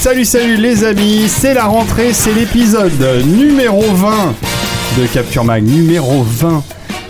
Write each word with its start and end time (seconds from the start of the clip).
Salut 0.00 0.24
salut 0.24 0.56
les 0.56 0.82
amis, 0.82 1.28
c'est 1.28 1.52
la 1.52 1.66
rentrée, 1.66 2.12
c'est 2.12 2.32
l'épisode 2.32 2.92
numéro 3.26 3.82
20 3.82 4.34
de 4.98 5.06
Capture 5.06 5.44
Mag, 5.44 5.62
numéro 5.64 6.22
20. 6.22 6.62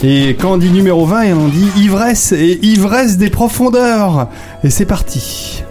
Et 0.03 0.37
quand 0.41 0.53
on 0.53 0.57
dit 0.57 0.71
numéro 0.71 1.05
20, 1.07 1.33
on 1.35 1.49
dit 1.49 1.69
ivresse 1.77 2.33
et 2.33 2.59
ivresse 2.63 3.17
des 3.17 3.31
profondeurs. 3.31 4.29
Et 4.65 4.71
c'est 4.71 4.87
parti. 4.87 5.63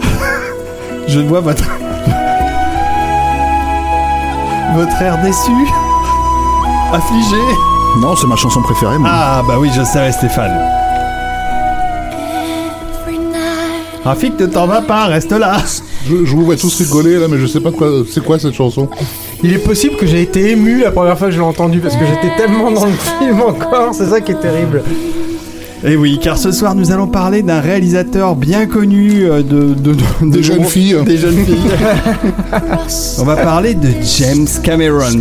Je 1.08 1.20
vois 1.20 1.40
votre 1.40 1.64
votre 4.74 5.02
air 5.02 5.20
déçu, 5.22 5.50
affligé. 6.92 7.36
Non, 7.98 8.14
c'est 8.16 8.26
ma 8.26 8.36
chanson 8.36 8.62
préférée. 8.62 8.98
moi. 8.98 9.10
Ah 9.12 9.42
bah 9.46 9.56
oui, 9.58 9.68
je 9.74 9.82
savais 9.82 10.12
Stéphane. 10.12 10.56
Rafik, 14.04 14.38
ne 14.38 14.46
t'en 14.46 14.66
va 14.66 14.80
pas, 14.80 15.06
reste 15.06 15.32
là. 15.32 15.56
Je, 16.08 16.24
je 16.24 16.34
vous 16.34 16.44
vois 16.44 16.56
tous 16.56 16.74
rigoler 16.76 17.18
là, 17.18 17.26
mais 17.28 17.38
je 17.38 17.46
sais 17.46 17.60
pas 17.60 17.70
quoi. 17.72 17.88
C'est 18.10 18.24
quoi 18.24 18.38
cette 18.38 18.54
chanson 18.54 18.88
Il 19.42 19.52
est 19.52 19.58
possible 19.58 19.96
que 19.96 20.06
j'ai 20.06 20.22
été 20.22 20.50
ému 20.52 20.80
la 20.80 20.90
première 20.90 21.18
fois 21.18 21.28
que 21.28 21.34
je 21.34 21.38
l'ai 21.38 21.44
entendu 21.44 21.80
parce 21.80 21.94
que 21.96 22.04
j'étais 22.06 22.34
tellement 22.36 22.70
dans 22.70 22.86
le 22.86 22.92
film 23.18 23.40
encore, 23.40 23.94
c'est 23.94 24.06
ça 24.06 24.20
qui 24.20 24.32
est 24.32 24.40
terrible. 24.40 24.82
Et 25.84 25.92
Eh 25.92 25.96
oui, 25.96 26.18
car 26.22 26.36
ce 26.38 26.52
soir 26.52 26.74
nous 26.74 26.90
allons 26.92 27.06
parler 27.06 27.42
d'un 27.42 27.60
réalisateur 27.60 28.34
bien 28.36 28.66
connu 28.66 29.24
euh, 29.24 29.42
de, 29.42 29.74
de, 29.74 29.94
de- 29.94 30.26
de 30.26 30.30
Des 30.30 30.42
jeunes 30.42 30.64
filles. 30.64 30.96
Des 31.06 31.16
jeunes 31.16 31.44
filles. 31.44 31.70
On 33.18 33.24
va 33.24 33.36
parler 33.36 33.74
de 33.74 33.88
James 34.18 34.46
Cameron. 34.62 35.18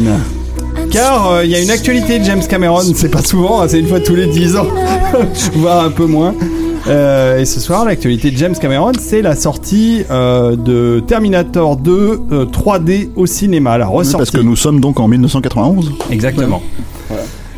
Car 0.92 1.32
euh, 1.32 1.46
il 1.46 1.52
y 1.52 1.56
a 1.56 1.62
une 1.62 1.70
actualité 1.70 2.20
de 2.20 2.24
James 2.26 2.42
Cameron, 2.50 2.82
c'est 2.96 3.10
pas 3.12 3.22
souvent, 3.22 3.62
hein, 3.62 3.68
c'est 3.70 3.80
une 3.80 3.88
fois 3.88 4.00
tous 4.00 4.16
les 4.16 4.28
10 4.28 4.56
ans, 4.58 4.68
voire 5.56 5.86
un 5.86 5.92
peu 5.92 6.06
moins. 6.06 6.34
Euh, 6.88 7.40
et 7.40 7.46
ce 7.46 7.60
soir, 7.60 7.86
l'actualité 7.86 8.32
de 8.32 8.38
James 8.38 8.56
Cameron, 8.60 8.92
c'est 9.00 9.22
la 9.22 9.36
sortie 9.36 10.04
euh, 10.10 10.56
de 10.56 11.02
Terminator 11.06 11.78
2 11.78 12.20
euh, 12.32 12.46
3D 12.46 13.10
au 13.16 13.26
cinéma, 13.26 13.78
la 13.78 13.90
Oui, 13.90 13.98
ressortie. 13.98 14.18
Parce 14.18 14.32
que 14.32 14.42
nous 14.42 14.56
sommes 14.56 14.80
donc 14.80 15.00
en 15.00 15.08
1991. 15.08 15.92
Exactement. 16.12 16.62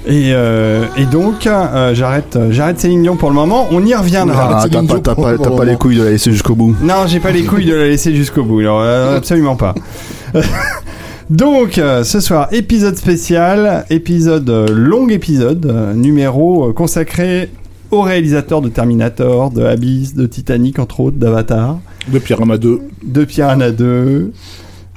Et, 0.07 0.31
euh, 0.33 0.85
et 0.97 1.05
donc, 1.05 1.45
euh, 1.45 1.93
j'arrête, 1.93 2.37
j'arrête 2.49 2.79
Céline 2.79 3.03
Dion 3.03 3.15
pour 3.15 3.29
le 3.29 3.35
moment. 3.35 3.67
On 3.71 3.85
y 3.85 3.93
reviendra. 3.93 4.61
Ah, 4.63 4.67
t'as 4.69 4.81
pas, 4.83 4.99
t'as 4.99 5.15
pas, 5.15 5.37
t'as 5.37 5.51
pas 5.51 5.65
les 5.65 5.75
couilles 5.75 5.97
de 5.97 6.03
la 6.03 6.09
laisser 6.09 6.31
jusqu'au 6.31 6.55
bout. 6.55 6.75
Non, 6.81 7.05
j'ai 7.05 7.19
pas 7.19 7.31
les 7.31 7.43
couilles 7.43 7.65
de 7.65 7.75
la 7.75 7.87
laisser 7.87 8.15
jusqu'au 8.15 8.43
bout. 8.43 8.59
Alors, 8.61 8.81
euh, 8.81 9.17
absolument 9.17 9.55
pas. 9.55 9.75
Donc, 11.29 11.77
euh, 11.77 12.03
ce 12.03 12.19
soir, 12.19 12.49
épisode 12.51 12.97
spécial, 12.97 13.85
épisode 13.89 14.49
euh, 14.49 14.67
long 14.69 15.07
épisode, 15.07 15.65
euh, 15.65 15.93
numéro 15.93 16.67
euh, 16.69 16.73
consacré 16.73 17.49
au 17.91 18.01
réalisateur 18.01 18.61
de 18.61 18.69
Terminator, 18.69 19.51
de 19.51 19.63
Abyss, 19.63 20.15
de 20.15 20.25
Titanic 20.25 20.79
entre 20.79 20.99
autres, 21.01 21.17
d'Avatar, 21.17 21.79
De 22.07 22.19
Pyramide 22.19 22.59
2, 22.59 22.81
de 23.03 23.25
Piranha 23.25 23.71
2, 23.71 23.75
de 23.75 24.31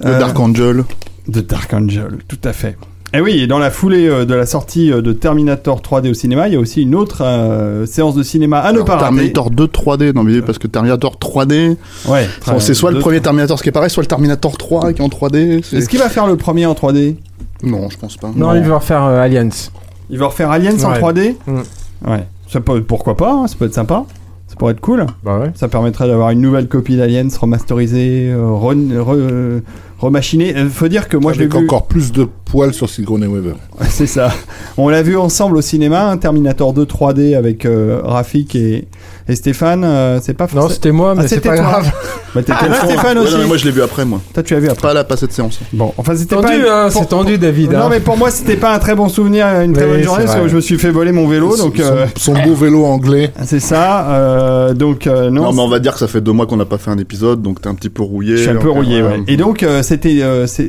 euh, 0.05 0.19
Dark 0.19 0.39
Angel. 0.39 0.85
de 1.29 1.41
Dark 1.41 1.73
Angel, 1.75 2.19
tout 2.29 2.39
à 2.45 2.53
fait. 2.53 2.77
Et 3.17 3.21
oui, 3.21 3.39
et 3.41 3.47
dans 3.47 3.61
la 3.61 3.71
foulée 3.71 4.09
euh, 4.09 4.25
de 4.25 4.35
la 4.35 4.45
sortie 4.45 4.91
euh, 4.93 5.01
de 5.01 5.13
Terminator 5.13 5.81
3D 5.81 6.11
au 6.11 6.15
cinéma, 6.15 6.49
il 6.49 6.55
y 6.55 6.57
a 6.57 6.61
aussi 6.61 6.83
une 6.83 6.97
autre 6.97 7.23
euh, 7.23 7.87
séance 7.87 8.17
de 8.17 8.25
cinéma 8.25 8.59
à 8.59 8.71
ne 8.73 8.77
Alors, 8.79 8.85
pas 8.87 8.97
rater. 8.97 9.05
Terminator 9.15 9.51
2 9.53 9.67
3D, 9.67 10.15
non 10.15 10.25
mais 10.25 10.43
parce 10.43 10.59
que 10.59 10.67
Terminator 10.67 11.17
3D, 11.21 11.77
Ouais. 12.09 12.29
bon, 12.47 12.59
c'est 12.59 12.75
soit 12.75 12.91
le 12.91 12.99
premier 12.99 13.21
Terminator 13.21 13.57
ce 13.57 13.63
qui 13.63 13.69
est 13.69 13.73
pareil, 13.73 13.91
soit 13.91 14.03
le 14.03 14.09
Terminator 14.09 14.57
3 14.59 14.93
qui 14.93 15.01
est 15.01 15.05
en 15.05 15.09
3D. 15.09 15.63
c'est- 15.63 15.77
Est-ce 15.77 15.89
qu'il 15.89 16.01
va 16.01 16.09
faire 16.09 16.27
le 16.27 16.37
premier 16.37 16.67
en 16.67 16.75
3D 16.75 17.17
Non, 17.63 17.89
je 17.89 17.97
pense 17.99 18.17
pas. 18.17 18.31
Non, 18.35 18.53
il 18.55 18.63
va 18.65 18.77
refaire 18.79 19.05
euh, 19.05 19.21
Alliance. 19.21 19.71
Il 20.11 20.19
va 20.19 20.27
refaire 20.27 20.51
Aliens 20.51 20.77
en 20.85 20.91
Ouais. 20.93 20.99
3D 20.99 21.37
Mm. 21.47 21.63
Ouais. 22.11 22.27
Ça 22.49 22.61
peut, 22.61 22.83
pourquoi 22.83 23.17
pas, 23.17 23.33
hein, 23.33 23.47
ça 23.47 23.57
peut 23.59 23.67
être 23.67 23.75
sympa. 23.75 24.05
Ça 24.47 24.57
pourrait 24.57 24.73
être 24.73 24.81
cool. 24.81 25.07
Bah 25.25 25.39
ouais. 25.41 25.51
Ça 25.55 25.69
permettrait 25.69 26.07
d'avoir 26.07 26.31
une 26.31 26.41
nouvelle 26.41 26.69
copie 26.69 26.97
d'Aliens 26.97 27.27
remasterisée, 27.41 28.31
euh, 28.31 28.53
re, 28.53 28.75
re- 28.75 29.63
remachinée. 29.99 30.55
Euh, 30.55 30.69
faut 30.69 30.87
dire 30.89 31.09
que 31.09 31.17
moi 31.17 31.33
je 31.33 31.39
l'ai 31.39 31.47
Avec 31.47 31.59
vu. 31.59 31.65
encore 31.65 31.87
plus 31.87 32.13
de 32.13 32.29
poils 32.45 32.75
sur 32.75 32.89
Sigourney 32.89 33.27
Weaver. 33.27 33.55
C'est 33.89 34.07
ça. 34.07 34.31
On 34.77 34.89
l'a 34.91 35.03
vu 35.03 35.17
ensemble 35.17 35.57
au 35.57 35.63
cinéma, 35.63 36.09
un 36.11 36.19
Terminator 36.19 36.73
2 36.75 36.85
3D 36.85 37.35
avec 37.37 37.65
euh, 37.65 38.01
Rafik 38.05 38.55
et, 38.55 38.87
et 39.29 39.35
Stéphane. 39.37 39.85
euh, 39.85 40.19
c'est 40.23 40.35
pas 40.35 40.45
Non, 40.45 40.49
forcément. 40.51 40.69
c'était 40.75 40.93
moi, 40.93 41.15
mais 41.15 41.23
Ah, 41.25 41.29
c'est 41.29 41.37
c'était 41.37 41.49
pas 41.51 41.57
toi. 41.57 41.65
grave. 41.65 41.93
Bah, 42.35 42.43
t'étais 42.43 42.69
là, 42.69 42.75
Stéphane 42.85 43.19
Ouais, 43.19 43.25
aussi. 43.25 43.33
non, 43.35 43.39
mais 43.43 43.47
moi 43.47 43.57
je 43.57 43.65
l'ai 43.65 43.71
vu 43.71 43.81
après 43.83 44.05
moi. 44.05 44.21
Toi, 44.35 44.43
tu 44.43 44.55
l'as 44.55 44.61
vu 44.61 44.69
après. 44.69 44.83
Pas 44.89 44.93
là, 44.95 45.05
pas 45.05 45.17
cette 45.17 45.33
séance. 45.33 45.61
Bon, 45.73 45.93
enfin, 45.99 46.17
c'était 46.17 46.35
Tendu, 46.35 46.47
pas. 46.65 46.87
hein, 46.87 46.91
c'est 46.91 47.09
tendu, 47.09 47.39
David. 47.39 47.73
Non, 47.73 47.79
hein. 47.83 47.87
mais 47.91 48.01
pour 48.01 48.17
moi, 48.17 48.31
c'était 48.33 48.57
pas 48.57 48.75
un 48.75 48.79
très 48.81 48.95
bon 48.97 49.09
souvenir, 49.09 49.47
une 49.61 49.73
très 49.73 49.85
Oui, 49.85 49.91
bonne 49.93 50.03
journée, 50.03 50.25
parce 50.25 50.37
que 50.41 50.49
je 50.49 50.57
me 50.57 50.61
suis 50.61 50.77
fait 50.79 50.91
voler 50.91 51.13
mon 51.13 51.29
vélo, 51.29 51.57
donc. 51.57 51.77
son, 51.77 51.83
euh, 51.83 52.07
son 52.17 52.33
beau 52.35 52.55
vélo 52.55 52.85
anglais. 52.85 53.31
C'est 53.45 53.61
ça, 53.61 54.09
euh, 54.11 54.75
donc 54.75 55.07
euh, 55.07 55.31
non. 55.31 55.45
Non, 55.45 55.53
mais 55.53 55.61
on 55.63 55.69
va 55.69 55.79
dire 55.79 55.93
que 55.93 55.99
ça 56.01 56.09
fait 56.09 56.21
deux 56.21 56.33
mois 56.33 56.47
qu'on 56.47 56.57
n'a 56.57 56.65
pas 56.65 56.79
fait 56.79 56.91
un 56.91 56.99
épisode, 56.99 57.41
donc 57.41 57.61
t'es 57.61 57.69
un 57.69 57.75
petit 57.75 57.91
peu 57.91 58.03
rouillé. 58.03 58.37
je 58.37 58.43
suis 58.43 58.51
un 58.51 58.57
peu 58.57 58.71
rouillé, 58.71 59.01
ouais. 59.03 59.23
Et 59.29 59.37
donc 59.37 59.65
c'était, 59.83 60.23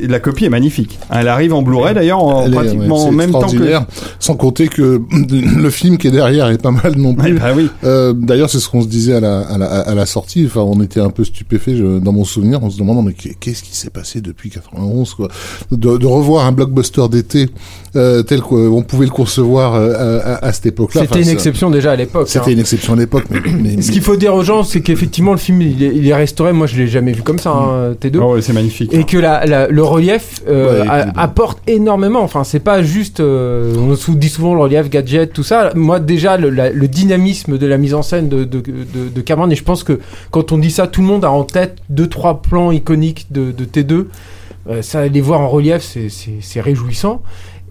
la 0.08 0.20
copie 0.20 0.44
est 0.44 0.50
magnifique. 0.50 0.98
Elle 1.10 1.26
arrive 1.28 1.52
en 1.52 1.62
Blu-ray 1.62 1.94
d'ailleurs, 1.94 2.22
en 2.22 2.48
pratiquement 2.48 2.96
en 2.96 3.10
c'est 3.10 3.16
même 3.16 3.32
temps 3.32 3.48
que. 3.48 3.74
Sans 4.20 4.36
compter 4.36 4.68
que 4.68 5.00
le 5.56 5.70
film 5.70 5.98
qui 5.98 6.06
est 6.08 6.12
derrière 6.12 6.48
est 6.48 6.62
pas 6.62 6.70
mal 6.70 6.94
non 6.96 7.14
plus. 7.14 7.34
bah 7.34 7.46
oui. 7.56 7.68
Euh, 7.84 8.12
D'ailleurs, 8.46 8.50
c'est 8.50 8.60
ce 8.60 8.68
qu'on 8.68 8.82
se 8.82 8.86
disait 8.86 9.14
à 9.14 9.20
la, 9.20 9.40
à 9.40 9.58
la, 9.58 9.66
à 9.66 9.94
la 9.94 10.06
sortie. 10.06 10.44
Enfin, 10.46 10.60
on 10.60 10.80
était 10.82 11.00
un 11.00 11.10
peu 11.10 11.24
stupéfait 11.24 11.74
dans 12.00 12.12
mon 12.12 12.24
souvenir, 12.24 12.62
en 12.62 12.70
se 12.70 12.78
demandant 12.78 13.02
mais 13.02 13.12
qu'est- 13.12 13.34
qu'est-ce 13.38 13.62
qui 13.62 13.74
s'est 13.74 13.90
passé 13.90 14.20
depuis 14.20 14.50
91 14.50 15.14
quoi? 15.14 15.28
De, 15.72 15.96
de 15.96 16.06
revoir 16.06 16.46
un 16.46 16.52
blockbuster 16.52 17.08
d'été 17.10 17.48
euh, 17.96 18.22
tel 18.22 18.40
qu'on 18.42 18.82
pouvait 18.82 19.06
le 19.06 19.10
concevoir 19.10 19.74
euh, 19.74 20.20
à, 20.42 20.52
cette 20.52 20.66
époque-là. 20.66 21.02
C'était 21.02 21.14
Enfin, 21.14 21.22
une 21.22 21.28
exception 21.30 21.70
déjà 21.70 21.92
à 21.92 21.96
l'époque. 21.96 22.28
C'était 22.28 22.50
hein. 22.50 22.52
une 22.52 22.58
exception 22.60 22.92
à 22.92 22.96
l'époque, 22.96 23.24
mais, 23.30 23.40
mais- 23.76 23.82
Ce 23.82 23.90
qu'il 23.90 24.02
faut 24.02 24.16
dire 24.16 24.34
aux 24.34 24.42
gens, 24.44 24.62
c'est 24.62 24.80
qu'effectivement, 24.80 25.32
le 25.32 25.38
film, 25.38 25.60
il 25.62 25.82
est, 25.82 25.92
il 25.96 26.06
est 26.06 26.14
restauré. 26.14 26.52
Moi, 26.52 26.66
je 26.66 26.76
l'ai 26.76 26.86
jamais 26.86 27.12
vu 27.12 27.22
comme 27.22 27.38
ça, 27.38 27.50
hein, 27.52 27.92
T2. 28.00 28.18
Oh, 28.22 28.34
ouais, 28.34 28.42
c'est 28.42 28.52
magnifique. 28.52 28.92
Et 28.94 29.04
que 29.04 29.16
la, 29.18 29.44
la- 29.46 29.66
le 29.68 29.82
relief 29.82 30.40
euh, 30.48 30.82
Ouais, 30.82 30.88
a- 30.88 31.12
apporte 31.20 31.58
énormément. 31.66 32.20
Enfin, 32.22 32.44
c'est 32.44 32.60
pas 32.60 32.82
juste. 32.82 33.20
euh, 33.20 33.74
on 33.76 34.12
dit 34.14 34.28
souvent 34.28 34.54
le 34.54 34.60
relief, 34.60 34.90
gadget, 34.90 35.32
tout 35.32 35.42
ça. 35.42 35.72
Moi, 35.74 35.98
déjà, 36.00 36.36
le, 36.36 36.50
la- 36.50 36.70
le 36.70 36.88
dynamisme 36.88 37.56
de 37.58 37.66
la 37.66 37.78
mise 37.78 37.94
en 37.94 38.02
scène 38.02 38.28
de, 38.28 38.35
de, 38.44 39.20
Cameron, 39.20 39.50
et 39.50 39.54
je 39.54 39.64
pense 39.64 39.82
que 39.82 40.00
quand 40.30 40.52
on 40.52 40.58
dit 40.58 40.70
ça, 40.70 40.86
tout 40.86 41.00
le 41.00 41.06
monde 41.06 41.24
a 41.24 41.30
en 41.30 41.44
tête 41.44 41.78
deux, 41.88 42.08
trois 42.08 42.42
plans 42.42 42.70
iconiques 42.70 43.26
de, 43.30 43.52
de 43.52 43.64
T2. 43.64 44.06
Euh, 44.68 44.82
ça, 44.82 45.06
les 45.06 45.20
voir 45.20 45.40
en 45.40 45.48
relief, 45.48 45.80
c'est 45.80 46.60
réjouissant. 46.60 47.22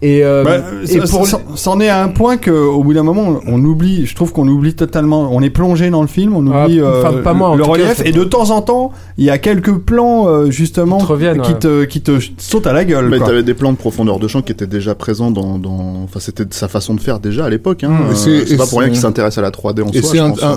Et, 0.01 0.23
euh, 0.23 0.43
Bah, 0.43 0.57
et 0.89 0.97
pour 0.99 1.25
c'en 1.55 1.79
est 1.79 1.87
à 1.87 2.03
un 2.03 2.09
point 2.09 2.37
que 2.37 2.51
au 2.51 2.83
bout 2.83 2.93
d'un 2.93 3.03
moment 3.03 3.39
on, 3.47 3.63
oublie 3.63 4.05
je 4.05 4.13
trouve 4.13 4.33
qu'on 4.33 4.47
oublie 4.47 4.73
totalement 4.73 5.29
on 5.31 5.41
est 5.41 5.49
plongé 5.49 5.89
dans 5.89 6.01
le 6.01 6.07
film 6.07 6.35
on 6.35 6.51
Ah, 6.51 6.65
oublie 6.65 6.81
enfin, 6.81 7.13
euh, 7.13 7.23
pas 7.23 7.33
moi, 7.33 7.49
en 7.49 7.55
le 7.55 7.63
cas, 7.63 7.69
relief 7.71 7.93
c'est 7.97 8.09
et 8.09 8.11
de 8.11 8.23
temps 8.25 8.49
en 8.51 8.61
temps 8.61 8.91
il 9.17 9.23
y 9.23 9.29
a 9.29 9.37
quelques 9.37 9.73
plans 9.77 10.27
euh, 10.27 10.51
justement 10.51 10.97
Qui 10.97 11.05
te 11.05 11.11
reviennent, 11.11 11.41
qui 11.41 11.53
ouais. 11.53 11.59
te 11.59 11.83
qui 11.85 12.01
te 12.01 12.19
sautent 12.37 12.67
à 12.67 12.73
la 12.73 12.83
gueule 12.83 13.07
mais 13.09 13.19
t'avais 13.19 13.41
des 13.43 13.53
plans 13.53 13.71
de 13.71 13.77
profondeur 13.77 14.19
de 14.19 14.27
champ 14.27 14.41
qui 14.41 14.51
étaient 14.51 14.67
déjà 14.67 14.95
présents 14.95 15.31
dans, 15.31 15.57
dans... 15.57 16.01
enfin 16.03 16.19
c'était 16.19 16.43
sa 16.51 16.67
façon 16.67 16.93
de 16.93 16.99
faire 16.99 17.19
déjà 17.19 17.45
à 17.45 17.49
l'époque. 17.49 17.83
Hein. 17.85 17.89
Mmh. 17.89 18.11
Et 18.11 18.15
c'est 18.15 18.45
c'est- 18.47 18.57
pas 18.57 18.65
et 18.65 18.67
pour 18.67 18.79
rien 18.79 18.87
c'est- 18.89 18.91
qu'il 18.93 19.01
s'intéresse 19.01 19.37
à 19.37 19.41
la 19.41 19.51
3D 19.51 19.81
en 19.81 19.87
hein, 19.87 19.91
soi. 20.01 20.11
euh, 20.11 20.13
je 20.13 20.19
euh, 20.19 20.25
euh, 20.27 20.53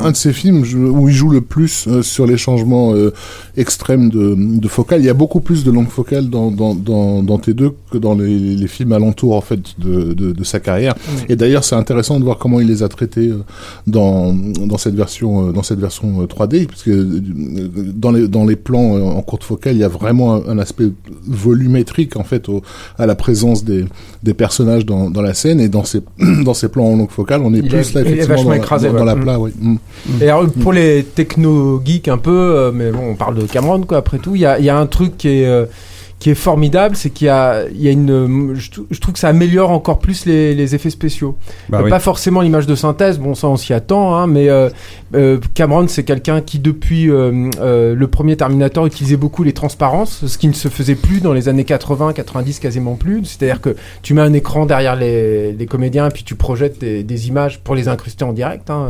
euh, 8.38 8.48
euh, 8.48 8.48
euh, 8.48 8.48
pense, 8.48 9.26
hein. 9.26 9.27
euh, 9.27 9.27
en 9.36 9.40
fait 9.40 9.60
de, 9.78 10.12
de, 10.14 10.32
de 10.32 10.44
sa 10.44 10.60
carrière. 10.60 10.94
Et 11.28 11.36
d'ailleurs, 11.36 11.64
c'est 11.64 11.74
intéressant 11.76 12.18
de 12.18 12.24
voir 12.24 12.38
comment 12.38 12.60
il 12.60 12.66
les 12.68 12.82
a 12.82 12.88
traités 12.88 13.28
euh, 13.28 13.38
dans, 13.86 14.32
dans 14.34 14.78
cette 14.78 14.94
version, 14.94 15.48
euh, 15.48 15.52
dans 15.52 15.62
cette 15.62 15.78
version 15.80 16.24
3D, 16.24 16.66
parce 16.66 16.82
que 16.82 16.90
euh, 16.90 17.20
dans 17.94 18.10
les, 18.12 18.28
dans 18.28 18.44
les 18.44 18.56
plans 18.56 18.94
en 19.16 19.22
courte 19.22 19.44
focale, 19.44 19.74
il 19.74 19.80
y 19.80 19.84
a 19.84 19.88
vraiment 19.88 20.34
un, 20.34 20.48
un 20.48 20.58
aspect 20.58 20.88
volumétrique 21.26 22.16
en 22.16 22.24
fait 22.24 22.48
au, 22.48 22.62
à 22.98 23.06
la 23.06 23.14
présence 23.14 23.64
des, 23.64 23.84
des 24.22 24.34
personnages 24.34 24.84
dans, 24.86 25.10
dans 25.10 25.22
la 25.22 25.34
scène, 25.34 25.60
et 25.60 25.68
dans 25.68 25.84
ces, 25.84 26.00
dans 26.44 26.54
ces 26.54 26.68
plans 26.68 26.86
en 26.86 26.96
longue 26.96 27.10
focale, 27.10 27.40
on 27.42 27.52
est 27.54 27.58
Il 27.58 27.68
plus 27.68 27.78
est- 27.78 27.94
là 27.94 28.00
effectivement 28.02 28.44
dans, 28.44 28.52
écrasé, 28.52 28.90
dans, 28.90 29.04
la 29.04 29.14
Mm. 29.14 29.20
plat. 29.20 29.38
Mm. 29.38 29.76
Et 30.20 30.28
alors, 30.28 30.46
pour 30.50 30.72
les 30.72 31.02
techno 31.04 31.80
geeks 31.84 32.08
un 32.08 32.18
peu, 32.18 32.70
mais 32.74 32.90
bon, 32.90 33.10
on 33.10 33.14
parle 33.14 33.36
de 33.36 33.42
Cameron 33.42 33.80
quoi. 33.82 33.98
Après 33.98 34.18
tout, 34.18 34.34
il 34.34 34.40
y 34.42 34.46
a, 34.46 34.58
il 34.58 34.64
y 34.64 34.68
a 34.68 34.78
un 34.78 34.86
truc 34.86 35.16
qui 35.16 35.28
est 35.28 35.68
qui 36.18 36.30
est 36.30 36.34
formidable, 36.34 36.96
c'est 36.96 37.10
qu'il 37.10 37.26
y 37.26 37.30
a, 37.30 37.64
il 37.72 37.80
y 37.80 37.86
a 37.88 37.92
une, 37.92 38.54
je, 38.54 38.70
trou- 38.72 38.86
je 38.90 38.98
trouve 38.98 39.14
que 39.14 39.20
ça 39.20 39.28
améliore 39.28 39.70
encore 39.70 40.00
plus 40.00 40.26
les, 40.26 40.54
les 40.54 40.74
effets 40.74 40.90
spéciaux. 40.90 41.36
Bah 41.68 41.78
Euh, 41.78 41.84
oui. 41.84 41.90
Pas 41.90 42.00
forcément 42.00 42.40
l'image 42.40 42.66
de 42.66 42.74
synthèse, 42.74 43.18
bon 43.20 43.34
ça 43.36 43.46
on 43.48 43.56
s'y 43.56 43.72
attend, 43.72 44.16
hein, 44.16 44.26
mais 44.26 44.48
euh, 44.48 44.68
euh, 45.14 45.38
Cameron 45.54 45.86
c'est 45.86 46.02
quelqu'un 46.02 46.40
qui 46.40 46.58
depuis 46.58 47.08
euh, 47.08 47.48
euh, 47.60 47.94
le 47.94 48.06
premier 48.08 48.36
Terminator 48.36 48.84
utilisait 48.86 49.16
beaucoup 49.16 49.44
les 49.44 49.52
transparences, 49.52 50.26
ce 50.26 50.38
qui 50.38 50.48
ne 50.48 50.54
se 50.54 50.68
faisait 50.68 50.96
plus 50.96 51.20
dans 51.20 51.32
les 51.32 51.48
années 51.48 51.64
80, 51.64 52.12
90 52.14 52.58
quasiment 52.58 52.96
plus. 52.96 53.24
C'est-à-dire 53.24 53.60
que 53.60 53.76
tu 54.02 54.12
mets 54.14 54.20
un 54.22 54.32
écran 54.32 54.66
derrière 54.66 54.96
les, 54.96 55.52
les 55.52 55.66
comédiens 55.66 56.08
et 56.08 56.10
puis 56.10 56.24
tu 56.24 56.34
projettes 56.34 56.80
des, 56.80 57.04
des 57.04 57.28
images 57.28 57.60
pour 57.60 57.74
les 57.76 57.86
incruster 57.88 58.24
en 58.24 58.32
direct, 58.32 58.70
hein, 58.70 58.88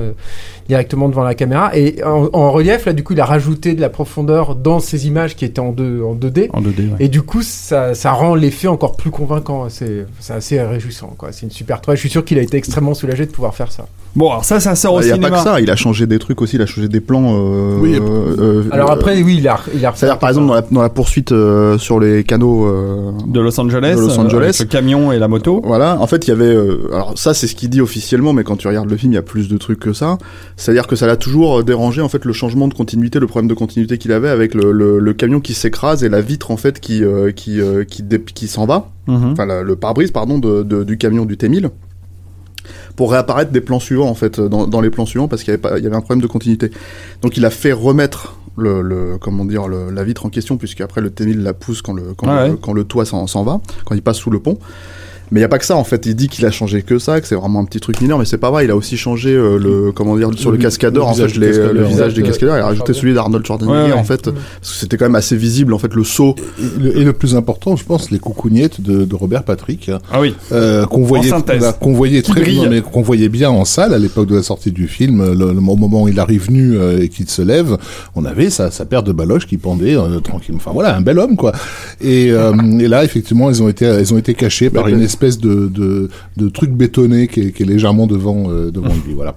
directement 0.68 1.08
devant 1.08 1.24
la 1.24 1.34
caméra. 1.34 1.76
Et 1.76 2.02
en, 2.04 2.28
en 2.32 2.50
relief 2.52 2.86
là 2.86 2.92
du 2.92 3.04
coup 3.04 3.12
il 3.12 3.20
a 3.20 3.24
rajouté 3.24 3.74
de 3.74 3.80
la 3.80 3.88
profondeur 3.90 4.54
dans 4.54 4.80
ces 4.80 5.06
images 5.06 5.36
qui 5.36 5.44
étaient 5.44 5.60
en, 5.60 5.72
deux, 5.72 6.02
en 6.02 6.14
2D. 6.14 6.48
En 6.52 6.62
2D, 6.62 6.78
ouais. 6.90 6.96
Et 7.00 7.08
du 7.08 7.17
coup, 7.22 7.42
ça, 7.42 7.94
ça 7.94 8.12
rend 8.12 8.34
l'effet 8.34 8.68
encore 8.68 8.96
plus 8.96 9.10
convaincant. 9.10 9.66
C'est 9.68 10.06
assez 10.28 10.60
réjouissant. 10.60 11.16
C'est 11.32 11.42
une 11.46 11.50
super 11.50 11.80
toile. 11.80 11.96
Je 11.96 12.00
suis 12.00 12.10
sûr 12.10 12.24
qu'il 12.24 12.38
a 12.38 12.42
été 12.42 12.56
extrêmement 12.56 12.94
soulagé 12.94 13.26
de 13.26 13.30
pouvoir 13.30 13.54
faire 13.54 13.70
ça. 13.72 13.86
Bon, 14.16 14.30
alors 14.30 14.44
ça, 14.44 14.58
ça 14.58 14.74
sort 14.74 14.94
au 14.94 15.00
Il 15.02 15.06
n'y 15.06 15.12
a 15.12 15.18
pas 15.18 15.30
que 15.30 15.42
ça, 15.42 15.60
il 15.60 15.70
a 15.70 15.76
changé 15.76 16.06
des 16.06 16.18
trucs 16.18 16.40
aussi, 16.42 16.56
il 16.56 16.62
a 16.62 16.66
changé 16.66 16.88
des 16.88 17.00
plans. 17.00 17.34
euh, 17.36 17.78
Oui, 17.78 17.94
et- 17.94 18.00
euh, 18.00 18.64
Alors 18.72 18.90
euh, 18.90 18.94
après, 18.94 19.22
oui, 19.22 19.36
il 19.38 19.46
a, 19.48 19.60
il 19.74 19.84
a 19.84 19.92
C'est-à-dire 19.94 20.18
par 20.18 20.30
exemple 20.30 20.48
dans 20.48 20.54
la, 20.54 20.62
dans 20.62 20.82
la 20.82 20.88
poursuite 20.88 21.30
euh, 21.32 21.76
sur 21.78 22.00
les 22.00 22.24
canaux. 22.24 22.66
euh, 22.66 23.12
de 23.26 23.40
Los 23.40 23.60
Angeles, 23.60 23.94
De 23.96 24.00
Los 24.00 24.18
euh, 24.18 24.22
Angeles. 24.22 24.42
avec 24.44 24.58
le 24.60 24.64
camion 24.64 25.12
et 25.12 25.18
la 25.18 25.28
moto. 25.28 25.60
Voilà, 25.64 25.98
en 26.00 26.06
fait, 26.06 26.26
il 26.26 26.30
y 26.30 26.32
avait. 26.32 26.46
euh, 26.46 26.88
alors 26.92 27.12
ça, 27.18 27.34
c'est 27.34 27.46
ce 27.46 27.54
qu'il 27.54 27.68
dit 27.68 27.80
officiellement, 27.80 28.32
mais 28.32 28.44
quand 28.44 28.56
tu 28.56 28.66
regardes 28.66 28.90
le 28.90 28.96
film, 28.96 29.12
il 29.12 29.16
y 29.16 29.18
a 29.18 29.22
plus 29.22 29.48
de 29.48 29.56
trucs 29.58 29.78
que 29.78 29.92
ça. 29.92 30.18
C'est-à-dire 30.56 30.86
que 30.86 30.96
ça 30.96 31.06
l'a 31.06 31.16
toujours 31.16 31.58
euh, 31.60 31.62
dérangé, 31.62 32.00
en 32.00 32.08
fait, 32.08 32.24
le 32.24 32.32
changement 32.32 32.66
de 32.66 32.74
continuité, 32.74 33.20
le 33.20 33.26
problème 33.26 33.48
de 33.48 33.54
continuité 33.54 33.98
qu'il 33.98 34.12
avait 34.12 34.30
avec 34.30 34.54
le, 34.54 34.72
le, 34.72 34.98
le 34.98 35.12
camion 35.12 35.40
qui 35.40 35.52
s'écrase 35.54 36.02
et 36.02 36.08
la 36.08 36.22
vitre, 36.22 36.50
en 36.50 36.56
fait, 36.56 36.80
qui 36.80 37.04
euh, 37.08 37.30
qui 37.32 37.60
euh, 37.60 37.84
qui, 37.84 38.04
qui 38.34 38.48
s'en 38.48 38.66
va. 38.66 38.90
Mhm. 39.06 39.32
Enfin, 39.32 39.46
la- 39.46 39.62
le 39.62 39.76
pare-brise, 39.76 40.10
pardon, 40.10 40.38
de, 40.38 40.62
de- 40.62 40.84
du 40.84 40.98
camion 40.98 41.24
du 41.24 41.36
T1000 41.36 41.70
pour 42.96 43.12
réapparaître 43.12 43.50
des 43.52 43.60
plans 43.60 43.80
suivants 43.80 44.08
en 44.08 44.14
fait 44.14 44.40
dans, 44.40 44.66
dans 44.66 44.80
les 44.80 44.90
plans 44.90 45.06
suivants 45.06 45.28
parce 45.28 45.42
qu'il 45.42 45.52
y 45.52 45.54
avait 45.54 45.60
pas 45.62 45.78
il 45.78 45.84
y 45.84 45.86
avait 45.86 45.96
un 45.96 46.00
problème 46.00 46.20
de 46.20 46.26
continuité 46.26 46.70
donc 47.22 47.36
il 47.36 47.44
a 47.46 47.50
fait 47.50 47.72
remettre 47.72 48.36
le, 48.56 48.82
le 48.82 49.16
comment 49.18 49.44
dire 49.44 49.68
le- 49.68 49.90
la 49.90 50.02
vitre 50.04 50.26
en 50.26 50.28
question 50.30 50.56
puisqu'après 50.56 51.00
le 51.00 51.08
T1000 51.10 51.38
la 51.40 51.54
pousse 51.54 51.80
quand 51.80 51.92
le 51.94 52.12
quand, 52.16 52.26
Ah 52.28 52.46
le, 52.46 52.52
ouais. 52.52 52.58
quand 52.60 52.72
le 52.72 52.84
toit 52.84 53.04
s'en 53.04 53.42
va 53.44 53.60
quand 53.84 53.94
il 53.94 54.02
passe 54.02 54.16
sous 54.18 54.30
le 54.30 54.40
pont 54.40 54.58
mais 55.30 55.40
il 55.40 55.42
y 55.42 55.44
a 55.44 55.48
pas 55.48 55.58
que 55.58 55.64
ça 55.64 55.76
en 55.76 55.84
fait 55.84 56.06
il 56.06 56.14
dit 56.14 56.28
qu'il 56.28 56.44
a 56.46 56.50
changé 56.50 56.82
que 56.82 56.98
ça 56.98 57.20
que 57.20 57.26
c'est 57.26 57.34
vraiment 57.34 57.60
un 57.60 57.64
petit 57.64 57.80
truc 57.80 58.00
mineur 58.00 58.18
mais 58.18 58.24
c'est 58.24 58.38
pas 58.38 58.50
vrai 58.50 58.64
il 58.64 58.70
a 58.70 58.76
aussi 58.76 58.96
changé 58.96 59.30
euh, 59.30 59.58
le 59.58 59.92
comment 59.92 60.16
dire 60.16 60.30
sur 60.36 60.50
le, 60.50 60.56
Le- 60.56 60.62
cascadeur 60.62 61.04
le 61.04 61.10
en 61.10 61.14
fait 61.14 61.36
les- 61.36 61.46
cascadeur, 61.48 61.72
le 61.74 61.82
ouais. 61.82 61.88
visage 61.88 62.14
des 62.14 62.22
cascadeurs 62.22 62.56
il 62.56 62.60
a 62.60 62.66
rajouté 62.66 62.92
celui 62.94 63.14
d'Arnold 63.14 63.46
Schwarzenegger 63.46 63.78
Ouais, 63.78 63.86
ouais. 63.88 63.92
en 63.92 64.04
fait 64.04 64.22
parce 64.24 64.72
que 64.72 64.76
c'était 64.78 64.96
quand 64.96 65.04
même 65.06 65.14
assez 65.14 65.36
visible 65.36 65.72
en 65.74 65.78
fait 65.78 65.94
le 65.94 66.04
saut 66.04 66.34
Et 66.58 66.80
le, 66.80 66.98
et 66.98 67.04
le 67.04 67.12
plus 67.12 67.34
important, 67.36 67.76
je 67.76 67.84
pense, 67.84 68.10
les 68.10 68.18
coucougnettes 68.18 68.80
de, 68.80 69.04
de 69.04 69.14
Robert 69.14 69.42
Patrick, 69.44 69.90
Ah 70.12 70.20
oui. 70.20 70.34
euh, 70.52 70.84
qu'on 70.86 71.02
voyait, 71.02 71.28
synthèse. 71.30 71.58
voilà, 71.58 71.72
qu'on 71.72 71.92
voyait 71.92 72.22
très 72.22 72.42
bien, 72.42 72.68
mais 72.68 72.80
qu'on 72.80 73.02
voyait 73.02 73.28
bien 73.28 73.50
en 73.50 73.64
salle 73.64 73.94
à 73.94 73.98
l'époque 73.98 74.26
de 74.28 74.36
la 74.36 74.42
sortie 74.42 74.72
du 74.72 74.88
film. 74.88 75.24
Le, 75.32 75.52
le- 75.52 75.58
au 75.58 75.76
moment 75.76 76.02
où 76.04 76.08
il 76.08 76.18
arrive 76.20 76.50
nu 76.50 76.76
euh, 76.76 77.00
et 77.02 77.08
qu'il 77.08 77.28
se 77.28 77.42
lève, 77.42 77.76
on 78.14 78.24
avait 78.24 78.50
sa, 78.50 78.70
sa 78.70 78.84
paire 78.84 79.02
de 79.02 79.12
baloches 79.12 79.46
qui 79.46 79.56
pendait 79.58 79.96
euh, 79.96 80.20
tranquille. 80.20 80.54
Enfin 80.56 80.70
voilà, 80.72 80.96
un 80.96 81.00
bel 81.00 81.18
homme 81.18 81.36
quoi. 81.36 81.52
Et, 82.00 82.30
euh, 82.30 82.52
et 82.78 82.88
là, 82.88 83.04
effectivement, 83.04 83.50
ils 83.50 83.62
ont 83.62 83.68
été, 83.68 83.86
ils 84.00 84.12
ont 84.14 84.18
été 84.18 84.34
cachés 84.34 84.70
par 84.70 84.88
une 84.88 84.98
ouais. 84.98 85.04
Espèce 85.18 85.38
de, 85.38 85.68
de, 85.68 86.08
de 86.36 86.48
truc 86.48 86.70
bétonné 86.70 87.26
qui 87.28 87.40
est, 87.40 87.52
qui 87.52 87.62
est 87.64 87.66
légèrement 87.66 88.06
devant, 88.06 88.50
euh, 88.50 88.70
devant 88.70 88.94
lui. 89.06 89.14
Voilà. 89.14 89.36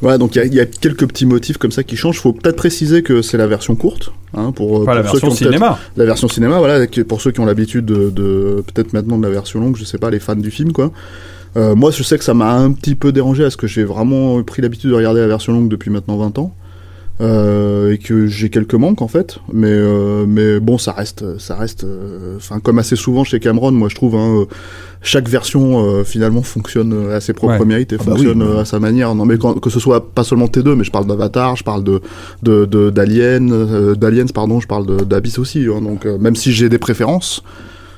Voilà, 0.00 0.16
donc 0.16 0.36
il 0.36 0.38
y 0.38 0.40
a- 0.40 0.44
il 0.46 0.54
y, 0.54 0.60
a 0.60 0.64
quelques 0.66 1.06
petits 1.08 1.26
motifs 1.26 1.58
comme 1.58 1.72
ça 1.72 1.82
qui 1.82 1.96
changent. 1.96 2.20
Faut 2.20 2.32
peut-être 2.32 2.56
préciser 2.56 3.02
que 3.02 3.20
c'est 3.20 3.36
la 3.36 3.46
version 3.48 3.74
courte, 3.74 4.12
hein, 4.32 4.52
pour, 4.52 4.84
la 4.84 4.94
ceux 4.94 5.00
qui 5.00 5.02
version 5.02 5.28
ont 5.28 5.30
peut-être- 5.32 5.36
cinéma. 5.52 5.78
La 5.96 6.04
version 6.04 6.28
cinéma, 6.28 6.58
voilà, 6.58 6.86
qui- 6.86 7.02
pour 7.04 7.20
ceux 7.20 7.32
qui 7.32 7.40
ont 7.40 7.44
l'habitude 7.46 7.84
de, 7.84 8.08
de- 8.10 8.62
peut-être 8.72 8.92
maintenant 8.92 9.18
de 9.18 9.24
la 9.24 9.30
version 9.30 9.60
longue, 9.60 9.76
je 9.76 9.84
sais 9.84 9.98
pas, 9.98 10.10
les 10.10 10.20
fans 10.20 10.36
du 10.36 10.50
film, 10.52 10.72
quoi. 10.72 10.92
Euh, 11.56 11.74
moi, 11.74 11.90
je 11.90 12.02
sais 12.04 12.16
que 12.16 12.24
ça 12.24 12.34
m'a 12.34 12.52
un 12.54 12.70
petit 12.72 12.94
peu 12.94 13.10
dérangé 13.10 13.42
parce 13.42 13.56
que 13.56 13.66
j'ai 13.66 13.82
vraiment 13.82 14.40
pris 14.44 14.62
l'habitude 14.62 14.90
de 14.90 14.94
regarder 14.94 15.20
la 15.20 15.26
version 15.26 15.52
longue 15.52 15.68
depuis 15.68 15.90
maintenant 15.90 16.16
20 16.16 16.38
ans. 16.38 16.54
Euh, 17.20 17.92
et 17.94 17.98
que 17.98 18.28
j'ai 18.28 18.48
quelques 18.48 18.74
manques 18.74 19.02
en 19.02 19.08
fait, 19.08 19.38
mais 19.52 19.66
euh, 19.72 20.24
mais 20.28 20.60
bon 20.60 20.78
ça 20.78 20.92
reste 20.92 21.36
ça 21.40 21.56
reste, 21.56 21.82
euh, 21.82 22.36
enfin 22.36 22.60
comme 22.60 22.78
assez 22.78 22.94
souvent 22.94 23.24
chez 23.24 23.40
Cameron, 23.40 23.72
moi 23.72 23.88
je 23.88 23.96
trouve 23.96 24.14
hein, 24.14 24.42
euh, 24.42 24.44
chaque 25.02 25.28
version 25.28 25.84
euh, 25.84 26.04
finalement 26.04 26.42
fonctionne 26.42 27.10
à 27.10 27.20
ses 27.20 27.32
propres 27.32 27.58
Ouais. 27.58 27.64
mérites 27.66 27.92
et 27.92 27.96
Ah 27.98 28.04
bah 28.04 28.12
fonctionne 28.12 28.40
oui. 28.44 28.58
à 28.60 28.64
sa 28.64 28.78
manière. 28.78 29.16
Non 29.16 29.24
mais 29.24 29.36
quand- 29.36 29.58
que 29.58 29.68
ce 29.68 29.80
soit 29.80 30.14
pas 30.14 30.22
seulement 30.22 30.46
T2, 30.46 30.76
mais 30.76 30.84
je 30.84 30.92
parle 30.92 31.08
d'Avatar, 31.08 31.56
je 31.56 31.64
parle 31.64 31.82
de 31.82 32.00
de 32.44 32.66
de- 32.66 32.90
d'Alien, 32.90 33.50
euh, 33.52 33.96
d'Aliens 33.96 34.26
pardon, 34.32 34.60
je 34.60 34.68
parle 34.68 35.04
d'Abyss 35.04 35.40
aussi. 35.40 35.66
hein. 35.66 35.80
donc 35.82 36.04
même 36.04 36.36
si 36.36 36.52
j'ai 36.52 36.68
des 36.68 36.78
préférences, 36.78 37.42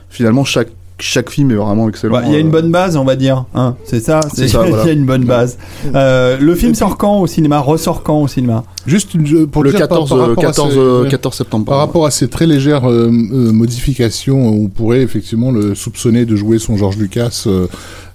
finalement 0.09 0.45
chaque 0.47 0.71
chaque 1.01 1.31
film 1.31 1.51
est 1.51 1.55
vraiment 1.55 1.89
excellent. 1.89 2.15
Bah, 2.15 2.23
Il 2.27 2.33
y 2.33 2.37
a 2.37 2.39
une 2.39 2.49
euh, 2.49 2.51
bonne 2.51 2.71
base, 2.71 2.97
on 2.97 3.05
va 3.05 3.17
dire. 3.17 3.45
Hein, 3.55 3.77
c'est 3.85 4.01
ça. 4.01 4.21
C'est 4.35 4.49
ça, 4.49 4.63
voilà. 4.67 4.83
Il 4.85 4.87
y 4.87 4.91
a 4.91 4.93
une 4.93 5.05
bonne 5.07 5.25
base. 5.25 5.59
Euh, 5.95 6.37
le 6.41 6.55
film 6.55 6.75
sort 6.75 6.97
quand 6.97 7.19
au 7.21 7.27
cinéma 7.27 7.59
Ressort 7.61 8.03
quand 8.03 8.21
au 8.21 8.29
cinéma 8.29 8.65
Juste 8.87 9.15
une, 9.15 9.47
pour 9.47 9.63
le 9.63 9.71
dire 9.71 9.81
par- 9.89 9.99
14 10.07 10.09
par 10.11 10.19
euh, 10.19 10.23
rapport 10.29 10.45
à 10.45 10.47
14 10.47 10.73
ces- 10.73 10.79
euh, 10.79 11.03
ouais. 11.03 11.09
14 11.09 11.37
septembre. 11.37 11.65
Par 11.67 11.79
rapport 11.79 12.07
à 12.07 12.11
ces 12.11 12.29
très 12.29 12.47
légères 12.47 12.89
euh, 12.91 13.07
euh, 13.09 13.53
modifications, 13.53 14.47
on 14.47 14.69
pourrait 14.69 15.03
effectivement 15.03 15.51
le 15.51 15.75
soupçonner 15.75 16.25
de 16.25 16.37
jouer 16.37 16.59
son 16.59 16.77
George 16.77 16.97
Lucas 16.97 17.45
euh, 17.47 17.67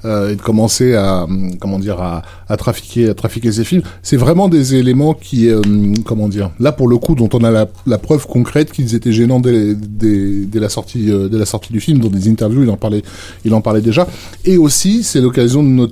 euh, 0.06 0.31
et 0.31 0.36
de 0.36 0.42
commencer 0.42 0.94
à 0.94 1.24
hum, 1.24 1.56
comment 1.60 1.80
dire 1.80 2.00
à, 2.00 2.22
à 2.48 2.57
trafiquer 2.57 3.10
à 3.10 3.13
trafiquer 3.13 3.52
ses 3.52 3.63
films. 3.63 3.81
C'est 4.04 4.18
vraiment 4.18 4.48
des 4.48 4.75
éléments 4.75 5.13
qui 5.13 5.50
euh, 5.50 5.62
comment 6.06 6.28
dire 6.30 6.52
là 6.60 6.72
pour 6.72 6.88
le 6.88 6.98
coup 6.98 7.16
dont 7.16 7.30
on 7.34 7.44
a 7.44 7.52
la, 7.52 7.68
la 7.88 7.98
preuve 7.98 8.28
concrète 8.28 8.72
qu'ils 8.72 8.96
étaient 8.96 9.12
gênants 9.12 9.40
dès, 9.40 9.74
dès, 9.75 10.46
dès 10.46 10.60
la 10.60 10.69
sortie 10.69 11.12
euh, 11.12 11.28
dès 11.28 11.38
la 11.38 11.46
sortie 11.46 11.74
du 11.74 11.80
film. 11.80 12.00
Dans 12.00 12.10
des 12.10 12.30
interviews, 12.30 12.63
il 12.63 12.69
en 12.69 12.78
parlait 12.78 13.04
il 13.44 13.54
en 13.54 13.62
parlait 13.62 13.81
déjà. 13.81 14.07
Et 14.46 14.57
aussi 14.57 15.04
c'est 15.04 15.22
l'occasion 15.22 15.63
de 15.63 15.92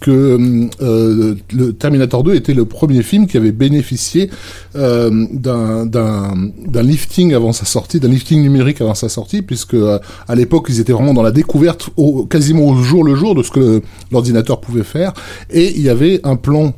que 0.00 0.68
euh, 0.80 1.34
le 1.52 1.72
Terminator 1.72 2.22
2 2.22 2.34
était 2.34 2.54
le 2.54 2.64
premier 2.64 3.02
film 3.02 3.26
qui 3.26 3.36
avait 3.36 3.52
bénéficié 3.52 4.30
euh, 4.76 5.26
d'un 5.32 6.82
lifting 6.82 7.34
avant 7.34 7.52
sa 7.52 7.64
sortie, 7.64 8.00
d'un 8.00 8.08
lifting 8.08 8.42
numérique 8.42 8.80
avant 8.80 8.94
sa 8.94 9.08
sortie, 9.08 9.42
puisque 9.42 9.74
euh, 9.74 9.98
à 10.26 10.34
l'époque 10.34 10.66
ils 10.68 10.80
étaient 10.80 10.92
vraiment 10.92 11.14
dans 11.14 11.22
la 11.22 11.32
découverte 11.32 11.90
au, 11.96 12.24
quasiment 12.24 12.66
au 12.66 12.74
jour 12.76 13.04
le 13.04 13.14
jour 13.14 13.34
de 13.34 13.42
ce 13.42 13.50
que 13.50 13.82
l'ordinateur 14.10 14.60
pouvait 14.60 14.84
faire, 14.84 15.12
et 15.50 15.74
il 15.76 15.82
y 15.82 15.88
avait 15.88 16.20
un 16.24 16.36
plan 16.36 16.72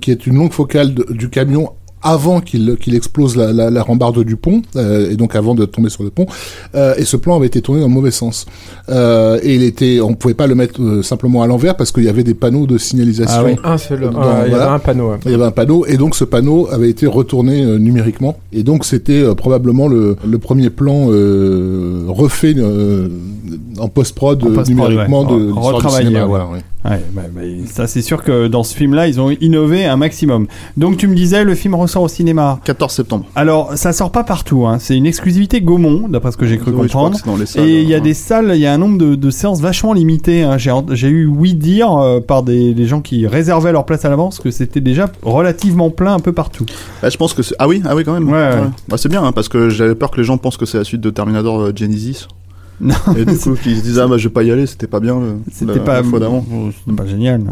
qui 0.00 0.10
est 0.10 0.26
une 0.26 0.36
longue 0.36 0.52
focale 0.52 0.94
du 0.94 1.28
camion 1.30 1.70
avant 2.04 2.40
qu'il 2.40 2.76
qu'il 2.80 2.94
explose 2.94 3.34
la, 3.36 3.52
la, 3.52 3.70
la 3.70 3.82
rambarde 3.82 4.22
du 4.22 4.36
pont, 4.36 4.62
euh, 4.76 5.10
et 5.10 5.16
donc 5.16 5.34
avant 5.34 5.54
de 5.56 5.64
tomber 5.64 5.88
sur 5.88 6.04
le 6.04 6.10
pont. 6.10 6.26
Euh, 6.76 6.94
et 6.96 7.04
ce 7.04 7.16
plan 7.16 7.34
avait 7.36 7.46
été 7.48 7.60
tourné 7.62 7.80
dans 7.80 7.88
le 7.88 7.92
mauvais 7.94 8.10
sens. 8.12 8.46
Euh, 8.90 9.40
et 9.42 9.54
il 9.56 9.62
était, 9.64 10.00
on 10.00 10.14
pouvait 10.14 10.34
pas 10.34 10.46
le 10.46 10.54
mettre 10.54 10.80
euh, 10.82 11.02
simplement 11.02 11.42
à 11.42 11.46
l'envers 11.46 11.76
parce 11.76 11.90
qu'il 11.90 12.04
y 12.04 12.08
avait 12.08 12.22
des 12.22 12.34
panneaux 12.34 12.66
de 12.66 12.78
signalisation. 12.78 13.34
Ah 13.40 13.44
oui. 13.44 13.56
Un 13.64 13.78
seul. 13.78 14.00
Dans- 14.02 14.20
ah, 14.20 14.42
il 14.46 14.52
y 14.52 14.54
avait 14.54 14.62
un 14.64 14.78
panneau. 14.78 15.10
ouais. 15.10 15.16
Il 15.24 15.30
y 15.32 15.34
avait 15.34 15.44
un 15.44 15.50
panneau 15.50 15.86
et 15.86 15.96
donc 15.96 16.14
ce 16.14 16.24
panneau 16.24 16.68
avait 16.70 16.90
été 16.90 17.06
retourné 17.06 17.62
euh, 17.64 17.78
numériquement 17.78 18.36
et 18.52 18.62
donc 18.62 18.84
c'était 18.84 19.22
euh, 19.22 19.34
probablement 19.34 19.88
le, 19.88 20.16
le 20.28 20.38
premier 20.38 20.68
plan 20.70 21.06
euh, 21.10 22.04
refait 22.08 22.54
euh, 22.58 23.08
en 23.78 23.88
post-prod 23.88 24.42
En 24.42 24.46
post-prod, 24.52 24.68
numériquement 24.68 25.22
ouais. 25.24 25.32
de 25.38 25.46
l'histoire 25.46 25.80
du 25.80 25.88
cinéma. 25.88 26.20
ouais. 26.20 26.26
Voilà, 26.28 26.46
ouais. 26.48 26.58
Ouais, 26.84 27.02
bah, 27.12 27.22
bah, 27.32 27.40
ça 27.66 27.86
c'est 27.86 28.02
sûr 28.02 28.22
que 28.22 28.46
dans 28.46 28.62
ce 28.62 28.74
film-là, 28.76 29.08
ils 29.08 29.20
ont 29.20 29.30
innové 29.40 29.86
un 29.86 29.96
maximum. 29.96 30.46
Donc 30.76 30.98
tu 30.98 31.08
me 31.08 31.14
disais, 31.14 31.44
le 31.44 31.54
film 31.54 31.74
ressort 31.74 32.02
au 32.02 32.08
cinéma. 32.08 32.60
14 32.64 32.92
septembre. 32.92 33.24
Alors, 33.34 33.76
ça 33.76 33.92
sort 33.92 34.12
pas 34.12 34.24
partout. 34.24 34.66
Hein. 34.66 34.78
C'est 34.78 34.96
une 34.96 35.06
exclusivité 35.06 35.60
Gaumont, 35.62 36.08
d'après 36.08 36.32
ce 36.32 36.36
que 36.36 36.46
j'ai 36.46 36.58
cru 36.58 36.72
Oui, 36.72 36.82
comprendre. 36.82 37.16
salles, 37.46 37.66
Et 37.66 37.82
il 37.82 37.88
y 37.88 37.94
a 37.94 37.98
hein. 37.98 38.00
des 38.00 38.14
salles, 38.14 38.52
il 38.54 38.60
y 38.60 38.66
a 38.66 38.72
un 38.72 38.78
nombre 38.78 38.98
de, 38.98 39.14
de 39.14 39.30
séances 39.30 39.60
vachement 39.60 39.94
limité. 39.94 40.42
Hein. 40.42 40.58
J'ai, 40.58 41.08
eu 41.08 41.26
oui 41.26 41.54
dire 41.54 41.92
euh, 41.92 42.20
par 42.20 42.42
des, 42.42 42.74
des 42.74 42.86
gens 42.86 43.00
qui 43.00 43.26
réservaient 43.26 43.72
leur 43.72 43.86
place 43.86 44.04
à 44.04 44.10
l'avance 44.10 44.38
que 44.38 44.50
c'était 44.50 44.80
déjà 44.80 45.10
relativement 45.22 45.90
plein 45.90 46.14
un 46.14 46.20
peu 46.20 46.32
partout. 46.32 46.66
Bah, 47.00 47.08
je 47.08 47.16
pense 47.16 47.32
que. 47.32 47.42
Ah 47.58 47.66
oui, 47.66 47.82
ah 47.86 47.94
oui 47.96 48.04
quand 48.04 48.12
même. 48.12 48.28
Ouais, 48.28 48.50
ouais. 48.90 48.98
C'est 48.98 49.08
bien 49.08 49.24
hein, 49.24 49.32
parce 49.32 49.48
que 49.48 49.70
j'avais 49.70 49.94
peur 49.94 50.10
que 50.10 50.18
les 50.18 50.24
gens 50.24 50.36
pensent 50.36 50.56
que 50.56 50.66
c'est 50.66 50.78
la 50.78 50.84
suite 50.84 51.00
de 51.00 51.10
Terminator 51.10 51.60
euh, 51.60 51.72
Genesis. 51.74 52.28
Non, 52.80 52.94
Et 53.16 53.24
du 53.24 53.36
coup, 53.38 53.54
qui 53.62 53.76
se 53.76 53.82
disaient, 53.82 54.00
ah 54.02 54.08
bah 54.08 54.16
je 54.18 54.24
vais 54.28 54.32
pas 54.32 54.42
y 54.42 54.50
aller, 54.50 54.66
c'était 54.66 54.86
pas 54.88 54.98
bien 55.00 55.18
C'était 55.52 55.74
la- 55.74 55.80
pas, 55.80 55.94
la 55.94 56.02
fois 56.02 56.18
d'avant. 56.18 56.44
C'était 56.84 56.96
pas 56.96 57.06
génial. 57.06 57.42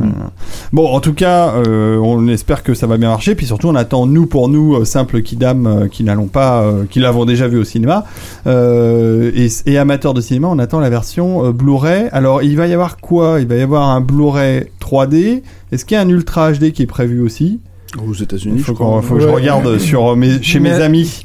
Bon, 0.72 0.88
en 0.88 1.00
tout 1.00 1.14
cas, 1.14 1.54
euh, 1.54 1.96
on 1.98 2.26
espère 2.28 2.62
que 2.62 2.74
ça 2.74 2.86
va 2.86 2.96
bien 2.96 3.08
marcher. 3.08 3.34
Puis 3.34 3.46
surtout, 3.46 3.68
on 3.68 3.74
attend 3.76 4.06
nous 4.06 4.26
pour 4.26 4.48
nous, 4.48 4.74
euh, 4.74 4.84
simples 4.84 5.22
kidam, 5.22 5.66
euh, 5.66 5.88
qui 5.88 6.02
n'allons 6.04 6.26
pas, 6.26 6.62
euh, 6.62 6.84
qui 6.90 6.98
l'avons 6.98 7.24
déjà 7.24 7.46
vu 7.48 7.58
au 7.58 7.64
cinéma, 7.64 8.04
euh, 8.46 9.30
et, 9.34 9.48
et 9.66 9.78
amateurs 9.78 10.14
de 10.14 10.20
cinéma, 10.20 10.48
on 10.50 10.58
attend 10.58 10.80
la 10.80 10.90
version 10.90 11.46
euh, 11.46 11.52
Blu-ray. 11.52 12.08
Alors, 12.12 12.42
il 12.42 12.56
va 12.56 12.66
y 12.66 12.72
avoir 12.72 12.96
quoi? 12.98 13.38
Il 13.40 13.46
va 13.46 13.54
y 13.56 13.60
avoir 13.62 13.88
un 13.90 14.00
Blu-ray 14.00 14.66
3D. 14.80 15.42
Est-ce 15.70 15.84
qu'il 15.84 15.94
y 15.94 15.98
a 15.98 16.02
un 16.02 16.08
Ultra 16.08 16.52
HD 16.52 16.72
qui 16.72 16.82
est 16.82 16.86
prévu 16.86 17.20
aussi? 17.22 17.60
Aux 17.98 18.12
Il 18.12 18.22
États-Unis, 18.22 18.58
faut, 18.60 18.72
je 18.72 18.76
crois. 18.76 19.02
faut 19.02 19.14
que 19.16 19.20
je 19.20 19.28
regarde 19.28 19.78
sur 19.78 20.16
mes, 20.16 20.42
chez 20.42 20.60
mes 20.60 20.72
amis. 20.72 21.24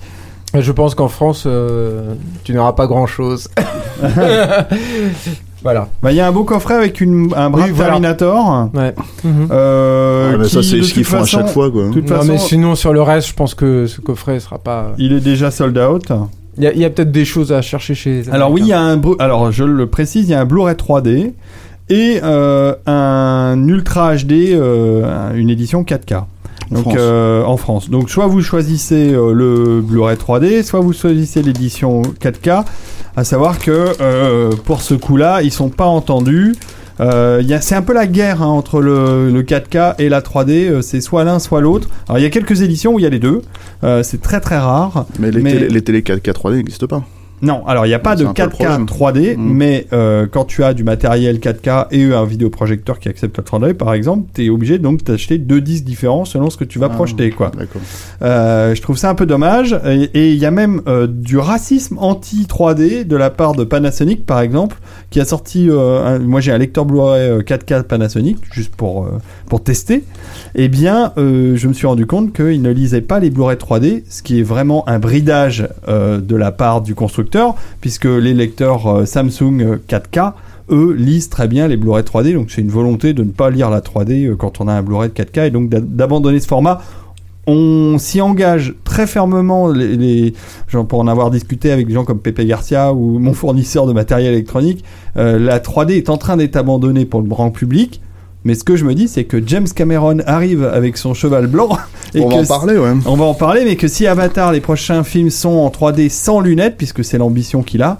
Je 0.62 0.72
pense 0.72 0.96
qu'en 0.96 1.08
France, 1.08 1.44
euh, 1.46 2.14
tu 2.44 2.54
n'auras 2.54 2.74
pas 2.74 2.88
grand 2.88 3.06
chose. 3.08 3.48
voilà. 5.64 5.88
Bah, 6.02 6.12
il 6.12 6.16
y 6.16 6.22
a 6.22 6.28
un 6.28 6.32
beau 6.32 6.44
coffret 6.44 6.76
avec 6.76 7.02
une, 7.02 7.32
un 7.36 7.50
bras 7.50 7.66
Oui, 7.66 7.72
voilà. 7.72 7.92
Terminator. 7.92 8.70
Ouais. 8.74 8.94
Mhm. 9.24 9.48
Euh, 9.52 10.32
Ouais, 10.32 10.38
mais 10.40 10.48
ça, 10.48 10.62
c'est 10.64 10.82
ce 10.84 10.94
qu'ils 10.94 11.04
font 11.06 11.22
à 11.22 11.26
chaque 11.26 11.48
fois, 11.50 11.72
quoi. 11.72 11.88
de 11.88 11.94
toute 11.94 12.10
Non, 12.10 12.18
façon, 12.18 12.32
mais 12.34 12.38
sinon, 12.38 12.76
sur 12.76 12.94
le 12.94 13.02
reste, 13.02 13.30
je 13.30 13.34
pense 13.34 13.56
que 13.56 13.88
ce 13.88 14.02
coffret 14.02 14.40
sera 14.40 14.58
pas. 14.58 14.92
il 14.98 15.14
est 15.14 15.20
déjà 15.22 15.52
sold 15.52 15.78
out. 15.78 16.06
Il 16.60 16.64
y 16.64 16.86
a, 16.86 16.90
peut-être 16.90 17.12
des 17.12 17.26
choses 17.26 17.52
à 17.52 17.62
chercher 17.62 17.94
chez. 17.94 18.24
les 18.24 18.30
Alors 18.32 18.52
oui, 18.52 18.62
il 18.64 18.68
y 18.68 18.74
a 18.74 18.82
un 18.82 18.98
bru- 18.98 19.16
alors 19.20 19.52
je 19.52 19.64
le 19.64 19.86
précise, 19.88 20.28
il 20.28 20.32
y 20.32 20.34
a 20.34 20.40
un 20.42 20.46
Blu-ray 20.46 20.74
3D 20.74 21.34
et 21.90 22.20
euh, 22.24 22.74
un 22.88 23.56
Ultra 23.68 24.16
HD, 24.16 24.54
euh, 24.54 25.34
une 25.36 25.52
édition 25.52 25.84
4K. 25.84 26.24
Donc 26.72 26.82
France. 26.84 26.96
euh, 26.98 27.44
en 27.44 27.58
France. 27.58 27.90
Donc 27.90 28.10
soit 28.10 28.28
vous 28.28 28.42
choisissez 28.42 29.14
euh, 29.14 29.32
le 29.34 29.82
Blu-ray 29.82 30.18
3D, 30.18 30.64
soit 30.64 30.80
vous 30.82 30.94
choisissez 30.94 31.42
l'édition 31.42 32.02
4K. 32.22 32.64
À 33.16 33.24
savoir 33.24 33.58
que 33.60 33.94
euh, 34.02 34.52
pour 34.66 34.82
ce 34.82 34.94
coup-là, 34.94 35.42
ils 35.42 35.52
sont 35.52 35.70
pas 35.70 35.86
entendus. 35.86 36.54
Euh, 37.00 37.44
c'est 37.62 37.76
un 37.76 37.82
peu 37.84 37.94
la 37.94 38.08
guerre 38.08 38.42
hein, 38.42 38.48
entre 38.48 38.82
le, 38.82 39.30
le 39.32 39.44
4K 39.44 39.96
et 40.00 40.10
la 40.10 40.22
3D. 40.22 40.70
euh, 40.70 40.82
c'est 40.82 41.00
soit 41.00 41.24
l'un, 41.24 41.40
soit 41.40 41.62
l'autre. 41.62 41.88
Alors 42.08 42.18
il 42.20 42.24
y 42.24 42.26
a 42.26 42.30
quelques 42.30 42.62
éditions 42.62 42.94
où 42.96 43.00
il 43.00 43.04
y 43.04 43.06
a 43.06 43.10
les 43.10 43.20
deux. 43.20 43.42
Euh, 43.84 44.02
c'est 44.04 44.22
très 44.22 44.40
très 44.42 44.58
rare. 44.58 45.06
Mais 45.20 45.32
les, 45.32 45.42
Mais- 45.42 45.54
Télé, 45.54 45.68
les 45.70 45.82
télé 45.84 46.02
4K 46.02 46.32
3D 46.34 46.56
n'existent 46.58 46.88
pas. 46.88 47.04
Non, 47.42 47.66
alors 47.68 47.86
il 47.86 47.90
n'y 47.90 47.94
a 47.96 48.00
pas 48.00 48.16
de 48.16 48.26
un 48.26 48.34
peu 48.34 48.42
le 48.44 48.48
4K 48.48 48.50
problème. 48.50 48.86
3D, 48.86 49.36
Mm. 49.38 49.52
mais 49.54 49.86
euh, 49.94 50.26
quand 50.30 50.46
tu 50.46 50.64
as 50.64 50.74
du 50.74 50.84
matériel 50.84 51.40
4K 51.40 51.88
et 51.92 52.04
un 52.14 52.26
vidéoprojecteur 52.26 53.00
qui 53.00 53.10
accepte 53.10 53.38
le 53.38 53.44
3D, 53.44 53.74
par 53.76 53.94
exemple, 53.94 54.28
tu 54.34 54.46
es 54.46 54.50
obligé 54.50 54.80
donc 54.80 55.04
d'acheter 55.04 55.38
deux 55.38 55.62
disques 55.62 55.84
différents 55.84 56.26
selon 56.26 56.50
ce 56.50 56.58
que 56.58 56.64
tu 56.64 56.80
vas 56.80 56.88
Ah. 56.92 56.96
projeter. 56.96 57.30
quoi. 57.30 57.52
Euh, 58.22 58.74
je 58.76 58.82
trouve 58.82 58.98
ça 58.98 59.10
un 59.10 59.16
peu 59.16 59.26
dommage. 59.26 59.80
Et 60.14 60.32
il 60.32 60.38
y 60.38 60.46
a 60.46 60.52
même 60.52 60.82
euh, 60.88 61.06
du 61.08 61.38
racisme 61.38 61.98
anti-3D 62.00 63.04
de 63.06 63.16
la 63.16 63.30
part 63.30 63.54
de 63.54 63.64
Panasonic, 63.64 64.26
par 64.26 64.42
exemple, 64.42 64.78
qui 65.10 65.20
a 65.20 65.26
sorti. 65.26 65.70
un- 65.72 66.20
moi, 66.20 66.40
j'ai 66.42 66.52
un 66.52 66.58
lecteur 66.58 66.86
Blu-ray 66.86 67.22
euh, 67.30 67.42
4K 67.44 67.84
Panasonic, 67.84 68.38
juste 68.52 68.76
pour, 68.76 69.08
pour 69.48 69.64
tester. 69.64 70.04
Eh 70.56 70.68
bien, 70.70 71.14
je 71.18 71.68
me 71.68 71.74
suis 71.74 71.86
rendu 71.88 72.06
compte 72.06 72.34
qu'il 72.34 72.62
ne 72.62 72.72
lisait 72.72 73.02
pas 73.02 73.20
les 73.20 73.30
Blu-ray 73.30 73.58
3D, 73.58 74.04
ce 74.10 74.22
qui 74.24 74.40
est 74.40 74.44
vraiment 74.44 74.88
un 74.90 75.00
bridage 75.00 75.68
de 75.88 76.36
la 76.36 76.52
part 76.52 76.82
du 76.82 76.96
constructeur, 76.96 77.27
puisque 77.82 78.06
les 78.06 78.34
lecteurs 78.34 78.88
euh, 78.88 79.06
Samsung 79.06 79.62
euh, 79.62 79.78
4K 79.90 80.34
eux 80.70 80.94
lisent 80.98 81.30
très 81.30 81.48
bien 81.48 81.68
les 81.68 81.78
Blu-ray 81.78 82.04
3D, 82.04 82.34
donc 82.34 82.52
c'est 82.52 82.62
une 82.62 82.70
volonté 82.70 83.14
de 83.14 83.24
ne 83.24 83.32
pas 83.32 83.50
lire 83.50 83.70
la 83.70 83.80
3D 83.82 84.26
euh, 84.28 84.36
quand 84.36 84.60
on 84.60 84.68
a 84.68 84.74
un 84.74 84.82
Blu-ray 84.82 85.10
de 85.10 85.14
4K 85.14 85.48
et 85.48 85.50
donc 85.52 85.70
d'a- 85.70 85.80
d'abandonner 85.80 86.40
ce 86.40 86.48
format 86.48 86.82
on 87.50 87.98
s'y 87.98 88.20
engage 88.20 88.76
très 88.84 89.08
fermement. 89.08 89.70
Les, 89.70 90.34
pour 90.90 91.00
en 91.00 91.08
avoir 91.08 91.32
discuté 91.32 91.72
avec 91.72 91.88
des 91.88 91.94
gens 91.94 92.04
comme 92.04 92.20
Pepe 92.20 92.42
Garcia 92.46 92.94
ou 92.94 93.20
mon 93.20 93.34
fournisseur 93.34 93.88
de 93.88 93.94
matériel 93.94 94.34
électronique, 94.34 94.84
euh, 95.16 95.40
la 95.40 95.60
3D 95.60 95.94
est 95.94 96.10
en 96.10 96.18
train 96.18 96.36
d'être 96.36 96.58
abandonnée 96.58 97.06
pour 97.06 97.22
le 97.22 97.28
grand 97.30 97.50
public. 97.52 98.02
Mais 98.44 98.56
ce 98.56 98.64
que 98.64 98.76
je 98.78 98.86
me 98.86 98.94
dis, 98.94 99.08
c'est 99.08 99.26
que 99.26 99.42
James 99.46 99.68
Cameron 99.76 100.20
arrive 100.26 100.64
avec 100.64 100.98
son 100.98 101.14
cheval 101.14 101.48
blanc. 101.48 101.70
Et 102.16 102.22
On 102.22 102.30
que 102.30 102.34
va 102.36 102.40
en 102.40 102.44
si- 102.44 102.48
parler, 102.48 102.78
ouais. 102.78 102.94
On 103.06 103.16
va 103.16 103.26
en 103.26 103.34
parler, 103.34 103.66
mais 103.66 103.76
que 103.76 103.88
si 103.88 104.08
Avatar, 104.08 104.52
les 104.54 104.62
prochains 104.62 105.04
films 105.04 105.30
sont 105.30 105.50
en 105.50 105.70
3D 105.70 106.10
sans 106.10 106.40
lunettes, 106.40 106.78
puisque 106.78 107.04
c'est 107.04 107.18
l'ambition 107.18 107.62
qu'il 107.64 107.82
a, 107.82 107.98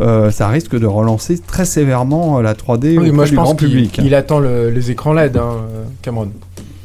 euh, 0.00 0.30
ça 0.30 0.48
risque 0.48 0.78
de 0.78 0.86
relancer 0.86 1.38
très 1.38 1.66
sévèrement 1.66 2.38
euh, 2.38 2.42
la 2.42 2.54
3D 2.54 2.96
Oui, 2.98 3.10
moi 3.10 3.26
je 3.26 3.30
du 3.30 3.36
pense 3.36 3.44
grand 3.48 3.54
public. 3.56 4.00
il 4.02 4.14
attend 4.14 4.38
le- 4.38 4.70
les 4.70 4.90
écrans 4.90 5.12
LED, 5.12 5.36
hein, 5.36 5.42
euh, 5.74 5.84
Cameron. 6.00 6.30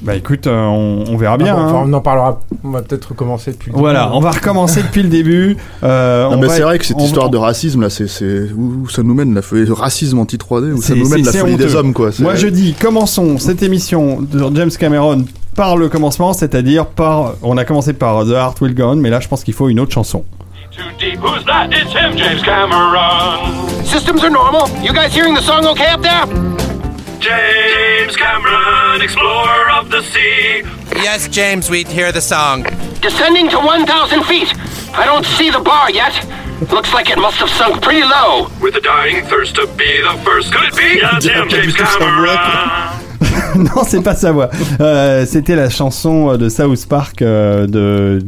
Bah 0.01 0.15
écoute, 0.15 0.45
euh, 0.45 0.65
on, 0.65 1.05
on 1.07 1.17
verra 1.17 1.37
bien. 1.37 1.53
Ah 1.53 1.59
bon, 1.59 1.65
enfin, 1.65 1.77
hein. 1.79 1.83
on 1.87 1.93
en 1.93 2.01
parlera. 2.01 2.39
On 2.63 2.69
va 2.69 2.81
peut-être 2.81 3.05
recommencer 3.09 3.51
depuis. 3.53 3.71
le 3.71 3.77
Voilà, 3.77 4.03
début. 4.03 4.15
on 4.15 4.19
va 4.19 4.31
recommencer 4.31 4.83
depuis 4.83 5.03
le 5.03 5.09
début. 5.09 5.57
Euh, 5.83 6.27
on 6.29 6.37
mais 6.37 6.49
c'est 6.49 6.61
vrai 6.61 6.77
que 6.79 6.85
cette 6.85 6.97
on- 6.99 7.05
histoire 7.05 7.29
de 7.29 7.37
racisme 7.37 7.81
là, 7.81 7.89
c'est 7.89 8.05
où, 8.55 8.87
ça 8.89 9.03
nous 9.03 9.13
mène 9.13 9.33
la 9.33 9.41
folie, 9.41 9.65
le 9.65 9.73
racisme 9.73 10.19
anti 10.19 10.37
3D, 10.37 10.73
où 10.73 10.81
ça 10.81 10.95
nous 10.95 11.07
mène 11.09 11.23
la 11.25 11.31
folie 11.31 11.55
des 11.55 11.75
hommes 11.75 11.93
quoi. 11.93 12.09
Moi 12.19 12.35
je 12.35 12.47
dis, 12.47 12.73
commençons 12.79 13.37
cette 13.37 13.63
émission 13.63 14.19
de 14.21 14.55
James 14.55 14.71
Cameron 14.77 15.25
par 15.55 15.77
le 15.77 15.87
commencement, 15.89 16.33
c'est-à-dire 16.33 16.85
par. 16.87 17.33
On 17.41 17.57
a 17.57 17.63
commencé 17.63 17.93
par 17.93 18.25
The 18.25 18.31
Heart 18.31 18.61
Will 18.61 18.75
Go 18.75 18.83
On, 18.83 18.95
mais 18.97 19.09
là 19.09 19.21
je 19.21 19.27
pense 19.29 19.43
qu'il 19.43 19.53
faut 19.53 19.69
une 19.69 19.79
autre 19.79 19.93
chanson. 19.93 20.23
Too 20.71 20.81
deep, 20.99 21.19
who's 21.23 21.45
that? 21.45 21.67
It's 21.71 21.93
him, 21.93 22.17
James 22.17 22.41
Cameron. 22.43 23.85
Systems 23.85 24.21
are 24.23 24.29
normal. 24.29 24.67
You 24.83 24.91
guys 24.93 25.15
hearing 25.15 25.35
the 25.35 25.41
song 25.41 25.65
okay 25.65 25.87
up 25.93 26.01
there? 26.01 26.64
James 27.19 28.15
Cameron, 28.15 29.01
explorer 29.01 29.69
of 29.71 29.89
the 29.89 30.01
sea. 30.01 30.63
Yes, 30.95 31.27
James, 31.27 31.69
we 31.69 31.83
hear 31.83 32.11
the 32.11 32.21
song. 32.21 32.63
Descending 33.01 33.49
to 33.49 33.59
1,000 33.59 34.23
feet. 34.23 34.53
I 34.93 35.05
don't 35.05 35.25
see 35.25 35.49
the 35.49 35.59
bar 35.59 35.91
yet. 35.91 36.13
Looks 36.71 36.93
like 36.93 37.09
it 37.09 37.17
must 37.17 37.37
have 37.37 37.49
sunk 37.49 37.81
pretty 37.81 38.03
low. 38.03 38.47
With 38.61 38.75
a 38.75 38.81
dying 38.81 39.25
thirst 39.25 39.55
to 39.55 39.67
be 39.75 40.01
the 40.01 40.17
first. 40.23 40.53
Could 40.53 40.63
it 40.63 40.75
be? 40.75 40.99
Him, 41.29 41.49
James 41.49 41.75
Cameron. 41.75 42.37
non, 43.75 43.83
c'est 43.85 44.01
pas 44.01 44.15
sa 44.15 44.31
voix. 44.31 44.49
Euh, 44.79 45.25
C'était 45.25 45.55
la 45.55 45.69
chanson 45.69 46.37
de 46.37 46.49
South 46.49 46.85
Park 46.87 47.21
euh, 47.21 47.67
de, 47.67 48.19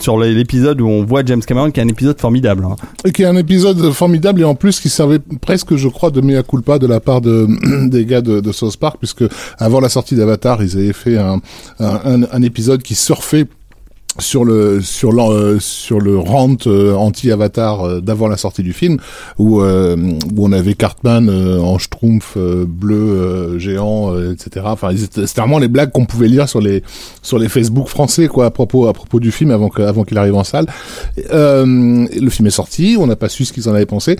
sur 0.00 0.18
l'épisode 0.18 0.80
où 0.80 0.86
on 0.88 1.04
voit 1.04 1.22
James 1.24 1.40
Cameron, 1.42 1.70
qui 1.70 1.80
est 1.80 1.82
un 1.82 1.88
épisode 1.88 2.20
formidable. 2.20 2.64
hein. 2.64 2.76
Et 3.04 3.12
qui 3.12 3.22
est 3.22 3.26
un 3.26 3.36
épisode 3.36 3.90
formidable 3.92 4.40
et 4.40 4.44
en 4.44 4.54
plus 4.54 4.80
qui 4.80 4.88
servait 4.88 5.18
presque, 5.40 5.74
je 5.76 5.88
crois, 5.88 6.10
de 6.10 6.20
mea 6.20 6.42
culpa 6.42 6.78
de 6.78 6.86
la 6.86 7.00
part 7.00 7.20
de, 7.20 7.46
des 7.88 8.04
gars 8.04 8.20
de, 8.20 8.40
de 8.40 8.52
South 8.52 8.76
Park, 8.76 8.96
puisque 8.98 9.24
avant 9.58 9.80
la 9.80 9.88
sortie 9.88 10.14
d'Avatar, 10.16 10.62
ils 10.62 10.76
avaient 10.76 10.92
fait 10.92 11.16
un- 11.18 11.40
un 11.80 12.42
épisode 12.42 12.82
qui 12.82 12.94
surfait 12.94 13.46
sur 14.18 14.44
le 14.44 14.80
sur 14.80 15.10
l'en- 15.12 15.32
euh, 15.32 15.58
sur 15.58 16.00
le 16.00 16.16
rant 16.18 16.54
euh, 16.66 16.94
anti-Avatar 16.94 17.82
euh, 17.84 18.00
d'avant 18.00 18.28
la 18.28 18.36
sortie 18.36 18.62
du 18.62 18.72
film 18.72 18.98
où 19.38 19.60
euh, 19.60 19.96
où 20.36 20.46
on 20.46 20.52
avait 20.52 20.74
Cartman 20.74 21.28
euh, 21.28 21.58
en 21.60 21.78
schtroumpf 21.78 22.34
euh, 22.36 22.64
bleu 22.66 22.94
euh, 22.96 23.58
géant 23.58 24.14
euh, 24.14 24.32
etc 24.32 24.66
enfin 24.68 24.90
c'était 24.96 25.24
vraiment 25.40 25.58
les 25.58 25.68
blagues 25.68 25.90
qu'on 25.90 26.04
pouvait 26.06 26.28
lire 26.28 26.48
sur 26.48 26.60
les 26.60 26.82
sur 27.22 27.38
les 27.38 27.48
Facebook 27.48 27.88
français 27.88 28.28
quoi 28.28 28.46
à 28.46 28.50
propos 28.50 28.86
à 28.86 28.92
propos 28.92 29.18
du 29.18 29.32
film 29.32 29.50
avant 29.50 29.68
que 29.68 29.82
avant 29.82 30.04
qu'il 30.04 30.18
arrive 30.18 30.36
en 30.36 30.44
salle. 30.44 30.66
Euh, 31.32 32.06
le 32.20 32.30
film 32.30 32.46
est 32.46 32.50
sorti 32.50 32.96
on 32.98 33.06
n'a 33.06 33.16
pas 33.16 33.28
su 33.28 33.44
ce 33.44 33.52
qu'ils 33.52 33.68
en 33.68 33.74
avaient 33.74 33.86
pensé. 33.86 34.16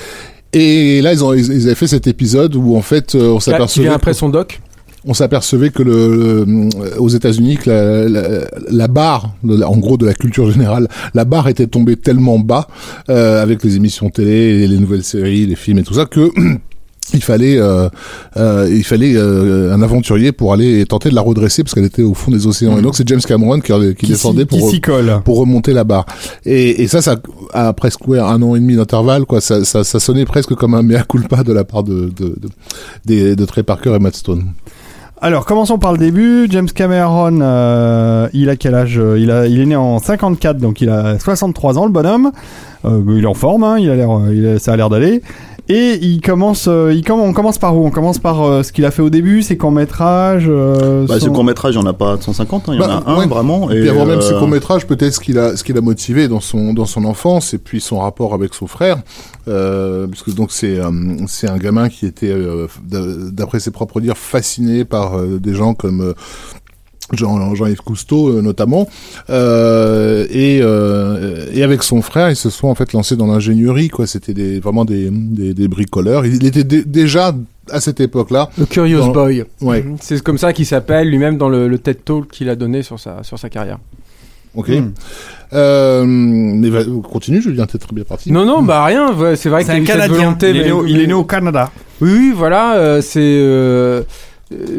Et 0.53 1.03
là 1.03 1.13
ils 1.13 1.25
ont 1.25 1.35
ils 1.35 1.67
avaient 1.67 1.75
fait 1.75 1.87
cet 1.89 2.07
épisode 2.07 2.55
où 2.57 2.77
en 2.77 2.83
fait 2.83 3.15
on 3.15 3.41
s'apercevait 3.41 3.85
après 3.95 4.15
son 4.15 4.29
doc? 4.29 4.61
On 5.07 5.15
s'apercevait 5.15 5.71
que 5.71 5.83
le, 5.83 6.45
le- 6.47 7.01
aux 7.01 7.09
États-Unis 7.09 7.57
que 7.59 7.71
la, 7.71 8.09
la, 8.09 8.23
la 8.71 8.89
barre, 8.89 9.35
de 9.43 9.57
la- 9.57 9.69
en 9.69 9.77
gros 9.77 9.97
de 9.97 10.07
la 10.07 10.15
culture 10.15 10.51
générale, 10.51 10.89
la 11.15 11.25
barre 11.25 11.49
était 11.49 11.67
tombée 11.67 11.97
tellement 11.97 12.39
bas 12.39 12.67
euh, 13.11 13.43
avec 13.43 13.63
les 13.65 13.77
émissions 13.77 14.09
télé, 14.11 14.67
les 14.67 14.79
nouvelles 14.79 15.05
séries, 15.05 15.47
les 15.47 15.57
films 15.57 15.79
et 15.79 15.83
tout 15.83 15.95
ça 15.95 16.07
que 16.07 16.31
il 17.13 17.23
fallait 17.23 17.59
euh, 17.59 17.89
euh, 18.39 18.67
il 18.73 18.83
fallait 18.83 19.15
euh, 19.15 19.75
un 19.75 19.83
aventurier 19.83 20.33
pour 20.33 20.55
aller 20.55 20.87
tenter 20.87 21.11
de 21.11 21.15
la 21.15 21.21
redresser 21.21 21.63
parce 21.63 21.75
qu'elle 21.75 21.85
était 21.85 22.03
au 22.03 22.15
fond 22.15 22.31
des 22.31 22.47
océans. 22.47 22.79
Et 22.79 22.83
donc 22.83 22.97
c'est 22.97 23.07
James 23.07 23.21
Cameron 23.21 23.61
qui, 23.61 23.73
qui, 23.73 23.95
Qui 23.95 24.07
descendait 24.07 24.47
pour 24.47 24.59
qui 24.59 24.77
s'y 24.77 24.81
colle. 24.81 25.21
pour 25.23 25.37
remonter 25.39 25.75
la 25.75 25.85
barre. 25.85 26.07
Et, 26.47 26.83
et 26.83 26.89
ça, 26.89 27.03
ça 27.03 27.17
a 27.53 27.75
presque 27.75 28.09
ouais, 28.09 28.19
un 28.19 28.41
an 28.41 28.55
et 28.57 28.61
demi 28.61 28.75
d'intervalle, 28.75 29.27
quoi. 29.27 29.43
Ça, 29.43 29.65
ça, 29.67 29.85
ça 29.85 30.01
sonnait 30.01 30.25
presque 30.25 30.55
comme 30.55 30.73
un 30.73 30.83
mea 30.83 31.03
culpa 31.07 31.43
de 31.45 31.53
la 31.53 31.65
part 31.65 31.83
de 31.85 32.11
de, 32.17 32.29
de, 32.41 32.49
des- 33.05 33.37
de 33.37 33.45
Trey 33.45 33.63
Parker 33.63 33.93
et 33.95 33.99
Matt 33.99 34.17
Stone. 34.17 34.45
Alors, 35.25 35.47
commençons 35.47 35.79
par 35.79 35.93
le 35.93 35.97
début. 35.97 36.49
James 36.51 36.69
Cameron, 36.69 37.39
euh, 37.41 38.29
il 38.35 38.51
a 38.51 38.57
quel 38.57 38.75
âge 38.75 39.01
il, 39.17 39.31
a, 39.31 39.47
il 39.47 39.59
est 39.59 39.65
né 39.65 39.75
en 39.75 39.99
54, 39.99 40.59
donc 40.59 40.83
il 40.83 40.91
a 40.91 41.19
63 41.19 41.79
ans, 41.79 41.87
le 41.87 41.93
bonhomme. 41.93 42.31
Euh, 42.85 43.03
il 43.09 43.25
est 43.25 43.27
en 43.27 43.33
forme, 43.33 43.65
hein, 43.65 43.79
il 43.79 43.89
a 43.89 43.95
l'air, 43.95 44.11
euh, 44.15 44.59
ça 44.59 44.75
a 44.75 44.77
l'air 44.77 44.91
d'aller. 44.91 45.23
Et 45.71 45.99
il 46.03 46.21
commence, 46.21 46.67
euh, 46.69 46.93
il 46.93 47.11
on 47.11 47.33
commence 47.33 47.57
par 47.57 47.75
où? 47.75 47.87
On 47.87 47.91
commence 47.91 48.19
par 48.19 48.43
euh, 48.43 48.63
ce 48.63 48.71
qu'il 48.71 48.85
a 48.85 48.91
fait 48.91 49.01
au 49.01 49.09
début, 49.09 49.41
ses 49.43 49.57
courts 49.57 49.73
métrages. 49.73 50.45
Euh, 50.47 51.07
Bah, 51.07 51.19
son- 51.19 51.25
ce 51.27 51.31
court 51.31 51.45
métrage, 51.45 51.75
il 51.75 51.79
n'y 51.79 51.85
en 51.85 51.87
a 51.89 51.95
pas 51.95 52.19
150, 52.21 52.69
hein, 52.69 52.73
il 52.75 52.81
y 52.81 52.85
en 52.85 52.87
Bah, 52.87 53.03
a 53.07 53.11
un 53.11 53.19
ouais. 53.21 53.27
vraiment. 53.27 53.71
Et 53.71 53.81
puis 53.81 53.89
avant 53.89 54.05
même 54.05 54.21
ce 54.21 54.35
euh, 54.35 54.39
court 54.39 54.49
métrage, 54.49 54.87
peut-être 54.87 55.15
ce 55.15 55.21
qu'il 55.21 55.39
a, 55.39 55.57
ce 55.57 55.65
qu'il 55.65 55.79
a 55.79 55.81
motivé 55.81 56.29
dans 56.29 56.41
son 56.41 56.75
dans 56.75 56.85
son 56.85 57.07
enfance 57.07 57.55
et 57.55 57.59
puis 57.59 57.81
son 57.81 58.01
rapport 58.01 58.35
avec 58.35 58.53
son 58.53 58.67
frère, 58.67 58.99
euh, 59.49 60.07
parce 60.07 60.23
que 60.23 60.33
donc 60.33 60.53
c'est 60.53 60.79
euh, 60.79 60.91
c'est 61.29 61.49
un 61.49 61.57
gamin 61.57 61.89
qui 61.89 62.05
était, 62.05 62.31
euh, 62.31 62.67
d'a- 62.87 63.31
d'après 63.33 63.59
ses 63.59 63.71
propres 63.71 64.03
dires, 64.03 64.19
fasciné 64.19 64.85
par 64.85 65.15
euh, 65.19 65.39
des 65.39 65.55
gens 65.55 65.73
comme 65.73 66.03
euh, 66.03 66.13
Jean- 67.13 67.55
Jean-Yves 67.55 67.83
Cousteau 67.83 68.29
euh, 68.29 68.41
notamment, 68.43 68.89
euh, 69.31 70.27
et, 70.31 70.61
euh, 70.63 71.47
et 71.53 71.63
avec 71.63 71.83
son 71.83 72.01
frère, 72.03 72.31
ils 72.31 72.37
se 72.37 72.51
sont 72.51 72.69
en 72.69 72.75
fait 72.75 72.93
lancés 72.93 73.17
dans 73.17 73.27
l'ingénierie. 73.27 73.89
Quoi, 73.89 74.07
c'était 74.07 74.35
des, 74.35 74.59
vraiment 74.61 74.85
des, 74.85 75.11
des, 75.11 75.53
des 75.55 75.69
bricoleurs. 75.69 76.25
Il 76.27 76.45
était 76.47 76.65
dé- 76.65 76.85
déjà 76.85 77.35
à 77.71 77.81
cette 77.81 78.01
époque-là. 78.01 78.51
Le 78.59 78.67
Curious 78.67 78.99
Dans- 79.01 79.13
Boy. 79.13 79.45
Ouais. 79.61 79.83
Mhm. 79.83 79.97
C'est 80.01 80.23
comme 80.23 80.39
ça 80.39 80.53
qu'il 80.53 80.67
s'appelle 80.67 81.09
lui-même 81.11 81.37
dans 81.39 81.49
le, 81.49 81.69
le 81.69 81.79
TED 81.79 82.05
Talk 82.05 82.29
qu'il 82.29 82.49
a 82.49 82.57
donné 82.57 82.83
sur 82.83 82.99
sa, 83.01 83.23
sur 83.23 83.39
sa 83.39 83.49
carrière. 83.51 83.79
Ok. 84.55 84.69
Hmm. 84.69 84.93
Euh, 85.53 86.05
mais 86.07 86.69
va, 86.71 86.83
continue, 87.11 87.43
Julien, 87.43 87.67
t'es 87.67 87.79
très 87.79 87.93
bien 87.95 88.05
parti. 88.05 88.31
Non, 88.33 88.45
non, 88.45 88.63
bah 88.63 88.85
rien. 88.85 89.09
C'est 89.37 89.49
vrai 89.49 89.65
C'est 89.65 89.75
qu'il 89.75 89.75
y 89.75 89.77
a 89.77 89.81
un 89.81 89.83
eu 89.83 89.87
cette 89.87 89.97
Canadien. 89.97 90.17
volonté. 90.19 90.51
Il 90.51 90.57
est 90.59 90.65
né 90.73 90.81
il 90.87 91.01
est 91.01 91.07
né 91.09 91.13
au 91.13 91.25
Canada. 91.25 91.71
Oui, 92.01 92.11
oui, 92.13 92.33
voilà. 92.37 92.77
euh, 92.77 93.01
c'est 93.03 93.19
euh, 93.21 94.03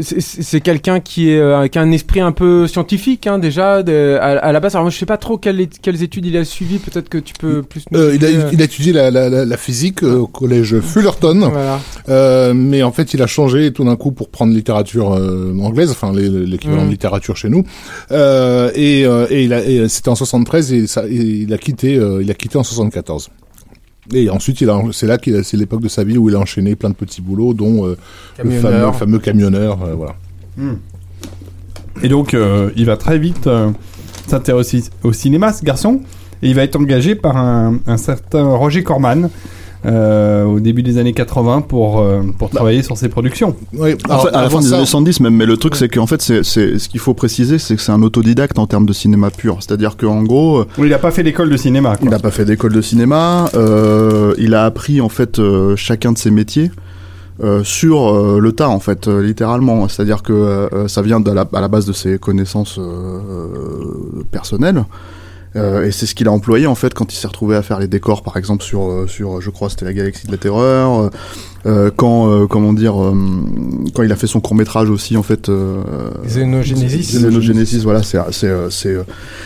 c'est- 0.02 0.60
quelqu'un 0.62 1.00
qui 1.00 1.30
est 1.32 1.40
euh, 1.40 1.68
qui 1.68 1.78
a 1.78 1.82
un 1.82 1.92
esprit 1.92 2.20
un 2.22 2.32
peu 2.32 2.68
scientifique 2.68 3.28
hein, 3.28 3.38
déjà 3.40 3.84
de- 3.84 4.18
à, 4.22 4.26
à 4.40 4.52
la 4.52 4.60
base. 4.60 4.76
Alors 4.76 4.84
moi 4.86 4.92
je 4.92 4.98
sais 4.98 5.06
pas 5.06 5.18
trop 5.18 5.38
quelles, 5.38 5.68
quelles 5.82 6.04
études 6.04 6.26
il 6.26 6.38
a 6.38 6.44
suivi. 6.46 6.78
Peut-être 6.80 7.10
que 7.10 7.18
tu 7.18 7.34
peux 7.40 7.62
plus. 7.64 7.84
nous 7.92 8.00
Euh, 8.00 8.16
il, 8.16 8.26
a, 8.26 8.30
il 8.52 8.62
a 8.62 8.66
étudié 8.66 8.94
la, 8.94 9.12
la, 9.12 9.30
la, 9.30 9.46
la 9.46 9.58
physique 9.58 10.04
euh, 10.04 10.18
au 10.20 10.28
collège 10.28 10.80
Fullerton, 10.80 11.50
Voilà. 11.52 11.80
euh, 12.10 12.54
mais 12.54 12.84
en 12.84 12.92
fait 12.92 13.14
il 13.14 13.22
a 13.22 13.28
changé 13.28 13.72
tout 13.74 13.84
d'un 13.84 13.96
coup 13.96 14.12
pour 14.12 14.30
prendre 14.30 14.54
littérature 14.54 15.14
euh, 15.14 15.56
anglaise, 15.62 15.92
enfin 15.92 16.12
l'équivalent 16.14 16.84
Mm. 16.84 16.88
de 16.88 16.92
littérature 16.92 17.38
chez 17.38 17.50
nous, 17.50 17.64
euh, 18.12 18.72
et, 18.76 19.06
euh, 19.06 19.28
et, 19.30 19.44
il 19.46 19.54
a- 19.54 19.64
et 19.64 19.88
c'était 19.90 20.10
en 20.10 20.16
73 20.16 20.74
et, 20.74 20.88
ça, 20.88 21.06
et 21.08 21.14
il 21.16 21.54
a 21.54 21.58
quitté, 21.58 21.96
euh, 21.98 22.22
il 22.22 22.30
a 22.32 22.34
quitté 22.34 22.58
en 22.58 22.64
74. 22.64 23.30
Et 24.14 24.30
ensuite, 24.30 24.62
il 24.62 24.70
a, 24.70 24.80
c'est 24.92 25.08
là 25.08 25.18
qu'il 25.18 25.36
a, 25.36 25.44
c'est 25.44 25.58
l'époque 25.58 25.82
de 25.82 25.88
sa 25.88 26.04
vie 26.04 26.18
où 26.18 26.30
il 26.30 26.36
a 26.36 26.40
enchaîné 26.40 26.76
plein 26.76 26.90
de 26.90 26.96
petits 26.96 27.22
boulots, 27.22 27.54
dont 27.54 27.86
euh, 27.86 27.98
le 28.38 28.52
fameux, 28.52 28.62
Camionneur. 28.62 28.92
le 28.92 28.98
fameux 28.98 29.20
camionneur, 29.20 29.84
euh, 29.84 29.96
voilà. 29.96 30.16
Et 32.04 32.10
donc, 32.10 32.34
euh, 32.34 32.70
il 32.76 32.86
va 32.86 32.98
très 32.98 33.18
vite 33.18 33.48
euh, 33.48 33.72
s'intéresser 34.28 34.84
au 35.04 35.14
cinéma, 35.14 35.54
ce 35.54 35.64
garçon. 35.64 36.02
Et 36.42 36.50
il 36.50 36.56
va 36.56 36.64
être 36.64 36.76
engagé 36.76 37.16
par 37.16 37.38
un, 37.38 37.80
un 37.88 37.98
certain 37.98 38.44
Roger 38.44 38.84
Corman 38.84 39.30
euh, 39.86 40.44
au 40.46 40.60
début 40.60 40.82
des 40.84 40.98
années 40.98 41.14
80 41.14 41.62
pour, 41.62 42.00
euh, 42.00 42.22
pour 42.40 42.50
travailler 42.50 42.82
sur 42.82 42.98
ses 42.98 43.08
productions. 43.10 43.56
Oui, 43.74 43.96
En 44.08 44.10
alors, 44.12 44.24
fait, 44.24 44.36
à 44.36 44.42
la 44.42 44.50
fin 44.50 44.60
des 44.60 44.74
années 44.74 44.86
70 44.86 45.20
même, 45.20 45.36
mais 45.36 45.46
le 45.46 45.58
truc 45.58 45.76
c'est 45.76 45.88
qu'en 45.90 46.08
fait, 46.08 46.22
c'est, 46.22 46.44
c'est, 46.44 46.80
ce 46.80 46.90
qu'il 46.90 47.00
faut 47.00 47.14
préciser, 47.14 47.60
c'est 47.60 47.76
que 47.76 47.82
c'est 47.82 47.92
un 47.92 48.02
autodidacte 48.02 48.58
en 48.58 48.68
termes 48.68 48.86
de 48.86 48.94
cinéma 48.94 49.30
pur. 49.30 49.58
C'est-à-dire 49.60 49.96
qu'en 49.98 50.24
gros, 50.24 50.60
euh, 50.60 50.66
Oui, 50.78 50.88
il 50.88 50.90
n'a 50.90 50.98
pas 50.98 51.12
fait 51.12 51.24
d'école 51.24 51.50
de 51.50 51.58
cinéma. 51.58 51.96
quoi. 51.98 52.00
il 52.06 52.10
n'a 52.10 52.20
pas 52.20 52.32
fait 52.32 52.46
d'école 52.46 52.74
de 52.74 52.82
cinéma, 52.82 53.46
euh, 53.56 54.34
il 54.38 54.54
a 54.56 54.66
appris 54.66 55.02
en 55.02 55.10
fait 55.10 55.40
euh, 55.40 55.76
chacun 55.76 56.12
de 56.12 56.18
ses 56.18 56.32
métiers. 56.32 56.72
euh, 57.44 57.64
sur 57.66 58.08
euh, 58.16 58.40
le 58.40 58.54
tas 58.54 58.70
en 58.70 58.80
fait 58.80 59.10
euh, 59.10 59.22
littéralement 59.22 59.90
c'est 59.90 60.02
à 60.02 60.06
dire 60.06 60.24
que 60.24 60.32
euh, 60.32 60.88
ça 60.88 61.02
vient 61.02 61.20
de 61.20 61.30
la, 61.32 61.44
à 61.54 61.60
la 61.60 61.68
base 61.68 61.86
de 61.86 61.92
ses 61.92 62.18
connaissances 62.18 62.80
euh, 62.80 64.24
personnelles 64.32 64.86
Euh, 65.56 65.86
et 65.86 65.92
c'est 65.92 66.06
ce 66.06 66.16
qu'il 66.16 66.28
a 66.28 66.32
employé 66.32 66.68
en 66.68 66.76
fait 66.76 66.94
quand 66.94 67.14
il 67.14 67.16
s'est 67.16 67.28
retrouvé 67.28 67.56
à 67.56 67.62
faire 67.62 67.80
les 67.80 67.88
décors 67.88 68.24
par 68.24 68.36
exemple 68.36 68.64
sur 68.64 68.90
euh, 68.90 69.08
sur 69.08 69.40
je 69.40 69.50
crois 69.50 69.70
c'était 69.70 69.86
la 69.86 69.94
galaxie 69.94 70.28
de 70.28 70.32
la 70.32 70.38
terreur 70.38 71.10
euh, 71.66 71.90
quand 71.96 72.30
euh, 72.30 72.46
comment 72.48 72.74
dire 72.74 73.02
euh, 73.02 73.14
quand 73.94 74.04
il 74.04 74.12
a 74.12 74.16
fait 74.16 74.28
son 74.28 74.40
court 74.40 74.56
métrage 74.56 74.90
aussi 74.90 75.18
en 75.18 75.24
fait 75.24 75.50
euh, 75.50 75.78
Xenogenesis. 76.26 77.18
Xenogenesis, 77.18 77.84
voilà, 77.84 78.04
c'est 78.04 78.20
c'est 78.32 78.52
c'est 78.70 78.96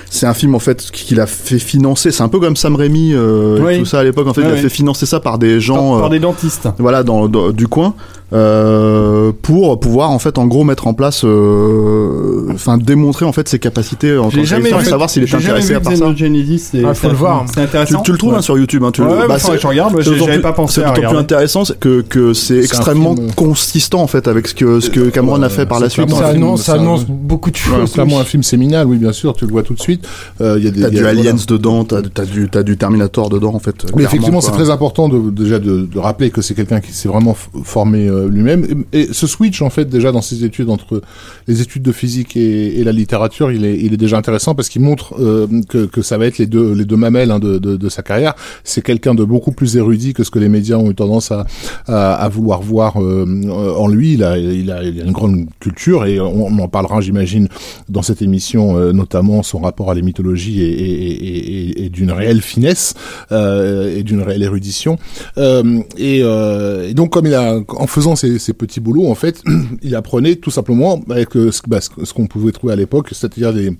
c'est 0.10 0.26
un 0.26 0.34
film 0.34 0.56
en 0.56 0.60
fait 0.60 0.90
qu'il 0.92 1.20
a 1.22 1.26
fait 1.28 1.60
financer. 1.60 2.12
C'est 2.12 2.24
un 2.24 2.28
peu 2.30 2.40
comme 2.40 2.56
Sam 2.56 2.76
Raimi 2.76 3.14
euh, 3.14 3.60
Oui. 3.66 3.76
et 3.76 3.80
tout 3.80 3.86
ça 3.86 4.00
à 4.00 4.04
l'époque. 4.04 4.28
En 4.28 4.34
fait, 4.34 4.42
il 4.42 4.48
a 4.48 4.56
fait 4.56 4.70
financer 4.70 5.06
ça 5.06 5.20
par 5.20 5.38
des 5.40 5.60
gens, 5.62 5.92
par, 5.94 6.02
par 6.02 6.10
des 6.10 6.20
dentistes. 6.20 6.68
voilà, 6.80 7.04
dans, 7.04 7.28
dans- 7.28 7.52
du 7.52 7.68
coin, 7.68 7.94
euh, 8.34 9.32
pour 9.42 9.80
pouvoir 9.80 10.12
en 10.12 10.20
fait 10.20 10.38
en 10.38 10.46
gros 10.48 10.64
mettre 10.64 10.88
en 10.88 10.94
place, 10.94 11.24
euh, 11.26 12.48
enfin 12.54 12.78
démontrer 12.78 13.26
en 13.26 13.32
fait 13.32 13.48
ses 13.48 13.60
capacités 13.60 14.18
en 14.18 14.30
tant 14.30 14.44
jamais 14.44 14.72
vu, 14.72 14.86
savoir 14.86 15.10
s'il 15.10 15.24
est 15.24 15.34
intéressé 15.34 15.74
vu 15.76 15.80
par 15.82 15.94
ça. 15.96 16.06
C'est- 16.60 16.84
Ah, 16.86 16.94
faut 16.94 17.02
c'est- 17.02 17.08
le 17.10 17.16
voir. 17.16 17.46
C'est 17.48 17.54
Tu, 17.56 17.60
intéressant. 17.62 18.02
tu 18.02 18.12
le 18.12 18.18
trouves 18.18 18.34
hein, 18.36 18.42
sur 18.42 18.58
YouTube, 18.58 18.84
hein, 18.84 18.92
tu 18.92 19.02
Ouais, 19.02 19.08
le- 19.08 19.14
ouais, 19.14 19.28
bah, 19.28 19.38
bah, 19.44 19.56
je 19.60 19.68
regarde, 19.68 20.00
j'avais 20.02 20.40
pas 20.40 20.54
pensé 20.54 20.82
c'est 20.82 20.84
à 20.88 20.92
d'autant 20.94 21.10
plus 21.10 21.18
intéressant 21.18 21.64
que, 21.80 22.02
que 22.10 22.34
c'est 22.34 22.56
C'est 22.56 22.60
extrêmement 22.66 23.16
film, 23.16 23.30
euh, 23.30 23.34
consistant 23.36 24.02
en 24.02 24.08
fait 24.08 24.28
avec 24.28 24.48
ce 24.48 24.54
que, 24.56 24.80
ce 24.82 24.90
que 24.90 25.10
Cameron 25.10 25.42
a 25.42 25.50
fait 25.50 25.66
par 25.66 25.80
la 25.80 25.88
suite. 25.90 26.08
clairement 26.08 26.22
Ça 26.26 26.32
film, 26.32 26.44
annonce, 26.44 26.62
ça 26.64 26.74
annonce 26.74 27.06
beaucoup 27.06 27.52
de 27.52 27.56
choses. 27.56 27.88
c'est 27.88 27.94
clairement 27.94 28.20
un 28.20 28.24
film 28.26 28.44
séminal, 28.44 28.88
oui, 28.88 28.98
bien 28.98 29.12
sûr, 29.14 29.34
tu 29.36 29.46
le 29.46 29.52
vois 29.52 29.64
tout 29.64 29.74
de 29.76 29.80
suite. 29.80 30.06
Euh, 30.42 30.56
Il 30.58 30.66
y 30.66 30.68
a 30.68 30.72
des, 30.72 30.82
T'as 30.82 30.88
il 30.90 30.94
y 30.96 30.98
du 30.98 31.06
a- 31.06 31.10
Aliens 31.10 31.22
voilà. 31.32 31.46
dedans, 31.48 31.84
t'as 31.86 32.02
t'as 32.02 32.26
du, 32.26 32.50
t'as 32.50 32.64
du 32.64 32.76
Terminator 32.78 33.30
dedans 33.30 33.54
en 33.56 33.60
fait. 33.60 33.86
Mais 33.96 34.04
effectivement, 34.04 34.42
c'est 34.42 34.52
très 34.52 34.70
important 34.70 35.08
de, 35.08 35.30
déjà 35.30 35.60
de, 35.60 35.82
de 35.86 36.00
rappeler 36.00 36.30
que 36.32 36.42
c'est 36.42 36.56
quelqu'un 36.56 36.82
qui 36.82 36.92
s'est 36.94 37.08
vraiment 37.08 37.36
formé 37.64 38.08
euh, 38.08 38.28
lui-même. 38.28 38.86
Et, 38.92 39.02
et 39.02 39.14
ce 39.14 39.28
switch, 39.28 39.62
en 39.62 39.70
fait, 39.70 39.86
déjà 39.86 40.12
dans 40.12 40.22
ses 40.22 40.44
études 40.44 40.70
entre 40.70 41.02
les 41.48 41.62
études 41.62 41.84
de 41.84 41.92
physique 41.92 42.36
et, 42.36 42.80
et 42.80 42.84
la 42.84 42.92
littérature, 42.92 43.52
il 43.52 43.66
est, 43.66 43.78
il 43.80 43.94
est 43.94 43.98
déjà 43.98 44.18
intéressant 44.18 44.56
parce 44.56 44.70
qu'il 44.70 44.82
montre 44.82 45.16
euh, 45.20 45.48
que, 45.70 45.86
que 45.86 46.02
ça 46.02 46.18
va 46.18 46.26
être 46.26 46.38
les 46.40 46.48
deux, 46.48 46.74
les 46.74 46.86
deux 46.86 46.96
mamelles 46.98 47.32
hein, 47.32 47.40
de, 47.40 47.58
de, 47.60 47.76
de 47.78 47.90
sa 47.90 48.02
carrière. 48.02 48.34
C'est 48.64 48.82
quelqu'un 48.84 49.14
de 49.16 49.24
beaucoup 49.24 49.52
plus 49.52 49.78
érudit 49.78 50.14
que 50.14 50.24
ce 50.24 50.32
que 50.32 50.40
les 50.40 50.50
médias 50.50 50.78
ont 50.78 50.90
eu 50.90 50.96
tendance 50.96 51.32
à, 51.32 51.46
à, 51.88 51.99
à 52.00 52.28
vouloir 52.30 52.62
voir 52.62 53.02
euh, 53.02 53.26
en 53.78 53.88
lui. 53.88 54.14
Il 54.14 54.24
a, 54.24 54.38
il, 54.38 54.72
a, 54.72 54.84
une 54.84 55.12
grande 55.12 55.48
culture 55.60 56.06
et 56.06 56.20
on, 56.20 56.48
en 56.60 56.68
parlera, 56.68 57.02
j'imagine, 57.02 57.48
dans 57.88 58.02
cette 58.02 58.22
émission, 58.22 58.78
euh, 58.78 58.92
notamment 58.92 59.44
son 59.44 59.60
rapport 59.60 59.92
à 59.92 59.96
la 59.96 60.02
mythologie 60.02 60.62
et, 60.62 61.90
d'une 61.90 62.12
réelle 62.12 62.42
finesse 62.42 62.94
euh, 63.32 63.98
et 63.98 64.04
d'une 64.04 64.22
réelle 64.22 64.44
érudition. 64.44 64.98
Euh, 65.38 65.82
et, 65.98 66.22
euh, 66.24 66.94
donc, 66.94 67.12
comme 67.12 67.26
il 67.26 67.34
a, 67.34 67.60
en 67.68 67.88
faisant 67.88 68.16
ces, 68.16 68.54
petits 68.54 68.80
boulots, 68.80 69.08
en 69.08 69.16
fait, 69.16 69.44
il 69.82 69.96
apprenait 69.96 70.36
tout 70.36 70.52
simplement 70.52 71.02
avec 71.10 71.36
euh, 71.36 71.52
ce, 71.52 71.62
bah, 71.68 71.82
ce 71.82 71.90
ce 72.04 72.14
qu'on 72.14 72.28
pouvait 72.28 72.52
trouver 72.52 72.74
à 72.74 72.76
l'époque, 72.76 73.10
c'est-à-dire 73.12 73.52
les 73.52 73.72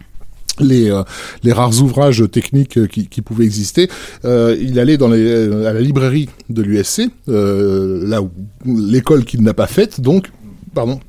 les, 0.60 0.90
euh, 0.90 1.04
les 1.44 1.54
rares 1.54 1.82
ouvrages 1.82 2.24
techniques 2.32 2.78
euh, 2.78 2.88
qui, 2.88 3.08
qui 3.08 3.22
pouvaient 3.22 3.46
exister. 3.46 3.90
Euh, 4.26 4.56
il 4.60 4.80
allait 4.80 4.98
dans 4.98 5.08
les, 5.08 5.66
à 5.66 5.74
la 5.74 5.82
librairie 5.82 6.30
de 6.50 6.62
l'USC, 6.62 7.10
euh, 7.28 8.08
là 8.08 8.22
où 8.22 8.30
l'école 8.66 9.26
qu'il 9.26 9.42
n'a 9.42 9.54
pas 9.54 9.68
faite, 9.68 10.02
donc, 10.02 10.32
pardon, 10.74 11.00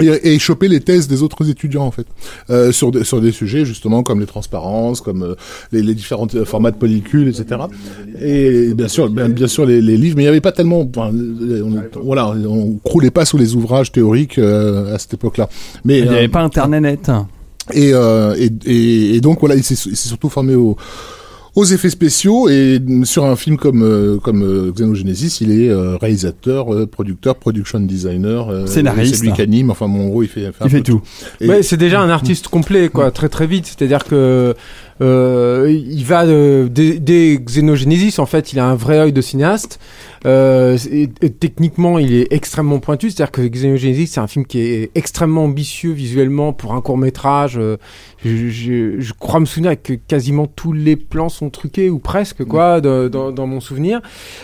et, 0.00 0.34
et 0.34 0.38
choper 0.38 0.68
les 0.68 0.80
thèses 0.80 1.06
des 1.06 1.22
autres 1.22 1.50
étudiants 1.50 1.84
en 1.84 1.90
fait 1.90 2.06
euh, 2.48 2.72
sur 2.72 2.90
des, 2.90 3.04
sur 3.04 3.20
des 3.20 3.30
sujets 3.30 3.66
justement 3.66 4.02
comme 4.02 4.20
les 4.20 4.26
transparences 4.26 5.02
comme 5.02 5.22
euh, 5.22 5.34
les, 5.70 5.82
les 5.82 5.94
différents 5.94 6.26
euh, 6.34 6.46
formats 6.46 6.70
de 6.70 6.76
pellicules 6.76 7.28
etc 7.28 7.60
et 8.18 8.72
bien 8.72 8.88
sûr 8.88 9.10
bien, 9.10 9.28
bien 9.28 9.48
sûr 9.48 9.66
les, 9.66 9.82
les 9.82 9.98
livres 9.98 10.16
mais 10.16 10.22
il 10.22 10.26
n'y 10.26 10.30
avait 10.30 10.40
pas 10.40 10.52
tellement 10.52 10.80
enfin, 10.80 11.10
on, 11.12 12.02
voilà 12.02 12.30
on 12.30 12.78
croulait 12.82 13.10
pas 13.10 13.26
sous 13.26 13.36
les 13.36 13.54
ouvrages 13.54 13.92
théoriques 13.92 14.38
à 14.38 14.98
cette 14.98 15.12
époque 15.12 15.36
là 15.36 15.50
mais 15.84 15.98
Il 15.98 16.08
n'y 16.08 16.16
avait 16.16 16.28
pas 16.28 16.40
Internet. 16.40 17.10
Et, 17.72 17.92
euh, 17.94 18.34
et, 18.38 18.50
et, 18.66 19.14
et 19.16 19.20
donc 19.20 19.40
voilà, 19.40 19.54
il 19.54 19.62
s'est 19.62 19.74
il 19.88 19.96
s'est 19.96 20.08
surtout 20.08 20.28
formé 20.28 20.54
au, 20.54 20.76
aux 21.54 21.64
effets 21.66 21.90
spéciaux 21.90 22.48
et 22.48 22.80
sur 23.04 23.24
un 23.24 23.36
film 23.36 23.56
comme 23.56 23.82
euh, 23.82 24.16
comme 24.18 24.42
euh, 24.42 24.72
Xenogenesis, 24.72 25.40
il 25.42 25.50
est 25.52 25.68
euh, 25.68 25.96
réalisateur, 25.96 26.74
euh, 26.74 26.86
producteur, 26.86 27.36
production 27.36 27.78
designer, 27.80 28.48
euh, 28.50 28.66
Scénariste. 28.66 29.16
c'est 29.16 29.22
lui 29.26 29.32
qui 29.32 29.42
anime. 29.42 29.70
Enfin, 29.70 29.86
bon, 29.88 30.06
en 30.06 30.08
gros, 30.08 30.22
il 30.22 30.28
fait, 30.28 30.46
un 30.46 30.52
Il 30.64 30.70
fait 30.70 30.80
tout. 30.82 31.02
Et- 31.40 31.48
Ouais, 31.48 31.62
c'est 31.62 31.76
déjà 31.76 32.00
un 32.00 32.10
artiste 32.10 32.48
complet, 32.48 32.88
quoi, 32.88 33.10
très 33.10 33.28
très 33.28 33.46
vite. 33.46 33.66
C'est-à-dire 33.66 34.04
que 34.04 34.54
euh, 35.00 35.70
il 35.90 36.04
va 36.04 36.26
de, 36.26 36.68
dès, 36.70 36.98
dès 36.98 37.36
Xenogenesis, 37.38 38.18
en 38.18 38.26
fait, 38.26 38.52
il 38.52 38.58
a 38.58 38.66
un 38.66 38.74
vrai 38.74 38.98
œil 38.98 39.12
de 39.12 39.20
cinéaste. 39.20 39.78
Euh, 40.24 40.78
et, 40.90 41.08
et 41.20 41.30
techniquement, 41.30 41.98
il 41.98 42.14
est 42.14 42.32
extrêmement 42.32 42.78
pointu. 42.78 43.10
C'est-à-dire 43.10 43.32
que 43.32 43.42
Xenogenesis, 43.42 44.06
c'est 44.06 44.20
un 44.20 44.26
film 44.28 44.46
qui 44.46 44.60
est 44.60 44.90
extrêmement 44.94 45.44
ambitieux 45.44 45.90
visuellement 45.92 46.52
pour 46.52 46.74
un 46.74 46.80
court 46.80 46.96
métrage. 46.96 47.58
Euh, 47.58 47.76
je, 48.24 48.48
je, 48.48 49.00
je 49.00 49.12
crois 49.18 49.40
me 49.40 49.46
souvenir 49.46 49.80
que 49.82 49.94
quasiment 49.94 50.46
tous 50.46 50.72
les 50.72 50.94
plans 50.96 51.28
sont 51.28 51.50
truqués 51.50 51.90
ou 51.90 51.98
presque, 51.98 52.44
quoi, 52.44 52.80
de- 52.80 53.08
dans, 53.08 53.32
dans 53.32 53.46
mon 53.48 53.60
souvenir. 53.60 54.00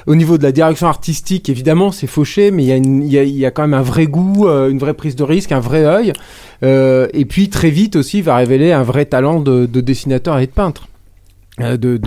Au 0.06 0.16
niveau 0.16 0.36
de 0.36 0.42
la 0.42 0.50
direction 0.52 0.88
artistique, 0.88 1.48
évidemment, 1.48 1.92
c'est 1.92 2.08
fauché, 2.08 2.50
mais 2.50 2.64
il 2.64 2.66
y, 2.66 2.72
a 2.72 2.76
une- 2.76 3.02
il 3.04 3.12
y, 3.12 3.18
a, 3.18 3.22
il 3.22 3.36
y 3.36 3.46
a 3.46 3.50
quand 3.52 3.62
même 3.62 3.74
un 3.74 3.82
vrai 3.82 4.06
goût, 4.06 4.48
euh, 4.48 4.70
une 4.70 4.78
vraie 4.78 4.94
prise 4.94 5.14
de 5.14 5.22
risque, 5.22 5.52
un 5.52 5.60
vrai 5.60 5.84
œil. 5.84 6.12
Euh, 6.64 7.06
et 7.14 7.24
puis 7.24 7.50
très 7.50 7.70
vite 7.70 7.94
aussi, 7.94 8.18
il 8.18 8.24
va 8.24 8.34
révéler 8.36 8.72
un 8.72 8.82
vrai 8.82 9.04
talent 9.04 9.38
de, 9.40 9.64
de 9.66 9.80
dessinateur 9.80 10.38
et 10.40 10.46
de 10.46 10.50
peintre. 10.52 10.88
Euh, 11.60 11.76
de, 11.76 11.98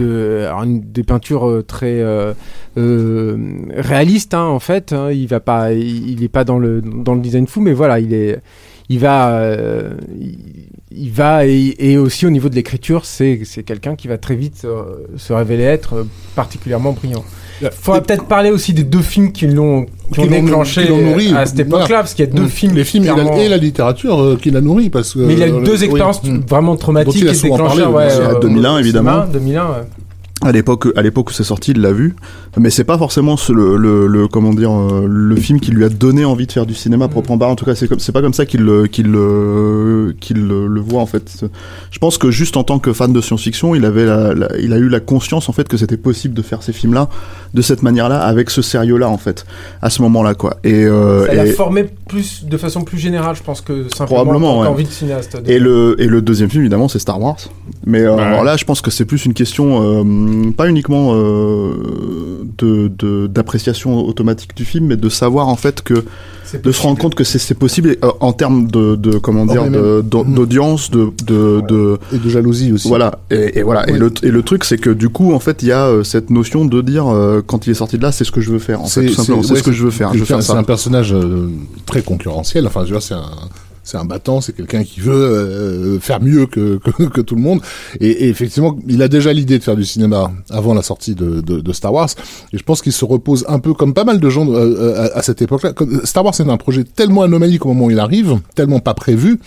des 0.66 1.04
peintures 1.04 1.48
euh, 1.48 1.62
très 1.62 2.00
euh, 2.00 2.34
réalistes 3.76 4.34
hein, 4.34 4.46
en 4.46 4.60
fait 4.60 4.94
hein. 4.94 5.12
il 5.12 5.28
va 5.28 5.42
pas 5.42 5.74
il, 5.74 6.24
est 6.24 6.30
pas 6.30 6.46
dans 6.46 6.58
le 6.58 6.82
dans 6.82 7.16
le 7.16 7.22
design 7.22 7.48
fou 7.48 7.60
mais 7.60 7.74
voilà 7.74 8.00
il 8.00 8.14
est 8.14 8.40
il 8.88 9.00
va 9.00 9.46
il, 10.92 11.12
va 11.12 11.46
et, 11.46 11.76
et 11.80 11.98
aussi 11.98 12.26
au 12.26 12.30
niveau 12.30 12.48
de 12.48 12.56
l'écriture 12.56 13.06
c'est 13.06 13.42
c'est 13.44 13.64
quelqu'un 13.64 13.96
qui 13.96 14.08
va 14.08 14.18
très 14.18 14.36
vite 14.36 14.66
se 15.18 15.34
révéler 15.34 15.64
être 15.64 16.06
particulièrement 16.36 16.94
brillant 16.94 17.26
faudrait 17.70 18.02
peut-être 18.02 18.26
parler 18.26 18.50
aussi 18.52 18.74
des 18.74 18.84
deux 18.84 19.02
films 19.02 19.32
qui 19.32 19.48
l'ont 19.48 19.86
qui 19.86 19.92
Qui 20.14 20.20
ont 20.22 20.24
l'ont- 20.26 20.30
déclenché 20.44 20.82
qui 20.84 20.90
l'ont 20.90 21.02
nourri. 21.12 21.34
à 21.36 21.46
cette 21.46 21.60
époque-là 21.60 21.86
Voilà. 21.88 22.02
parce 22.02 22.14
qu'il 22.14 22.26
y 22.26 22.28
a 22.28 22.32
deux 22.32 22.48
films 22.48 22.76
les 22.76 22.84
films 22.84 23.04
et 23.04 23.08
la, 23.08 23.14
clairement- 23.14 23.38
et 23.38 23.48
la 23.50 23.58
littérature 23.58 24.20
euh, 24.22 24.38
qui 24.42 24.52
l'a 24.52 24.60
nourri 24.62 24.90
parce 24.90 25.14
que 25.14 25.20
mais 25.20 25.34
il 25.34 25.44
a 25.44 25.48
eu 25.48 25.54
euh, 25.54 25.62
deux 25.64 25.78
oui. 25.80 25.86
expériences 25.86 26.24
Mm. 26.24 26.40
vraiment 26.50 26.76
traumatiques 26.76 27.16
il 27.22 27.28
et 27.28 27.32
déclencheurs. 27.32 27.68
parlé, 27.68 27.84
ouais, 27.86 28.06
aussi, 28.08 28.22
à 28.22 28.30
euh, 28.32 28.40
2001, 28.40 28.76
au 28.76 28.80
évidemment. 28.80 29.12
cinéma, 29.12 29.30
2001, 29.32 29.64
ouais. 29.66 29.72
À 30.44 30.52
l'époque 30.52 30.88
à 30.96 31.02
l'époque 31.02 31.30
où 31.30 31.34
c'est 31.34 31.44
sorti 31.44 31.72
il 31.72 31.82
l'a 31.82 31.92
vu 31.92 32.16
mais 32.58 32.70
c'est 32.70 32.84
pas 32.84 32.98
forcément 32.98 33.38
ce- 33.38 33.52
le, 33.54 33.78
le, 33.78 34.08
le- 34.08 34.28
comment 34.28 34.54
dire 34.54 34.72
euh, 34.72 35.06
le 35.08 35.36
film 35.36 35.60
qui 35.60 35.72
lui 35.72 35.84
a 35.86 35.90
donné 35.90 36.26
envie 36.26 36.48
de 36.48 36.52
faire 36.52 36.66
du 36.66 36.74
cinéma 36.74 37.08
proprement 37.08 37.38
parlant 37.38 37.54
en 37.54 37.56
tout 37.56 37.66
cas 37.66 37.76
c'est 37.76 37.88
comme 37.88 38.00
c'est 38.00 38.12
pas 38.12 38.22
comme 38.22 38.34
ça 38.34 38.46
qu'il 38.46 38.62
le- 38.62 38.88
qu'il 38.88 39.08
le 39.12 40.16
qu'il 40.20 40.48
le, 40.48 40.68
le 40.68 40.82
voit 40.82 41.02
en 41.02 41.06
fait 41.06 41.46
je 41.92 42.00
pense 42.00 42.18
que 42.18 42.32
juste 42.32 42.58
en 42.58 42.64
tant 42.64 42.80
que 42.80 42.92
fan 42.94 43.14
de 43.14 43.22
science-fiction 43.22 43.76
il 43.76 43.86
avait 43.86 44.06
la, 44.06 44.34
la- 44.34 44.58
il 44.60 44.74
a 44.74 44.78
eu 44.78 44.90
la 44.90 45.00
conscience 45.00 45.48
en 45.50 45.54
fait 45.54 45.68
que 45.68 45.78
c'était 45.78 45.98
possible 45.98 46.34
de 46.34 46.42
faire 46.42 46.64
ces 46.64 46.74
films 46.74 46.94
là 46.94 47.08
de 47.54 47.62
cette 47.62 47.84
manière 47.84 48.10
là 48.10 48.22
avec 48.22 48.50
ce 48.50 48.62
sérieux 48.62 48.98
là 48.98 49.10
en 49.10 49.18
fait 49.18 49.46
à 49.82 49.90
ce 49.90 50.02
moment 50.02 50.24
là 50.24 50.34
quoi 50.34 50.58
et, 50.64 50.86
euh, 50.86 51.26
Ça 51.28 51.34
l'a 51.34 51.46
formé 51.54 51.86
plus, 52.08 52.46
de 52.46 52.58
façon 52.58 52.82
plus 52.82 52.98
générale, 52.98 53.36
je 53.38 53.44
pense 53.44 53.62
que 53.62 53.86
simplement 53.96 54.22
Probablement, 54.24 54.60
ouais. 54.60 54.68
qu'envie 54.68 54.84
de 54.84 54.90
cinéaste. 54.90 55.38
Et 55.46 55.60
le, 55.60 55.96
et 55.98 56.08
le 56.08 56.22
deuxième 56.22 56.50
film, 56.50 56.64
évidemment, 56.64 56.90
c'est 56.90 57.00
Star 57.00 57.22
Wars. 57.22 57.38
Mais 57.86 58.02
euh, 58.02 58.18
alors 58.18 58.44
là, 58.44 58.58
je 58.58 58.66
pense 58.66 58.82
que 58.82 58.92
c'est 58.92 59.06
plus 59.06 59.26
une 59.26 59.34
question, 59.34 59.82
euh, 59.82 60.04
pas 60.56 60.68
uniquement 60.70 61.14
euh, 61.14 61.74
de 62.58 62.92
de- 62.98 63.28
d'appréciation 63.28 64.06
automatique 64.06 64.56
du 64.56 64.66
film, 64.66 64.88
mais 64.88 64.98
de 64.98 65.10
savoir 65.10 65.48
en 65.48 65.56
fait 65.56 65.82
que 65.82 66.06
de 66.64 66.72
se 66.74 66.82
rendre 66.82 67.00
compte 67.00 67.16
que 67.16 67.24
c'est 67.24 67.54
possible 67.58 67.96
euh, 68.04 68.12
en 68.20 68.34
termes 68.34 68.68
de, 68.70 68.96
de 68.96 69.18
comment 69.18 69.46
dire 69.46 69.64
d'audience, 70.04 70.92
de 70.92 71.12
de, 71.26 71.62
de 71.68 71.98
Et 72.14 72.18
de 72.18 72.30
jalousie 72.30 72.72
aussi. 72.74 72.88
voilà. 72.90 73.20
Et, 73.30 73.60
et 73.60 73.64
voilà. 73.64 73.90
Et 73.90 73.94
le 73.98 74.12
et 74.24 74.32
le 74.32 74.44
truc 74.44 74.66
c'est 74.66 74.78
que 74.78 74.90
du 74.90 75.10
coup 75.10 75.34
en 75.34 75.40
fait 75.40 75.64
il 75.64 75.70
y 75.70 75.72
a 75.72 75.86
euh, 75.88 76.04
cette 76.04 76.30
notion 76.30 76.66
de 76.66 76.82
dire 76.82 77.08
euh, 77.08 77.42
quand 77.46 77.68
il 77.68 77.72
est 77.72 77.76
sorti 77.76 77.98
de 77.98 78.04
là 78.04 78.12
c'est 78.12 78.26
ce 78.26 78.32
que 78.32 78.42
je 78.42 78.52
veux 78.52 78.60
faire 78.60 78.82
en 78.82 78.88
fait 78.88 79.06
tout 79.08 79.14
simplement. 79.14 79.44
C'est 79.44 79.54
ouais, 79.54 79.60
ce 79.60 79.64
que 79.64 79.72
je 79.72 79.84
veux 79.84 79.92
faire. 79.92 80.12
C'est 80.42 80.52
un 80.52 80.64
personnage 80.64 81.14
euh, 81.14 81.48
très 81.86 82.02
concurrentiel. 82.02 82.68
Enfin, 82.68 82.84
je 82.86 82.94
veux 82.94 83.00
c'est 83.00 83.14
un, 83.14 83.24
c'est 83.84 83.98
un 83.98 84.06
battant, 84.06 84.42
c'est 84.42 84.54
quelqu'un 84.56 84.84
qui 84.84 85.00
veut 85.00 85.14
euh, 85.14 86.00
faire 86.00 86.22
mieux 86.22 86.46
que, 86.46 86.78
que, 86.84 87.04
que 87.04 87.22
tout 87.22 87.36
le 87.36 87.42
monde. 87.42 87.62
Et, 88.00 88.10
et 88.26 88.30
effectivement, 88.30 88.78
il 88.88 89.02
a 89.02 89.08
déjà 89.08 89.34
l'idée 89.34 89.58
de 89.60 89.64
faire 89.64 89.76
du 89.76 89.86
cinéma 89.86 90.32
avant 90.50 90.74
la 90.74 90.82
sortie 90.84 91.16
de, 91.16 91.42
de, 91.42 91.60
de 91.62 91.74
Star 91.74 91.94
Wars. 91.94 92.10
Et 92.54 92.58
je 92.58 92.64
pense 92.64 92.82
qu'il 92.82 92.92
se 92.94 93.06
repose 93.06 93.46
un 93.48 93.60
peu 93.60 93.74
comme 93.74 93.94
pas 93.94 94.04
mal 94.04 94.20
de 94.20 94.30
gens 94.30 94.48
euh, 94.50 94.76
euh, 94.78 95.10
à, 95.14 95.20
à 95.20 95.22
cette 95.24 95.42
époque-là. 95.42 95.74
Comme- 95.74 96.02
Star 96.06 96.24
Wars, 96.24 96.36
c'est 96.36 96.48
un 96.48 96.58
projet 96.58 96.84
tellement 96.84 97.24
anomalique 97.24 97.66
au 97.66 97.70
moment 97.70 97.86
où 97.86 97.92
il 97.92 98.00
arrive, 98.00 98.40
tellement 98.56 98.80
pas 98.80 98.94
prévu. 98.94 99.40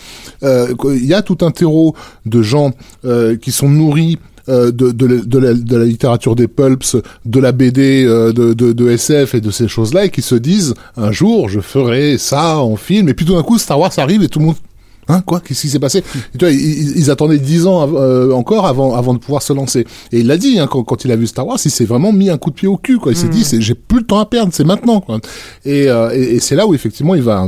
Euh, 0.43 0.73
qu'il 0.75 1.05
y 1.05 1.13
a 1.13 1.21
tout 1.21 1.37
un 1.41 1.51
terreau 1.51 1.95
de 2.25 2.41
gens 2.41 2.71
euh, 3.05 3.35
qui 3.37 3.51
sont 3.51 3.69
nourris 3.69 4.17
euh, 4.17 4.34
de, 4.47 4.91
de, 4.91 5.05
la, 5.05 5.21
de, 5.21 5.37
la, 5.39 5.53
de 5.53 5.75
la 5.77 5.85
littérature 5.85 6.35
des 6.35 6.47
pulps, 6.47 6.97
de 7.25 7.39
la 7.39 7.51
BD, 7.51 8.05
euh, 8.05 8.31
de, 8.31 8.53
de, 8.53 8.73
de 8.73 8.89
SF 8.89 9.35
et 9.35 9.41
de 9.41 9.51
ces 9.51 9.67
choses-là, 9.67 10.05
et 10.05 10.09
qui 10.09 10.21
se 10.21 10.35
disent 10.35 10.73
un 10.97 11.11
jour 11.11 11.49
je 11.49 11.59
ferai 11.59 12.17
ça 12.17 12.57
en 12.59 12.75
film, 12.75 13.09
et 13.09 13.13
puis 13.13 13.25
tout 13.25 13.33
d'un 13.33 13.43
coup 13.43 13.57
Star 13.57 13.79
Wars 13.79 13.91
arrive 13.97 14.23
et 14.23 14.29
tout 14.29 14.39
le 14.39 14.45
monde 14.45 14.55
Hein, 15.07 15.21
quoi 15.21 15.39
Qu'est-ce 15.39 15.61
qui 15.61 15.69
s'est 15.69 15.79
passé? 15.79 15.99
Et 16.33 16.37
tu 16.37 16.45
vois, 16.45 16.51
ils, 16.51 17.11
attendaient 17.11 17.37
dix 17.37 17.67
ans 17.67 17.87
euh, 17.95 18.31
encore 18.31 18.65
avant, 18.65 18.95
avant 18.95 19.13
de 19.13 19.19
pouvoir 19.19 19.43
se 19.43 19.53
lancer. 19.53 19.85
Et 20.11 20.21
il 20.21 20.27
l'a 20.27 20.37
dit 20.37 20.57
hein, 20.57 20.67
quand, 20.67 20.83
quand 20.83 21.05
il 21.05 21.11
a 21.11 21.15
vu 21.15 21.27
Star 21.27 21.45
Wars, 21.45 21.59
il 21.63 21.69
s'est 21.69 21.85
vraiment 21.85 22.11
mis 22.11 22.29
un 22.31 22.37
coup 22.39 22.49
de 22.49 22.55
pied 22.55 22.67
au 22.67 22.77
cul. 22.77 22.97
Quoi. 22.97 23.11
Il 23.11 23.15
s'est 23.15 23.29
dit, 23.29 23.43
c'est- 23.43 23.61
j'ai 23.61 23.75
plus 23.75 23.99
le 23.99 24.05
temps 24.05 24.19
à 24.19 24.25
perdre, 24.25 24.51
c'est 24.51 24.63
maintenant. 24.63 25.01
Quoi. 25.01 25.19
Et, 25.63 25.89
euh, 25.89 26.09
et, 26.11 26.35
et 26.35 26.39
c'est 26.39 26.55
là 26.55 26.65
où 26.65 26.73
effectivement 26.73 27.13
il 27.13 27.21
va 27.21 27.45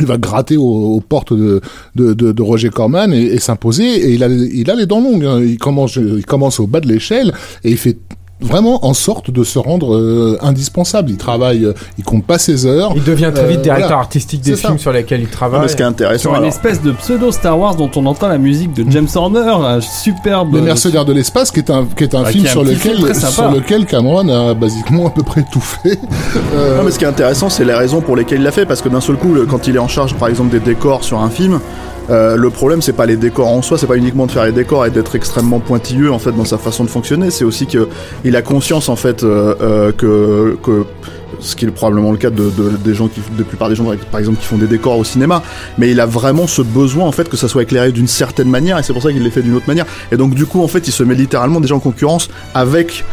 il 0.00 0.06
va 0.06 0.18
gratter 0.18 0.56
aux, 0.56 1.00
portes 1.06 1.32
de, 1.32 1.60
de, 1.94 2.42
Roger 2.42 2.70
Corman 2.70 3.12
et, 3.12 3.22
et 3.22 3.38
s'imposer. 3.38 3.84
Et 3.84 4.14
il 4.14 4.22
a, 4.22 4.28
il 4.28 4.70
a 4.70 4.74
les 4.74 4.86
dents 4.86 5.00
longues. 5.00 5.24
hein. 5.24 5.40
Il 5.42 5.58
commence, 5.58 5.96
il 5.96 6.24
commence 6.26 6.60
au 6.60 6.66
bas 6.66 6.80
de 6.80 6.88
l'échelle 6.88 7.32
et 7.64 7.70
il 7.70 7.76
fait 7.76 7.98
vraiment 8.40 8.86
en 8.86 8.94
sorte 8.94 9.30
de 9.30 9.42
se 9.44 9.58
rendre 9.58 9.94
euh, 9.96 10.38
indispensable. 10.40 11.10
Il 11.10 11.16
travaille, 11.16 11.64
euh, 11.64 11.72
il 11.98 12.04
compte 12.04 12.24
pas 12.24 12.38
ses 12.38 12.66
heures. 12.66 12.92
Il 12.96 13.02
devient 13.04 13.30
très 13.34 13.46
vite 13.48 13.58
Euh, 13.58 13.62
directeur 13.62 13.88
voilà. 13.88 14.00
artistique 14.02 14.40
des 14.42 14.56
ça. 14.56 14.68
films 14.68 14.78
sur 14.78 14.92
lesquels 14.92 15.20
il 15.20 15.24
Non, 15.24 15.30
travaille. 15.30 15.60
mais 15.62 15.68
ce 15.68 15.76
qui 15.76 15.82
est 15.82 15.86
intéressant 15.86 16.30
Sur 16.30 16.34
une 16.36 16.44
espèce 16.48 16.80
de 16.82 16.92
pseudo 16.92 17.32
Star 17.32 17.58
Wars 17.58 17.74
dont 17.76 17.90
on 17.96 18.06
entend 18.06 18.28
la 18.28 18.38
musique 18.38 18.72
de 18.74 18.88
James 18.90 19.08
Horner, 19.14 19.40
un 19.40 19.80
superbe. 19.80 20.54
Les 20.54 20.60
Mercenaires 20.60 21.04
de 21.04 21.12
l'espace, 21.12 21.50
qui 21.50 21.58
est 21.60 21.70
un, 21.70 21.86
qui 21.96 22.04
est 22.04 22.14
un 22.14 22.22
Ah, 22.24 22.30
film 22.30 22.42
qui 22.42 22.46
est 22.46 22.50
un 22.50 22.52
sur 22.52 22.64
lequel, 22.64 22.96
film 22.96 23.14
sur 23.14 23.50
lequel 23.50 23.86
Cameron 23.86 24.28
a 24.28 24.54
basiquement 24.54 25.08
à 25.08 25.10
peu 25.10 25.22
près 25.22 25.44
tout 25.52 25.60
fait. 25.60 25.98
Euh, 26.54 26.76
Non, 26.78 26.84
mais 26.84 26.90
ce 26.90 26.98
qui 26.98 27.04
est 27.04 27.08
intéressant, 27.08 27.48
c'est 27.50 27.64
les 27.64 27.74
raisons 27.74 28.00
pour 28.00 28.16
lesquelles 28.16 28.38
il 28.40 28.44
l'a 28.44 28.52
fait, 28.52 28.66
parce 28.66 28.80
que 28.82 28.88
d'un 28.88 29.00
seul 29.00 29.16
coup, 29.16 29.34
quand 29.48 29.66
il 29.66 29.76
est 29.76 29.80
en 29.80 29.88
charge, 29.88 30.14
par 30.14 30.28
exemple, 30.28 30.50
des 30.50 30.60
décors 30.60 31.04
sur 31.04 31.18
un 31.20 31.30
film, 31.30 31.60
euh, 32.10 32.36
le 32.36 32.50
problème, 32.50 32.80
c'est 32.82 32.92
pas 32.92 33.06
les 33.06 33.16
décors 33.16 33.48
en 33.48 33.62
soi, 33.62 33.78
c'est 33.78 33.86
pas 33.86 33.96
uniquement 33.96 34.26
de 34.26 34.30
faire 34.30 34.44
les 34.44 34.52
décors 34.52 34.86
et 34.86 34.90
d'être 34.90 35.14
extrêmement 35.14 35.60
pointilleux 35.60 36.10
en 36.10 36.18
fait 36.18 36.32
dans 36.32 36.44
sa 36.44 36.58
façon 36.58 36.84
de 36.84 36.88
fonctionner, 36.88 37.30
c'est 37.30 37.44
aussi 37.44 37.66
que 37.66 37.88
il 38.24 38.34
a 38.36 38.42
conscience 38.42 38.88
en 38.88 38.96
fait 38.96 39.22
euh, 39.22 39.54
euh, 39.60 39.92
que, 39.92 40.84
ce 41.40 41.54
qui 41.54 41.66
est 41.66 41.70
probablement 41.70 42.10
le 42.10 42.16
cas 42.16 42.30
de, 42.30 42.50
la 43.38 43.44
plupart 43.44 43.68
des 43.68 43.74
gens 43.74 43.84
par 44.10 44.20
exemple 44.20 44.38
qui 44.38 44.46
font 44.46 44.56
des 44.56 44.66
décors 44.66 44.98
au 44.98 45.04
cinéma, 45.04 45.42
mais 45.76 45.90
il 45.90 46.00
a 46.00 46.06
vraiment 46.06 46.46
ce 46.46 46.62
besoin 46.62 47.04
en 47.06 47.12
fait 47.12 47.28
que 47.28 47.36
ça 47.36 47.46
soit 47.46 47.62
éclairé 47.62 47.92
d'une 47.92 48.08
certaine 48.08 48.48
manière 48.48 48.78
et 48.78 48.82
c'est 48.82 48.92
pour 48.92 49.02
ça 49.02 49.12
qu'il 49.12 49.22
les 49.22 49.30
fait 49.30 49.42
d'une 49.42 49.54
autre 49.54 49.68
manière. 49.68 49.86
Et 50.10 50.16
donc 50.16 50.34
du 50.34 50.46
coup 50.46 50.62
en 50.62 50.68
fait 50.68 50.88
il 50.88 50.92
se 50.92 51.02
met 51.02 51.14
littéralement 51.14 51.60
déjà 51.60 51.74
en 51.74 51.80
concurrence 51.80 52.28
avec 52.54 53.04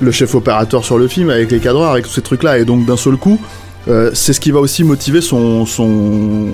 le 0.00 0.10
chef 0.10 0.34
opérateur 0.34 0.84
sur 0.84 0.98
le 0.98 1.08
film, 1.08 1.30
avec 1.30 1.50
les 1.50 1.60
cadreurs, 1.60 1.92
avec 1.92 2.04
tous 2.04 2.12
ces 2.12 2.22
trucs-là. 2.22 2.58
Et 2.58 2.64
donc 2.64 2.84
d'un 2.84 2.96
seul 2.96 3.16
coup, 3.16 3.40
euh, 3.88 4.10
c'est 4.14 4.32
ce 4.32 4.40
qui 4.40 4.50
va 4.50 4.60
aussi 4.60 4.84
motiver 4.84 5.20
son, 5.20 5.66
son, 5.66 6.48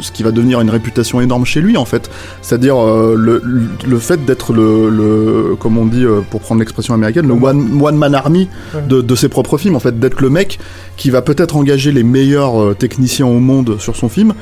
ce 0.00 0.10
qui 0.12 0.22
va 0.22 0.30
devenir 0.30 0.60
une 0.60 0.70
réputation 0.70 1.20
énorme 1.20 1.44
chez 1.44 1.60
lui 1.60 1.76
en 1.76 1.84
fait. 1.84 2.10
C'est-à-dire 2.42 2.76
euh, 2.78 3.14
le, 3.16 3.42
le 3.86 3.98
fait 3.98 4.24
d'être 4.24 4.52
le, 4.52 4.88
le, 4.88 5.56
comme 5.56 5.76
on 5.76 5.86
dit 5.86 6.04
euh, 6.04 6.20
pour 6.30 6.40
prendre 6.40 6.60
l'expression 6.60 6.94
américaine, 6.94 7.26
le 7.26 7.34
one, 7.34 7.80
one 7.82 7.96
man 7.96 8.14
army 8.14 8.48
de, 8.88 9.00
de 9.00 9.14
ses 9.14 9.28
propres 9.28 9.58
films 9.58 9.76
en 9.76 9.80
fait, 9.80 9.98
d'être 9.98 10.20
le 10.20 10.30
mec 10.30 10.58
qui 10.96 11.10
va 11.10 11.22
peut-être 11.22 11.56
engager 11.56 11.92
les 11.92 12.02
meilleurs 12.02 12.76
techniciens 12.76 13.26
au 13.26 13.40
monde 13.40 13.78
sur 13.78 13.96
son 13.96 14.08
film. 14.08 14.32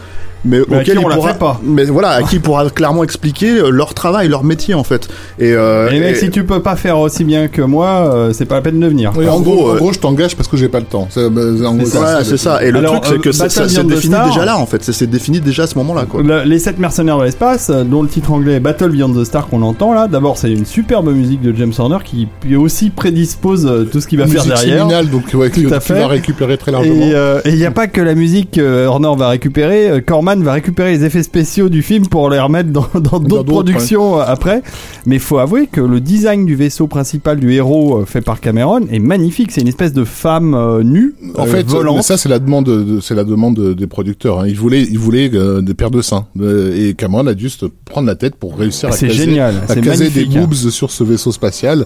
Mais, 0.45 0.59
Mais 0.69 0.77
à 0.77 0.81
auquel 0.81 0.99
on 0.99 1.09
la 1.09 1.15
pourra, 1.17 1.33
fait 1.35 1.39
pas. 1.39 1.61
mais 1.63 1.85
voilà, 1.85 2.11
à 2.11 2.23
qui 2.23 2.37
il 2.37 2.41
pourra 2.43 2.69
clairement 2.71 3.05
expliquer 3.05 3.51
euh, 3.59 3.71
leur 3.71 3.95
travail, 3.95 4.29
leur 4.29 4.43
métier 4.43 4.75
en 4.75 4.83
fait. 4.85 5.09
Et, 5.39 5.53
euh, 5.53 5.89
et- 5.91 6.15
si 6.17 6.31
tu 6.31 6.45
peux 6.45 6.61
pas 6.61 6.75
faire 6.77 6.99
aussi 6.99 7.23
bien 7.25 7.47
que 7.49 7.63
moi, 7.63 8.11
euh, 8.13 8.33
c'est 8.33 8.45
pas 8.47 8.57
la 8.57 8.61
peine 8.63 8.81
de 8.81 8.87
venir. 8.87 9.13
oui, 9.17 9.29
en 9.29 9.35
en, 9.37 9.41
gros, 9.41 9.71
en 9.71 9.75
euh, 9.75 9.77
gros, 9.79 9.93
je 9.93 9.99
t'engage 10.01 10.35
parce 10.37 10.49
que 10.49 10.57
j'ai 10.57 10.69
pas 10.69 10.81
le 10.81 10.87
temps. 10.87 11.07
C'est 11.11 11.31
bah, 11.31 11.43
en 11.65 11.75
gros, 11.77 11.87
Voilà, 11.87 12.25
c'est 12.25 12.37
ça. 12.37 12.63
Et 12.65 12.71
le 12.71 12.79
Alors, 12.79 13.01
truc, 13.01 13.05
c'est 13.07 13.15
euh, 13.15 13.19
que 13.19 13.33
ça, 13.33 13.45
Battle 13.45 13.55
ça 13.57 13.69
s'est 13.69 13.75
Beyond 13.77 13.85
the 13.89 13.91
défini 13.95 14.15
Star- 14.15 14.27
déjà 14.29 14.45
là, 14.45 14.59
en 14.59 14.67
fait. 14.67 14.83
Ça 14.83 14.93
s'est 14.93 15.07
défini 15.07 15.41
déjà 15.41 15.63
à 15.63 15.67
ce 15.69 15.79
moment-là, 15.79 16.07
quoi. 16.09 16.23
Le- 16.23 16.43
les 16.45 16.59
7 16.59 16.79
mercenaires 16.79 17.19
de 17.19 17.25
l'espace, 17.25 17.71
euh, 17.71 17.85
dont 17.85 18.03
le 18.03 18.09
titre 18.09 18.33
anglais 18.33 18.55
est 18.55 18.61
Battle 18.61 18.91
Beyond 18.91 19.13
the 19.15 19.25
Star 19.25 19.47
qu'on 19.47 19.63
entend 19.63 19.93
là, 19.95 20.09
d'abord 20.09 20.39
c'est 20.39 20.51
une 20.53 20.67
superbe 20.67 21.09
musique 21.13 21.41
de 21.43 21.55
James 21.57 21.73
Horner 21.79 21.99
qui 22.05 22.27
aussi 22.57 22.91
prédispose 22.91 23.67
euh, 23.67 23.85
tout 23.85 24.01
ce 24.01 24.07
qu'il 24.09 24.19
va 24.19 24.27
faire 24.27 24.45
derrière. 24.45 24.79
séminale, 24.81 25.09
donc 25.11 25.25
ouais, 25.35 25.51
Tout 25.51 25.61
qui, 25.61 25.73
à 25.73 25.79
qui 25.79 25.87
fait. 25.87 26.01
va 26.01 26.09
récupérer 26.09 26.59
très 26.59 26.73
largement. 26.73 26.95
Et 26.95 27.15
euh, 27.15 27.41
et 27.45 27.51
il 27.51 27.57
n'y 27.57 27.65
a 27.67 27.71
pas 27.71 27.87
que 27.87 28.01
la 28.01 28.15
musique 28.15 28.53
que 28.53 28.87
Horner 28.87 29.13
va 29.17 29.29
récupérer, 29.29 29.89
euh, 29.91 30.01
Va 30.41 30.53
récupérer 30.55 30.93
les 30.97 31.05
effets 31.05 31.23
spéciaux 31.23 31.69
du 31.69 31.83
film 31.83 32.07
pour 32.07 32.31
les 32.31 32.39
remettre 32.41 32.71
dans 32.71 32.87
d'autres 33.21 33.43
productions 33.45 34.19
euh, 34.21 34.25
après. 34.27 34.63
Mais 35.07 35.17
il 35.17 35.21
faut 35.21 35.39
avouer 35.39 35.67
que 35.67 35.81
le 35.81 36.01
design 36.01 36.47
du 36.47 36.55
vaisseau 36.55 36.87
principal 36.87 37.39
du 37.41 37.53
héros 37.53 37.99
euh, 37.99 38.05
fait 38.05 38.21
par 38.21 38.41
Cameron 38.41 38.81
est 38.91 38.99
magnifique. 38.99 39.51
C'est 39.53 39.61
une 39.61 39.69
espèce 39.69 39.93
de 39.93 40.05
femme 40.05 40.55
euh, 40.55 40.83
nue, 40.83 41.15
En 41.37 41.43
euh, 41.45 41.47
fait, 41.47 41.67
volante. 41.67 42.03
ça 42.03 42.17
c'est 42.17 42.29
la 42.29 42.39
demande, 42.39 42.67
de- 42.67 43.01
c'est 43.01 43.15
la 43.15 43.25
demande 43.25 43.57
de- 43.57 43.73
des 43.75 43.87
producteurs. 43.87 44.41
Hein. 44.41 44.47
Ils 44.47 44.57
voulaient, 44.57 44.83
ils 44.83 44.99
voulaient 44.99 45.31
euh, 45.35 45.61
des 45.61 45.75
paires 45.75 45.91
de 45.91 46.01
seins. 46.03 46.27
Et 46.75 46.95
Cameron 46.95 47.27
a 47.27 47.35
dû 47.35 47.49
se 47.51 47.67
prendre 47.85 48.07
la 48.07 48.15
tête 48.15 48.37
pour 48.37 48.57
réussir 48.57 48.89
à 48.89 48.93
caser, 48.93 49.11
génial, 49.11 49.57
à 49.69 49.75
c'est 49.75 49.81
caser 49.81 50.09
des 50.11 50.21
magnifique. 50.27 50.41
boobs 50.41 50.71
sur 50.71 50.91
ce 50.91 51.05
vaisseau 51.05 51.33
spatial. 51.33 51.85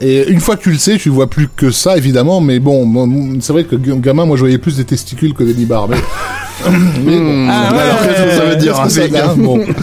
Et 0.00 0.28
une 0.28 0.40
fois 0.40 0.56
que 0.56 0.62
tu 0.62 0.70
le 0.72 0.78
sais, 0.78 0.96
tu 0.98 1.08
vois 1.08 1.28
plus 1.28 1.48
que 1.54 1.70
ça 1.70 1.96
évidemment. 1.96 2.40
Mais 2.40 2.58
bon, 2.58 3.38
c'est 3.40 3.52
vrai 3.52 3.64
que 3.64 3.76
gamin, 3.76 4.24
moi 4.26 4.36
je 4.36 4.40
voyais 4.42 4.58
plus 4.58 4.76
des 4.76 4.84
testicules 4.84 5.32
que 5.34 5.44
des 5.44 5.54
nibards. 5.54 5.88
Mais, 5.88 5.96
mais 7.04 7.16
bon, 7.18 7.46
Ah 7.50 7.72
ouais, 7.72 7.78
alors, 7.80 8.00
qu'est-ce 8.02 8.22
que 8.24 8.30
ça 8.36 8.44
veut 8.44 8.56
dire 8.56 8.76
ça 8.76 9.30
hein, 9.30 9.34
bon. 9.36 9.60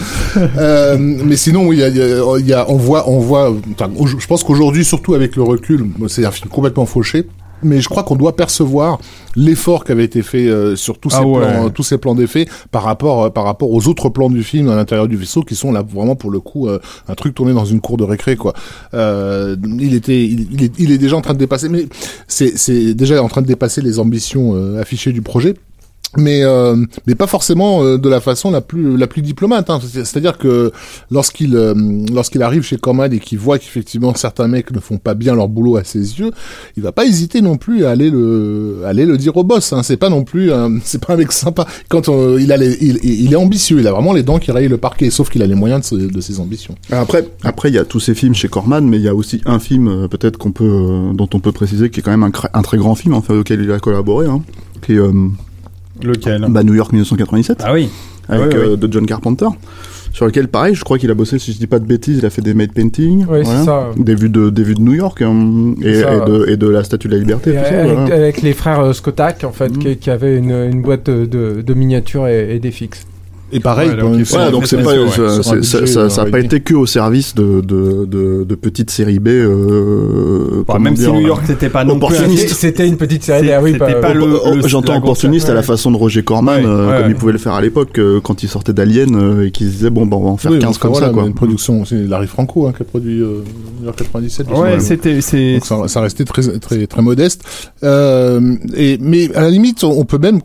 Euh, 0.58 0.96
mais 0.98 1.36
sinon, 1.36 1.66
oui, 1.68 1.76
il 1.76 1.80
y 1.80 1.84
a, 1.84 1.88
il 1.88 1.96
y 1.96 2.02
a- 2.02 2.38
y 2.40 2.52
a- 2.52 2.68
on 2.70 2.76
voit, 2.76 3.08
on 3.08 3.18
voit. 3.20 3.54
je 3.78 4.26
pense 4.26 4.42
qu'aujourd'hui, 4.42 4.84
surtout 4.84 5.14
avec 5.14 5.36
le 5.36 5.42
recul, 5.42 5.86
c'est 6.08 6.24
un 6.24 6.30
film 6.30 6.48
complètement 6.50 6.86
fauché. 6.86 7.26
Mais 7.62 7.80
je 7.80 7.88
crois 7.88 8.02
qu'on 8.02 8.16
doit 8.16 8.36
percevoir 8.36 8.98
l'effort 9.36 9.84
qui 9.84 9.92
avait 9.92 10.04
été 10.04 10.20
fait 10.20 10.48
euh, 10.48 10.76
sur 10.76 10.98
tous 10.98 11.08
ces 11.08 11.16
Ah 11.20 11.26
ouais. 11.26 11.40
plans, 11.40 11.70
tous 11.70 11.82
ces 11.84 11.96
plans 11.96 12.14
d'effets 12.14 12.46
par 12.70 12.82
rapport, 12.82 13.22
euh, 13.24 13.30
par 13.30 13.44
rapport 13.44 13.70
aux 13.70 13.88
autres 13.88 14.10
plans 14.10 14.28
du 14.28 14.42
film 14.42 14.68
à 14.68 14.76
l'intérieur 14.76 15.08
du 15.08 15.16
vaisseau 15.16 15.40
qui 15.42 15.54
sont 15.54 15.72
là 15.72 15.82
vraiment 15.82 16.14
pour 16.14 16.30
le 16.30 16.40
coup 16.40 16.68
euh, 16.68 16.78
un 17.08 17.14
truc 17.14 17.34
tourné 17.34 17.54
dans 17.54 17.64
une 17.64 17.80
cour 17.80 17.96
de 17.96 18.04
récré 18.04 18.36
quoi. 18.36 18.52
Euh, 18.92 19.56
il 19.80 19.94
était, 19.94 20.24
il, 20.24 20.46
il 20.52 20.64
est, 20.64 20.72
il 20.78 20.90
est 20.92 20.98
déjà 20.98 21.16
en 21.16 21.22
train 21.22 21.32
de 21.32 21.38
dépasser, 21.38 21.70
mais 21.70 21.86
c'est, 22.28 22.58
c'est 22.58 22.92
déjà 22.92 23.22
en 23.22 23.28
train 23.28 23.40
de 23.40 23.46
dépasser 23.46 23.80
les 23.80 23.98
ambitions 23.98 24.52
euh, 24.56 24.82
affichées 24.82 25.12
du 25.12 25.22
projet 25.22 25.54
mais 26.16 26.42
euh, 26.42 26.76
mais 27.06 27.14
pas 27.14 27.26
forcément 27.26 27.82
euh, 27.82 27.98
de 27.98 28.08
la 28.08 28.20
façon 28.20 28.50
la 28.50 28.60
plus 28.60 28.96
la 28.96 29.06
plus 29.06 29.22
diplomate 29.22 29.70
hein. 29.70 29.80
C'est- 29.82 30.04
c'est-à-dire 30.04 30.38
que 30.38 30.72
lorsqu'il 31.10 31.54
euh, 31.56 31.74
lorsqu'il 32.12 32.42
arrive 32.42 32.62
chez 32.62 32.76
Corman 32.76 33.12
et 33.12 33.18
qu'il 33.18 33.38
voit 33.38 33.58
qu'effectivement 33.58 34.14
certains 34.14 34.48
mecs 34.48 34.70
ne 34.72 34.80
font 34.80 34.98
pas 34.98 35.14
bien 35.14 35.34
leur 35.34 35.48
boulot 35.48 35.76
à 35.76 35.84
ses 35.84 36.18
yeux 36.18 36.30
il 36.76 36.82
va 36.82 36.92
pas 36.92 37.04
hésiter 37.06 37.40
non 37.42 37.56
plus 37.56 37.84
à 37.84 37.90
aller 37.90 38.10
le 38.10 38.82
à 38.84 38.88
aller 38.88 39.06
le 39.06 39.16
dire 39.16 39.36
au 39.36 39.44
boss 39.44 39.72
hein. 39.72 39.82
c'est 39.82 39.96
pas 39.96 40.08
non 40.10 40.24
plus 40.24 40.50
c'est 40.84 41.04
pas 41.04 41.14
un 41.14 41.16
mec 41.16 41.32
sympa 41.32 41.66
quand 41.88 42.08
on- 42.08 42.38
il 42.38 42.52
a 42.52 42.56
les- 42.56 42.76
il, 42.80 42.98
il 43.04 43.32
est 43.32 43.36
ambitieux 43.36 43.80
il 43.80 43.86
a 43.86 43.92
vraiment 43.92 44.12
les 44.12 44.22
dents 44.22 44.38
qui 44.38 44.50
rayent 44.52 44.68
le 44.68 44.78
parquet 44.78 45.10
sauf 45.10 45.30
qu'il 45.30 45.42
a 45.42 45.46
les 45.46 45.54
moyens 45.54 45.90
de, 45.90 45.98
ses- 46.00 46.06
de 46.08 46.20
ses 46.20 46.40
ambitions 46.40 46.74
Après, 46.90 47.28
après, 47.42 47.68
il 47.70 47.74
y 47.74 47.78
a 47.78 47.84
tous 47.84 48.00
ces 48.00 48.14
films 48.14 48.34
chez 48.34 48.48
Corman, 48.48 48.80
mais 48.86 48.96
il 48.98 49.02
y 49.02 49.08
a 49.08 49.14
aussi 49.14 49.40
un 49.46 49.58
film, 49.58 49.88
euh, 49.88 50.08
peut-être 50.08 50.38
qu'on 50.38 50.52
peut, 50.52 50.64
euh, 50.64 51.12
dont 51.12 51.28
on 51.34 51.40
peut 51.40 51.52
préciser, 51.52 51.90
qui 51.90 52.00
est 52.00 52.02
quand 52.02 52.10
même 52.10 52.22
un, 52.22 52.62
très 52.62 52.76
grand 52.78 52.94
film, 52.94 53.14
enfin, 53.14 53.36
auquel 53.38 53.60
il 53.60 53.70
a 53.70 53.78
collaboré, 53.78 54.26
hein, 54.26 54.42
qui 54.82 54.92
est, 54.94 54.98
euh, 54.98 55.12
Lequel? 56.02 56.46
Bah, 56.48 56.62
New 56.64 56.74
York 56.74 56.92
1997, 56.92 57.58
Ah 57.64 57.72
oui. 57.72 57.88
avec, 58.28 58.52
oui, 58.52 58.58
oui. 58.58 58.68
euh, 58.72 58.76
de 58.76 58.92
John 58.92 59.06
Carpenter. 59.06 59.46
sur 60.12 60.26
lequel, 60.26 60.48
pareil, 60.48 60.74
je 60.74 60.84
crois 60.84 60.96
qu'il 60.98 61.10
a 61.10 61.14
bossé, 61.14 61.38
si 61.38 61.52
je 61.52 61.58
dis 61.58 61.66
pas 61.66 61.78
de 61.80 61.86
bêtises, 61.86 62.18
il 62.18 62.26
a 62.26 62.30
fait 62.30 62.42
des 62.42 62.54
made 62.54 62.72
painting, 62.72 63.26
Ouais, 63.26 63.44
c'est 63.44 63.64
ça. 63.64 63.90
des 63.96 64.14
vues 64.14 64.28
de 64.28 64.48
des 64.50 64.62
vues 64.62 64.74
de 64.76 64.80
New 64.80 64.94
York 64.94 65.20
hein, 65.22 65.74
et, 65.82 66.02
de 66.02 66.46
et 66.48 66.56
de 66.56 66.68
la 66.68 66.84
Statue 66.84 67.08
de 67.08 67.14
la 67.14 67.18
Liberté. 67.18 67.50
Et 67.50 67.54
tout 67.56 67.64
ça, 67.64 67.80
avec, 67.80 67.96
voilà. 67.98 68.14
avec 68.14 68.42
les 68.42 68.52
frères 68.52 68.80
euh, 68.80 68.92
Skotak, 68.92 69.42
en 69.44 69.52
fait, 69.52 69.70
Mhm. 69.70 69.78
qui, 69.78 69.96
qui 69.96 70.10
avaient 70.10 70.36
une, 70.36 70.52
une 70.52 70.82
boîte 70.82 71.08
de, 71.10 71.24
de, 71.26 71.62
de 71.62 71.74
miniatures 71.74 72.28
et, 72.28 72.54
et 72.54 72.58
des 72.60 72.70
fixes. 72.70 73.06
Et 73.52 73.60
pareil, 73.60 73.90
Ouais, 73.90 73.96
donc 73.96 74.26
c'est 74.66 74.82
pas, 74.82 74.94
ouais, 74.96 75.08
ça- 75.42 75.54
budget, 75.54 75.86
ça, 75.86 76.10
ça 76.10 76.22
a 76.22 76.26
euh, 76.26 76.30
pas 76.30 76.40
été 76.40 76.60
que 76.60 76.74
au 76.74 76.86
service 76.86 77.34
de, 77.36 77.60
de, 77.60 78.04
de, 78.04 78.42
de 78.44 78.54
petites 78.56 78.90
séries 78.90 79.20
B. 79.20 79.28
Euh, 79.28 80.64
Bah, 80.66 80.78
même 80.80 80.96
si 80.96 81.06
New 81.10 81.20
York 81.20 81.44
c'était 81.46 81.68
pas 81.68 81.84
non 81.84 81.94
opportuniste. 81.96 82.48
C'était 82.54 82.86
une 82.88 82.96
petite 82.96 83.22
série, 83.22 83.46
C'est- 83.46 83.52
ah 83.52 83.62
oui, 83.62 83.76
pas- 83.76 83.92
pas 83.94 84.10
euh, 84.10 84.14
le- 84.14 84.60
le- 84.62 84.68
J'entends 84.68 84.96
opportuniste 84.96 85.48
à 85.48 85.54
la 85.54 85.62
façon 85.62 85.90
de 85.92 85.96
Roger 85.96 86.22
Corman, 86.24 86.56
Ouais, 86.56 86.66
euh, 86.66 86.86
ouais, 86.88 86.92
comme 86.96 87.04
ouais. 87.06 87.10
il 87.10 87.14
pouvait 87.16 87.32
le 87.32 87.38
faire 87.38 87.52
à 87.52 87.60
l'époque, 87.60 87.98
euh, 87.98 88.20
quand 88.20 88.42
il 88.42 88.48
sortait 88.48 88.72
d'Alien 88.72 89.14
euh, 89.14 89.46
et 89.46 89.50
qu'il 89.50 89.66
se 89.68 89.72
disait 89.72 89.90
bon, 89.90 90.06
bah, 90.06 90.16
on 90.18 90.24
va 90.24 90.30
en 90.30 90.36
faire 90.36 90.50
Oui, 90.50 90.58
15 90.58 90.70
enfin, 90.70 90.78
comme 90.80 90.90
voilà, 90.92 91.06
ça. 91.08 91.12
Quoi. 91.12 91.24
Une 91.26 91.34
production, 91.34 91.84
c'est 91.84 91.96
Larry 91.96 92.26
Franco 92.26 92.66
hein, 92.66 92.72
qui 92.76 92.82
a 92.82 92.86
produit 92.86 93.20
euh, 93.20 93.42
New 93.78 93.84
York 93.84 93.96
97. 93.98 94.46
je 94.50 94.54
Ouais, 94.60 94.80
sais 94.80 94.86
c'était 94.86 95.20
c'est 95.20 95.60
ça, 95.62 96.00
restait 96.00 96.24
très 96.24 96.42
très 96.58 96.86
très 96.86 97.02
modeste. 97.02 97.42
Euh, 97.84 98.56
et 98.76 98.98
mais 99.00 99.32
à 99.36 99.42
la 99.42 99.50
limite, 99.50 99.84
on 99.84 100.04
peut 100.04 100.18
même 100.18 100.40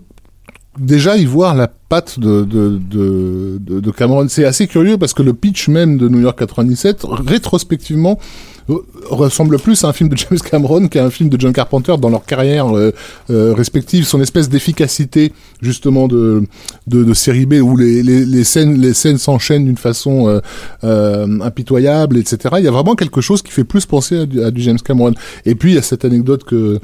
déjà 0.80 1.18
y 1.18 1.26
voir 1.26 1.56
la 1.56 1.72
patte 1.90 2.20
de 2.20 2.44
de 2.44 2.80
de, 3.60 3.92
Cameron. 3.92 4.28
C'est 4.30 4.46
assez 4.46 4.68
curieux 4.68 4.98
parce 4.98 5.14
que 5.14 5.24
le 5.24 5.34
pitch 5.34 5.68
même 5.68 5.98
de 5.98 6.08
New 6.08 6.22
York 6.22 6.38
97, 6.38 7.02
rétrospectivement, 7.04 8.20
ressemble 9.10 9.58
plus 9.58 9.84
à 9.84 9.88
un 9.88 9.94
film 9.94 10.10
de 10.10 10.16
James 10.18 10.38
Cameron 10.40 10.88
qu'à 10.88 11.04
un 11.04 11.10
film 11.10 11.30
de 11.30 11.40
John 11.40 11.52
Carpenter 11.52 11.96
dans 12.00 12.10
leur 12.10 12.24
carrière 12.24 12.76
euh, 12.76 12.94
euh, 13.32 13.54
respective. 13.54 14.06
Son 14.06 14.22
espèce 14.22 14.48
d'efficacité 14.48 15.34
justement 15.60 16.08
de, 16.08 16.44
de 16.86 17.14
série 17.14 17.48
B 17.48 17.54
où 17.56 17.76
les 17.76 18.04
les, 18.04 18.26
les 18.26 18.44
scènes 18.44 18.80
les 18.80 18.94
scènes 18.94 19.18
s'enchaînent 19.18 19.66
d'une 19.66 19.78
façon 19.78 20.40
euh, 20.84 21.40
impitoyable, 21.42 22.18
etc. 22.18 22.56
Il 22.60 22.64
y 22.64 22.68
a 22.68 22.72
vraiment 22.72 22.96
quelque 22.96 23.22
chose 23.22 23.42
qui 23.42 23.52
fait 23.52 23.64
plus 23.64 23.88
penser 23.88 24.20
à 24.20 24.52
du, 24.52 24.62
James 24.62 24.80
Cameron. 24.80 25.14
Et 25.46 25.56
puis 25.56 25.72
il 25.72 25.76
y 25.76 25.80
a 25.80 25.82
cette 25.82 26.06
anecdote 26.06 26.44
que 26.44 26.80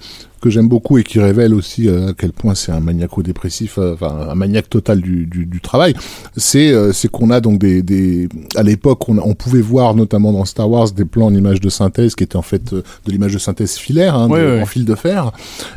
que 0.46 0.52
j'aime 0.52 0.68
beaucoup 0.68 1.00
et 1.00 1.04
qui 1.04 1.20
révèle 1.20 1.56
aussi 1.56 1.90
à 1.90 2.14
quel 2.16 2.32
point 2.32 2.54
c'est 2.54 2.72
un 2.72 2.80
maniaco-dépressif, 2.80 3.80
euh, 3.80 3.96
enfin 3.96 4.28
un 4.30 4.36
maniaque 4.36 4.70
total 4.70 4.95
du, 5.02 5.26
du, 5.26 5.46
du 5.46 5.62
travail. 5.62 5.94
C'est 6.38 6.72
euh, 6.72 6.92
c'est 6.94 7.08
qu'on 7.10 7.30
a 7.30 7.40
donc 7.42 7.60
des, 7.60 7.82
des 7.82 8.30
à 8.56 8.64
l'époque 8.64 9.08
on, 9.10 9.34
pouvait 9.34 9.62
voir 9.62 9.96
notamment 9.96 10.32
dans 10.32 10.46
Star 10.46 10.70
Wars 10.70 10.92
des 10.92 11.06
plans 11.06 11.26
en 11.28 11.34
image 11.34 11.60
de 11.62 11.70
synthèse 11.70 12.16
qui 12.16 12.24
étaient 12.24 12.36
en 12.36 12.42
fait 12.42 12.74
euh, 12.74 12.84
de 13.06 13.12
l'image 13.12 13.34
de 13.34 13.40
synthèse 13.40 13.76
filaire, 13.76 14.16
hein, 14.16 14.30
Ouais, 14.30 14.40
de- 14.42 14.46
ouais. 14.56 14.62
en 14.62 14.66
fil 14.66 14.86
de 14.86 14.96
fer, 14.96 15.32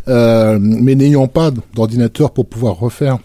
euh, 0.09 0.59
mais 0.61 0.95
n'ayant 0.95 1.29
pas 1.29 1.51
d'ordinateur 1.75 2.31
pour 2.33 2.47
pouvoir 2.47 2.79
refaire 2.79 3.19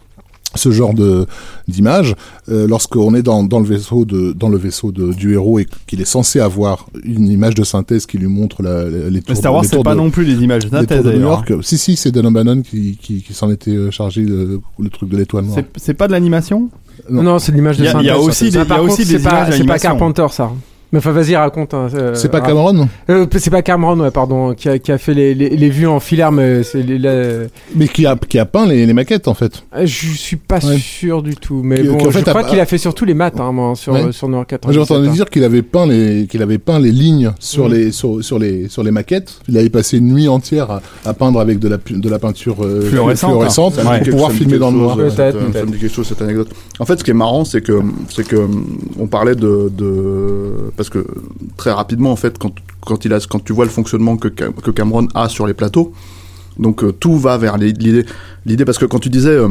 ce 0.56 0.72
genre 0.72 0.94
de 0.94 1.26
d'image 1.68 2.16
euh, 2.50 2.68
lorsqu'on 2.68 3.14
est 3.16 3.24
dans, 3.24 3.44
dans 3.44 3.60
le 3.60 3.66
vaisseau 3.66 4.06
de 4.06 4.34
dans 4.34 4.50
le 4.50 4.58
vaisseau 4.58 4.92
de, 4.92 5.14
du 5.14 5.34
héros 5.34 5.60
et 5.60 5.68
qu'il 5.88 6.02
est 6.02 6.06
censé 6.06 6.40
avoir 6.40 6.88
une 7.04 7.28
image 7.28 7.56
de 7.56 7.64
synthèse 7.64 8.06
qui 8.06 8.18
lui 8.18 8.28
montre 8.28 8.62
la, 8.62 8.84
la- 8.86 9.10
les 9.10 9.22
tours 9.22 9.30
Mais 9.30 9.36
Star 9.36 9.54
Wars 9.54 9.62
les 9.64 9.68
c'est 9.70 9.84
pas 9.84 9.94
de- 9.94 9.98
non 10.00 10.10
plus 10.12 10.26
des 10.26 10.44
images 10.44 10.64
les 10.66 10.70
synthèse 10.70 11.04
de 11.04 11.12
New 11.12 11.18
d'ailleurs. 11.20 11.40
hein. 11.40 11.44
York. 11.50 11.64
Si 11.66 11.78
si, 11.78 11.96
c'est 11.96 12.12
Dan 12.12 12.26
O'Bannon 12.28 12.62
qui 12.62 12.98
qui, 13.02 13.22
qui 13.24 13.34
s'en 13.34 13.50
était 13.52 13.72
euh, 13.72 13.92
chargé 13.92 14.22
le, 14.22 14.60
le 14.80 14.90
truc 14.90 15.10
de 15.10 15.18
l'étoile 15.18 15.46
noire. 15.46 15.58
C'est- 15.58 15.80
C'est 15.80 15.94
pas 15.94 16.08
de 16.08 16.12
l'animation? 16.12 16.70
Non. 17.10 17.24
Non, 17.24 17.40
c'est 17.40 17.52
de 17.52 17.58
l'image 17.58 17.78
de 17.78 17.84
a- 17.88 18.00
il 18.00 18.06
y 18.06 18.10
a 18.10 18.14
synthèse. 18.14 18.28
aussi 18.28 18.50
des- 18.52 18.58
par 18.66 18.68
y 18.68 18.72
a 18.72 18.84
contre, 18.84 18.94
aussi 18.94 19.06
des 19.06 19.20
pas- 19.20 19.30
images 19.48 19.58
C'est 19.58 19.64
pas. 19.66 19.80
Carpenter, 19.80 20.28
ça. 20.32 20.52
Mais 20.94 21.00
enfin, 21.00 21.12
vas-y, 21.12 21.36
raconte. 21.36 21.74
hein, 21.74 21.88
euh, 21.96 22.14
C'est 22.14 22.30
pas. 22.30 22.40
Cameron, 22.40 22.88
Euh, 23.10 23.26
c'est 23.38 23.50
pas 23.50 23.64
Cameron, 23.64 24.00
ouais, 24.00 24.12
pardon, 24.12 24.54
qui 24.54 24.70
a, 24.70 24.78
qui 24.78 24.92
a 24.92 24.98
fait 25.00 25.14
les, 25.16 25.34
les, 25.34 25.50
les 25.50 25.70
vues 25.70 25.88
en 25.88 26.00
filaire, 26.00 26.32
mais 26.32 26.62
c'est 26.64 26.84
les, 26.84 27.00
les- 27.00 27.48
mais 27.76 27.88
qui 27.88 28.06
a 28.06 28.16
qui 28.16 28.38
a 28.38 28.46
peint 28.46 28.68
les, 28.68 28.86
les 28.86 28.94
maquettes 28.94 29.28
en 29.28 29.34
fait. 29.34 29.64
Euh, 29.76 29.88
Je 29.88 30.08
suis 30.12 30.36
pas 30.36 30.60
Ouais. 30.64 30.78
sûr 30.78 31.24
du 31.24 31.36
tout, 31.36 31.62
mais 31.64 31.78
Qui- 31.82 31.88
bon, 31.88 31.98
qui, 31.98 32.06
en 32.08 32.12
je 32.12 32.18
fait, 32.20 32.30
crois 32.30 32.42
a- 32.42 32.44
qu'il 32.50 32.60
a 32.60 32.66
fait 32.68 32.78
surtout 32.78 33.06
les 33.06 33.16
maths, 33.16 33.40
hein, 33.40 33.52
moi, 33.52 33.76
sur, 33.76 33.94
Ouais. 33.94 34.12
sur 34.12 34.30
Noir 34.30 34.46
4. 34.46 34.66
Moi, 34.66 34.74
j'ai 34.74 34.80
entendu 34.80 35.10
dire 35.10 35.30
qu'il 35.32 35.44
avait 35.44 35.64
peint 35.64 35.88
les 35.88 36.28
qu'il 36.30 36.42
avait 36.44 36.60
peint 36.60 36.80
les 36.80 36.92
lignes 36.92 37.32
sur 37.40 37.68
Mhm. 37.68 37.74
les 37.74 37.92
sur, 37.92 38.24
sur 38.24 38.38
les 38.38 38.70
sur 38.70 38.84
les 38.84 38.92
maquettes. 38.92 39.40
Il 39.50 39.58
avait 39.58 39.70
passé 39.70 39.98
une 39.98 40.14
nuit 40.14 40.28
entière 40.28 40.70
à, 40.70 40.82
à 41.06 41.14
peindre 41.16 41.40
avec 41.40 41.58
de 41.58 41.70
la 41.70 41.78
de 41.90 42.10
la 42.10 42.20
peinture 42.20 42.58
euh, 42.64 42.82
Fluorescente, 42.82 43.32
fluorescente 43.32 43.80
hein. 43.80 43.98
pour 44.00 44.10
pouvoir 44.12 44.32
filmer 44.32 44.60
dans 44.60 44.70
le 44.70 44.78
noir. 44.78 44.96
Peut-être, 44.96 45.16
ça- 45.54 45.66
me 45.66 45.72
dit 45.72 45.80
quelque 45.80 45.92
chose 45.92 46.08
cette 46.08 46.22
anecdote. 46.22 46.50
En 46.80 46.86
fait, 46.86 47.00
ce 47.00 47.04
qui 47.04 47.10
est 47.10 47.16
marrant, 47.16 47.46
c'est 47.46 47.62
que 47.62 47.82
c'est 48.10 48.28
que 48.28 48.48
on 49.00 49.08
parlait 49.08 49.34
de, 49.36 49.72
de 49.76 50.52
parce 50.84 50.90
que 50.90 51.06
très 51.56 51.72
rapidement, 51.72 52.12
en 52.12 52.18
fait, 52.18 52.38
quand 52.38 52.54
tu 53.46 53.54
vois 53.54 53.64
le 53.64 53.72
fonctionnement 53.72 54.18
que 54.18 54.28
Cam- 54.28 54.54
que 54.54 54.70
Cameron 54.70 55.08
a 55.16 55.30
sur 55.30 55.48
les 55.48 55.54
plateaux, 55.54 55.94
donc 56.60 56.84
euh, 56.84 56.92
tout 56.92 57.18
va 57.18 57.38
vers 57.38 57.58
l'idée 57.58 58.06
l'idée 58.46 58.66
parce 58.66 58.78
que 58.78 58.86
quand 58.86 59.00
tu 59.00 59.10
disais 59.10 59.30
euh, 59.30 59.48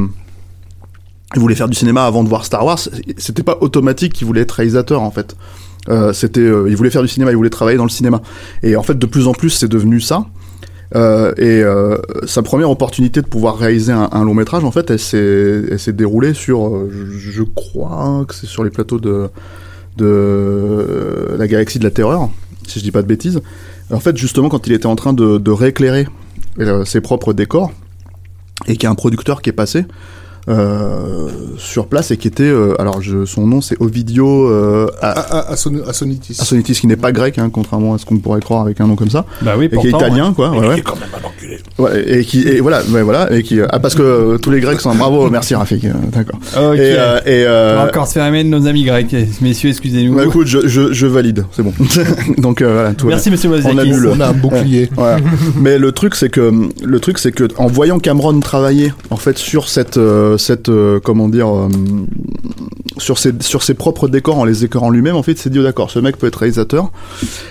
il 1.34 1.40
voulait 1.40 1.54
faire 1.54 1.70
du 1.70 1.74
cinéma 1.74 2.04
avant 2.04 2.22
de 2.22 2.28
voir 2.28 2.44
Star 2.44 2.66
Wars, 2.66 2.78
c'était 3.16 3.42
pas 3.42 3.56
automatique 3.62 4.12
qu'il 4.12 4.26
voulait 4.26 4.42
être 4.42 4.52
réalisateur 4.52 5.00
en 5.00 5.10
fait. 5.10 5.34
Euh, 5.88 6.12
c'était, 6.12 6.40
euh, 6.40 6.68
il 6.68 6.76
voulait 6.76 6.90
faire 6.90 7.00
du 7.00 7.08
cinéma, 7.08 7.30
il 7.30 7.36
voulait 7.36 7.48
travailler 7.48 7.78
dans 7.78 7.84
le 7.84 7.90
cinéma. 7.90 8.20
Et 8.62 8.76
en 8.76 8.82
fait, 8.82 8.98
de 8.98 9.06
plus 9.06 9.26
en 9.26 9.32
plus, 9.32 9.48
c'est 9.48 9.68
devenu 9.68 10.00
ça. 10.00 10.26
Et 11.38 11.62
sa 12.26 12.42
première 12.42 12.68
opportunité 12.68 13.22
de 13.22 13.26
pouvoir 13.26 13.56
réaliser 13.56 13.92
un, 13.92 14.24
long 14.24 14.34
métrage, 14.34 14.62
en 14.62 14.70
fait, 14.70 14.90
elle 14.90 14.98
s'est, 14.98 15.92
déroulée 15.94 16.34
sur, 16.34 16.86
je 16.90 17.42
crois 17.42 18.26
que 18.28 18.34
c'est 18.34 18.46
sur 18.46 18.62
les 18.62 18.68
plateaux 18.68 19.00
de, 19.00 19.30
de 19.96 20.06
euh, 20.06 21.36
la 21.36 21.46
Galaxie 21.46 21.78
de 21.78 21.84
la 21.84 21.90
Terreur, 21.90 22.30
si 22.66 22.78
je 22.78 22.84
dis 22.84 22.90
pas 22.90 23.02
de 23.02 23.06
bêtises. 23.06 23.40
En 23.90 24.00
fait, 24.00 24.16
justement, 24.16 24.48
quand 24.48 24.66
il 24.66 24.72
était 24.72 24.86
en 24.86 24.96
train 24.96 25.12
de, 25.12 25.38
de 25.38 25.50
rééclairer 25.50 26.06
euh, 26.58 26.84
ses 26.84 27.00
propres 27.00 27.32
décors, 27.32 27.72
et 28.66 28.74
qu'il 28.74 28.84
y 28.84 28.86
a 28.86 28.90
un 28.90 28.94
producteur 28.94 29.42
qui 29.42 29.50
est 29.50 29.54
passé 29.54 29.84
euh, 30.48 31.28
sur 31.58 31.86
place 31.86 32.10
et 32.10 32.16
qui 32.16 32.28
était, 32.28 32.42
euh, 32.44 32.74
alors 32.80 33.00
je, 33.00 33.24
son 33.24 33.46
nom 33.46 33.60
c'est 33.60 33.80
Ovidio 33.80 34.48
euh, 34.48 34.86
À, 35.00 35.10
A- 35.10 35.38
à, 35.38 35.52
à, 35.52 35.56
Son- 35.56 35.82
à 35.86 35.92
Sonitis. 35.92 36.36
Assonitis, 36.40 36.74
qui 36.74 36.86
n'est 36.86 36.96
pas 36.96 37.12
grec, 37.12 37.38
hein, 37.38 37.48
contrairement 37.52 37.94
à 37.94 37.98
ce 37.98 38.04
qu'on 38.06 38.18
pourrait 38.18 38.40
croire 38.40 38.62
avec 38.62 38.80
un 38.80 38.86
nom 38.86 38.96
comme 38.96 39.10
ça, 39.10 39.24
Bah 39.42 39.54
oui, 39.56 39.68
et 39.70 39.76
qui 39.76 39.86
est 39.86 39.90
italien, 39.90 40.32
quoi. 40.34 40.50
Ouais, 40.50 40.66
ouais. 40.68 40.80
quand 40.82 40.94
même 40.96 41.08
un 41.14 41.26
enculé. 41.26 41.58
Ouais, 41.78 42.18
et 42.20 42.24
qui 42.24 42.46
et 42.48 42.60
voilà, 42.60 42.82
ouais, 42.90 43.02
voilà, 43.02 43.32
et 43.32 43.42
qui 43.42 43.60
ah, 43.60 43.78
parce 43.78 43.94
que 43.94 44.02
euh, 44.02 44.38
tous 44.38 44.50
les 44.50 44.60
Grecs 44.60 44.80
sont 44.80 44.94
bravo, 44.94 45.28
merci 45.30 45.54
Rafik, 45.54 45.86
d'accord. 46.12 46.38
Et, 46.74 46.78
euh, 46.80 47.20
et 47.26 47.44
On 47.46 47.50
euh, 47.50 47.76
va 47.76 47.88
encore 47.88 48.06
se 48.06 48.14
faire 48.14 48.26
aimer 48.26 48.44
de 48.44 48.48
nos 48.48 48.66
amis 48.66 48.84
grecs. 48.84 49.14
Messieurs, 49.40 49.70
excusez-nous. 49.70 50.14
bah, 50.14 50.24
écoute, 50.24 50.46
je, 50.46 50.66
je, 50.66 50.92
je 50.92 51.06
valide, 51.06 51.44
c'est 51.52 51.62
bon. 51.62 51.72
Donc 52.38 52.62
euh, 52.62 52.72
voilà, 52.72 52.94
tout 52.94 53.06
Merci, 53.06 53.30
monsieur 53.30 53.50
On 53.50 53.78
a 53.78 53.84
On 53.84 54.20
a 54.20 54.26
un 54.28 54.32
bouclier. 54.32 54.90
Voilà. 54.96 55.18
Mais 55.56 55.78
le 55.78 55.92
truc 55.92 56.14
c'est 56.14 56.28
que 56.30 56.52
le 56.84 57.00
truc 57.00 57.18
c'est 57.18 57.32
que 57.32 57.48
en 57.56 57.66
voyant 57.66 57.98
Cameron 57.98 58.38
travailler 58.40 58.92
en 59.10 59.16
fait 59.16 59.38
sur 59.38 59.68
cette 59.68 59.96
euh, 59.96 60.31
cette 60.38 60.68
euh, 60.68 61.00
comment 61.02 61.28
dire 61.28 61.48
euh, 61.48 61.68
sur 62.98 63.18
ses 63.18 63.32
sur 63.40 63.62
ses 63.62 63.74
propres 63.74 64.08
décors 64.08 64.38
en 64.38 64.44
les 64.44 64.60
décorant 64.60 64.90
lui-même 64.90 65.16
en 65.16 65.22
fait 65.22 65.32
il 65.32 65.38
s'est 65.38 65.50
dit 65.50 65.58
oh, 65.58 65.62
d'accord 65.62 65.90
ce 65.90 65.98
mec 65.98 66.16
peut 66.18 66.26
être 66.26 66.36
réalisateur 66.36 66.90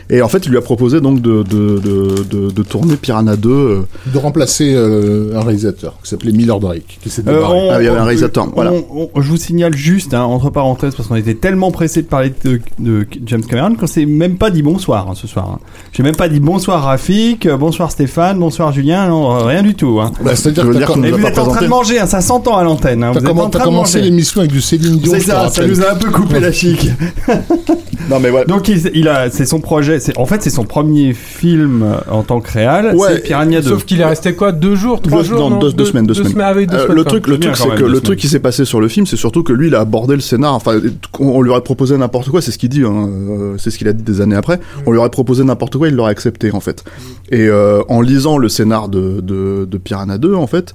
et 0.09 0.21
en 0.21 0.27
fait 0.27 0.45
il 0.45 0.49
lui 0.51 0.57
a 0.57 0.61
proposé 0.61 1.01
donc 1.01 1.21
de 1.21 1.43
de 1.43 1.79
de, 1.79 2.23
de, 2.29 2.51
de 2.51 2.63
tourner 2.63 2.95
Piranha 2.95 3.35
2 3.35 3.49
euh, 3.49 3.79
De 4.13 4.17
remplacer 4.17 4.73
euh, 4.75 5.35
un 5.37 5.41
réalisateur 5.41 5.95
qui 6.03 6.09
s'appelait 6.09 6.31
Miller 6.31 6.59
Drake, 6.59 6.99
qui 7.01 7.09
s'est 7.09 7.23
Euh, 7.27 7.41
on- 7.45 7.69
Ah, 7.71 7.81
il 7.81 7.85
y 7.85 7.87
avait 7.87 7.97
un 7.97 8.03
réalisateur, 8.03 8.45
on- 8.47 8.51
voilà. 8.55 8.71
on- 8.73 9.09
je 9.21 9.27
vous 9.29 9.37
signale 9.37 9.75
juste, 9.75 10.13
hein, 10.13 10.23
entre 10.23 10.49
parenthèses, 10.49 10.95
parce 10.95 11.07
qu'on 11.07 11.15
était 11.15 11.35
tellement 11.35 11.71
pressé 11.71 12.01
de 12.01 12.07
parler 12.07 12.33
de, 12.43 12.59
de 12.79 13.07
James 13.25 13.43
Cameron 13.43 13.75
qu'on 13.75 13.87
s'est 13.87 14.05
même 14.05 14.37
pas 14.37 14.49
dit 14.51 14.61
bonsoir 14.63 15.07
hein, 15.09 15.13
ce 15.15 15.27
soir. 15.27 15.49
hein. 15.55 15.59
J'ai 15.93 16.03
même 16.03 16.15
pas 16.15 16.29
dit 16.29 16.39
bonsoir 16.39 16.83
Rafik, 16.83 17.45
euh, 17.45 17.57
bonsoir 17.57 17.91
Stéphane, 17.91 18.39
bonsoir 18.39 18.71
Julien, 18.73 19.07
non, 19.07 19.31
euh, 19.35 19.43
rien 19.43 19.63
du 19.63 19.75
tout. 19.75 19.99
Hein. 20.01 20.11
Bah, 20.23 20.35
veux 20.35 20.73
que 20.73 20.77
dire 20.77 20.87
a 20.91 21.17
vous 21.17 21.25
êtes 21.25 21.39
en 21.39 21.47
train 21.47 21.61
de 21.61 21.67
manger, 21.67 21.99
hein, 21.99 22.05
ça 22.07 22.21
s'entend 22.21 22.57
à 22.57 22.63
l'antenne. 22.71 23.03
Hein. 23.03 23.11
Vous 23.11 23.19
êtes 23.19 23.29
en 23.29 23.49
train 23.49 23.63
commencé 23.63 24.01
l'émission 24.01 24.41
avec 24.41 24.51
du 24.51 24.61
Céline 24.61 24.97
Dion. 24.97 25.13
C'est 25.13 25.21
ça, 25.21 25.49
ça 25.49 25.65
nous 25.67 25.81
a 25.81 25.91
un 25.91 25.95
peu 25.95 26.09
coupé 26.09 26.39
la 26.39 26.51
chic. 26.51 26.89
non 28.09 28.19
mais 28.19 28.29
voilà 28.29 28.45
Donc 28.45 28.67
il, 28.67 28.89
il 28.93 29.07
a, 29.07 29.29
c'est 29.29 29.45
son 29.45 29.59
projet. 29.59 29.99
C'est, 29.99 30.17
en 30.17 30.25
fait, 30.25 30.41
c'est 30.41 30.49
son 30.49 30.63
premier 30.65 31.13
film 31.13 31.83
euh, 31.83 31.97
en 32.11 32.23
tant 32.23 32.41
que 32.41 32.51
réal. 32.51 32.95
Ouais, 32.95 33.09
c'est 33.15 33.23
Piranha 33.23 33.61
2. 33.61 33.69
Sauf 33.69 33.85
qu'il 33.85 34.01
est 34.01 34.05
resté 34.05 34.33
quoi 34.33 34.51
Deux 34.51 34.75
jours 34.75 35.01
Trois 35.01 35.19
Deux- 35.21 35.27
jours 35.29 35.39
non, 35.39 35.49
non 35.51 35.59
deux- 35.59 35.71
deux 35.73 35.85
semaines, 35.85 36.05
deux 36.07 36.13
semaines. 36.13 36.53
oui, 36.55 36.67
deux 36.67 36.75
Euh, 36.75 36.83
semaines, 36.83 36.97
le 36.97 37.03
truc, 37.05 37.27
le 37.27 37.39
truc, 37.39 37.55
c'est 37.55 37.67
que 37.69 37.73
le 37.83 37.87
semaines. 37.87 38.01
truc 38.01 38.19
qui 38.19 38.27
s'est 38.27 38.39
passé 38.39 38.65
sur 38.65 38.81
le 38.81 38.87
film, 38.87 39.05
c'est 39.05 39.17
surtout 39.17 39.43
que 39.43 39.53
lui, 39.53 39.67
il 39.67 39.75
a 39.75 39.79
abordé 39.81 40.15
le 40.15 40.21
scénar. 40.21 40.53
Enfin, 40.55 40.79
on 41.19 41.41
lui 41.41 41.49
aurait 41.51 41.61
proposé 41.61 41.97
n'importe 41.97 42.29
quoi. 42.29 42.41
C'est 42.41 42.51
ce 42.51 42.57
qu'il 42.57 42.69
dit. 42.69 42.83
hein, 42.83 43.09
euh, 43.29 43.55
c'est 43.57 43.71
ce 43.71 43.77
qu'il 43.77 43.87
a 43.87 43.93
dit 43.93 44.03
des 44.03 44.21
années 44.21 44.35
après. 44.35 44.59
On 44.85 44.91
lui 44.91 44.97
aurait 44.99 45.09
proposé 45.09 45.43
n'importe 45.43 45.77
quoi, 45.77 45.87
il 45.87 45.95
l'aurait 45.95 46.11
accepté 46.11 46.51
en 46.53 46.59
fait. 46.59 46.83
Et 47.31 47.47
euh, 47.47 47.81
en 47.89 48.01
lisant 48.01 48.37
le 48.37 48.49
scénar 48.49 48.89
de, 48.89 49.21
de, 49.21 49.65
de 49.69 49.77
Piranha 49.77 50.17
2, 50.17 50.33
en 50.35 50.47
fait. 50.47 50.73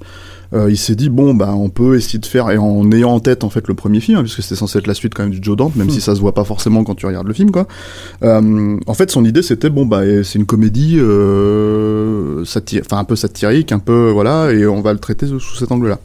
Euh, 0.53 0.69
il 0.69 0.77
s'est 0.77 0.95
dit 0.95 1.09
bon 1.09 1.33
bah 1.33 1.53
on 1.55 1.69
peut 1.69 1.95
essayer 1.95 2.19
de 2.19 2.25
faire 2.25 2.49
et 2.51 2.57
en 2.57 2.89
ayant 2.91 3.11
en 3.11 3.19
tête 3.19 3.43
en 3.43 3.49
fait 3.49 3.67
le 3.67 3.73
premier 3.73 3.99
film 3.99 4.17
hein, 4.17 4.21
puisque 4.21 4.41
c'était 4.41 4.55
censé 4.55 4.79
être 4.79 4.87
la 4.87 4.93
suite 4.93 5.13
quand 5.13 5.23
même 5.23 5.31
du 5.31 5.39
Joe 5.41 5.57
Dante 5.57 5.75
même 5.75 5.89
si 5.89 6.01
ça 6.01 6.15
se 6.15 6.21
voit 6.21 6.33
pas 6.33 6.43
forcément 6.43 6.83
quand 6.83 6.95
tu 6.95 7.05
regardes 7.05 7.27
le 7.27 7.33
film 7.33 7.51
quoi. 7.51 7.67
Euh, 8.23 8.77
en 8.85 8.93
fait 8.93 9.11
son 9.11 9.25
idée 9.25 9.41
c'était 9.41 9.69
bon 9.69 9.85
bah 9.85 10.01
c'est 10.23 10.39
une 10.39 10.45
comédie 10.45 10.97
euh, 10.99 12.45
satire 12.45 12.83
enfin 12.85 12.99
un 12.99 13.03
peu 13.03 13.15
satirique 13.15 13.71
un 13.71 13.79
peu 13.79 14.09
voilà 14.11 14.51
et 14.51 14.65
on 14.65 14.81
va 14.81 14.93
le 14.93 14.99
traiter 14.99 15.27
sous, 15.27 15.39
sous 15.39 15.57
cet 15.57 15.71
angle 15.71 15.89
là 15.89 15.99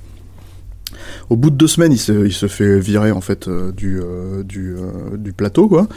au 1.33 1.37
bout 1.37 1.51
de 1.51 1.57
deux 1.57 1.66
semaines, 1.68 1.92
il 1.92 1.99
se, 1.99 2.12
il 2.27 2.33
se 2.33 2.47
fait 2.47 2.79
virer 2.79 3.11
en 3.11 3.21
fait 3.21 3.49
euh, 3.49 3.73
du 3.73 4.01
euh, 4.01 4.42
du, 4.45 4.75
euh, 4.77 5.16
du 5.16 5.33
plateau 5.33 5.66
quoi, 5.68 5.88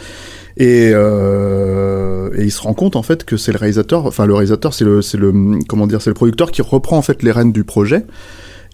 et 0.58 0.92
euh, 0.94 2.30
et 2.38 2.44
il 2.46 2.52
se 2.52 2.62
rend 2.62 2.74
compte 2.74 2.96
en 2.96 3.04
fait 3.04 3.24
que 3.26 3.38
c'est 3.38 3.52
le 3.52 3.58
réalisateur, 3.58 4.06
enfin 4.06 4.26
le 4.26 4.34
réalisateur 4.34 4.74
c'est 4.74 4.86
le 4.86 5.02
c'est 5.02 5.18
le 5.18 5.32
comment 5.68 5.88
dire 5.88 6.02
c'est 6.02 6.10
le 6.10 6.16
producteur 6.16 6.52
qui 6.52 6.62
reprend 6.62 6.98
en 6.98 7.02
fait 7.02 7.22
les 7.24 7.32
rênes 7.32 7.52
du 7.52 7.64
projet 7.64 8.06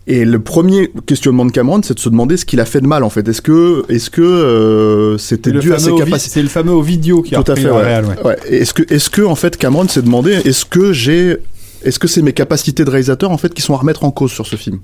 Et 0.08 0.26
le 0.26 0.40
premier 0.40 0.92
questionnement 1.06 1.46
de 1.46 1.52
Cameron, 1.52 1.82
c'est 1.84 1.94
de 1.94 2.00
se 2.00 2.10
demander 2.10 2.36
ce 2.38 2.46
qu'il 2.46 2.60
a 2.60 2.66
fait 2.66 2.82
de 2.82 2.88
mal 2.88 3.04
en 3.04 3.12
fait. 3.12 3.28
Est-ce 3.28 3.42
que, 3.42 3.84
est-ce 3.88 4.10
que 4.10 4.22
euh, 4.24 5.18
c'était 5.20 5.52
dû 5.52 5.72
à 5.74 5.78
ses 5.80 5.94
capacités 5.96 6.34
C'est 6.34 6.42
le 6.42 6.50
fameux 6.50 6.72
Ovidio 6.74 7.22
qui 7.22 7.36
a 7.36 7.44
Tout 7.44 7.52
à 7.52 7.56
fait. 7.56 7.70
ouais. 7.70 7.84
réal, 7.84 8.06
ouais. 8.06 8.20
Ouais. 8.26 8.38
Et 8.50 8.58
Est-ce 8.64 8.74
que, 8.74 8.84
est-ce 8.96 9.10
que 9.12 9.22
en 9.22 9.36
fait 9.36 9.58
Cameron 9.58 9.88
s'est 9.88 10.02
demandé, 10.02 10.32
est-ce 10.44 10.66
que 10.66 10.92
j'ai, 10.92 11.38
est-ce 11.86 12.00
que 12.00 12.08
c'est 12.08 12.24
mes 12.24 12.34
capacités 12.34 12.84
de 12.84 12.90
réalisateur 12.90 13.30
en 13.30 13.38
fait 13.38 13.54
qui 13.54 13.62
sont 13.62 13.76
à 13.76 13.78
remettre 13.78 14.04
en 14.04 14.12
cause 14.12 14.32
sur 14.32 14.48
ce 14.48 14.56
film? 14.56 14.80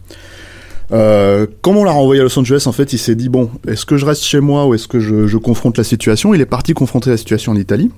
Euh, 0.92 1.48
Comme 1.62 1.78
on 1.78 1.84
l'a 1.84 1.92
renvoyé 1.92 2.22
à 2.22 2.24
Los 2.24 2.38
Angeles, 2.38 2.64
en 2.66 2.72
fait, 2.72 2.94
il 2.94 2.98
s'est 2.98 3.16
dit 3.16 3.30
bon, 3.30 3.50
est-ce 3.68 3.86
que 3.86 3.98
je 3.98 4.06
reste 4.06 4.24
chez 4.24 4.40
moi 4.40 4.68
ou 4.68 4.74
est-ce 4.74 4.88
que 4.88 5.00
je, 5.00 5.38
confronte 5.38 5.78
la 5.78 5.84
situation? 5.84 6.34
Il 6.34 6.42
est 6.42 6.46
parti 6.46 6.74
confronter 6.74 7.10
la 7.10 7.18
situation 7.18 7.52
en 7.52 7.56
Italie. 7.56 7.92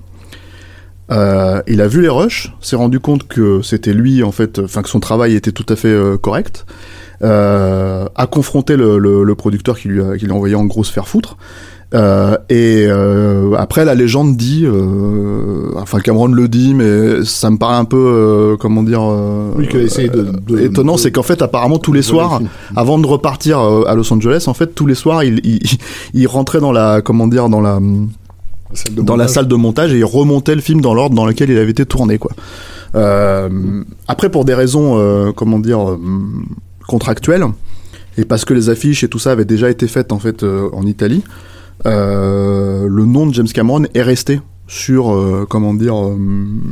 Euh, 1.10 1.60
il 1.66 1.80
a 1.80 1.88
vu 1.88 2.02
les 2.02 2.08
rushs, 2.08 2.52
s'est 2.60 2.76
rendu 2.76 3.00
compte 3.00 3.26
que 3.26 3.62
c'était 3.62 3.92
lui 3.92 4.22
en 4.22 4.30
fait, 4.30 4.60
enfin 4.60 4.82
que 4.82 4.88
son 4.88 5.00
travail 5.00 5.34
était 5.34 5.50
tout 5.50 5.66
à 5.68 5.74
fait 5.74 5.88
euh, 5.88 6.16
correct. 6.16 6.66
Euh, 7.22 8.06
a 8.14 8.26
confronté 8.26 8.76
le, 8.76 9.34
producteur 9.34 9.78
qui 9.78 9.88
lui 9.88 10.00
a, 10.00 10.34
envoyé 10.34 10.54
en 10.54 10.64
gros 10.64 10.84
se 10.84 10.92
faire 10.92 11.08
foutre. 11.08 11.36
Euh, 11.92 12.36
et 12.48 12.84
euh, 12.86 13.54
après 13.56 13.84
la 13.84 13.96
légende 13.96 14.36
dit, 14.36 14.62
euh, 14.64 15.72
enfin 15.76 15.98
Cameron 15.98 16.28
le 16.28 16.46
dit, 16.46 16.72
mais 16.72 17.24
ça 17.24 17.50
me 17.50 17.56
paraît 17.56 17.74
un 17.76 17.84
peu, 17.84 17.96
euh, 17.98 18.56
comment 18.56 18.84
dire, 18.84 19.02
euh, 19.02 19.50
Oui, 19.56 19.66
de- 20.08 20.30
de- 20.56 20.60
étonnant, 20.60 20.96
c'est 20.96 21.10
qu'en 21.10 21.24
fait 21.24 21.42
apparemment 21.42 21.78
tous 21.78 21.92
les 21.92 22.02
soirs, 22.02 22.40
avant 22.76 22.98
de 22.98 23.06
repartir 23.08 23.58
euh, 23.58 23.82
à 23.88 23.94
Los 23.96 24.12
Angeles, 24.12 24.44
en 24.46 24.54
fait 24.54 24.72
tous 24.74 24.86
les 24.86 24.94
soirs 24.94 25.24
il, 25.24 25.40
il, 25.44 25.58
il 26.14 26.26
rentrait 26.28 26.60
dans 26.60 26.70
la, 26.70 27.00
comment 27.02 27.26
dire, 27.26 27.48
dans 27.48 27.60
la 27.60 27.80
salle 28.72 28.94
de 28.94 29.02
dans 29.02 29.16
la 29.16 29.26
salle 29.26 29.48
de 29.48 29.56
montage 29.56 29.92
et 29.92 29.98
il 29.98 30.04
remontait 30.04 30.54
le 30.54 30.60
film 30.60 30.80
dans 30.80 30.94
l'ordre 30.94 31.16
dans 31.16 31.26
lequel 31.26 31.50
il 31.50 31.58
avait 31.58 31.72
été 31.72 31.84
tourné 31.84 32.18
quoi. 32.18 32.30
Euh, 32.94 33.48
après 34.06 34.28
pour 34.28 34.44
des 34.44 34.54
raisons 34.54 34.94
euh, 34.96 35.32
comment 35.34 35.58
dire 35.58 35.90
euh, 35.90 35.98
contractuelles 36.86 37.44
et 38.16 38.24
parce 38.24 38.44
que 38.44 38.54
les 38.54 38.68
affiches 38.68 39.02
et 39.04 39.08
tout 39.08 39.18
ça 39.18 39.32
avaient 39.32 39.44
déjà 39.44 39.70
été 39.70 39.88
faites 39.88 40.12
en 40.12 40.18
fait 40.20 40.42
euh, 40.44 40.68
en 40.72 40.84
Italie, 40.86 41.22
euh, 41.24 41.59
le 41.84 43.04
nom 43.04 43.26
de 43.26 43.34
James 43.34 43.48
Cameron 43.48 43.84
est 43.94 44.02
resté 44.02 44.40
sur 44.66 45.12
euh, 45.12 45.46
comment 45.50 45.74
dire 45.74 45.96
euh, 45.96 46.16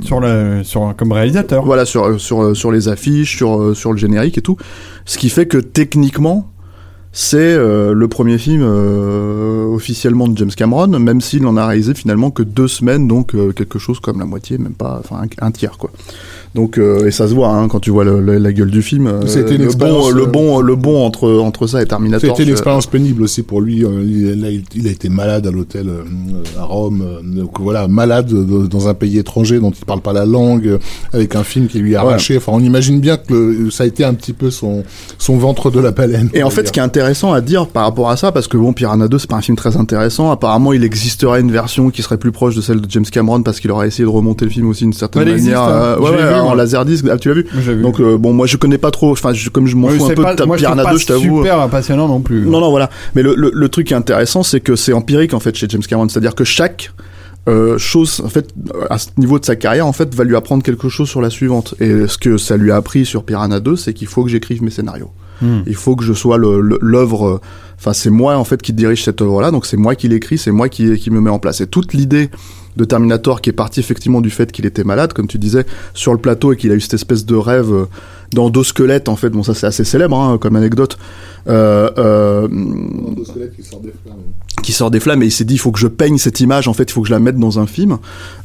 Sur 0.03 0.21
le, 0.21 0.63
sur, 0.63 0.95
comme 0.97 1.11
réalisateur. 1.11 1.65
voilà 1.65 1.85
sur 1.85 2.21
sur 2.21 2.57
sur 2.57 2.71
les 2.71 2.89
affiches 2.89 3.37
sur 3.37 3.61
euh, 3.61 3.75
sur 3.75 3.91
le 3.93 3.99
générique 3.99 4.39
et 4.39 4.41
tout 4.43 4.57
ce 5.05 5.19
qui 5.19 5.29
fait 5.31 5.47
que 5.47 5.59
techniquement 5.59 6.49
c'est 7.11 7.39
euh, 7.39 7.95
le 7.95 8.07
premier 8.07 8.39
film 8.39 8.63
euh, 8.63 9.65
officiellement 9.67 10.29
de 10.29 10.39
James 10.39 10.51
Cameron 10.57 10.87
même 11.01 11.21
s'il 11.21 11.43
n'en 11.43 11.57
a 11.57 11.67
réalisé 11.67 11.93
finalement 11.95 12.31
que 12.31 12.45
deux 12.45 12.69
semaines 12.69 13.09
donc 13.09 13.35
euh, 13.35 13.51
quelque 13.53 13.81
chose 13.81 13.99
comme 13.99 14.21
la 14.21 14.27
moitié 14.27 14.59
même 14.59 14.75
pas 14.75 15.01
enfin 15.01 15.23
un, 15.41 15.47
un 15.47 15.51
tiers 15.51 15.77
quoi 15.77 15.91
donc 16.55 16.79
euh, 16.79 17.07
et 17.07 17.11
ça 17.11 17.29
se 17.29 17.35
voit 17.35 17.49
hein, 17.49 17.69
quand 17.69 17.81
tu 17.81 17.91
vois 17.91 18.05
le- 18.05 18.21
le- 18.21 18.39
la 18.39 18.53
gueule 18.53 18.71
du 18.71 18.83
film 18.83 19.07
euh, 19.07 19.27
C'était 19.27 19.57
le 19.59 19.69
bon 19.69 20.11
le 20.11 20.23
euh, 20.23 20.27
bon 20.27 20.61
le 20.61 20.77
bon 20.77 21.05
entre 21.05 21.31
entre 21.39 21.67
ça 21.67 21.83
et 21.83 21.87
Terminator 21.87 22.31
C'était 22.31 22.45
une 22.45 22.51
expérience 22.51 22.87
pénible 22.87 23.23
aussi 23.23 23.43
pour 23.43 23.61
lui. 23.61 23.79
Il, 23.79 24.41
là, 24.41 24.49
il- 24.51 24.87
a 24.87 24.91
été 24.91 25.09
malade 25.09 25.47
à 25.47 25.51
l'hôtel 25.51 25.89
à 26.59 26.65
Rome. 26.65 27.05
Donc 27.25 27.61
voilà, 27.61 27.89
malade 27.89 28.27
de- 28.29 28.67
dans 28.67 28.89
un 28.89 28.95
pays 28.95 29.19
étranger 29.19 29.59
dont 29.61 29.71
il 29.71 29.85
parle 29.85 30.01
pas 30.01 30.13
la 30.13 30.25
langue, 30.27 30.79
avec 31.13 31.37
un 31.37 31.45
film 31.45 31.67
qui 31.67 31.79
lui 31.79 31.93
est 31.93 31.97
arraché. 31.97 32.37
Enfin, 32.39 32.53
on 32.55 32.61
imagine 32.61 33.01
bien 33.01 33.17
que 33.17 33.33
le- 33.35 33.71
ça 33.71 33.85
a 33.85 33.87
été 33.87 34.05
un 34.05 34.15
petit 34.15 34.33
peu 34.33 34.51
son 34.51 34.85
son 35.19 35.37
ventre 35.37 35.71
de 35.71 35.81
la 35.81 35.91
baleine. 35.91 36.31
Et 36.35 36.43
en 36.43 36.51
fait, 36.51 36.63
dire. 36.63 36.69
ce 36.69 36.73
qui 36.73 36.79
est 36.81 36.83
intéressant 36.83 37.33
à 37.33 37.41
dire 37.41 37.67
par 37.67 37.85
rapport 37.85 38.11
à 38.11 38.17
ça, 38.17 38.33
parce 38.33 38.49
que 38.49 38.57
bon, 38.57 38.73
Piranha 38.73 39.09
2, 39.09 39.19
c'est 39.19 39.29
pas 39.31 39.37
un 39.37 39.41
film 39.43 39.57
très 39.57 39.77
intéressant. 39.77 40.31
Apparemment, 40.31 40.73
il 40.73 40.85
existerait 40.85 41.41
une 41.41 41.53
version 41.53 41.91
qui 41.91 42.03
serait 42.03 42.19
plus 42.19 42.33
proche 42.33 42.55
de 42.57 42.61
celle 42.61 42.81
de 42.81 42.91
James 42.91 43.05
Cameron, 43.05 43.43
parce 43.43 43.61
qu'il 43.61 43.71
aurait 43.71 43.89
essayé 43.89 44.05
de 44.05 44.11
remonter 44.11 44.45
le 44.45 44.51
film 44.51 44.69
aussi 44.69 44.85
d'une 44.85 44.93
certaine 44.93 45.23
Ouais, 45.23 45.29
elle 45.29 45.35
existe, 45.35 45.55
manière. 45.55 45.63
hein. 45.69 45.79
Euh, 45.79 45.99
ouais, 45.99 46.11
ouais, 46.11 46.38
vu, 46.43 46.49
en 46.49 46.55
laserdisc. 46.55 47.05
Ah, 47.11 47.17
tu 47.19 47.29
l'as 47.29 47.35
vu. 47.35 47.47
Donc 47.83 48.01
euh, 48.01 48.17
bon, 48.19 48.33
moi 48.33 48.47
je 48.47 48.57
connais 48.57 48.79
pas 48.79 48.91
trop. 48.91 49.13
Enfin, 49.13 49.33
comme 49.53 49.67
je 49.67 49.77
m'en 49.77 49.89
fous 49.89 50.05
un 50.07 50.15
peu 50.15 50.23
pas- 50.23 50.35
de 50.35 50.45
moi, 50.45 50.57
Piranha 50.57 50.83
pas 50.85 50.93
2, 50.93 50.99
je 50.99 51.07
t'avoue. 51.07 51.43
super 51.43 51.69
passionnant 51.69 52.09
non 52.09 52.21
plus. 52.21 52.43
Non, 52.47 52.61
non, 52.61 52.71
voilà. 52.71 52.91
Mais 53.15 53.23
le, 53.23 53.35
le, 53.37 53.51
le 53.55 53.69
truc 53.69 53.87
qui 53.89 53.93
est 53.93 53.97
intéressant, 53.97 54.43
c'est 54.43 54.61
que 54.61 54.77
c'est 54.77 54.93
empirique 54.93 55.35
en 55.35 55.41
fait 55.41 55.55
chez 55.57 55.67
James 55.69 55.83
Cameron, 55.83 56.09
c'est-à-dire 56.09 56.35
que 56.35 56.45
chaque 56.45 56.93
euh, 57.49 57.79
chose, 57.79 58.21
en 58.25 58.29
fait, 58.29 58.51
à 58.91 58.99
ce 58.99 59.09
niveau 59.17 59.39
de 59.39 59.45
sa 59.45 59.57
carrière, 59.57 59.87
en 59.87 59.93
fait, 59.95 60.15
va 60.15 60.25
lui 60.25 60.37
apprendre 60.37 60.63
quelque 60.63 60.91
chose 60.91 61.09
sur 61.09 61.23
la 61.23 61.31
suivante. 61.31 61.75
Et 61.81 62.07
ce 62.07 62.19
que 62.19 62.37
ça 62.37 62.59
lui 62.59 62.71
a 62.71 62.77
appris 62.77 63.07
sur 63.07 63.25
Piranha 63.25 63.59
2, 63.61 63.75
c'est 63.77 63.95
qu'il 63.95 64.07
faut 64.07 64.23
que 64.23 64.29
j'écrive 64.29 64.63
mes 64.63 64.71
scénarios. 64.71 65.11
Hmm. 65.41 65.61
Il 65.67 65.75
faut 65.77 65.97
que 65.97 66.05
je 66.05 66.13
sois 66.13 66.37
l'œuvre. 66.37 67.41
Enfin, 67.79 67.93
c'est 67.93 68.11
moi 68.11 68.37
en 68.37 68.45
fait 68.45 68.61
qui 68.61 68.73
dirige 68.73 69.05
cette 69.05 69.23
œuvre-là, 69.23 69.51
donc 69.53 69.65
c'est 69.65 69.77
moi 69.77 69.95
qui 69.95 70.09
l'écris, 70.09 70.37
c'est 70.37 70.51
moi 70.51 70.69
qui, 70.69 70.99
qui 70.99 71.11
me 71.11 71.21
met 71.21 71.31
en 71.31 71.39
place. 71.39 71.61
Et 71.61 71.67
toute 71.69 71.95
l'idée 71.95 72.29
de 72.79 72.85
Terminator 72.85 73.43
qui 73.43 73.51
est 73.51 73.53
partie 73.53 73.81
effectivement 73.81 74.21
du 74.21 74.31
fait 74.31 74.51
qu'il 74.53 74.65
était 74.65 74.85
malade, 74.85 75.13
comme 75.13 75.27
tu 75.27 75.37
disais, 75.39 75.67
sur 75.95 76.13
le 76.13 76.19
plateau 76.19 76.53
et 76.53 76.57
qu'il 76.57 76.71
a 76.71 76.75
eu 76.75 76.81
cette 76.81 76.95
espèce 76.95 77.27
de 77.27 77.35
rêve 77.35 77.87
euh, 78.29 78.37
d'endosquelette 78.37 79.09
en 79.09 79.17
fait. 79.17 79.31
Bon, 79.31 79.43
ça 79.43 79.55
c'est 79.55 79.67
assez 79.67 79.85
célèbre 79.85 80.19
hein, 80.19 80.39
comme 80.39 80.57
anecdote. 80.57 80.99
Euh, 81.49 81.89
euh, 81.97 82.49
qui 84.63 84.73
sort 84.73 84.91
des 84.91 85.01
flammes 85.01 85.23
et 85.23 85.27
il 85.27 85.33
s'est 85.33 85.45
dit 85.45 85.55
il 85.55 85.59
faut 85.59 85.73
que 85.73 85.79
je 85.79 85.87
peigne 85.87 86.19
cette 86.19 86.41
image 86.41 86.69
en 86.69 86.75
fait 86.75 86.83
il 86.83 86.93
faut 86.93 87.01
que 87.01 87.09
je 87.09 87.13
la 87.13 87.21
mette 87.21 87.39
dans 87.39 87.59
un 87.59 87.67
film 87.67 87.97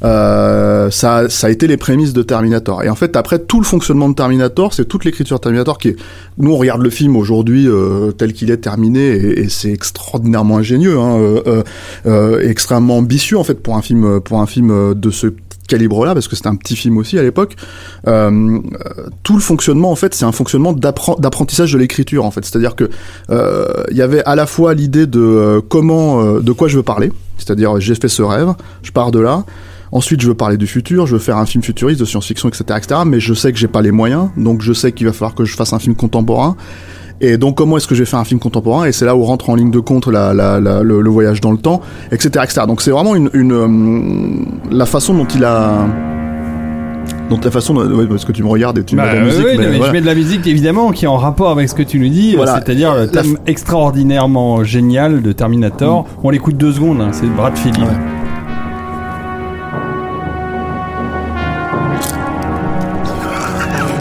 euh, 0.05 0.89
ça 0.89 1.27
ça 1.27 1.47
a 1.47 1.49
été 1.49 1.67
les 1.67 1.75
prémices 1.75 2.13
de 2.13 2.23
Terminator 2.23 2.81
et 2.83 2.89
en 2.89 2.95
fait 2.95 3.17
après 3.17 3.39
tout 3.39 3.59
le 3.59 3.65
fonctionnement 3.65 4.07
de 4.07 4.15
Terminator 4.15 4.73
c'est 4.73 4.85
toute 4.85 5.03
l'écriture 5.03 5.41
Terminator 5.41 5.79
qui 5.79 5.89
est 5.89 5.95
nous 6.37 6.53
on 6.53 6.57
regarde 6.57 6.81
le 6.81 6.89
film 6.89 7.17
aujourd'hui 7.17 7.67
euh, 7.67 8.11
tel 8.11 8.31
qu'il 8.31 8.51
est 8.51 8.57
terminé 8.57 9.01
et, 9.01 9.39
et 9.41 9.49
c'est 9.49 9.73
extraordinairement 9.73 10.57
ingénieux 10.59 10.97
hein, 10.97 11.63
extrêmement 12.41 12.99
ambitieux 12.99 13.37
en 13.37 13.43
fait 13.43 13.55
pour 13.55 13.75
un 13.75 13.81
film 13.81 14.21
pour 14.21 14.39
un 14.39 14.45
film 14.45 14.93
de 14.93 15.11
ce 15.11 15.27
calibre 15.73 16.05
là 16.05 16.13
parce 16.13 16.27
que 16.27 16.35
c'était 16.35 16.49
un 16.49 16.55
petit 16.55 16.75
film 16.75 16.97
aussi 16.97 17.17
à 17.17 17.23
l'époque 17.23 17.55
euh, 18.07 18.59
tout 19.23 19.35
le 19.35 19.41
fonctionnement 19.41 19.91
en 19.91 19.95
fait 19.95 20.13
c'est 20.13 20.25
un 20.25 20.31
fonctionnement 20.31 20.73
d'appren- 20.73 21.19
d'apprentissage 21.19 21.73
de 21.73 21.77
l'écriture 21.77 22.25
en 22.25 22.31
fait 22.31 22.45
c'est 22.45 22.55
à 22.55 22.59
dire 22.59 22.75
que 22.75 22.89
euh, 23.29 23.65
il 23.91 23.97
y 23.97 24.01
avait 24.01 24.23
à 24.25 24.35
la 24.35 24.45
fois 24.45 24.73
l'idée 24.73 25.07
de 25.07 25.19
euh, 25.19 25.61
comment 25.67 26.39
de 26.49 26.51
quoi 26.51 26.67
je 26.67 26.77
veux 26.77 26.83
parler 26.83 27.11
c'est-à-dire 27.37 27.79
j'ai 27.79 27.95
fait 27.95 28.07
ce 28.07 28.21
rêve 28.21 28.53
je 28.83 28.91
pars 28.91 29.11
de 29.11 29.19
là 29.19 29.43
Ensuite, 29.93 30.21
je 30.21 30.27
veux 30.27 30.33
parler 30.33 30.57
du 30.57 30.65
futur, 30.65 31.05
je 31.05 31.13
veux 31.13 31.19
faire 31.19 31.37
un 31.37 31.45
film 31.45 31.63
futuriste 31.63 31.99
de 31.99 32.05
science-fiction, 32.05 32.49
etc., 32.49 32.63
etc. 32.77 33.01
Mais 33.05 33.19
je 33.19 33.35
sais 33.35 33.51
que 33.53 33.59
j'ai 33.59 33.67
pas 33.67 33.83
les 33.83 33.91
moyens, 33.91 34.29
donc 34.37 34.63
je 34.63 34.73
sais 34.73 34.91
qu'il 34.91 35.05
va 35.05 35.13
falloir 35.13 35.35
que 35.35 35.45
je 35.45 35.55
fasse 35.55 35.71
un 35.71 35.77
film 35.77 35.93
contemporain. 35.93 36.55
Et 37.25 37.37
donc, 37.37 37.55
comment 37.55 37.77
est-ce 37.77 37.87
que 37.87 37.95
je 37.95 38.01
vais 38.01 38.05
faire 38.05 38.19
un 38.19 38.25
film 38.25 38.39
contemporain? 38.39 38.83
Et 38.85 38.91
c'est 38.91 39.05
là 39.05 39.15
où 39.15 39.23
rentre 39.23 39.49
en 39.49 39.55
ligne 39.55 39.71
de 39.71 39.79
compte 39.79 40.07
la, 40.07 40.33
la, 40.33 40.59
la- 40.59 40.83
le, 40.83 40.99
le 41.01 41.09
voyage 41.09 41.39
dans 41.39 41.51
le 41.53 41.57
temps, 41.57 41.79
etc., 42.11 42.29
etc. 42.43 42.61
Donc, 42.67 42.81
c'est 42.81 42.91
vraiment 42.91 43.15
une, 43.15 43.29
une 43.33 43.51
euh, 43.53 44.45
la 44.75 44.85
façon 44.85 45.13
dont 45.13 45.25
il 45.33 45.45
a, 45.45 45.71
donc 47.29 47.45
la 47.45 47.49
façon, 47.51 47.77
ouais, 47.77 48.05
parce 48.07 48.25
que 48.25 48.33
tu 48.33 48.43
me 48.43 48.49
regardes 48.49 48.77
et 48.79 48.83
tu 48.83 48.97
Bah, 48.97 49.03
mets 49.05 49.11
de 49.11 49.15
la 49.15 49.21
oui, 49.21 49.25
musique, 49.27 49.45
oui, 49.45 49.55
mais 49.57 49.63
mais 49.69 49.77
voilà. 49.77 49.85
je 49.87 49.91
mets 49.93 50.01
de 50.01 50.05
la 50.05 50.15
musique 50.15 50.45
évidemment 50.47 50.91
qui 50.91 51.05
est 51.05 51.07
en 51.07 51.15
rapport 51.15 51.49
avec 51.51 51.69
ce 51.69 51.75
que 51.75 51.83
tu 51.83 51.97
nous 51.97 52.09
dis, 52.09 52.35
Voilà. 52.35 52.55
c'est-à-dire 52.55 52.93
le 52.93 52.99
La 53.01 53.07
thème 53.07 53.37
extraordinairement 53.47 54.65
génial 54.65 55.21
de 55.21 55.31
Terminator. 55.31 56.05
On 56.23 56.29
l'écoute 56.29 56.57
deux 56.57 56.73
secondes, 56.73 56.99
hein, 56.99 57.09
c'est 57.13 57.25
Brad 57.27 57.57
Phillips. 57.57 57.79
Ouais. 57.79 57.87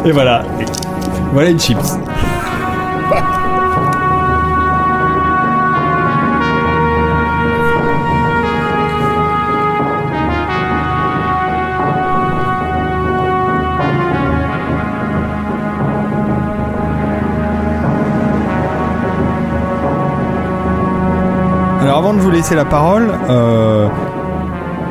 Et 0.04 0.11
voilà, 0.11 0.42
Et 0.61 0.64
voilà 1.32 1.50
les 1.50 1.58
chips. 1.58 1.78
Alors 21.83 21.99
avant 21.99 22.14
de 22.14 22.21
vous 22.21 22.31
laisser 22.31 22.55
la 22.55 22.64
parole, 22.64 23.11
euh, 23.29 23.88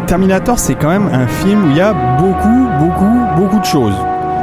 Terminator 0.07 0.59
c'est 0.59 0.75
quand 0.75 0.89
même 0.89 1.09
un 1.13 1.25
film 1.25 1.67
où 1.67 1.69
il 1.69 1.77
y 1.77 1.79
a 1.79 1.93
beaucoup, 2.19 2.67
beaucoup, 2.79 3.19
beaucoup 3.37 3.59
de 3.59 3.65
choses. 3.65 3.95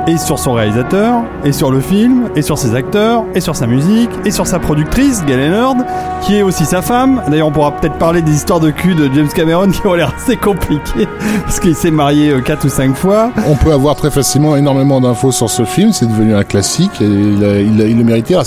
Et 0.07 0.17
sur 0.17 0.39
son 0.39 0.55
réalisateur, 0.55 1.25
et 1.45 1.53
sur 1.53 1.71
le 1.71 1.81
film, 1.81 2.31
et 2.35 2.41
sur 2.41 2.57
ses 2.57 2.75
acteurs, 2.75 3.25
et 3.35 3.43
sur 3.43 3.55
sa 3.55 3.67
musique, 3.67 4.09
et 4.25 4.31
sur 4.31 4.47
sa 4.47 4.59
productrice, 4.59 5.23
Gail 5.27 5.51
Leonard, 5.51 5.75
qui 6.23 6.37
est 6.37 6.43
aussi 6.43 6.65
sa 6.65 6.81
femme. 6.81 7.21
D'ailleurs, 7.29 7.49
on 7.49 7.53
pourra 7.53 7.73
peut-être 7.73 7.99
parler 7.99 8.23
des 8.23 8.33
histoires 8.33 8.61
de 8.61 8.71
cul 8.71 8.95
de 8.95 9.11
James 9.15 9.29
Cameron 9.29 9.69
qui 9.71 9.87
ont 9.87 9.93
l'air 9.93 10.15
assez 10.17 10.39
compliquées, 10.39 11.07
parce 11.45 11.61
qu'il 11.61 11.75
s'est 11.75 11.91
marié 11.91 12.33
4 12.43 12.65
ou 12.65 12.71
5 12.71 12.97
fois. 12.97 13.31
On 13.47 13.57
peut 13.57 13.73
avoir 13.73 13.95
très 13.95 14.11
facilement 14.11 14.57
énormément 14.57 15.03
d'infos 15.03 15.33
sur 15.33 15.51
ce 15.51 15.67
film. 15.67 15.93
C'est 15.93 16.07
devenu 16.07 16.35
un 16.35 16.45
classique 16.45 16.93
il, 17.01 17.39
le 17.77 18.05
méritait. 18.05 18.37
Ah, 18.37 18.45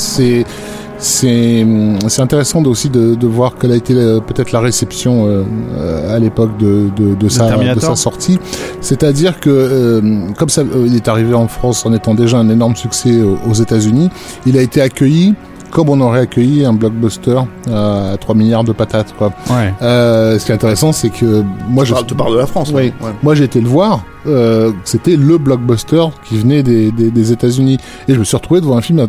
C'est 1.02 1.66
c'est 1.66 1.66
c'est 2.10 2.22
intéressant 2.22 2.64
aussi 2.66 2.90
de, 2.90 3.16
de 3.16 3.28
voir 3.28 3.56
quelle 3.60 3.72
a 3.72 3.76
été 3.76 3.94
euh, 3.96 4.20
peut-être 4.20 4.52
la 4.52 4.60
réception 4.60 5.26
euh, 5.26 5.44
euh, 5.78 6.16
à 6.16 6.20
l'époque 6.20 6.56
de, 6.58 6.90
de, 6.96 7.16
de, 7.16 7.30
sa, 7.30 7.58
de 7.58 7.80
sa 7.80 7.96
sortie. 7.96 8.38
C'est-à-dire 8.82 9.40
que 9.40 9.50
euh, 9.50 10.02
comme 10.38 10.50
ça, 10.50 10.62
euh, 10.62 10.86
il 10.86 10.96
est 10.96 11.08
arrivé 11.08 11.34
en 11.34 11.48
France 11.48 11.86
en 11.86 11.94
étant 11.94 12.14
déjà 12.14 12.38
un 12.38 12.50
énorme 12.50 12.76
succès 12.76 13.22
aux, 13.22 13.38
aux 13.50 13.54
États-Unis, 13.54 14.10
il 14.46 14.58
a 14.58 14.62
été 14.62 14.82
accueilli 14.82 15.34
comme 15.72 15.88
on 15.90 16.02
aurait 16.02 16.20
accueilli 16.20 16.66
un 16.66 16.74
blockbuster 16.74 17.40
euh, 17.70 18.14
à 18.14 18.18
3 18.18 18.36
milliards 18.36 18.66
de 18.66 18.74
patates. 18.74 19.14
Quoi. 19.18 19.32
Ouais. 19.50 19.74
Euh, 19.82 20.38
ce 20.38 20.46
qui 20.46 20.52
est 20.52 20.56
intéressant, 20.56 20.92
c'est 20.92 21.10
que 21.10 21.44
moi, 21.70 21.86
je 21.86 21.96
Je 21.96 22.02
te 22.02 22.14
parle 22.14 22.34
de 22.34 22.40
la 22.40 22.46
France. 22.46 22.72
oui. 22.76 22.92
ouais. 23.02 23.12
Moi, 23.24 23.36
j'ai 23.36 23.46
été 23.46 23.62
le 23.62 23.70
voir. 23.70 24.04
Euh, 24.28 24.72
c'était 24.84 25.16
le 25.16 25.38
blockbuster 25.38 26.04
qui 26.28 26.38
venait 26.38 26.62
des, 26.62 26.92
des, 26.92 27.10
des 27.10 27.32
États-Unis. 27.32 27.78
Et 28.10 28.14
je 28.14 28.20
me 28.20 28.26
suis 28.26 28.36
retrouvé 28.36 28.60
devant 28.60 28.76
un 28.78 28.82
film 28.82 29.08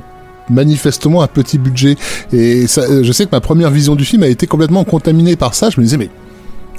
manifestement 0.51 1.23
un 1.23 1.27
petit 1.27 1.59
budget. 1.59 1.97
Et 2.33 2.67
ça, 2.67 2.83
euh, 2.83 3.03
je 3.03 3.13
sais 3.13 3.27
que 3.27 3.31
ma 3.33 3.41
première 3.41 3.71
vision 3.71 3.95
du 3.95 4.05
film 4.05 4.23
a 4.23 4.29
été 4.29 4.47
complètement 4.47 4.85
contaminée 4.85 5.37
par 5.37 5.55
ça. 5.55 5.71
Je 5.71 5.81
me 5.81 5.85
disais, 5.85 5.97
mais 5.97 6.11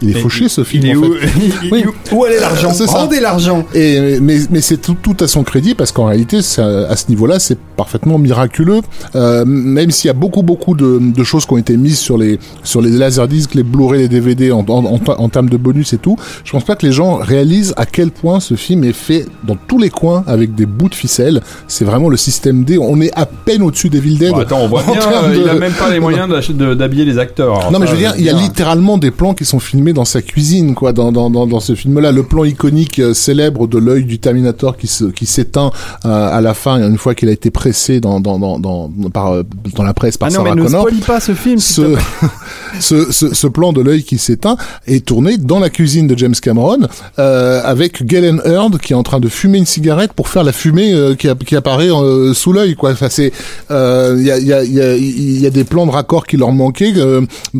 il 0.04 0.16
est 0.18 0.20
fauché 0.20 0.50
ce 0.50 0.64
film. 0.64 0.84
Il 0.86 0.90
est 0.92 0.96
en 0.96 1.00
où, 1.02 1.14
fait. 1.16 1.30
Oui. 1.72 1.84
où 2.12 2.26
est 2.26 2.40
l'argent 2.40 2.72
C'est 2.74 2.88
ça. 2.88 2.98
Rendez 3.00 3.20
l'argent 3.20 3.66
Et, 3.74 4.20
mais 4.22 4.38
mais 4.50 4.62
c'est 4.62 4.78
tout, 4.78 4.96
tout 5.02 5.16
à 5.22 5.28
son 5.28 5.44
crédit 5.44 5.74
parce 5.76 5.92
qu'en 5.92 6.06
réalité, 6.06 6.42
ça- 6.42 6.88
à 6.90 6.96
ce 6.96 7.06
niveau-là, 7.10 7.40
c'est 7.40 7.58
parfaitement 7.78 8.18
miraculeux. 8.18 8.82
Euh, 9.16 9.46
même 9.46 9.92
s'il 9.92 10.08
y 10.08 10.12
a 10.12 10.14
beaucoup 10.14 10.44
beaucoup 10.44 10.76
de, 10.76 11.00
de 11.02 11.24
choses 11.24 11.46
qui 11.46 11.54
ont 11.54 11.58
été 11.58 11.78
mises 11.78 12.00
sur 12.00 12.18
les 12.18 12.40
sur 12.64 12.82
les 12.82 12.90
laserdiscs, 12.92 13.56
les 13.56 13.64
Blu-ray, 13.64 14.02
les 14.02 14.08
DVD 14.10 14.52
en, 14.52 14.60
en, 14.68 14.86
en, 14.86 15.00
en 15.08 15.30
termes 15.30 15.50
de 15.50 15.58
bonus 15.58 15.94
et 15.94 15.98
tout, 15.98 16.18
je 16.44 16.52
pense 16.52 16.64
pas 16.66 16.76
que 16.76 16.86
les 16.86 16.92
gens 16.92 17.16
réalisent 17.16 17.74
à 17.78 17.86
quel 17.86 18.12
point 18.12 18.40
ce 18.40 18.56
film 18.56 18.84
est 18.84 18.94
fait 18.94 19.26
dans 19.48 19.56
tous 19.56 19.80
les 19.80 19.90
coins 19.90 20.24
avec 20.28 20.54
des 20.56 20.66
bouts 20.66 20.90
de 20.90 20.96
ficelle. 20.96 21.42
C'est 21.68 21.86
vraiment 21.86 22.10
le 22.10 22.18
système 22.18 22.64
D. 22.64 22.78
On 22.78 23.00
est 23.02 23.12
à 23.16 23.26
peine 23.26 23.62
au-dessus 23.64 23.90
des 23.90 24.00
Evil 24.00 24.18
Dead. 24.18 24.32
Bon, 24.32 24.40
Attends, 24.40 24.60
on 24.62 24.68
voit 24.68 24.82
en 24.88 24.92
bien, 24.92 25.00
termes 25.02 25.32
euh, 25.32 25.36
il 25.44 25.50
a 25.50 25.54
même 25.56 25.72
pas 25.74 25.90
les 25.90 26.00
moyens 26.02 26.28
d'habiller 26.50 27.06
les 27.06 27.18
acteurs. 27.18 27.58
Alors 27.60 27.72
non 27.72 27.80
mais 27.80 27.88
je 27.88 27.92
veux 27.94 27.98
dire, 27.98 28.14
il 28.18 28.26
y 28.26 28.30
a 28.30 28.34
littéralement 28.34 28.98
des 28.98 29.12
plans 29.12 29.34
qui 29.34 29.46
sont 29.46 29.60
filmés 29.60 29.93
dans 29.94 30.06
sa 30.06 30.22
cuisine, 30.22 30.76
quoi, 30.76 30.92
dans 30.94 31.12
dans 31.12 31.30
dans, 31.30 31.48
dans 31.48 31.60
ce 31.60 31.76
film-là. 31.76 32.12
Le 32.12 32.24
plan 32.24 32.44
iconique 32.44 33.00
euh, 33.00 33.14
célèbre 33.14 33.68
de 33.68 33.78
l'œil 33.78 34.04
du 34.06 34.20
Terminator 34.20 34.76
qui 34.78 34.88
se 34.88 35.06
qui 35.06 35.26
s'éteint 35.26 35.72
euh, 36.06 36.10
à 36.38 36.42
la 36.42 36.54
fin 36.54 36.78
une 36.86 36.98
fois 36.98 37.16
qu'il 37.16 37.30
a 37.30 37.32
été 37.32 37.52
pressé 37.52 38.00
dans 38.00 38.20
dans 38.20 38.40
dans 38.40 38.58
dans 38.60 38.90
par 39.14 39.32
euh, 39.34 39.44
dans 39.76 39.84
la 39.84 39.94
presse 39.94 40.18
par 40.18 40.30
Ah 40.30 40.32
non, 40.34 40.44
mais 40.44 40.50
Sarah 40.50 40.56
ne 40.62 40.64
Connor. 40.66 40.82
spoil 40.88 41.00
pas 41.02 41.20
ce 41.20 41.34
film. 41.34 41.60
Ce, 41.60 41.96
ce, 42.80 43.12
ce, 43.12 43.34
ce 43.34 43.48
plan 43.48 43.74
de 43.74 43.82
l'œil 43.82 44.04
qui 44.04 44.18
s'éteint 44.18 44.58
est 44.88 45.06
tourné 45.06 45.38
dans 45.38 45.60
la 45.60 45.70
cuisine 45.70 46.08
de 46.08 46.18
James 46.18 46.36
Cameron 46.42 46.80
euh, 47.20 47.62
avec 47.64 48.06
Galen 48.06 48.42
Hurd 48.46 48.80
qui 48.80 48.94
est 48.94 48.96
en 48.96 49.04
train 49.04 49.20
de 49.20 49.28
fumer 49.30 49.58
une 49.60 49.66
cigarette 49.66 50.14
pour 50.14 50.28
faire 50.28 50.44
la 50.44 50.52
fumée 50.52 50.94
qui, 51.18 51.30
a- 51.30 51.36
qui 51.36 51.56
apparaît 51.56 51.90
sous 52.34 52.54
l'œil 52.54 52.76
quoi. 52.76 52.92
Enfin, 52.92 53.08
c'est 53.10 53.32
il 53.70 54.24
y, 54.26 54.32
a, 54.32 54.40
y, 54.40 54.54
a, 54.54 54.64
y, 54.64 54.82
a, 54.82 54.96
y 54.98 55.46
a 55.46 55.50
des 55.50 55.64
plans 55.64 55.86
de 55.86 55.92
raccord 55.92 56.26
qui 56.26 56.38
leur 56.38 56.52
manquaient 56.52 56.94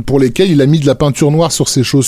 pour 0.06 0.20
lesquels 0.20 0.52
il 0.52 0.62
a 0.62 0.66
mis 0.66 0.80
de 0.80 0.86
la 0.86 0.96
peinture 0.96 1.32
noire 1.32 1.52
sur 1.52 1.70
ses 1.70 1.84
chaussures 1.84 2.04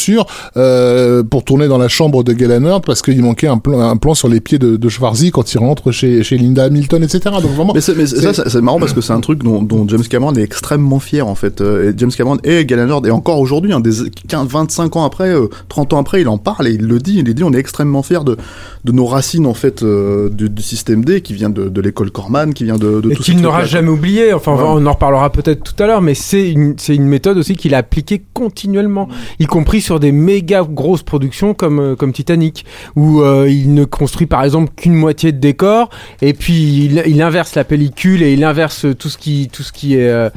euh, 0.58 1.24
pour 1.24 1.44
tourner 1.44 1.68
dans 1.68 1.78
la 1.78 1.88
chambre 1.88 2.24
de 2.24 2.34
Hurd 2.34 2.86
parce 2.86 3.02
qu'il 3.02 3.22
manquait 3.22 3.48
un 3.48 3.58
plan, 3.58 3.80
un 3.80 3.98
plan 3.98 4.14
sur 4.14 4.28
les 4.28 4.40
pieds 4.40 4.60
de, 4.60 4.76
de 4.76 4.90
Schwarzy 4.90 5.32
quand 5.32 5.54
il 5.54 5.58
rentre 5.58 5.92
chez, 5.92 6.24
chez 6.24 6.38
Linda 6.38 6.66
Hamilton 6.66 7.04
etc. 7.04 7.36
Donc 7.42 7.52
vraiment 7.52 7.74
Mais, 7.74 7.82
ça, 7.82 7.94
c'est 8.34 8.62
marrant 8.62 8.80
parce 8.80 8.94
que 8.94 9.02
c'est 9.02 9.14
un 9.14 9.22
truc 9.22 9.44
dont, 9.44 9.62
dont 9.62 9.88
James 9.88 10.04
Cameron 10.04 10.34
est 10.36 10.42
extrêmement 10.44 11.00
fier 11.00 11.28
en 11.28 11.36
fait. 11.36 11.62
Euh, 11.62 11.92
Et 11.92 11.94
James 11.98 12.12
Cameron 12.12 12.38
et 12.44 12.66
Hurd, 12.70 13.06
et 13.06 13.12
encore 13.12 13.40
aujourd'hui, 13.40 13.74
hein, 13.74 13.80
des 13.80 13.92
15, 14.28 14.48
25 14.48 14.96
ans 14.96 15.06
après, 15.06 15.30
euh, 15.30 15.48
30 15.70 15.94
ans 15.94 16.00
après, 16.00 16.22
il 16.22 16.28
en 16.28 16.38
parle 16.38 16.68
et 16.68 16.72
il 16.72 16.86
le 16.86 17.00
dit. 17.00 17.18
Il 17.20 17.34
dit 17.34 17.44
on 17.44 17.54
est 17.54 17.60
extrêmement 17.60 18.04
fier 18.04 18.24
de, 18.24 18.38
de 18.84 18.92
nos 18.92 19.06
racines 19.06 19.46
en 19.46 19.54
fait 19.54 19.84
euh, 19.84 20.30
du, 20.30 20.50
du 20.50 20.62
système 20.62 21.04
D 21.04 21.22
qui 21.22 21.34
vient 21.34 21.50
de, 21.50 21.70
de 21.70 21.82
l'école 21.82 22.12
Corman, 22.12 22.54
qui 22.54 22.66
vient 22.66 22.78
de, 22.78 23.02
de 23.02 23.12
et 23.12 23.16
qu'il 23.16 23.42
n'aura 23.42 23.66
jamais 23.66 23.90
oublié. 23.90 24.34
Enfin, 24.34 24.54
on 24.54 24.86
en 24.86 24.92
reparlera 24.94 25.32
peut-être 25.32 25.64
tout 25.64 25.84
à 25.84 25.88
l'heure, 25.88 26.02
mais 26.02 26.14
c'est 26.14 26.50
une, 26.52 26.76
c'est 26.78 26.96
une 26.96 27.08
méthode 27.08 27.38
aussi 27.38 27.56
qu'il 27.56 27.74
a 27.74 27.80
appliquée 27.80 28.24
continuellement, 28.34 29.08
y 29.40 29.46
compris 29.46 29.82
sur 29.82 29.95
des 30.00 30.12
méga 30.12 30.64
grosses 30.64 31.04
productions 31.04 31.54
comme, 31.54 31.80
euh, 31.80 31.96
comme 31.96 32.14
Titanic, 32.14 32.66
où 32.96 33.22
euh, 33.22 33.50
il 33.50 33.74
ne 33.74 33.86
construit 33.86 34.28
par 34.28 34.44
exemple 34.44 34.72
qu'une 34.76 34.96
moitié 34.96 35.32
de 35.32 35.40
décor, 35.40 35.90
et 36.22 36.34
puis 36.34 36.86
il, 36.86 37.04
il 37.06 37.22
inverse 37.22 37.56
la 37.56 37.64
pellicule 37.64 38.24
et 38.24 38.34
il 38.34 38.44
inverse 38.44 38.86
tout 38.98 39.10
ce 39.10 39.18
qui, 39.18 39.50
tout 39.52 39.64
ce 39.64 39.72
qui 39.72 39.96
est, 39.96 40.10
euh, 40.10 40.30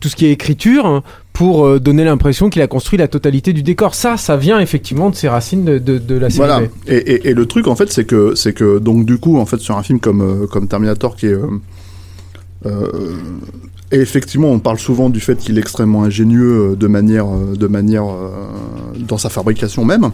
tout 0.00 0.08
ce 0.08 0.16
qui 0.16 0.26
est 0.26 0.32
écriture 0.32 0.86
hein, 0.86 1.02
pour 1.32 1.80
donner 1.80 2.04
l'impression 2.04 2.48
qu'il 2.48 2.62
a 2.62 2.66
construit 2.66 2.98
la 2.98 3.08
totalité 3.08 3.52
du 3.52 3.62
décor. 3.62 3.94
Ça, 3.94 4.16
ça 4.16 4.36
vient 4.36 4.58
effectivement 4.58 5.10
de 5.10 5.14
ses 5.14 5.28
racines 5.28 5.64
de, 5.64 5.78
de, 5.78 5.98
de 5.98 6.14
la 6.14 6.30
série. 6.30 6.48
Voilà. 6.48 6.66
Et, 6.86 6.96
et, 6.96 7.28
et 7.28 7.34
le 7.34 7.46
truc 7.46 7.66
en 7.66 7.76
fait, 7.76 7.92
c'est 7.92 8.04
que 8.06 8.34
c'est 8.34 8.52
que 8.54 8.78
donc 8.78 9.04
du 9.04 9.18
coup 9.18 9.38
en 9.38 9.46
fait 9.46 9.58
sur 9.58 9.76
un 9.76 9.82
film 9.82 10.00
comme 10.00 10.46
comme 10.48 10.66
Terminator 10.66 11.14
qui 11.14 11.26
est 11.26 11.36
euh, 12.64 13.16
et 13.92 14.00
effectivement, 14.00 14.48
on 14.48 14.58
parle 14.58 14.78
souvent 14.78 15.10
du 15.10 15.20
fait 15.20 15.36
qu'il 15.36 15.58
est 15.58 15.60
extrêmement 15.60 16.02
ingénieux 16.02 16.72
euh, 16.72 16.76
de 16.76 16.86
manière, 16.88 17.26
euh, 17.26 17.54
de 17.54 17.66
manière 17.66 18.04
euh, 18.04 18.30
dans 18.98 19.18
sa 19.18 19.28
fabrication 19.28 19.84
même. 19.84 20.10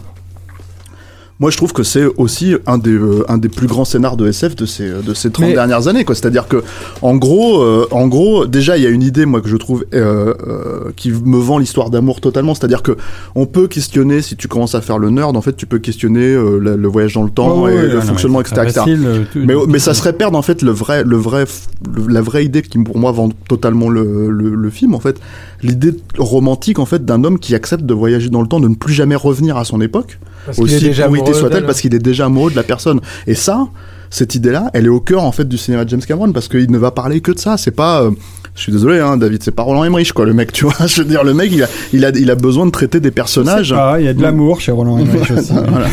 Moi, 1.39 1.49
je 1.49 1.57
trouve 1.57 1.73
que 1.73 1.83
c'est 1.83 2.05
aussi 2.17 2.55
un 2.67 2.77
des, 2.77 2.91
euh, 2.91 3.25
un 3.27 3.37
des 3.37 3.49
plus 3.49 3.67
grands 3.67 3.85
scénars 3.85 4.15
de 4.17 4.27
SF 4.27 4.55
de 4.55 4.65
ces, 4.65 4.87
de 4.89 5.13
ces 5.13 5.31
30 5.31 5.47
Mais- 5.47 5.53
dernières 5.53 5.87
années. 5.87 6.05
quoi. 6.05 6.13
C'est-à-dire 6.15 6.47
que, 6.47 6.63
en 7.01 7.15
gros, 7.15 7.61
euh, 7.61 7.87
en 7.91 8.07
gros, 8.07 8.45
déjà, 8.45 8.77
il 8.77 8.83
y 8.83 8.85
a 8.85 8.89
une 8.89 9.01
idée, 9.01 9.25
moi, 9.25 9.41
que 9.41 9.49
je 9.49 9.57
trouve 9.57 9.83
euh, 9.93 10.33
euh, 10.47 10.91
qui 10.95 11.11
me 11.11 11.37
vend 11.37 11.57
l'histoire 11.57 11.89
d'amour 11.89 12.21
totalement. 12.21 12.53
C'est-à-dire 12.53 12.83
que 12.83 12.95
on 13.35 13.45
peut 13.47 13.67
questionner, 13.67 14.21
si 14.21 14.35
tu 14.35 14.47
commences 14.47 14.75
à 14.75 14.81
faire 14.81 14.99
le 14.99 15.09
nerd, 15.09 15.35
en 15.35 15.41
fait, 15.41 15.57
tu 15.57 15.65
peux 15.65 15.79
questionner 15.79 16.21
euh, 16.33 16.59
le, 16.59 16.75
le 16.77 16.87
voyage 16.87 17.13
dans 17.15 17.23
le 17.23 17.31
temps 17.31 17.67
et 17.67 17.75
le 17.87 17.95
non, 17.95 18.01
fonctionnement, 18.01 18.39
etc. 18.41 18.55
etc. 18.63 18.79
facile, 18.79 19.01
euh, 19.05 19.23
tout- 19.33 19.39
Mais, 19.43 19.55
mais 19.67 19.79
ça 19.79 19.93
serait 19.95 20.13
perdre 20.13 20.37
en 20.37 20.41
fait 20.43 20.61
le 20.61 20.71
vrai, 20.71 21.03
le 21.03 21.17
vrai, 21.17 21.45
le- 21.93 22.07
la 22.13 22.21
vraie 22.21 22.45
idée 22.45 22.61
qui 22.61 22.77
pour 22.77 22.97
moi 22.99 23.11
vend 23.11 23.29
totalement 23.49 23.89
le, 23.89 24.29
le, 24.29 24.53
le 24.55 24.69
film 24.69 24.93
en 24.93 24.99
fait, 24.99 25.19
l'idée 25.63 25.93
romantique 26.17 26.79
en 26.79 26.85
fait 26.85 27.03
d'un 27.05 27.23
homme 27.23 27.39
qui 27.39 27.55
accepte 27.55 27.83
de 27.83 27.93
voyager 27.93 28.29
dans 28.29 28.41
le 28.41 28.47
temps, 28.47 28.59
de 28.59 28.67
ne 28.67 28.75
plus 28.75 28.93
jamais 28.93 29.15
revenir 29.15 29.57
à 29.57 29.65
son 29.65 29.81
époque, 29.81 30.19
Parce 30.45 30.57
qu'il 30.57 30.71
est 30.71 30.75
aussi 30.75 30.85
déjà 30.85 31.05
pourrité 31.07 31.22
soit-elle, 31.31 31.65
parce 31.65 31.79
qu'il 31.79 31.95
est 31.95 31.99
déjà 31.99 32.25
amoureux 32.25 32.51
de 32.51 32.55
la 32.55 32.63
personne. 32.63 32.99
Et 33.27 33.35
ça, 33.35 33.67
cette 34.09 34.35
idée-là, 34.35 34.69
elle 34.73 34.85
est 34.85 34.89
au 34.89 34.99
cœur 34.99 35.23
en 35.23 35.31
fait 35.31 35.47
du 35.47 35.57
cinéma 35.57 35.85
de 35.85 35.89
James 35.89 36.01
Cameron 36.01 36.31
parce 36.31 36.47
qu'il 36.47 36.69
ne 36.69 36.77
va 36.77 36.91
parler 36.91 37.21
que 37.21 37.31
de 37.31 37.39
ça. 37.39 37.57
C'est 37.57 37.71
pas, 37.71 38.03
euh, 38.03 38.11
je 38.55 38.61
suis 38.61 38.71
désolé, 38.71 38.99
hein, 38.99 39.17
David, 39.17 39.41
c'est 39.41 39.51
pas 39.51 39.63
Roland 39.63 39.83
Emmerich 39.83 40.13
quoi, 40.13 40.25
le 40.25 40.33
mec, 40.33 40.51
tu 40.53 40.65
vois. 40.65 40.85
Je 40.85 41.01
veux 41.01 41.07
dire, 41.07 41.23
le 41.23 41.33
mec, 41.33 41.51
il 41.51 41.63
a, 41.63 41.67
il 41.93 42.05
a, 42.05 42.09
il 42.09 42.29
a 42.29 42.35
besoin 42.35 42.65
de 42.65 42.71
traiter 42.71 42.99
des 42.99 43.11
personnages. 43.11 43.71
Pas, 43.73 43.99
il 43.99 44.05
y 44.05 44.09
a 44.09 44.13
de 44.13 44.21
l'amour 44.21 44.61
chez 44.61 44.71
Roland 44.71 44.97
Emmerich 44.97 45.31
aussi. 45.37 45.53
Voilà. 45.53 45.87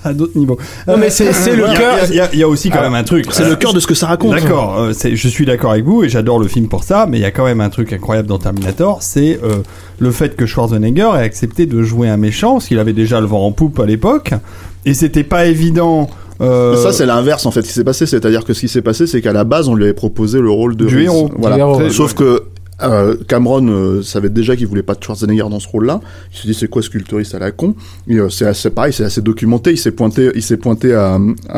à 0.04 0.12
d'autres 0.12 0.36
niveaux. 0.38 0.58
Non, 0.88 0.96
mais 0.96 1.10
c'est- 1.10 1.32
c'est 1.32 1.54
le 1.56 1.64
cœur- 1.64 1.98
Il 2.10 2.16
y, 2.16 2.20
a- 2.20 2.28
il 2.32 2.38
y 2.38 2.42
a 2.42 2.48
aussi 2.48 2.70
quand 2.70 2.80
même 2.82 2.94
un 2.94 3.04
truc. 3.04 3.26
C'est 3.30 3.48
le 3.48 3.56
cœur 3.56 3.72
de 3.72 3.80
ce 3.80 3.86
que 3.86 3.94
ça 3.94 4.06
raconte. 4.06 4.32
D'accord, 4.34 4.78
euh, 4.78 4.92
c'est- 4.92 5.16
je 5.16 5.28
suis 5.28 5.44
d'accord 5.46 5.72
avec 5.72 5.84
vous 5.84 6.02
et 6.04 6.08
j'adore 6.08 6.38
le 6.38 6.48
film 6.48 6.68
pour 6.68 6.84
ça, 6.84 7.06
mais 7.08 7.18
il 7.18 7.22
y 7.22 7.26
a 7.26 7.30
quand 7.30 7.44
même 7.44 7.60
un 7.60 7.70
truc 7.70 7.92
incroyable 7.92 8.28
dans 8.28 8.38
Terminator, 8.38 8.98
c'est 9.02 9.38
euh, 9.42 9.56
le 9.98 10.10
fait 10.10 10.36
que 10.36 10.46
Schwarzenegger 10.46 11.10
ait 11.16 11.22
accepté 11.22 11.66
de 11.66 11.82
jouer 11.82 12.08
un 12.08 12.16
méchant, 12.16 12.54
parce 12.54 12.66
qu'il 12.66 12.78
avait 12.78 12.92
déjà 12.92 13.20
le 13.20 13.26
vent 13.26 13.44
en 13.46 13.52
poupe 13.52 13.78
à 13.80 13.86
l'époque, 13.86 14.32
et 14.86 14.94
c'était 14.94 15.24
pas 15.24 15.46
évident. 15.46 16.08
euh, 16.40 16.74
Ça, 16.82 16.92
c'est 16.92 17.04
l'inverse 17.04 17.44
en 17.44 17.50
fait 17.50 17.62
qui 17.62 17.72
s'est 17.72 17.84
passé. 17.84 18.06
C'est-à-dire 18.06 18.44
que 18.44 18.54
ce 18.54 18.60
qui 18.60 18.68
s'est 18.68 18.80
passé, 18.80 19.06
c'est 19.06 19.20
qu'à 19.20 19.32
la 19.34 19.44
base, 19.44 19.68
on 19.68 19.74
lui 19.74 19.84
avait 19.84 19.92
proposé 19.92 20.40
le 20.40 20.50
rôle 20.50 20.74
de 20.74 20.86
Du 20.86 21.02
héros. 21.02 21.30
Voilà. 21.36 21.56
Du 21.56 21.60
héros, 21.60 21.76
ouais. 21.78 21.90
Sauf 21.90 22.14
que 22.14 22.44
euh, 22.82 23.16
Cameron 23.28 23.68
euh, 23.68 24.02
savait 24.02 24.28
déjà 24.28 24.56
qu'il 24.56 24.66
voulait 24.66 24.82
pas 24.82 24.94
de 24.94 25.02
Schwarzenegger 25.02 25.48
dans 25.50 25.60
ce 25.60 25.68
rôle-là. 25.68 26.00
Il 26.32 26.38
s'est 26.38 26.48
dit 26.48 26.54
c'est 26.54 26.68
quoi 26.68 26.82
ce 26.82 27.36
à 27.36 27.38
la 27.38 27.50
con? 27.50 27.74
Euh, 28.10 28.28
C'est 28.28 28.46
assez 28.46 28.70
pareil, 28.70 28.92
c'est 28.92 29.04
assez 29.04 29.22
documenté. 29.22 29.72
Il 29.72 29.78
s'est 29.78 29.92
pointé, 29.92 30.30
il 30.34 30.42
s'est 30.42 30.56
pointé 30.56 30.94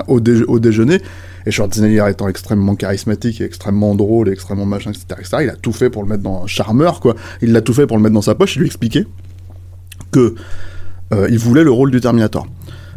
au 0.09 0.20
déjeuner. 0.20 1.01
Et 1.47 1.51
Schwarzenegger 1.51 2.07
étant 2.09 2.29
extrêmement 2.29 2.77
charismatique, 2.77 3.41
et 3.41 3.45
extrêmement 3.45 3.95
drôle, 3.95 4.29
et 4.29 4.33
extrêmement 4.33 4.66
machin, 4.66 4.91
etc., 4.91 5.07
etc., 5.18 5.37
il 5.43 5.51
a 5.51 5.57
tout 5.57 5.73
fait 5.73 5.91
pour 5.91 6.03
le 6.03 6.09
mettre 6.09 6.23
dans 6.23 6.47
charmeur, 6.47 7.01
quoi. 7.01 7.16
Il 7.41 7.53
l'a 7.53 7.61
tout 7.61 7.75
fait 7.75 7.87
pour 7.87 7.97
le 7.97 8.03
mettre 8.03 8.14
dans 8.14 8.23
sa 8.23 8.35
poche. 8.35 8.57
Il 8.57 8.61
lui 8.61 8.66
expliquait 8.66 9.07
que 10.12 10.35
euh, 11.12 11.27
il 11.31 11.39
voulait 11.39 11.64
le 11.64 11.70
rôle 11.70 11.91
du 11.91 12.01
Terminator. 12.01 12.47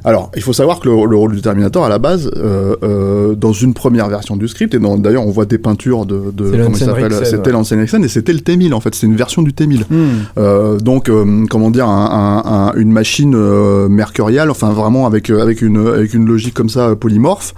Alors, 0.06 0.32
il 0.36 0.42
faut 0.44 0.54
savoir 0.54 0.80
que 0.80 0.88
le, 0.88 1.06
le 1.06 1.16
rôle 1.18 1.34
du 1.36 1.42
Terminator, 1.42 1.84
à 1.84 1.90
la 1.90 1.98
base, 1.98 2.30
euh, 2.38 2.76
euh, 2.84 3.36
dans 3.36 3.52
une 3.54 3.74
première 3.74 4.08
version 4.08 4.36
du 4.38 4.48
script, 4.48 4.74
et 4.76 4.80
dans- 4.80 4.98
d'ailleurs 4.98 5.26
on 5.26 5.32
voit 5.32 5.46
des 5.46 5.58
peintures 5.58 6.06
de... 6.06 6.32
de 6.32 6.52
comment 6.52 6.70
il 6.70 6.78
s'appelle 6.78 7.26
C'était 7.26 7.48
ouais. 7.48 7.52
Lance 7.52 7.72
Henriksen, 7.72 8.04
et 8.04 8.08
c'était 8.08 8.32
le 8.34 8.40
T-1000 8.42 8.74
en 8.74 8.80
fait, 8.80 8.94
c'est 8.94 9.08
une 9.08 9.16
version 9.16 9.42
du 9.42 9.54
T-1000. 9.54 9.82
hmm. 9.90 10.08
Euh, 10.38 10.78
donc, 10.80 11.10
euh, 11.10 11.46
comment 11.50 11.72
dire, 11.72 11.88
un- 11.90 12.44
un- 12.46 12.52
un- 12.70 12.74
une 12.76 12.92
machine 12.92 13.34
euh, 13.36 13.90
mercuriale, 13.90 14.52
enfin 14.52 14.72
vraiment 14.72 15.08
avec 15.08 15.30
euh, 15.30 15.42
avec 15.42 15.62
une 15.62 15.88
avec 15.88 16.14
une 16.14 16.26
logique 16.26 16.54
comme 16.54 16.70
ça 16.70 16.96
polymorphe. 16.96 17.54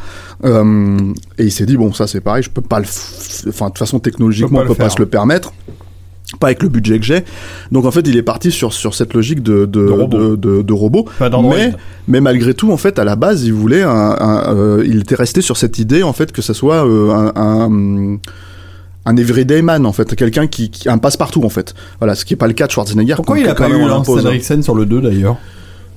Euh, 0.45 0.97
et 1.37 1.43
il 1.45 1.51
s'est 1.51 1.65
dit 1.65 1.75
bon, 1.77 1.91
ça 1.93 2.07
c'est 2.07 2.21
pareil, 2.21 2.43
je 2.43 2.49
peux 2.49 2.61
pas 2.61 2.79
le, 2.79 2.85
enfin 3.49 3.65
de 3.65 3.71
toute 3.71 3.79
façon 3.79 3.99
technologiquement, 3.99 4.59
pas 4.59 4.65
on 4.65 4.67
peut 4.69 4.75
pas 4.75 4.89
se 4.89 4.99
le 4.99 5.05
permettre. 5.07 5.51
Pas 6.41 6.47
avec 6.47 6.61
le 6.61 6.67
budget 6.69 6.99
que 6.99 7.05
j'ai. 7.05 7.23
Donc 7.71 7.85
en 7.85 7.91
fait, 7.91 8.01
il 8.01 8.17
est 8.17 8.21
parti 8.21 8.51
sur 8.51 8.73
sur 8.73 8.93
cette 8.93 9.13
logique 9.13 9.41
de 9.41 9.65
de 9.65 9.85
De 9.87 9.91
robot. 9.91 10.17
de, 10.17 10.35
de- 10.35 10.61
de 10.61 10.73
robot. 10.73 11.05
Pas 11.19 11.29
d'Android. 11.29 11.55
Mais 11.55 11.71
mais 12.09 12.19
malgré 12.21 12.53
tout, 12.53 12.71
en 12.71 12.77
fait, 12.77 12.99
à 12.99 13.05
la 13.05 13.15
base, 13.15 13.45
il 13.45 13.53
voulait 13.53 13.81
un, 13.83 13.89
un- 14.19 14.53
euh, 14.55 14.83
il 14.85 14.99
était 14.99 15.15
resté 15.15 15.41
sur 15.41 15.55
cette 15.55 15.79
idée 15.79 16.03
en 16.03 16.11
fait 16.13 16.31
que 16.33 16.41
ça 16.41 16.53
soit 16.53 16.85
euh, 16.85 17.11
un, 17.11 17.31
un 17.35 18.17
un 19.05 19.15
everyday 19.15 19.61
man 19.61 19.85
en 19.85 19.93
fait, 19.93 20.15
quelqu'un 20.15 20.47
qui, 20.47 20.69
qui 20.69 20.89
un 20.89 20.97
passe-partout 20.97 21.43
en 21.45 21.49
fait. 21.49 21.73
Voilà, 21.99 22.13
ce 22.13 22.25
qui 22.25 22.33
est 22.33 22.37
pas 22.37 22.47
le 22.47 22.53
cas 22.53 22.67
de 22.67 22.71
Schwarzenegger. 22.73 23.15
Pourquoi 23.15 23.39
il 23.39 23.47
a 23.47 23.53
quand 23.53 23.63
pas 23.63 23.69
même 23.69 23.81
eu 23.81 23.87
l'impose, 23.87 24.25
hein. 24.25 24.29
Henriksen 24.29 24.61
sur 24.63 24.75
le 24.75 24.85
2 24.85 24.99
d'ailleurs 24.99 25.37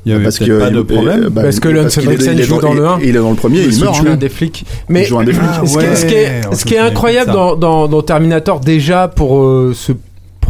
Il 0.07 0.13
y 0.13 0.15
avait 0.15 0.23
Parce 0.23 0.39
que 0.39 0.61
pas 0.61 0.71
de 0.71 0.79
il- 0.79 0.85
problème. 0.85 1.29
bah, 1.29 1.43
Parce 1.43 1.59
que 1.59 1.69
Lance 1.69 1.99
Henriksen 1.99 2.35
il 2.35 2.41
est 2.41 2.45
joue 2.45 2.61
dans 2.61 2.73
le 2.73 2.87
1. 2.87 3.01
Il 3.03 3.09
est 3.17 3.19
dans 3.19 3.31
le 3.31 3.35
premier, 3.37 3.63
il 3.63 3.75
Il 3.75 3.81
meurt. 3.83 3.97
joue 3.97 4.07
hein. 4.07 4.13
un 4.13 4.17
des 4.17 4.29
flics. 4.29 4.65
Mais 4.89 5.03
Il 5.03 5.07
joue 5.07 5.19
un 5.19 5.25
des 5.25 5.33
flics. 5.33 5.45
Ah, 5.53 5.67
ce, 5.67 5.77
qui 5.77 5.85
est, 5.85 5.97
ce 5.97 6.07
qui 6.07 6.15
est- 6.15 6.47
ouais, 6.47 6.55
ce 6.55 6.65
qui 6.65 6.75
est 6.75 6.79
incroyable 6.79 7.33
dans, 7.33 7.57
dans, 7.57 7.89
dans 7.89 8.03
Terminator 8.03 8.61
déjà 8.61 9.09
pour 9.09 9.43
euh, 9.43 9.73
ce 9.75 9.91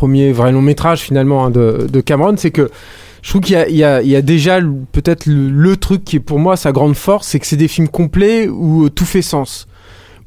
premier 0.01 0.33
vrai 0.33 0.51
long 0.51 0.63
métrage 0.63 1.01
finalement 1.01 1.45
hein, 1.45 1.51
de, 1.51 1.87
de 1.93 2.01
Cameron, 2.01 2.35
c'est 2.39 2.51
que 2.51 2.71
je 3.21 3.29
trouve 3.29 3.43
qu'il 3.43 3.55
y 3.55 3.85
a, 3.85 4.23
déjà 4.23 4.61
peut-être 4.93 5.27
le, 5.27 5.51
le 5.51 5.77
truc 5.77 6.05
qui 6.05 6.17
est 6.17 6.21
pour 6.21 6.39
moi 6.39 6.57
sa 6.57 6.73
grande 6.73 6.95
force, 6.95 7.29
c'est 7.29 7.39
que 7.39 7.47
c'est 7.47 7.57
des 7.57 7.69
films 7.69 7.89
complets 7.89 8.49
où 8.49 8.89
tout 8.89 9.05
fait 9.05 9.21
sens. 9.21 9.67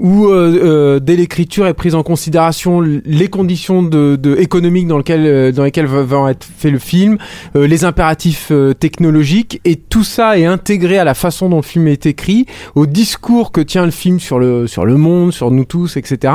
Où 0.04 0.28
euh, 0.28 0.60
euh, 0.62 1.00
dès 1.00 1.16
l'écriture 1.16 1.66
est 1.66 1.74
prise 1.74 1.96
en 1.96 2.04
considération 2.04 2.82
les 2.82 3.28
conditions 3.30 3.82
de, 3.82 4.16
de 4.16 4.36
économiques 4.38 4.88
dans 4.88 4.98
lesquelles 4.98 5.26
euh, 5.26 5.52
dans 5.52 5.64
lesquelles 5.64 5.88
va, 5.88 6.04
va 6.04 6.30
être 6.32 6.46
fait 6.46 6.70
le 6.70 6.78
film, 6.78 7.18
euh, 7.56 7.66
les 7.66 7.86
impératifs 7.86 8.50
euh, 8.52 8.74
technologiques 8.74 9.62
et 9.64 9.78
tout 9.78 10.04
ça 10.04 10.38
est 10.38 10.46
intégré 10.46 10.98
à 10.98 11.06
la 11.06 11.14
façon 11.14 11.48
dont 11.48 11.58
le 11.58 11.62
film 11.62 11.88
est 11.88 12.06
écrit, 12.06 12.46
au 12.76 12.86
discours 12.86 13.52
que 13.54 13.62
tient 13.62 13.86
le 13.86 13.92
film 13.92 14.20
sur 14.20 14.40
le 14.40 14.68
sur 14.68 14.86
le 14.86 14.98
monde, 14.98 15.32
sur 15.32 15.52
nous 15.52 15.66
tous, 15.66 15.96
etc. 15.96 16.34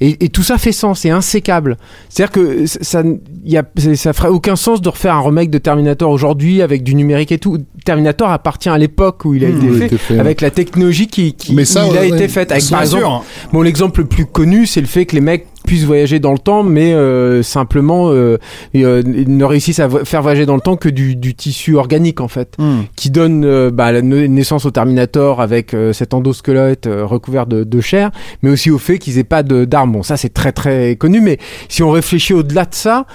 Et, 0.00 0.24
et 0.24 0.30
tout 0.30 0.42
ça 0.42 0.56
fait 0.56 0.72
sens, 0.72 1.00
c'est 1.00 1.10
insécable. 1.10 1.76
C'est-à-dire 2.08 2.32
que 2.32 2.66
ça, 2.66 3.02
y 3.44 3.58
a, 3.58 3.64
ça 3.94 4.14
ferait 4.14 4.28
aucun 4.28 4.56
sens 4.56 4.80
de 4.80 4.88
refaire 4.88 5.14
un 5.14 5.20
remake 5.20 5.50
de 5.50 5.58
Terminator 5.58 6.10
aujourd'hui 6.10 6.62
avec 6.62 6.82
du 6.82 6.94
numérique 6.94 7.32
et 7.32 7.38
tout. 7.38 7.58
Terminator 7.84 8.30
appartient 8.30 8.68
à 8.68 8.78
l'époque 8.78 9.24
où 9.26 9.34
il 9.34 9.44
a 9.44 9.50
Mmh, 9.50 9.82
été 9.82 9.88
fait, 9.88 9.96
fait, 9.98 10.18
avec 10.18 10.40
la 10.40 10.50
technologie 10.50 11.06
qui, 11.06 11.34
qui 11.34 11.54
Mais 11.54 11.62
où 11.62 11.66
ça, 11.66 11.86
il 11.86 11.96
a 11.96 12.00
ouais, 12.00 12.08
été 12.08 12.28
faite. 12.28 12.52
Avec 12.52 12.68
par 12.68 12.82
exemple, 12.82 13.04
sûr. 13.18 13.50
bon 13.52 13.62
l'exemple 13.62 14.00
le 14.00 14.06
plus 14.06 14.24
connu, 14.26 14.66
c'est 14.66 14.80
le 14.80 14.86
fait 14.86 15.04
que 15.06 15.14
les 15.14 15.20
mecs 15.20 15.46
puissent 15.66 15.84
voyager 15.84 16.18
dans 16.20 16.32
le 16.32 16.38
temps, 16.38 16.62
mais 16.62 16.94
euh, 16.94 17.42
simplement 17.42 18.08
euh, 18.10 18.38
euh, 18.74 19.02
ils 19.06 19.36
ne 19.36 19.44
réussissent 19.44 19.78
à 19.78 19.86
vo- 19.88 20.04
faire 20.04 20.22
voyager 20.22 20.46
dans 20.46 20.54
le 20.54 20.60
temps 20.62 20.76
que 20.76 20.88
du, 20.88 21.16
du 21.16 21.34
tissu 21.34 21.76
organique 21.76 22.20
en 22.20 22.28
fait, 22.28 22.54
Hmm. 22.58 22.80
qui 22.96 23.10
donne 23.10 23.44
euh, 23.44 23.70
bah, 23.70 23.92
la 23.92 24.02
na- 24.02 24.26
naissance 24.26 24.64
au 24.64 24.70
Terminator 24.70 25.40
avec 25.40 25.74
euh, 25.74 25.92
cet 25.92 26.14
endosquelette 26.14 26.88
recouvert 26.90 27.46
de, 27.46 27.62
de 27.64 27.80
chair, 27.80 28.10
mais 28.42 28.50
aussi 28.50 28.70
au 28.70 28.78
fait 28.78 28.98
qu'ils 28.98 29.18
aient 29.18 29.24
pas 29.24 29.42
d'armes. 29.42 29.92
Bon, 29.92 30.02
ça 30.02 30.16
c'est 30.16 30.32
très 30.32 30.52
très 30.52 30.96
connu, 30.96 31.20
mais 31.20 31.38
si 31.68 31.82
on 31.82 31.90
réfléchit 31.90 32.32
au-delà 32.34 32.64
de 32.64 32.74
ça, 32.74 33.06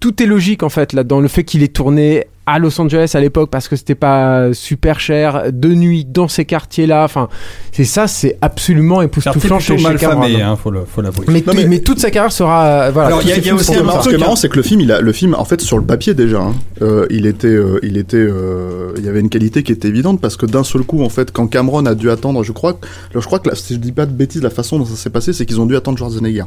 tout 0.00 0.22
est 0.22 0.26
logique 0.26 0.62
en 0.62 0.68
fait 0.70 0.92
là 0.92 1.04
dans 1.04 1.20
le 1.20 1.28
fait 1.28 1.44
qu'il 1.44 1.62
est 1.62 1.72
tourné 1.72 2.24
à 2.52 2.58
Los 2.58 2.80
Angeles 2.80 3.12
à 3.14 3.20
l'époque 3.20 3.50
parce 3.50 3.68
que 3.68 3.76
c'était 3.76 3.94
pas 3.94 4.52
super 4.52 5.00
cher 5.00 5.44
de 5.52 5.68
nuit 5.68 6.04
dans 6.04 6.28
ces 6.28 6.44
quartiers 6.44 6.86
là 6.86 7.04
enfin 7.04 7.28
c'est 7.72 7.84
ça 7.84 8.06
c'est 8.06 8.36
absolument 8.42 9.02
époustouflant 9.02 9.58
chez, 9.58 9.76
mal 9.78 9.98
famé, 9.98 10.42
hein, 10.42 10.56
faut 10.56 10.70
le- 10.70 10.84
faut 10.84 11.00
l'avouer. 11.02 11.26
mais, 11.68 11.78
toute 11.80 11.98
sa 12.00 12.10
carrière 12.10 12.32
sera 12.32 12.64
euh, 12.66 12.90
voilà 12.92 13.08
Alors, 13.08 13.22
il 13.22 13.28
y 13.28 13.32
a- 13.32 13.38
y 13.38 13.52
aussi 13.52 13.74
un. 13.74 14.00
Ce 14.02 14.08
qui 14.08 14.14
est 14.14 14.18
marrant, 14.18 14.36
c'est 14.36 14.48
que 14.48 14.56
le 14.56 14.62
film, 14.62 14.80
il 14.80 14.92
a, 14.92 15.00
le 15.00 15.12
film, 15.12 15.34
en 15.38 15.44
fait, 15.44 15.60
sur 15.60 15.78
le 15.78 15.84
papier 15.84 16.14
déjà, 16.14 16.40
hein, 16.40 16.54
euh, 16.82 17.06
il 17.10 17.26
était, 17.26 17.46
euh, 17.48 17.78
il 17.82 17.96
était, 17.96 18.16
euh, 18.16 18.92
il 18.98 19.04
y 19.04 19.08
avait 19.08 19.20
une 19.20 19.28
qualité 19.28 19.62
qui 19.62 19.72
était 19.72 19.88
évidente 19.88 20.20
parce 20.20 20.36
que 20.36 20.46
d'un 20.46 20.64
seul 20.64 20.82
coup, 20.82 21.02
en 21.02 21.08
fait, 21.08 21.30
quand 21.32 21.46
Cameron 21.46 21.86
a 21.86 21.94
dû 21.94 22.10
attendre, 22.10 22.42
je 22.42 22.52
crois, 22.52 22.78
alors, 23.10 23.22
je 23.22 23.26
crois 23.26 23.38
que 23.38 23.48
là, 23.48 23.54
si 23.54 23.74
je 23.74 23.78
dis 23.78 23.92
pas 23.92 24.06
de 24.06 24.12
bêtises, 24.12 24.42
la 24.42 24.50
façon 24.50 24.78
dont 24.78 24.84
ça 24.84 24.96
s'est 24.96 25.10
passé, 25.10 25.32
c'est 25.32 25.46
qu'ils 25.46 25.60
ont 25.60 25.66
dû 25.66 25.76
attendre 25.76 25.98
Schwarzenegger, 25.98 26.44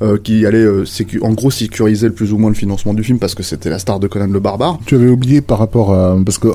euh, 0.00 0.16
qui 0.16 0.46
allait, 0.46 0.58
euh, 0.64 0.84
en 1.22 1.32
gros, 1.32 1.50
sécuriser 1.50 2.08
le 2.08 2.14
plus 2.14 2.32
ou 2.32 2.38
moins 2.38 2.50
le 2.50 2.56
financement 2.56 2.94
du 2.94 3.02
film 3.02 3.18
parce 3.18 3.34
que 3.34 3.42
c'était 3.42 3.70
la 3.70 3.78
star 3.78 3.98
de 4.00 4.06
Conan 4.06 4.28
le 4.28 4.40
Barbare. 4.40 4.78
Tu 4.86 4.94
avais 4.94 5.08
oublié 5.08 5.40
par 5.40 5.58
rapport 5.58 5.92
à 5.92 6.16
parce 6.24 6.38
que, 6.38 6.48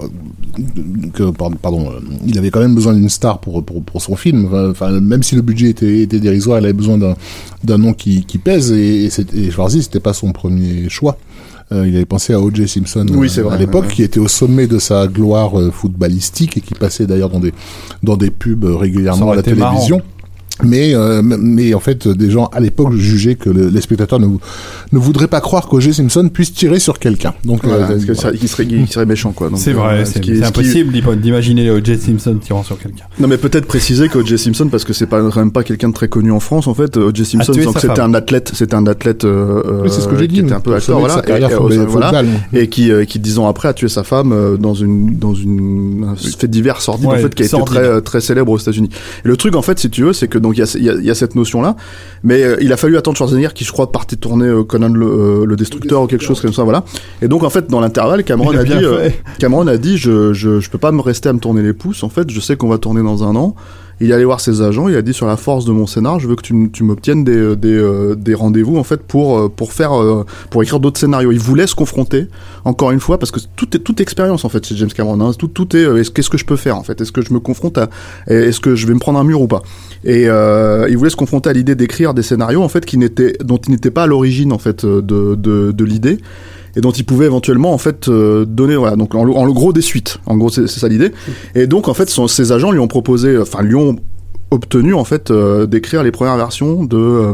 que 1.14 1.30
pardon, 1.32 1.91
euh, 1.91 2.00
il 2.26 2.38
avait 2.38 2.52
quand 2.52 2.62
même 2.62 2.76
besoin 2.76 2.94
d'une 2.94 3.10
star 3.10 3.39
pour, 3.39 3.64
pour 3.64 3.84
pour 3.84 4.02
son 4.02 4.16
film. 4.16 4.50
Enfin, 4.72 5.00
même 5.00 5.24
si 5.24 5.36
le 5.36 5.41
budget 5.41 5.70
était, 5.70 6.02
était 6.02 6.20
dérisoire, 6.20 6.60
il 6.60 6.66
avait 6.66 6.74
besoin 6.74 6.98
d'un 6.98 7.16
d'un 7.64 7.78
nom 7.78 7.94
qui, 7.94 8.26
qui 8.26 8.38
pèse 8.38 8.72
et, 8.72 9.06
et, 9.06 9.10
et 9.36 9.52
Schwarzy 9.52 9.84
c'était 9.84 10.00
pas 10.00 10.14
son 10.14 10.32
premier 10.32 10.89
choix. 10.89 11.18
Euh, 11.72 11.88
il 11.88 11.96
avait 11.96 12.06
pensé 12.06 12.34
à 12.34 12.39
O.J. 12.39 12.68
Simpson 12.68 13.06
Oui, 13.12 13.32
euh, 13.38 13.44
vrai, 13.44 13.56
à 13.56 13.58
l'époque, 13.58 13.84
ouais, 13.84 13.88
ouais. 13.88 13.94
qui 13.94 14.04
était 14.04 14.20
au 14.20 14.28
sommet 14.28 14.68
de 14.68 14.80
sa 14.80 15.08
gloire 15.08 15.60
euh, 15.60 15.72
footballistique 15.72 16.58
et 16.58 16.62
qui 16.62 16.74
passait 16.74 17.06
d'ailleurs 17.06 17.30
dans 17.30 17.39
des 17.39 17.54
dans 18.04 18.18
des 18.18 18.30
pubs 18.30 18.66
régulièrement 18.66 19.32
à 19.32 19.36
la 19.36 19.56
marrant. 19.56 20.02
Mais, 20.64 20.93
euh, 20.93 21.22
mais 21.24 21.74
en 21.74 21.80
fait, 21.80 22.08
des 22.08 22.30
gens 22.30 22.45
à 22.54 22.60
l'époque 22.60 22.93
jugeaient 22.93 23.34
que 23.34 23.49
le- 23.49 23.70
les 23.70 23.82
spectateurs 23.82 24.20
ne, 24.20 24.28
ne 24.28 24.99
voudraient 24.99 25.28
pas 25.28 25.41
croire 25.41 25.68
qu'O.J. 25.68 25.95
Simpson 25.95 26.30
puisse 26.32 26.54
tirer 26.54 26.78
sur 26.80 26.99
quelqu'un. 26.99 27.34
Donc, 27.43 27.66
Voilà, 27.66 27.86
euh, 27.86 27.88
parce 27.88 28.06
que 28.06 28.14
voilà. 28.14 28.38
c'est- 28.38 28.43
il 28.43 28.47
serait, 28.47 28.66
il 28.70 28.88
serait 28.88 29.08
méchant, 29.08 29.32
quoi. 29.32 29.49
C'est 29.56 29.72
euh, 29.72 29.74
vrai, 29.74 30.06
ce 30.06 30.14
c'est 30.14 30.20
qui- 30.20 30.30
c'est 30.30 30.36
ce 30.36 30.39
qui- 30.41 30.45
impossible 30.47 30.93
d'im- 30.93 31.16
d'imaginer 31.16 31.72
O.J. 31.72 31.97
Simpson 31.97 32.38
tirant 32.39 32.62
sur 32.62 32.78
quelqu'un. 32.78 33.06
Non 33.20 33.28
mais 33.28 33.38
peut-être 33.38 33.66
préciser 33.66 34.10
qu'O.J. 34.10 34.38
Simpson 34.38 34.68
parce 34.70 34.84
que 34.84 34.93
c'est 34.93 35.08
pas 35.08 35.22
quand 35.22 35.36
même 35.38 35.51
pas 35.51 35.64
quelqu'un 35.64 35.89
de 35.89 35.93
très 35.95 36.08
connu 36.08 36.32
en 36.32 36.39
France 36.39 36.68
en 36.68 36.76
fait 36.76 36.97
O.J. 36.97 37.26
Simpson 37.26 37.54
c'était 37.80 37.99
un 37.99 38.14
athlète 38.14 38.51
c'était 38.54 38.76
un 38.76 38.86
athlète 38.86 39.24
euh, 39.26 39.82
Oui, 39.84 39.89
c'est 39.91 40.01
ce 40.01 40.08
que 40.08 40.16
j'ai 40.18 40.28
qui 40.28 40.36
dit. 40.36 40.39
était 40.41 40.54
un 40.54 40.60
peu 40.60 40.76
acteur 40.76 40.99
voilà 40.99 41.16
sa 41.16 41.22
carrière 41.24 41.49
et, 41.49 41.54
euh, 41.78 41.86
voilà, 41.88 42.24
et 42.54 42.68
qui 42.70 42.91
euh, 42.91 43.06
qui 43.06 43.18
dix 43.20 43.39
ans 43.39 43.47
après 43.47 43.70
a 43.70 43.74
tué 43.74 43.88
sa 43.89 44.04
femme 44.04 44.32
euh, 44.32 44.58
dans 44.58 44.76
une 44.76 45.18
dans 45.18 45.34
une 45.34 46.06
un 46.12 46.16
fait 46.16 46.47
divers 46.47 46.80
sordide 46.82 47.08
Ouais, 47.08 47.16
en 47.18 47.22
fait 47.22 47.34
qui 47.34 47.43
a 47.43 47.45
été 47.47 47.58
très 47.66 47.80
euh, 47.80 48.01
très 48.01 48.22
célèbre 48.22 48.51
aux 48.51 48.58
États-Unis 48.60 48.89
et 49.26 49.28
le 49.28 49.36
truc 49.38 49.56
en 49.56 49.62
fait 49.62 49.80
si 49.80 49.89
tu 49.89 50.04
veux 50.04 50.14
c'est 50.14 50.28
que 50.28 50.38
donc 50.44 50.58
il 50.58 50.64
y 50.64 50.80
y 50.80 51.06
y 51.06 51.10
a 51.10 51.16
cette 51.16 51.34
notion 51.36 51.62
là 51.62 51.76
mais 52.22 52.44
euh, 52.44 52.58
il 52.62 52.72
a 52.72 52.78
fallu 52.78 52.98
attendre 52.98 53.18
Schwarzenegger 53.18 53.54
qui 53.56 53.64
je 53.64 53.72
crois 53.72 53.91
partait 53.91 54.16
tourner 54.16 54.46
euh, 54.46 54.64
Conan 54.64 54.89
le, 54.89 55.06
euh, 55.06 55.46
le 55.46 55.56
destructeur 55.56 56.04
ou 56.04 56.08
quelque 56.08 56.24
chose 56.24 56.39
comme 56.39 56.54
ça 56.54 56.64
voilà. 56.64 56.84
Et 57.22 57.28
donc 57.28 57.44
en 57.44 57.50
fait 57.50 57.70
dans 57.70 57.80
l'intervalle 57.80 58.24
Cameron 58.24 58.56
a 58.56 58.60
a, 58.60 58.64
dit 58.64 58.74
euh. 58.74 59.10
Cameron 59.39 59.68
a 59.68 59.78
dit 59.78 59.98
je, 59.98 60.34
je, 60.34 60.60
je 60.60 60.70
peux 60.70 60.78
pas 60.78 60.91
me 60.91 61.02
rester 61.02 61.30
à 61.30 61.34
me 61.34 61.39
tourner 61.39 61.62
les 61.62 61.74
pouces. 61.74 62.04
En 62.04 62.10
fait 62.10 62.30
je 62.30 62.39
sais 62.39 62.56
qu'on 62.56 62.70
va 62.70 62.78
tourner 62.78 63.02
dans 63.02 63.24
un 63.24 63.36
an 63.36 63.56
il 64.02 64.12
est 64.12 64.14
allé 64.14 64.26
voir 64.26 64.39
ses 64.39 64.62
agents 64.62 64.88
il 64.89 64.96
a 64.96 65.02
dit 65.02 65.14
sur 65.14 65.28
la 65.28 65.38
force 65.38 65.66
de 65.66 65.72
mon 65.72 65.86
scénar 65.88 66.20
je 66.20 66.28
veux 66.28 66.36
que 66.36 66.41
tu, 66.41 66.70
tu 66.72 66.84
m'obtiennes 66.84 67.24
des, 67.24 67.36
euh, 67.36 67.56
des, 67.56 67.74
euh, 67.74 68.16
des 68.16 68.34
rendez-vous 68.34 68.78
en 68.78 68.84
fait 68.84 69.02
pour, 69.04 69.38
euh, 69.39 69.50
pour 69.50 69.74
faire 69.74 69.91
pour 70.50 70.64
écrire 70.64 70.80
d'autres 70.80 71.00
scénarios. 71.00 71.32
Il 71.32 71.39
voulait 71.39 71.68
se 71.68 71.76
confronter 71.76 72.28
encore 72.66 72.91
une 72.91 73.00
fois 73.00 73.18
parce 73.18 73.32
que 73.32 73.39
tout 73.56 73.76
est 73.76 73.80
toute 73.80 74.02
expérience 74.02 74.46
en 74.46 74.50
fait 74.50 74.66
chez 74.66 74.76
James 74.76 74.89
Cameron 74.89 75.20
hein. 75.22 75.32
tout, 75.38 75.48
tout 75.48 75.76
est 75.76 75.84
est-ce- 75.84 76.12
qu'est-ce 76.12 76.30
que 76.30 76.38
je 76.38 76.46
peux 76.46 76.56
faire 76.56 76.78
en 76.78 76.84
fait? 76.84 77.00
Est-ce 77.02 77.12
que 77.12 77.22
je 77.22 77.34
me 77.34 77.39
confronte 77.39 77.78
est-ce 78.28 78.60
que 78.60 78.76
je 78.76 78.88
vais 78.88 78.94
me 78.94 79.00
prendre 79.00 79.20
un 79.20 79.24
mur 79.24 79.41
ou 79.41 79.48
pas? 79.48 79.62
Et 80.04 80.24
il 80.26 80.98
voulait 80.98 81.10
se 81.10 81.16
confronter 81.16 81.50
à 81.50 81.54
l'idée 81.54 81.76
d'écrire 81.76 82.14
des 82.14 82.24
scénarios 82.24 82.62
en 82.64 82.70
fait 82.70 82.86
qui 82.86 82.98
dont 82.98 83.58
il 83.58 83.72
n'était 83.72 83.91
pas 83.91 84.04
à 84.04 84.08
l'origine 84.08 84.52
en 84.54 84.58
fait 84.60 84.86
de, 84.86 85.36
de 85.36 85.84
l'idée 85.84 86.18
et 86.76 86.82
dont 86.82 86.91
il 86.91 87.05
pouvait 87.05 87.26
éventuellement 87.26 87.74
en 87.74 87.78
fait 87.78 88.07
euh, 88.07 88.45
donner 88.45 88.76
voilà 88.76 88.95
donc 88.95 89.13
en, 89.15 89.28
en 89.28 89.49
gros 89.51 89.74
des 89.74 89.82
suites. 89.82 90.19
En 90.26 90.38
gros 90.38 90.49
c'est 90.49 90.67
ça 90.67 90.88
l'idée. 90.88 91.11
Et 91.55 91.67
donc 91.67 91.88
en 91.88 91.93
fait 91.93 92.09
son- 92.09 92.28
ses 92.28 92.51
agents 92.51 92.71
lui 92.71 92.80
ont 92.80 92.88
proposé 92.88 93.38
enfin 93.38 93.61
lui 93.61 93.76
ont 93.76 93.97
obtenu 94.51 94.93
en 94.93 95.03
fait 95.03 95.32
euh, 95.32 95.65
d'écrire 95.65 96.03
les 96.03 96.11
premières 96.11 96.38
versions 96.38 96.84
de 96.84 96.97
euh, 96.97 97.34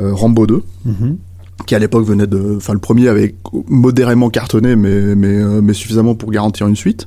euh, 0.00 0.12
Rambo 0.14 0.46
2 0.46 0.62
qui 1.66 1.74
à 1.74 1.78
l'époque 1.78 2.04
venait 2.04 2.26
de 2.26 2.54
enfin 2.56 2.72
le 2.74 2.78
premier 2.80 3.08
avait 3.08 3.34
modérément 3.68 4.28
cartonné 4.28 4.76
mais 4.76 5.14
mais 5.14 5.28
euh, 5.38 5.60
mais 5.62 5.72
suffisamment 5.72 6.14
pour 6.14 6.30
garantir 6.30 6.66
une 6.66 6.74
suite 6.76 7.06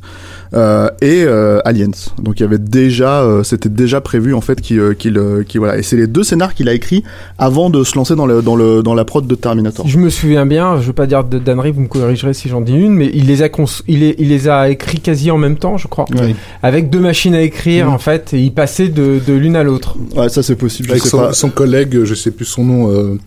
euh, 0.54 0.88
et 1.02 1.24
euh, 1.26 1.60
Aliens 1.66 1.92
donc 2.22 2.40
il 2.40 2.44
y 2.44 2.46
avait 2.46 2.58
déjà 2.58 3.22
euh, 3.22 3.44
c'était 3.44 3.70
déjà 3.70 4.00
prévu 4.02 4.34
en 4.34 4.42
fait 4.42 4.62
qu'il 4.62 4.96
qu'il 4.98 5.20
qu'il- 5.48 5.60
voilà 5.60 5.78
et 5.78 5.84
c'est 5.84 5.98
les 5.98 6.08
deux 6.08 6.24
scénars 6.24 6.54
qu'il 6.56 6.70
a 6.70 6.74
écrits 6.74 7.04
avant 7.38 7.70
de 7.70 7.84
se 7.84 7.96
lancer 7.96 8.16
dans 8.16 8.26
le 8.26 8.42
dans 8.42 8.56
le 8.56 8.82
dans 8.82 8.96
la 8.96 9.04
prod 9.06 9.28
de 9.28 9.36
Terminator 9.36 9.86
je 9.88 9.98
me 10.00 10.10
souviens 10.10 10.46
bien, 10.46 10.80
je 10.82 10.88
veux 10.88 10.94
pas 10.94 11.08
dire 11.08 11.24
de 11.26 11.40
dannerie, 11.40 11.72
vous 11.72 11.82
me 11.82 11.88
corrigerez 11.88 12.34
si 12.34 12.48
j'en 12.50 12.62
dis 12.62 12.74
une, 12.74 12.94
mais 12.94 13.12
il 13.14 13.26
les 13.28 13.42
a 13.44 13.50
cons- 13.50 13.66
il, 13.88 14.00
les, 14.00 14.16
il 14.18 14.30
les 14.30 14.48
a 14.48 14.70
écrits 14.70 15.00
quasi 15.02 15.30
en 15.30 15.38
même 15.38 15.58
temps, 15.58 15.78
je 15.78 15.88
crois, 15.88 16.06
Oui. 16.20 16.36
avec 16.64 16.90
deux 16.90 17.00
machines 17.00 17.36
à 17.36 17.42
écrire 17.42 17.88
Mhm. 17.88 17.94
en 17.94 17.98
fait, 18.00 18.34
et 18.34 18.40
il 18.42 18.54
passait 18.54 18.88
de, 18.90 19.20
de 19.26 19.34
l'une 19.34 19.56
à 19.56 19.64
l'autre. 19.64 19.96
ouais 20.16 20.30
ça 20.30 20.42
c'est 20.42 20.56
possible 20.56 20.90
Avec 20.92 21.04
son, 21.04 21.18
pas 21.18 21.34
son 21.34 21.50
collègue, 21.50 22.04
je 22.06 22.14
sais 22.16 22.32
plus 22.32 22.46
son 22.46 22.64
nom, 22.64 22.92
euh, 22.92 23.18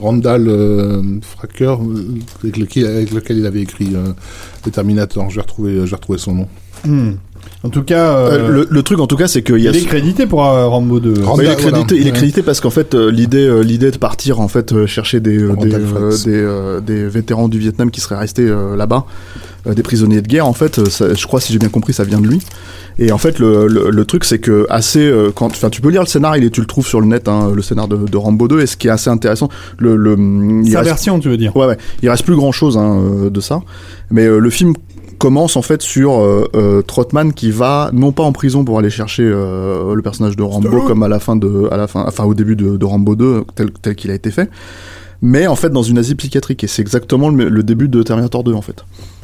Randall 0.00 0.48
euh, 0.48 1.02
Fracker, 1.20 1.76
euh, 1.80 2.18
avec 2.42 2.56
lequel, 3.10 3.38
il 3.38 3.46
avait 3.46 3.60
écrit 3.60 3.94
euh, 3.94 4.12
le 4.64 4.70
Terminator. 4.70 5.28
Je 5.30 5.36
vais 5.36 5.42
son 6.18 6.34
nom. 6.34 6.48
Hmm. 6.86 7.12
En 7.62 7.68
tout 7.68 7.82
cas, 7.82 8.14
euh, 8.16 8.30
Euh, 8.30 8.48
le, 8.48 8.66
le 8.70 8.82
truc 8.82 9.00
en 9.00 9.06
tout 9.06 9.16
cas 9.16 9.28
c'est 9.28 9.42
qu'il 9.42 9.58
y 9.58 9.62
il 9.64 9.68
a 9.68 9.72
est 9.72 9.82
crédité 9.84 10.26
pour 10.26 10.46
euh, 10.46 10.66
Rambo 10.66 10.98
2. 10.98 11.22
Randall, 11.22 11.26
Ouais, 11.26 11.34
il 11.36 11.40
est 11.58 11.60
voilà. 11.62 11.70
crédité, 11.78 11.96
il 11.96 12.02
est 12.02 12.04
Ouais. 12.10 12.16
crédité 12.16 12.42
parce 12.42 12.60
qu'en 12.60 12.70
fait 12.70 12.94
euh, 12.94 13.10
l'idée 13.10 13.62
l'idée 13.62 13.90
de 13.90 13.98
partir 13.98 14.40
en 14.40 14.48
fait 14.48 14.86
chercher 14.86 15.20
des 15.20 15.36
euh, 15.42 15.48
des, 15.48 15.74
Randall 15.76 15.82
euh, 15.82 16.10
Frakes. 16.10 16.24
des, 16.24 16.36
euh, 16.36 16.80
des 16.80 17.06
vétérans 17.06 17.48
du 17.48 17.58
Vietnam 17.58 17.90
qui 17.90 18.00
seraient 18.00 18.16
restés 18.18 18.46
euh, 18.48 18.76
là-bas, 18.76 19.04
euh, 19.66 19.74
des 19.74 19.82
prisonniers 19.82 20.22
de 20.22 20.26
guerre 20.28 20.46
en 20.46 20.54
fait, 20.54 20.88
ça- 20.88 21.12
je 21.12 21.26
crois 21.26 21.40
si 21.40 21.52
j'ai 21.52 21.58
bien 21.58 21.68
compris 21.68 21.92
ça 21.92 22.04
vient 22.04 22.20
de 22.20 22.26
lui. 22.26 22.40
Et 22.98 23.12
en 23.12 23.18
fait 23.18 23.38
le, 23.38 23.66
le, 23.66 23.90
le 23.90 24.04
truc 24.06 24.24
c'est 24.24 24.38
que 24.38 24.66
assez 24.70 25.10
quand 25.34 25.46
enfin 25.46 25.68
tu 25.70 25.80
peux 25.82 25.90
lire 25.90 26.02
le 26.02 26.06
scénar, 26.06 26.36
il 26.38 26.44
est 26.44 26.50
tu 26.50 26.60
le 26.60 26.66
trouves 26.66 26.86
sur 26.86 27.00
le 27.02 27.06
net 27.06 27.28
hein, 27.28 27.50
le 27.54 27.60
scénar 27.62 27.88
de, 27.88 27.96
de 27.96 28.16
Rambo 28.16 28.48
2 28.48 28.60
et 28.60 28.66
ce 28.66 28.76
qui 28.78 28.88
est 28.88 28.90
assez 28.90 29.10
intéressant 29.10 29.48
le 29.78 29.96
le 29.96 30.16
il 30.64 30.70
Sa 30.72 30.78
reste- 30.78 30.88
version, 30.90 31.18
tu 31.20 31.28
veux 31.28 31.36
dire 31.38 31.54
Ouais, 31.56 31.66
ouais. 31.66 31.76
Il 32.02 32.08
reste 32.10 32.24
plus 32.24 32.36
grand 32.36 32.52
chose 32.52 32.76
hein, 32.78 33.28
de 33.30 33.40
ça. 33.40 33.60
Mais 34.10 34.24
euh, 34.26 34.38
le 34.38 34.50
film 34.50 34.74
commence 35.20 35.56
en 35.56 35.62
fait 35.62 35.82
sur 35.82 36.14
euh, 36.14 36.48
euh, 36.56 36.82
Trotman 36.82 37.34
qui 37.34 37.50
va 37.50 37.90
non 37.92 38.10
pas 38.10 38.22
en 38.22 38.32
prison 38.32 38.64
pour 38.64 38.78
aller 38.78 38.88
chercher 38.88 39.22
euh, 39.22 39.94
le 39.94 40.02
personnage 40.02 40.34
de 40.34 40.42
Rambo 40.42 40.80
comme 40.86 41.02
à 41.02 41.08
la 41.08 41.20
fin 41.20 41.36
de 41.36 41.68
à 41.70 41.76
la 41.76 41.86
fin 41.86 42.04
enfin 42.08 42.24
au 42.24 42.32
début 42.32 42.56
de, 42.56 42.78
de 42.78 42.84
Rambo 42.86 43.14
2 43.14 43.44
tel 43.54 43.70
tel 43.70 43.94
qu'il 43.94 44.10
a 44.10 44.14
été 44.14 44.30
fait 44.30 44.48
mais 45.20 45.46
en 45.46 45.56
fait 45.56 45.68
dans 45.68 45.82
une 45.82 45.98
asile 45.98 46.16
psychiatrique. 46.16 46.64
Et 46.64 46.66
c'est 46.66 46.80
exactement 46.80 47.28
le, 47.28 47.50
le 47.50 47.62
début 47.62 47.88
de 47.88 48.02
Terminator 48.02 48.42
2 48.42 48.54
en 48.54 48.62
fait 48.62 48.82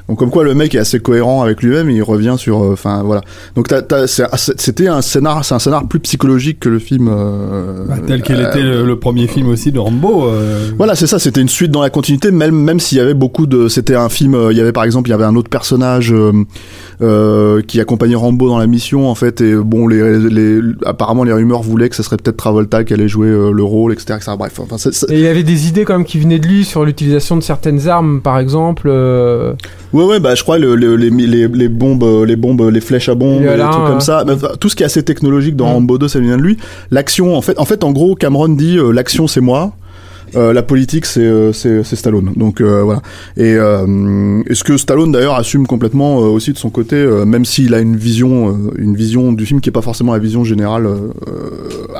donc 0.08 0.18
comme 0.18 0.30
quoi 0.30 0.44
le 0.44 0.54
mec 0.54 0.74
est 0.74 0.78
assez 0.78 1.00
cohérent 1.00 1.42
avec 1.42 1.62
lui-même 1.62 1.90
et 1.90 1.94
il 1.94 2.02
revient 2.02 2.34
sur 2.38 2.62
euh, 2.62 2.72
enfin 2.72 3.02
voilà 3.04 3.22
donc 3.56 3.68
t'as- 3.68 3.82
t'as- 3.82 4.06
c'est- 4.06 4.24
c'était 4.56 4.86
un 4.88 5.02
scénar 5.02 5.44
c'est 5.44 5.54
un 5.54 5.58
scénar 5.58 5.86
plus 5.88 6.00
psychologique 6.00 6.60
que 6.60 6.68
le 6.68 6.78
film 6.78 7.08
euh, 7.10 7.84
Bah, 7.88 7.96
Tel 8.06 8.22
qu'il 8.22 8.36
euh, 8.36 8.48
était 8.48 8.62
le, 8.62 8.84
le 8.84 8.98
premier 8.98 9.26
film 9.26 9.48
aussi 9.48 9.72
de 9.72 9.78
Rambo. 9.78 10.26
euh, 10.26 10.68
voilà, 10.78 10.94
c'est 10.94 11.06
ça. 11.06 11.18
C'était 11.18 11.40
une 11.40 11.48
suite 11.48 11.70
dans 11.70 11.80
la 11.82 11.90
continuité, 11.90 12.30
même 12.30 12.54
même 12.54 12.78
s'il 12.80 12.98
y 12.98 13.00
avait 13.00 13.14
beaucoup 13.14 13.46
de. 13.46 13.68
C'était 13.68 13.94
un 13.94 14.08
film. 14.08 14.36
Il 14.50 14.56
y 14.56 14.60
avait 14.60 14.72
par 14.72 14.84
exemple, 14.84 15.08
il 15.08 15.12
y 15.12 15.14
avait 15.14 15.24
un 15.24 15.34
autre 15.36 15.48
personnage 15.50 16.12
euh, 16.12 16.32
euh, 17.02 17.62
qui 17.62 17.80
accompagnait 17.80 18.14
Rambo 18.14 18.48
dans 18.48 18.58
la 18.58 18.66
mission, 18.66 19.08
en 19.08 19.14
fait. 19.14 19.40
Et 19.40 19.54
bon, 19.56 19.86
les, 19.88 20.18
les 20.30 20.60
apparemment 20.84 21.24
les 21.24 21.32
rumeurs 21.32 21.62
voulaient 21.62 21.88
que 21.88 21.96
ce 21.96 22.02
serait 22.02 22.16
peut-être 22.16 22.36
Travolta 22.36 22.84
qui 22.84 22.92
allait 22.94 23.08
jouer 23.08 23.28
euh, 23.28 23.50
le 23.52 23.62
rôle, 23.62 23.92
etc. 23.92 24.14
etc. 24.16 24.32
Bref, 24.38 24.58
enfin, 24.60 24.76
Et 25.10 25.20
il 25.20 25.26
avait 25.26 25.42
des 25.42 25.68
idées 25.68 25.84
quand 25.84 25.94
même 25.94 26.06
qui 26.06 26.18
venaient 26.18 26.38
de 26.38 26.46
lui 26.46 26.64
sur 26.64 26.84
l'utilisation 26.84 27.36
de 27.36 27.42
certaines 27.42 27.88
armes, 27.88 28.20
par 28.20 28.38
exemple. 28.38 28.88
Euh, 29.96 30.02
Ouais, 30.02 30.04
ouais, 30.04 30.20
bah 30.20 30.34
je 30.34 30.42
crois 30.42 30.58
le, 30.58 30.74
le- 30.76 30.96
les, 30.96 31.10
les, 31.10 31.48
les 31.48 31.68
bombes, 31.68 32.02
euh, 32.04 32.24
les 32.26 32.36
bombes, 32.36 32.68
les 32.72 32.80
flèches 32.80 33.08
à 33.08 33.14
bombes, 33.14 33.42
là, 33.42 33.68
trucs 33.70 33.86
comme 33.86 34.00
ça. 34.00 34.24
Mais, 34.26 34.32
enfin, 34.34 34.48
tout 34.60 34.68
ce 34.68 34.76
qui 34.76 34.82
est 34.82 34.86
assez 34.86 35.02
technologique 35.02 35.56
dans 35.56 35.66
Mm. 35.68 35.72
Rambo 35.74 35.98
2, 35.98 36.08
ça 36.08 36.20
vient 36.20 36.36
de 36.36 36.42
lui. 36.42 36.56
L'action, 36.90 37.36
en 37.36 37.42
fait, 37.42 37.58
en 37.58 37.64
fait, 37.64 37.84
en 37.84 37.92
gros, 37.92 38.14
Cameron 38.14 38.48
dit 38.48 38.78
euh, 38.78 38.90
l'action 38.92 39.26
c'est 39.26 39.40
moi. 39.40 39.72
Euh, 40.34 40.52
la 40.52 40.62
politique 40.62 41.06
c'est 41.06 41.20
euh, 41.20 41.52
c'est 41.52 41.84
c'est 41.84 41.94
Stallone 41.94 42.32
donc 42.36 42.60
euh, 42.60 42.82
voilà 42.82 43.00
et 43.36 43.54
euh, 43.54 44.42
est-ce 44.50 44.64
que 44.64 44.76
Stallone 44.76 45.12
d'ailleurs 45.12 45.36
assume 45.36 45.66
complètement 45.68 46.18
euh, 46.20 46.24
aussi 46.26 46.52
de 46.52 46.58
son 46.58 46.68
côté 46.68 46.96
euh, 46.96 47.24
même 47.24 47.44
s'il 47.44 47.74
a 47.74 47.78
une 47.80 47.96
vision 47.96 48.48
euh, 48.48 48.52
une 48.76 48.96
vision 48.96 49.32
du 49.32 49.46
film 49.46 49.60
qui 49.60 49.68
est 49.68 49.72
pas 49.72 49.82
forcément 49.82 50.12
la 50.14 50.18
vision 50.18 50.42
générale 50.42 50.88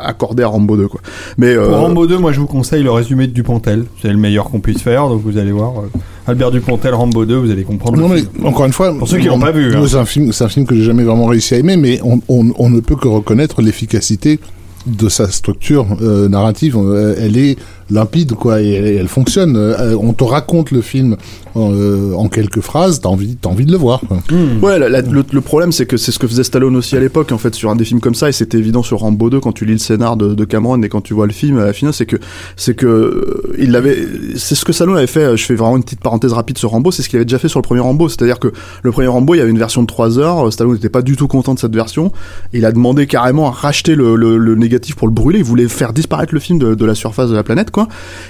accordée 0.05 0.43
à 0.43 0.49
Rambo 0.49 0.77
2 0.77 0.89
quoi 0.89 1.01
mais 1.39 1.49
euh, 1.55 1.66
Pour 1.68 1.77
Rambo 1.79 2.07
2, 2.07 2.18
moi 2.18 2.33
je 2.33 2.41
vous 2.41 2.47
conseille 2.47 2.83
le 2.83 2.91
résumé 2.91 3.27
de 3.27 3.33
Dupontel. 3.33 3.85
C'est 4.03 4.09
le 4.09 4.16
meilleur 4.16 4.51
qu'on 4.51 4.61
puisse 4.61 4.83
faire, 4.83 5.09
donc 5.09 5.22
vous 5.22 5.39
allez 5.39 5.53
voir. 5.53 5.72
euh, 5.81 5.99
Albert 6.27 6.51
Dupontel, 6.51 6.95
Rambo 6.95 7.24
2, 7.24 7.37
vous 7.37 7.51
allez 7.51 7.64
comprendre. 7.64 7.97
Non 7.99 8.09
mais 8.09 8.18
film. 8.18 8.47
encore 8.47 8.66
une 8.66 8.72
fois, 8.72 8.93
Pour 8.97 9.09
ceux 9.09 9.18
qui 9.18 9.27
l'ont 9.27 9.35
on- 9.37 9.41
pas 9.41 9.53
vu, 9.53 9.74
hein. 9.74 9.85
c'est 9.89 9.97
un 9.97 10.05
film, 10.05 10.33
c'est 10.33 10.45
un 10.45 10.49
film 10.49 10.66
que 10.66 10.74
j'ai 10.74 10.83
jamais 10.85 11.05
vraiment 11.05 11.27
réussi 11.27 11.55
à 11.55 11.59
aimer, 11.59 11.77
mais 11.77 12.01
on, 12.03 12.20
on, 12.29 12.53
on 12.59 12.70
ne 12.70 12.81
peut 12.81 12.97
que 12.97 13.09
reconnaître 13.09 13.62
l'efficacité 13.62 14.41
de 14.87 15.09
sa 15.09 15.29
structure 15.29 15.87
euh, 16.01 16.29
narrative. 16.29 16.77
Elle 17.18 17.37
est 17.37 17.57
limpide, 17.91 18.32
quoi, 18.34 18.61
et 18.62 18.70
elle, 18.72 18.87
elle 18.87 19.09
fonctionne. 19.09 19.57
Euh, 19.57 19.97
on 20.01 20.12
te 20.12 20.24
raconte 20.24 20.70
le 20.70 20.80
film 20.80 21.16
euh, 21.57 22.12
en 22.14 22.28
quelques 22.28 22.61
phrases, 22.61 23.01
t'as 23.01 23.09
envie, 23.09 23.37
t'as 23.37 23.49
envie 23.49 23.64
de 23.64 23.72
le 23.72 23.78
voir. 23.78 24.01
Quoi. 24.07 24.18
Ouais, 24.62 24.78
la- 24.78 24.89
la- 24.89 25.03
le, 25.03 25.24
le 25.30 25.41
problème 25.41 25.72
c'est 25.72 25.87
que 25.87 25.97
c'est 25.97 26.12
ce 26.12 26.18
que 26.18 26.26
faisait 26.26 26.45
Stallone 26.45 26.76
aussi 26.76 26.97
à 26.97 27.01
l'époque 27.01 27.32
en 27.32 27.39
fait 27.39 27.55
sur 27.55 27.70
un 27.70 27.76
des 27.76 27.84
films 27.84 28.01
comme 28.01 28.14
ça 28.14 28.28
et 28.28 28.32
c'était 28.32 28.59
évident 28.59 28.82
sur 28.82 28.99
Rambo 28.99 29.30
2 29.30 29.41
quand 29.41 29.53
tu 29.53 29.64
lis 29.64 29.72
le 29.72 29.78
scénar 29.78 30.16
de, 30.16 30.34
de 30.34 30.45
Cameron 30.45 30.82
et 30.82 30.89
quand 30.89 31.01
tu 31.01 31.14
vois 31.14 31.26
le 31.26 31.32
film 31.32 31.59
à 31.59 31.64
la 31.64 31.72
finale 31.72 31.95
c'est 31.95 32.07
que 32.07 32.16
c'est 32.57 32.74
que 32.74 32.87
euh, 32.87 33.55
il 33.59 33.74
avait 33.76 33.97
c'est 34.37 34.55
ce 34.55 34.64
que 34.64 34.72
Stallone 34.72 34.97
avait 34.99 35.07
fait 35.07 35.20
euh, 35.24 35.37
je 35.37 35.45
fais 35.45 35.55
vraiment 35.55 35.76
une 35.76 35.82
petite 35.84 36.01
parenthèse 36.01 36.32
rapide 36.32 36.59
sur 36.59 36.70
Rambo 36.70 36.91
c'est 36.91 37.03
ce 37.03 37.09
qu'il 37.09 37.16
avait 37.16 37.24
déjà 37.24 37.39
fait 37.39 37.49
sur 37.49 37.59
le 37.59 37.62
premier 37.64 37.80
Rambo 37.80 38.09
c'est-à-dire 38.09 38.39
que 38.39 38.49
le 38.82 38.93
premier 38.93 39.09
Rambo 39.09 39.34
il 39.34 39.39
y 39.39 39.41
avait 39.41 39.51
une 39.51 39.59
version 39.59 39.82
de 39.82 39.87
3 39.87 40.18
heures 40.18 40.47
euh, 40.47 40.51
Stallone 40.51 40.74
n'était 40.74 40.89
pas 40.89 41.03
du 41.03 41.16
tout 41.16 41.28
content 41.28 41.55
de 41.55 41.59
cette 41.59 41.74
version 41.74 42.12
il 42.53 42.64
a 42.66 42.72
demandé 42.72 43.07
carrément 43.07 43.49
à 43.49 43.51
racheter 43.53 43.95
le, 43.95 44.16
le, 44.16 44.37
le 44.39 44.55
négatif 44.57 44.95
pour 44.97 45.09
le 45.09 45.14
brûler 45.14 45.39
il 45.39 45.45
voulait 45.45 45.68
faire 45.68 45.93
disparaître 45.93 46.34
le 46.34 46.41
film 46.41 46.59
de, 46.59 46.74
de 46.74 46.84
la 46.84 46.95
surface 46.95 47.30
de 47.30 47.34
la 47.34 47.43
planète 47.45 47.70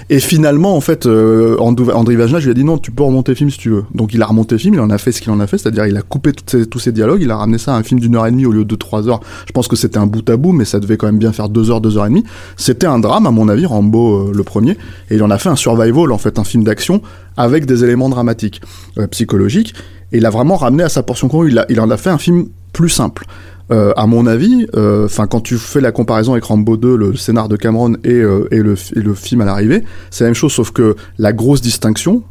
et 0.09 0.19
finalement 0.19 0.75
en 0.75 0.81
fait 0.81 1.05
euh, 1.05 1.57
André 1.59 2.15
Vajna 2.15 2.39
je 2.39 2.45
lui 2.45 2.51
a 2.51 2.53
dit 2.53 2.63
non 2.63 2.77
tu 2.77 2.91
peux 2.91 3.03
remonter 3.03 3.31
le 3.31 3.35
film 3.35 3.49
si 3.49 3.57
tu 3.57 3.69
veux. 3.69 3.83
Donc 3.93 4.13
il 4.13 4.21
a 4.21 4.25
remonté 4.25 4.55
le 4.55 4.59
film 4.59 4.73
il 4.75 4.79
en 4.79 4.89
a 4.89 4.97
fait 4.97 5.11
ce 5.11 5.21
qu'il 5.21 5.31
en 5.31 5.39
a 5.39 5.47
fait 5.47 5.57
c'est-à-dire 5.57 5.85
il 5.85 5.97
a 5.97 6.01
coupé 6.01 6.31
tous 6.33 6.79
ces 6.79 6.91
dialogues 6.91 7.21
il 7.21 7.31
a 7.31 7.37
ramené 7.37 7.57
ça 7.57 7.73
à 7.75 7.77
un 7.77 7.83
film 7.83 7.99
d'une 7.99 8.15
heure 8.15 8.25
et 8.27 8.31
demie 8.31 8.45
au 8.45 8.51
lieu 8.51 8.65
de 8.65 8.75
trois 8.75 9.07
heures. 9.09 9.21
Je 9.47 9.51
pense 9.51 9.67
que 9.67 9.75
c'était 9.75 9.97
un 9.97 10.07
bout 10.07 10.27
à 10.29 10.37
bout 10.37 10.51
mais 10.53 10.65
ça 10.65 10.79
devait 10.79 10.97
quand 10.97 11.07
même 11.07 11.19
bien 11.19 11.31
faire 11.31 11.49
deux 11.49 11.71
heures 11.71 11.81
deux 11.81 11.97
heures 11.97 12.05
et 12.05 12.09
demie. 12.09 12.23
C'était 12.55 12.87
un 12.87 12.99
drame 12.99 13.25
à 13.27 13.31
mon 13.31 13.47
avis 13.49 13.65
Rambo 13.65 14.29
euh, 14.29 14.31
le 14.35 14.43
premier. 14.43 14.71
Et 15.09 15.15
il 15.15 15.23
en 15.23 15.29
a 15.29 15.37
fait 15.37 15.49
un 15.49 15.55
survival 15.55 16.11
en 16.11 16.17
fait 16.17 16.39
un 16.39 16.43
film 16.43 16.63
d'action 16.63 17.01
avec 17.37 17.65
des 17.65 17.83
éléments 17.83 18.09
dramatiques 18.09 18.61
euh, 18.97 19.07
psychologiques. 19.07 19.73
Et 20.11 20.17
il 20.17 20.25
a 20.25 20.29
vraiment 20.29 20.55
ramené 20.55 20.83
à 20.83 20.89
sa 20.89 21.03
portion 21.03 21.27
a- 21.29 21.65
il 21.69 21.79
en 21.81 21.89
a 21.89 21.97
fait 21.97 22.09
un 22.09 22.17
film 22.17 22.47
plus 22.73 22.89
simple 22.89 23.25
euh, 23.71 23.91
à 23.97 24.07
mon 24.07 24.25
avis, 24.27 24.65
enfin 24.73 25.27
quand 25.27 25.41
tu 25.41 25.57
fais 25.57 25.81
la 25.81 25.91
comparaison 25.91 26.31
avec 26.33 26.45
Rambo 26.45 26.77
2, 26.77 26.95
le 26.95 27.15
scénar 27.15 27.49
de 27.49 27.55
Cameron 27.57 27.95
et, 28.03 28.11
euh, 28.13 28.47
et, 28.51 28.57
le, 28.59 28.75
et 28.95 28.99
le 29.01 29.13
film 29.13 29.41
à 29.41 29.45
l'arrivée, 29.45 29.83
c'est 30.09 30.23
la 30.23 30.29
même 30.29 30.35
chose, 30.35 30.53
sauf 30.53 30.71
que 30.71 30.95
la 31.17 31.33
grosse 31.33 31.61
distinction 31.61 32.23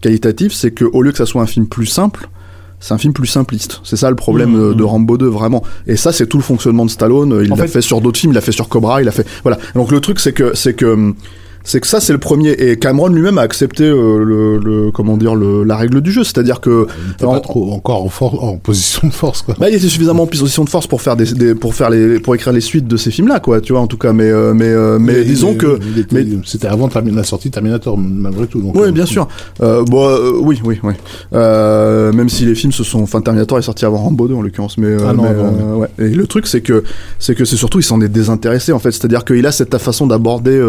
qualitative, 0.00 0.52
c'est 0.52 0.70
que 0.72 0.84
au 0.84 1.02
lieu 1.02 1.12
que 1.12 1.18
ça 1.18 1.26
soit 1.26 1.42
un 1.42 1.46
film 1.46 1.66
plus 1.66 1.86
simple, 1.86 2.28
c'est 2.80 2.92
un 2.94 2.98
film 2.98 3.12
plus 3.12 3.28
simpliste. 3.28 3.80
C'est 3.84 3.94
ça 3.96 4.10
le 4.10 4.16
problème 4.16 4.50
Mmh, 4.56 4.70
euh, 4.70 4.74
de 4.74 4.82
Rambo 4.82 5.16
2 5.16 5.26
vraiment. 5.28 5.62
Et 5.86 5.94
ça 5.96 6.10
c'est 6.12 6.26
tout 6.26 6.36
le 6.38 6.42
fonctionnement 6.42 6.84
de 6.84 6.90
Stallone. 6.90 7.40
Il 7.44 7.50
l'a 7.50 7.56
fait- 7.56 7.68
fait... 7.68 7.80
sur 7.80 8.00
d'autres 8.00 8.18
films, 8.18 8.32
il 8.32 8.34
l'a 8.34 8.40
fait 8.40 8.50
sur 8.52 8.68
Cobra, 8.68 9.00
il 9.00 9.08
a 9.08 9.12
fait 9.12 9.26
voilà. 9.44 9.58
Donc 9.76 9.92
le 9.92 10.00
truc 10.00 10.18
c'est 10.18 10.32
que 10.32 10.54
c'est 10.56 10.74
que 10.74 10.86
hum, 10.86 11.14
c'est 11.64 11.80
que 11.80 11.86
ça 11.86 12.00
c'est 12.00 12.12
le 12.12 12.18
premier 12.18 12.50
et 12.50 12.78
Cameron 12.78 13.08
lui-même 13.08 13.38
a 13.38 13.42
accepté 13.42 13.84
euh, 13.84 14.18
le, 14.24 14.58
le 14.58 14.90
comment 14.90 15.16
dire 15.16 15.34
le, 15.34 15.64
la 15.64 15.76
règle 15.76 16.00
du 16.00 16.10
jeu, 16.12 16.24
c'est-à-dire 16.24 16.60
que 16.60 16.86
Il 17.06 17.12
était 17.12 17.24
en- 17.24 17.32
pas 17.32 17.40
trop 17.40 17.72
encore 17.72 18.04
en, 18.04 18.08
for- 18.08 18.42
en 18.42 18.56
position 18.56 19.06
de 19.08 19.12
force, 19.12 19.42
quoi. 19.42 19.54
bah, 19.58 19.68
il 19.68 19.74
était 19.76 19.88
suffisamment 19.88 20.22
en 20.24 20.26
position 20.26 20.64
de 20.64 20.70
force 20.70 20.86
pour 20.86 21.02
faire 21.02 21.16
des, 21.16 21.26
des- 21.34 21.54
pour 21.54 21.74
faire 21.74 21.90
les 21.90 22.20
pour 22.20 22.34
écrire 22.34 22.52
les 22.52 22.60
suites 22.60 22.86
de 22.88 22.96
ces 22.96 23.10
films 23.10 23.28
là 23.28 23.40
quoi 23.40 23.60
tu 23.60 23.72
vois 23.72 23.80
en 23.82 23.86
tout 23.86 23.98
cas 23.98 24.12
mais 24.12 24.30
euh, 24.30 24.54
mais 24.54 24.68
euh, 24.68 24.98
mais 24.98 25.24
disons 25.24 25.52
il- 25.52 25.58
que 25.58 25.78
c'était 26.44 26.68
avant 26.68 26.88
la 27.14 27.24
sortie 27.24 27.48
de 27.48 27.54
Terminator 27.54 27.96
malgré 27.98 28.46
tout. 28.46 28.60
Donc, 28.60 28.74
oui, 28.76 28.88
euh, 28.88 28.92
bien 28.92 29.06
sûr. 29.06 29.28
Euh, 29.62 29.82
bon, 29.84 30.06
euh, 30.08 30.32
oui, 30.40 30.60
oui, 30.64 30.78
oui. 30.82 30.94
Euh, 31.34 32.12
même 32.12 32.28
si 32.28 32.44
les 32.44 32.54
films 32.54 32.72
se 32.72 32.84
sont, 32.84 33.00
enfin, 33.02 33.20
Terminator 33.20 33.58
est 33.58 33.62
sorti 33.62 33.84
avant 33.84 33.98
Rambo 33.98 34.28
2 34.28 34.34
en 34.34 34.42
l'occurrence, 34.42 34.78
mais, 34.78 34.96
Ah 35.06 35.12
non, 35.12 35.22
mais, 35.22 35.28
avant, 35.30 35.76
ouais. 35.76 35.88
Et 35.98 36.08
le 36.10 36.26
truc, 36.26 36.46
c'est 36.46 36.60
que, 36.60 36.84
c'est 37.18 37.34
que 37.34 37.44
c'est 37.44 37.56
surtout, 37.56 37.78
il 37.78 37.82
s'en 37.82 38.00
est 38.00 38.08
désintéressé 38.08 38.72
en 38.72 38.78
fait. 38.78 38.92
C'est-à-dire 38.92 39.24
qu'il 39.24 39.44
a 39.46 39.52
cette 39.52 39.76
façon 39.78 40.06
d'aborder, 40.06 40.60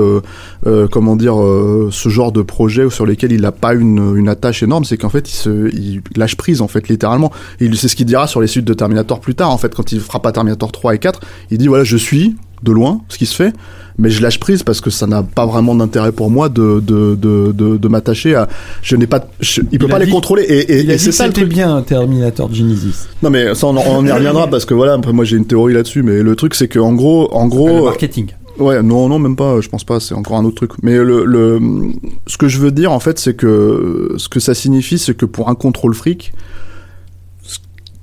euh, 0.83 0.87
comment 0.87 1.15
dire, 1.15 1.39
euh, 1.41 1.89
ce 1.91 2.09
genre 2.09 2.31
de 2.31 2.41
projet 2.41 2.89
sur 2.89 3.05
lesquels 3.05 3.31
il 3.31 3.41
n'a 3.41 3.51
pas 3.51 3.73
une, 3.73 4.15
une 4.17 4.29
attache 4.29 4.63
énorme. 4.63 4.85
C'est 4.85 4.97
qu'en 4.97 5.09
fait, 5.09 5.29
il 5.29 5.35
se, 5.35 5.73
il 5.75 6.01
lâche 6.15 6.35
prise 6.35 6.61
en 6.61 6.67
fait, 6.67 6.87
littéralement. 6.89 7.31
C'est 7.59 7.87
ce 7.87 7.95
qu'il 7.95 8.05
dira 8.05 8.27
sur 8.27 8.41
les 8.41 8.47
suites 8.47 8.65
de 8.65 8.73
Terminator 8.73 9.19
plus 9.19 9.35
tard. 9.35 9.51
En 9.51 9.57
fait, 9.57 9.73
quand 9.75 9.91
il 9.91 9.99
fera 9.99 10.21
pas 10.21 10.31
Terminator 10.31 10.71
3 10.71 10.95
et 10.95 10.99
4, 10.99 11.19
il 11.51 11.57
dit 11.57 11.67
voilà, 11.67 11.83
je 11.83 11.97
suis 11.97 12.35
de 12.63 12.71
loin 12.71 13.01
ce 13.09 13.17
qui 13.17 13.25
se 13.25 13.35
fait 13.35 13.51
mais 13.97 14.09
je 14.09 14.21
lâche 14.21 14.39
prise 14.39 14.63
parce 14.63 14.79
que 14.79 14.89
ça 14.89 15.05
n'a 15.05 15.21
pas 15.21 15.45
vraiment 15.45 15.75
d'intérêt 15.75 16.13
pour 16.13 16.31
moi 16.31 16.47
de 16.47 16.79
de 16.79 17.13
de 17.15 17.51
de, 17.51 17.75
de 17.75 17.87
m'attacher 17.89 18.35
à 18.35 18.47
je 18.81 18.95
n'ai 18.95 19.05
pas 19.05 19.27
je- 19.41 19.59
il 19.69 19.77
peut 19.79 19.85
Il 19.87 19.89
pas 19.89 19.97
a 19.97 19.99
les 19.99 20.05
dit- 20.05 20.11
contrôler 20.13 20.43
et, 20.43 20.59
et, 20.79 20.89
et 20.91 20.97
c'est 20.97 21.11
ça 21.11 21.27
le 21.27 21.33
c'était 21.35 21.45
bien 21.45 21.81
Terminator 21.81 22.51
Genesis. 22.53 23.07
non 23.21 23.29
mais 23.29 23.53
ça 23.53 23.67
on, 23.67 23.75
on 23.75 24.05
y 24.05 24.11
reviendra 24.13 24.47
parce 24.49 24.63
que 24.63 24.73
voilà 24.73 24.93
après 24.93 25.11
moi 25.11 25.25
j'ai 25.25 25.35
une 25.35 25.45
théorie 25.45 25.73
là-dessus 25.73 26.03
mais 26.03 26.23
le 26.23 26.35
truc 26.37 26.55
c'est 26.55 26.69
que 26.69 26.79
en 26.79 26.93
gros 26.93 27.27
en 27.35 27.43
Le 27.43 27.49
gros 27.49 27.83
marketing. 27.83 28.27
Ouais, 28.59 28.81
non, 28.83 29.07
non, 29.09 29.19
même 29.19 29.35
pas. 29.35 29.61
Je 29.61 29.69
pense 29.69 29.83
pas. 29.83 29.99
C'est 29.99 30.13
encore 30.13 30.37
un 30.37 30.45
autre 30.45 30.55
truc. 30.55 30.71
Mais 30.83 30.95
le, 30.97 31.25
le, 31.25 31.59
ce 32.27 32.37
que 32.37 32.47
je 32.47 32.59
veux 32.59 32.71
dire 32.71 32.91
en 32.91 32.99
fait, 32.99 33.17
c'est 33.19 33.35
que 33.35 34.13
ce 34.17 34.29
que 34.29 34.39
ça 34.39 34.53
signifie, 34.53 34.99
c'est 34.99 35.15
que 35.15 35.25
pour 35.25 35.49
un 35.49 35.55
contrôle 35.55 35.93
fric, 35.95 36.33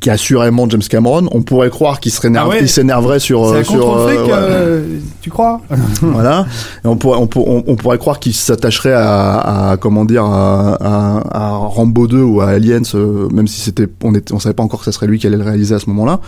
qui 0.00 0.08
est 0.08 0.12
assurément 0.12 0.66
James 0.70 0.80
Cameron, 0.88 1.28
on 1.30 1.42
pourrait 1.42 1.68
croire 1.68 2.00
qu'il 2.00 2.10
serait 2.10 2.30
Ah 2.34 2.48
ouais 2.48 2.62
il 2.62 2.70
s'énerverait 2.70 3.18
sur 3.20 3.44
euh, 3.44 3.60
un 3.60 3.64
sur 3.64 3.74
contrôle 3.80 4.08
fric, 4.08 4.20
ouais. 4.26 4.32
euh, 4.32 4.98
tu 5.20 5.28
crois? 5.28 5.60
Voilà. 6.00 6.46
Et 6.82 6.88
on 6.88 6.96
pourrait, 6.96 7.18
on, 7.18 7.26
pour- 7.26 7.48
on, 7.48 7.62
on 7.66 7.76
pourrait 7.76 7.98
croire 7.98 8.18
qu'il 8.18 8.32
s'attacherait 8.34 8.94
à, 8.94 9.70
à, 9.72 9.76
comment 9.76 10.06
dire, 10.06 10.24
à, 10.24 10.72
à, 10.80 11.22
à 11.30 11.50
Rambo 11.50 12.06
2 12.06 12.22
ou 12.22 12.40
à 12.40 12.46
Aliens, 12.48 12.80
euh, 12.94 13.28
même 13.28 13.46
si 13.46 13.60
c'était, 13.60 13.88
on 14.02 14.14
était, 14.14 14.32
on 14.32 14.38
savait 14.38 14.54
pas 14.54 14.62
encore 14.62 14.78
que 14.80 14.86
ça 14.86 14.92
serait 14.92 15.06
lui 15.06 15.18
qui 15.18 15.26
allait 15.26 15.36
le 15.36 15.44
réaliser 15.44 15.74
à 15.74 15.78
ce 15.78 15.90
moment-là. 15.90 16.20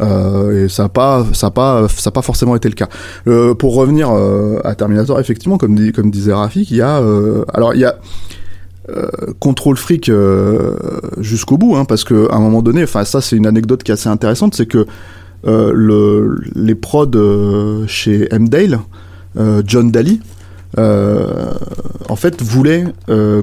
Euh, 0.00 0.64
et 0.64 0.68
ça 0.68 0.84
a 0.84 0.88
pas, 0.88 1.24
ça 1.32 1.50
pas, 1.50 1.86
ça 1.88 2.10
pas 2.10 2.22
forcément 2.22 2.56
été 2.56 2.68
le 2.68 2.74
cas. 2.74 2.88
Euh, 3.26 3.54
pour 3.54 3.74
revenir 3.74 4.10
euh, 4.10 4.60
à 4.64 4.74
Terminator, 4.74 5.20
effectivement, 5.20 5.58
comme, 5.58 5.92
comme 5.92 6.10
disait 6.10 6.32
Rafik, 6.32 6.70
il 6.70 6.78
y 6.78 6.82
a, 6.82 6.96
alors 7.52 7.74
il 7.74 7.80
y 7.80 7.84
a 7.84 7.96
contrôle 9.40 9.78
fric 9.78 10.10
jusqu'au 11.18 11.56
bout, 11.56 11.76
hein, 11.76 11.86
parce 11.86 12.04
que 12.04 12.30
à 12.30 12.36
un 12.36 12.40
moment 12.40 12.60
donné, 12.60 12.82
enfin 12.82 13.06
ça 13.06 13.22
c'est 13.22 13.34
une 13.34 13.46
anecdote 13.46 13.82
qui 13.82 13.90
est 13.90 13.94
assez 13.94 14.10
intéressante, 14.10 14.54
c'est 14.54 14.66
que 14.66 14.84
le, 15.44 16.38
les 16.54 16.74
prods 16.74 17.86
chez 17.86 18.28
M. 18.30 18.50
Dale, 18.50 18.80
John 19.64 19.90
Daly, 19.90 20.20
en 20.76 22.16
fait 22.16 22.42
voulait 22.42 22.84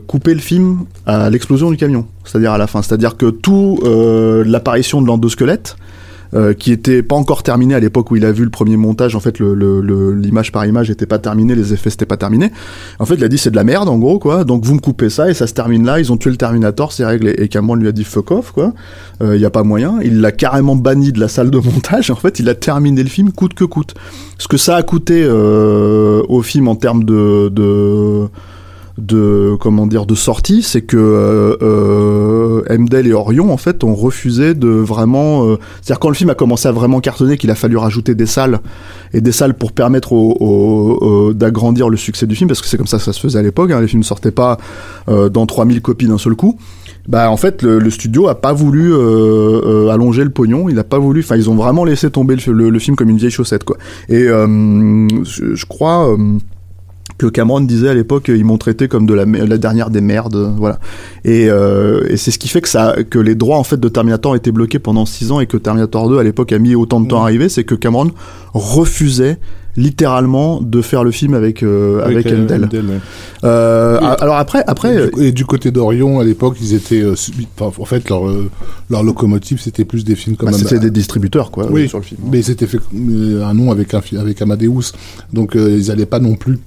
couper 0.06 0.36
le 0.36 0.41
film 0.41 0.82
à 1.08 1.32
l'explosion 1.32 1.72
du 1.72 1.78
camion, 1.78 2.06
c'est-à-dire 2.24 2.52
à 2.52 2.60
la 2.60 2.68
fin, 2.68 2.84
c'est-à-dire 2.84 3.18
que 3.18 3.32
tout 3.32 3.80
l'apparition 4.45 5.02
de 5.02 5.08
l'endosquelette 5.08 5.76
euh, 6.34 6.53
qui 6.53 6.71
était 6.71 7.03
pas 7.03 7.15
encore 7.15 7.43
terminé 7.43 7.75
à 7.75 7.79
l'époque 7.79 8.11
où 8.11 8.15
il 8.15 8.25
a 8.25 8.32
vu 8.32 8.43
le 8.43 8.49
premier 8.49 8.77
montage. 8.77 9.15
En 9.15 9.19
fait, 9.19 9.39
le, 9.39 9.53
le, 9.53 9.82
le- 9.82 10.13
l'image 10.15 10.51
par 10.51 10.65
image 10.65 10.89
était 10.89 11.05
pas 11.05 11.19
terminée, 11.19 11.55
les 11.55 11.73
effets 11.73 11.89
c'était 11.89 12.05
pas 12.05 12.17
terminé. 12.17 12.51
En 12.99 13.05
fait, 13.05 13.15
il 13.15 13.23
a 13.23 13.27
dit 13.27 13.38
c'est 13.38 13.51
de 13.51 13.55
la 13.55 13.63
merde 13.63 13.89
en 13.89 13.97
gros 13.97 14.19
quoi. 14.19 14.43
Donc 14.43 14.63
vous 14.65 14.75
me 14.75 14.79
coupez 14.79 15.09
ça 15.09 15.29
et 15.29 15.34
ça 15.34 15.47
se 15.47 15.53
termine 15.53 15.86
là. 15.86 15.99
Ils 15.99 16.11
ont 16.11 16.17
tué 16.17 16.29
le 16.29 16.38
Terminator, 16.38 16.91
c'est 16.93 17.05
réglé. 17.05 17.36
Et 17.38 17.47
Cameron 17.47 17.75
lui 17.75 17.88
a 17.88 17.91
dit 17.91 18.03
fuck 18.03 18.32
off 18.32 18.51
quoi. 18.51 18.73
Il 19.21 19.38
y 19.39 19.45
a 19.45 19.49
pas 19.51 19.63
moyen. 19.63 19.99
Il 20.03 20.21
l'a 20.21 20.32
carrément 20.32 20.75
banni 20.75 21.11
de 21.11 21.19
la 21.19 21.27
salle 21.27 21.51
de 21.51 21.57
montage. 21.59 22.09
En 22.11 22.15
fait, 22.15 22.39
il 22.39 22.49
a 22.49 22.55
terminé 22.55 23.03
le 23.03 23.09
film 23.09 23.32
coûte 23.32 23.53
que 23.53 23.63
coûte. 23.63 23.93
Ce 24.38 24.47
que 24.47 24.57
ça 24.57 24.75
a 24.75 24.84
coûté 24.84 25.21
euh, 25.23 26.23
au 26.27 26.41
film 26.41 26.67
en 26.67 26.75
termes 26.75 27.03
de, 27.03 27.49
de 27.49 28.27
de 28.97 29.55
comment 29.59 29.87
dire 29.87 30.05
de 30.05 30.15
sortie, 30.15 30.63
c'est 30.63 30.81
que 30.81 30.97
euh, 30.97 31.55
euh, 31.61 33.01
et 33.05 33.13
Orion 33.13 33.51
en 33.51 33.57
fait 33.57 33.83
ont 33.83 33.95
refusé 33.95 34.53
de 34.53 34.67
vraiment, 34.67 35.45
euh, 35.45 35.57
c'est-à-dire 35.81 35.99
quand 35.99 36.09
le 36.09 36.15
film 36.15 36.29
a 36.29 36.35
commencé 36.35 36.67
à 36.67 36.71
vraiment 36.71 36.99
cartonner, 36.99 37.37
qu'il 37.37 37.49
a 37.51 37.55
fallu 37.55 37.77
rajouter 37.77 38.15
des 38.15 38.25
salles 38.25 38.59
et 39.13 39.21
des 39.21 39.31
salles 39.31 39.53
pour 39.53 39.71
permettre 39.71 40.13
au, 40.13 40.35
au- 40.39 40.97
au- 41.05 41.33
d'agrandir 41.33 41.89
le 41.89 41.97
succès 41.97 42.27
du 42.27 42.35
film, 42.35 42.47
parce 42.47 42.61
que 42.61 42.67
c'est 42.67 42.77
comme 42.77 42.87
ça 42.87 42.97
que 42.97 43.03
ça 43.03 43.13
se 43.13 43.19
faisait 43.19 43.39
à 43.39 43.41
l'époque. 43.41 43.71
Hein, 43.71 43.81
les 43.81 43.87
films 43.87 44.01
ne 44.01 44.05
sortaient 44.05 44.31
pas 44.31 44.57
euh, 45.09 45.29
dans 45.29 45.45
3000 45.45 45.81
copies 45.81 46.07
d'un 46.07 46.17
seul 46.17 46.35
coup. 46.35 46.57
Bah 47.07 47.31
en 47.31 47.37
fait 47.37 47.63
le, 47.63 47.79
le 47.79 47.89
studio 47.89 48.27
a 48.27 48.35
pas 48.35 48.53
voulu 48.53 48.93
euh, 48.93 48.97
euh, 48.99 49.89
allonger 49.89 50.23
le 50.23 50.29
pognon, 50.29 50.69
il 50.69 50.77
a 50.77 50.83
pas 50.83 50.99
voulu, 50.99 51.21
enfin 51.21 51.35
ils 51.35 51.49
ont 51.49 51.55
vraiment 51.55 51.83
laissé 51.83 52.11
tomber 52.11 52.35
le, 52.35 52.79
film 52.79 52.95
comme 52.95 53.09
une 53.09 53.17
vieille 53.17 53.31
chaussette 53.31 53.63
quoi. 53.63 53.77
Et 54.07 54.25
je, 55.23 55.55
je 55.55 55.65
crois. 55.65 56.15
Que 57.22 57.28
Cameron 57.28 57.61
disait 57.61 57.89
à 57.89 57.93
l'époque, 57.93 58.30
ils 58.30 58.43
m'ont 58.43 58.57
traité 58.57 58.88
comme 58.88 59.05
de 59.05 59.13
la, 59.13 59.26
dernière 59.59 59.91
des 59.91 60.01
merdes, 60.01 60.55
voilà. 60.57 60.80
Et, 61.24 61.49
euh, 61.49 62.01
et 62.09 62.17
c'est 62.17 62.32
ce 62.32 62.39
qui 62.39 62.47
fait 62.47 62.61
que 62.61 62.67
ça, 62.69 62.95
que 63.07 63.19
les 63.19 63.36
droits 63.36 63.57
en 63.59 63.63
fait 63.63 63.80
de 63.80 63.88
Terminator 63.89 64.36
étaient 64.36 64.51
bloqués 64.51 64.80
pendant 64.80 65.05
6 65.05 65.32
ans 65.32 65.39
et 65.39 65.45
que 65.45 65.57
Terminator 65.57 66.09
2 66.09 66.17
à 66.17 66.24
l'époque 66.24 66.51
a 66.51 66.57
mis 66.57 66.74
autant 66.74 66.99
de 66.99 67.07
temps 67.07 67.19
à 67.22 67.26
arriver, 67.26 67.47
c'est 67.47 67.63
que 67.63 67.76
Cameron 67.76 68.09
refusait 68.55 69.38
littéralement 69.78 70.61
de 70.61 70.82
faire 70.82 71.03
le 71.03 71.11
film 71.11 71.34
avec 71.34 71.63
euh, 71.63 72.03
avec, 72.03 72.26
euh, 72.26 72.43
Endel. 72.43 72.65
Endel, 72.65 72.86
ouais. 72.88 72.99
Euh, 73.43 73.99
alors 74.19 74.36
après 74.36 74.63
après 74.67 74.95
Et 74.95 75.09
du, 75.11 75.24
et 75.28 75.32
du 75.32 75.45
côté 75.45 75.72
d'Orion, 75.72 76.19
à 76.19 76.24
l'époque, 76.24 76.57
ils 76.59 76.74
étaient. 76.74 77.01
euh, 77.01 77.15
subi- 77.15 77.47
en 77.59 77.86
fait, 77.86 78.09
leur, 78.09 78.24
leur 78.89 79.03
locomotive, 79.03 79.61
c'était 79.61 79.86
plus 79.86 80.03
des 80.03 80.15
films 80.15 80.36
comme. 80.36 80.51
bah, 80.51 80.57
c'était 80.57 80.80
des 80.80 80.91
distributeurs 80.91 81.51
quoi 81.51 81.67
Oui, 81.72 81.88
sur 81.88 81.99
le 81.99 82.03
film. 82.03 82.19
Mais 82.32 82.41
c'était 82.41 82.67
fait 82.67 82.80
un 82.93 83.53
nom 83.53 83.72
avec 83.72 83.93
un 83.93 84.01
avec 84.19 84.41
Amadeus, 84.41 84.91
donc 85.32 85.55
ils 85.55 85.89
allaient 85.91 86.05
pas 86.05 86.19
non 86.19 86.36
plus 86.36 86.57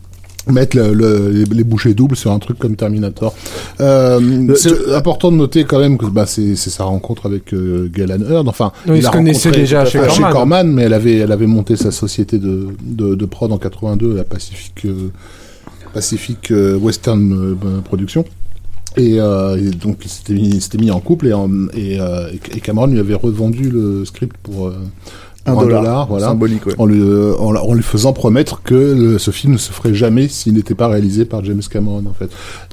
mettre 0.50 0.76
le, 0.76 0.92
le- 0.92 1.30
les, 1.30 1.44
les 1.44 1.64
bouchées 1.64 1.94
doubles 1.94 2.16
sur 2.16 2.30
un 2.32 2.38
truc 2.38 2.58
comme 2.58 2.76
Terminator. 2.76 3.34
Euh, 3.80 4.54
c'est 4.56 4.92
important 4.94 5.32
de 5.32 5.36
noter 5.36 5.64
quand 5.64 5.78
même 5.78 5.96
que 5.98 6.06
bah, 6.06 6.26
c'est 6.26 6.56
sa 6.56 6.84
rencontre 6.84 7.26
avec 7.26 7.52
euh, 7.54 7.88
Galen 7.92 8.24
Hurd. 8.28 8.48
Enfin, 8.48 8.72
Oui, 8.86 8.98
il 8.98 9.02
se 9.02 9.08
rencontré 9.08 9.60
déjà 9.60 9.84
chez 9.84 9.98
Corman. 10.32 10.64
Mais 10.72 10.82
elle 10.82 10.94
avait 10.94 11.16
elle 11.16 11.32
avait 11.32 11.46
monté 11.46 11.76
sa 11.76 11.90
société 11.90 12.38
de 12.38 12.68
de, 12.82 13.14
de 13.14 13.24
prod 13.26 13.50
en 13.52 13.58
82, 13.58 14.14
la 14.16 14.24
Pacific 14.24 14.84
euh, 14.84 15.10
Pacific 15.92 16.50
euh, 16.50 16.76
Western 16.76 17.56
Production. 17.84 18.24
Et, 18.96 19.18
euh, 19.18 19.56
et 19.56 19.70
donc 19.70 20.02
il 20.04 20.60
s'était 20.60 20.78
mis, 20.78 20.90
en 20.92 21.00
couple 21.00 21.26
et, 21.26 21.32
en- 21.32 21.50
et, 21.74 21.98
euh, 22.00 22.28
et 22.54 22.60
Cameron 22.60 22.86
lui 22.86 23.00
avait 23.00 23.14
revendu 23.14 23.68
le 23.68 24.04
script 24.04 24.36
pour, 24.40 24.68
euh, 24.68 24.74
Un 25.46 25.54
dollar, 25.56 26.06
voilà, 26.08 26.28
symbolique, 26.28 26.64
ouais. 26.66 26.72
en, 26.78 26.86
lui, 26.86 27.00
euh, 27.00 27.34
en, 27.38 27.54
en 27.54 27.74
lui 27.74 27.82
faisant 27.82 28.14
promettre 28.14 28.62
que 28.62 28.74
le- 28.74 29.18
ce 29.18 29.30
film 29.30 29.52
ne 29.52 29.58
se 29.58 29.72
ferait 29.72 29.92
jamais 29.94 30.26
s'il 30.28 30.54
n'était 30.54 30.74
pas 30.74 30.88
réalisé 30.88 31.26
par 31.26 31.44
James 31.44 31.60
Cameron 31.70 32.02
en 32.08 32.14
fait. 32.14 32.30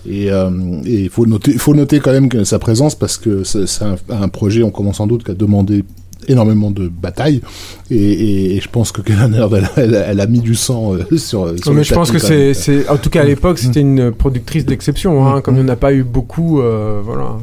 Et 0.09 0.31
euh, 0.31 0.49
et 0.85 1.01
il 1.01 1.09
faut 1.09 1.25
noter, 1.25 1.51
il 1.51 1.59
faut 1.59 1.73
noter 1.73 1.99
quand 1.99 2.11
même 2.13 2.29
que 2.29 2.45
sa 2.45 2.59
présence 2.59 2.95
parce 2.95 3.17
que 3.17 3.43
c'est 3.43 3.65
un, 3.83 3.95
un 4.09 4.27
projet, 4.29 4.63
on 4.63 4.71
commence 4.71 4.97
sans 4.97 5.07
doute, 5.07 5.23
qui 5.25 5.31
a 5.31 5.33
demandé 5.33 5.83
énormément 6.27 6.71
de 6.71 6.87
batailles. 6.87 7.41
Et, 7.89 7.95
et, 7.97 8.55
et 8.55 8.61
je 8.61 8.69
pense 8.69 8.91
que 8.93 9.01
Kellen 9.01 9.33
elle, 9.35 9.69
elle, 9.75 10.05
elle 10.07 10.19
a 10.21 10.27
mis 10.27 10.39
du 10.39 10.55
sang 10.55 10.93
euh, 10.93 11.17
sur, 11.17 11.49
sur 11.59 11.71
mais 11.71 11.79
le 11.79 11.83
je 11.83 11.93
pense 11.93 12.09
que 12.11 12.19
c'est, 12.19 12.53
c'est, 12.53 12.87
en 12.87 12.95
tout 12.97 13.09
cas 13.09 13.21
à 13.21 13.25
l'époque, 13.25 13.57
c'était 13.57 13.81
une 13.81 14.11
productrice 14.13 14.65
d'exception, 14.65 15.27
hein, 15.27 15.41
comme 15.41 15.55
il 15.57 15.63
n'y 15.63 15.69
en 15.69 15.73
a 15.73 15.75
pas 15.75 15.91
eu 15.93 16.03
beaucoup, 16.03 16.61
euh, 16.61 17.01
voilà. 17.03 17.37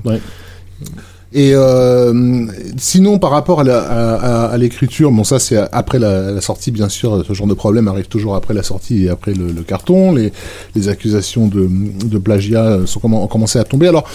Et 1.33 1.51
euh, 1.55 2.47
sinon, 2.79 3.18
par 3.18 3.31
rapport 3.31 3.61
à, 3.61 3.64
à, 3.64 4.57
l'écriture, 4.57 5.11
bon, 5.11 5.24
ça 5.24 5.39
c'est 5.39 5.59
après 5.72 5.99
la, 5.99 6.41
sortie, 6.41 6.70
bien 6.70 6.89
sûr. 6.89 7.22
Ce 7.26 7.33
genre 7.35 7.47
de 7.47 7.55
problème 7.55 7.87
arrive 7.89 8.09
toujours 8.09 8.35
après 8.35 8.55
la 8.55 8.62
sortie 8.62 9.05
et 9.05 9.09
après 9.11 9.35
le, 9.35 9.62
carton. 9.62 10.14
Les, 10.14 10.89
accusations 10.89 11.49
de, 11.49 12.18
plagiat 12.18 12.87
sont 12.87 13.01
commen- 13.01 13.22
ont 13.22 13.26
commencé 13.26 13.59
à 13.59 13.64
tomber. 13.64 13.89
Alors, 13.89 14.09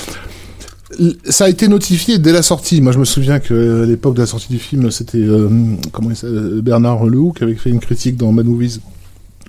ça 1.26 1.46
a 1.46 1.50
été 1.50 1.68
notifié 1.68 2.18
dès 2.18 2.32
la 2.32 2.42
sortie. 2.42 2.82
Moi, 2.82 2.92
je 2.92 3.00
me 3.00 3.06
souviens 3.06 3.40
que 3.40 3.84
à 3.84 3.86
l'époque 3.86 4.16
de 4.16 4.22
la 4.22 4.28
sortie 4.28 4.52
du 4.52 4.60
film, 4.60 4.90
c'était 4.90 5.18
euh, 5.20 5.50
comment 5.92 6.10
il 6.10 6.62
Bernard 6.62 7.06
Lehoux 7.06 7.32
qui 7.32 7.44
avait 7.44 7.56
fait 7.56 7.70
une 7.70 7.80
critique 7.80 8.18
dans 8.18 8.32
Mad 8.32 8.46
Movies 8.46 8.80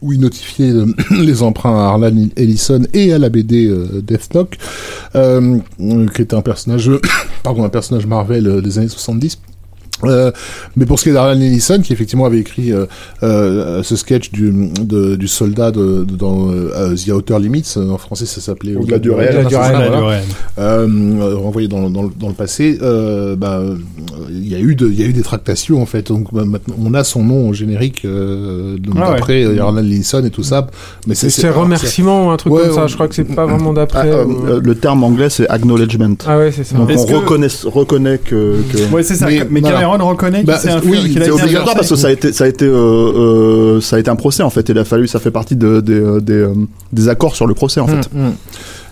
où 0.05 0.13
il 0.13 0.21
notifiait 0.21 0.71
euh, 0.71 0.87
les 1.11 1.43
emprunts 1.43 1.75
à 1.75 1.89
Harlan 1.89 2.29
Ellison 2.37 2.83
et 2.93 3.13
à 3.13 3.19
la 3.19 3.31
BD 3.31 3.67
euh, 3.67 4.03
euh, 5.17 5.59
qui 6.15 6.23
était 6.23 6.37
un 6.37 6.43
personnage, 6.43 6.91
pardon, 7.43 7.65
un 7.65 7.71
personnage 7.71 8.07
Marvel 8.07 8.47
euh, 8.47 8.61
des 8.61 8.79
années 8.79 8.89
70. 8.89 9.39
Euh, 10.03 10.33
mais 10.77 10.87
pour 10.87 10.99
ce 10.99 11.05
qui 11.05 11.11
est 11.11 11.13
d'Arlan 11.13 11.41
Ellison, 11.41 11.81
qui 11.81 11.93
effectivement 11.93 12.27
avait 12.27 12.41
écrit 12.41 12.73
euh, 12.73 12.85
euh, 13.23 13.83
ce 13.83 13.95
sketch 13.97 14.33
du, 14.33 14.53
de- 14.81 15.15
du 15.15 15.29
soldat 15.29 15.71
de, 15.71 16.05
de- 16.05 16.17
dans 16.17 16.51
euh, 16.51 16.95
The 16.97 17.09
Outer 17.11 17.39
Limits, 17.39 17.75
en 17.77 17.97
français 17.97 18.27
ça 18.27 18.41
s'appelait 18.41 18.75
Au-delà 18.77 18.99
du 18.99 19.11
réel. 19.11 19.47
Ouais. 19.47 20.21
Euh, 20.59 20.87
euh, 21.21 21.37
renvoyé 21.37 21.69
dans, 21.69 21.89
dans, 21.91 22.03
le- 22.03 22.11
dans 22.19 22.29
le 22.29 22.35
passé, 22.35 22.79
euh, 22.83 23.37
bah, 23.37 23.63
il 24.31 24.49
y 24.49 24.55
a 24.55 24.59
eu 24.59 24.75
de, 24.75 24.89
il 24.89 25.01
y 25.01 25.05
a 25.05 25.07
eu 25.07 25.13
des 25.13 25.23
tractations 25.23 25.81
en 25.81 25.87
fait. 25.87 26.09
Donc 26.09 26.35
bah, 26.35 26.45
maintenant, 26.45 26.75
on 26.85 26.93
a 26.95 27.05
son 27.05 27.23
nom 27.23 27.49
au 27.49 27.53
générique 27.55 28.03
euh, 28.05 28.77
donc, 28.79 28.95
Ah 28.99 29.09
ouais. 29.11 29.15
d'après 29.15 29.45
euh, 29.45 29.61
Arlan 29.63 29.79
Ellison 29.79 30.25
et 30.25 30.31
tout 30.31 30.43
ça. 30.43 30.67
Mais 31.07 31.15
C'est, 31.15 31.31
c'est 31.31 31.49
remerciement 31.51 32.27
ou 32.27 32.31
un 32.31 32.37
truc 32.37 32.53
Ouais, 32.53 32.63
comme 32.63 32.75
ça, 32.75 32.83
ouais. 32.83 32.89
je 32.89 32.95
crois 32.95 33.09
que 33.09 33.15
c'est 33.15 33.25
pas 33.25 33.47
vraiment 33.47 33.71
Ah, 33.71 33.75
d'après. 33.77 34.09
euh, 34.11 34.25
ou- 34.25 34.47
euh, 34.47 34.61
le 34.63 34.75
terme 34.75 35.03
anglais 35.05 35.31
c'est 35.31 35.49
acknowledgement. 35.49 36.17
Ah 36.27 36.37
ouais, 36.39 36.53
c'est 36.53 36.65
ça. 36.65 36.77
Donc 36.77 36.91
Est-ce 36.91 37.03
on 37.05 37.07
que- 37.07 37.15
reconnaît, 37.15 37.49
reconnaît 37.65 38.19
que, 38.19 38.57
que... 38.73 38.93
Ouais, 38.93 39.03
c'est 39.03 39.15
ça. 39.15 39.27
Mais- 39.27 39.47
Mais, 39.51 39.61
voilà. 39.61 39.84
Cameron 39.93 40.09
reconnaît 40.11 40.43
Bah, 40.45 40.59
oui, 40.85 41.11
qu'il 41.11 41.23
a 41.23 41.27
été 41.27 41.31
obligatoire 41.31 41.75
parce 41.77 41.89
que 41.91 41.97
ça 41.97 42.09
a 42.09 42.11
été, 42.11 42.33
ça 42.33 42.45
a 42.45 42.49
été, 42.49 42.65
euh, 42.65 42.73
euh, 43.77 43.81
ça 43.81 43.97
a 43.97 43.99
été 43.99 44.11
un 44.11 44.17
procès 44.17 44.43
en 44.43 44.51
fait. 44.51 44.69
Il 44.69 44.79
a 44.79 44.85
fallu, 44.85 45.07
ça 45.07 45.19
fait 45.21 45.31
partie 45.31 45.57
de, 45.57 45.83
euh, 45.89 46.21
des, 46.21 46.47
des 46.93 47.09
accords 47.09 47.37
sur 47.37 47.47
le 47.47 47.55
procès 47.55 47.81
en 47.81 47.87
fait. 47.87 48.09
Hum, 48.15 48.27
hum. 48.29 48.33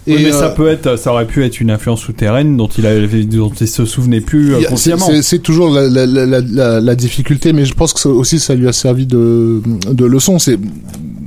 Oui, 0.08 0.16
mais 0.24 0.32
euh, 0.32 0.38
ça 0.38 0.48
peut 0.50 0.66
être, 0.66 0.96
ça 0.98 1.12
aurait 1.12 1.26
pu 1.28 1.44
être 1.44 1.60
une 1.60 1.70
influence 1.70 2.00
souterraine 2.00 2.56
dont 2.56 2.66
il 2.66 2.86
avait, 2.86 3.22
dont 3.22 3.52
il 3.60 3.68
se 3.68 3.84
souvenait 3.84 4.20
plus 4.20 4.56
a- 4.56 4.64
consciemment. 4.64 5.06
c'est- 5.06 5.22
C'est 5.22 5.38
toujours 5.38 5.72
la, 5.72 5.88
la, 5.88 6.06
la, 6.06 6.26
la, 6.26 6.40
la- 6.40 6.80
la 6.80 6.94
difficulté, 6.96 7.52
mais 7.52 7.64
je 7.64 7.72
pense 7.74 7.92
que 7.92 8.00
ça 8.00 8.08
aussi 8.08 8.40
ça 8.40 8.54
lui 8.56 8.66
a 8.66 8.72
servi 8.72 9.06
de, 9.06 9.60
de 9.92 10.04
leçon. 10.04 10.40
C'est 10.40 10.58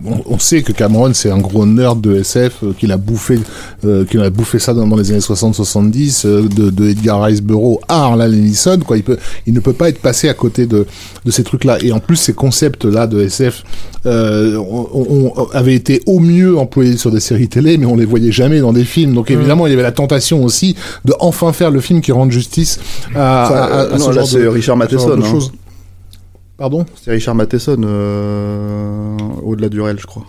on, 0.06 0.34
on 0.36 0.40
sait 0.40 0.62
que 0.64 0.72
Cameron 0.72 1.14
c'est 1.14 1.30
un 1.32 1.38
gros 1.40 1.66
nerd 1.66 2.02
de 2.02 2.16
SF, 2.16 2.64
euh, 2.64 2.74
qu'il 2.78 2.92
a 2.92 2.98
bouffé, 2.98 3.40
euh, 3.86 4.06
qu'il 4.06 4.20
a 4.22 4.30
bouffé 4.30 4.60
ça 4.60 4.74
dans, 4.74 4.88
dans 4.88 4.96
les 4.96 5.12
années 5.12 5.20
60-70, 5.20 6.26
euh, 6.26 6.42
de, 6.44 6.70
de 6.70 6.90
Edgar 6.90 7.22
Rice 7.24 7.42
Burroughs 7.42 7.80
à 7.88 8.04
Harlan 8.06 8.26
Ellison. 8.26 8.80
Quoi, 8.86 8.98
il 8.98 9.04
peut, 9.04 9.18
il 9.48 9.54
ne 9.54 9.60
peut 9.60 9.74
pas 9.74 9.90
être 9.90 10.00
passé 10.02 10.30
à 10.30 10.34
côté 10.34 10.66
de, 10.66 10.86
de 11.26 11.32
ces 11.32 11.44
trucs-là. 11.44 11.78
Et 11.82 11.92
en 11.92 12.00
plus, 12.00 12.16
ces 12.16 12.34
concepts-là 12.34 13.08
de 13.08 13.22
SF 13.22 13.64
euh, 14.06 14.56
on, 14.58 14.88
on- 14.94 15.34
on 15.36 15.46
avait 15.54 15.74
été 15.74 16.02
au 16.06 16.20
mieux 16.20 16.58
employés 16.60 16.96
sur 16.96 17.10
des 17.10 17.20
séries 17.20 17.48
télé, 17.48 17.78
mais 17.80 17.88
on 17.88 17.96
les 17.96 18.06
voyait 18.06 18.32
jamais 18.32 18.60
dans 18.60 18.72
des 18.72 18.84
films. 18.86 19.16
Donc 19.16 19.32
évidemment, 19.32 19.66
il 19.66 19.72
y 19.72 19.74
avait 19.74 19.82
la 19.82 19.92
tentation 19.92 20.44
aussi 20.44 20.76
de 21.06 21.14
enfin 21.20 21.52
faire 21.54 21.72
le 21.72 21.80
film 21.82 22.02
qui 22.02 22.12
rende 22.12 22.32
justice 22.32 22.80
à, 23.16 23.46
Enfin, 23.46 23.56
à- 23.56 23.64
à- 23.64 23.84
euh, 23.86 23.94
à 23.96 23.98
non, 23.98 24.04
ce 24.06 24.10
là, 24.10 24.16
genre 24.18 24.28
c'est 24.28 24.42
de, 24.44 24.48
Richard 24.48 24.78
Matheson, 24.78 25.08
genre 25.08 25.18
de 25.18 25.24
hein. 25.24 25.32
choses. 25.32 25.52
Pardon 26.58 26.86
C'est 26.96 27.12
Richard 27.12 27.36
Matheson 27.36 27.82
euh, 27.84 29.18
au-delà 29.44 29.70
du 29.70 29.82
réel, 29.82 29.98
je 30.00 30.06
crois. 30.06 30.24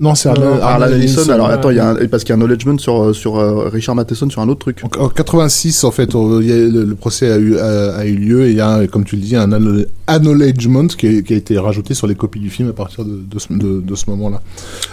Non, 0.00 0.16
c'est 0.16 0.28
Harlan, 0.28 0.58
Harlan 0.60 0.88
Ellison. 0.88 1.28
Alors 1.30 1.46
attends, 1.48 1.70
il 1.70 1.76
y 1.76 1.78
a 1.78 1.90
un, 1.90 2.06
parce 2.08 2.24
qu'il 2.24 2.30
y 2.30 2.32
a 2.32 2.36
un 2.36 2.40
acknowledgement 2.40 2.76
sur 2.78 3.14
sur 3.14 3.36
euh, 3.38 3.68
Richard 3.68 3.94
Matheson 3.94 4.28
sur 4.28 4.42
un 4.42 4.48
autre 4.48 4.58
truc. 4.58 4.80
En 4.98 5.04
en 5.04 5.08
86, 5.08 5.84
en 5.84 5.92
fait, 5.92 6.14
euh, 6.16 6.40
il 6.42 6.48
y 6.48 6.52
a- 6.52 6.56
le, 6.56 6.84
le 6.84 6.94
procès 6.96 7.30
a 7.30 7.38
eu, 7.38 7.56
a, 7.58 7.94
a 7.94 8.04
eu 8.04 8.16
lieu 8.16 8.46
et 8.46 8.50
il 8.50 8.56
y 8.56 8.60
a, 8.60 8.86
comme 8.88 9.04
tu 9.04 9.14
le 9.14 9.22
dis, 9.22 9.36
un 9.36 9.48
acknowl- 9.52 9.86
acknowledgement 10.08 10.88
qui, 10.88 11.06
a- 11.18 11.22
qui 11.22 11.32
a 11.32 11.36
été 11.36 11.56
rajouté 11.58 11.94
sur 11.94 12.08
les 12.08 12.16
copies 12.16 12.40
du 12.40 12.50
film 12.50 12.70
à 12.70 12.72
partir 12.72 13.04
de, 13.04 13.20
de 13.24 13.38
ce, 13.38 13.52
de, 13.52 13.80
de 13.80 13.94
ce 13.94 14.10
moment-là. 14.10 14.42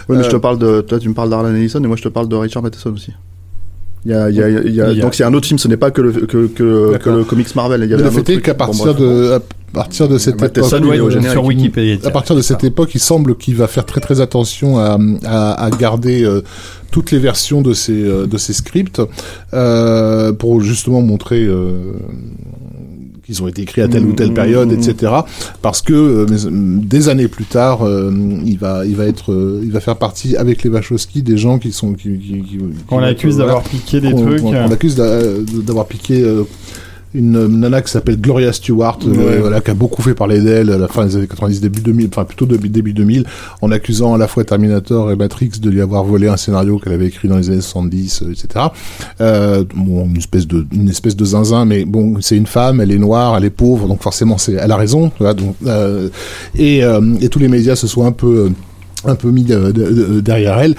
Oui, 0.08 0.16
mais 0.16 0.22
je 0.22 0.30
te 0.30 0.36
Euh, 0.36 0.38
parle 0.38 0.58
de, 0.60 0.82
toi, 0.82 1.00
tu 1.00 1.08
me 1.08 1.14
parles 1.14 1.30
d'Harlan 1.30 1.52
Ellison 1.52 1.82
et 1.82 1.86
moi 1.88 1.96
je 1.96 2.02
te 2.04 2.08
parle 2.08 2.28
de 2.28 2.36
Richard 2.36 2.62
Matheson 2.62 2.92
aussi. 2.92 3.12
Il 4.04 4.10
y 4.10 4.14
a, 4.14 4.28
il 4.30 4.34
y 4.36 4.42
a, 4.42 4.48
il 4.48 4.54
y 4.54 4.58
a, 4.80 4.90
Il 4.90 4.96
y 4.96 5.00
a- 5.00 5.02
donc 5.02 5.14
c'est 5.14 5.22
un 5.22 5.32
autre 5.32 5.46
film, 5.46 5.58
ce 5.58 5.68
n'est 5.68 5.76
pas 5.76 5.90
que 5.92 6.00
le, 6.02 6.12
que, 6.12 6.46
que, 6.48 6.96
que 6.98 7.10
le 7.10 7.22
comics 7.24 7.54
Marvel. 7.54 7.82
Il 7.84 7.90
y 7.90 7.94
avait 7.94 8.02
le 8.02 8.10
fait 8.10 8.28
est 8.34 8.40
qu'à 8.40 8.54
partir 8.54 8.94
de, 8.96 9.32
à 9.34 9.40
partir 9.72 10.08
de 10.08 10.18
cette 10.18 10.42
époque, 10.42 10.68
générique. 11.10 11.30
sur 11.30 11.44
Wikipédia. 11.44 11.98
À 12.04 12.10
partir 12.10 12.34
de 12.34 12.42
cette 12.42 12.64
époque, 12.64 12.94
il 12.94 13.00
semble 13.00 13.36
qu'il 13.36 13.54
va 13.54 13.68
faire 13.68 13.86
très 13.86 14.00
très 14.00 14.20
attention 14.20 14.78
à, 14.78 14.98
à, 15.24 15.64
à 15.66 15.70
garder 15.70 16.24
euh, 16.24 16.42
toutes 16.90 17.12
les 17.12 17.18
versions 17.18 17.62
de 17.62 17.72
ses, 17.74 17.92
euh, 18.02 18.26
de 18.26 18.38
ses 18.38 18.52
scripts 18.54 19.00
euh, 19.54 20.32
pour 20.32 20.60
justement 20.60 21.00
montrer 21.00 21.48
euh, 23.32 23.34
qu'ils 23.34 23.42
ont 23.42 23.48
été 23.48 23.62
écrits 23.62 23.80
à 23.82 23.88
telle 23.88 24.04
ou 24.04 24.12
telle 24.12 24.34
période, 24.34 24.70
mmh, 24.70 24.74
etc. 24.88 25.12
Parce 25.62 25.82
que 25.82 25.92
euh, 25.94 26.26
mais, 26.28 26.80
des 26.84 27.08
années 27.08 27.28
plus 27.28 27.44
tard, 27.44 27.82
euh, 27.86 28.12
il 28.44 28.58
va 28.58 28.84
il 28.86 28.96
va 28.96 29.06
être 29.06 29.32
euh, 29.32 29.60
il 29.62 29.70
va 29.72 29.80
faire 29.80 29.96
partie 29.96 30.36
avec 30.36 30.62
les 30.62 30.70
Wachowski 30.70 31.22
des 31.22 31.38
gens 31.38 31.58
qui 31.58 31.72
sont 31.72 31.94
qui, 31.94 32.18
qui, 32.18 32.42
qui- 32.42 32.58
Qu'on 32.86 32.96
qui- 32.98 33.02
l'accuse 33.02 33.34
voilà, 33.36 33.46
d'avoir 33.52 33.64
piqué 33.64 34.00
des 34.00 34.12
trucs. 34.14 34.40
euh. 34.40 34.66
qu'on 34.66 34.72
accuse 34.72 34.96
d'a- 34.96 35.20
d'avoir 35.66 35.86
piqué 35.86 36.22
euh, 36.22 36.42
une 37.14 37.36
euh, 37.36 37.48
nana 37.48 37.82
qui 37.82 37.90
s'appelle 37.90 38.20
Gloria 38.20 38.52
Stewart, 38.52 38.98
euh, 39.06 39.38
voilà, 39.40 39.60
qui 39.60 39.70
a 39.70 39.74
beaucoup 39.74 40.02
fait 40.02 40.14
parler 40.14 40.40
d'elle 40.40 40.70
à 40.70 40.78
la 40.78 40.88
fin 40.88 41.04
des 41.06 41.16
années 41.16 41.26
90, 41.26 41.60
début 41.60 41.80
2000, 41.80 42.08
enfin 42.08 42.24
plutôt 42.24 42.46
début, 42.46 42.68
début 42.68 42.92
2000, 42.92 43.24
en 43.60 43.70
accusant 43.70 44.14
à 44.14 44.18
la 44.18 44.28
fois 44.28 44.44
Terminator 44.44 45.10
et 45.10 45.16
Matrix 45.16 45.50
de 45.60 45.70
lui 45.70 45.80
avoir 45.80 46.04
volé 46.04 46.28
un 46.28 46.36
scénario 46.36 46.78
qu'elle 46.78 46.92
avait 46.92 47.06
écrit 47.06 47.28
dans 47.28 47.36
les 47.36 47.50
années 47.50 47.60
70, 47.60 48.22
euh, 48.22 48.32
etc. 48.32 48.66
Euh, 49.20 49.64
bon, 49.74 50.06
une 50.06 50.16
espèce 50.16 50.46
de, 50.46 50.66
une 50.72 50.88
espèce 50.88 51.16
de 51.16 51.24
zinzin, 51.24 51.64
mais 51.64 51.84
bon, 51.84 52.20
c'est 52.20 52.36
une 52.36 52.46
femme, 52.46 52.80
elle 52.80 52.92
est 52.92 52.98
noire, 52.98 53.36
elle 53.36 53.44
est 53.44 53.50
pauvre, 53.50 53.88
donc 53.88 54.02
forcément, 54.02 54.38
c'est, 54.38 54.52
elle 54.52 54.72
a 54.72 54.76
raison, 54.76 55.10
vois, 55.18 55.34
donc, 55.34 55.56
euh, 55.66 56.08
et, 56.56 56.84
euh, 56.84 57.00
et 57.20 57.28
tous 57.28 57.38
les 57.38 57.48
médias 57.48 57.76
se 57.76 57.86
sont 57.86 58.04
un 58.04 58.12
peu 58.12 58.46
euh, 58.46 58.50
un 59.04 59.14
peu 59.14 59.30
mis 59.30 59.44
de- 59.44 59.72
de- 59.72 59.90
de- 59.90 60.20
derrière 60.20 60.58
elle. 60.58 60.74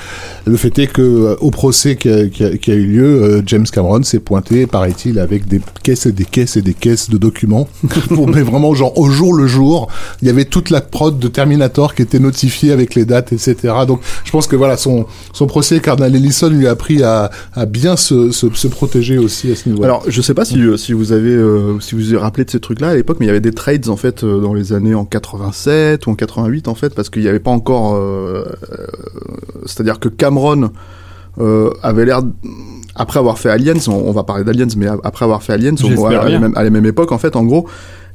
Le 0.46 0.58
fait 0.58 0.78
est 0.80 0.88
que 0.88 1.02
euh, 1.02 1.36
au 1.40 1.52
procès 1.52 1.96
qui 1.96 2.10
a, 2.10 2.22
eu 2.22 2.86
lieu, 2.86 3.24
euh, 3.24 3.42
James 3.46 3.66
Cameron 3.72 4.04
s'est 4.04 4.20
pointé, 4.20 4.68
paraît-il, 4.68 5.20
avec 5.20 5.48
des 5.48 5.62
caisses 5.84 6.06
et 6.06 6.12
des 6.12 6.26
caisses 6.26 6.58
et 6.58 6.62
des 6.62 6.74
caisses 6.74 7.10
de 7.10 7.18
documents. 7.18 7.68
Mais 8.28 8.42
vraiment, 8.42 8.74
genre 8.74 8.98
au 8.98 9.10
jour 9.10 9.34
le 9.34 9.48
jour, 9.48 9.90
il 10.22 10.28
y 10.28 10.32
avait 10.32 10.46
toute 10.46 10.70
la 10.70 10.82
prod 10.82 11.18
de 11.18 11.28
Terminator 11.28 11.96
qui 11.96 12.02
était 12.02 12.20
notifiée 12.20 12.72
avec 12.72 12.96
les 12.96 13.06
dates, 13.06 13.34
etc. 13.34 13.56
Donc, 13.88 14.02
je 14.24 14.32
pense 14.32 14.48
que 14.48 14.56
voilà, 14.56 14.78
son 14.78 15.06
procès, 15.48 15.80
Cardinal 15.80 16.16
Ellison 16.16 16.50
lui 16.50 16.68
a 16.68 16.72
appris 16.72 17.04
à, 17.04 17.30
bien 17.68 17.96
se, 17.96 18.68
protéger 18.68 19.18
aussi 19.18 19.52
à 19.52 19.56
ce 19.56 19.70
niveau-là. 19.70 19.86
Alors, 19.88 20.04
je 20.08 20.22
sais 20.22 20.34
pas 20.34 20.46
si, 20.46 20.60
euh, 20.62 20.78
si 20.78 20.94
vous 20.94 21.12
avez, 21.12 21.34
euh, 21.34 21.80
si 21.80 21.96
vous 21.96 22.02
vous 22.02 22.20
rappelé 22.20 22.46
de 22.46 22.50
ces 22.52 22.60
trucs-là 22.60 22.90
à 22.90 22.96
l'époque, 22.96 23.18
mais 23.20 23.26
il 23.26 23.28
y 23.28 23.32
avait 23.32 23.42
des 23.42 23.52
trades 23.52 23.88
en 23.90 23.98
fait 23.98 24.24
dans 24.24 24.54
les 24.54 24.74
années 24.74 24.96
en 24.96 25.06
87 25.06 26.08
ou 26.08 26.12
en 26.12 26.16
88 26.16 26.68
en 26.68 26.76
fait, 26.76 26.94
parce 26.94 27.10
qu'il 27.10 27.22
n'y 27.22 27.28
avait 27.28 27.40
pas 27.40 27.52
encore, 27.52 27.96
c'est-à-dire 29.66 30.00
que 30.00 30.10
Cameron 30.10 30.72
euh, 31.40 31.70
avait 31.82 32.06
l'air 32.06 32.22
après 32.96 33.20
avoir 33.20 33.40
fait 33.40 33.50
Aliens, 33.50 33.80
on, 33.88 33.94
on 33.94 34.12
va 34.12 34.24
parler 34.24 34.44
d'Aliens, 34.44 34.68
mais 34.78 34.86
après 35.04 35.26
avoir 35.26 35.42
fait 35.42 35.54
Aliens, 35.54 35.74
on- 35.84 36.06
à, 36.06 36.12
la 36.14 36.26
bien. 36.30 36.40
même, 36.40 36.54
à 36.56 36.64
la 36.64 36.70
même 36.70 36.86
époque 36.86 37.12
en 37.12 37.18
fait, 37.18 37.36
en 37.36 37.44
gros, 37.44 37.68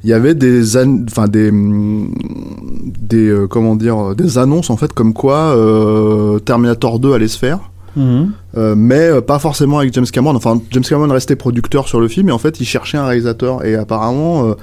il 0.05 0.09
y 0.09 0.13
avait 0.13 0.35
des 0.35 0.77
an- 0.77 1.03
enfin 1.09 1.27
des 1.27 1.49
hum, 1.49 2.13
des 3.01 3.27
euh, 3.27 3.47
comment 3.47 3.75
dire 3.75 4.15
des 4.15 4.37
annonces 4.37 4.69
en 4.69 4.77
fait 4.77 4.93
comme 4.93 5.13
quoi 5.13 5.53
euh, 5.57 6.39
Terminator 6.39 6.99
2 6.99 7.13
allait 7.13 7.27
se 7.27 7.37
faire 7.37 7.59
Mhm. 7.95 8.31
euh, 8.55 8.75
mais 8.77 9.09
euh, 9.09 9.19
pas 9.19 9.39
forcément 9.39 9.79
avec 9.79 9.91
James 9.95 10.05
Cameron. 10.05 10.35
Enfin, 10.35 10.61
James 10.71 10.83
Cameron 10.83 11.11
restait 11.11 11.35
producteur 11.35 11.87
sur 11.87 11.99
le 11.99 12.07
film 12.07 12.29
et 12.29 12.31
en 12.31 12.37
fait, 12.37 12.61
il 12.61 12.65
cherchait 12.65 12.99
un 12.99 13.05
réalisateur. 13.07 13.65
Et 13.65 13.73
apparemment, 13.75 14.45
euh, 14.45 14.53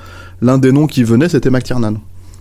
l'un 0.41 0.59
des 0.59 0.71
noms 0.71 0.87
qui 0.87 1.03
venait, 1.03 1.29
c'était 1.29 1.51
McTiernan. 1.51 1.95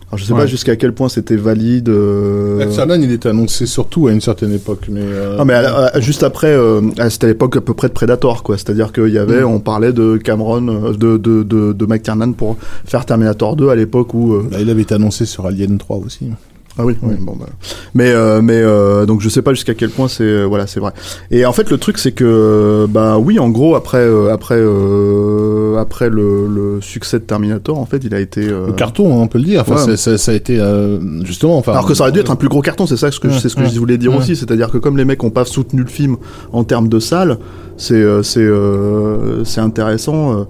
Alors, 0.07 0.19
je 0.19 0.25
sais 0.25 0.33
pas 0.33 0.45
jusqu'à 0.45 0.75
quel 0.75 0.93
point 0.93 1.09
c'était 1.09 1.35
valide. 1.35 1.89
euh, 1.89 2.63
McTiernan, 2.63 3.01
il 3.01 3.11
était 3.11 3.29
annoncé 3.29 3.65
surtout 3.65 4.07
à 4.07 4.11
une 4.11 4.21
certaine 4.21 4.53
époque, 4.53 4.87
mais. 4.89 5.01
euh, 5.03 5.37
Non, 5.37 5.45
mais 5.45 5.53
à- 5.53 5.87
à- 5.95 5.99
juste 5.99 6.21
après, 6.23 6.51
euh, 6.53 6.81
à- 6.99 7.09
c'était 7.09 7.25
à 7.25 7.29
l'époque 7.29 7.57
à 7.57 7.61
peu 7.61 7.73
près 7.73 7.87
de 7.87 7.93
Predator, 7.93 8.43
quoi. 8.43 8.55
C'est-à-dire 8.57 8.91
qu'il 8.93 9.09
y 9.09 9.17
avait, 9.17 9.43
on 9.43 9.59
parlait 9.59 9.93
de 9.93 10.17
Cameron, 10.17 10.67
euh, 10.67 10.93
de, 10.93 11.17
de, 11.17 11.43
de, 11.43 11.73
de 11.73 11.85
McTiernan 11.85 12.33
pour 12.33 12.55
faire 12.85 13.05
Terminator 13.05 13.55
2 13.55 13.69
à 13.69 13.75
l'époque 13.75 14.13
où. 14.13 14.33
euh, 14.35 14.47
bah, 14.49 14.57
il 14.61 14.69
avait 14.69 14.83
été 14.83 14.93
annoncé 14.95 15.25
sur 15.25 15.45
Alien 15.47 15.77
3 15.79 15.97
aussi. 15.97 16.29
Ah 16.77 16.83
oui, 16.85 16.95
oui, 17.03 17.13
bon 17.21 17.37
bah. 17.39 17.45
Mais 17.93 18.11
euh, 18.11 18.41
mais 18.41 18.57
euh, 18.61 19.05
donc 19.05 19.21
je 19.21 19.29
sais 19.29 19.41
pas 19.41 19.53
jusqu'à 19.53 19.73
quel 19.73 19.89
point 19.89 20.09
c'est 20.09 20.23
euh, 20.23 20.43
voilà 20.43 20.67
c'est 20.67 20.81
vrai. 20.81 20.91
Et 21.31 21.45
en 21.45 21.53
fait 21.53 21.69
le 21.69 21.77
truc 21.77 21.97
c'est 21.97 22.11
que 22.11 22.85
bah 22.89 23.17
oui 23.17 23.39
en 23.39 23.49
gros 23.49 23.75
après 23.75 23.99
euh, 23.99 24.33
après 24.33 24.57
euh, 24.57 25.77
après 25.77 26.09
le, 26.09 26.47
le 26.47 26.81
succès 26.81 27.19
de 27.19 27.23
Terminator 27.23 27.77
en 27.77 27.85
fait 27.85 28.03
il 28.03 28.13
a 28.13 28.19
été 28.19 28.47
euh, 28.49 28.67
Le 28.67 28.73
carton, 28.73 29.13
hein, 29.13 29.21
on 29.21 29.27
peut 29.27 29.37
le 29.37 29.45
dire. 29.45 29.61
Enfin, 29.61 29.85
Ouais. 29.85 29.95
c'est- 29.97 30.17
ça 30.17 30.31
a 30.31 30.35
été 30.35 30.59
euh, 30.59 30.99
justement. 31.23 31.57
Enfin, 31.57 31.71
alors 31.71 31.85
que 31.85 31.93
ça 31.93 32.03
aurait 32.03 32.11
dû 32.11 32.19
être 32.19 32.31
un 32.31 32.35
plus 32.35 32.49
gros 32.49 32.61
carton, 32.61 32.85
c'est 32.85 32.97
ça 32.97 33.09
ce 33.09 33.19
que, 33.19 33.29
je- 33.29 33.35
Ouais, 33.35 33.39
c'est 33.39 33.49
ce 33.49 33.55
que 33.55 33.61
ouais, 33.61 33.69
je 33.69 33.79
voulais 33.79 33.97
dire 33.97 34.13
aussi, 34.15 34.35
c'est-à-dire 34.35 34.69
que 34.69 34.77
comme 34.77 34.97
les 34.97 35.05
mecs 35.05 35.23
ont 35.23 35.29
pas 35.29 35.45
soutenu 35.45 35.81
le 35.81 35.87
film 35.87 36.17
en 36.51 36.63
termes 36.65 36.89
de 36.89 36.99
salles, 36.99 37.37
c'est 37.77 37.93
euh, 37.95 38.21
c'est 38.21 38.41
euh, 38.41 39.43
c'est 39.45 39.61
intéressant 39.61 40.45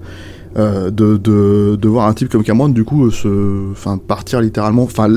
de, 0.56 0.90
de 0.90 1.76
de 1.76 1.88
voir 1.88 2.06
un 2.08 2.14
type 2.14 2.30
comme 2.30 2.42
Cameron 2.42 2.70
du 2.70 2.82
coup 2.84 3.10
se 3.10 3.70
enfin 3.72 3.98
partir 3.98 4.40
littéralement, 4.40 4.84
enfin 4.84 5.08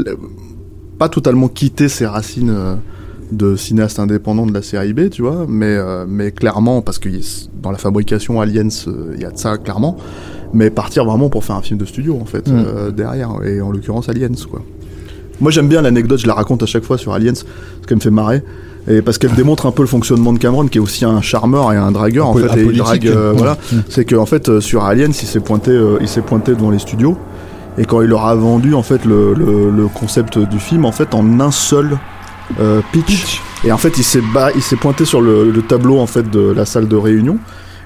pas 1.00 1.10
totalement 1.10 1.48
quitter 1.48 1.88
ses 1.90 2.06
racines 2.06 2.52
euh, 2.52 2.76
de 3.32 3.56
cinéaste 3.56 4.00
indépendant 4.00 4.46
de 4.46 4.54
la 4.54 4.62
série 4.62 4.94
B, 4.94 5.10
tu 5.10 5.22
vois, 5.22 5.46
mais 5.48 5.66
euh, 5.78 6.06
mais 6.08 6.32
clairement 6.32 6.82
parce 6.82 7.00
que 7.00 7.10
dans 7.62 7.72
la 7.72 7.78
fabrication 7.78 8.42
Aliens 8.42 8.68
euh, 8.88 9.14
il 9.16 9.22
y 9.22 9.26
a 9.26 9.32
de 9.32 9.38
ça 9.38 9.58
clairement, 9.58 9.98
mais 10.54 10.70
partir 10.70 11.06
vraiment 11.06 11.30
pour 11.30 11.44
faire 11.44 11.56
un 11.56 11.62
film 11.62 11.80
de 11.80 11.86
studio 11.86 12.18
en 12.22 12.26
fait 12.26 12.48
Mm. 12.48 12.54
euh, 12.68 12.92
derrière 12.92 13.30
et 13.46 13.62
en 13.62 13.72
l'occurrence 13.72 14.10
Aliens 14.10 14.30
quoi. 14.50 14.62
Moi 15.42 15.52
j'aime 15.52 15.68
bien 15.70 15.82
l'anecdote, 15.82 16.20
je 16.20 16.28
la 16.28 16.34
raconte 16.34 16.64
à 16.64 16.66
chaque 16.66 16.84
fois 16.84 16.98
sur 16.98 17.14
Aliens, 17.14 17.34
parce 17.34 17.86
qu'elle 17.88 17.98
me 17.98 18.02
fait 18.02 18.10
marrer. 18.12 18.44
Et 18.90 19.02
parce 19.04 19.18
qu'elle 19.20 19.34
démontre 19.36 19.68
un 19.68 19.72
peu 19.72 19.84
le 19.84 19.88
fonctionnement 19.88 20.34
de 20.34 20.40
Cameron, 20.40 20.66
qui 20.68 20.80
est 20.80 20.82
aussi 20.82 21.06
un 21.06 21.22
charmeur 21.22 21.72
et 21.72 21.78
un 21.78 21.92
dragueur 21.92 22.28
en 22.28 22.34
fait, 22.34 22.58
et 22.58 22.64
il 22.66 22.78
drague, 22.78 23.08
euh, 23.08 23.32
Ouais. 23.32 23.38
voilà. 23.38 23.58
Mm. 23.72 23.76
C'est 23.90 24.06
qu'en 24.06 24.26
fait 24.26 24.50
euh, 24.50 24.60
sur 24.62 24.84
Aliens, 24.84 25.10
il 25.10 25.14
s'est 25.14 25.40
pointé, 25.40 25.72
euh, 25.72 25.98
il 26.02 26.08
s'est 26.08 26.24
pointé 26.24 26.54
devant 26.56 26.72
les 26.72 26.80
studios, 26.80 27.16
et 27.78 27.86
quand 27.86 28.02
il 28.02 28.08
leur 28.08 28.26
a 28.26 28.36
vendu 28.36 28.74
en 28.74 28.84
fait 28.84 29.06
le, 29.06 29.34
le, 29.34 29.70
le 29.70 29.88
concept 29.88 30.38
du 30.38 30.60
film, 30.60 30.86
en 30.86 30.92
fait 30.92 31.14
en 31.14 31.40
un 31.40 31.52
seul 31.52 31.98
euh, 32.60 32.82
pitch. 32.92 33.42
Et 33.64 33.72
en 33.72 33.78
fait 33.78 33.98
il 33.98 34.04
s'est 34.04 34.22
il 34.56 34.62
s'est 34.62 34.78
pointé 34.78 35.06
sur 35.06 35.22
le, 35.22 35.52
le 35.52 35.62
tableau 35.62 36.00
en 36.00 36.08
fait 36.08 36.30
de 36.30 36.52
la 36.52 36.66
salle 36.66 36.88
de 36.88 36.96
réunion, 36.96 37.38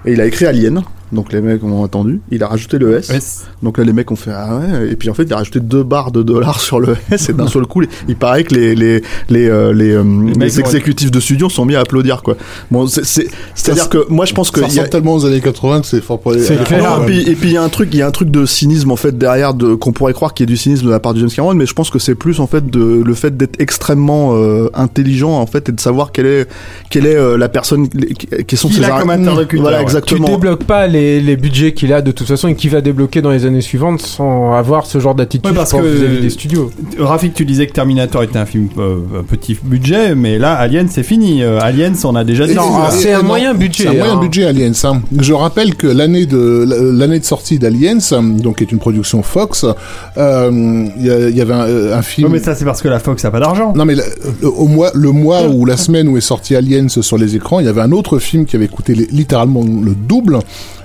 et 0.05 0.13
il 0.13 0.21
a 0.21 0.25
écrit 0.25 0.45
Alien. 0.45 0.83
Donc 1.11 1.31
les 1.31 1.41
mecs 1.41 1.63
ont 1.63 1.83
attendu. 1.83 2.21
Il 2.31 2.41
a 2.43 2.47
rajouté 2.47 2.79
le 2.79 2.97
S. 2.97 3.09
S. 3.11 3.45
Donc 3.61 3.77
là, 3.77 3.83
les 3.83 3.93
mecs 3.93 4.09
ont 4.11 4.15
fait 4.15 4.31
ah 4.33 4.57
ouais. 4.57 4.89
Et 4.91 4.95
puis 4.95 5.09
en 5.09 5.13
fait, 5.13 5.23
il 5.23 5.33
a 5.33 5.37
rajouté 5.37 5.59
deux 5.59 5.83
barres 5.83 6.11
de 6.11 6.23
dollars 6.23 6.59
sur 6.59 6.79
le 6.79 6.95
S. 7.11 7.29
Et 7.29 7.33
d'un 7.33 7.47
seul 7.47 7.65
coup, 7.67 7.83
il 8.07 8.15
paraît 8.15 8.43
que 8.43 8.55
les 8.55 8.73
les 8.75 9.01
les 9.29 9.47
euh, 9.49 9.73
les, 9.73 9.91
euh, 9.91 10.03
les 10.39 10.59
exécutifs 10.59 11.11
de 11.11 11.19
studio 11.19 11.49
sont 11.49 11.65
mis 11.65 11.75
à 11.75 11.81
applaudir 11.81 12.23
quoi. 12.23 12.35
Bon, 12.71 12.87
c'est 12.87 13.05
c'est 13.05 13.27
c'est 13.53 13.71
à 13.71 13.75
dire 13.75 13.89
que 13.89 14.05
moi, 14.09 14.25
je 14.25 14.33
pense 14.33 14.49
que 14.49 14.59
ça 14.61 14.67
il 14.69 14.75
y 14.75 14.79
a- 14.79 14.87
tellement 14.87 15.13
aux 15.13 15.25
années 15.25 15.41
80 15.41 15.81
que 15.81 15.87
c'est 15.87 16.01
fort 16.01 16.19
pour 16.19 16.31
les. 16.31 16.39
C'est 16.43 16.63
clair. 16.63 16.83
non, 16.99 17.03
et 17.03 17.05
puis 17.05 17.19
et 17.29 17.35
puis 17.35 17.49
il 17.49 17.53
y 17.53 17.57
a 17.57 17.63
un 17.63 17.69
truc, 17.69 17.89
il 17.91 17.99
y 17.99 18.01
a 18.01 18.07
un 18.07 18.11
truc 18.11 18.31
de 18.31 18.45
cynisme 18.45 18.89
en 18.91 18.95
fait 18.95 19.15
derrière 19.17 19.53
de 19.53 19.75
qu'on 19.75 19.91
pourrait 19.91 20.13
croire 20.13 20.33
qu'il 20.33 20.45
y 20.45 20.49
a 20.49 20.51
du 20.51 20.57
cynisme 20.57 20.85
de 20.85 20.91
la 20.91 20.99
part 20.99 21.13
de 21.13 21.19
James 21.19 21.29
Cameron, 21.29 21.53
mais 21.53 21.65
je 21.65 21.73
pense 21.73 21.89
que 21.91 21.99
c'est 21.99 22.15
plus 22.15 22.39
en 22.39 22.47
fait 22.47 22.69
de 22.69 23.03
le 23.05 23.13
fait 23.13 23.37
d'être 23.37 23.59
extrêmement 23.59 24.31
euh, 24.33 24.69
intelligent 24.73 25.31
en 25.31 25.45
fait 25.45 25.69
et 25.69 25.71
de 25.71 25.79
savoir 25.79 26.11
quelle 26.11 26.25
est 26.25 26.47
quelle 26.89 27.05
est 27.05 27.15
euh, 27.15 27.37
la 27.37 27.49
personne 27.49 27.87
qui 27.89 28.27
qui 28.47 28.57
sont 28.57 28.67
Qui 28.69 28.75
ses 28.75 28.83
ar- 28.85 28.99
comme 28.99 29.09
interlocuteur, 29.09 29.61
Voilà 29.61 29.83
ouais. 29.83 30.01
Tu 30.05 30.19
débloques 30.19 30.63
pas 30.63 30.87
les, 30.93 31.19
les 31.19 31.35
budgets 31.35 31.73
qu'il 31.73 31.91
a 31.91 32.01
de 32.01 32.11
toute 32.11 32.27
façon 32.27 32.47
et 32.47 32.55
qu'il 32.55 32.69
va 32.69 32.79
débloquer 32.81 33.21
dans 33.21 33.31
les 33.31 33.45
années 33.45 33.61
suivantes 33.61 34.01
sans 34.01 34.53
avoir 34.53 34.85
ce 34.85 34.99
genre 34.99 35.15
d'attitude 35.15 35.49
Ouais, 35.49 35.55
parce 35.55 35.73
que- 35.73 35.81
vis-à-vis 35.81 36.21
des 36.21 36.29
studios. 36.29 36.71
Rafik, 36.97 37.33
tu 37.33 37.43
disais 37.45 37.67
que 37.67 37.73
Terminator 37.73 38.23
était 38.23 38.39
un 38.39 38.45
film 38.45 38.69
euh, 38.77 38.99
un 39.19 39.23
petit 39.23 39.57
budget, 39.61 40.15
mais 40.15 40.37
là, 40.37 40.53
Alien, 40.53 40.87
c'est 40.89 41.03
fini. 41.03 41.43
Euh, 41.43 41.59
Aliens, 41.59 41.93
on 42.05 42.15
a 42.15 42.23
déjà 42.23 42.47
dit. 42.47 42.55
Non, 42.55 42.63
c'est 42.91 43.11
un 43.13 43.21
non, 43.21 43.27
moyen 43.27 43.53
budget, 43.53 43.83
C'est 43.83 43.89
un 43.89 43.93
moyen 43.93 44.17
budget 44.17 44.45
Aliens. 44.45 44.71
hein. 44.85 45.01
Je 45.19 45.33
rappelle 45.33 45.75
que 45.75 45.87
l'année 45.87 46.25
de 46.25 46.65
l'année 46.93 47.19
de 47.19 47.25
sortie 47.25 47.59
d'Aliens, 47.59 47.97
donc 48.41 48.57
qui 48.57 48.63
est 48.63 48.71
une 48.71 48.79
production 48.79 49.23
Fox, 49.23 49.65
euh, 50.17 50.87
il 50.97 51.05
y, 51.35 51.41
avait 51.41 51.53
un, 51.53 51.93
un 51.97 52.01
film. 52.01 52.27
Ouais, 52.27 52.33
mais 52.37 52.43
ça, 52.43 52.55
c'est 52.55 52.65
parce 52.65 52.81
que 52.81 52.87
la 52.87 52.99
Fox 52.99 53.25
a 53.25 53.31
pas 53.31 53.39
d'argent. 53.39 53.73
Non 53.75 53.85
mais 53.85 53.95
le, 53.95 54.03
le- 54.41 54.47
au 54.49 54.67
mois, 54.67 54.91
le 54.93 55.11
mois 55.11 55.43
ou 55.47 55.65
la 55.65 55.77
semaine 55.77 56.07
où 56.07 56.17
est 56.17 56.21
sorti 56.21 56.55
Aliens 56.55 56.87
sur 56.89 57.17
les 57.17 57.35
écrans, 57.35 57.59
il 57.59 57.65
y 57.65 57.69
avait 57.69 57.81
un 57.81 57.91
autre 57.91 58.19
film 58.19 58.45
qui 58.45 58.55
avait 58.55 58.67
coûté 58.67 58.93
li- 58.93 59.07
littéralement 59.11 59.63
le 59.63 59.95
double. 59.95 60.39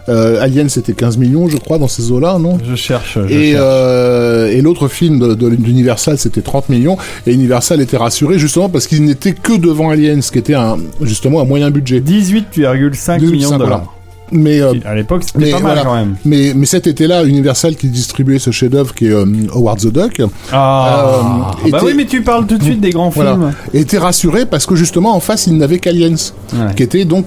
Euh, 0.08 0.40
Aliens 0.40 0.68
c'était 0.68 0.92
15 0.94 1.18
millions 1.18 1.48
je 1.48 1.56
crois 1.58 1.78
dans 1.78 1.88
ces 1.88 2.10
eaux-là, 2.10 2.38
non? 2.38 2.58
Je 2.66 2.74
cherche. 2.74 3.18
je 3.26 3.32
et, 3.34 3.50
cherche. 3.52 3.62
euh, 3.64 4.48
et 4.50 4.60
l'autre 4.62 4.88
film 4.88 5.18
de, 5.18 5.34
de- 5.34 5.54
d'Universal, 5.54 6.16
c'était 6.18 6.40
30 6.42 6.68
millions. 6.70 6.96
Et 7.26 7.34
Universal 7.34 7.80
était 7.80 7.96
rassuré 7.96 8.38
justement 8.38 8.68
parce 8.68 8.86
qu'il 8.86 9.04
n'était 9.04 9.32
que 9.32 9.56
devant 9.56 9.90
Aliens, 9.90 10.20
qui 10.20 10.38
était 10.38 10.54
un, 10.54 10.78
justement 11.02 11.40
un 11.40 11.44
moyen 11.44 11.70
budget. 11.70 12.00
18,5 12.00 13.20
millions 13.20 13.50
de 13.52 13.56
voilà. 13.64 13.84
Mais, 14.32 14.60
euh, 14.60 14.72
À 14.84 14.94
l'époque, 14.94 15.22
c'était 15.24 15.38
mais 15.38 15.50
pas 15.50 15.58
mal 15.60 15.62
voilà. 15.74 15.82
quand 15.84 15.94
même. 15.94 16.16
mais, 16.24 16.52
mais 16.54 16.66
cet 16.66 16.86
été-là, 16.86 17.24
Universal 17.24 17.76
qui 17.76 17.88
distribuait 17.88 18.38
ce 18.38 18.50
chef-d'œuvre 18.50 18.94
qui 18.94 19.06
est 19.06 19.12
euh, 19.12 19.24
Howard 19.54 19.78
the 19.80 19.92
Duck, 19.92 20.20
Ah, 20.52 21.04
Euh, 21.64 21.70
bah 21.70 21.78
était- 21.78 21.86
oui, 21.86 21.92
mais 21.96 22.04
tu 22.06 22.22
parles 22.22 22.46
tout 22.46 22.58
de 22.58 22.62
suite 22.62 22.80
des 22.80 22.90
grands 22.90 23.08
Voilà. 23.10 23.32
films. 23.32 23.52
était 23.74 23.98
rassuré 23.98 24.46
parce 24.46 24.66
que 24.66 24.74
justement 24.76 25.14
en 25.14 25.20
face, 25.20 25.46
il 25.46 25.56
n'avait 25.56 25.78
qu'Aliens. 25.78 26.08
Ouais. 26.52 26.74
qui 26.76 26.82
était 26.82 27.04
donc 27.04 27.26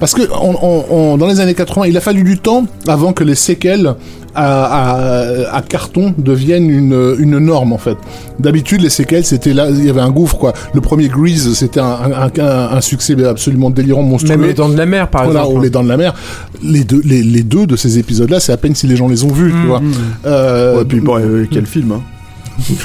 parce 0.00 0.14
que 0.14 0.22
on, 0.40 0.54
on- 0.62 0.84
on- 0.90 1.16
dans 1.16 1.26
les 1.26 1.40
années 1.40 1.54
80, 1.54 1.86
il 1.86 1.96
a 1.96 2.00
fallu 2.00 2.22
du 2.22 2.38
temps 2.38 2.64
avant 2.88 3.12
que 3.12 3.24
les 3.24 3.34
séquelles 3.34 3.94
à, 4.34 4.64
à, 4.64 5.56
à 5.56 5.62
carton 5.62 6.14
deviennent 6.18 6.68
une, 6.70 7.14
une 7.18 7.38
norme 7.38 7.72
en 7.72 7.78
fait. 7.78 7.96
D'habitude, 8.38 8.80
les 8.80 8.90
séquelles 8.90 9.24
c'était 9.24 9.52
là, 9.54 9.68
il 9.70 9.84
y 9.84 9.90
avait 9.90 10.00
un 10.00 10.10
gouffre 10.10 10.36
quoi. 10.38 10.52
Le 10.74 10.80
premier 10.80 11.08
Grease, 11.08 11.52
c'était 11.54 11.80
un, 11.80 11.84
un, 11.86 12.30
un- 12.42 12.76
un 12.76 12.80
succès 12.80 13.14
absolument 13.24 13.70
délirant, 13.70 14.02
monstrueux. 14.02 14.36
Même 14.36 14.46
les 14.48 14.54
dents 14.54 14.68
de 14.68 14.76
la 14.76 14.86
mer, 14.86 15.08
par 15.08 15.24
Voilà, 15.24 15.40
exemple. 15.40 15.58
ou 15.58 15.62
les 15.62 15.70
dents 15.70 15.82
de 15.84 15.88
la 15.88 15.96
mer. 15.96 16.14
Les 16.62 16.84
deux, 16.84 17.00
les, 17.04 17.22
les 17.22 17.42
deux 17.42 17.66
de 17.66 17.76
ces 17.76 17.98
épisodes-là, 17.98 18.40
c'est 18.40 18.52
à 18.52 18.56
peine 18.56 18.74
si 18.74 18.86
les 18.86 18.96
gens 18.96 19.08
les 19.08 19.24
ont 19.24 19.32
vus, 19.32 19.52
tu 19.52 19.66
vois. 19.66 19.80
Euh, 20.26 20.78
Ouais, 20.78 20.84
puis 20.84 21.00
bon, 21.00 21.18
euh, 21.18 21.46
quel 21.50 21.66
film 21.66 21.92
hein. 21.92 22.00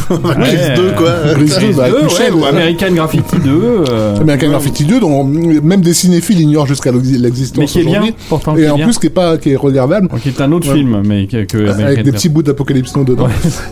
Ouais. 0.09 0.17
Grease 0.35 0.71
2 0.75 0.91
quoi. 0.97 1.11
Grease 1.35 1.59
2, 1.59 1.73
bah, 1.73 1.89
Deux, 1.89 2.03
Michel, 2.03 2.33
ouais, 2.33 2.41
ou 2.41 2.45
euh, 2.45 2.49
American 2.49 2.91
Graffiti 2.91 3.35
2. 3.43 3.49
euh, 3.89 4.17
American 4.19 4.49
Graffiti 4.49 4.83
2, 4.85 4.99
dont 4.99 5.23
même 5.23 5.81
des 5.81 5.93
cinéphiles 5.93 6.39
ignorent 6.41 6.67
jusqu'à 6.67 6.91
l'existence 6.91 7.57
mais 7.59 7.65
qui 7.67 7.79
est 7.79 7.83
bien, 7.83 7.91
aujourd'hui. 7.99 8.15
pourtant. 8.27 8.57
Et 8.57 8.69
en 8.69 8.75
bien. 8.75 8.85
plus, 8.85 8.97
qui 8.97 9.07
est 9.07 9.11
pas, 9.11 9.37
qui 9.37 9.51
est 9.51 9.55
regardable. 9.55 10.07
Donc, 10.09 10.21
qui 10.21 10.29
est 10.29 10.41
un 10.41 10.51
autre 10.51 10.67
Ouais. 10.69 10.75
film, 10.75 11.01
mais 11.05 11.27
que, 11.27 11.43
que 11.45 11.57
American 11.57 11.83
avec 11.85 12.03
des 12.03 12.11
petits 12.11 12.29
bouts 12.29 12.43
d'apocalypse 12.43 12.95
Now 12.95 13.03
dedans. 13.03 13.27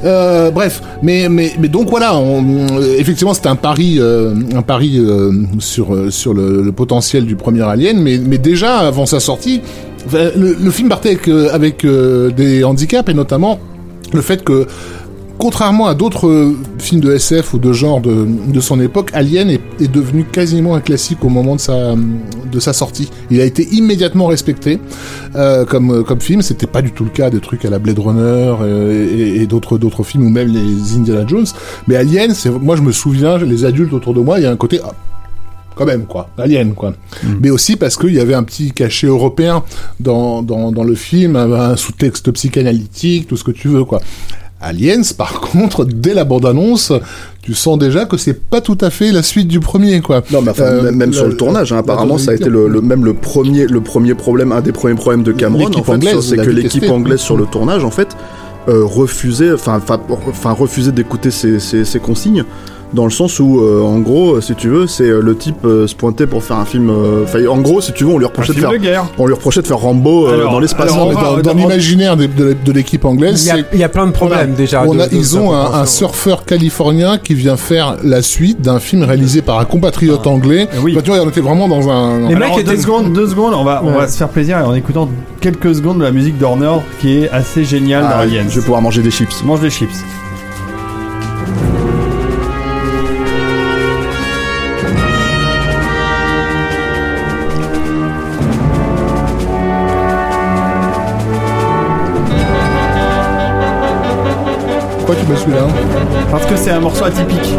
Euh, 0.05 0.51
bref, 0.51 0.81
mais 1.03 1.27
mais 1.29 1.51
mais 1.59 1.67
donc 1.67 1.89
voilà, 1.89 2.15
on, 2.17 2.67
effectivement 2.97 3.33
c'était 3.33 3.49
un 3.49 3.55
pari 3.55 3.97
euh, 3.99 4.33
un 4.55 4.61
pari 4.61 4.97
euh, 4.99 5.31
sur 5.59 5.93
euh, 5.93 6.09
sur 6.11 6.33
le, 6.33 6.61
le 6.61 6.71
potentiel 6.71 7.25
du 7.25 7.35
premier 7.35 7.61
Alien, 7.63 7.99
mais 7.99 8.17
mais 8.23 8.37
déjà 8.37 8.77
avant 8.79 9.05
sa 9.05 9.19
sortie, 9.19 9.61
le, 10.13 10.55
le 10.59 10.71
film 10.71 10.89
partait 10.89 11.09
avec 11.09 11.27
euh, 11.27 11.49
avec 11.53 11.83
euh, 11.85 12.29
des 12.31 12.63
handicaps 12.63 13.09
et 13.09 13.13
notamment 13.13 13.59
le 14.13 14.21
fait 14.21 14.43
que 14.43 14.67
Contrairement 15.37 15.85
à 15.87 15.93
d'autres 15.93 16.27
euh, 16.27 16.55
films 16.79 17.01
de 17.01 17.13
SF 17.13 17.53
ou 17.53 17.59
de 17.59 17.71
genre 17.71 18.01
de, 18.01 18.25
de 18.47 18.59
son 18.59 18.79
époque, 18.79 19.11
Alien 19.13 19.49
est, 19.49 19.61
est 19.79 19.91
devenu 19.91 20.23
quasiment 20.23 20.73
un 20.73 20.81
classique 20.81 21.23
au 21.23 21.29
moment 21.29 21.55
de 21.55 21.61
sa, 21.61 21.93
de 21.95 22.59
sa 22.59 22.73
sortie. 22.73 23.09
Il 23.29 23.39
a 23.39 23.45
été 23.45 23.67
immédiatement 23.71 24.25
respecté 24.25 24.79
euh, 25.35 25.63
comme, 25.65 26.03
comme 26.03 26.21
film. 26.21 26.41
C'était 26.41 26.65
pas 26.65 26.81
du 26.81 26.91
tout 26.91 27.03
le 27.03 27.11
cas 27.11 27.29
des 27.29 27.39
trucs 27.39 27.65
à 27.65 27.69
la 27.69 27.77
Blade 27.77 27.99
Runner 27.99 28.55
euh, 28.61 29.07
et, 29.15 29.41
et 29.41 29.45
d'autres 29.47 29.77
d'autres 29.77 30.03
films 30.03 30.25
ou 30.25 30.29
même 30.29 30.47
les 30.47 30.95
Indiana 30.95 31.25
Jones. 31.27 31.45
Mais 31.87 31.95
Alien, 31.95 32.33
c'est 32.33 32.49
moi 32.49 32.75
je 32.75 32.81
me 32.81 32.91
souviens, 32.91 33.37
les 33.37 33.63
adultes 33.63 33.93
autour 33.93 34.15
de 34.15 34.21
moi, 34.21 34.39
il 34.39 34.43
y 34.43 34.47
a 34.47 34.51
un 34.51 34.57
côté 34.57 34.79
ah, 34.83 34.93
quand 35.75 35.85
même 35.85 36.05
quoi, 36.05 36.29
Alien 36.39 36.73
quoi. 36.73 36.93
Mais 37.41 37.51
aussi 37.51 37.75
parce 37.75 37.95
qu'il 37.95 38.13
y 38.13 38.19
avait 38.19 38.33
un 38.33 38.43
petit 38.43 38.71
cachet 38.71 39.05
européen 39.07 39.63
dans, 39.99 40.41
dans, 40.41 40.71
dans 40.71 40.83
le 40.83 40.95
film, 40.95 41.35
un, 41.35 41.51
un 41.51 41.75
sous-texte 41.75 42.31
psychanalytique, 42.31 43.27
tout 43.27 43.37
ce 43.37 43.43
que 43.43 43.51
tu 43.51 43.67
veux 43.67 43.85
quoi. 43.85 44.01
Aliens, 44.61 45.01
par 45.17 45.41
contre, 45.51 45.85
dès 45.85 46.13
la 46.13 46.23
bande-annonce, 46.23 46.91
tu 47.41 47.53
sens 47.53 47.77
déjà 47.77 48.05
que 48.05 48.17
c'est 48.17 48.33
pas 48.49 48.59
tout 48.61 48.77
à 48.81 48.89
fait 48.89 49.11
la 49.11 49.23
suite 49.23 49.47
du 49.47 49.59
premier, 49.59 50.01
quoi. 50.01 50.21
Non, 50.31 50.41
mais 50.41 50.51
enfin, 50.51 50.63
Euh, 50.63 50.91
même, 50.91 51.11
la- 51.11 51.15
sur 51.17 51.27
le 51.27 51.37
tournage, 51.37 51.71
hein, 51.71 51.77
apparemment, 51.77 52.17
ça 52.17 52.31
a 52.31 52.33
été 52.33 52.49
le, 52.49 52.67
le- 52.67 52.81
même 52.81 53.05
le 53.05 53.13
premier, 53.13 53.65
le 53.67 53.81
premier 53.81 54.13
problème, 54.15 54.51
un 54.51 54.61
des 54.61 54.71
premiers 54.71 54.95
problèmes 54.95 55.23
de 55.23 55.31
Cameron, 55.31 55.65
en 55.67 55.83
fait, 55.83 56.21
c'est 56.21 56.35
que 56.37 56.49
l'équipe 56.49 56.83
anglaise 56.89 57.19
sur 57.19 57.37
le 57.37 57.45
tournage, 57.45 57.83
en 57.83 57.91
fait, 57.91 58.09
euh, 58.67 58.83
refusait, 58.83 59.53
enfin, 59.53 59.77
enfin, 59.81 59.99
enfin, 60.27 60.51
refusait 60.51 60.91
d'écouter 60.91 61.31
ses, 61.31 61.59
ses, 61.59 61.85
ses 61.85 61.99
consignes. 61.99 62.43
Dans 62.93 63.03
le 63.05 63.11
sens 63.11 63.39
où, 63.39 63.59
euh, 63.61 63.81
en 63.83 63.99
gros, 63.99 64.39
si 64.41 64.55
tu 64.55 64.69
veux, 64.69 64.87
c'est 64.87 65.03
euh, 65.09 65.19
le 65.21 65.35
type 65.35 65.65
euh, 65.65 65.87
se 65.87 65.95
pointer 65.95 66.25
pour 66.25 66.43
faire 66.43 66.57
un 66.57 66.65
film. 66.65 66.89
euh, 66.89 67.23
Enfin, 67.25 67.45
en 67.47 67.57
gros, 67.57 67.81
si 67.81 67.91
tu 67.91 68.05
veux, 68.05 68.11
on 68.11 68.17
lui 68.17 68.25
reprochait 68.25 68.53
de 68.53 68.57
film 68.59 68.69
faire, 68.69 68.79
de 68.79 68.83
guerre. 68.83 69.05
on 69.17 69.25
lui 69.27 69.33
reprochait 69.33 69.61
de 69.61 69.67
faire 69.67 69.77
Rambo 69.79 70.27
euh, 70.27 70.33
Alors, 70.35 70.51
dans 70.53 70.59
l'espace. 70.59 70.95
dans, 70.95 71.11
dans 71.13 71.51
on- 71.51 71.53
l'imaginaire 71.55 72.15
de, 72.15 72.27
l'équipe 72.71 73.03
anglaise, 73.05 73.51
il 73.73 73.79
y 73.79 73.83
a 73.83 73.89
plein 73.89 74.07
de 74.07 74.11
problèmes 74.11 74.39
Voilà. 74.39 74.55
déjà. 74.55 74.83
On 74.87 74.93
de- 74.95 74.99
a- 75.01 75.07
de- 75.07 75.15
ils 75.15 75.37
ont 75.37 75.53
un, 75.53 75.85
surfeur 75.85 76.45
californien 76.45 77.17
qui 77.17 77.33
vient 77.33 77.57
faire 77.57 77.97
la 78.03 78.21
suite 78.21 78.61
d'un 78.61 78.79
film 78.79 79.03
réalisé 79.03 79.41
par 79.41 79.59
un 79.59 79.65
compatriote 79.65 80.25
anglais. 80.27 80.67
oui. 80.81 80.93
Enfin, 80.93 81.01
tu 81.03 81.11
vois, 81.11 81.19
on 81.21 81.29
était 81.29 81.41
vraiment 81.41 81.67
dans 81.67 81.89
un. 81.89 82.27
Les 82.29 82.35
Alors, 82.35 82.55
mecs 82.55 82.65
deux 82.65 82.71
étaient- 82.73 82.81
secondes, 82.81 83.13
deux 83.13 83.27
secondes, 83.27 83.53
on 83.53 83.63
va, 83.63 83.81
on 83.83 83.87
Ouais. 83.91 83.97
va 83.97 84.07
se 84.07 84.17
faire 84.17 84.29
plaisir 84.29 84.57
en 84.65 84.73
écoutant 84.73 85.09
quelques 85.41 85.75
secondes 85.75 85.99
de 85.99 86.03
la 86.03 86.11
musique 86.11 86.37
d'Horner 86.37 86.77
qui 87.01 87.17
est 87.23 87.29
assez 87.29 87.63
géniale 87.63 88.03
dans 88.03 88.09
Ah, 88.11 88.19
Aliens. 88.19 88.45
je 88.49 88.55
vais 88.55 88.61
pouvoir 88.61 88.81
manger 88.81 89.01
des 89.01 89.11
chips. 89.11 89.43
Mange 89.45 89.61
des 89.61 89.69
chips. 89.69 89.89
Pourquoi 105.07 105.23
tu 105.23 105.31
mets 105.31 105.37
celui-là 105.37 105.67
Parce 106.29 106.45
que 106.45 106.57
c'est 106.57 106.71
un 106.71 106.81
morceau 106.81 107.05
atypique. 107.05 107.55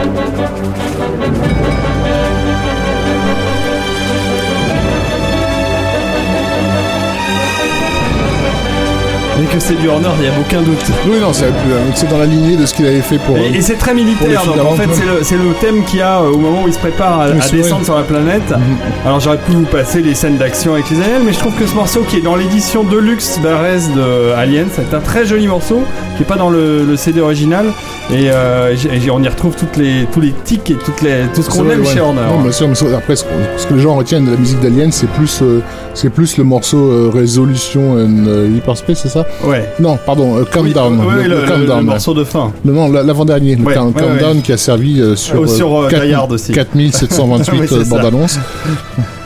Que 9.49 9.59
c'est 9.59 9.75
du 9.75 9.89
Horner, 9.89 10.09
il 10.17 10.23
n'y 10.23 10.29
a 10.29 10.39
aucun 10.39 10.63
doute. 10.63 10.85
Oui, 11.07 11.19
non, 11.21 11.33
c'est 11.33 11.47
euh, 11.47 11.91
c'est 11.95 12.09
dans 12.09 12.19
la 12.19 12.27
lignée 12.27 12.57
de 12.57 12.67
ce 12.67 12.75
qu'il 12.75 12.87
avait 12.87 13.01
fait 13.01 13.19
pour. 13.19 13.37
Et, 13.37 13.49
et 13.57 13.61
c'est 13.61 13.77
très 13.77 13.95
militaire, 13.95 14.45
donc 14.45 14.59
en 14.59 14.75
fait 14.75 14.89
c'est 15.23 15.37
le, 15.37 15.53
thème 15.61 15.85
qu'il 15.85 16.01
y 16.01 16.03
a 16.03 16.21
euh, 16.21 16.31
au 16.31 16.39
moment 16.39 16.65
où 16.65 16.69
il 16.69 16.75
se 16.75 16.79
prépare 16.79 17.21
à, 17.21 17.31
descendre 17.31 17.85
sur 17.85 17.97
la 17.97 18.03
planète. 18.03 18.51
Mhm. 18.51 18.77
Alors 19.07 19.21
j'aurais 19.21 19.39
pu 19.39 19.53
vous 19.53 19.65
passer 19.65 20.03
les 20.03 20.15
scènes 20.15 20.37
d'action 20.37 20.75
avec 20.75 20.91
les 20.91 21.01
aliens, 21.01 21.21
mais 21.25 21.33
je 21.33 21.39
trouve 21.39 21.55
que 21.55 21.67
ce 21.67 21.75
morceau 21.75 22.03
qui 22.03 22.17
est 22.17 22.21
dans 22.21 22.37
l'édition 22.37 22.85
Deluxe 22.85 23.41
d'Ares 23.41 23.89
de 23.95 24.33
Aliens, 24.37 24.67
c'est 24.73 24.95
un 24.95 25.01
très 25.01 25.27
joli 25.27 25.47
morceau 25.47 25.83
qui 26.17 26.23
est 26.23 26.27
pas 26.27 26.37
dans 26.37 26.51
le, 26.51 26.85
le 26.85 26.97
CD 26.97 27.21
original 27.21 27.67
et, 28.11 28.31
euh, 28.31 28.75
et 28.93 29.11
on 29.11 29.23
y 29.23 29.29
retrouve 29.29 29.55
toutes 29.57 29.77
les, 29.77 30.07
tous 30.13 30.21
les 30.21 30.33
tics 30.45 30.71
et 30.71 30.75
toutes 30.75 31.03
les, 31.03 31.25
tout 31.35 31.43
ce 31.43 31.51
qu'on 31.51 31.69
aime 31.71 31.81
ouais. 31.81 31.87
chez 31.87 32.01
Horner. 32.01 32.23
Non, 32.29 32.41
bien 32.43 32.53
sûr, 32.53 32.69
mais 32.69 32.95
après, 32.95 33.17
ce, 33.17 33.25
ce 33.57 33.67
que 33.67 33.75
les 33.75 33.81
gens 33.81 33.95
retiennent 33.97 34.25
de 34.25 34.31
la 34.33 34.37
musique 34.37 34.61
d'Alien, 34.61 34.91
c'est 34.93 35.09
plus, 35.11 35.41
euh, 35.43 35.61
c'est 35.95 36.11
plus 36.11 36.37
le 36.39 36.45
morceau 36.45 36.79
euh, 36.91 37.11
Resolution 37.15 37.93
and 37.93 38.27
euh, 38.27 38.49
Hyperspace, 38.57 39.01
c'est 39.03 39.09
ça? 39.11 39.27
Ouais. 39.45 39.69
Non, 39.79 39.99
pardon, 40.07 40.45
Countdown. 40.51 40.99
Oui, 41.01 41.07
oui, 41.19 41.23
le, 41.25 41.29
le, 41.29 41.35
le 41.37 41.41
le- 41.43 41.47
Countdown. 41.49 41.79
le 41.79 41.85
morceau 41.85 42.15
de 42.15 42.25
fin. 42.25 42.53
Le- 42.65 42.73
non, 42.73 42.91
la- 42.91 43.03
l'avant-dernier, 43.03 43.57
Ouais, 43.57 43.75
Count- 43.75 43.89
ouais, 43.95 44.03
Countdown 44.03 44.41
qui 44.43 44.53
a 44.53 44.57
servi 44.57 45.03
sur, 45.17 45.41
Oh, 45.41 45.47
sur, 45.47 45.83
euh, 45.83 45.89
4 45.89 46.05
Die 46.07 46.13
Hard 46.15 46.33
aussi. 46.33 46.53
4728 46.53 47.53
Oui, 47.61 47.67
c'est 47.69 47.75
euh, 47.75 47.85
ça. 47.85 47.91
bandes 47.91 48.05
annonces. 48.07 48.39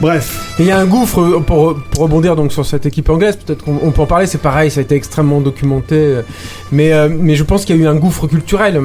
Bref. 0.00 0.54
Il 0.58 0.64
y 0.64 0.70
a 0.70 0.78
un 0.78 0.86
gouffre 0.86 1.20
euh, 1.20 1.40
pour, 1.40 1.76
rebondir 1.98 2.34
donc 2.34 2.52
sur 2.52 2.64
cette 2.64 2.86
équipe 2.86 3.08
anglaise. 3.10 3.36
Peut-être 3.36 3.64
qu'on 3.64 3.78
on 3.82 3.90
peut 3.90 4.02
en 4.02 4.06
parler. 4.06 4.26
C'est 4.26 4.40
pareil, 4.40 4.70
ça 4.70 4.80
a 4.80 4.82
été 4.82 4.94
extrêmement 4.94 5.40
documenté. 5.40 5.96
euh, 5.96 6.22
euh, 6.72 7.08
mais 7.10 7.36
je 7.36 7.44
pense 7.44 7.64
qu'il 7.64 7.76
y 7.76 7.80
a 7.80 7.82
eu 7.82 7.86
un 7.86 7.96
gouffre 7.96 8.26
culturel. 8.26 8.80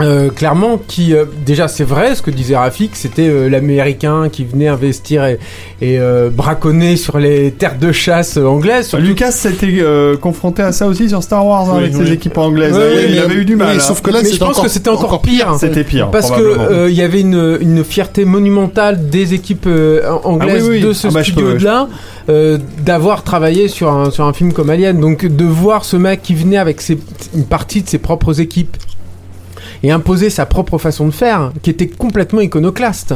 Euh, 0.00 0.30
clairement, 0.30 0.80
qui 0.88 1.14
euh, 1.14 1.26
déjà 1.44 1.68
c'est 1.68 1.84
vrai 1.84 2.14
ce 2.14 2.22
que 2.22 2.30
disait 2.30 2.56
Rafik, 2.56 2.96
c'était 2.96 3.28
euh, 3.28 3.48
l'américain 3.50 4.30
qui 4.32 4.42
venait 4.44 4.68
investir 4.68 5.24
et, 5.26 5.38
et 5.82 5.98
euh, 6.00 6.30
braconner 6.30 6.96
sur 6.96 7.18
les 7.18 7.50
terres 7.52 7.78
de 7.78 7.92
chasse 7.92 8.38
euh, 8.38 8.46
anglaises. 8.46 8.88
surtout- 8.88 9.04
Lucas 9.04 9.30
s'était 9.32 9.66
euh, 9.80 10.16
confronté 10.16 10.62
à 10.62 10.72
ça 10.72 10.86
aussi 10.86 11.10
sur 11.10 11.22
Star 11.22 11.46
Wars 11.46 11.68
hein, 11.68 11.74
Oui, 11.76 11.82
avec 11.84 11.94
oui. 11.96 12.06
ses 12.06 12.12
équipes 12.14 12.38
anglaises. 12.38 12.74
Oui, 12.74 12.82
oui, 12.96 13.02
il 13.10 13.14
mais- 13.16 13.18
avait 13.20 13.34
eu 13.34 13.44
du 13.44 13.54
mal. 13.54 13.76
hein. 13.76 13.80
sauf 13.80 14.00
que 14.00 14.10
là, 14.10 14.20
mais 14.22 14.28
c'est 14.28 14.34
je 14.36 14.38
pense 14.40 14.50
encore- 14.52 14.64
que 14.64 14.70
c'était 14.70 14.88
encore, 14.88 15.04
encore 15.04 15.22
pire. 15.22 15.54
C'était 15.60 15.84
pire. 15.84 16.10
Parce 16.10 16.30
que 16.30 16.40
euh, 16.40 16.88
il 16.90 16.96
y 16.96 17.02
avait 17.02 17.20
une, 17.20 17.58
une 17.60 17.84
fierté 17.84 18.24
monumentale 18.24 19.10
des 19.10 19.34
équipes 19.34 19.66
euh, 19.66 20.00
anglaises 20.24 20.64
Ah 20.64 20.68
oui, 20.70 20.76
oui. 20.78 20.80
de 20.80 20.92
ce 20.94 21.08
Ah 21.08 21.10
bah, 21.12 21.22
studio-là 21.22 21.88
euh, 22.30 22.56
d'avoir 22.82 23.24
travaillé 23.24 23.68
sur 23.68 23.90
un, 23.92 24.10
sur 24.10 24.24
un 24.24 24.32
film 24.32 24.54
comme 24.54 24.70
Alien. 24.70 24.98
Donc 24.98 25.26
de 25.26 25.44
voir 25.44 25.84
ce 25.84 25.98
mec 25.98 26.22
qui 26.22 26.34
venait 26.34 26.56
avec 26.56 26.80
ses, 26.80 26.98
une 27.34 27.44
partie 27.44 27.82
de 27.82 27.88
ses 27.90 27.98
propres 27.98 28.40
équipes 28.40 28.74
et 29.82 29.90
imposer 29.90 30.30
sa 30.30 30.46
propre 30.46 30.78
façon 30.78 31.06
de 31.06 31.12
faire, 31.12 31.52
qui 31.62 31.70
était 31.70 31.88
complètement 31.88 32.40
iconoclaste. 32.40 33.14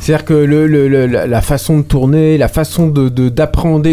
C'est-à-dire 0.00 0.24
que 0.24 0.34
le, 0.34 0.66
le- 0.66 0.88
le- 0.88 1.06
la, 1.06 1.40
façon 1.42 1.78
de 1.78 1.82
tourner, 1.82 2.38
la 2.38 2.48
façon 2.48 2.86
de 2.88 3.08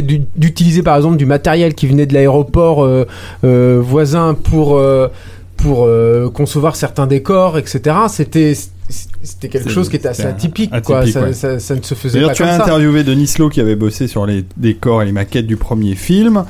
d'u- 0.02 0.22
d'utiliser 0.36 0.84
par 0.84 0.96
exemple 0.98 1.18
du 1.18 1.26
matériel 1.26 1.74
qui 1.74 1.88
venait 1.88 2.06
de 2.06 2.14
l'aéroport 2.14 2.84
euh, 2.84 3.06
euh, 3.44 3.80
voisin 3.84 4.34
pour 4.36 4.78
euh, 4.78 5.08
pour 5.58 5.88
concevoir 6.34 6.76
certains 6.76 7.08
décors, 7.08 7.58
etc. 7.58 7.96
C'était 8.10 8.54
c'était 9.24 9.48
quelque 9.48 9.70
chose 9.70 9.88
qui 9.88 9.96
était 9.96 10.10
assez 10.10 10.26
atypique, 10.26 10.70
atypique, 10.74 10.86
quoi. 10.86 11.06
Ça, 11.08 11.22
ouais. 11.22 11.34
ça- 11.34 11.60
ça 11.60 11.76
ne 11.76 11.82
se 11.82 11.96
faisait 11.96 12.16
D'ailleurs, 12.20 12.32
pas 12.32 12.36
tu 12.36 12.44
comme 12.44 12.52
as 12.52 12.58
ça. 12.58 12.64
interviewé 12.64 13.04
Denis 13.06 13.32
Lowe 13.40 13.50
qui 13.50 13.62
avait 13.62 13.78
bossé 13.78 14.08
sur 14.08 14.26
les 14.26 14.44
décors 14.58 15.02
et 15.02 15.06
les 15.06 15.14
maquettes 15.14 15.48
du 15.48 15.56
premier 15.56 15.96
film 15.96 16.44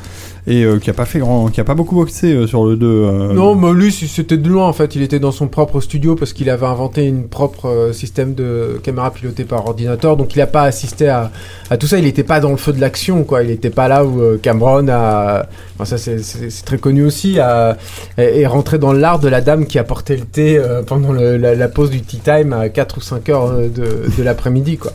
et 0.46 0.64
euh, 0.64 0.78
qui 0.78 0.89
a 0.89 0.94
pas 0.94 1.06
fait 1.06 1.20
grand, 1.20 1.48
qui 1.48 1.62
a 1.62 1.64
pas 1.64 1.74
beaucoup 1.74 1.96
boxé 1.96 2.34
euh, 2.34 2.48
sur 2.48 2.66
le 2.66 2.76
2. 2.76 2.86
euh, 2.86 3.34
Non, 3.34 3.56
mais 3.56 3.72
lui, 3.72 3.91
c'était 3.91 4.36
de 4.38 4.50
loin 4.50 4.68
en 4.68 4.74
fait. 4.74 4.96
Il 4.96 5.02
était 5.02 5.20
dans 5.20 5.32
son 5.32 5.48
propre 5.48 5.80
studio 5.80 6.16
parce 6.16 6.34
qu'il 6.34 6.50
avait 6.50 6.66
inventé 6.66 7.06
une 7.06 7.28
propre 7.30 7.91
système 7.94 8.34
de 8.34 8.80
caméra 8.84 9.12
pilotée 9.12 9.46
par 9.46 9.66
ordinateur. 9.66 10.18
Donc 10.18 10.36
il 10.36 10.39
n'a 10.39 10.48
pas 10.48 10.64
assisté 10.64 11.08
à, 11.08 11.32
tout 11.80 11.88
ça. 11.88 11.98
Il 11.98 12.04
n'était 12.04 12.24
pas 12.24 12.41
dans 12.41 12.50
le 12.50 12.58
feu 12.58 12.74
de 12.74 12.82
l'action, 12.82 13.24
quoi. 13.24 13.44
Il 13.44 13.50
n'était 13.50 13.70
pas 13.70 13.88
là 13.88 14.04
où 14.06 14.38
Cameron 14.41 14.88
a. 14.89 15.46
Enfin, 15.76 15.86
ça, 15.86 15.98
c'est- 15.98 16.66
très 16.66 16.78
connu 16.78 17.06
aussi. 17.06 17.39
A, 17.39 17.78
est, 18.18 18.46
rentré 18.46 18.78
dans 18.80 18.91
l'art 18.94 19.20
de 19.20 19.30
la 19.30 19.39
dame 19.41 19.66
qui 19.66 19.80
apportait 19.80 20.18
le 20.18 20.26
thé 20.26 20.62
pendant 20.88 21.14
la, 21.14 21.68
pause 21.70 21.89
du 21.89 22.02
tea 22.02 22.20
time 22.20 22.52
à 22.54 22.68
4 22.70 22.98
ou 22.98 23.02
5 23.02 23.30
heures 23.30 23.52
de, 23.54 23.70
de 24.18 24.24
l'après-midi, 24.24 24.78
quoi. 24.78 24.91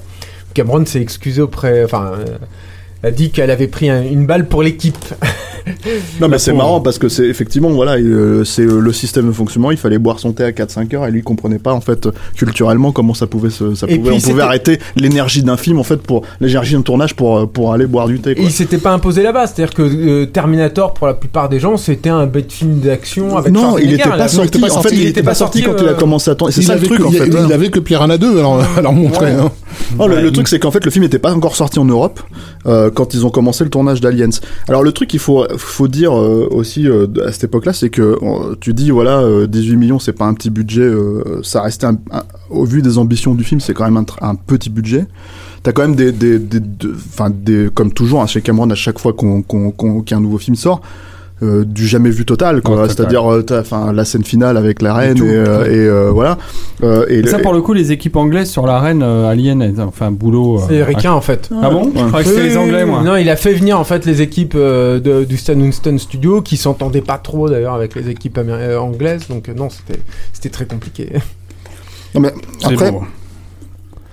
Cameron 0.52 0.84
s'est 0.84 1.00
excusé 1.00 1.40
auprès. 1.40 1.86
A 3.02 3.10
dit 3.10 3.30
qu'elle 3.30 3.50
avait 3.50 3.68
pris 3.68 3.88
un- 3.90 4.02
une 4.02 4.26
balle 4.26 4.46
pour 4.48 4.62
l'équipe. 4.62 4.96
Non, 6.20 6.28
mais 6.28 6.38
c'est 6.38 6.52
marrant 6.54 6.80
parce 6.80 6.98
que 6.98 7.08
c'est 7.10 7.26
effectivement, 7.26 7.68
voilà, 7.70 7.96
euh, 7.96 8.42
c'est 8.44 8.62
euh, 8.62 8.80
le 8.80 8.92
système 8.92 9.26
de 9.26 9.32
fonctionnement. 9.32 9.70
Il 9.70 9.76
fallait 9.76 9.98
boire 9.98 10.18
son 10.18 10.32
thé 10.32 10.44
à 10.44 10.52
4-5 10.52 10.94
heures 10.94 11.06
et 11.06 11.10
lui 11.10 11.20
il 11.20 11.22
comprenait 11.22 11.58
pas, 11.58 11.72
en 11.74 11.80
fait, 11.82 12.08
culturellement, 12.34 12.90
comment 12.90 13.12
ça 13.12 13.26
pouvait 13.26 13.50
se, 13.50 13.74
ça 13.74 13.86
Et 13.88 13.98
pouvait, 13.98 14.12
on 14.12 14.20
pouvait 14.20 14.42
arrêter 14.42 14.78
l'énergie 14.96 15.42
d'un 15.42 15.58
film, 15.58 15.78
en 15.78 15.82
fait, 15.82 15.98
pour, 15.98 16.22
l'énergie 16.40 16.74
d'un 16.74 16.80
tournage 16.82 17.14
pour, 17.14 17.38
euh, 17.38 17.46
pour 17.46 17.72
aller 17.74 17.86
boire 17.86 18.08
du 18.08 18.18
thé, 18.18 18.30
Et 18.30 18.34
quoi. 18.36 18.44
il 18.44 18.50
s'était 18.50 18.78
pas 18.78 18.92
imposé 18.92 19.22
là-bas, 19.22 19.46
c'est-à-dire 19.46 19.74
que 19.74 19.82
euh, 19.82 20.26
Terminator, 20.26 20.94
pour 20.94 21.06
la 21.06 21.14
plupart 21.14 21.48
des 21.50 21.60
gens, 21.60 21.76
c'était 21.76 22.08
un 22.08 22.26
bête 22.26 22.50
film 22.50 22.78
d'action 22.80 23.36
avec 23.36 23.52
non, 23.52 23.76
il 23.78 23.92
était 23.92 24.08
pas 24.08 24.28
sorti. 24.28 24.58
en 24.70 24.80
fait, 24.82 24.88
il 24.92 25.00
il 25.02 25.06
était 25.08 25.22
pas 25.22 25.34
sorti 25.34 25.62
quand 25.62 25.74
il 25.80 25.88
a 25.88 25.94
commencé 25.94 26.30
à 26.30 26.34
tourner. 26.34 26.52
C'est 26.54 26.62
ça 26.62 26.76
le 26.76 26.82
truc, 26.82 26.98
que, 26.98 27.04
en 27.04 27.10
il, 27.10 27.18
fait. 27.18 27.28
il 27.28 27.52
avait 27.52 27.68
que 27.68 27.80
Piranha 27.80 28.16
2 28.16 28.38
alors, 28.38 28.62
à 28.76 28.80
leur 28.80 28.92
montrer. 28.92 29.32
hein. 29.32 29.50
Oh, 29.98 30.08
le, 30.08 30.20
le 30.22 30.32
truc, 30.32 30.48
c'est 30.48 30.58
qu'en 30.58 30.70
fait, 30.70 30.84
le 30.84 30.90
film 30.90 31.04
n'était 31.04 31.18
pas 31.18 31.32
encore 31.34 31.56
sorti 31.56 31.78
en 31.78 31.84
Europe 31.84 32.20
euh, 32.88 32.90
quand 32.90 33.14
ils 33.14 33.24
ont 33.26 33.30
commencé 33.30 33.64
le 33.64 33.70
tournage 33.70 34.00
d'Aliens. 34.00 34.30
Alors, 34.68 34.82
le 34.82 34.92
truc 34.92 35.08
qu'il 35.08 35.20
faut, 35.20 35.46
faut 35.56 35.88
dire 35.88 36.12
euh, 36.16 36.48
aussi 36.50 36.88
euh, 36.88 37.06
à 37.26 37.32
cette 37.32 37.44
époque-là, 37.44 37.72
c'est 37.72 37.90
que 37.90 38.18
tu 38.60 38.74
dis, 38.74 38.90
voilà, 38.90 39.18
euh, 39.20 39.46
18 39.46 39.76
millions, 39.76 39.98
c'est 39.98 40.12
pas 40.12 40.26
un 40.26 40.34
petit 40.34 40.50
budget. 40.50 40.90
ça 41.42 41.62
restait, 41.62 41.86
un- 41.86 41.98
au 42.50 42.64
vu 42.64 42.82
des 42.82 42.98
ambitions 42.98 43.34
du 43.34 43.44
film, 43.44 43.60
c'est 43.60 43.74
quand 43.74 43.84
même 43.90 44.04
un, 44.20 44.34
petit 44.34 44.70
budget. 44.70 45.06
T'as 45.62 45.72
quand 45.72 45.82
même 45.82 45.96
des, 45.96 46.12
des, 46.12 46.38
des, 46.38 47.68
comme 47.74 47.92
toujours, 47.92 48.22
hein, 48.22 48.26
chez 48.26 48.40
Cameron, 48.40 48.70
à 48.70 48.74
chaque 48.74 48.98
fois 48.98 49.12
qu'un 49.14 50.20
nouveau 50.20 50.38
film 50.38 50.56
sort. 50.56 50.80
Euh, 51.42 51.64
du 51.64 51.86
jamais 51.86 52.10
vu 52.10 52.24
total, 52.24 52.62
quoi. 52.62 52.74
Ouais, 52.76 52.82
total. 52.88 52.96
C'est-à-dire, 52.96 53.32
euh, 53.32 53.44
enfin, 53.60 53.92
la 53.92 54.04
scène 54.04 54.24
finale 54.24 54.56
avec 54.56 54.82
la 54.82 54.92
reine 54.94 55.16
tout, 55.16 55.24
et, 55.24 55.28
euh, 55.36 55.64
et, 55.66 55.76
euh, 55.88 56.10
voilà. 56.10 56.36
Euh, 56.82 57.04
et 57.08 57.18
Et 57.18 57.22
le- 57.22 57.28
ça, 57.30 57.38
pour 57.38 57.52
le 57.52 57.60
coup, 57.62 57.72
les 57.72 57.92
équipes 57.92 58.16
anglaises 58.16 58.50
sur 58.50 58.66
l'arène 58.66 59.02
euh, 59.02 59.28
Alien, 59.30 59.62
elles 59.62 59.80
ont 59.80 59.90
fait 59.92 60.04
un 60.04 60.10
boulot. 60.10 60.58
euh, 60.58 60.62
C'est 60.68 60.82
ricain 60.82 61.12
en 61.12 61.20
fait. 61.20 61.48
Ah 61.62 61.70
bon? 61.70 61.92
Je 61.94 62.12
que 62.16 62.24
c'était 62.24 62.42
les 62.42 62.56
Anglais, 62.56 62.84
moi. 62.84 63.02
Non, 63.04 63.16
il 63.16 63.28
a 63.30 63.36
fait 63.36 63.52
venir 63.54 63.78
en 63.78 63.84
fait 63.84 64.04
les 64.06 64.20
équipes 64.22 64.54
euh, 64.56 64.98
de- 65.00 65.24
du 65.24 65.36
Stan 65.36 65.54
Winston 65.54 65.96
Studio 65.98 66.42
qui 66.42 66.56
s'entendaient 66.56 67.00
pas 67.02 67.18
trop 67.18 67.48
d'ailleurs 67.48 67.74
avec 67.74 67.94
les 67.94 68.08
équipes 68.10 68.38
anglaises, 68.78 69.28
donc 69.28 69.48
euh, 69.48 69.54
non, 69.54 69.68
c'était 69.70 70.00
c'était 70.32 70.50
très 70.50 70.66
compliqué. 70.66 71.12
Non, 72.14 72.20
mais 72.22 72.32
C'est 72.60 72.72
après, 72.72 72.90
beau. 72.90 73.02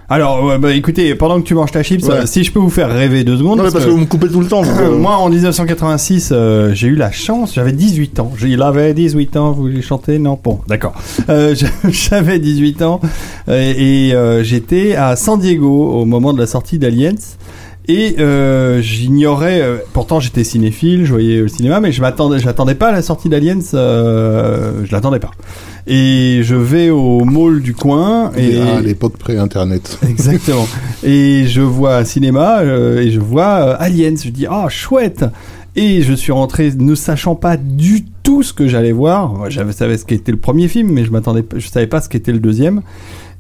Alors, 0.08 0.44
ouais, 0.44 0.60
bah, 0.60 0.72
écoutez, 0.74 1.16
pendant 1.16 1.42
que 1.42 1.48
tu 1.48 1.56
manges 1.56 1.72
ta 1.72 1.82
chips, 1.82 2.04
Ouais. 2.06 2.12
euh, 2.14 2.26
si 2.28 2.44
je 2.44 2.52
peux 2.52 2.60
vous 2.60 2.70
faire 2.70 2.90
rêver 2.94 3.24
deux 3.24 3.38
secondes. 3.38 3.58
non, 3.58 3.64
mais 3.64 3.72
parce 3.72 3.86
que 3.86 3.90
vous 3.90 3.98
me 3.98 4.06
coupez 4.06 4.28
tout 4.28 4.40
le 4.40 4.46
temps. 4.48 4.62
vous, 4.62 4.80
Euh, 4.80 4.98
Moi, 4.98 5.16
en 5.18 5.30
1986, 5.30 6.30
euh, 6.32 6.74
j'ai 6.76 6.88
eu 6.88 6.96
la 6.96 7.12
chance, 7.12 7.54
j'avais 7.56 7.72
18 7.72 8.20
ans. 8.20 8.32
Il 8.46 8.62
avait 8.62 8.94
18 8.94 9.36
ans, 9.38 9.52
vous 9.52 9.64
voulez 9.64 9.82
chanter? 9.82 10.20
Non 10.20 10.40
Bon, 10.44 10.60
d'accord. 10.68 10.94
Euh, 11.30 11.56
j'avais 11.90 12.38
18 12.38 12.84
ans 12.84 13.00
et 13.48 14.12
euh, 14.14 14.44
j'étais 14.44 14.96
à 14.96 15.16
San 15.16 15.40
Diego 15.40 15.70
au 16.02 16.06
moment 16.06 16.34
de 16.34 16.40
la 16.40 16.46
sortie 16.48 16.78
d'Aliens. 16.78 17.16
Et 17.88 18.16
euh, 18.20 18.82
j'ignorais, 18.82 19.62
euh, 19.62 19.78
pourtant 19.94 20.20
j'étais 20.20 20.44
cinéphile, 20.44 21.06
je 21.06 21.12
voyais 21.12 21.42
le 21.42 21.48
cinéma, 21.48 21.80
mais 21.80 21.92
je 21.92 22.02
m'attendais, 22.02 22.40
j'attendais 22.40 22.76
pas 22.76 22.90
à 22.90 22.92
la 22.92 23.02
sortie 23.02 23.30
d'Aliens, 23.30 23.60
euh, 23.74 24.84
je 24.86 24.92
l'attendais 24.92 25.20
pas. 25.20 25.32
Et 25.88 26.40
je 26.42 26.56
vais 26.56 26.90
au 26.90 27.24
mall 27.26 27.62
du 27.62 27.76
coin 27.76 28.32
et 28.36 28.60
À 28.60 28.82
l'époque 28.82 29.18
pré-internet. 29.18 30.00
Exactement. 30.10 30.68
Et 31.04 31.46
je 31.46 31.62
vois 31.62 32.04
cinéma 32.06 32.62
euh, 32.62 33.02
et 33.02 33.12
je 33.12 33.20
vois 33.20 33.60
euh, 33.62 33.76
Aliens. 33.78 34.16
Je 34.16 34.30
dis 34.30 34.48
ah 34.50 34.68
chouette. 34.70 35.26
Et 35.78 36.02
je 36.04 36.14
suis 36.14 36.32
rentré 36.32 36.72
ne 36.76 36.96
sachant 36.96 37.36
pas 37.36 37.58
du 37.58 38.06
tout 38.24 38.44
ce 38.44 38.54
que 38.54 38.66
j'allais 38.66 38.94
voir. 38.94 39.34
Moi, 39.34 39.50
J'avais 39.50 39.74
savais 39.74 39.98
ce 39.98 40.06
qu'était 40.06 40.32
le 40.32 40.38
premier 40.38 40.70
film, 40.70 40.90
mais 40.90 41.04
je 41.04 41.12
m'attendais, 41.12 41.44
je 41.58 41.68
savais 41.68 41.86
pas 41.86 42.00
ce 42.00 42.08
qu'était 42.08 42.32
le 42.32 42.40
deuxième 42.40 42.82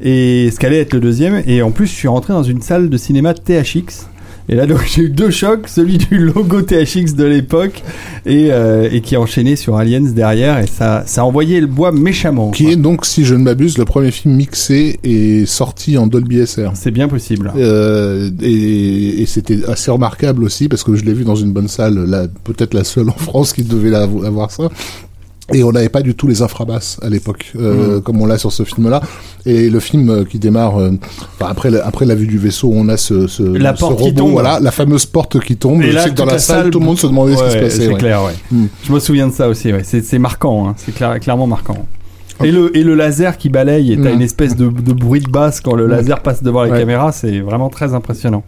et 0.01 0.49
ce 0.53 0.59
qu'allait 0.59 0.81
être 0.81 0.93
le 0.93 0.99
deuxième. 0.99 1.41
Et 1.47 1.61
en 1.61 1.71
plus, 1.71 1.87
je 1.87 1.93
suis 1.93 2.09
rentré 2.09 2.33
dans 2.33 2.43
une 2.43 2.61
salle 2.61 2.89
de 2.89 2.97
cinéma 2.97 3.33
THX. 3.33 4.07
Et 4.47 4.55
là, 4.55 4.65
donc, 4.67 4.79
j'ai 4.95 5.03
eu 5.03 5.09
deux 5.09 5.31
chocs, 5.31 5.67
celui 5.67 5.97
du 5.97 6.19
logo 6.19 6.61
THX 6.61 7.15
de 7.15 7.25
l'époque 7.25 7.81
et, 8.25 8.47
euh, 8.51 8.87
et 8.91 9.01
qui 9.01 9.15
a 9.15 9.21
enchaîné 9.21 9.55
sur 9.55 9.75
Aliens 9.75 10.01
derrière. 10.01 10.59
Et 10.59 10.67
ça, 10.67 11.03
ça 11.05 11.21
a 11.21 11.23
envoyé 11.23 11.59
le 11.61 11.67
bois 11.67 11.91
méchamment. 11.91 12.51
Qui 12.51 12.63
quoi. 12.65 12.73
est 12.73 12.75
donc, 12.75 13.05
si 13.05 13.25
je 13.25 13.33
ne 13.35 13.43
m'abuse, 13.43 13.77
le 13.77 13.85
premier 13.85 14.11
film 14.11 14.35
mixé 14.35 14.99
et 15.03 15.45
sorti 15.45 15.97
en 15.97 16.07
Dolby 16.07 16.45
SR. 16.45 16.71
C'est 16.75 16.91
bien 16.91 17.07
possible. 17.07 17.51
Euh, 17.57 18.29
et 18.41 19.21
et 19.21 19.25
c'était 19.25 19.65
assez 19.67 19.89
remarquable 19.91 20.43
aussi 20.43 20.67
parce 20.67 20.83
que 20.83 20.95
je 20.95 21.03
l'ai 21.05 21.13
vu 21.13 21.23
dans 21.23 21.35
une 21.35 21.51
bonne 21.51 21.67
salle, 21.67 22.29
peut-être 22.43 22.73
la 22.73 22.83
seule 22.83 23.09
en 23.09 23.13
France 23.17 23.53
qui 23.53 23.63
devait 23.63 23.89
la- 23.89 24.03
avoir 24.03 24.51
ça. 24.51 24.69
Et 25.53 25.63
on 25.63 25.71
n'avait 25.71 25.89
pas 25.89 26.01
du 26.01 26.15
tout 26.15 26.25
les 26.27 26.41
infrabasses 26.41 26.97
à 27.03 27.09
l'époque, 27.09 27.51
euh, 27.55 28.01
comme 28.01 28.19
on 28.19 28.25
l'a 28.25 28.39
sur 28.39 28.51
ce 28.51 28.63
film-là. 28.63 28.99
Et 29.45 29.69
le 29.69 29.79
film 29.79 30.09
euh, 30.09 30.23
qui 30.23 30.39
démarre 30.39 30.79
euh, 30.79 30.91
enfin, 31.39 31.51
après 31.51 31.69
la, 31.69 31.85
après 31.85 32.05
la 32.05 32.15
vue 32.15 32.25
du 32.25 32.39
vaisseau, 32.39 32.71
on 32.73 32.89
a 32.89 32.97
ce, 32.97 33.27
ce, 33.27 33.43
La 33.43 33.75
ce 33.75 33.79
porte 33.79 33.99
qui 34.01 34.13
tombe. 34.13 34.31
voilà, 34.31 34.59
la 34.59 34.71
fameuse 34.71 35.05
porte 35.05 35.39
qui 35.39 35.55
tombe. 35.55 35.83
Et 35.83 35.91
je 35.91 35.95
là, 35.95 36.03
sais 36.05 36.09
que 36.09 36.15
dans 36.15 36.25
la, 36.25 36.33
la 36.33 36.39
salle, 36.39 36.63
salle- 36.63 36.71
tout 36.71 36.79
le 36.79 36.85
monde 36.85 36.97
se 36.97 37.05
demandait 37.05 37.35
ce 37.35 37.43
qui 37.43 37.51
se 37.51 37.57
passait. 37.57 37.69
C'est 37.85 37.87
ouais. 37.89 37.93
clair, 37.99 38.23
ouais. 38.23 38.33
Mm. 38.51 38.65
Je 38.85 38.91
me 38.91 38.99
souviens 38.99 39.27
de 39.27 39.33
ça 39.33 39.47
aussi, 39.47 39.71
ouais. 39.71 39.83
C'est 39.83 40.17
marquant, 40.19 40.67
hein. 40.69 40.73
c'est 40.77 40.95
clair- 40.95 41.19
clairement 41.19 41.45
marquant. 41.47 41.85
Et 42.43 42.51
le, 42.51 42.75
et 42.75 42.83
le 42.83 42.95
laser 42.95 43.37
qui 43.37 43.49
balaye, 43.49 43.93
et 43.93 43.97
t'as 44.01 44.09
Mm. 44.09 44.15
une 44.15 44.21
espèce 44.23 44.55
de, 44.55 44.67
de 44.67 44.93
bruit 44.93 45.21
de 45.21 45.29
basse 45.29 45.61
quand 45.61 45.75
le 45.75 45.85
laser 45.85 46.21
passe 46.21 46.41
devant 46.41 46.63
la 46.63 46.75
caméra, 46.77 47.11
c'est 47.11 47.39
vraiment 47.39 47.69
très 47.69 47.93
impressionnant. 47.93 48.43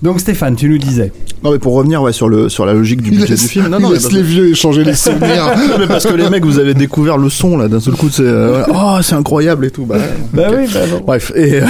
Donc 0.00 0.20
Stéphane, 0.20 0.54
tu 0.54 0.68
nous 0.68 0.78
disais. 0.78 1.12
Non 1.42 1.52
mais 1.52 1.58
pour 1.60 1.74
revenir 1.74 2.02
ouais 2.02 2.12
sur 2.12 2.28
le 2.28 2.48
sur 2.48 2.66
la 2.66 2.72
logique 2.72 3.00
du 3.02 3.10
budget 3.10 3.26
laisse, 3.28 3.42
du 3.42 3.48
film. 3.48 3.68
Non 3.68 3.78
il 3.78 3.82
non 3.82 3.88
mais 3.88 3.94
laisse 3.94 4.04
parce- 4.04 4.14
les 4.14 4.22
vieux 4.22 4.48
échanger 4.50 4.84
les 4.84 4.94
souvenirs. 4.94 5.46
Non, 5.56 5.76
mais 5.78 5.86
parce 5.86 6.04
que 6.06 6.14
les 6.14 6.28
mecs 6.30 6.44
vous 6.44 6.58
avez 6.58 6.74
découvert 6.74 7.16
le 7.18 7.28
son 7.28 7.56
là 7.56 7.68
d'un 7.68 7.80
seul 7.80 7.94
coup 7.94 8.08
c'est 8.10 8.22
euh, 8.24 8.62
oh 8.74 8.98
c'est 9.02 9.14
incroyable 9.14 9.64
et 9.66 9.70
tout 9.70 9.84
bah, 9.86 9.96
Bah 10.32 10.48
oui, 10.56 10.66
bah 10.72 10.80
non. 10.90 11.00
bref 11.06 11.32
et 11.36 11.60
euh, 11.62 11.66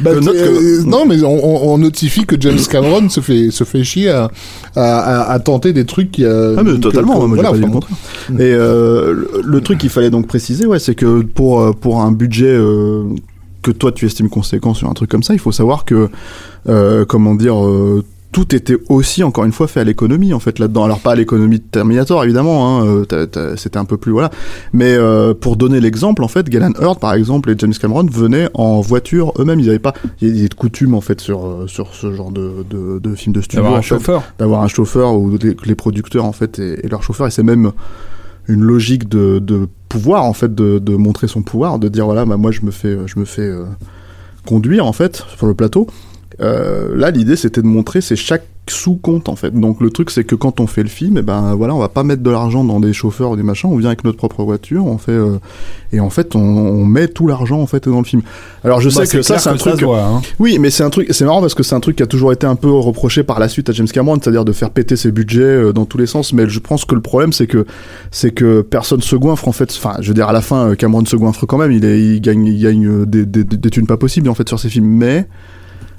Bah, 0.00 0.12
note 0.14 0.34
euh, 0.34 0.80
que- 0.82 0.84
non, 0.88 1.06
mais 1.06 1.22
on, 1.22 1.44
on- 1.44 1.72
on 1.74 1.78
notifie 1.78 2.24
que 2.24 2.34
James 2.40 2.58
Cameron 2.70 3.08
se 3.08 3.20
fait 3.20 3.50
se 3.50 3.64
fait 3.64 3.84
chier 3.84 4.10
à, 4.10 4.30
à, 4.76 4.82
à- 4.82 5.32
à 5.32 5.38
tenter 5.40 5.72
des 5.72 5.84
trucs 5.86 6.10
qui. 6.10 6.24
euh, 6.24 6.54
Ah 6.58 6.62
mais 6.64 6.78
totalement, 6.78 7.20
que- 7.20 7.26
moi 7.26 7.36
j'ai 7.36 7.42
voilà, 7.42 7.50
pas 7.50 7.54
dit 7.56 7.60
le 7.62 7.66
enfin, 7.66 7.74
contraire. 7.74 7.96
Et 8.38 8.52
euh, 8.54 9.12
le, 9.12 9.30
le 9.44 9.60
truc 9.60 9.78
qu'il 9.78 9.90
fallait 9.90 10.10
donc 10.10 10.26
préciser, 10.26 10.66
ouais, 10.66 10.78
c'est 10.78 10.94
que 10.94 11.20
pour 11.22 11.74
pour 11.76 12.00
un 12.00 12.10
budget 12.12 12.46
euh, 12.48 13.04
que 13.62 13.70
toi 13.70 13.92
tu 13.92 14.06
estimes 14.06 14.28
conséquent 14.30 14.74
sur 14.74 14.88
un 14.88 14.94
truc 14.94 15.10
comme 15.10 15.22
ça, 15.22 15.34
il 15.34 15.40
faut 15.40 15.52
savoir 15.52 15.84
que 15.84 16.08
euh, 16.68 17.04
comment 17.04 17.34
dire. 17.34 17.56
euh, 17.64 18.04
tout 18.32 18.54
était 18.54 18.76
aussi 18.88 19.24
encore 19.24 19.44
une 19.44 19.50
fois 19.50 19.66
fait 19.66 19.80
à 19.80 19.82
l'économie 19.84 20.32
en 20.32 20.38
fait 20.38 20.60
là-dedans 20.60 20.84
alors 20.84 21.00
pas 21.00 21.10
à 21.10 21.14
l'économie 21.16 21.58
de 21.58 21.64
Terminator 21.64 22.22
évidemment 22.22 22.78
hein, 22.80 22.86
euh, 23.12 23.56
c'était 23.56 23.76
un 23.76 23.84
peu 23.84 23.96
plus 23.96 24.12
voilà 24.12 24.30
mais 24.72 24.94
euh, 24.94 25.34
pour 25.34 25.56
donner 25.56 25.80
l'exemple 25.80 26.22
en 26.22 26.28
fait 26.28 26.48
Galen 26.48 26.72
Hurd 26.80 27.00
par 27.00 27.14
exemple 27.14 27.50
et 27.50 27.54
James 27.58 27.72
Cameron 27.74 28.06
venaient 28.08 28.48
en 28.54 28.80
voiture 28.82 29.32
eux-mêmes 29.40 29.58
ils 29.58 29.68
avaient 29.68 29.80
pas 29.80 29.94
il 30.20 30.40
y 30.40 30.44
a 30.44 30.46
de 30.48 30.54
coutume 30.54 30.94
en 30.94 31.00
fait 31.00 31.20
sur 31.20 31.64
sur 31.66 31.92
ce 31.92 32.12
genre 32.12 32.30
de 32.30 32.64
de, 32.70 33.00
de 33.00 33.14
film 33.16 33.34
de 33.34 33.40
studio 33.40 33.64
D'avoir 33.64 33.80
un 33.80 33.82
fait 33.82 33.88
chauffeur. 33.88 34.22
d'avoir 34.38 34.62
un 34.62 34.68
chauffeur 34.68 35.12
ou 35.18 35.36
les, 35.36 35.56
les 35.64 35.74
producteurs 35.74 36.24
en 36.24 36.30
fait 36.32 36.60
et, 36.60 36.86
et 36.86 36.88
leur 36.88 37.02
chauffeur 37.02 37.26
et 37.26 37.32
c'est 37.32 37.42
même 37.42 37.72
une 38.50 38.62
logique 38.62 39.08
de, 39.08 39.68
pouvoir 39.88 40.24
en 40.24 40.32
fait 40.32 40.54
de, 40.54 40.78
de 40.78 40.94
montrer 40.94 41.26
son 41.26 41.42
pouvoir 41.42 41.80
de 41.80 41.88
dire 41.88 42.04
voilà 42.04 42.24
bah, 42.24 42.36
moi 42.36 42.52
je 42.52 42.60
me 42.62 42.70
fais 42.70 42.96
je 43.06 43.18
me 43.18 43.24
fais 43.24 43.42
euh, 43.42 43.64
conduire 44.46 44.86
en 44.86 44.92
fait 44.92 45.24
sur 45.36 45.46
le 45.46 45.54
plateau 45.54 45.88
Euh, 46.42 46.96
là 46.96 47.10
l'idée 47.10 47.36
c'était 47.36 47.60
de 47.60 47.66
montrer 47.66 48.00
c'est 48.00 48.16
chaque 48.16 48.44
sous 48.68 48.94
compte 48.94 49.28
en 49.28 49.36
fait 49.36 49.50
donc 49.52 49.80
le 49.80 49.90
truc 49.90 50.10
c'est 50.10 50.22
que 50.22 50.34
quand 50.36 50.60
on 50.60 50.66
fait 50.66 50.82
le 50.82 50.88
film 50.88 51.18
et 51.18 51.22
ben 51.22 51.54
voilà 51.54 51.74
on 51.74 51.78
va 51.78 51.88
pas 51.88 52.04
mettre 52.04 52.22
de 52.22 52.30
l'argent 52.30 52.62
dans 52.62 52.78
des 52.78 52.92
chauffeurs 52.92 53.30
ou 53.30 53.36
des 53.36 53.42
machins 53.42 53.68
on 53.70 53.76
vient 53.76 53.88
avec 53.88 54.04
notre 54.04 54.16
propre 54.18 54.44
voiture 54.44 54.86
on 54.86 54.96
fait 54.96 55.10
euh, 55.12 55.38
et 55.92 55.98
en 55.98 56.08
fait 56.08 56.36
on, 56.36 56.40
on 56.40 56.84
met 56.86 57.08
tout 57.08 57.26
l'argent 57.26 57.60
en 57.60 57.66
fait 57.66 57.88
dans 57.88 57.98
le 57.98 58.04
film 58.04 58.22
alors 58.62 58.80
je 58.80 58.88
Bah, 58.90 59.04
sais 59.04 59.16
que 59.16 59.22
ça 59.22 59.38
c'est 59.38 59.48
un 59.48 59.56
truc 59.56 59.82
voit, 59.82 60.02
hein. 60.04 60.20
oui, 60.38 60.58
mais 60.58 60.70
c'est 60.70 60.82
un 60.82 60.90
truc, 60.90 61.08
c'est 61.10 61.24
marrant 61.24 61.40
parce 61.40 61.54
que 61.54 61.62
c'est 61.62 61.74
un 61.74 61.80
truc 61.80 61.96
qui 61.96 62.02
a 62.02 62.06
toujours 62.06 62.32
été 62.32 62.46
un 62.46 62.56
peu 62.56 62.70
reproché 62.70 63.22
par 63.22 63.38
la 63.40 63.48
suite 63.48 63.68
à 63.70 63.72
James 63.72 63.88
Cameron, 63.88 64.18
c'est-à-dire 64.22 64.44
de 64.44 64.52
faire 64.52 64.70
péter 64.70 64.96
ses 64.96 65.10
budgets 65.12 65.40
euh, 65.42 65.72
dans 65.72 65.86
tous 65.86 65.98
les 65.98 66.06
sens. 66.06 66.32
Mais 66.32 66.48
je 66.48 66.58
pense 66.58 66.84
que 66.84 66.94
le 66.94 67.00
problème, 67.00 67.32
c'est 67.32 67.46
que 67.46 67.64
c'est 68.10 68.32
que 68.32 68.60
personne 68.60 69.00
se 69.00 69.16
goinfre 69.16 69.48
en 69.48 69.52
fait. 69.52 69.70
Enfin, 69.76 69.96
je 70.00 70.08
veux 70.08 70.14
dire, 70.14 70.28
à 70.28 70.32
la 70.32 70.40
fin, 70.42 70.70
euh, 70.70 70.74
Cameron 70.74 71.04
se 71.04 71.16
goinfre 71.16 71.46
quand 71.46 71.58
même. 71.58 71.72
Il, 71.72 71.84
est, 71.84 72.00
il 72.00 72.20
gagne, 72.20 72.46
il 72.46 72.60
gagne 72.60 73.06
des, 73.06 73.24
des, 73.24 73.44
des, 73.44 73.70
thunes 73.70 73.86
pas 73.86 73.96
possibles 73.96 74.28
en 74.28 74.34
fait 74.34 74.48
sur 74.48 74.58
ses 74.60 74.68
films, 74.68 74.86
mais 74.86 75.26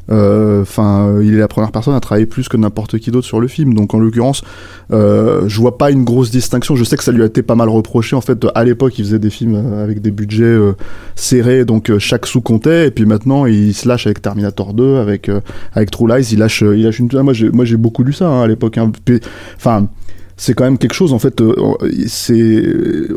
Enfin, 0.09 1.07
euh, 1.07 1.23
il 1.23 1.33
est 1.33 1.39
la 1.39 1.47
première 1.47 1.71
personne 1.71 1.93
à 1.93 1.99
travailler 1.99 2.25
plus 2.25 2.49
que 2.49 2.57
n'importe 2.57 2.97
qui 2.99 3.11
d'autre 3.11 3.27
sur 3.27 3.39
le 3.39 3.47
film. 3.47 3.73
Donc, 3.73 3.93
en 3.93 3.99
l'occurrence, 3.99 4.43
euh, 4.91 5.43
je 5.47 5.59
vois 5.59 5.77
pas 5.77 5.91
une 5.91 6.03
grosse 6.03 6.31
distinction. 6.31 6.75
Je 6.75 6.83
sais 6.83 6.97
que 6.97 7.03
ça 7.03 7.11
lui 7.11 7.21
a 7.21 7.25
été 7.25 7.43
pas 7.43 7.55
mal 7.55 7.69
reproché. 7.69 8.15
En 8.15 8.21
fait, 8.21 8.45
à 8.55 8.63
l'époque, 8.63 8.97
il 8.99 9.05
faisait 9.05 9.19
des 9.19 9.29
films 9.29 9.55
euh, 9.55 9.83
avec 9.83 10.01
des 10.01 10.11
budgets 10.11 10.43
euh, 10.43 10.73
serrés, 11.15 11.65
donc 11.65 11.89
euh, 11.89 11.99
chaque 11.99 12.25
sou 12.25 12.41
comptait. 12.41 12.87
Et 12.87 12.91
puis 12.91 13.05
maintenant, 13.05 13.45
il 13.45 13.73
se 13.73 13.87
lâche 13.87 14.05
avec 14.07 14.21
Terminator 14.21 14.73
2, 14.73 14.97
avec 14.97 15.29
euh, 15.29 15.39
avec 15.73 15.91
True 15.91 16.07
Lies. 16.07 16.29
Il 16.33 16.39
lâche, 16.39 16.63
euh, 16.63 16.75
il 16.75 16.83
lâche 16.83 16.99
une. 16.99 17.09
Moi, 17.21 17.33
j'ai 17.33 17.49
moi 17.49 17.65
j'ai 17.65 17.77
beaucoup 17.77 18.03
lu 18.03 18.13
ça 18.13 18.27
hein, 18.27 18.41
à 18.43 18.47
l'époque. 18.47 18.77
hein. 18.77 18.91
C'est 20.43 20.55
quand 20.55 20.63
même 20.63 20.79
quelque 20.79 20.93
chose 20.95 21.13
en 21.13 21.19
fait 21.19 21.39
euh, 21.39 21.53
c'est 22.07 22.63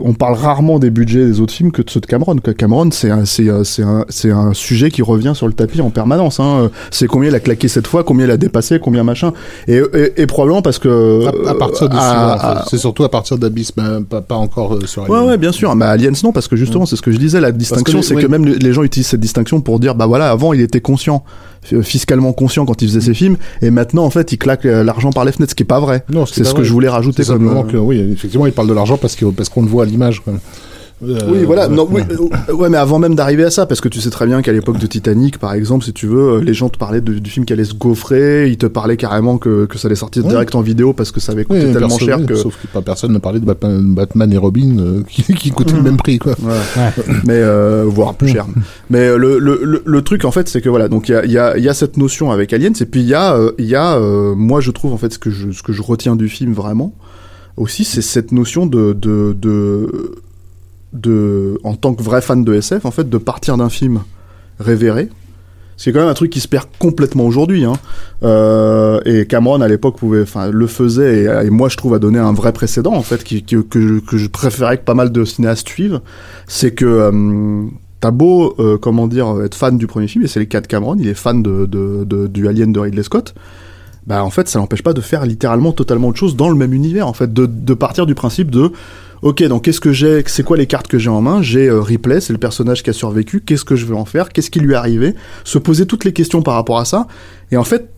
on 0.03 0.13
parle 0.13 0.35
rarement 0.35 0.79
des 0.79 0.91
budgets 0.91 1.25
des 1.25 1.41
autres 1.41 1.55
films 1.55 1.73
que 1.73 1.81
de 1.81 1.89
ceux 1.89 2.01
de 2.01 2.05
Cameron. 2.07 2.37
Cameron 2.37 2.91
c'est 2.91 3.11
un 3.11 3.25
c'est 3.25 3.49
euh, 3.49 3.65
c'est 3.65 3.83
un 3.83 4.05
c'est 4.11 4.31
un 4.31 4.53
sujet 4.53 4.91
qui 4.91 5.01
revient 5.01 5.33
sur 5.35 5.47
le 5.47 5.55
tapis 5.55 5.81
en 5.81 5.89
permanence 5.89 6.39
hein. 6.39 6.71
c'est 6.91 7.07
combien 7.07 7.31
il 7.31 7.35
a 7.35 7.41
claqué 7.41 7.67
cette 7.69 7.87
fois 7.87 8.05
combien 8.05 8.27
il 8.27 8.31
a 8.31 8.37
dépassé 8.37 8.79
combien 8.79 9.05
machin 9.05 9.33
et 9.69 9.81
et, 9.95 10.23
et 10.23 10.27
probablement 10.27 10.61
parce 10.61 10.79
que 10.79 11.25
À, 11.47 11.53
à 11.53 11.55
partir 11.55 11.89
de 11.89 11.97
à- 11.97 12.35
en 12.35 12.39
fait. 12.39 12.47
à- 12.47 12.65
c'est 12.69 12.79
surtout 12.79 13.05
à 13.05 13.11
partir 13.11 13.39
d'Abyss, 13.39 13.73
mais 13.79 14.03
pas, 14.09 14.21
pas 14.21 14.35
encore 14.35 14.75
euh, 14.75 14.87
sur 14.87 15.03
Ouais, 15.09 15.17
Alien. 15.17 15.31
ouais, 15.31 15.39
bien 15.39 15.53
sûr. 15.53 15.75
Mais 15.77 15.85
Aliens, 15.87 16.13
non, 16.23 16.33
parce 16.33 16.49
que 16.49 16.57
justement, 16.57 16.85
c'est 16.87 16.97
ce 16.97 17.03
que 17.03 17.11
je 17.13 17.19
disais. 17.19 17.41
La 17.41 17.53
distinction, 17.53 18.03
c'est 18.03 18.15
ouais. 18.15 18.23
que 18.23 18.27
même 18.27 18.45
les 18.45 18.73
gens 18.73 18.83
utilisent 18.83 19.07
cette 19.09 19.21
distinction 19.21 19.61
pour 19.61 19.81
dire, 19.81 19.95
bah 19.95 20.07
voilà, 20.07 20.31
avant, 20.31 20.53
il 20.53 20.61
était 20.61 20.81
conscient, 20.81 21.25
euh, 21.25 21.54
fiscalement 21.83 22.33
conscient 22.33 22.65
quand 22.67 22.81
il 22.83 22.89
faisait 22.89 23.01
ses 23.01 23.15
films, 23.15 23.37
et 23.63 23.71
maintenant, 23.71 24.05
en 24.05 24.11
fait, 24.11 24.33
il 24.33 24.39
claque 24.39 24.67
euh, 24.67 24.85
l'argent 24.85 25.11
par 25.11 25.25
les 25.25 25.33
fenêtres, 25.33 25.51
ce 25.51 25.55
qui 25.55 25.63
est 25.63 25.67
pas 25.67 25.81
vrai. 25.81 26.05
Non, 26.11 26.27
C'est 26.27 26.45
ce 26.45 26.51
que 26.51 26.57
vrai. 26.59 26.65
je 26.65 26.73
voulais 26.73 26.89
rajouter 26.89 27.25
comme. 27.25 27.49
euh, 27.49 27.63
que, 27.65 27.77
oui, 27.77 27.99
effectivement, 28.13 28.47
il 28.47 28.53
parle 28.53 28.69
de 28.69 28.75
l'argent 28.75 28.97
parce 28.99 29.17
qu'on 29.17 29.63
le 29.63 29.69
voit 29.69 29.85
à 29.85 29.87
l'image. 29.87 30.23
Euh, 31.03 31.19
Oui, 31.29 31.45
voilà. 31.45 31.69
Non, 31.69 31.87
oui, 31.91 32.03
ouais. 32.03 32.17
euh, 32.49 32.53
ouais, 32.55 32.69
mais 32.71 32.77
avant 32.79 32.99
même 32.99 33.15
d'arriver 33.15 33.45
à 33.45 33.51
ça, 33.51 33.67
parce 33.67 33.81
que 33.81 33.89
tu 33.89 34.01
sais 34.01 34.11
très 34.11 34.27
bien 34.27 34.41
qu'à 34.43 34.53
l'époque 34.53 34.79
de 34.79 34.87
Titanic, 34.87 35.39
par 35.39 35.53
exemple, 35.53 35.85
si 35.85 35.93
tu 35.93 36.07
veux, 36.07 36.35
euh, 36.35 36.41
les 36.41 36.55
gens 36.55 36.69
te 36.69 36.79
parlaient 36.79 37.01
de- 37.01 37.15
du 37.19 37.31
film 37.31 37.45
qui 37.45 37.53
allait 37.53 37.65
se 37.65 37.75
gaufrer, 37.75 38.49
ils 38.49 38.57
te 38.57 38.67
parlaient 38.67 38.97
carrément 38.97 39.37
que, 39.37 39.67
que 39.67 39.77
ça 39.77 39.89
allait 39.89 39.97
sortir 39.97 40.23
Ouais. 40.25 40.31
direct 40.31 40.55
en 40.55 40.61
vidéo 40.61 40.93
parce 40.93 41.11
que 41.11 41.21
ça 41.21 41.33
avait 41.33 41.45
coûté 41.45 41.73
tellement 41.73 41.99
cher 41.99 42.25
que. 42.25 42.35
Sauf 42.37 42.57
que 42.63 42.69
pas 42.69 42.81
personne 42.81 43.13
ne 43.13 43.19
parlait 43.19 43.41
de 43.41 43.45
Batman, 43.45 43.95
Batman 43.95 44.33
et 44.33 44.39
Robin 44.39 44.79
euh, 44.79 45.03
qui, 45.09 45.23
qui 45.35 45.51
coûtaient 45.51 45.75
le 45.77 45.83
même 45.83 45.97
prix. 45.97 46.19
Quoi. 46.19 46.35
mais 47.25 47.35
euh, 47.35 47.85
voire 47.87 48.15
plus 48.15 48.29
cher. 48.29 48.47
Mais 48.89 49.09
le, 49.17 49.39
le, 49.39 49.61
le, 49.63 49.83
le 49.85 50.03
truc 50.03 50.25
en 50.25 50.31
fait, 50.31 50.49
c'est 50.49 50.61
que 50.61 50.69
voilà, 50.69 50.89
donc 50.89 51.09
il 51.09 51.13
y 51.13 51.17
a, 51.17 51.25
il 51.25 51.33
y, 51.33 51.39
a, 51.39 51.57
il 51.59 51.65
y 51.65 51.69
a 51.69 51.75
cette 51.75 51.97
notion 51.97 52.31
avec 52.31 52.53
Aliens, 52.53 52.73
et 52.81 52.87
puis 52.87 53.01
il 53.01 53.09
y 53.09 53.15
a, 53.15 53.35
euh, 53.35 53.51
il 53.59 53.67
y 53.67 53.75
a 53.75 53.97
euh, 53.99 54.35
moi 54.37 54.61
je 54.61 54.71
trouve 54.71 54.93
en 54.93 54.99
fait 54.99 55.13
ce 55.13 55.19
que 55.19 55.31
je, 55.31 55.51
ce 55.51 55.63
que 55.63 55.73
je 55.73 55.83
retiens 55.83 56.15
du 56.17 56.29
film 56.29 56.53
vraiment 56.53 56.95
aussi, 57.57 57.85
c'est 57.85 58.03
cette 58.03 58.33
notion 58.33 58.67
de, 58.67 58.93
de, 58.95 59.37
de, 59.41 60.13
en 60.95 61.75
tant 61.75 61.95
que 61.95 62.03
vrai 62.03 62.21
fan 62.23 62.45
de 62.45 62.55
SF, 62.55 62.85
en 62.87 62.91
fait, 62.91 63.09
de 63.09 63.19
partir 63.19 63.57
d'un 63.57 63.69
film 63.69 64.01
révéré. 64.61 65.09
C'est 65.77 65.93
quand 65.93 65.99
même 65.99 66.09
un 66.09 66.15
truc 66.15 66.31
qui 66.31 66.39
se 66.39 66.47
perd 66.47 66.67
complètement 66.79 67.25
aujourd'hui. 67.25 67.65
Hein. 67.65 67.73
Euh, 68.23 69.01
et 69.05 69.27
Cameron 69.27 69.61
à 69.61 69.67
l'époque 69.67 69.97
pouvait, 69.99 70.23
enfin, 70.23 70.49
le 70.53 70.67
faisait 70.69 71.25
et, 71.25 71.51
moi 71.51 71.69
je 71.69 71.77
trouve 71.77 71.95
a 71.95 71.99
donné 71.99 72.21
un 72.21 72.33
vrai 72.33 72.53
précédent 72.53 72.93
en 72.95 73.03
fait 73.03 73.25
que, 73.25 73.35
je- 73.75 73.99
que 73.99 74.29
préférais 74.29 74.79
que 74.79 74.85
pas 74.85 74.95
mal 74.95 75.11
de 75.11 75.25
cinéastes 75.25 75.69
suivent. 75.69 76.01
C'est 76.47 76.71
que 76.75 76.85
euh, 76.85 77.65
t'as 77.99 78.13
beau, 78.13 78.55
euh, 78.61 78.79
comment 78.79 79.09
dire, 79.09 79.43
être 79.45 79.57
fan 79.57 79.77
du 79.77 79.89
premier 79.89 80.07
film 80.07 80.23
et 80.25 80.29
c'est 80.29 80.39
le 80.39 80.47
cas 80.47 80.61
de 80.61 80.69
Cameron, 80.69 80.95
il 80.97 81.09
est 81.09 81.15
fan 81.15 81.43
du 81.43 82.49
Alien 82.49 82.73
de 82.73 82.79
Ridley 82.79 83.03
Scott. 83.03 83.35
Bah 84.07 84.23
en 84.23 84.31
fait 84.31 84.47
ça 84.49 84.61
n'empêche 84.61 84.83
pas 84.85 84.93
de 84.93 85.01
faire 85.01 85.27
littéralement 85.27 85.73
totalement 85.73 86.07
autre 86.09 86.19
chose 86.21 86.37
dans 86.37 86.51
le 86.51 86.55
même 86.57 86.73
univers 86.73 87.09
en 87.09 87.15
fait, 87.15 87.33
de 87.33 87.75
partir 87.75 88.07
du 88.07 88.15
principe 88.15 88.51
de 88.53 88.71
Ok, 89.25 89.43
donc 89.45 89.63
qu'est-ce 89.63 89.81
que 89.81 89.91
j'ai 89.91 90.23
C'est 90.27 90.43
quoi 90.43 90.59
les 90.59 90.67
cartes 90.67 90.87
que 90.87 90.99
j'ai 90.99 91.09
en 91.09 91.23
main? 91.23 91.41
J'ai 91.41 91.67
euh, 91.67 91.81
Ripley, 91.81 92.21
c'est 92.21 92.35
le 92.35 92.39
personnage 92.39 92.83
qui 92.83 92.91
a 92.91 92.93
survécu. 92.93 93.41
Qu'est-ce 93.41 93.65
que 93.65 93.75
je 93.75 93.87
vais 93.87 93.95
en 93.95 94.05
faire? 94.05 94.29
Qu'est-ce 94.29 94.51
qui 94.51 94.61
lui 94.61 94.75
est 94.75 94.77
arrivé? 94.77 95.15
Se 95.45 95.57
poser 95.57 95.87
toutes 95.87 96.05
les 96.05 96.13
questions 96.13 96.43
par 96.43 96.53
rapport 96.53 96.79
à 96.79 96.85
ça. 96.85 97.07
Et 97.51 97.57
en 97.57 97.65
fait, 97.65 97.89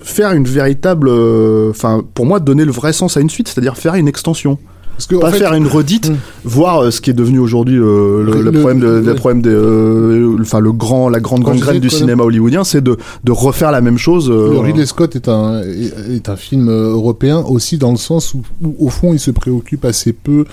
faire 0.00 0.30
une 0.30 0.44
véritable, 0.44 1.08
euh, 1.08 1.70
enfin, 1.70 2.04
pour 2.14 2.24
moi, 2.24 2.38
donner 2.38 2.64
le 2.64 2.70
vrai 2.70 2.92
sens 2.92 3.16
à 3.16 3.20
une 3.20 3.30
suite, 3.30 3.48
c'est-à-dire 3.48 3.76
faire 3.76 3.96
une 3.96 4.06
extension. 4.06 4.60
Parce 4.96 5.06
que, 5.06 5.16
en 5.16 5.20
Pas 5.20 5.32
fait, 5.32 5.38
faire 5.38 5.54
une 5.54 5.66
redite, 5.66 6.08
Mm. 6.10 6.14
voir 6.44 6.82
euh, 6.84 6.90
ce 6.92 7.00
qui 7.00 7.10
est 7.10 7.14
devenu 7.14 7.38
aujourd'hui 7.40 7.76
euh, 7.76 8.22
le, 8.24 8.32
le 8.42 8.50
Le- 8.50 8.52
problème, 8.60 8.78
de, 8.80 8.86
le 9.04 9.14
problème 9.14 9.42
des, 9.42 9.50
euh, 9.50 10.36
enfin 10.40 10.60
le 10.60 10.72
grand, 10.72 11.08
la 11.08 11.18
grande 11.20 11.42
grande 11.42 11.56
disais 11.58 11.80
du 11.80 11.90
cinéma 11.90 12.22
hollywoodien, 12.22 12.62
c'est 12.64 12.80
de, 12.82 12.96
de 13.24 13.32
refaire 13.32 13.72
la 13.72 13.80
même 13.80 13.98
chose. 13.98 14.30
Le 14.30 14.58
Ridley 14.58 14.86
Scott 14.86 15.16
est 15.16 15.28
un, 15.28 15.60
est 15.62 16.14
est 16.14 16.28
un 16.28 16.36
film 16.36 16.70
européen 16.70 17.38
aussi 17.48 17.76
dans 17.76 17.90
le 17.90 17.96
sens 17.96 18.34
où, 18.34 18.42
où, 18.62 18.74
au 18.78 18.88
fond, 18.88 19.12
il 19.12 19.18
se 19.18 19.30
préoccupe 19.32 19.84
assez 19.84 20.12
peu 20.12 20.44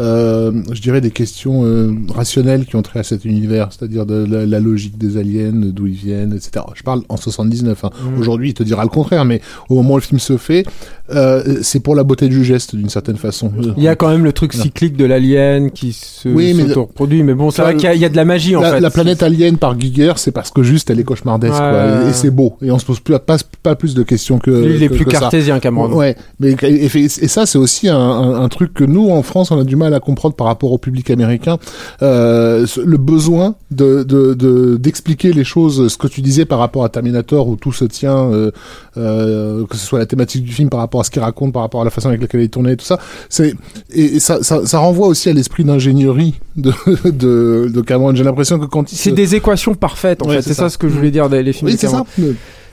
euh, 0.00 0.52
je 0.72 0.80
dirais, 0.80 1.00
des 1.00 1.10
questions 1.10 1.64
euh, 1.64 1.92
rationnelles 2.14 2.66
qui 2.66 2.76
ont 2.76 2.82
trait 2.82 3.00
à 3.00 3.02
cet 3.02 3.24
univers, 3.24 3.68
c'est-à-dire 3.70 4.06
de 4.06 4.24
la, 4.28 4.46
la 4.46 4.60
logique 4.60 4.96
des 4.98 5.16
aliens, 5.16 5.52
d'où 5.54 5.86
ils 5.86 5.94
viennent, 5.94 6.32
etc. 6.32 6.64
Je 6.74 6.82
parle 6.82 7.02
en 7.08 7.16
79. 7.16 7.84
hein. 7.84 7.90
Mm. 8.16 8.20
Aujourd'hui, 8.20 8.50
il 8.50 8.54
te 8.54 8.62
dira 8.62 8.82
le 8.82 8.88
contraire, 8.90 9.24
mais 9.24 9.40
au 9.68 9.74
moment 9.74 9.94
où 9.94 9.96
le 9.96 10.02
film 10.02 10.20
se 10.20 10.36
fait, 10.36 10.64
euh, 11.10 11.58
c'est 11.62 11.80
pour 11.80 11.94
la 11.96 12.04
beauté 12.04 12.28
du 12.28 12.44
geste, 12.44 12.76
d'une 12.76 12.90
certaine 12.90 13.16
façon. 13.16 13.50
Il 13.76 13.82
y 13.82 13.88
a 13.88 13.96
quand 13.96 14.08
même 14.08 14.24
le 14.24 14.32
truc 14.32 14.52
cyclique 14.52 14.96
de 14.96 15.04
l'alien 15.04 15.70
qui 15.70 15.92
se 15.92 16.28
Oui, 16.28 16.54
mais- 16.54 16.72
reproduit, 16.72 17.22
mais 17.22 17.34
bon, 17.34 17.50
c'est 17.50 17.62
vrai 17.62 17.74
qu'il 17.74 17.84
y, 17.84 17.86
a- 17.86 17.94
il 17.94 18.00
y 18.00 18.04
a 18.04 18.08
de 18.08 18.16
la 18.16 18.24
magie 18.24 18.54
en 18.56 18.60
la, 18.60 18.72
fait. 18.74 18.80
la 18.80 18.90
planète 18.90 19.22
alien 19.22 19.56
par 19.56 19.78
Giger, 19.78 20.12
c'est 20.16 20.32
parce 20.32 20.50
que 20.50 20.62
juste 20.62 20.90
elle 20.90 21.00
est 21.00 21.04
cauchemardesque, 21.04 21.54
Ouais, 21.54 21.58
quoi, 21.58 22.02
ouais, 22.04 22.10
et, 22.10 22.12
c'est 22.12 22.30
beau. 22.30 22.56
Et 22.62 22.70
on 22.70 22.78
se 22.78 22.84
pose 22.84 23.00
plus, 23.00 23.16
pas, 23.18 23.36
pas 23.62 23.74
plus 23.74 23.94
de 23.94 24.02
questions 24.02 24.38
que. 24.38 24.50
Il 24.50 24.82
est 24.82 24.88
que- 24.88 24.94
plus 24.94 25.04
que 25.06 25.10
cartésien 25.10 25.58
Cameron. 25.60 25.92
Ouais, 25.94 26.14
mais 26.40 26.52
et, 26.62 26.84
et- 26.86 27.04
et 27.04 27.08
ça 27.28 27.46
c'est 27.46 27.58
aussi 27.58 27.88
un, 27.88 27.96
un, 27.98 28.42
un 28.42 28.48
truc 28.48 28.74
que 28.74 28.84
nous 28.84 29.10
en 29.10 29.22
France 29.22 29.50
on 29.50 29.58
a 29.58 29.64
du 29.64 29.76
mal 29.76 29.87
à 29.94 30.00
comprendre 30.00 30.34
par 30.34 30.46
rapport 30.46 30.72
au 30.72 30.78
public 30.78 31.10
américain. 31.10 31.58
Euh, 32.02 32.66
le 32.84 32.96
besoin 32.96 33.54
de 33.70 34.02
de- 34.02 34.34
de- 34.34 34.76
d'expliquer 34.76 35.32
les 35.32 35.44
choses, 35.44 35.88
ce 35.88 35.96
que 35.98 36.06
tu 36.06 36.20
disais 36.20 36.44
par 36.44 36.58
rapport 36.58 36.84
à 36.84 36.88
Terminator 36.88 37.48
où 37.48 37.56
tout 37.56 37.72
se 37.72 37.84
tient, 37.84 38.30
euh, 38.32 38.50
euh, 38.96 39.66
que 39.66 39.76
ce 39.76 39.86
soit 39.86 39.98
la 39.98 40.06
thématique 40.06 40.44
du 40.44 40.52
film 40.52 40.68
par 40.70 40.80
rapport 40.80 41.00
à 41.00 41.04
ce 41.04 41.10
qu'il 41.10 41.22
raconte, 41.22 41.52
par 41.52 41.62
rapport 41.62 41.80
à 41.80 41.84
la 41.84 41.90
façon 41.90 42.08
avec 42.08 42.20
laquelle 42.20 42.40
il 42.40 42.44
est 42.44 42.48
tourné, 42.48 42.76
tout 42.76 42.84
ça. 42.84 42.98
C'est 43.28 43.54
et, 43.92 44.16
et 44.16 44.20
ça, 44.20 44.42
ça 44.42 44.64
ça 44.66 44.78
renvoie 44.78 45.06
aussi 45.08 45.28
à 45.28 45.32
l'esprit 45.32 45.64
d'ingénierie 45.64 46.34
de 46.56 46.72
de, 47.10 47.70
de 47.72 47.80
Cameron. 47.80 48.14
J'ai 48.14 48.24
l'impression 48.24 48.58
que 48.58 48.66
quand 48.66 48.92
il 48.92 48.96
C'est 48.96 49.10
se- 49.10 49.14
des 49.14 49.34
équations 49.34 49.74
parfaites 49.74 50.22
en 50.22 50.28
Ouais, 50.28 50.36
fait. 50.36 50.42
c'est 50.42 50.54
ça. 50.54 50.64
ça. 50.64 50.70
ce 50.70 50.78
que 50.78 50.88
je 50.88 50.94
voulais 50.94 51.10
dire 51.10 51.28
des 51.28 51.42
les 51.42 51.52
films 51.52 51.70
Oui, 51.70 51.76
c'est 51.78 51.88
ça. 51.88 52.04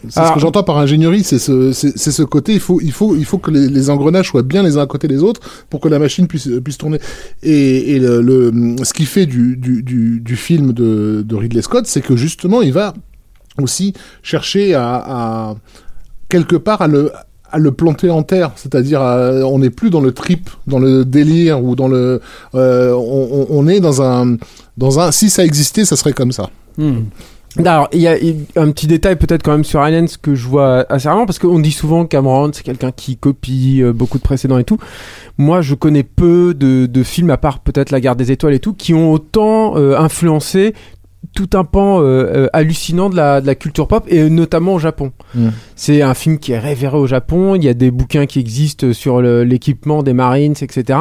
C'est 0.10 0.26
ce 0.27 0.34
que 0.34 0.40
j'entends 0.40 0.64
par 0.64 0.77
ingénierie, 0.77 1.23
c'est 1.23 1.40
ce, 1.40 1.72
c'est 1.72 2.11
ce 2.11 2.23
côté. 2.23 2.53
Il 2.53 2.60
faut, 2.60 2.80
il 2.82 2.91
faut, 2.91 3.15
il 3.15 3.26
faut 3.26 3.38
que 3.38 3.52
les, 3.52 3.68
les 3.68 3.90
engrenages 3.90 4.30
soient 4.30 4.44
bien 4.44 4.64
les 4.64 4.77
uns 4.77 4.82
à 4.82 4.88
côté 4.88 5.07
des 5.07 5.22
autres 5.23 5.41
pour 5.69 5.80
que 5.80 5.88
la 5.88 5.99
machine 5.99 6.27
puisse 6.27 6.49
puisse 6.64 6.77
tourner. 6.77 6.99
Et, 7.44 7.95
et 7.95 7.99
le, 7.99 8.22
le- 8.22 8.76
ce 8.84 8.94
qui 8.94 9.06
fait 9.06 9.26
du, 9.26 9.57
du, 9.57 9.84
du, 9.84 10.19
du 10.22 10.36
film 10.36 10.73
de, 10.73 11.23
de 11.26 11.36
Ridley 11.36 11.61
Scott, 11.61 11.86
c'est 11.88 12.02
que 12.02 12.15
justement, 12.15 12.61
il 12.61 12.73
va 12.73 12.94
aussi 13.61 13.94
chercher 14.23 14.73
à, 14.73 14.95
à 14.95 15.56
quelque 16.30 16.56
part 16.56 16.82
à 16.82 16.88
le 16.88 17.11
à 17.52 17.57
le 17.60 17.72
planter 17.72 18.10
en 18.10 18.22
terre, 18.23 18.52
c'est-à-dire 18.57 18.99
on 19.02 19.60
n'est 19.60 19.69
plus 19.69 19.90
dans 19.90 20.02
le 20.02 20.11
trip, 20.11 20.49
dans 20.68 20.80
le 20.80 21.06
délire 21.06 21.64
ou 21.64 21.76
dans 21.76 21.88
le, 21.88 22.19
euh, 22.53 22.91
on, 22.91 23.68
est 23.69 23.80
dans 23.80 24.02
un 24.02 24.36
dans 24.77 24.99
un 24.99 25.11
si 25.11 25.30
ça 25.30 25.45
existait, 25.45 25.86
ça 25.86 25.95
serait 25.95 26.11
comme 26.11 26.34
ça. 26.34 26.49
Hmm. 26.77 27.03
Alors, 27.57 27.88
il 27.94 28.02
y 28.02 28.07
a 28.07 28.18
un 28.57 28.72
petit 28.72 28.86
détail 28.86 29.15
peut-être 29.15 29.41
quand 29.41 29.53
même 29.53 29.64
sur 29.64 29.80
Aliens 29.80 30.06
que 30.22 30.36
je 30.36 30.45
vois 30.48 30.86
assez 30.90 31.07
rarement 31.07 31.26
parce 31.26 31.40
qu'on 31.40 31.60
dit 31.60 31.72
souvent 31.72 32.06
Cameron 32.06 32.52
c'est 32.53 32.64
quelqu'un 32.64 32.91
qui 32.91 33.15
copie 33.15 33.82
euh, 33.82 33.94
beaucoup 33.94 34.18
de 34.18 34.23
précédents 34.23 34.57
et 34.57 34.65
tout. 34.65 34.77
Moi, 35.38 35.61
je 35.61 35.73
connais 35.73 36.03
peu 36.03 36.53
de, 36.53 36.86
de 36.86 37.03
films 37.03 37.30
à 37.30 37.38
part 37.38 37.60
peut-être 37.60 37.91
La 37.91 38.02
Guerre 38.02 38.18
des 38.18 38.32
Étoiles 38.32 38.53
et 38.53 38.60
tout 38.60 38.73
qui 38.73 38.94
ont 38.94 39.11
autant 39.11 39.77
euh, 39.77 39.98
influencé 39.98 40.73
tout 41.34 41.49
un 41.53 41.64
pan 41.64 41.99
euh, 41.99 42.03
euh, 42.03 42.47
hallucinant 42.53 43.10
de 43.10 43.15
la, 43.15 43.41
de 43.41 43.47
la 43.47 43.56
culture 43.56 43.88
pop 43.88 44.03
et 44.07 44.30
notamment 44.30 44.76
au 44.76 44.80
Japon. 44.80 45.11
Mm. 45.34 45.49
C'est 45.76 46.02
un 46.02 46.14
film 46.14 46.38
qui 46.39 46.52
est 46.53 46.60
révéré 46.60 46.97
au 46.97 47.07
Japon. 47.07 47.56
Il 47.56 47.64
y 47.64 47.69
a 47.69 47.73
des 47.73 47.91
bouquins 47.91 48.26
qui 48.26 48.39
existent 48.39 48.93
sur 48.93 49.22
l'équipement 49.22 50.03
des 50.03 50.14
Marines, 50.14 50.56
etc. 50.61 50.99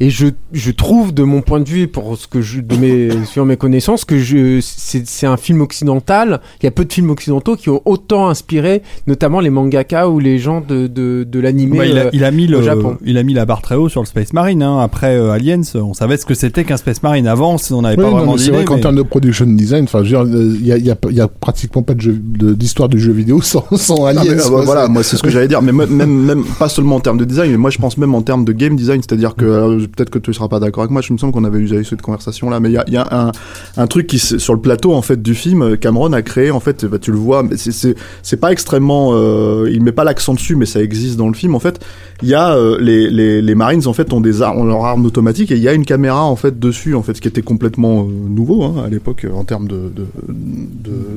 Et 0.00 0.10
je, 0.10 0.28
je 0.52 0.70
trouve, 0.70 1.12
de 1.12 1.22
mon 1.22 1.40
point 1.42 1.60
de 1.60 1.68
vue, 1.68 1.82
et 1.82 1.86
pour 1.86 2.16
ce 2.16 2.26
que 2.26 2.40
je, 2.40 2.60
de 2.60 2.76
mes, 2.76 3.10
sur 3.26 3.44
mes 3.44 3.56
connaissances, 3.56 4.04
que 4.04 4.18
je, 4.18 4.60
c'est, 4.60 5.06
c'est 5.06 5.26
un 5.26 5.36
film 5.36 5.60
occidental. 5.60 6.40
Il 6.60 6.64
y 6.64 6.68
a 6.68 6.70
peu 6.70 6.84
de 6.84 6.92
films 6.92 7.10
occidentaux 7.10 7.56
qui 7.56 7.70
ont 7.70 7.82
autant 7.84 8.28
inspiré, 8.28 8.82
notamment 9.06 9.40
les 9.40 9.50
mangaka 9.50 10.08
ou 10.08 10.18
les 10.18 10.38
gens 10.38 10.60
de, 10.60 10.86
de, 10.86 11.24
de 11.28 11.40
l'animé. 11.40 11.78
Bah, 11.78 11.86
il, 11.86 11.98
a, 11.98 12.02
euh, 12.02 12.10
il 12.12 12.24
a 12.24 12.30
mis 12.30 12.46
le, 12.46 12.62
Japon. 12.62 12.96
il 13.04 13.18
a 13.18 13.22
mis 13.22 13.34
la 13.34 13.44
barre 13.44 13.62
très 13.62 13.74
haut 13.74 13.88
sur 13.88 14.00
le 14.02 14.06
Space 14.06 14.32
Marine. 14.32 14.62
Hein. 14.62 14.78
Après 14.80 15.16
euh, 15.16 15.30
Aliens, 15.30 15.62
on 15.74 15.94
savait 15.94 16.16
ce 16.16 16.26
que 16.26 16.34
c'était 16.34 16.64
qu'un 16.64 16.76
Space 16.76 17.02
Marine. 17.02 17.26
Avant, 17.26 17.56
on 17.70 17.82
n'avait 17.82 17.96
Oui, 17.96 18.02
pas 18.04 18.10
non, 18.10 18.16
vraiment 18.18 18.32
mais 18.32 18.38
c'est 18.38 18.50
vrai 18.50 18.64
qu'en 18.64 18.76
mais- 18.76 18.80
termes 18.82 18.96
de 18.96 19.02
production 19.02 19.46
design, 19.62 19.84
enfin, 19.84 20.02
dire, 20.02 20.22
euh, 20.22 20.54
il 20.60 20.66
y 20.66 20.72
a, 20.72 20.76
il 20.78 20.84
y, 20.86 20.90
a, 20.90 20.96
il 21.10 21.16
y 21.16 21.20
a 21.20 21.28
pratiquement 21.28 21.82
pas 21.82 21.94
de 21.94 22.00
jeu- 22.00 22.18
de- 22.20 22.52
d'histoire 22.52 22.88
du 22.88 22.98
jeu 23.00 23.12
vidéo 23.12 23.40
sans, 23.42 23.64
sans 23.76 23.96
Non, 23.96 24.06
Aliens. 24.06 24.22
mais, 24.24 24.30
euh, 24.44 24.48
quoi, 24.48 24.62
voilà, 24.62 24.88
moi 24.88 25.02
c'est 25.02 25.16
ce 25.16 25.22
que 25.22 25.30
j'allais 25.30 25.48
dire, 25.48 25.62
mais 25.62 25.72
même, 25.72 26.44
pas 26.58 26.68
seulement 26.68 26.96
en 26.96 27.00
termes 27.00 27.18
de 27.18 27.24
design, 27.24 27.50
mais 27.50 27.56
moi 27.56 27.70
je 27.70 27.78
pense 27.78 27.96
même 27.98 28.14
en 28.14 28.22
termes 28.22 28.44
de 28.44 28.52
game 28.52 28.76
design, 28.76 29.00
c'est-à-dire 29.02 29.34
que 29.34 29.44
alors, 29.44 29.70
peut-être 29.94 30.10
que 30.10 30.18
tu 30.18 30.32
seras 30.34 30.48
pas 30.48 30.60
d'accord 30.60 30.82
avec 30.82 30.90
moi, 30.90 31.00
je 31.02 31.12
me 31.12 31.18
semble 31.18 31.32
qu'on 31.32 31.44
avait 31.44 31.58
eu, 31.58 31.72
eu 31.72 31.84
cette 31.84 32.02
conversation 32.02 32.50
là, 32.50 32.60
mais 32.60 32.70
il 32.70 32.74
y 32.74 32.78
a, 32.78 32.84
il 32.88 32.94
y 32.94 32.96
a 32.98 33.06
un, 33.10 33.32
un 33.76 33.86
truc 33.86 34.06
qui 34.06 34.18
sur 34.18 34.54
le 34.54 34.60
plateau 34.60 34.92
en 34.94 35.02
fait 35.02 35.22
du 35.22 35.34
film, 35.34 35.62
euh, 35.62 35.76
Cameron 35.76 36.12
a 36.12 36.22
créé 36.22 36.50
en 36.50 36.60
fait, 36.60 36.84
bah, 36.84 36.98
tu 37.00 37.10
le 37.12 37.18
vois, 37.18 37.42
mais 37.42 37.56
c'est- 37.56 37.94
pas 38.36 38.50
extrêmement, 38.52 39.10
euh, 39.12 39.68
il 39.72 39.82
met 39.82 39.92
pas 39.92 40.04
l'accent 40.04 40.34
dessus, 40.34 40.56
mais 40.56 40.66
ça 40.66 40.82
existe 40.82 41.16
dans 41.16 41.28
le 41.28 41.34
film 41.34 41.54
en 41.54 41.60
fait. 41.60 41.78
Il 42.22 42.28
y 42.28 42.34
a 42.34 42.54
euh, 42.56 42.78
les, 42.80 43.10
les, 43.10 43.42
les 43.42 43.54
Marines 43.54 43.86
en 43.86 43.92
fait 43.92 44.12
ont 44.12 44.20
des 44.20 44.42
armes, 44.42 44.58
ont 44.58 44.64
leur 44.64 44.84
arme 44.84 45.04
automatique 45.06 45.50
et 45.50 45.56
il 45.56 45.62
y 45.62 45.68
a 45.68 45.72
une 45.72 45.84
caméra 45.84 46.24
en 46.24 46.36
fait 46.36 46.58
dessus 46.58 46.94
en 46.94 47.02
fait, 47.02 47.14
ce 47.16 47.20
qui 47.20 47.28
était 47.28 47.42
complètement 47.42 48.02
euh, 48.02 48.04
nouveau 48.28 48.62
hein, 48.64 48.84
à 48.86 48.88
l'époque 48.88 49.24
euh, 49.24 49.32
en 49.34 49.44
termes 49.44 49.66
de, 49.68 49.90
de, 49.94 50.06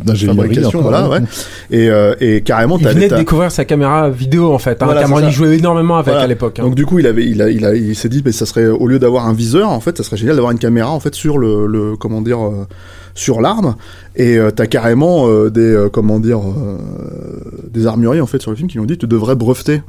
de, 0.06 0.16
fabrication, 0.16 0.82
voilà, 0.82 1.08
ouais. 1.10 1.20
ouais. 1.20 1.26
Et, 1.72 1.90
euh, 1.90 2.16
et 2.20 2.42
carrément, 2.42 2.78
Il 2.80 2.88
venait 2.88 3.08
de 3.08 3.16
découvrir 3.16 3.52
sa 3.52 3.66
caméra 3.66 4.10
vidéo 4.10 4.52
en 4.52 4.58
fait. 4.60 4.82
Hein. 4.82 4.86
Voilà, 4.86 5.02
Cameron 5.02 5.28
y 5.28 5.32
jouait 5.32 5.58
énormément 5.58 5.96
avec 5.98 6.08
Voilà. 6.08 6.22
à 6.24 6.28
l'époque. 6.28 6.60
hein. 6.60 6.64
Donc 6.64 6.76
du 6.76 6.86
coup, 6.86 7.00
il 7.00 7.08
avait, 7.08 7.26
il 7.26 7.42
a, 7.42 7.50
il 7.50 7.66
a, 7.66 7.76
il 7.76 7.96
s'est 7.96 8.10
dit, 8.10 8.22
mais 8.26 8.32
ça 8.32 8.46
serait 8.46 8.68
au 8.68 8.88
lieu 8.88 9.00
d'avoir 9.00 9.28
un 9.28 9.34
viseur, 9.34 9.70
en 9.70 9.80
fait, 9.80 9.98
ça 9.98 10.04
serait 10.04 10.18
génial 10.18 10.36
d'avoir 10.36 10.52
une 10.52 10.60
caméra 10.60 10.90
en 10.92 11.00
fait 11.00 11.16
sur 11.16 11.38
le, 11.38 11.68
le 11.68 11.96
comment 11.98 12.22
dire, 12.22 12.40
euh, 12.44 12.66
sur 13.14 13.42
l'arme. 13.42 13.76
Et 14.16 14.38
euh, 14.38 14.52
t'as 14.52 14.66
carrément 14.68 15.28
euh, 15.28 15.50
des, 15.50 15.62
euh, 15.62 15.90
comment 15.90 16.20
dire, 16.20 16.40
euh, 16.40 16.78
des 17.72 17.86
armuriers 17.88 18.22
en 18.22 18.28
fait 18.28 18.42
sur 18.42 18.52
le 18.52 18.58
film 18.58 18.68
qui 18.70 18.76
lui 18.78 18.82
ont 18.84 18.88
dit, 18.88 18.98
tu 18.98 19.08
devrais 19.08 19.36
breveter 19.36 19.82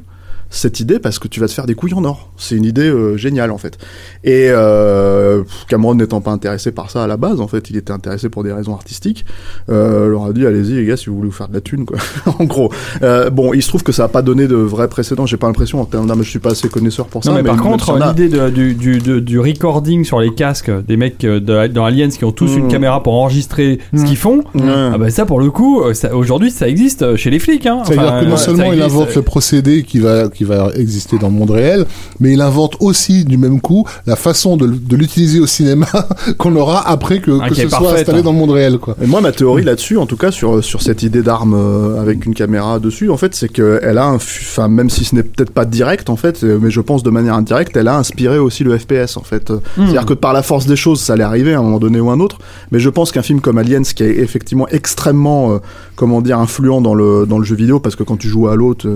cette 0.49 0.79
idée 0.79 0.99
parce 0.99 1.19
que 1.19 1.27
tu 1.27 1.39
vas 1.39 1.47
te 1.47 1.53
faire 1.53 1.65
des 1.65 1.75
couilles 1.75 1.93
en 1.93 2.03
or. 2.05 2.31
C'est 2.37 2.55
une 2.55 2.65
idée 2.65 2.87
euh, 2.89 3.17
géniale 3.17 3.51
en 3.51 3.57
fait. 3.57 3.77
Et 4.23 4.47
euh, 4.49 5.43
Cameron 5.67 5.95
n'étant 5.95 6.21
pas 6.21 6.31
intéressé 6.31 6.71
par 6.71 6.89
ça 6.89 7.03
à 7.03 7.07
la 7.07 7.17
base, 7.17 7.41
en 7.41 7.47
fait, 7.47 7.69
il 7.69 7.77
était 7.77 7.91
intéressé 7.91 8.29
pour 8.29 8.43
des 8.43 8.53
raisons 8.53 8.73
artistiques. 8.73 9.25
Euh, 9.69 10.07
leur 10.09 10.25
a 10.25 10.33
dit 10.33 10.45
allez-y 10.45 10.73
les 10.75 10.85
gars 10.85 10.97
si 10.97 11.09
vous 11.09 11.15
voulez 11.17 11.29
vous 11.29 11.35
faire 11.35 11.47
de 11.49 11.53
la 11.53 11.61
thune 11.61 11.85
quoi. 11.85 11.97
en 12.39 12.43
gros. 12.45 12.71
Euh, 13.01 13.29
bon, 13.29 13.53
il 13.53 13.61
se 13.61 13.67
trouve 13.69 13.83
que 13.83 13.91
ça 13.91 14.05
a 14.05 14.07
pas 14.07 14.21
donné 14.21 14.47
de 14.47 14.55
vrais 14.55 14.87
précédents. 14.87 15.25
J'ai 15.25 15.37
pas 15.37 15.47
l'impression 15.47 15.81
en 15.81 15.85
termes 15.85 16.07
d'âme, 16.07 16.23
je 16.23 16.29
suis 16.29 16.39
pas 16.39 16.51
assez 16.51 16.69
connaisseur 16.69 17.07
pour 17.07 17.23
ça. 17.23 17.31
Non, 17.31 17.37
mais, 17.37 17.43
par 17.43 17.57
contre, 17.61 17.91
a- 18.01 18.09
l'idée 18.09 18.29
de- 18.29 18.49
du, 18.49 18.73
du, 18.73 19.21
du 19.21 19.39
recording 19.39 20.03
sur 20.03 20.19
les 20.19 20.33
casques 20.33 20.71
des 20.87 20.97
mecs 20.97 21.23
euh, 21.23 21.39
de, 21.39 21.67
dans 21.67 21.85
Aliens 21.85 22.09
qui 22.09 22.23
ont 22.25 22.31
tous 22.31 22.55
une 22.55 22.67
caméra 22.67 23.03
pour 23.03 23.13
enregistrer 23.13 23.79
ce 23.95 24.03
qu'ils 24.05 24.17
font, 24.17 24.37
Ouais. 24.55 24.63
ah 24.93 24.97
bah 24.97 25.09
ça 25.09 25.25
pour 25.25 25.39
le 25.39 25.49
coup, 25.51 25.81
euh, 25.81 25.93
ça- 25.93 26.15
aujourd'hui 26.15 26.51
ça 26.51 26.67
existe 26.67 27.01
euh, 27.01 27.15
chez 27.17 27.29
les 27.29 27.39
flics. 27.39 27.65
Hein. 27.65 27.81
C'est-à-dire 27.85 28.03
Enfin, 28.13 28.21
que 28.21 28.29
non 28.29 28.37
seulement 28.37 28.69
ça 28.69 28.75
il 28.75 28.81
invente 28.81 29.09
euh, 29.09 29.15
le 29.15 29.21
procédé 29.21 29.83
qui 29.83 29.99
va, 29.99 30.29
qui 30.37 30.43
va 30.43 30.71
exister 30.75 31.17
dans 31.17 31.27
le 31.27 31.33
monde 31.33 31.51
réel, 31.51 31.85
mais 32.19 32.33
il 32.33 32.41
invente 32.41 32.75
aussi 32.79 33.25
du 33.25 33.37
même 33.37 33.59
coup 33.59 33.85
la 34.05 34.15
façon 34.15 34.57
de, 34.57 34.67
de 34.67 34.95
l'utiliser 34.95 35.39
au 35.39 35.47
cinéma 35.47 35.87
qu'on 36.37 36.55
aura 36.55 36.87
après 36.87 37.19
que, 37.19 37.31
Ah, 37.41 37.49
que 37.49 37.55
ce 37.55 37.67
soit 37.67 37.79
parfaite, 37.79 37.99
installé 38.01 38.19
hein. 38.19 38.23
dans 38.23 38.31
le 38.31 38.37
monde 38.37 38.51
réel. 38.51 38.77
Quoi. 38.77 38.95
Et 39.01 39.07
moi, 39.07 39.21
ma 39.21 39.31
théorie 39.31 39.63
là-dessus, 39.63 39.97
en 39.97 40.05
tout 40.05 40.17
cas 40.17 40.31
sur 40.31 40.63
sur 40.63 40.81
cette 40.81 41.03
idée 41.03 41.23
d'arme 41.23 41.55
euh, 41.55 42.01
avec 42.01 42.25
une 42.25 42.33
caméra 42.33 42.79
dessus, 42.79 43.09
en 43.09 43.17
fait, 43.17 43.35
c'est 43.35 43.49
que 43.49 43.79
elle 43.83 43.97
a 43.97 44.05
un, 44.05 44.15
enfin 44.15 44.67
même 44.67 44.89
si 44.89 45.03
ce 45.05 45.15
n'est 45.15 45.23
peut-être 45.23 45.51
pas 45.51 45.65
direct 45.65 46.09
en 46.09 46.15
fait, 46.15 46.43
euh, 46.43 46.59
mais 46.61 46.69
je 46.71 46.81
pense 46.81 47.03
de 47.03 47.09
manière 47.09 47.33
indirecte, 47.35 47.75
elle 47.75 47.87
a 47.87 47.97
inspiré 47.97 48.37
aussi 48.37 48.63
le 48.63 48.77
FPS 48.77 49.17
en 49.17 49.23
fait. 49.23 49.49
Euh, 49.51 49.59
C'est-à-dire 49.75 50.05
que 50.05 50.13
par 50.13 50.33
la 50.33 50.43
force 50.43 50.65
des 50.65 50.75
choses, 50.75 50.99
ça 51.01 51.13
allait 51.13 51.23
arriver 51.23 51.53
à 51.53 51.59
un 51.59 51.63
moment 51.63 51.79
donné 51.79 51.99
ou 51.99 52.09
un 52.09 52.19
autre. 52.19 52.37
Mais 52.71 52.79
je 52.79 52.89
pense 52.89 53.11
qu'un 53.11 53.21
film 53.21 53.41
comme 53.41 53.57
Aliens, 53.57 53.81
qui 53.83 54.03
est 54.03 54.17
effectivement 54.19 54.67
extrêmement, 54.69 55.53
euh, 55.53 55.57
comment 55.95 56.21
dire, 56.21 56.39
influent 56.39 56.81
dans 56.81 56.93
le 56.95 57.25
dans 57.25 57.39
le 57.39 57.45
jeu 57.45 57.55
vidéo, 57.55 57.79
parce 57.79 57.95
que 57.95 58.03
quand 58.03 58.17
tu 58.17 58.27
joues 58.27 58.47
à 58.47 58.55
l'autre. 58.55 58.87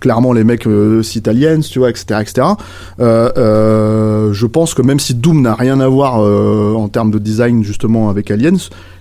Clairement 0.00 0.32
les 0.32 0.44
mecs 0.44 0.66
euh, 0.66 1.02
citent 1.02 1.28
Aliens, 1.28 1.60
tu 1.60 1.78
vois, 1.78 1.90
etc., 1.90 2.20
etc. 2.20 2.46
Euh, 3.00 3.30
euh, 3.36 4.32
je 4.32 4.46
pense 4.46 4.74
que 4.74 4.82
même 4.82 5.00
si 5.00 5.14
Doom 5.14 5.42
n'a 5.42 5.54
rien 5.54 5.80
à 5.80 5.88
voir 5.88 6.22
euh, 6.22 6.74
en 6.74 6.88
termes 6.88 7.10
de 7.10 7.18
design 7.18 7.64
justement 7.64 8.08
avec 8.10 8.30
Aliens, 8.30 8.56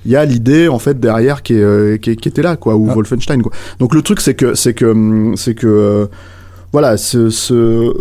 il 0.06 0.12
y 0.12 0.16
a 0.16 0.26
l'idée 0.26 0.68
en 0.68 0.80
fait 0.80 1.00
derrière 1.00 1.44
qui, 1.44 1.54
est, 1.54 1.62
euh, 1.64 1.98
qui, 1.98 2.16
qui 2.16 2.28
était 2.30 2.42
là, 2.42 2.56
quoi, 2.56 2.76
ou 2.76 2.88
Ah. 2.90 2.94
Wolfenstein, 2.94 3.42
quoi. 3.42 3.52
Donc 3.80 3.96
le 3.96 4.02
truc 4.02 4.22
c'est 4.22 4.34
que 4.36 4.56
c'est 4.56 4.74
que 4.74 4.86
hum, 4.86 5.36
c'est 5.38 5.56
que 5.56 5.68
euh, 5.68 6.06
voilà, 6.74 6.98
ce, 6.98 7.30
ce, 7.30 7.94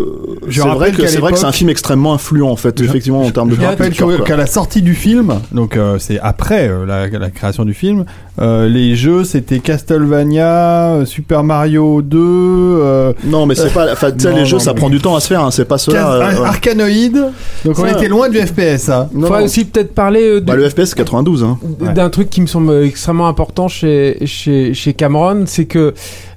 Je 0.48 0.60
c'est 0.62 0.68
vrai 0.68 0.90
que 0.92 1.06
c'est 1.06 1.18
vrai 1.18 1.32
que 1.32 1.38
c'est 1.38 1.44
un 1.46 1.52
film 1.52 1.68
extrêmement 1.70 2.14
influent 2.14 2.50
en 2.50 2.56
fait, 2.56 2.78
Je- 2.80 2.84
effectivement 2.84 3.20
en 3.22 3.30
termes 3.30 3.50
de 3.50 3.54
Je 3.54 3.60
rappelle 3.60 3.88
culture, 3.88 4.08
que- 4.08 4.16
quoi. 4.16 4.24
qu'à 4.26 4.36
la 4.36 4.46
sortie 4.46 4.82
du 4.82 4.94
film, 4.94 5.34
donc 5.52 5.76
euh, 5.76 5.98
c'est 5.98 6.18
après 6.20 6.68
euh, 6.70 6.84
la, 6.86 7.06
la 7.08 7.30
création 7.30 7.64
du 7.66 7.74
film, 7.74 8.04
euh, 8.40 8.66
les 8.68 8.96
jeux 8.96 9.24
c'était 9.24 9.58
Castlevania, 9.60 11.00
Super 11.04 11.42
Mario 11.44 12.02
2, 12.02 12.18
euh, 12.20 13.12
Non, 13.24 13.46
mais 13.46 13.54
c'est 13.54 13.72
pas, 13.72 13.92
enfin, 13.92 14.10
tu 14.10 14.20
sais, 14.20 14.30
Non, 14.30 14.36
les 14.38 14.44
jeux 14.46 14.56
non, 14.56 14.62
ça 14.62 14.72
mais- 14.72 14.80
prend 14.80 14.90
du 14.90 15.00
temps 15.00 15.14
à 15.16 15.20
se 15.20 15.28
faire, 15.28 15.42
hein, 15.44 15.50
c'est 15.50 15.64
pas 15.64 15.78
cela. 15.78 15.98
Cas- 16.00 16.12
euh, 16.12 16.40
ouais. 16.40 16.46
Arkanoid. 16.46 17.32
Donc 17.64 17.78
on 17.78 17.82
Ça. 17.82 17.92
était 17.92 18.08
loin 18.08 18.28
du 18.28 18.38
FPS. 18.38 18.88
Hein. 18.88 19.08
Non, 19.14 19.28
Faut 19.28 19.38
non. 19.38 19.44
aussi 19.44 19.64
peut-être 19.64 19.94
parler 19.94 20.34
de, 20.36 20.40
Bah, 20.40 20.56
le 20.56 20.68
FPS 20.68 20.86
c'est 20.86 20.96
92, 20.96 21.44
hein. 21.44 21.58
Ouais. 21.80 21.92
d'un 21.92 22.10
truc 22.10 22.30
qui 22.30 22.40
me 22.40 22.46
semble 22.46 22.84
extrêmement 22.84 23.28
important 23.28 23.68
chez, 23.68 24.18
chez, 24.26 24.74
chez 24.74 24.94
Cameron, 24.94 25.44
c'est 25.46 25.66
que 25.66 25.94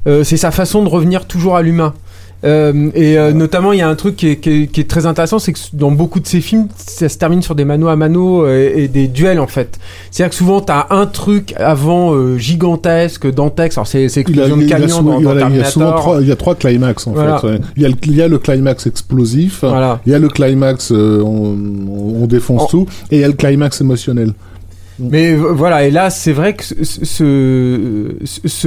euh, 0.07 0.23
c'est 0.23 0.37
sa 0.37 0.51
façon 0.51 0.83
de 0.83 0.89
revenir 0.89 1.25
toujours 1.25 1.55
à 1.55 1.61
l'humain. 1.61 1.93
Euh, 2.45 2.89
et 2.93 3.17
euh, 3.17 3.33
notamment, 3.33 3.73
il 3.73 3.79
y 3.79 3.81
a 3.81 3.87
un 3.89 3.95
truc 3.95 4.15
qui 4.15 4.27
est, 4.29 4.35
qui 4.37 4.49
est- 4.63 4.67
qui 4.67 4.81
est 4.81 4.89
très 4.89 5.05
intéressant, 5.05 5.39
c'est 5.39 5.51
que 5.53 5.59
dans 5.73 5.91
beaucoup 5.91 6.19
de 6.19 6.27
ces 6.27 6.41
films, 6.41 6.67
ça 6.77 7.09
se 7.09 7.17
termine 7.17 7.41
sur 7.41 7.55
des 7.55 7.65
mano 7.65 7.87
à 7.87 7.95
mano 7.95 8.45
euh, 8.45 8.71
et, 8.75 8.87
des 8.87 9.07
duels 9.07 9.39
en 9.39 9.47
fait. 9.47 9.79
C'est-à-dire 10.11 10.29
que 10.29 10.35
souvent, 10.35 10.61
t'as 10.61 10.87
un 10.91 11.05
truc 11.07 11.53
avant 11.57 12.13
euh, 12.13 12.37
gigantesque, 12.37 13.31
dantesque. 13.31 13.77
Alors 13.77 13.87
c'est 13.87 14.01
l'explosion 14.03 14.57
de 14.57 14.65
camion 14.65 15.01
dans, 15.01 15.19
dans 15.21 15.29
a- 15.31 15.33
il 15.33 15.37
y 15.37 15.37
a 15.37 15.39
Terminator. 15.39 15.71
souvent 15.71 15.93
trois, 15.93 16.21
il 16.21 16.27
y 16.27 16.31
a 16.31 16.35
trois 16.35 16.55
climax 16.55 17.07
en 17.07 17.11
Voilà. 17.13 17.39
fait. 17.39 17.47
ouais. 17.47 17.59
Il, 17.77 17.81
y 17.81 17.85
a 17.85 17.89
le, 17.89 17.95
il 18.03 18.15
y 18.15 18.21
a 18.21 18.27
le 18.27 18.37
climax 18.37 18.85
explosif, 18.87 19.59
Voilà. 19.61 19.99
il 20.05 20.11
y 20.11 20.15
a 20.15 20.19
le 20.19 20.27
climax 20.29 20.91
euh, 20.91 21.21
on, 21.23 21.55
on- 21.89 22.23
on 22.23 22.27
défonce 22.27 22.63
En- 22.63 22.67
tout, 22.67 22.85
et 23.11 23.15
il 23.17 23.21
y 23.21 23.23
a 23.23 23.27
le 23.27 23.33
climax 23.33 23.81
émotionnel. 23.81 24.33
Mais 24.97 25.33
euh, 25.33 25.51
voilà, 25.51 25.85
et 25.85 25.91
là, 25.91 26.09
c'est 26.09 26.31
vrai 26.31 26.53
que 26.55 26.63
ce, 26.63 28.15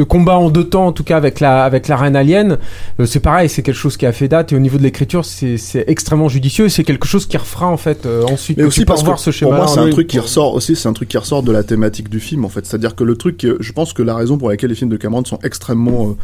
combat 0.03 0.39
en 0.39 0.51
deux 0.51 0.65
temps, 0.65 0.87
en 0.87 0.93
tout 0.93 1.05
cas 1.05 1.17
avec 1.17 1.41
la, 1.41 1.65
avec 1.65 1.89
la 1.89 1.97
reine 1.97 2.17
alien, 2.17 2.59
euh, 3.01 3.07
c'est 3.07 3.21
pareil, 3.21 3.49
c'est 3.49 3.63
quelque 3.63 3.75
chose 3.77 3.97
qui 3.97 4.07
a 4.07 4.13
fait 4.13 4.29
date, 4.29 4.53
et 4.53 4.57
au 4.57 4.59
niveau 4.59 4.79
de 4.79 4.83
l'écriture, 4.83 5.25
c'est 5.25 5.85
extrêmement 5.87 6.29
judicieux, 6.29 6.67
et 6.67 6.69
c'est 6.69 6.85
quelque 6.85 7.07
chose 7.07 7.27
qui 7.27 7.37
refera 7.37 7.67
en 7.69 7.77
fait 7.77 8.07
euh, 8.07 8.25
ensuite. 8.25 8.59
Mais 8.59 8.65
que 8.65 8.69
aussi 8.69 8.85
parce 8.85 9.01
que 9.01 9.05
revoir 9.07 9.19
ce 9.19 9.31
pour 9.45 9.53
moi 9.53 9.67
c'est 9.69 9.81
un 9.81 9.91
truc 9.91 10.07
qui 10.07 10.19
ressort 10.19 10.55
aussi, 10.55 10.77
c'est 10.77 10.89
un 10.89 10.93
truc 10.93 11.09
qui 11.09 11.19
ressort 11.19 11.43
de 11.43 11.53
la 11.53 11.63
thématique 11.63 12.09
du 12.09 12.21
film 12.21 12.45
en 12.45 12.49
fait. 12.49 12.67
C'est-à-dire 12.67 12.95
que 12.95 13.05
le 13.05 13.17
truc, 13.17 13.39
que- 13.39 13.57
je 13.61 13.73
pense 13.73 13.93
que 13.93 14.03
la 14.03 14.15
raison 14.15 14.39
pour 14.39 14.49
laquelle 14.51 14.71
les 14.71 14.77
films 14.77 14.91
de 14.91 14.97
Cameron 14.97 15.25
sont 15.25 15.39
extrêmement 15.43 16.11
euh, 16.11 16.17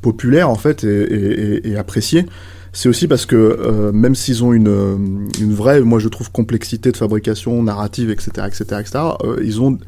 populaires 0.00 0.48
en 0.48 0.54
fait 0.54 0.84
et, 0.84 0.88
et- 0.88 1.66
et- 1.68 1.70
et 1.72 1.76
appréciés, 1.76 2.26
c'est 2.72 2.88
aussi 2.88 3.08
parce 3.08 3.26
que 3.26 3.36
euh, 3.36 3.92
même 3.92 4.14
s'ils 4.14 4.44
ont 4.44 4.52
une, 4.52 4.68
euh, 4.68 4.96
une 5.40 5.52
vraie, 5.52 5.80
moi 5.80 5.98
je 5.98 6.08
trouve 6.08 6.30
complexité 6.30 6.92
de 6.92 6.96
fabrication, 6.96 7.62
narrative, 7.62 8.10
etc., 8.10 8.46
etc., 8.46 8.64
etc., 8.80 8.98
ils 9.42 9.60
ont 9.60 9.78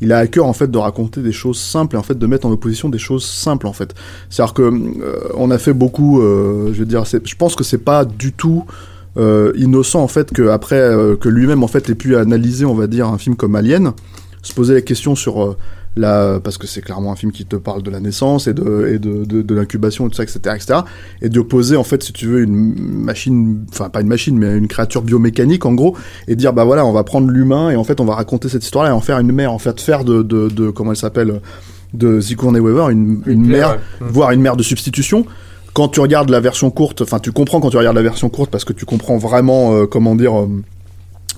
il 0.00 0.12
a 0.12 0.18
à 0.18 0.26
cœur 0.28 0.46
en 0.46 0.52
fait 0.52 0.70
de 0.70 0.78
raconter 0.78 1.22
des 1.22 1.32
choses 1.32 1.58
simples 1.58 1.96
et 1.96 1.98
en 1.98 2.04
fait 2.04 2.16
de 2.16 2.26
mettre 2.26 2.46
en 2.46 2.52
opposition 2.52 2.88
des 2.88 2.98
choses 2.98 3.24
simples 3.24 3.66
en 3.66 3.72
fait. 3.72 3.94
C'est-à-dire 4.30 4.54
que 4.54 4.62
euh, 4.62 5.18
on 5.34 5.50
a 5.50 5.58
fait 5.58 5.72
beaucoup, 5.72 6.20
je 6.20 6.78
veux 6.78 6.86
dire, 6.86 7.04
je 7.04 7.34
pense 7.34 7.56
que 7.56 7.64
c'est 7.64 7.78
pas 7.78 8.04
du 8.04 8.32
tout 8.32 8.64
innocent 9.56 10.00
en 10.00 10.06
fait 10.06 10.32
que 10.32 10.48
après 10.50 10.94
que 11.20 11.28
lui-même 11.28 11.64
en 11.64 11.66
fait 11.66 11.90
ait 11.90 11.96
pu 11.96 12.14
analyser, 12.14 12.64
on 12.64 12.74
va 12.74 12.86
dire, 12.86 13.08
un 13.08 13.18
film 13.18 13.34
comme 13.34 13.56
Alien, 13.56 13.92
se 14.42 14.52
poser 14.54 14.74
la 14.74 14.82
question 14.82 15.16
sur 15.16 15.56
la 15.96 16.40
parce 16.42 16.58
que 16.58 16.66
c'est 16.66 16.80
clairement 16.80 17.12
un 17.12 17.16
film 17.16 17.32
qui 17.32 17.44
te 17.44 17.56
parle 17.56 17.82
de 17.82 17.90
la 17.90 18.00
naissance 18.00 18.46
et 18.46 18.54
de 18.54 18.88
et 18.92 18.98
de, 18.98 19.24
de, 19.24 19.42
de 19.42 19.54
l'incubation 19.54 20.06
et 20.06 20.10
tout 20.10 20.16
ça, 20.16 20.22
etc., 20.22 20.38
etc. 20.54 20.80
Et 21.22 21.28
de 21.28 21.40
poser 21.40 21.76
en 21.76 21.84
fait, 21.84 22.02
si 22.02 22.12
tu 22.12 22.26
veux, 22.26 22.42
une 22.42 22.74
machine, 22.78 23.64
enfin 23.70 23.88
pas 23.88 24.00
une 24.00 24.08
machine, 24.08 24.38
mais 24.38 24.56
une 24.56 24.68
créature 24.68 25.02
biomécanique 25.02 25.66
en 25.66 25.74
gros, 25.74 25.96
et 26.28 26.36
dire 26.36 26.52
bah 26.52 26.64
voilà, 26.64 26.84
on 26.84 26.92
va 26.92 27.04
prendre 27.04 27.28
l'humain 27.28 27.70
et 27.70 27.76
en 27.76 27.84
fait 27.84 28.00
on 28.00 28.04
va 28.04 28.14
raconter 28.14 28.48
cette 28.48 28.64
histoire-là 28.64 28.90
et 28.90 28.94
en 28.94 29.00
faire 29.00 29.18
une 29.18 29.32
mère, 29.32 29.52
en 29.52 29.58
fait 29.58 29.80
faire 29.80 30.04
de 30.04 30.22
de, 30.22 30.48
de 30.48 30.70
comment 30.70 30.92
elle 30.92 30.96
s'appelle 30.96 31.40
de 31.94 32.20
Sigourney 32.20 32.60
Weaver 32.60 32.92
une, 32.92 33.22
une 33.26 33.46
mère, 33.46 33.70
ouais. 33.70 34.06
Mm. 34.06 34.10
voire 34.10 34.30
une 34.32 34.42
mère 34.42 34.56
de 34.56 34.62
substitution 34.62 35.24
quand 35.78 35.88
tu 35.88 36.00
regardes 36.00 36.30
la 36.30 36.40
version 36.40 36.70
courte, 36.70 37.02
enfin 37.02 37.20
tu 37.20 37.30
comprends 37.30 37.60
quand 37.60 37.70
tu 37.70 37.76
regardes 37.76 37.96
la 37.96 38.02
version 38.02 38.28
courte 38.28 38.50
parce 38.50 38.64
que 38.64 38.72
tu 38.72 38.84
comprends 38.84 39.16
vraiment 39.16 39.74
euh, 39.74 39.86
comment 39.86 40.16
dire 40.16 40.36
euh, 40.36 40.48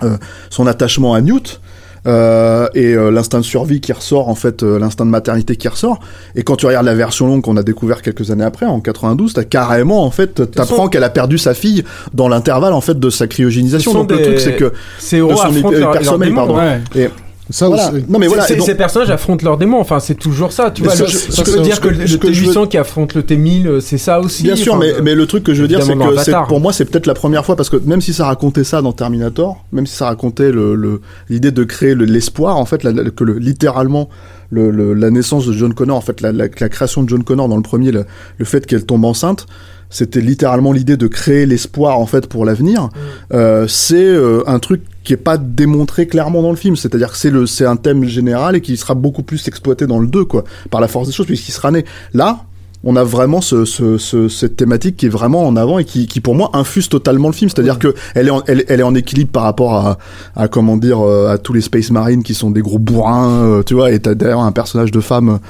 euh, 0.02 0.16
son 0.48 0.66
attachement 0.66 1.12
à 1.12 1.20
Newt. 1.20 1.60
Euh, 2.06 2.66
et 2.74 2.94
euh, 2.94 3.10
l'instinct 3.10 3.40
de 3.40 3.44
survie 3.44 3.81
qui 3.81 3.93
ressort 3.93 4.28
en 4.28 4.35
fait 4.35 4.62
euh, 4.62 4.78
l'instinct 4.78 5.05
de 5.05 5.10
maternité 5.10 5.56
qui 5.56 5.68
ressort 5.68 6.01
et 6.35 6.43
quand 6.43 6.56
tu 6.56 6.66
regardes 6.66 6.86
la 6.86 6.94
version 6.94 7.27
longue 7.27 7.43
qu'on 7.43 7.56
a 7.56 7.62
découvert 7.62 8.01
quelques 8.01 8.31
années 8.31 8.44
après 8.44 8.66
en 8.66 8.81
92 8.81 9.35
t'as 9.35 9.44
carrément 9.44 10.05
en 10.05 10.10
fait 10.10 10.51
t'apprends 10.51 10.89
qu'elle 10.89 11.05
a 11.05 11.10
perdu 11.10 11.36
sa 11.36 11.52
fille 11.52 11.85
dans 12.14 12.28
l'intervalle 12.28 12.72
en 12.72 12.81
fait 12.81 12.98
de 12.98 13.10
sa 13.10 13.27
cryogénisation 13.27 13.93
donc 13.93 14.10
le 14.12 14.22
truc 14.22 14.40
c'est 14.40 14.56
que 14.56 14.72
Ces 14.98 15.16
de 15.16 15.20
héros 15.22 15.36
son 15.36 15.43
affrontent 15.43 15.70
leur, 15.70 15.81
leur 15.81 15.93
personnel, 15.93 16.28
démon. 16.28 16.47
pardon. 16.47 16.56
Ouais. 16.56 16.81
et 16.97 17.09
Ça 17.51 17.66
voilà 17.66 17.93
aussi. 17.93 18.05
non 18.09 18.18
mais 18.18 18.27
voilà 18.28 18.47
donc- 18.47 18.60
ces 18.66 18.74
personnages 18.77 19.10
affrontent 19.10 19.44
leurs 19.44 19.59
démons. 19.59 19.81
Enfin, 19.81 19.98
c'est 20.01 20.14
toujours 20.14 20.52
ça. 20.52 20.70
Tu 20.70 20.82
Mais 20.82 20.89
vois, 20.89 20.97
ce 20.97 21.02
le, 21.02 21.09
que- 21.09 21.12
ce 21.12 21.43
que 21.43 21.60
dire 21.62 21.81
que, 21.81 21.89
que- 21.89 21.94
le 21.94 22.06
ce 22.06 22.16
que 22.16 22.32
je 22.32 22.44
veux- 22.44 22.52
T800 22.52 22.68
qui 22.68 22.78
affronte 22.78 23.14
le 23.14 23.22
T1000, 23.22 23.66
euh, 23.66 23.81
c'est 23.81 23.98
ça 23.98 24.20
aussi. 24.20 24.44
Bien 24.44 24.56
sûr, 24.56 24.74
Enfin, 24.74 24.85
mais, 24.86 24.93
euh, 24.94 25.01
mais 25.02 25.14
le 25.14 25.27
truc 25.27 25.43
que 25.43 25.52
je 25.52 25.62
veux 25.62 25.68
dire, 25.68 25.82
c'est 25.82 25.93
que 25.94 26.47
pour 26.48 26.60
moi, 26.60 26.72
c'est 26.72 26.85
peut-être 26.85 27.06
la 27.06 27.14
première 27.14 27.44
fois 27.44 27.56
parce 27.56 27.68
que 27.68 27.77
même 27.85 28.01
si 28.01 28.12
ça 28.12 28.27
racontait 28.27 28.64
ça 28.64 28.82
dans 28.82 28.93
Terminator, 28.93 29.64
même 29.72 29.86
si 29.86 29.97
ça 29.97 30.06
racontait 30.06 30.52
le- 30.52 30.74
le- 30.74 31.01
l'idée 31.28 31.51
de 31.51 31.64
créer 31.64 31.94
le- 31.94 32.05
l'espoir, 32.05 32.56
en 32.56 32.64
fait, 32.66 32.82
la- 32.85 32.93
la- 32.93 33.10
que 33.10 33.24
le, 33.24 33.39
littéralement 33.39 34.09
le, 34.51 34.70
le- 34.70 34.94
la 34.94 35.10
naissance 35.10 35.47
de 35.47 35.52
John 35.52 35.74
Connor, 35.74 35.97
en 35.97 36.01
fait, 36.01 36.20
la, 36.20 36.32
la- 36.32 36.44
la 36.59 36.68
création 36.68 37.02
de 37.02 37.09
John 37.09 37.22
Connor 37.24 37.48
dans 37.48 37.56
le 37.56 37.62
premier, 37.62 37.90
le, 37.93 38.05
le 38.39 38.44
fait 38.44 38.66
qu'elle 38.66 38.85
tombe 38.85 39.05
enceinte. 39.05 39.47
C'était 39.90 40.20
littéralement 40.20 40.72
l'idée 40.72 40.96
de 40.96 41.08
créer 41.08 41.46
l'espoir 41.46 41.98
en 41.98 42.06
fait 42.06 42.28
pour 42.28 42.44
l'avenir. 42.44 42.88
Euh, 43.32 43.66
c'est 43.68 43.96
euh, 43.96 44.42
un 44.46 44.60
truc 44.60 44.82
qui 45.02 45.12
est 45.12 45.18
pas 45.18 45.36
démontré 45.36 46.06
clairement 46.06 46.42
dans 46.42 46.50
le 46.50 46.56
film. 46.56 46.76
C'est-à-dire 46.76 47.10
que 47.10 47.16
c'est 47.16 47.30
le 47.30 47.46
c'est 47.46 47.66
un 47.66 47.76
thème 47.76 48.04
général 48.04 48.54
et 48.54 48.60
qui 48.60 48.76
sera 48.76 48.94
beaucoup 48.94 49.24
plus 49.24 49.48
exploité 49.48 49.86
dans 49.86 49.98
le 49.98 50.06
2 50.06 50.24
quoi, 50.24 50.44
par 50.70 50.80
la 50.80 50.88
force 50.88 51.08
des 51.08 51.12
choses 51.12 51.26
puisqu'il 51.26 51.52
sera 51.52 51.70
né. 51.70 51.84
Là, 52.14 52.44
on 52.82 52.97
a 52.97 53.05
vraiment 53.05 53.40
ce, 53.40 53.65
ce, 53.65 53.98
ce- 53.98 54.28
cette 54.28 54.57
thématique 54.57 54.97
qui 54.97 55.07
est 55.07 55.11
vraiment 55.11 55.47
en 55.47 55.55
avant 55.57 55.78
et 55.78 55.85
qui, 55.85 56.07
qui 56.07 56.20
pour 56.20 56.35
moi 56.35 56.51
infuse 56.55 56.89
totalement 56.89 57.28
le 57.28 57.35
film. 57.35 57.51
C'est-à-dire 57.51 57.78
que 57.78 57.94
elle 58.15 58.28
est, 58.28 58.31
en, 58.31 58.43
elle, 58.47 58.65
elle 58.69 58.81
est 58.81 58.85
en 58.85 58.94
équilibre 58.94 59.31
par 59.31 59.43
rapport 59.43 59.74
à, 59.74 59.98
à 60.35 60.48
comment 60.48 60.77
dire 60.78 61.01
euh, 61.01 61.28
à 61.28 61.36
tous 61.39 61.52
les 61.52 61.61
Space 61.61 61.90
Marines 61.90 62.23
qui 62.23 62.32
sont 62.35 62.51
des 62.51 62.62
gros 62.62 62.78
bourrins, 62.78 63.44
euh, 63.44 63.62
tu 63.62 63.74
vois. 63.74 63.90
Et 63.93 63.98
t'as 64.01 64.15
d'ailleurs 64.15 64.40
un 64.40 64.52
personnage 64.52 64.90
de 64.93 65.01
femme 65.01 65.40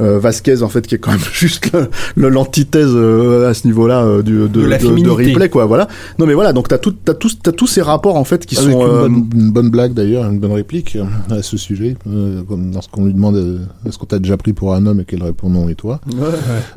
euh, 0.00 0.18
Vasquez 0.18 0.62
en 0.62 0.68
fait 0.68 0.86
qui 0.86 0.96
est 0.96 0.98
quand 0.98 1.12
même 1.12 1.20
juste 1.32 1.70
l'antithèse 2.16 2.90
euh, 2.92 3.48
à 3.48 3.54
ce 3.54 3.66
niveau-là 3.66 4.02
euh, 4.04 4.22
du, 4.22 4.32
de, 4.38 4.46
De 4.48 4.64
la 4.66 4.78
de. 4.78 5.10
Ripley 5.10 5.48
quoi. 5.48 5.66
Voilà. 5.66 5.86
Non 6.18 6.26
mais 6.26 6.34
voilà 6.34 6.52
donc 6.52 6.68
t'as 6.68 6.78
tout, 6.78 6.92
t'as 6.92 7.14
tous, 7.14 7.38
t'as 7.42 7.52
tous 7.52 7.66
ces 7.66 7.82
rapports 7.82 8.16
en 8.16 8.24
fait 8.24 8.46
qui 8.46 8.58
Avec 8.58 8.72
sont 8.72 8.80
une, 8.80 8.86
euh, 8.92 9.00
bonne, 9.02 9.28
une 9.34 9.50
bonne 9.52 9.70
blague 9.70 9.94
d'ailleurs, 9.94 10.24
une 10.30 10.38
bonne 10.38 10.52
réplique 10.52 10.98
à 11.30 11.42
ce 11.42 11.56
sujet, 11.56 11.96
euh, 12.08 12.42
comme 12.48 12.72
lorsqu'on 12.72 13.04
lui 13.06 13.14
demande 13.14 13.36
euh, 13.36 13.58
est-ce 13.86 13.98
qu'on 13.98 14.06
t'a 14.06 14.18
déjà 14.18 14.36
pris 14.36 14.52
pour 14.52 14.74
un 14.74 14.86
homme 14.86 15.00
et 15.00 15.04
qu'elle 15.04 15.22
répond 15.22 15.48
non 15.48 15.68
et 15.68 15.74
toi. 15.74 16.00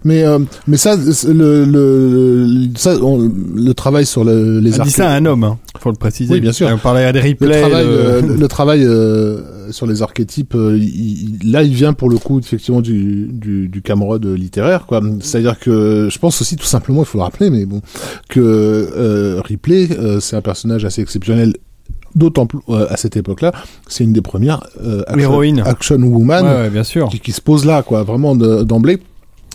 Mais 0.05 0.23
euh, 0.23 0.39
mais 0.67 0.77
ça 0.77 0.95
le 0.97 1.63
le 1.65 2.67
ça 2.75 2.95
on- 3.01 3.31
le 3.55 3.73
travail 3.73 4.05
sur 4.05 4.23
le, 4.23 4.59
les 4.59 4.75
Elle 4.75 4.81
dit 4.85 4.91
ça 4.91 5.09
à 5.11 5.15
un 5.15 5.25
homme, 5.25 5.43
hein, 5.45 5.57
faut 5.79 5.89
le 5.91 5.95
préciser. 5.95 6.33
Oui, 6.33 6.41
bien 6.41 6.51
sûr. 6.51 6.69
On 6.73 6.77
parlait 6.77 7.05
à 7.05 7.13
des 7.13 7.21
le 7.21 7.29
replays. 7.29 7.61
travail, 7.61 7.85
euh, 7.87 8.21
le, 8.39 8.47
travail 8.47 8.83
euh, 8.83 9.71
sur 9.71 9.87
les 9.87 10.01
archétypes, 10.01 10.55
euh, 10.55 10.77
il- 10.77 11.39
il- 11.45 11.51
là, 11.51 11.63
il 11.63 11.73
vient 11.73 11.93
pour 11.93 12.09
le 12.09 12.17
coup 12.17 12.39
effectivement 12.39 12.81
du 12.81 13.27
du, 13.31 13.69
du 13.69 13.81
Camerode 13.81 14.25
littéraire, 14.25 14.85
quoi. 14.87 15.01
C'est-à-dire 15.21 15.57
que 15.59 16.09
je 16.11 16.19
pense 16.19 16.41
aussi 16.41 16.55
tout 16.57 16.65
simplement, 16.65 17.03
il 17.03 17.05
faut 17.05 17.17
le 17.17 17.23
rappeler, 17.23 17.49
mais 17.49 17.65
bon, 17.65 17.81
que 18.29 18.39
euh, 18.41 19.41
Ripley, 19.45 19.87
euh, 19.97 20.19
c'est 20.19 20.35
un 20.35 20.41
personnage 20.41 20.83
assez 20.85 21.01
exceptionnel. 21.01 21.53
D'autant 22.15 22.45
plus 22.45 22.59
euh, 22.69 22.85
à 22.89 22.97
cette 22.97 23.17
époque-là, 23.17 23.51
c'est 23.87 24.03
une 24.03 24.13
des 24.13 24.21
premières 24.21 24.61
euh, 24.85 25.01
action, 25.07 25.19
Héroïnes. 25.31 25.63
action 25.65 25.95
woman 25.95 26.45
Ouais, 26.45 26.51
ouais, 26.63 26.69
bien 26.69 26.83
sûr. 26.83 27.09
qui, 27.09 27.19
qui 27.19 27.31
se 27.31 27.41
pose 27.41 27.65
là, 27.65 27.81
quoi, 27.81 28.03
vraiment 28.03 28.35
de- 28.35 28.61
d'emblée. 28.61 28.99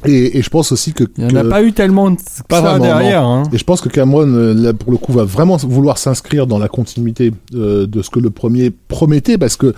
Et, 0.04 0.38
et 0.38 0.42
je 0.42 0.50
pense 0.50 0.70
aussi 0.72 0.92
que, 0.92 1.04
Il 1.18 1.26
n'y 1.26 1.32
en 1.32 1.36
a 1.36 1.44
pas 1.44 1.62
eu 1.62 1.72
tellement 1.72 2.10
de 2.10 2.16
Pas 2.48 2.56
ça 2.62 2.70
vraiment, 2.70 2.84
derrière. 2.84 3.24
Hein. 3.24 3.42
et 3.52 3.58
je 3.58 3.64
pense 3.64 3.80
que 3.80 3.88
Cameron, 3.88 4.28
euh, 4.28 4.54
là, 4.54 4.72
pour 4.72 4.92
le 4.92 4.98
coup, 4.98 5.12
va 5.12 5.24
vraiment 5.24 5.56
vouloir 5.56 5.98
s'inscrire 5.98 6.46
dans 6.46 6.58
la 6.58 6.68
continuité 6.68 7.32
euh, 7.54 7.86
de 7.86 8.02
ce 8.02 8.10
que 8.10 8.20
le 8.20 8.30
premier 8.30 8.70
promettait, 8.70 9.38
parce 9.38 9.56
que 9.56 9.74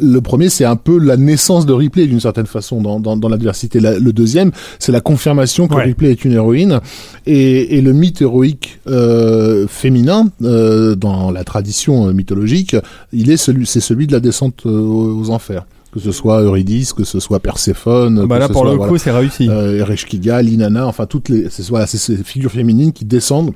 le 0.00 0.20
premier, 0.22 0.48
c'est 0.48 0.64
un 0.64 0.76
peu 0.76 0.98
la 0.98 1.18
naissance 1.18 1.66
de 1.66 1.72
Ripley 1.74 2.06
d'une 2.06 2.20
certaine 2.20 2.46
façon 2.46 2.80
dans, 2.80 2.98
dans, 2.98 3.14
dans 3.16 3.28
l'adversité. 3.28 3.78
La- 3.78 3.98
Le 3.98 4.12
deuxième, 4.14 4.50
c'est 4.78 4.90
la 4.92 5.02
confirmation 5.02 5.68
que 5.68 5.74
Ouais. 5.74 5.84
Ripley 5.84 6.10
est 6.12 6.24
une 6.24 6.32
héroïne. 6.32 6.80
Et, 7.26 7.76
et 7.76 7.82
le 7.82 7.92
mythe 7.92 8.22
héroïque 8.22 8.80
euh, 8.88 9.66
féminin, 9.68 10.28
euh, 10.42 10.94
dans 10.94 11.30
la 11.30 11.44
tradition 11.44 12.08
euh, 12.08 12.12
mythologique, 12.14 12.74
il 13.12 13.30
est 13.30 13.36
celui, 13.36 13.66
c'est 13.66 13.80
celui 13.80 14.06
de 14.06 14.12
la 14.12 14.20
descente 14.20 14.62
euh, 14.64 14.80
aux 14.80 15.28
enfers. 15.28 15.66
Que 15.92 16.00
ce 16.00 16.10
soit 16.10 16.40
Eurydice, 16.40 16.94
que 16.94 17.04
ce 17.04 17.20
soit 17.20 17.38
Perséphone, 17.40 18.24
Bah 18.26 18.38
là, 18.38 18.48
pour 18.48 18.62
soit, 18.62 18.70
le 18.70 18.76
voilà, 18.76 18.90
coup, 18.92 18.98
c'est 18.98 19.10
réussi. 19.10 19.48
euh, 19.50 19.78
Ereshkigal, 19.80 20.48
Inanna, 20.48 20.86
enfin 20.86 21.04
toutes 21.06 21.28
les, 21.28 21.50
c'est 21.50 21.68
voilà, 21.68 21.86
c'est 21.86 21.98
ces 21.98 22.16
figures 22.16 22.50
féminines 22.52 22.92
qui 22.92 23.04
descendent. 23.04 23.52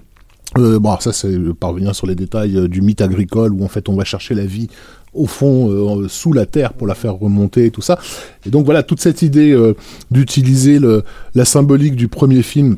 Euh, 0.59 0.79
bon, 0.79 0.91
alors 0.91 1.03
ça 1.03 1.13
c'est 1.13 1.35
parvenir 1.59 1.95
sur 1.95 2.07
les 2.07 2.15
détails 2.15 2.57
euh, 2.57 2.69
du 2.69 2.83
mythe 2.83 3.01
agricole 3.01 3.53
où 3.53 3.65
en 3.65 3.69
fait 3.69 3.89
on 3.89 3.97
va 3.97 4.05
chercher 4.05 4.35
la 4.35 4.45
vie 4.45 4.69
au 5.15 5.27
fond, 5.27 5.71
euh, 5.71 6.09
sous 6.09 6.33
la 6.35 6.45
terre 6.45 6.75
pour 6.75 6.87
la 6.87 6.95
faire 6.95 7.15
remonter 7.15 7.65
et 7.67 7.71
tout 7.71 7.81
ça. 7.81 7.99
Et 8.47 8.51
donc 8.51 8.67
voilà 8.67 8.83
toute 8.83 9.01
cette 9.01 9.23
idée 9.23 9.53
euh, 9.53 9.75
d'utiliser 10.11 10.79
le, 10.79 11.05
la 11.35 11.47
symbolique 11.47 11.97
du 11.97 12.07
premier 12.09 12.43
film 12.43 12.77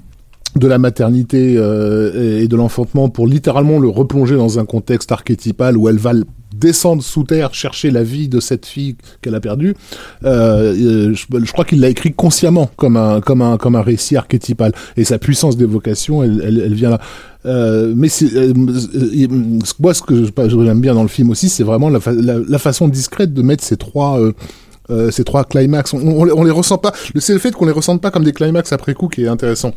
de 0.55 0.67
la 0.69 0.79
maternité 0.79 1.57
euh, 1.59 2.41
et 2.41 2.47
de 2.49 2.57
l'enfantement 2.57 3.09
pour 3.09 3.27
littéralement 3.27 3.81
le 3.81 3.89
replonger 3.89 4.37
dans 4.37 4.59
un 4.61 4.65
contexte 4.65 5.11
archétypal 5.13 5.77
où 5.77 5.89
elle 5.89 5.99
va 5.99 6.13
descendre 6.59 7.03
sous 7.03 7.25
terre 7.25 7.55
chercher 7.55 7.91
la 7.91 8.03
vie 8.03 8.29
de 8.29 8.41
cette 8.41 8.67
fille 8.67 8.97
qu'elle 9.23 9.35
a 9.35 9.41
perdue. 9.41 9.75
Euh, 10.25 10.75
euh, 10.75 11.15
je, 11.15 11.53
crois 11.53 11.65
qu'il 11.65 11.81
l'a 11.81 11.89
écrit 11.89 12.13
consciemment 12.13 12.71
comme 12.77 12.97
un 12.97 13.21
comme 13.21 13.43
un 13.43 13.57
comme 13.57 13.77
un 13.77 13.83
récit 13.83 14.17
archétypal 14.17 14.73
et 14.97 15.05
sa 15.05 15.19
puissance 15.19 15.57
d'évocation 15.57 16.23
elle, 16.23 16.61
elle, 16.65 16.75
vient 16.75 16.91
là. 16.91 17.01
Euh, 17.47 17.93
mais 17.97 18.09
moi 19.79 19.95
ce 19.95 20.03
que 20.03 20.25
j'aime 20.65 20.81
bien 20.81 20.95
dans 20.95 21.03
le 21.03 21.09
film 21.09 21.31
aussi 21.31 21.49
c'est 21.49 21.63
vraiment 21.65 21.89
la, 21.89 22.01
fa- 22.01 22.13
la, 22.13 22.39
la 22.39 22.59
façon 22.59 22.89
discrète 22.89 23.33
de 23.33 23.43
mettre 23.43 23.65
ces 23.65 23.77
trois 23.77 24.19
ces 25.11 25.23
trois 25.23 25.45
climax. 25.45 25.93
On, 25.93 25.99
on, 26.01 26.45
les- 26.45 26.51
ressent 26.51 26.79
pas. 26.79 26.93
C'est 27.17 27.35
le 27.35 27.39
fait 27.39 27.53
qu'on 27.53 27.67
les 27.67 27.73
ressente 27.73 28.01
pas 28.01 28.11
comme 28.11 28.25
des 28.25 28.33
climax 28.33 28.73
après 28.73 28.95
coup 28.95 29.09
qui 29.09 29.23
est 29.25 29.29
intéressant. 29.29 29.73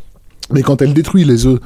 Mais 0.52 0.62
quand 0.64 0.82
elle 0.82 0.94
détruit 0.94 1.26
les 1.26 1.46
œufs 1.46 1.60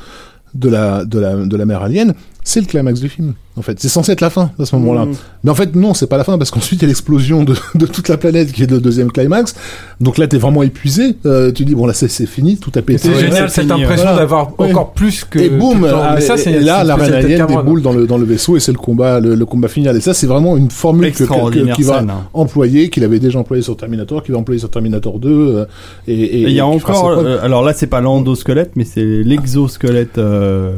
de 0.55 0.69
la, 0.69 1.05
de 1.05 1.19
la, 1.19 1.35
de 1.35 1.55
la 1.55 1.65
mère 1.65 1.83
alien, 1.83 2.13
c'est 2.43 2.59
le 2.61 2.65
climax 2.65 2.99
du 2.99 3.09
film. 3.09 3.33
En 3.57 3.61
fait, 3.61 3.79
c'est 3.79 3.87
censé 3.89 4.11
être 4.11 4.21
la 4.21 4.29
fin 4.29 4.51
à 4.59 4.65
ce 4.65 4.75
moment-là. 4.75 5.05
Mm. 5.05 5.13
Mais 5.45 5.51
en 5.51 5.55
fait, 5.55 5.75
non, 5.75 5.93
c'est 5.93 6.07
pas 6.07 6.17
la 6.17 6.23
fin 6.25 6.37
parce 6.37 6.51
qu'ensuite 6.51 6.81
il 6.81 6.83
y 6.83 6.85
a 6.85 6.87
l'explosion 6.89 7.43
de, 7.43 7.55
de 7.75 7.85
toute 7.85 8.09
la 8.09 8.17
planète 8.17 8.51
qui 8.51 8.63
est 8.63 8.69
le 8.69 8.79
deuxième 8.81 9.11
climax. 9.11 9.55
Donc 10.01 10.17
là, 10.17 10.27
t'es 10.27 10.37
vraiment 10.37 10.61
épuisé. 10.63 11.15
Euh, 11.25 11.51
tu 11.53 11.63
dis 11.63 11.73
bon 11.73 11.85
là, 11.85 11.93
c'est 11.93 12.09
c'est 12.09 12.25
fini, 12.25 12.57
tout 12.57 12.71
a 12.75 12.81
pété. 12.81 12.99
C'est 13.09 13.15
génial 13.19 13.49
cette 13.49 13.67
fini, 13.71 13.83
impression 13.83 14.05
voilà. 14.07 14.19
d'avoir 14.19 14.59
Ouais. 14.59 14.69
encore 14.71 14.91
plus 14.93 15.23
que. 15.23 15.39
et 15.39 15.49
boum, 15.49 15.85
ah, 15.85 16.19
ça, 16.19 16.35
c'est 16.37 16.59
là, 16.59 16.83
la 16.83 16.95
reine 16.97 17.13
alien 17.13 17.47
déboule 17.47 17.81
dans 17.81 17.93
le 17.93 18.05
dans 18.07 18.17
le 18.17 18.25
vaisseau 18.25 18.57
et 18.57 18.59
c'est 18.59 18.71
le 18.73 18.77
combat 18.77 19.19
le, 19.21 19.35
le 19.35 19.45
combat 19.45 19.67
final. 19.69 19.95
Et 19.95 20.01
ça, 20.01 20.13
c'est 20.13 20.27
vraiment 20.27 20.57
une 20.57 20.69
formule 20.69 21.11
que, 21.13 21.23
que- 21.23 21.73
qui 21.75 21.83
va 21.83 21.99
scène, 21.99 22.09
hein. 22.09 22.27
employer, 22.33 22.89
qu'il 22.89 23.03
avait 23.05 23.19
déjà 23.19 23.39
employé 23.39 23.63
sur 23.63 23.77
Terminator, 23.77 24.21
qu'il 24.23 24.33
va 24.33 24.39
employer 24.39 24.59
sur 24.59 24.69
Terminator 24.69 25.19
2. 25.19 25.29
euh, 25.29 25.65
et 26.07 26.13
et- 26.13 26.35
Et 26.41 26.41
il 26.43 26.51
y 26.51 26.59
a 26.59 26.65
encore, 26.67 27.09
euh, 27.09 27.37
alors 27.41 27.63
là 27.63 27.73
c'est 27.73 27.87
pas 27.87 28.01
l'endosquelette, 28.01 28.71
mais 28.75 28.83
c'est 28.83 29.23
l'exosquelette 29.23 30.17
euh, 30.17 30.71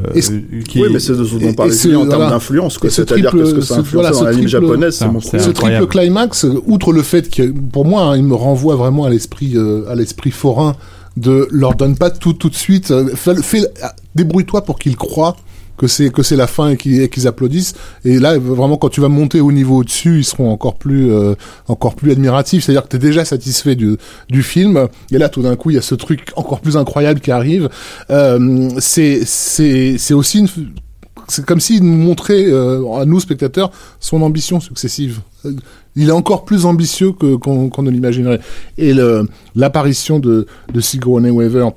qui 0.68 0.82
Oui, 0.82 0.88
est- 0.88 0.94
mais 0.94 1.00
c'est 1.00 1.14
de 1.18 1.24
ce 1.24 1.34
dont 1.36 1.40
et- 1.40 1.50
on 1.50 1.54
parlait 1.54 1.96
en 1.96 2.06
termes 2.08 2.30
d'influence, 2.30 2.67
quoi. 2.78 2.88
Et 2.88 2.92
ce 2.92 3.04
C'est-à-dire 3.06 3.32
que 3.32 3.62
ce 3.62 3.74
voilà, 3.94 4.12
ce 4.14 4.24
triple- 4.26 4.48
japonaise, 4.48 4.96
c'est 4.98 5.06
Ah, 5.06 5.40
ce 5.40 5.50
triple 5.52 5.88
climax, 5.88 6.46
outre 6.66 6.92
le 6.92 7.02
fait 7.04 7.30
que, 7.30 7.44
pour 7.52 7.86
moi, 7.86 8.02
hein, 8.04 8.18
il 8.18 8.24
me 8.24 8.36
renvoie 8.36 8.76
vraiment 8.76 9.06
à 9.06 9.10
l'esprit, 9.10 9.54
euh, 9.56 9.86
à 9.90 9.96
l'esprit 9.96 10.32
forain 10.32 10.76
de 11.16 11.48
leur 11.52 11.76
donne 11.76 11.96
pas 11.98 12.10
tout 12.10 12.34
tout 12.34 12.50
de 12.50 12.56
suite, 12.56 12.92
euh, 12.92 13.08
fais, 13.16 13.36
fais- 13.42 13.68
ah, 13.82 13.94
débrouille-toi 14.16 14.64
pour 14.64 14.78
qu'ils 14.78 14.96
croient 14.98 15.36
que 15.76 15.86
c'est 15.86 16.10
que 16.12 16.24
c'est 16.24 16.36
la 16.36 16.48
fin 16.48 16.70
et 16.70 16.78
qu'ils 16.78 17.02
et 17.02 17.10
qu'ils 17.10 17.28
applaudissent. 17.28 17.76
Et 18.04 18.18
là, 18.18 18.40
vraiment, 18.40 18.78
quand 18.78 18.90
tu 18.90 19.00
vas 19.00 19.10
monter 19.10 19.42
au 19.42 19.52
niveau 19.52 19.78
au-dessus, 19.78 20.20
ils 20.20 20.24
seront 20.24 20.50
encore 20.52 20.76
plus 20.76 21.12
euh, 21.12 21.36
encore 21.68 21.94
plus 21.94 22.12
admiratifs. 22.12 22.64
C'est-à-dire 22.64 22.82
que 22.84 22.88
tu 22.90 22.96
es 22.96 23.00
déjà 23.00 23.26
satisfait 23.26 23.76
du 23.76 23.96
du 24.28 24.42
film. 24.42 24.88
Et 25.12 25.20
là, 25.20 25.30
tout 25.30 25.44
d'un 25.44 25.56
coup, 25.56 25.70
il 25.70 25.76
y 25.76 25.78
a 25.78 25.84
ce 25.84 25.94
truc 25.94 26.32
encore 26.36 26.62
plus 26.62 26.78
incroyable 26.78 27.20
qui 27.20 27.30
arrive. 27.32 27.70
Euh, 28.10 28.70
c'est 28.80 29.22
c'est 29.24 29.98
c'est 30.00 30.16
aussi 30.16 30.40
une 30.40 30.48
c'est 31.28 31.46
comme 31.46 31.60
s'il 31.60 31.84
nous 31.84 31.98
montrait 31.98 32.46
euh, 32.48 32.94
à 32.94 33.06
nous 33.06 33.20
spectateurs 33.20 33.72
son 34.00 34.22
ambition 34.22 34.60
successive. 34.60 35.20
Il 35.96 36.10
est 36.10 36.14
encore 36.14 36.46
plus 36.46 36.66
ambitieux 36.66 37.12
qu'on 37.12 37.82
ne 37.82 37.90
l'imaginerait. 37.90 38.40
Et 38.78 38.94
l'apparition 39.56 40.20
de 40.20 40.46
Sigourney 40.80 41.30
Weaver 41.30 41.70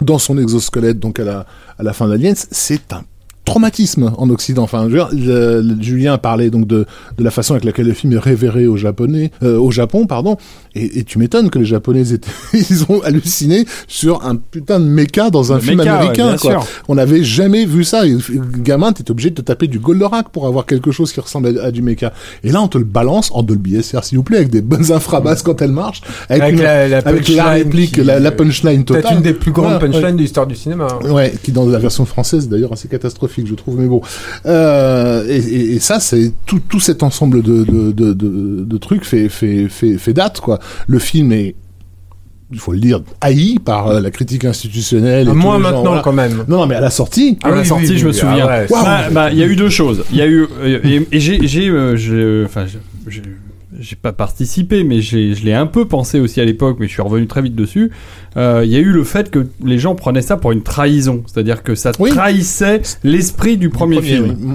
dans 0.00 0.18
son 0.18 0.38
exosquelette, 0.38 1.00
donc 1.00 1.18
à 1.18 1.24
la 1.24 1.46
à 1.78 1.82
la 1.82 1.92
fin 1.92 2.08
d'Aliens, 2.08 2.34
c'est 2.34 2.92
un 2.92 3.04
traumatisme 3.44 4.12
en 4.18 4.28
Occident. 4.30 4.64
Enfin, 4.64 4.88
je 4.90 5.76
Julien 5.80 6.18
parlait 6.18 6.50
donc 6.50 6.66
de, 6.66 6.86
de 7.16 7.24
la 7.24 7.30
façon 7.30 7.54
avec 7.54 7.64
laquelle 7.64 7.86
le 7.86 7.94
film 7.94 8.12
est 8.12 8.18
révéré 8.18 8.66
au 8.66 8.76
japonais, 8.76 9.30
euh, 9.42 9.58
au 9.58 9.70
Japon, 9.70 10.06
pardon. 10.06 10.36
Et, 10.78 11.00
et 11.00 11.04
tu 11.04 11.18
m'étonnes 11.18 11.50
que 11.50 11.58
les 11.58 11.64
Japonais 11.64 12.12
étaient, 12.12 12.30
ils 12.54 12.84
ont 12.88 13.00
halluciné 13.02 13.64
sur 13.88 14.24
un 14.24 14.36
putain 14.36 14.78
de 14.80 14.84
méca 14.84 15.30
dans 15.30 15.52
un 15.52 15.56
Le 15.56 15.60
film 15.60 15.78
méca, 15.78 15.96
américain. 15.96 16.36
quoi. 16.40 16.60
On 16.88 16.94
n'avait 16.94 17.24
jamais 17.24 17.64
vu 17.66 17.84
ça. 17.84 18.06
Et, 18.06 18.16
gamin, 18.60 18.92
t'étais 18.92 19.10
obligé 19.10 19.30
de 19.30 19.34
te 19.34 19.42
taper 19.42 19.66
du 19.66 19.78
Goldorak 19.78 20.28
pour 20.30 20.46
avoir 20.46 20.66
quelque 20.66 20.90
chose 20.92 21.12
qui 21.12 21.20
ressemble 21.20 21.58
à, 21.58 21.64
à 21.64 21.70
du 21.70 21.82
méca. 21.82 22.12
Et 22.44 22.52
là, 22.52 22.62
on 22.62 22.68
te 22.68 22.78
le 22.78 22.84
balance 22.84 23.30
en 23.32 23.42
Dolby 23.42 23.82
SR, 23.82 24.04
s'il 24.04 24.18
vous 24.18 24.24
plaît, 24.24 24.38
avec 24.38 24.50
des 24.50 24.62
bonnes 24.62 24.92
infrabasses 24.92 25.42
quand 25.42 25.60
elle 25.62 25.72
marche, 25.72 26.02
avec, 26.28 26.42
Avec 26.42 26.54
une- 26.54 26.62
la- 26.62 26.88
la 26.88 26.96
avec 26.98 27.06
la 27.28 27.42
punchline 27.42 27.64
réplique, 27.64 27.94
qui- 27.94 28.04
la, 28.04 28.20
la 28.20 28.30
punchline 28.30 28.84
totale. 28.84 29.02
Peut-être 29.02 29.14
une 29.16 29.22
des 29.22 29.34
plus 29.34 29.52
grandes 29.52 29.82
ouais. 29.82 29.90
punchlines 29.90 30.16
de 30.16 30.22
l'histoire 30.22 30.46
du 30.46 30.54
cinéma. 30.54 30.86
hein. 31.04 31.10
Ouais, 31.10 31.32
qui 31.42 31.52
dans 31.52 31.66
la 31.66 31.78
version 31.78 32.04
française 32.04 32.48
d'ailleurs 32.48 32.72
assez 32.72 32.88
catastrophique, 32.88 33.46
je 33.48 33.54
trouve. 33.54 33.78
Mais 33.80 33.86
bon, 33.86 34.00
euh, 34.46 35.24
et, 35.28 35.36
et- 35.38 35.72
et 35.74 35.80
ça, 35.80 36.00
c'est 36.00 36.32
tout, 36.46 36.60
tout 36.68 36.80
cet 36.80 37.02
ensemble 37.02 37.42
de, 37.42 37.64
de, 37.64 37.92
de, 37.92 38.12
de, 38.12 38.64
de 38.64 38.78
trucs 38.78 39.04
fait, 39.04 39.28
fait, 39.28 39.68
fait, 39.68 39.98
fait 39.98 40.12
date 40.12 40.40
quoi. 40.40 40.58
Le 40.86 40.98
film 40.98 41.32
est, 41.32 41.54
il 42.50 42.58
faut 42.58 42.72
le 42.72 42.78
dire, 42.78 43.02
haï 43.20 43.58
par 43.62 43.88
euh, 43.88 44.00
la 44.00 44.10
critique 44.10 44.44
institutionnelle. 44.44 45.26
et 45.28 45.30
Ah, 45.30 45.34
Moins 45.34 45.54
gens, 45.54 45.58
maintenant 45.60 45.82
voilà. 45.84 46.02
quand 46.02 46.12
même. 46.12 46.44
Non, 46.48 46.58
non, 46.58 46.66
mais 46.66 46.76
à 46.76 46.80
la 46.80 46.90
sortie. 46.90 47.38
À 47.42 47.50
la 47.50 47.60
oui, 47.60 47.66
sortie, 47.66 47.90
oui, 47.90 47.98
je 47.98 48.06
me 48.06 48.12
souviens. 48.12 48.46
ah 48.48 48.60
ouais. 48.60 48.66
Bah, 48.70 49.10
bah, 49.10 49.30
il 49.30 49.38
y 49.38 49.42
a 49.42 49.46
eu 49.46 49.56
deux 49.56 49.68
choses. 49.68 50.04
Il 50.10 50.16
y 50.16 50.22
a 50.22 50.26
eu 50.26 50.46
euh, 50.62 50.78
et, 50.84 51.06
et 51.12 51.20
j'ai 51.20 51.46
j'ai 51.46 51.68
euh, 51.68 51.94
j'ai- 51.96 52.44
enfin 52.46 52.64
j'ai- 52.66 53.20
pas 54.02 54.12
participé, 54.12 54.82
mais 54.82 55.02
je 55.02 55.44
l'ai 55.44 55.52
un 55.52 55.66
peu 55.66 55.86
pensé 55.86 56.18
aussi 56.20 56.40
à 56.40 56.44
l'époque, 56.44 56.78
mais 56.80 56.86
je 56.88 56.92
suis 56.92 57.02
revenu 57.02 57.26
très 57.26 57.42
vite 57.42 57.54
dessus. 57.54 57.90
Euh, 58.36 58.62
Il 58.64 58.70
y 58.70 58.76
a 58.76 58.80
eu 58.80 58.90
le 58.92 59.04
fait 59.04 59.30
que 59.30 59.46
les 59.64 59.78
gens 59.78 59.94
prenaient 59.94 60.22
ça 60.22 60.36
pour 60.36 60.50
une 60.52 60.62
trahison, 60.62 61.22
c'est-à-dire 61.26 61.62
que 61.62 61.74
ça 61.74 61.92
Oui. 62.00 62.10
trahissait 62.10 62.82
l'esprit 63.04 63.56
du 63.56 63.68
premier, 63.68 64.00
film. 64.02 64.36
oui. 64.40 64.54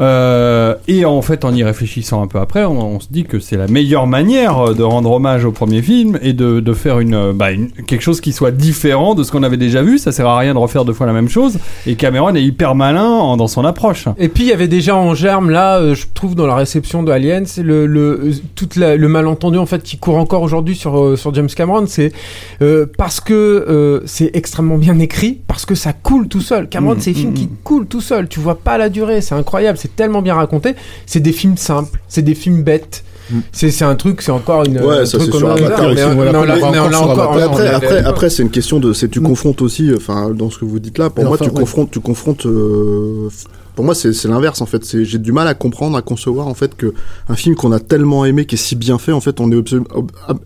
Euh, 0.00 0.74
et 0.88 1.04
en 1.04 1.22
fait, 1.22 1.44
en 1.44 1.54
y 1.54 1.62
réfléchissant 1.62 2.22
un 2.22 2.26
peu 2.26 2.38
après, 2.38 2.64
on, 2.64 2.96
on 2.96 3.00
se 3.00 3.06
dit 3.10 3.24
que 3.24 3.38
c'est 3.38 3.56
la 3.56 3.66
meilleure 3.68 4.06
manière 4.06 4.74
de 4.74 4.82
rendre 4.82 5.12
hommage 5.12 5.44
au 5.44 5.52
premier 5.52 5.82
film 5.82 6.18
et 6.22 6.32
de, 6.32 6.60
de 6.60 6.72
faire 6.72 6.98
une, 7.00 7.14
euh, 7.14 7.32
bah, 7.34 7.52
une- 7.52 7.70
quelque 7.70 8.02
chose 8.02 8.20
qui 8.20 8.32
soit 8.32 8.50
différent 8.50 9.14
de 9.14 9.22
ce 9.22 9.30
qu'on 9.32 9.42
avait 9.42 9.56
déjà 9.56 9.82
vu. 9.82 9.98
Ça 9.98 10.12
sert 10.12 10.26
à 10.26 10.38
rien 10.38 10.52
de 10.54 10.58
refaire 10.58 10.84
deux 10.84 10.92
fois 10.92 11.06
la 11.06 11.12
même 11.12 11.28
chose. 11.28 11.58
Et 11.86 11.94
Cameron 11.94 12.34
est 12.34 12.42
hyper 12.42 12.74
malin 12.74 13.04
en- 13.08 13.36
dans 13.36 13.46
son 13.48 13.64
approche. 13.64 14.08
Et 14.18 14.28
puis 14.28 14.44
il 14.44 14.48
y 14.48 14.52
avait 14.52 14.68
déjà 14.68 14.96
en 14.96 15.14
germe 15.14 15.50
là, 15.50 15.78
euh, 15.78 15.94
je 15.94 16.06
trouve 16.12 16.34
dans 16.34 16.46
la 16.46 16.56
réception 16.56 17.02
de 17.02 17.12
Aliens, 17.12 17.44
le 17.62 17.86
le 17.86 18.00
euh, 18.24 18.66
la- 18.76 18.96
le 18.96 19.08
malentendu 19.08 19.58
en 19.58 19.66
fait 19.66 19.82
qui 19.82 19.98
court 19.98 20.16
encore 20.16 20.42
aujourd'hui 20.42 20.74
sur 20.74 20.98
euh, 20.98 21.16
sur 21.16 21.32
James 21.34 21.48
Cameron, 21.48 21.84
c'est 21.86 22.12
euh, 22.62 22.86
parce 22.98 23.20
que 23.20 23.32
euh, 23.34 24.00
c'est 24.06 24.30
extrêmement 24.34 24.78
bien 24.78 24.98
écrit, 24.98 25.38
parce 25.46 25.64
que 25.66 25.74
ça 25.74 25.92
coule 25.92 26.28
tout 26.28 26.40
seul. 26.40 26.68
Cameron, 26.68 26.94
Mm, 26.94 27.00
c'est 27.00 27.12
des 27.12 27.18
films 27.20 27.30
mm, 27.30 27.34
qui 27.34 27.44
mm. 27.46 27.56
coulent 27.64 27.86
tout 27.86 28.00
seul. 28.00 28.28
Tu 28.28 28.40
vois 28.40 28.56
pas 28.58 28.78
la 28.78 28.88
durée, 28.88 29.20
c'est 29.20 29.34
incroyable, 29.34 29.78
c'est 29.84 29.94
tellement 29.94 30.22
bien 30.22 30.34
raconté. 30.34 30.74
C'est 31.04 31.20
des 31.20 31.32
films 31.32 31.58
simples, 31.58 31.98
c'est 32.08 32.22
des 32.22 32.34
films 32.34 32.62
bêtes. 32.62 33.04
Mm. 33.30 33.38
C'est 33.52 33.70
c'est 33.70 33.84
un 33.84 33.94
truc, 33.96 34.22
c'est 34.22 34.30
encore 34.32 34.64
une. 34.64 34.78
Ouais, 34.80 34.98
un 35.00 35.04
ça, 35.06 35.18
c'est 35.20 35.30
sur 35.30 35.48
a- 35.48 35.52
Avatar, 35.52 35.88
mais- 35.88 35.94
mais 35.94 36.04
on 36.04 36.22
l'a- 36.44 36.56
mais 36.56 36.78
on 36.78 36.92
encore 36.94 37.36
l'a 37.36 37.44
après, 37.44 37.68
après, 37.68 38.04
après 38.04 38.30
c'est 38.30 38.42
une 38.42 38.50
question 38.50 38.80
de. 38.80 38.94
C'est 38.94 39.08
tu 39.10 39.20
Mm. 39.20 39.24
confrontes 39.24 39.60
aussi, 39.62 39.90
enfin, 39.94 40.30
dans 40.30 40.48
ce 40.50 40.58
que 40.58 40.64
vous 40.64 40.78
dites 40.78 40.96
là. 40.98 41.10
Pour 41.10 41.24
moi, 41.24 41.34
enfin, 41.34 41.44
tu 41.44 41.50
ouais. 41.50 41.60
confrontes, 41.60 41.90
tu 41.90 42.00
confrontes. 42.00 42.46
euh, 42.46 43.28
pour 43.76 43.84
moi, 43.84 43.94
c'est 43.94 44.12
c'est 44.14 44.28
l'inverse 44.28 44.60
en 44.62 44.66
fait. 44.66 44.84
C'est 44.86 45.04
j'ai 45.04 45.18
du 45.18 45.32
mal 45.32 45.48
à 45.48 45.54
comprendre, 45.54 45.96
à 45.98 46.02
concevoir 46.02 46.46
en 46.48 46.54
fait 46.54 46.76
que 46.76 46.94
un 47.28 47.34
film 47.34 47.54
qu'on 47.56 47.72
a 47.72 47.80
tellement 47.80 48.24
aimé, 48.24 48.46
qui 48.46 48.54
est 48.54 48.58
si 48.58 48.76
bien 48.76 48.98
fait, 48.98 49.12
en 49.12 49.20
fait, 49.20 49.40
on 49.40 49.50
est 49.50 49.56
absolu- 49.56 49.84
ob- 49.94 50.12
ob- 50.28 50.38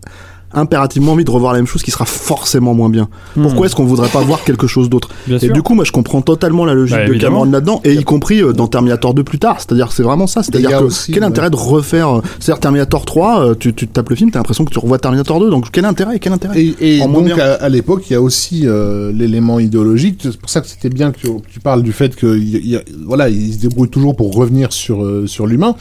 impérativement 0.53 1.13
envie 1.13 1.23
de 1.25 1.31
revoir 1.31 1.53
la 1.53 1.59
même 1.59 1.67
chose 1.67 1.83
qui 1.83 1.91
sera 1.91 2.05
forcément 2.05 2.73
moins 2.73 2.89
bien. 2.89 3.07
Pourquoi 3.35 3.65
est-ce 3.67 3.75
qu'on 3.75 3.85
voudrait 3.85 4.09
pas 4.09 4.21
voir 4.21 4.43
quelque 4.43 4.67
chose 4.67 4.89
d'autre 4.89 5.09
Et 5.29 5.37
sûr. 5.39 5.53
du 5.53 5.61
coup, 5.61 5.73
moi, 5.75 5.85
je 5.85 5.91
comprends 5.91 6.21
totalement 6.21 6.65
la 6.65 6.73
logique 6.73 6.95
Bah, 6.97 7.05
de 7.05 7.09
évidemment. 7.11 7.39
Cameron 7.41 7.51
là-dedans, 7.51 7.81
et 7.83 7.93
y 7.93 8.03
compris 8.03 8.41
euh, 8.41 8.53
dans 8.53 8.67
Terminator 8.67 9.13
2 9.13 9.23
plus 9.23 9.39
tard. 9.39 9.57
C'est-à-dire, 9.59 9.89
que 9.89 9.93
c'est 9.93 10.03
vraiment 10.03 10.27
ça. 10.27 10.43
C'est-à-dire 10.43 10.77
a 10.77 10.79
que 10.79 10.85
aussi, 10.85 11.11
quel 11.11 11.21
ouais. 11.23 11.27
intérêt 11.29 11.49
de 11.49 11.55
refaire 11.55 12.17
euh, 12.17 12.21
C'est-à-dire 12.39 12.59
Terminator 12.59 13.05
3, 13.05 13.41
euh, 13.49 13.55
tu, 13.55 13.73
tapes 13.73 14.09
le 14.09 14.15
film, 14.15 14.31
t'as 14.31 14.39
l'impression 14.39 14.65
que 14.65 14.71
tu 14.71 14.79
revois 14.79 14.97
Terminator 14.99 15.39
2. 15.39 15.49
Donc 15.49 15.67
quel 15.71 15.85
intérêt 15.85 16.19
Quel 16.19 16.33
intérêt 16.33 16.59
Et, 16.59 16.97
et 16.97 16.99
donc 16.99 17.29
à, 17.37 17.53
à 17.55 17.69
l'époque, 17.69 18.03
il 18.09 18.13
y 18.13 18.15
a 18.15 18.21
aussi 18.21 18.63
euh, 18.65 19.11
l'élément 19.13 19.59
idéologique. 19.59 20.19
C'est 20.23 20.37
pour 20.39 20.49
ça 20.49 20.61
que 20.61 20.67
c'était 20.67 20.89
bien 20.89 21.11
que 21.11 21.19
tu, 21.47 21.59
parles 21.59 21.83
du 21.83 21.91
fait 21.91 22.15
que 22.15 22.37
il 22.37 22.67
y 22.67 22.75
a- 22.75 22.81
voilà, 23.05 23.29
il 23.29 23.53
se 23.53 23.59
débrouille 23.59 23.89
toujours 23.89 24.15
pour 24.15 24.33
revenir 24.33 24.71
sur 24.73 25.03
euh, 25.03 25.27
sur 25.27 25.45
l'humain 25.47 25.75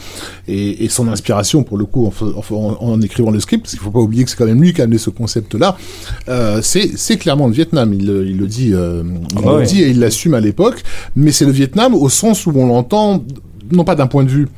et, 0.46 0.84
et 0.84 0.88
son 0.88 1.08
inspiration 1.08 1.62
pour 1.62 1.78
le 1.78 1.84
coup 1.84 2.10
en- 2.50 2.76
en 2.80 3.00
écrivant 3.00 3.30
le 3.30 3.40
script. 3.40 3.62
Parce 3.64 3.72
qu'il 3.74 3.80
faut 3.82 3.90
pas 3.90 3.98
oublier 4.00 4.24
que 4.24 4.30
c'est 4.30 4.36
quand 4.36 4.46
même 4.46 4.57
lui 4.60 4.72
qui 4.72 4.80
a 4.80 4.84
amené 4.84 4.98
ce 4.98 5.10
concept-là. 5.10 5.76
Euh, 6.28 6.60
c'est 6.62 7.16
clairement 7.18 7.46
le 7.46 7.52
Vietnam. 7.52 7.92
Il, 7.94 8.06
le- 8.06 8.26
il 8.26 8.36
le 8.38 8.46
dit, 8.46 8.70
euh, 8.74 9.02
il 9.30 9.42
bah 9.42 9.52
le 9.52 9.56
ouais. 9.58 9.64
dit 9.66 9.82
et 9.82 9.88
il 9.88 10.00
l'assume 10.00 10.34
à 10.34 10.40
l'époque. 10.40 10.82
Mais 11.16 11.32
c'est 11.32 11.44
le 11.44 11.52
Vietnam 11.52 11.94
au 11.94 12.08
sens 12.08 12.46
où 12.46 12.52
on 12.54 12.66
l'entend 12.66 13.24
non 13.70 13.84
pas 13.84 13.94
d'un 13.94 14.06
point 14.06 14.24
de 14.24 14.30
vue 14.30 14.48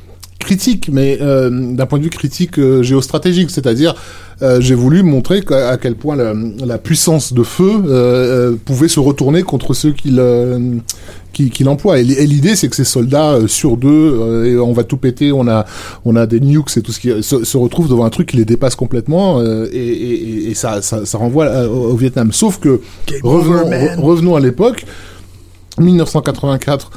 critique, 0.41 0.91
mais 0.93 1.19
euh, 1.21 1.49
d'un 1.75 1.87
point 1.87 1.99
de 1.99 2.05
vue 2.05 2.11
critique 2.11 2.59
euh, 2.59 2.83
géostratégique, 2.83 3.51
c'est-à-dire 3.51 3.95
euh, 4.43 4.61
j'ai 4.61 4.75
voulu 4.75 5.03
montrer 5.03 5.43
à 5.51 5.77
quel 5.77 5.95
point 5.95 6.17
la, 6.17 6.33
la 6.67 6.79
puissance 6.79 7.33
de 7.33 7.43
feu 7.43 8.59
pouvait 8.65 8.89
se 8.89 8.99
retourner 9.01 9.43
contre 9.43 9.75
ceux 9.75 9.93
qui 9.93 10.17
qui, 11.33 11.49
qui 11.51 11.63
l'emploient. 11.63 12.01
Et, 12.01 12.03
l'idée, 12.03 12.57
c'est 12.57 12.69
que 12.69 12.75
ces 12.75 12.83
soldats 12.85 13.35
euh, 13.35 13.47
sur 13.47 13.77
deux, 13.77 13.89
euh, 13.89 14.45
et 14.47 14.59
on 14.59 14.73
va 14.73 14.83
tout 14.83 14.97
péter, 14.97 15.31
on 15.31 15.47
a 15.47 15.65
on 16.05 16.17
a 16.17 16.27
des 16.27 16.41
nukes 16.41 16.77
et 16.77 16.83
tout 16.83 16.91
ce 16.91 16.99
qui 16.99 17.23
se, 17.23 17.45
se 17.45 17.57
retrouvent 17.57 17.89
devant 17.89 18.05
un 18.05 18.11
truc 18.11 18.31
qui 18.31 18.37
les 18.37 18.45
dépasse 18.45 18.75
complètement, 18.75 19.39
euh, 19.39 19.69
et, 19.73 19.79
et, 19.79 20.13
et- 20.13 20.51
et 20.51 20.55
ça, 20.55 20.83
ça, 20.83 21.07
ça 21.07 21.19
renvoie 21.19 21.47
au, 21.69 21.93
au 21.93 21.97
Vietnam. 21.97 22.33
Sauf 22.33 22.59
que 22.59 22.81
revenons, 23.23 23.71
re- 23.71 24.01
revenons 24.01 24.35
à 24.35 24.41
l'époque, 24.41 24.85
1984 25.79 26.91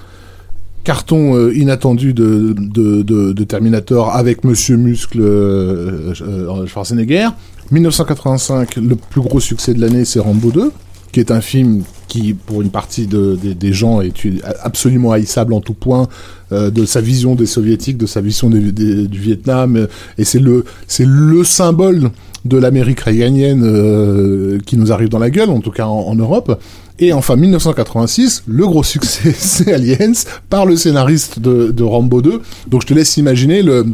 carton 0.83 1.35
euh, 1.35 1.53
inattendu 1.55 2.13
de, 2.13 3.43
Terminator 3.43 4.15
avec 4.15 4.43
Monsieur 4.43 4.77
Muscle 4.77 5.19
euh, 5.21 6.13
euh, 6.21 6.65
Schwarzenegger. 6.65 7.29
1985, 7.71 8.75
le 8.77 8.95
plus 8.95 9.21
gros 9.21 9.39
succès 9.39 9.73
de 9.73 9.81
l'année, 9.81 10.05
c'est 10.05 10.19
Rambo 10.19 10.51
2, 10.51 10.71
qui 11.11 11.19
est 11.19 11.31
un 11.31 11.41
film 11.41 11.83
qui, 12.07 12.33
pour 12.33 12.61
une 12.61 12.69
partie 12.69 13.07
de, 13.07 13.37
des- 13.41 13.73
gens, 13.73 14.01
est 14.01 14.13
absolument 14.61 15.11
haïssable 15.11 15.53
en 15.53 15.61
tout 15.61 15.73
point, 15.73 16.07
de 16.51 16.85
sa 16.85 17.01
vision 17.01 17.33
des 17.33 17.47
soviétiques, 17.47 17.97
de 17.97 18.05
sa 18.05 18.21
vision 18.21 18.49
du 18.49 19.07
Vietnam, 19.19 19.87
et 20.19 20.23
c'est 20.23 20.39
le, 20.39 20.65
le 20.99 21.43
symbole 21.43 22.11
de 22.45 22.57
l'Amérique 22.57 22.99
réganienne 22.99 24.59
qui 24.65 24.77
nous 24.77 24.91
arrive 24.91 25.09
dans 25.09 25.17
la 25.19 25.31
gueule, 25.31 25.49
en 25.49 25.61
tout 25.61 25.71
cas 25.71 25.87
en 25.87 26.13
Europe. 26.15 26.59
Et 26.99 27.11
enfin, 27.11 27.35
1986, 27.35 28.43
le 28.47 28.65
gros 28.67 28.83
succès, 28.83 29.33
c'est 29.37 29.73
Aliens, 29.73 30.13
par 30.49 30.65
le 30.65 30.75
scénariste 30.75 31.39
de, 31.39 31.71
de 31.71 31.83
Rambo 31.83 32.21
2. 32.21 32.41
Donc 32.67 32.81
je 32.83 32.87
te 32.87 32.93
laisse 32.93 33.17
imaginer 33.17 33.61
le, 33.63 33.83
le- 33.83 33.93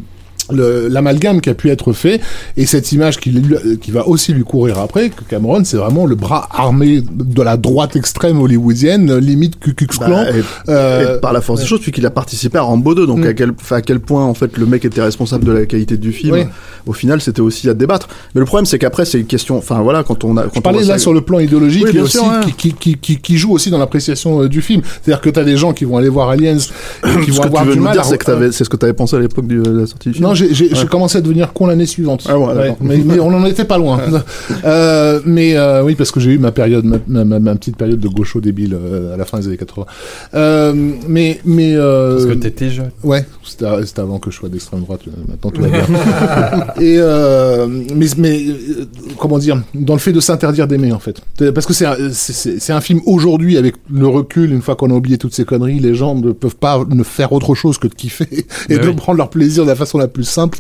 l'amalgame 0.51 1.41
qui 1.41 1.49
a 1.49 1.53
pu 1.53 1.69
être 1.69 1.93
fait 1.93 2.21
et 2.57 2.65
cette 2.65 2.91
image 2.91 3.17
qui, 3.19 3.34
qui 3.81 3.91
va 3.91 4.07
aussi 4.07 4.34
lui 4.34 4.43
courir 4.43 4.80
après 4.80 5.09
que 5.09 5.23
Cameron 5.23 5.63
c'est 5.63 5.77
vraiment 5.77 6.05
le 6.05 6.15
bras 6.15 6.47
armé 6.51 7.01
de 7.01 7.41
la 7.41 7.57
droite 7.57 7.95
extrême 7.95 8.39
hollywoodienne 8.41 9.17
limite 9.17 9.59
Ku 9.59 9.73
Klux 9.73 9.88
Klan 9.88 10.09
Bah, 10.09 10.26
et, 10.31 10.41
Euh, 10.69 11.17
et 11.17 11.21
par 11.21 11.34
la 11.34 11.41
force 11.41 11.61
des 11.61 11.65
choses, 11.67 11.80
puisqu'il 11.81 12.05
a 12.05 12.09
participé 12.11 12.57
à 12.57 12.61
Rambo 12.61 12.95
2, 12.95 13.05
donc 13.07 13.19
Mm. 13.19 13.27
à, 13.27 13.34
quel, 13.34 13.51
à 13.71 13.81
quel 13.81 13.99
point 13.99 14.23
en 14.26 14.34
fait 14.34 14.57
le 14.57 14.65
mec 14.65 14.85
était 14.85 15.01
responsable 15.01 15.45
de 15.45 15.51
la 15.51 15.65
qualité 15.65 15.97
du 15.97 16.11
film. 16.11 16.34
Oui. 16.35 16.43
Au 16.88 16.93
final, 16.93 17.21
c'était 17.21 17.41
aussi 17.41 17.69
à 17.69 17.73
débattre. 17.73 18.07
Mais 18.34 18.39
le 18.39 18.45
problème, 18.45 18.65
c'est 18.65 18.80
qu'après, 18.80 19.05
c'est 19.05 19.19
une 19.19 19.26
question. 19.26 19.57
Enfin 19.57 19.81
voilà, 19.81 20.03
quand 20.03 20.23
on 20.23 20.38
a. 20.38 20.43
Quand 20.43 20.49
Je 20.53 20.59
on 20.59 20.61
parlais 20.61 20.80
là 20.80 20.93
ça- 20.93 20.97
sur 20.99 21.13
le 21.13 21.21
plan 21.21 21.39
idéologique 21.39 21.84
Oui, 21.84 21.89
et 21.89 21.93
bien 21.93 22.03
aussi 22.03 22.17
sûr, 22.17 22.26
hein. 22.26 22.39
qui, 22.57 22.73
qui, 22.73 22.95
qui, 22.97 23.17
qui, 23.17 23.38
joue 23.38 23.51
aussi 23.51 23.69
dans 23.69 23.77
l'appréciation 23.77 24.43
euh, 24.43 24.49
du 24.49 24.61
film. 24.61 24.81
C'est-à-dire 25.01 25.21
que 25.21 25.30
tu 25.30 25.39
as 25.39 25.43
des 25.43 25.57
gens 25.57 25.73
qui 25.73 25.85
vont 25.85 25.97
aller 25.97 26.09
voir 26.09 26.30
Aliens 26.30 26.57
et 26.57 27.21
qui 27.26 27.31
vont 27.31 27.43
avoir 27.43 27.65
du 27.65 27.80
mal 27.80 27.99
c'est 28.03 28.17
que 28.17 28.26
t'avais- 28.26 28.51
c'est 28.51 28.63
ce 28.63 28.69
que 28.69 28.77
tu 28.77 28.85
avais 28.85 28.93
pensé 28.93 29.15
à 29.15 29.19
l'époque 29.19 29.47
de 29.47 29.61
la 29.81 29.85
sortie 29.88 30.09
du 30.09 30.15
film. 30.15 30.27
Non, 30.27 30.34
j'ai 30.51 30.69
Ouais. 30.73 30.85
commencé 30.89 31.17
à 31.17 31.21
devenir 31.21 31.53
con 31.53 31.67
l'année 31.67 31.85
suivante. 31.85 32.25
Ah 32.29 32.37
ouais, 32.39 32.75
mais, 32.81 32.97
mais 32.97 33.19
on 33.19 33.27
en 33.27 33.45
était 33.45 33.65
pas 33.65 33.77
loin. 33.77 33.99
euh, 34.65 35.19
mais 35.25 35.55
euh, 35.55 35.83
oui, 35.83 35.95
parce 35.95 36.11
que 36.11 36.19
j'ai 36.19 36.31
eu 36.31 36.37
ma 36.37 36.51
période, 36.51 36.85
ma, 36.85 36.97
ma, 37.07 37.23
ma- 37.25 37.39
ma 37.39 37.55
petite 37.55 37.77
période 37.77 37.99
de 37.99 38.07
gaucho 38.07 38.41
débile 38.41 38.75
euh, 38.75 39.13
à 39.13 39.17
la 39.17 39.25
fin 39.25 39.39
des 39.39 39.47
années 39.47 39.57
80. 39.57 39.85
Euh, 40.33 40.73
mais 41.07 41.39
mais 41.45 41.75
Parce 41.75 42.25
que 42.25 42.33
t'étais 42.33 42.69
jeune. 42.69 42.91
Ouais, 43.03 43.25
c'était 43.49 43.99
avant 44.01 44.19
que 44.19 44.31
je 44.31 44.35
sois 44.38 44.49
d'extrême 44.49 44.81
droite. 44.81 45.01
euh, 45.07 45.11
Maintenant 45.27 45.51
tout 45.51 45.61
va 45.61 45.67
bien. 45.69 45.81
Et 46.80 46.97
euh, 46.99 47.67
mais 47.95 48.05
mais 48.17 48.45
euh, 48.47 48.85
comment 49.17 49.38
dire, 49.39 49.61
dans 49.73 49.93
le 49.93 49.99
fait 49.99 50.13
de 50.13 50.19
s'interdire 50.19 50.67
d'aimer 50.67 50.91
en 50.91 50.99
fait, 50.99 51.21
parce 51.53 51.65
que 51.65 51.73
c'est 51.73 51.85
un- 51.85 51.97
c'est- 52.11 52.59
film 52.81 53.01
aujourd'hui 53.05 53.57
avec 53.57 53.76
le 53.91 54.07
recul, 54.07 54.51
une 54.53 54.61
fois 54.61 54.76
qu'on 54.76 54.89
a 54.91 54.93
oublié 54.93 55.17
toutes 55.17 55.34
ces 55.34 55.43
conneries, 55.43 55.80
les 55.80 55.95
gens 55.95 56.15
ne 56.15 56.31
peuvent 56.31 56.55
pas 56.55 56.84
ne 56.89 57.03
faire 57.03 57.34
autre 57.34 57.55
chose 57.55 57.77
que 57.77 57.88
de 57.88 57.93
kiffer 57.95 58.27
et 58.31 58.45
Mais 58.69 58.77
de 58.77 58.88
oui. 58.89 58.95
prendre 58.95 59.17
leur 59.17 59.30
plaisir 59.30 59.63
de 59.63 59.69
la 59.69 59.76
façon 59.76 59.97
la 59.97 60.07
plus 60.07 60.23
simple 60.23 60.59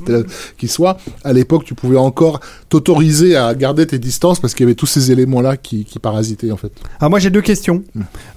qui 0.57 0.67
soit. 0.67 0.97
À 1.23 1.31
l'époque, 1.33 1.63
tu 1.65 1.75
pouvais 1.75 1.97
encore 1.97 2.39
t'autoriser 2.69 3.35
à 3.37 3.53
garder 3.55 3.85
tes 3.87 3.99
distances 3.99 4.39
parce 4.39 4.53
qu'il 4.53 4.63
y 4.65 4.67
avait 4.67 4.75
tous 4.75 4.85
ces 4.87 5.11
éléments 5.11 5.41
là 5.41 5.55
qui, 5.55 5.85
qui 5.85 5.99
parasitaient 5.99 6.51
en 6.51 6.57
fait. 6.57 6.71
Ah, 6.99 7.09
moi 7.09 7.19
j'ai 7.19 7.29
deux 7.29 7.41
questions. 7.41 7.83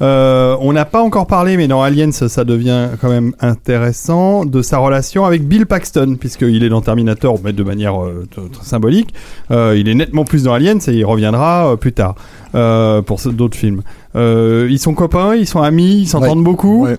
Euh, 0.03 0.57
on 0.61 0.73
n'a 0.73 0.85
pas 0.85 1.01
encore 1.03 1.27
parlé, 1.27 1.57
mais 1.57 1.66
dans 1.69 1.83
Aliens, 1.83 2.12
ça 2.12 2.45
devient 2.45 2.89
quand 3.01 3.09
même 3.09 3.33
intéressant, 3.41 4.41
de 4.44 4.62
sa 4.62 4.78
relation 4.78 5.24
avec 5.24 5.47
Bill 5.47 5.66
Paxton, 5.66 6.16
puisqu'il 6.19 6.62
est 6.64 6.69
dans 6.69 6.81
Terminator, 6.81 7.39
mais 7.44 7.52
de 7.52 7.62
manière 7.62 8.02
euh, 8.02 8.27
très 8.52 8.64
symbolique. 8.64 9.14
Euh, 9.51 9.77
il 9.78 9.89
est 9.89 9.94
nettement 9.94 10.24
plus 10.24 10.44
dans 10.44 10.52
Aliens 10.55 10.78
et 10.89 10.93
il 10.93 11.05
reviendra 11.05 11.73
euh, 11.73 11.77
plus 11.77 11.93
tard 11.93 12.14
pour 12.52 13.20
d'autres 13.32 13.56
films. 13.56 13.82
Ils 14.14 14.78
sont 14.78 14.94
copains, 14.94 15.35
ils 15.35 15.47
sont 15.47 15.62
amis, 15.62 16.01
ils 16.02 16.06
s'entendent 16.09 16.39
Ouais. 16.39 16.44
beaucoup. 16.44 16.85
Ouais. 16.85 16.97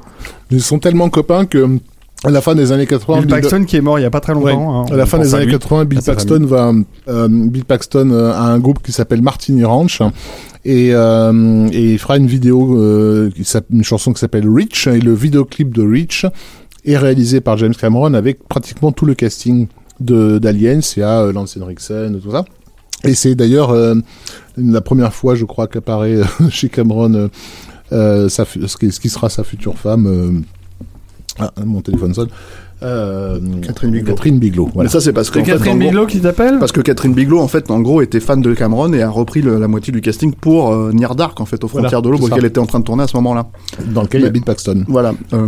Ils 0.52 0.62
sont 0.62 0.80
tellement 0.80 1.10
copains 1.10 1.46
que 1.46 1.78
à 2.26 2.30
la 2.30 2.40
fin 2.40 2.56
des 2.56 2.72
années 2.72 2.88
80, 2.88 3.18
Bill 3.20 3.26
Bill- 3.28 3.36
Paxton 3.42 3.66
qui 3.66 3.76
est 3.76 3.82
mort 3.82 4.00
il 4.00 4.04
y 4.04 4.06
a 4.06 4.10
pas 4.10 4.22
très 4.22 4.34
longtemps. 4.34 4.46
Ouais. 4.84 4.90
hein, 4.90 4.94
à 4.94 4.96
la 4.96 5.06
fin 5.06 5.20
des 5.20 5.36
années 5.36 5.46
lui. 5.46 5.52
80, 5.52 5.86
Bill 5.86 6.00
Paxton 6.06 6.46
va, 6.46 6.72
euh, 7.10 7.28
Bill 7.30 7.66
Paxton 7.66 8.10
euh, 8.12 8.32
a 8.32 8.44
un 8.44 8.60
groupe 8.60 8.82
qui 8.82 8.94
s'appelle 8.94 9.22
Martini 9.22 9.66
Ranch 9.66 10.02
et, 10.64 10.92
euh, 10.94 11.68
et 11.74 11.92
il 11.94 12.00
fera 12.00 12.16
une 12.18 12.28
vidéo, 12.28 12.78
qui 13.36 13.44
une 13.72 13.84
chanson 13.84 14.14
qui 14.14 14.22
s'appelle 14.22 14.48
Rich 14.50 14.88
et 14.88 15.02
le 15.02 15.14
vidéoclip 15.14 15.74
de 15.74 15.84
Rich 15.86 16.26
est 16.86 16.98
réalisé 16.98 17.42
par 17.42 17.58
James 17.58 17.74
Cameron 17.76 18.14
avec 18.14 18.48
pratiquement 18.48 18.92
tout 18.92 19.06
le 19.06 19.14
casting 19.16 19.68
de 20.00 20.38
d'Aliens. 20.40 20.80
Il 20.96 21.00
y 21.00 21.04
a 21.04 21.22
euh, 21.22 21.32
Lance 21.34 21.58
Henriksen, 21.62 22.20
tout 22.20 22.32
ça. 22.32 22.46
Et 23.06 23.14
c'est 23.16 23.36
d'ailleurs 23.36 23.72
euh, 23.72 23.96
la 24.58 24.82
première 24.82 25.14
fois, 25.14 25.36
je 25.36 25.46
crois, 25.46 25.68
qu'apparaît 25.68 26.16
euh, 26.18 26.24
chez 26.50 26.70
Cameron 26.70 27.14
euh, 27.14 27.28
euh, 27.92 28.30
sa 28.30 28.46
ce, 28.46 28.78
qui, 28.78 28.92
ce 28.92 29.00
qui 29.00 29.10
sera 29.10 29.30
sa 29.30 29.44
future 29.44 29.78
femme. 29.78 30.08
euh, 30.08 30.32
ah, 31.40 31.52
mon 31.66 31.82
téléphone 31.82 32.14
sonne. 32.14 32.30
Euh, 32.84 33.40
Catherine 33.62 33.92
Bigelow. 33.92 34.08
Catherine 34.14 34.40
Bigelow, 34.40 34.70
voilà. 34.74 34.88
Mais 34.88 34.92
ça, 34.92 35.00
c'est 35.00 35.14
parce 35.14 35.30
que 35.30 35.40
Catherine 35.40 35.80
Bigelow 35.80 36.06
qui 36.06 36.20
t'appelle 36.20 36.60
Parce 36.60 36.72
que 36.74 36.82
Catherine 36.82 37.14
Bigelow, 37.14 37.40
en 37.40 37.48
fait, 37.48 37.72
en 37.72 37.80
gros, 37.80 38.02
était 38.02 38.20
fan 38.20 38.42
de 38.42 38.54
Cameron 38.54 38.92
et 38.94 39.02
a 39.02 39.10
repris 39.10 39.42
le- 39.42 39.58
la 39.58 39.68
moitié 39.70 39.94
du 39.94 40.02
casting 40.02 40.34
pour 40.34 40.72
euh, 40.74 40.92
Near 40.92 41.16
Dark, 41.16 41.40
en 41.40 41.46
fait, 41.46 41.64
aux 41.64 41.68
Voilà, 41.68 41.88
frontières 41.90 42.02
de 42.02 42.18
ça. 42.18 42.24
auquel 42.26 42.46
était 42.46 42.60
en 42.60 42.66
train 42.66 42.80
de 42.80 42.84
tourner 42.84 43.04
à 43.04 43.08
ce 43.08 43.16
moment-là. 43.18 43.48
dans 43.94 44.02
lequel 44.02 44.24
il 44.24 44.30
Bill 44.32 44.44
Paxton. 44.44 44.84
Voilà. 44.88 45.14
euh, 45.34 45.48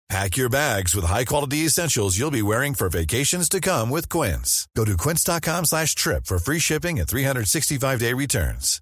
Pack 0.11 0.35
your 0.35 0.49
bags 0.49 0.93
with 0.93 1.05
high-quality 1.05 1.59
essentials 1.59 2.19
you'll 2.19 2.31
be 2.31 2.41
wearing 2.41 2.73
for 2.73 2.89
vacations 2.89 3.47
to 3.47 3.61
come 3.61 3.89
with 3.89 4.09
Quince. 4.09 4.67
Go 4.75 4.83
to 4.83 4.97
quince.com 4.97 5.63
slash 5.63 5.95
trip 5.95 6.25
for 6.25 6.37
free 6.37 6.59
shipping 6.59 6.99
and 6.99 7.07
365-day 7.07 8.13
returns. 8.13 8.81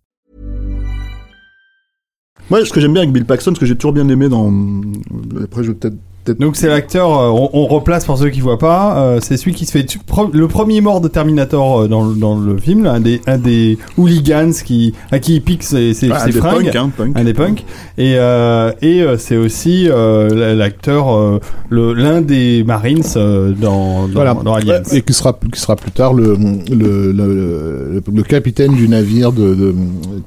Moi, 2.49 2.65
ce 2.65 2.73
que 2.73 2.81
j'aime 2.81 2.93
bien 2.93 3.03
avec 3.03 3.13
Bill 3.13 3.25
Paxton, 3.25 3.53
ce 3.53 3.59
que 3.59 3.67
j'ai 3.67 3.75
toujours 3.75 3.93
bien 3.93 4.09
aimé 4.09 4.27
dans. 4.27 4.51
Euh, 4.51 5.43
après, 5.43 5.63
je 5.63 5.67
vais 5.71 5.75
peut-être. 5.75 5.97
Peut-être- 6.33 6.39
Donc 6.39 6.55
c'est 6.55 6.67
l'acteur, 6.67 7.17
euh, 7.19 7.29
on, 7.29 7.49
on 7.53 7.65
replace 7.67 8.05
pour 8.05 8.17
ceux 8.17 8.29
qui 8.29 8.39
voient 8.41 8.57
pas, 8.57 8.97
euh, 8.97 9.19
c'est 9.21 9.37
celui 9.37 9.53
qui 9.53 9.65
se 9.65 9.71
fait 9.71 9.85
tu- 9.85 9.99
pro- 9.99 10.29
le 10.31 10.47
premier 10.47 10.81
mort 10.81 11.01
de 11.01 11.07
Terminator 11.07 11.81
euh, 11.81 11.87
dans, 11.87 12.05
le- 12.07 12.15
dans 12.15 12.37
le 12.37 12.57
film, 12.57 12.83
là, 12.83 12.93
un 12.93 12.99
des 12.99 13.21
un 13.27 13.37
des 13.37 13.77
hooligans 13.97 14.51
qui 14.65 14.93
à 15.11 15.19
qui 15.19 15.35
il 15.35 15.41
pique 15.41 15.63
ses, 15.63 15.93
ses, 15.93 16.09
Ah, 16.11 16.19
ses 16.25 16.31
des 16.31 16.39
fringues, 16.39 16.65
punks, 16.65 16.75
hein, 16.75 16.91
punk. 16.95 17.17
un 17.17 17.23
des 17.23 17.33
punks, 17.33 17.65
et 17.97 18.15
euh, 18.17 18.71
et 18.81 19.01
euh, 19.01 19.17
c'est 19.17 19.37
aussi 19.37 19.87
euh, 19.89 20.55
l'acteur 20.55 21.15
euh, 21.15 21.39
le 21.69 21.93
l'un 21.93 22.21
des 22.21 22.63
Marines 22.63 23.03
euh, 23.15 23.51
dans 23.53 24.07
dans, 24.07 24.13
Voilà. 24.13 24.33
dans 24.33 24.53
Aliens. 24.53 24.81
Et 24.91 25.01
qui 25.01 25.13
sera, 25.13 25.37
qui 25.53 25.59
sera 25.59 25.75
plus 25.75 25.91
tard 25.91 26.13
le, 26.13 26.35
le, 26.69 27.11
le, 27.11 27.33
le, 27.33 28.03
le 28.13 28.23
capitaine 28.23 28.73
du 28.75 28.87
navire 28.89 29.31
de, 29.31 29.53
de- 29.55 29.75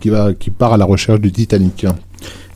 qui, 0.01 0.09
va, 0.11 0.33
qui 0.35 0.51
part 0.51 0.73
à 0.73 0.77
la 0.77 0.85
recherche 0.85 1.20
du 1.20 1.33
Titanic. 1.33 1.87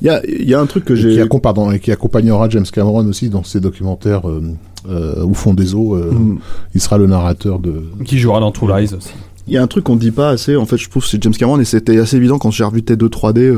Il 0.03 0.07
y 0.07 0.11
a, 0.11 0.21
il 0.27 0.49
y 0.49 0.53
a 0.55 0.61
un 0.61 0.67
truc 0.67 0.85
que 0.85 0.93
qui, 0.95 1.01
j'ai. 1.01 1.23
accom- 1.25 1.41
pardon, 1.41 1.71
et 1.71 1.79
qui 1.81 1.91
accompagnera 1.91 2.49
James 2.51 2.67
Cameron 2.71 3.07
aussi 3.07 3.31
dans 3.31 3.43
ses 3.45 3.61
documentaires 3.61 4.29
euh, 4.29 4.43
euh, 4.89 5.25
au 5.25 5.33
fond 5.35 5.55
des 5.55 5.75
eaux. 5.75 5.95
euh, 5.97 6.13
Mm. 6.13 6.39
Il 6.75 6.81
sera 6.81 6.99
le 6.99 7.07
narrateur 7.07 7.59
de. 7.59 7.83
Qui 8.05 8.19
jouera 8.19 8.41
dans 8.41 8.53
True 8.53 8.69
Lies 8.69 8.95
aussi. 8.95 9.13
Il 9.49 9.55
y 9.55 9.57
a 9.57 9.63
un 9.63 9.67
truc 9.69 9.85
qu'on 9.85 9.97
dit 9.97 10.11
pas 10.11 10.31
assez, 10.31 10.57
en 10.57 10.67
fait, 10.67 10.77
je 10.77 10.91
trouve, 10.91 11.05
c'est 11.07 11.23
James 11.23 11.33
Cameron, 11.33 11.61
et 11.61 11.65
c'était 11.65 11.99
assez 11.99 12.17
évident 12.17 12.39
quand 12.39 12.51
j'ai 12.51 12.65
revu 12.65 12.81
T2 12.81 13.09
3D, 13.09 13.39
euh, 13.41 13.57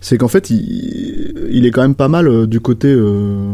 c'est 0.00 0.16
qu'en 0.18 0.28
fait, 0.28 0.48
il, 0.50 1.48
il 1.52 1.66
est 1.66 1.70
quand 1.70 1.82
même 1.82 1.94
pas 1.94 2.08
mal 2.08 2.26
euh, 2.26 2.46
du 2.46 2.60
côté. 2.60 2.88
euh, 2.88 3.52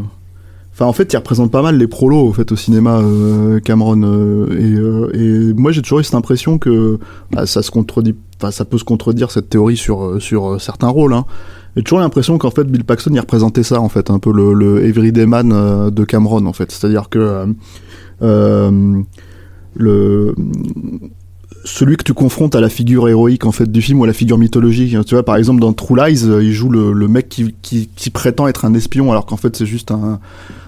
Enfin, 0.72 0.84
en 0.84 0.92
fait, 0.92 1.10
il 1.12 1.16
représente 1.16 1.50
pas 1.50 1.62
mal 1.62 1.78
les 1.78 1.86
prolos 1.86 2.20
au 2.28 2.32
fait 2.34 2.52
au 2.52 2.56
cinéma 2.56 2.98
euh, 3.00 3.60
Cameron 3.60 4.02
euh, 4.04 4.46
et, 4.58 4.74
euh, 4.74 5.10
et 5.50 5.54
moi 5.54 5.72
j'ai 5.72 5.80
toujours 5.80 6.00
eu 6.00 6.04
cette 6.04 6.14
impression 6.14 6.58
que 6.58 6.98
bah, 7.32 7.46
ça 7.46 7.62
se 7.62 7.70
contredit, 7.70 8.14
enfin 8.38 8.50
ça 8.50 8.66
peut 8.66 8.76
se 8.76 8.84
contredire 8.84 9.30
cette 9.30 9.48
théorie 9.48 9.78
sur 9.78 10.20
sur 10.20 10.50
euh, 10.50 10.58
certains 10.58 10.88
rôles. 10.88 11.14
Hein. 11.14 11.24
J'ai 11.76 11.82
toujours 11.82 12.00
l'impression 12.00 12.38
qu'en 12.38 12.50
fait 12.50 12.64
Bill 12.64 12.84
Paxton 12.84 13.10
il 13.12 13.20
représentait 13.20 13.62
ça 13.62 13.80
en 13.80 13.90
fait 13.90 14.10
un 14.10 14.18
peu 14.18 14.32
le, 14.32 14.54
le 14.54 14.84
everyday 14.84 15.26
euh, 15.30 15.90
de 15.90 16.04
Cameron 16.04 16.46
en 16.46 16.52
fait, 16.54 16.72
c'est-à-dire 16.72 17.10
que 17.10 17.18
euh, 17.18 17.46
euh, 18.22 19.02
le 19.74 20.34
celui 21.64 21.96
que 21.96 22.04
tu 22.04 22.14
confrontes 22.14 22.54
à 22.54 22.60
la 22.60 22.70
figure 22.70 23.08
héroïque 23.08 23.44
en 23.44 23.52
fait 23.52 23.70
du 23.70 23.82
film 23.82 24.00
ou 24.00 24.04
à 24.04 24.06
la 24.06 24.12
figure 24.12 24.38
mythologique. 24.38 24.96
Tu 25.04 25.14
vois, 25.14 25.24
par 25.24 25.36
exemple 25.36 25.60
dans 25.60 25.72
True 25.72 25.96
Lies, 25.96 26.22
il 26.24 26.52
joue 26.52 26.70
le, 26.70 27.08
mec 27.08 27.28
qui 27.28 28.10
prétend 28.10 28.48
être 28.48 28.64
un 28.64 28.72
espion 28.72 29.10
alors 29.10 29.26
qu'en 29.26 29.36
fait 29.36 29.54
c'est 29.56 29.66
juste 29.66 29.90
un, 29.90 30.20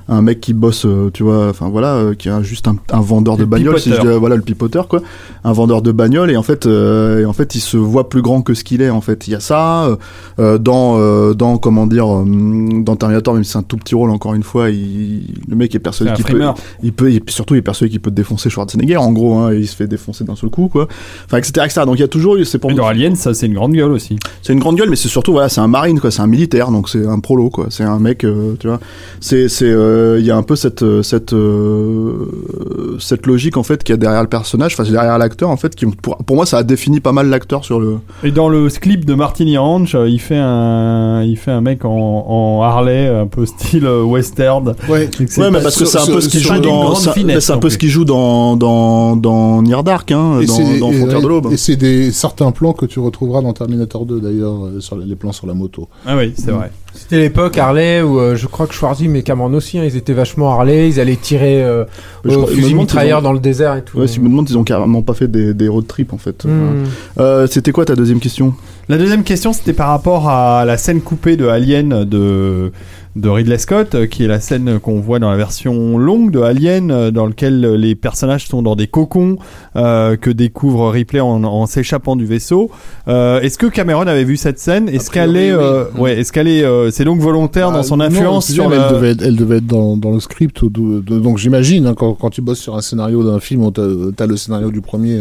un 0.08 0.22
mec 0.22 0.40
qui 0.40 0.54
bosse, 0.54 0.86
euh, 0.86 1.10
tu 1.12 1.22
vois, 1.22 1.48
enfin 1.48 1.68
voilà, 1.68 1.94
euh, 1.94 2.14
qui 2.14 2.28
est 2.28 2.42
juste 2.42 2.66
un, 2.66 2.76
un 2.92 3.00
vendeur 3.00 3.36
de 3.36 3.42
Le 3.42 3.46
bagnole, 3.46 3.78
si 3.78 3.92
je 3.92 4.00
dis, 4.00 4.06
voilà 4.18 4.36
le 4.36 4.42
pipoteur 4.42 4.88
quoi, 4.88 5.02
un 5.44 5.52
vendeur 5.52 5.82
de 5.82 5.92
bagnole 5.92 6.30
et 6.30 6.36
en 6.36 6.42
fait, 6.42 6.64
euh, 6.64 7.20
et 7.20 7.24
en 7.26 7.34
fait 7.34 7.54
il 7.54 7.60
se 7.60 7.76
voit 7.76 8.08
plus 8.08 8.22
grand 8.22 8.40
que 8.40 8.54
ce 8.54 8.64
qu'il 8.64 8.80
est 8.80 8.88
en 8.88 9.02
fait. 9.02 9.28
Il 9.28 9.32
y 9.32 9.36
a 9.36 9.40
ça 9.40 9.84
euh, 9.84 9.96
euh, 10.38 10.58
dans 10.58 10.96
euh, 10.98 11.34
dans 11.34 11.58
comment 11.58 11.86
dire 11.86 12.06
euh, 12.08 12.24
dans 12.82 12.96
Terminator 12.96 13.34
même 13.34 13.44
si 13.44 13.52
c'est 13.52 13.58
un 13.58 13.62
tout 13.62 13.76
petit 13.76 13.94
rôle 13.94 14.10
encore 14.10 14.32
une 14.32 14.42
fois, 14.42 14.70
il, 14.70 15.24
le 15.46 15.56
mec 15.56 15.74
est 15.74 15.78
persuadé 15.78 16.12
qu'il 16.14 16.24
peut, 16.24 16.42
il 16.82 16.92
peut, 16.92 17.12
et 17.12 17.20
puis 17.20 17.34
surtout 17.34 17.54
il 17.54 17.58
est 17.58 17.62
persuadé 17.62 17.90
qu'il 17.90 18.00
peut 18.00 18.10
défoncer 18.10 18.48
Schwarzenegger 18.48 18.96
en 18.96 19.12
gros, 19.12 19.34
hein, 19.34 19.52
et 19.52 19.58
il 19.58 19.68
se 19.68 19.76
fait 19.76 19.88
défoncer 19.88 20.24
d'un 20.24 20.36
seul 20.36 20.48
coup 20.48 20.68
quoi, 20.68 20.88
enfin 21.26 21.36
etc 21.36 21.66
etc. 21.66 21.82
Donc 21.84 21.96
il 21.96 22.00
y 22.00 22.04
a 22.04 22.08
toujours 22.08 22.36
eu, 22.36 22.46
c'est 22.46 22.58
pour 22.58 22.70
Et 22.70 22.74
dans 22.74 22.86
Aliens, 22.86 23.14
ça 23.14 23.34
c'est 23.34 23.46
une 23.46 23.54
grande 23.54 23.72
gueule 23.74 23.92
aussi. 23.92 24.18
c'est 24.42 24.54
une 24.54 24.60
grande 24.60 24.76
gueule, 24.76 24.88
mais 24.88 24.96
c'est 24.96 25.08
surtout 25.08 25.32
voilà, 25.32 25.50
c'est 25.50 25.60
un 25.60 25.68
marine 25.68 26.00
quoi, 26.00 26.10
c'est 26.10 26.22
un 26.22 26.26
militaire, 26.26 26.70
donc 26.70 26.88
c'est 26.88 27.06
un 27.06 27.20
prolo 27.20 27.50
quoi, 27.50 27.66
c'est 27.68 27.84
un 27.84 27.98
mec, 27.98 28.24
euh, 28.24 28.54
tu 28.58 28.68
vois, 28.68 28.80
c'est 29.20 29.48
c'est 29.48 29.66
euh, 29.66 29.97
euh, 29.97 29.97
il 30.18 30.24
y 30.26 30.30
a 30.30 30.36
un 30.36 30.42
peu 30.42 30.56
cette 30.56 30.84
cette 31.02 31.32
euh, 31.32 32.96
cette 32.98 33.26
logique 33.26 33.56
en 33.56 33.62
fait 33.62 33.82
qu'il 33.82 33.92
y 33.92 33.94
a 33.94 33.96
derrière 33.98 34.22
le 34.22 34.28
personnage, 34.28 34.74
enfin 34.78 34.90
derrière 34.90 35.18
l'acteur 35.18 35.50
en 35.50 35.56
fait, 35.56 35.74
qui 35.74 35.86
pour, 35.86 36.16
pour 36.18 36.36
moi 36.36 36.46
ça 36.46 36.58
a 36.58 36.62
défini 36.62 37.00
pas 37.00 37.12
mal 37.12 37.28
l'acteur 37.28 37.64
sur 37.64 37.80
le. 37.80 37.98
Et 38.24 38.30
dans 38.30 38.48
le 38.48 38.68
clip 38.68 39.04
de 39.04 39.14
Martini 39.14 39.56
Ranch, 39.56 39.94
euh, 39.94 40.08
il 40.08 40.20
fait 40.20 40.36
un, 40.38 41.22
il 41.22 41.36
fait 41.36 41.50
un 41.50 41.60
mec 41.60 41.84
en, 41.84 41.90
en 41.90 42.62
Harley, 42.62 43.08
un 43.08 43.26
peu 43.26 43.46
style 43.46 43.86
euh, 43.86 44.02
western. 44.02 44.74
Ouais, 44.88 45.08
Ouais, 45.38 45.50
mais 45.50 45.60
parce 45.60 45.76
que 45.76 45.84
c'est 45.84 45.98
un 45.98 46.06
peu 46.06 46.20
ce 46.20 46.28
qu'il 46.28 46.40
joue 46.40 46.58
dans, 46.60 46.94
c'est 46.94 47.52
un- 47.52 47.58
peu 47.58 47.70
ce 47.70 47.78
qu'il 47.78 47.88
joue 47.90 48.04
dans 48.04 48.56
dans 48.56 49.16
dans 49.16 49.62
Near 49.62 49.82
Dark, 49.84 50.10
hein, 50.12 50.40
Et 50.40 50.46
dans, 50.46 50.54
dans 50.78 50.92
Frontières 50.92 51.22
de 51.22 51.28
l'aube. 51.28 51.48
Et 51.52 51.56
c'est 51.56 51.76
des 51.76 52.10
certains 52.12 52.50
plans 52.52 52.72
que 52.72 52.86
tu 52.86 52.98
retrouveras 53.00 53.42
dans 53.42 53.52
Terminator 53.52 54.06
2 54.06 54.20
d'ailleurs, 54.20 54.64
euh, 54.66 54.80
sur 54.80 54.96
les- 54.96 55.06
les 55.06 55.16
plans 55.16 55.32
sur 55.32 55.46
la 55.46 55.54
moto. 55.54 55.88
Ah 56.06 56.16
oui, 56.16 56.32
c'est 56.36 56.50
vrai. 56.50 56.70
C'était 56.98 57.18
l'époque 57.18 57.56
Harley 57.56 58.02
où 58.02 58.18
euh, 58.18 58.36
je 58.36 58.46
crois 58.46 58.66
que 58.66 58.74
Schwarzy 58.74 59.08
mais 59.08 59.22
Cameron 59.22 59.52
aussi, 59.54 59.78
hein, 59.78 59.84
ils 59.84 59.96
étaient 59.96 60.12
vachement 60.12 60.50
Harley, 60.52 60.88
ils 60.88 61.00
allaient 61.00 61.16
tirer 61.16 61.62
euh, 61.64 61.84
Je 62.24 62.30
au 62.34 62.42
crois- 62.42 62.52
fusil 62.54 62.74
mitrailleur 62.74 63.20
ont- 63.20 63.22
dans 63.22 63.32
le 63.32 63.38
désert 63.40 63.76
et 63.76 63.82
tout. 63.82 63.98
Ouais, 63.98 64.06
si 64.08 64.16
je 64.16 64.20
me 64.20 64.28
demande, 64.28 64.50
ils 64.50 64.58
ont 64.58 64.64
carrément 64.64 65.02
pas 65.02 65.14
fait 65.14 65.28
des, 65.28 65.54
des 65.54 65.68
road 65.68 65.86
trips 65.86 66.12
en 66.12 66.18
fait. 66.18 66.44
Hmm. 66.44 66.84
Euh, 67.18 67.46
C'était 67.46 67.72
quoi 67.72 67.84
ta 67.84 67.94
deuxième 67.96 68.20
question? 68.20 68.54
La 68.88 68.96
deuxième 68.98 69.22
question, 69.22 69.52
c'était 69.52 69.74
par 69.74 69.88
rapport 69.88 70.28
à 70.28 70.64
la 70.64 70.76
scène 70.78 71.00
coupée 71.02 71.36
de 71.36 71.46
Alien 71.46 72.04
de, 72.04 72.72
de 73.18 73.28
Ridley 73.28 73.58
Scott, 73.58 73.94
euh, 73.94 74.06
qui 74.06 74.24
est 74.24 74.28
la 74.28 74.40
scène 74.40 74.78
qu'on 74.78 75.00
voit 75.00 75.18
dans 75.18 75.30
la 75.30 75.36
version 75.36 75.98
longue 75.98 76.30
de 76.30 76.40
Alien, 76.40 76.90
euh, 76.90 77.10
dans 77.10 77.26
lequel 77.26 77.60
les 77.74 77.94
personnages 77.94 78.46
sont 78.46 78.62
dans 78.62 78.76
des 78.76 78.86
cocons 78.86 79.36
euh, 79.76 80.16
que 80.16 80.30
découvre 80.30 80.90
Ripley 80.90 81.20
en, 81.20 81.42
en 81.44 81.66
s'échappant 81.66 82.16
du 82.16 82.24
vaisseau. 82.26 82.70
Euh, 83.08 83.40
est-ce 83.40 83.58
que 83.58 83.66
Cameron 83.66 84.06
avait 84.06 84.24
vu 84.24 84.36
cette 84.36 84.58
scène? 84.58 84.88
Est-ce 84.88 85.10
qu'elle 85.10 85.36
est, 85.36 85.52
oui. 85.52 85.60
euh, 85.60 85.84
ouais, 85.98 86.18
est-ce 86.20 86.32
qu'elle 86.32 86.48
est, 86.48 86.64
euh, 86.64 86.90
c'est 86.90 87.04
donc 87.04 87.20
volontaire 87.20 87.70
dans 87.72 87.78
Ah, 87.80 87.82
son 87.82 87.96
non, 87.98 88.04
influence 88.04 88.46
c'est 88.46 88.52
sur 88.54 88.72
elle, 88.72 88.92
devait 88.94 89.10
être, 89.10 89.22
elle 89.22 89.36
devait 89.36 89.56
être 89.58 89.66
dans, 89.66 89.96
dans 89.96 90.12
le 90.12 90.20
script. 90.20 90.62
ou 90.62 90.70
de- 90.70 91.00
de- 91.00 91.18
donc 91.18 91.38
j'imagine, 91.38 91.86
hein, 91.86 91.94
quand, 91.96 92.14
quand 92.14 92.30
tu 92.30 92.40
bosses 92.40 92.60
sur 92.60 92.76
un 92.76 92.80
scénario 92.80 93.22
d'un 93.24 93.40
film, 93.40 93.70
t'as 93.72 94.24
as 94.24 94.26
le 94.26 94.36
scénario 94.36 94.70
du 94.70 94.80
premier 94.80 95.18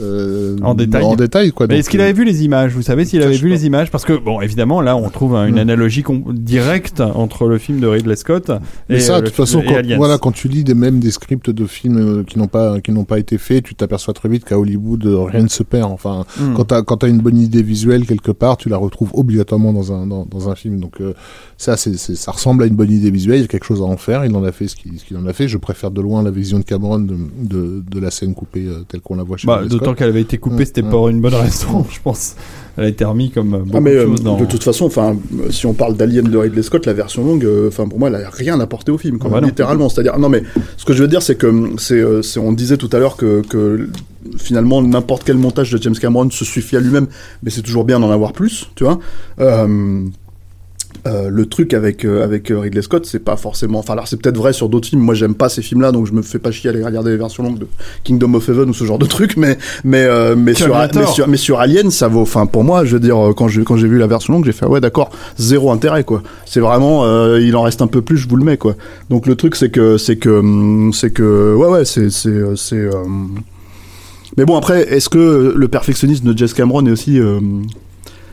euh, 0.00 0.56
euh, 0.60 0.64
En 0.64 0.74
détail. 0.74 1.02
En 1.02 1.16
détail 1.16 1.52
quoi. 1.52 1.66
Mais 1.66 1.78
est-ce 1.78 1.90
qu'il 1.90 2.00
euh, 2.00 2.04
avait 2.04 2.12
vu 2.12 2.24
les 2.24 2.44
images? 2.44 2.72
Vous 2.72 2.82
savez 2.82 3.04
s'il 3.04 3.22
avait 3.22 3.36
vu 3.36 3.48
les 3.48 3.66
images? 3.66 3.90
Parce 3.90 4.04
que, 4.04 4.12
bon, 4.14 4.40
évidemment, 4.40 4.80
là, 4.80 4.96
on 4.96 5.08
trouve 5.10 5.34
une 5.34 5.56
Mm. 5.56 5.58
analogie 5.58 6.04
directe 6.30 7.00
entre 7.00 7.46
le 7.46 7.58
film 7.58 7.80
de 7.80 7.86
Ridley 7.86 8.16
Scott 8.16 8.50
et 8.50 8.94
Mais 8.94 9.00
ça, 9.00 9.16
euh, 9.16 9.20
de 9.20 9.26
toute 9.26 9.34
façon, 9.34 9.62
quand, 9.66 9.82
voilà, 9.96 10.18
quand 10.18 10.32
tu 10.32 10.48
lis 10.48 10.64
des, 10.64 10.74
même 10.74 10.98
des 10.98 11.10
scripts 11.10 11.50
de 11.50 11.66
films 11.66 11.98
euh, 11.98 12.22
qui 12.24 12.38
n'ont 12.38 12.46
pas, 12.48 12.80
qui 12.80 12.92
n'ont 12.92 13.04
pas 13.04 13.18
été 13.18 13.38
faits, 13.38 13.64
tu 13.64 13.74
t'aperçois 13.74 14.14
très 14.14 14.28
vite 14.28 14.44
qu'à 14.44 14.58
Hollywood, 14.58 15.04
euh, 15.06 15.24
rien 15.24 15.42
ne 15.42 15.48
se 15.48 15.62
perd. 15.62 15.90
Enfin, 15.92 16.24
Mm. 16.40 16.54
quand 16.54 16.64
t'as, 16.64 16.82
quand 16.82 16.96
t'as 16.98 17.08
une 17.08 17.18
bonne 17.20 17.38
idée 17.38 17.62
visuelle 17.62 18.06
quelque 18.06 18.30
part, 18.32 18.56
tu 18.56 18.68
la 18.68 18.76
retrouves 18.78 19.10
obligatoirement 19.14 19.72
dans 19.72 19.92
un, 19.92 20.06
dans, 20.06 20.24
dans 20.26 20.48
un 20.48 20.54
film. 20.54 20.80
Donc, 20.80 21.00
euh, 21.00 21.12
ça, 21.58 21.76
c'est, 21.76 21.96
ça 21.96 22.32
ressemble 22.32 22.62
à 22.64 22.66
une 22.66 22.74
bonne 22.74 22.90
idée 22.90 23.10
visuelle. 23.10 23.38
Il 23.38 23.42
y 23.42 23.44
a 23.44 23.48
quelque 23.48 23.66
chose 23.66 23.80
à 23.82 23.84
en 23.84 23.96
faire. 23.96 24.24
Il 24.24 24.34
en 24.34 24.44
a 24.44 24.52
fait 24.52 24.68
ce 24.68 24.76
qu'il, 24.76 24.92
qu'il 24.94 25.16
en 25.16 25.26
a 25.26 25.32
fait. 25.32 25.48
Je 25.48 25.58
préfère 25.58 25.90
de 25.90 26.00
loin 26.00 26.22
la 26.22 26.30
vision 26.30 26.58
de 26.58 26.64
Cameron 26.64 26.98
de, 26.98 27.14
de, 27.40 27.82
de 27.88 28.00
la 28.00 28.10
scène 28.10 28.34
coupée 28.34 28.66
euh, 28.66 28.84
telle 28.88 29.00
qu'on 29.00 29.14
la 29.16 29.22
voit 29.22 29.36
chez 29.36 29.46
Bah, 29.46 29.62
D'autant 29.82 29.94
qu'elle 29.94 30.08
avait 30.08 30.20
été 30.20 30.38
coupée, 30.38 30.62
Mm, 30.62 30.66
c'était 30.66 30.82
mm. 30.82 30.90
pour 30.90 31.08
une 31.08 31.20
bonne 31.20 31.34
raison, 31.34 31.84
je 31.90 31.98
pense. 32.02 32.36
Elle 32.76 32.84
a 32.84 32.88
été 32.88 33.04
remise 33.04 33.32
comme 33.34 33.54
euh, 33.54 33.58
Ah 33.74 33.80
mais 33.80 33.92
de 33.92 33.96
euh, 33.98 34.06
choses 34.06 34.22
dans... 34.22 34.38
de 34.38 34.46
toute 34.46 34.64
façon, 34.64 34.86
enfin, 34.86 35.14
si 35.50 35.66
on 35.66 35.74
parle 35.74 35.94
d'Alien 35.94 36.24
de 36.24 36.38
Ridley 36.38 36.62
Scott, 36.62 36.86
la 36.86 36.94
version 36.94 37.22
longue, 37.22 37.44
euh, 37.44 37.68
enfin 37.68 37.86
pour 37.86 37.98
moi, 37.98 38.08
elle 38.08 38.24
a 38.24 38.30
rien 38.30 38.58
apporté 38.60 38.90
au 38.90 38.98
film, 38.98 39.18
Ah 39.24 39.28
bah 39.28 39.40
littéralement. 39.40 39.88
C'est-à-dire, 39.88 40.18
non 40.18 40.30
mais 40.30 40.42
ce 40.78 40.84
que 40.84 40.94
je 40.94 41.02
veux 41.02 41.08
dire, 41.08 41.22
c'est 41.22 41.36
que 41.36 41.72
c'est, 41.76 42.02
c'est, 42.22 42.40
on 42.40 42.52
disait 42.52 42.78
tout 42.78 42.88
à 42.92 42.98
l'heure 42.98 43.16
que, 43.16 43.42
que 43.42 43.88
finalement 44.36 44.82
n'importe 44.82 45.24
quel 45.24 45.36
montage 45.36 45.70
de 45.70 45.82
James 45.82 45.94
Cameron 45.94 46.30
se 46.30 46.44
suffit 46.44 46.76
à 46.76 46.80
lui-même, 46.80 47.08
mais 47.42 47.50
c'est 47.50 47.62
toujours 47.62 47.84
bien 47.84 48.00
d'en 48.00 48.10
avoir 48.10 48.32
plus, 48.32 48.70
tu 48.74 48.84
vois. 48.84 48.98
Euh, 49.40 50.04
euh, 51.06 51.28
le 51.30 51.46
truc 51.46 51.74
avec 51.74 52.04
euh, 52.04 52.22
avec 52.22 52.50
euh, 52.50 52.60
Ridley 52.60 52.82
Scott, 52.82 53.06
c'est 53.06 53.18
pas 53.18 53.36
forcément. 53.36 53.80
Enfin, 53.80 53.94
alors 53.94 54.06
c'est 54.06 54.20
peut-être 54.20 54.36
vrai 54.36 54.52
sur 54.52 54.68
d'autres 54.68 54.88
films. 54.88 55.02
Moi, 55.02 55.14
j'aime 55.14 55.34
pas 55.34 55.48
ces 55.48 55.60
films-là, 55.62 55.90
donc 55.90 56.06
je 56.06 56.12
me 56.12 56.22
fais 56.22 56.38
pas 56.38 56.50
chier 56.52 56.70
à 56.70 56.72
aller 56.72 56.84
regarder 56.84 57.10
les 57.10 57.16
versions 57.16 57.42
longues 57.42 57.58
de 57.58 57.66
Kingdom 58.04 58.34
of 58.34 58.48
Heaven 58.48 58.70
ou 58.70 58.74
ce 58.74 58.84
genre 58.84 58.98
de 58.98 59.06
truc. 59.06 59.36
Mais 59.36 59.58
mais 59.84 60.04
euh, 60.04 60.36
mais, 60.36 60.54
sur, 60.54 60.68
mais 60.76 61.06
sur 61.06 61.28
mais 61.28 61.36
sur 61.36 61.58
Alien, 61.60 61.90
ça 61.90 62.06
vaut. 62.08 62.20
Enfin, 62.20 62.46
pour 62.46 62.62
moi, 62.62 62.84
je 62.84 62.92
veux 62.94 63.00
dire, 63.00 63.18
euh, 63.18 63.32
quand 63.32 63.48
j'ai 63.48 63.64
quand 63.64 63.76
j'ai 63.76 63.88
vu 63.88 63.98
la 63.98 64.06
version 64.06 64.32
longue, 64.34 64.44
j'ai 64.44 64.52
fait 64.52 64.64
ah 64.66 64.70
ouais, 64.70 64.80
d'accord, 64.80 65.10
zéro 65.38 65.70
intérêt 65.72 66.04
quoi. 66.04 66.22
C'est 66.46 66.60
vraiment, 66.60 67.04
euh, 67.04 67.40
il 67.40 67.56
en 67.56 67.62
reste 67.62 67.82
un 67.82 67.88
peu 67.88 68.02
plus, 68.02 68.18
je 68.18 68.28
vous 68.28 68.36
le 68.36 68.44
mets 68.44 68.56
quoi. 68.56 68.76
Donc 69.10 69.26
le 69.26 69.34
truc, 69.34 69.56
c'est 69.56 69.70
que 69.70 69.98
c'est 69.98 70.16
que 70.16 70.28
hum, 70.30 70.92
c'est 70.92 71.10
que 71.10 71.54
ouais 71.56 71.66
ouais, 71.68 71.84
c'est 71.84 72.10
c'est 72.10 72.40
c'est. 72.56 72.76
euh, 72.76 72.92
Mais 74.36 74.44
bon 74.44 74.56
après, 74.56 74.82
est-ce 74.94 75.08
que 75.08 75.52
le 75.56 75.68
perfectionnisme 75.68 76.32
de 76.32 76.38
Jess 76.38 76.54
Cameron 76.54 76.86
est 76.86 76.90
aussi 76.90 77.18
euh, 77.18 77.38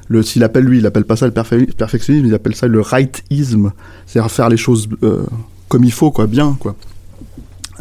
le 0.10 0.22
s'il 0.24 0.44
appelle 0.44 0.66
lui, 0.66 0.80
il 0.80 0.86
appelle 0.86 1.06
pas 1.06 1.16
ça 1.16 1.26
le 1.26 1.32
perfe- 1.32 1.72
perfectionnisme, 1.74 2.26
il 2.26 2.34
appelle 2.34 2.56
ça 2.56 2.68
le 2.68 2.82
rightisme, 2.82 3.72
c'est-à-dire 4.06 4.30
faire 4.30 4.50
les 4.50 4.58
choses 4.58 4.90
euh, 5.04 5.24
comme 5.70 5.86
il 5.86 5.92
faut 5.94 6.12
quoi, 6.12 6.28
bien 6.28 6.58
quoi. 6.60 6.76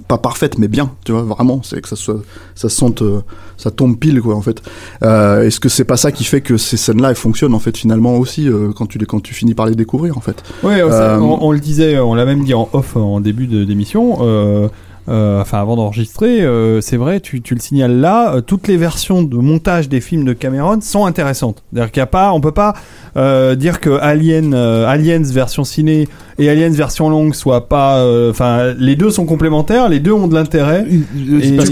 Pas 0.07 0.19
parfaite 0.19 0.57
mais 0.59 0.69
bien, 0.69 0.93
tu 1.05 1.13
vois 1.13 1.23
vraiment, 1.23 1.61
c'est 1.63 1.81
que 1.83 1.89
ça 1.89 1.97
soit 1.97 2.23
ça 2.55 2.69
se 2.69 2.77
sente 2.77 3.03
euh, 3.03 3.21
ça 3.57 3.71
tombe 3.71 3.99
pile 3.99 4.23
quoi 4.23 4.37
en 4.37 4.43
fait. 4.43 4.63
Euh, 5.03 5.43
est-ce 5.43 5.59
que 5.59 5.69
c'est 5.69 5.85
pas 5.85 5.97
ça 5.97 6.13
qui 6.13 6.25
fait 6.25 6.41
que 6.41 6.57
ces 6.57 6.77
scènes-là 6.77 7.11
elles 7.11 7.17
fonctionnent 7.17 7.55
en 7.55 7.59
fait 7.59 7.77
finalement 7.77 8.17
aussi 8.17 8.49
quand 8.77 8.87
tu 8.87 8.99
les 8.99 9.07
quand 9.07 9.21
tu 9.21 9.35
finis 9.35 9.55
par 9.55 9.67
les 9.67 9.75
découvrir 9.75 10.17
en 10.17 10.21
fait? 10.21 10.43
Ouais, 10.63 10.83
on, 10.83 11.51
le 11.51 11.61
disait, 11.61 11.99
on 11.99 12.15
l'a 12.15 12.25
même 12.25 12.45
dit 12.45 12.55
en 12.55 12.69
off 12.73 12.97
en 12.97 13.21
début 13.21 13.47
d'émission. 13.47 14.71
Euh, 15.09 15.41
enfin, 15.41 15.59
avant 15.61 15.77
d'enregistrer, 15.77 16.43
euh, 16.43 16.81
c'est 16.81 16.97
vrai, 16.97 17.21
tu, 17.21 17.41
tu 17.41 17.55
le 17.55 17.61
signales 17.61 17.99
là. 18.01 18.35
euh, 18.35 18.41
toutes 18.41 18.69
les 18.69 18.77
versions 18.77 19.23
de 19.23 19.37
montage 19.37 19.89
des 19.89 20.01
films 20.01 20.25
de 20.25 20.33
Cameron 20.35 20.81
sont 20.81 21.07
intéressantes. 21.07 21.63
C'est-à-dire 21.73 21.91
qu'il 21.93 22.01
y 22.01 22.03
a 22.03 22.07
pas, 22.07 22.33
on 22.33 22.41
peut 22.41 22.53
pas 22.53 22.75
euh, 23.17 23.55
dire 23.55 23.81
que 23.81 23.91
Alien, 24.01 24.53
euh, 24.55 24.87
Aliens 24.87 25.23
version 25.23 25.65
ciné 25.65 26.09
et 26.39 26.49
Aliens 26.51 26.71
version 26.71 27.09
longue 27.09 27.35
soient 27.35 27.69
pas. 27.69 27.99
euh, 27.99 28.31
Enfin, 28.31 28.75
les 28.79 28.97
deux 28.97 29.11
sont 29.11 29.25
complémentaires, 29.27 29.89
les 29.89 29.99
deux 30.01 30.13
ont 30.13 30.29
de 30.29 30.35
l'intérêt. 30.35 30.85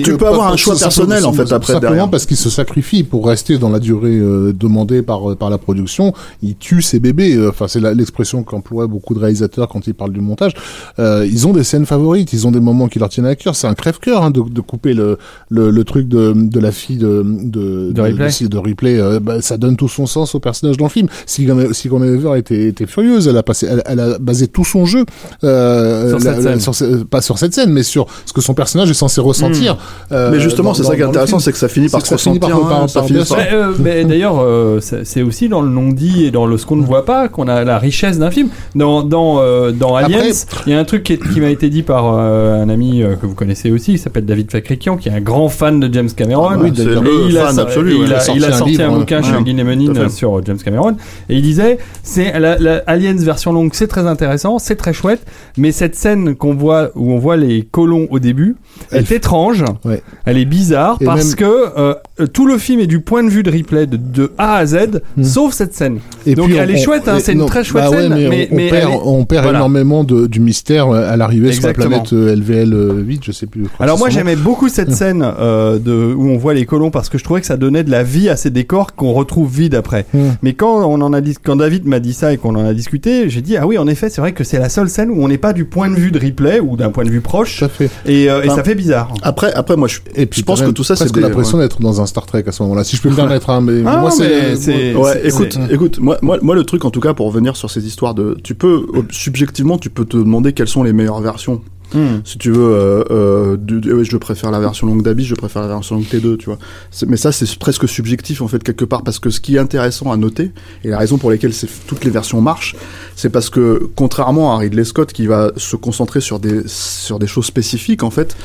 Tu 0.03 0.17
peux 0.17 0.27
avoir 0.27 0.53
un 0.53 0.57
choix 0.57 0.77
personnel, 0.77 1.25
en 1.25 1.33
fait, 1.33 1.53
après, 1.53 1.75
Simplement 1.75 1.91
derrière. 1.93 2.11
parce 2.11 2.27
qu'il 2.27 2.37
se 2.37 2.51
sacrifie 2.51 3.03
pour 3.05 3.27
rester 3.27 3.59
dans 3.59 3.69
la 3.71 3.79
durée 3.79 4.17
euh, 4.17 4.53
demandée 4.53 5.03
par 5.03 5.37
par 5.37 5.51
la 5.51 5.59
production. 5.59 6.13
Il 6.43 6.57
tue 6.57 6.83
ses 6.83 7.01
bébés. 7.01 7.37
Enfin, 7.49 7.69
c'est 7.69 7.81
l'expression 7.81 8.43
qu'emploient 8.43 8.87
beaucoup 8.87 9.15
de 9.15 9.19
réalisateurs 9.21 9.69
quand 9.69 9.87
ils 9.87 9.95
parlent 9.95 10.13
du 10.13 10.21
montage. 10.21 10.53
Euh, 10.99 11.27
ils 11.31 11.47
ont 11.47 11.53
des 11.53 11.65
scènes 11.65 11.87
favorites. 11.87 12.33
Ils 12.33 12.47
ont 12.47 12.51
des 12.53 12.61
moments 12.61 12.89
qui 12.89 12.99
leur 12.99 13.09
tiennent 13.09 13.26
à 13.27 13.35
cœur. 13.37 13.55
C'est 13.57 13.67
un 13.67 13.75
crève-cœur 13.75 14.23
hein, 14.23 14.31
de, 14.31 14.41
de 14.43 14.61
couper 14.61 14.95
le, 14.95 15.19
le 15.49 15.71
le 15.71 15.85
truc 15.85 16.09
de 16.09 16.33
de 16.37 16.61
la 16.61 16.73
fille 16.73 16.97
de 16.99 17.23
de 17.27 17.93
De 17.93 18.01
Ripley. 18.01 18.29
de, 18.43 18.47
de 18.49 18.59
Ripley. 18.59 18.99
Euh, 18.99 19.21
bah, 19.21 19.41
ça 19.43 19.57
donne 19.57 19.77
tout 19.77 19.89
son 19.89 20.07
sens 20.07 20.35
au 20.35 20.41
personnage 20.41 20.77
dans 20.77 20.87
le 20.87 20.91
film. 20.91 21.09
Sigourney 21.27 21.73
Sigourney 21.75 22.11
Weaver 22.11 22.39
était 22.39 22.67
était 22.67 22.87
furieuse. 22.87 23.29
Elle 23.29 23.37
a 23.37 23.43
passé, 23.43 23.67
elle, 23.71 23.83
elle 23.87 24.01
a 24.01 24.19
basé 24.19 24.49
tout 24.49 24.65
son 24.65 24.85
jeu 24.87 25.05
euh, 25.45 26.11
Sur 26.11 26.21
cette 26.21 26.43
scène. 26.43 26.61
sur 26.61 26.75
ce- 26.75 27.03
pas 27.05 27.21
sur 27.21 27.39
cette 27.39 27.55
scène, 27.55 27.71
mais 27.73 27.83
sur 27.83 28.07
ce 28.25 28.33
que 28.33 28.41
son 28.41 28.55
personnage 28.55 28.91
est 28.91 28.95
censé 28.95 29.21
ressentir. 29.21 29.77
Euh, 30.13 30.31
mais 30.31 30.41
justement, 30.41 30.75
c'est 30.75 30.83
ça 30.85 30.95
qui 30.95 31.03
est 31.03 31.05
intéressant, 31.05 31.39
c'est 31.39 31.53
que 31.53 31.59
ça 31.59 31.69
finit 31.69 31.89
par 31.89 32.05
se 32.05 32.15
ressentir. 32.15 32.41
par- 32.41 32.83
hein, 32.83 32.87
par 32.93 33.05
Mais, 33.11 33.49
euh, 33.53 33.73
mais 33.79 34.05
d'ailleurs, 34.05 34.41
euh, 34.41 34.81
c'est 34.81 35.23
aussi 35.23 35.49
dans 35.49 35.61
le 35.63 35.69
non-dit 35.71 36.25
et 36.25 36.31
dans 36.31 36.47
le 36.47 36.57
ce 36.59 36.67
qu'on 36.67 36.77
ne 36.77 36.85
voit 36.85 37.05
pas 37.05 37.29
qu'on 37.29 37.49
a 37.49 37.65
la 37.65 37.79
richesse 37.79 38.19
d'un 38.19 38.31
film. 38.31 38.49
Dans, 38.75 39.03
dans, 39.03 39.41
euh, 39.41 39.73
dans 39.73 39.95
Aliens, 39.95 40.23
il 40.67 40.73
y 40.73 40.75
a 40.75 40.79
un 40.79 40.85
truc 40.85 41.03
qui, 41.03 41.19
qui 41.19 41.41
m'a 41.41 41.51
été 41.51 41.69
dit 41.71 41.83
par 41.83 42.15
euh, 42.15 42.63
un 42.63 42.69
ami 42.69 43.03
euh, 43.17 43.21
que 43.21 43.27
vous 43.27 43.35
connaissez 43.35 43.71
aussi, 43.71 43.93
qui 43.93 43.99
s'appelle 43.99 44.25
David 44.25 44.51
Fakrikian, 44.51 44.97
qui 44.97 45.09
est 45.09 45.13
un 45.13 45.21
grand 45.21 45.49
fan 45.49 45.81
de 45.81 45.93
James 45.93 46.11
Cameron. 46.15 46.49
Ah 46.51 46.57
oui, 46.61 46.71
d'ailleurs. 46.71 47.03
le 47.03 47.11
Et 47.11 47.29
il 47.31 47.39
a, 47.39 47.47
fan 47.47 47.55
so- 47.57 47.61
absolu, 47.63 47.93
et 47.93 47.99
ouais. 47.99 48.05
il 48.07 48.13
a, 48.15 48.21
il 48.35 48.45
a 48.45 48.53
sorti 48.53 48.83
un, 48.83 48.91
bouquin 48.91 49.23
ouais. 49.23 49.25
chez 49.25 49.43
Guy 49.43 49.95
fait. 49.95 50.09
sur 50.11 50.45
James 50.45 50.59
Cameron 50.59 50.97
et 51.29 51.37
il 51.37 51.43
disait 51.43 51.79
c'est 52.03 52.39
la, 52.39 52.59
la 52.59 52.83
Aliens 52.87 53.17
version 53.17 53.53
longue 53.53 53.71
c'est 53.73 53.87
très 53.89 54.07
intéressant 54.07 54.59
c'est 54.59 54.77
très 54.77 54.93
chouette 54.93 55.21
mais 55.57 55.73
cette 55.73 55.95
scène 55.95 56.35
qu'on 56.37 56.55
voit 56.55 56.91
où 56.95 57.13
on 57.13 57.19
voit 57.19 57.37
les 57.37 57.63
colons 57.63 58.07
au 58.11 58.19
début 58.19 58.57
elle 58.91 59.03
est 59.03 59.13
étrange 59.13 59.65
Ouais. 59.85 60.03
elle 60.25 60.39
est 60.39 60.45
bizarre 60.45 60.99
Et 61.01 61.05
parce 61.05 61.27
même- 61.29 61.35
que 61.37 62.16
euh, 62.21 62.27
tout 62.27 62.47
le 62.47 62.57
film 62.59 62.81
est 62.81 62.87
du 62.87 63.01
point 63.01 63.23
de 63.23 63.29
vue 63.29 63.43
de 63.43 63.51
Ripley 63.51 63.87
de, 63.87 63.97
de 63.97 64.33
A 64.39 64.57
à 64.57 64.67
Z 64.67 65.03
sauf 65.23 65.53
cette 65.53 65.75
scène 65.75 65.99
Et 66.27 66.35
donc 66.35 66.47
puis, 66.49 66.57
elle 66.57 66.71
on- 66.71 66.75
est 66.75 66.79
chouette 66.79 67.09
hein, 67.09 67.19
c'est 67.21 67.33
une 67.33 67.45
très 67.47 67.63
chouette 67.65 67.85
bah 67.85 67.91
ouais, 67.91 68.03
scène 68.03 68.15
mais, 68.15 68.29
mais, 68.29 68.49
on, 68.51 68.55
mais 68.57 68.67
on 68.67 68.71
perd, 68.71 68.83
elle 68.89 68.95
est- 68.95 69.01
on 69.05 69.25
perd 69.25 69.43
voilà. 69.45 69.59
énormément 69.59 70.05
de, 70.05 70.27
du 70.27 70.41
mystère 70.41 70.89
euh, 70.89 71.13
à 71.13 71.17
l'arrivée 71.17 71.53
sur 71.53 71.67
la 71.67 71.75
planète 71.75 72.13
euh, 72.13 72.35
LVL 72.35 72.73
euh, 72.73 72.93
8, 73.03 73.21
je 73.25 73.33
sais 73.33 73.47
plus. 73.47 73.65
je 73.65 73.83
Alors 73.83 73.97
que 73.97 74.01
moi 74.01 74.09
j'aimais 74.11 74.37
beaucoup 74.37 74.69
cette 74.69 74.93
scène 74.95 75.25
euh, 75.39 75.79
de 75.79 76.15
où 76.15 76.29
on 76.31 76.39
voit 76.39 76.55
les 76.55 76.65
colons 76.67 76.91
parce 76.91 77.09
que 77.09 77.19
je 77.19 77.25
trouvais 77.25 77.41
que 77.41 77.47
ça 77.47 77.57
donnait 77.57 77.85
de 77.85 77.91
la 77.91 78.03
vie 78.03 78.29
à 78.29 78.37
ces 78.37 78.51
décors 78.51 78.95
qu'on 78.95 79.13
retrouve 79.13 79.55
vides 79.55 79.75
après. 79.75 80.07
Hmm. 80.15 80.31
Mais 80.43 80.55
quand 80.55 80.89
on 80.89 81.01
en 81.03 81.13
a 81.13 81.21
dis- 81.21 81.37
quand 81.43 81.57
David 81.57 81.87
m'a 81.87 82.01
dit 82.01 82.15
ça 82.15 82.33
et 82.33 82.39
qu'on 82.39 82.55
en 82.57 82.65
a 82.65 82.73
discuté, 82.75 83.29
j'ai 83.29 83.43
dit 83.43 83.57
ah 83.57 83.67
oui 83.67 83.77
en 83.79 83.87
effet 83.87 84.09
c'est 84.11 84.21
vrai 84.21 84.33
que 84.33 84.43
c'est 84.45 84.59
la 84.59 84.69
seule 84.69 84.89
scène 84.89 85.11
où 85.11 85.23
on 85.23 85.29
n'est 85.29 85.39
pas 85.39 85.53
du 85.53 85.65
point 85.67 85.91
de 85.91 85.95
vue 85.95 86.11
de 86.11 86.19
Ripley 86.19 86.61
ou 86.61 86.77
d'un 86.77 86.91
point 86.91 87.05
de 87.05 87.11
vue 87.11 87.21
proche 87.21 87.59
Tout 87.59 87.65
à 87.67 87.69
fait. 87.69 87.91
et, 88.07 88.31
euh, 88.31 88.43
et 88.43 88.47
Enfin, 88.47 88.57
ça 88.57 88.65
fait 88.65 88.75
bizarre. 88.75 89.13
Après, 89.23 89.53
après, 89.53 89.77
moi, 89.77 89.89
je, 89.89 89.99
Et 90.15 90.27
puis 90.27 90.41
je 90.41 90.45
pense 90.47 90.63
que 90.63 90.71
tout 90.71 90.85
ça, 90.85 90.97
c'est 90.97 91.13
des. 91.13 91.21
l'impression 91.21 91.59
d'être 91.59 91.81
dans 91.81 92.01
un 92.01 92.06
Star 92.07 92.27
Trek 92.27 92.45
à 92.47 92.53
ce 92.53 92.63
moment-là. 92.63 92.85
Si 92.85 92.97
je 92.97 93.03
peux 93.03 93.11
me 93.11 93.15
permettre, 93.17 93.51
hein, 93.51 93.61
mais 93.61 93.83
Ah, 93.87 93.99
moi 93.99 94.11
c'est. 94.11 94.95
Ouais, 94.95 95.27
écoute, 95.27 95.59
écoute, 95.71 95.99
moi, 95.99 96.19
moi, 96.23 96.39
moi, 96.43 96.55
le 96.55 96.65
truc, 96.65 96.85
en 96.85 96.91
tout 96.91 97.01
cas, 97.01 97.15
pour 97.15 97.27
revenir 97.27 97.57
sur 97.57 97.71
ces 97.71 97.87
histoires 97.87 98.15
de, 98.15 98.37
tu 98.43 98.55
peux, 98.55 98.87
subjectivement, 99.11 99.79
tu 99.79 99.91
peux 99.91 100.05
te 100.05 100.17
demander 100.17 100.53
quelles 100.53 100.69
sont 100.69 100.83
les 100.83 100.93
meilleures 100.93 101.21
versions. 101.21 101.61
Hmm. 101.95 102.17
Si 102.25 102.37
tu 102.37 102.51
veux, 102.51 102.59
euh, 102.65 103.05
euh, 103.13 103.57
du- 103.57 103.81
du- 103.81 103.93
ouais, 103.93 104.05
je 104.05 104.17
préfère 104.17 104.51
la 104.51 104.59
version 104.59 104.89
longue 104.89 105.05
d'Abyss, 105.05 105.27
je 105.29 105.37
préfère 105.37 105.63
la 105.63 105.69
version 105.69 105.95
longue 105.95 106.05
T2, 106.05 106.37
tu 106.37 106.47
vois. 106.47 106.59
Mais 107.07 107.17
ça, 107.17 107.31
c'est 107.31 107.57
presque 107.61 107.89
subjectif 107.89 108.43
en 108.43 108.49
fait 108.49 108.61
quelque 108.65 108.85
part 108.85 109.05
parce 109.05 109.21
que 109.21 109.31
ce 109.31 109.39
qui 109.39 109.55
est 109.55 109.61
intéressant 109.61 110.11
à 110.11 110.17
noter 110.17 110.51
et 110.83 110.89
la 110.89 110.99
raison 110.99 111.17
pour 111.17 111.31
laquelle 111.31 111.53
toutes 111.87 112.05
les 112.05 112.11
versions 112.11 112.41
marchent, 112.41 112.75
c'est 113.15 113.31
parce 113.31 113.51
que 113.51 113.89
contrairement 113.95 114.53
à 114.53 114.59
Ridley 114.59 114.83
Scott 114.85 115.13
qui 115.13 115.29
va 115.29 115.53
se 115.57 115.77
concentrer 115.77 116.21
sur 116.21 116.41
des 116.41 116.63
sur 116.67 117.21
des 117.21 117.29
choses 117.29 117.47
spécifiques 117.47 118.03
en 118.03 118.11
fait, 118.11 118.37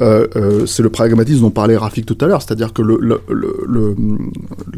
euh, 0.00 0.26
euh, 0.36 0.66
c'est 0.66 0.82
le 0.82 0.90
pragmatisme 0.90 1.40
dont 1.42 1.50
parlait 1.50 1.76
Rafik 1.76 2.04
tout 2.06 2.18
à 2.20 2.26
l'heure, 2.26 2.42
c'est-à-dire 2.42 2.72
que 2.72 2.82
le 2.82 2.98
le- 3.00 3.20
le- 3.28 3.56
le- 3.66 3.96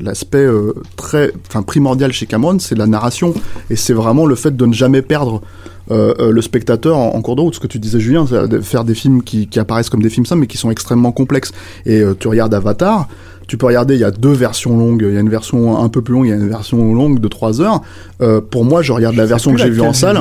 l'aspect 0.01 0.39
euh, 0.45 0.75
très 0.97 1.33
enfin 1.49 1.63
primordial 1.63 2.13
chez 2.13 2.27
Cameron, 2.27 2.59
c'est 2.59 2.77
la 2.77 2.87
narration 2.87 3.35
et 3.71 3.77
c'est 3.77 3.93
vraiment 3.95 4.27
le 4.27 4.35
fait 4.35 4.57
de 4.57 4.67
ne 4.67 4.73
jamais 4.73 5.03
perdre 5.03 5.43
euh, 5.91 6.31
le 6.33 6.43
spectateur 6.43 6.97
en, 6.99 7.15
en 7.15 7.23
cours 7.23 7.35
de 7.37 7.41
route. 7.41 7.55
Ce 7.55 7.61
que 7.61 7.67
tu 7.67 7.79
disais, 7.79 7.99
Julien, 7.99 8.27
c'est 8.29 8.47
de 8.47 8.61
faire 8.61 8.85
des 8.85 8.95
films 8.95 9.23
qui, 9.23 9.49
qui 9.49 9.59
apparaissent 9.59 9.89
comme 9.91 10.03
des 10.03 10.11
films 10.11 10.27
simples, 10.27 10.43
mais 10.43 10.47
qui 10.47 10.59
sont 10.59 10.71
extrêmement 10.71 11.13
complexes. 11.13 11.51
Et 11.87 12.01
euh, 12.03 12.15
tu 12.19 12.29
regardes 12.29 12.53
Avatar, 12.53 13.09
tu 13.47 13.57
peux 13.57 13.65
regarder, 13.67 13.95
il 13.95 14.01
y 14.01 14.05
a 14.05 14.11
deux 14.11 14.33
versions 14.35 14.77
longues. 14.79 15.03
Il 15.09 15.15
y 15.15 15.17
a 15.17 15.21
une 15.21 15.31
version 15.31 15.83
un 15.83 15.89
peu 15.89 16.03
plus 16.03 16.13
longue, 16.13 16.27
il 16.27 16.29
y 16.29 16.33
a 16.33 16.37
une 16.37 16.49
version 16.49 16.93
longue 16.95 17.21
de 17.21 17.29
3 17.29 17.63
heures. 17.63 17.81
Euh, 18.21 18.43
pour 18.43 18.67
moi, 18.67 18.83
je 18.83 18.93
regarde 18.93 19.17
la 19.17 19.25
version 19.25 19.51
que 19.53 19.57
j'ai 19.65 19.71
vue 19.71 19.81
en 19.81 19.93
salle. 19.95 20.17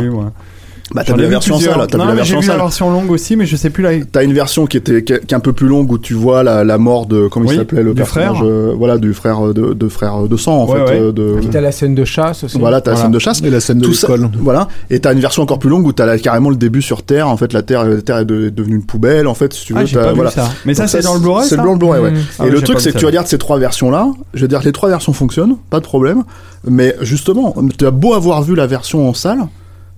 Bah, 0.96 1.04
t'as 1.06 1.18
la 1.18 1.28
version 1.28 1.56
en 1.56 1.58
plusieurs. 1.58 1.76
salle. 1.78 1.88
T'as 1.88 1.98
la 1.98 2.16
version 2.16 2.40
vu 2.40 2.48
la 2.48 2.56
version 2.56 2.90
longue 2.90 3.12
aussi, 3.12 3.36
mais 3.36 3.46
je 3.46 3.58
sais 3.58 3.70
plus 3.70 3.84
la. 3.84 4.00
T'as 4.06 4.24
une 4.24 4.32
version 4.32 4.66
qui 4.68 4.78
était 4.78 5.04
qui 5.04 5.12
est, 5.14 5.26
qui 5.26 5.34
est 5.34 5.38
un 5.38 5.42
peu 5.42 5.52
plus 5.52 5.68
longue 5.68 5.92
où 5.92 5.98
tu 5.98 6.14
vois 6.14 6.44
la, 6.44 6.64
la 6.64 6.78
mort 6.78 7.06
de 7.08 7.28
comment 7.28 7.48
Oui, 7.50 7.56
il 7.56 7.58
s'appelait 7.58 7.84
le 7.84 7.90
du 7.94 7.96
personnage 8.02 8.38
frère. 8.38 8.46
euh, 8.46 8.74
voilà 8.78 8.98
du 8.98 9.14
frère 9.14 9.54
de, 9.54 9.74
de 9.74 9.88
frère 9.90 10.22
de 10.30 10.38
sang 10.38 10.64
en 10.64 10.66
Ouais, 10.66 10.78
fait 10.80 10.84
ouais. 10.94 11.00
euh, 11.02 11.12
de 11.12 11.36
Puis 11.42 11.50
t'as 11.50 11.60
la 11.60 11.74
scène 11.74 11.94
de 11.94 12.06
chasse 12.06 12.46
aussi. 12.46 12.58
voilà 12.58 12.80
t'as 12.80 12.92
la 12.92 12.98
scène 12.98 13.12
de 13.12 13.20
chasse 13.20 13.42
Et 13.44 13.50
la 13.50 13.60
scène 13.60 13.80
de 13.80 13.86
tout 13.86 13.94
ça, 13.94 14.08
l'école. 14.08 14.30
voilà. 14.40 14.70
Et 14.90 15.00
t'as 15.02 15.12
une 15.14 15.20
version 15.20 15.44
encore 15.44 15.60
plus 15.60 15.70
longue 15.70 15.86
où 15.86 15.92
t'as 15.92 16.18
carrément 16.20 16.50
le 16.50 16.56
début 16.56 16.82
sur 16.82 17.04
Terre. 17.04 17.28
En 17.28 17.36
fait, 17.36 17.52
la 17.52 17.64
Terre, 17.64 17.84
la 17.84 18.02
Terre 18.02 18.20
est, 18.20 18.26
de- 18.26 18.46
est 18.48 18.52
devenue 18.52 18.76
une 18.78 18.86
poubelle. 18.86 19.28
En 19.28 19.34
fait, 19.34 19.54
si 19.54 19.66
tu 19.66 19.74
veux, 19.74 19.80
Ah, 19.84 19.90
t'as- 19.92 20.10
vu 20.12 20.16
voilà. 20.16 20.32
ça. 20.32 20.50
Mais 20.66 20.74
ça, 20.74 20.88
c'est 20.88 21.02
dans 21.04 21.16
le 21.16 21.20
Blu-ray. 21.20 21.44
C'est 21.50 21.58
ça 21.58 21.64
dans 21.64 21.74
le 21.74 21.78
Blu-ray, 21.80 22.02
ouais. 22.02 22.12
Mmh. 22.12 22.16
Ah 22.40 22.44
et 22.46 22.48
oui, 22.50 22.56
le 22.56 22.62
truc, 22.62 22.80
c'est 22.80 22.90
que 22.90 22.94
ça. 22.94 23.00
tu 23.00 23.06
regardes 23.06 23.28
ces 23.28 23.38
trois 23.38 23.60
versions-là. 23.60 24.08
Je 24.34 24.42
veux 24.42 24.48
dire, 24.48 24.62
les 24.64 24.72
trois 24.72 24.88
versions 24.88 25.12
fonctionnent, 25.12 25.58
pas 25.70 25.80
de 25.80 25.86
problème. 25.86 26.24
Mais 26.66 26.96
justement, 27.02 27.54
tu 27.78 27.86
as 27.86 27.92
beau 27.92 28.14
avoir 28.14 28.42
vu 28.42 28.56
la 28.56 28.68
version 28.68 29.08
en 29.10 29.14
salle. 29.14 29.40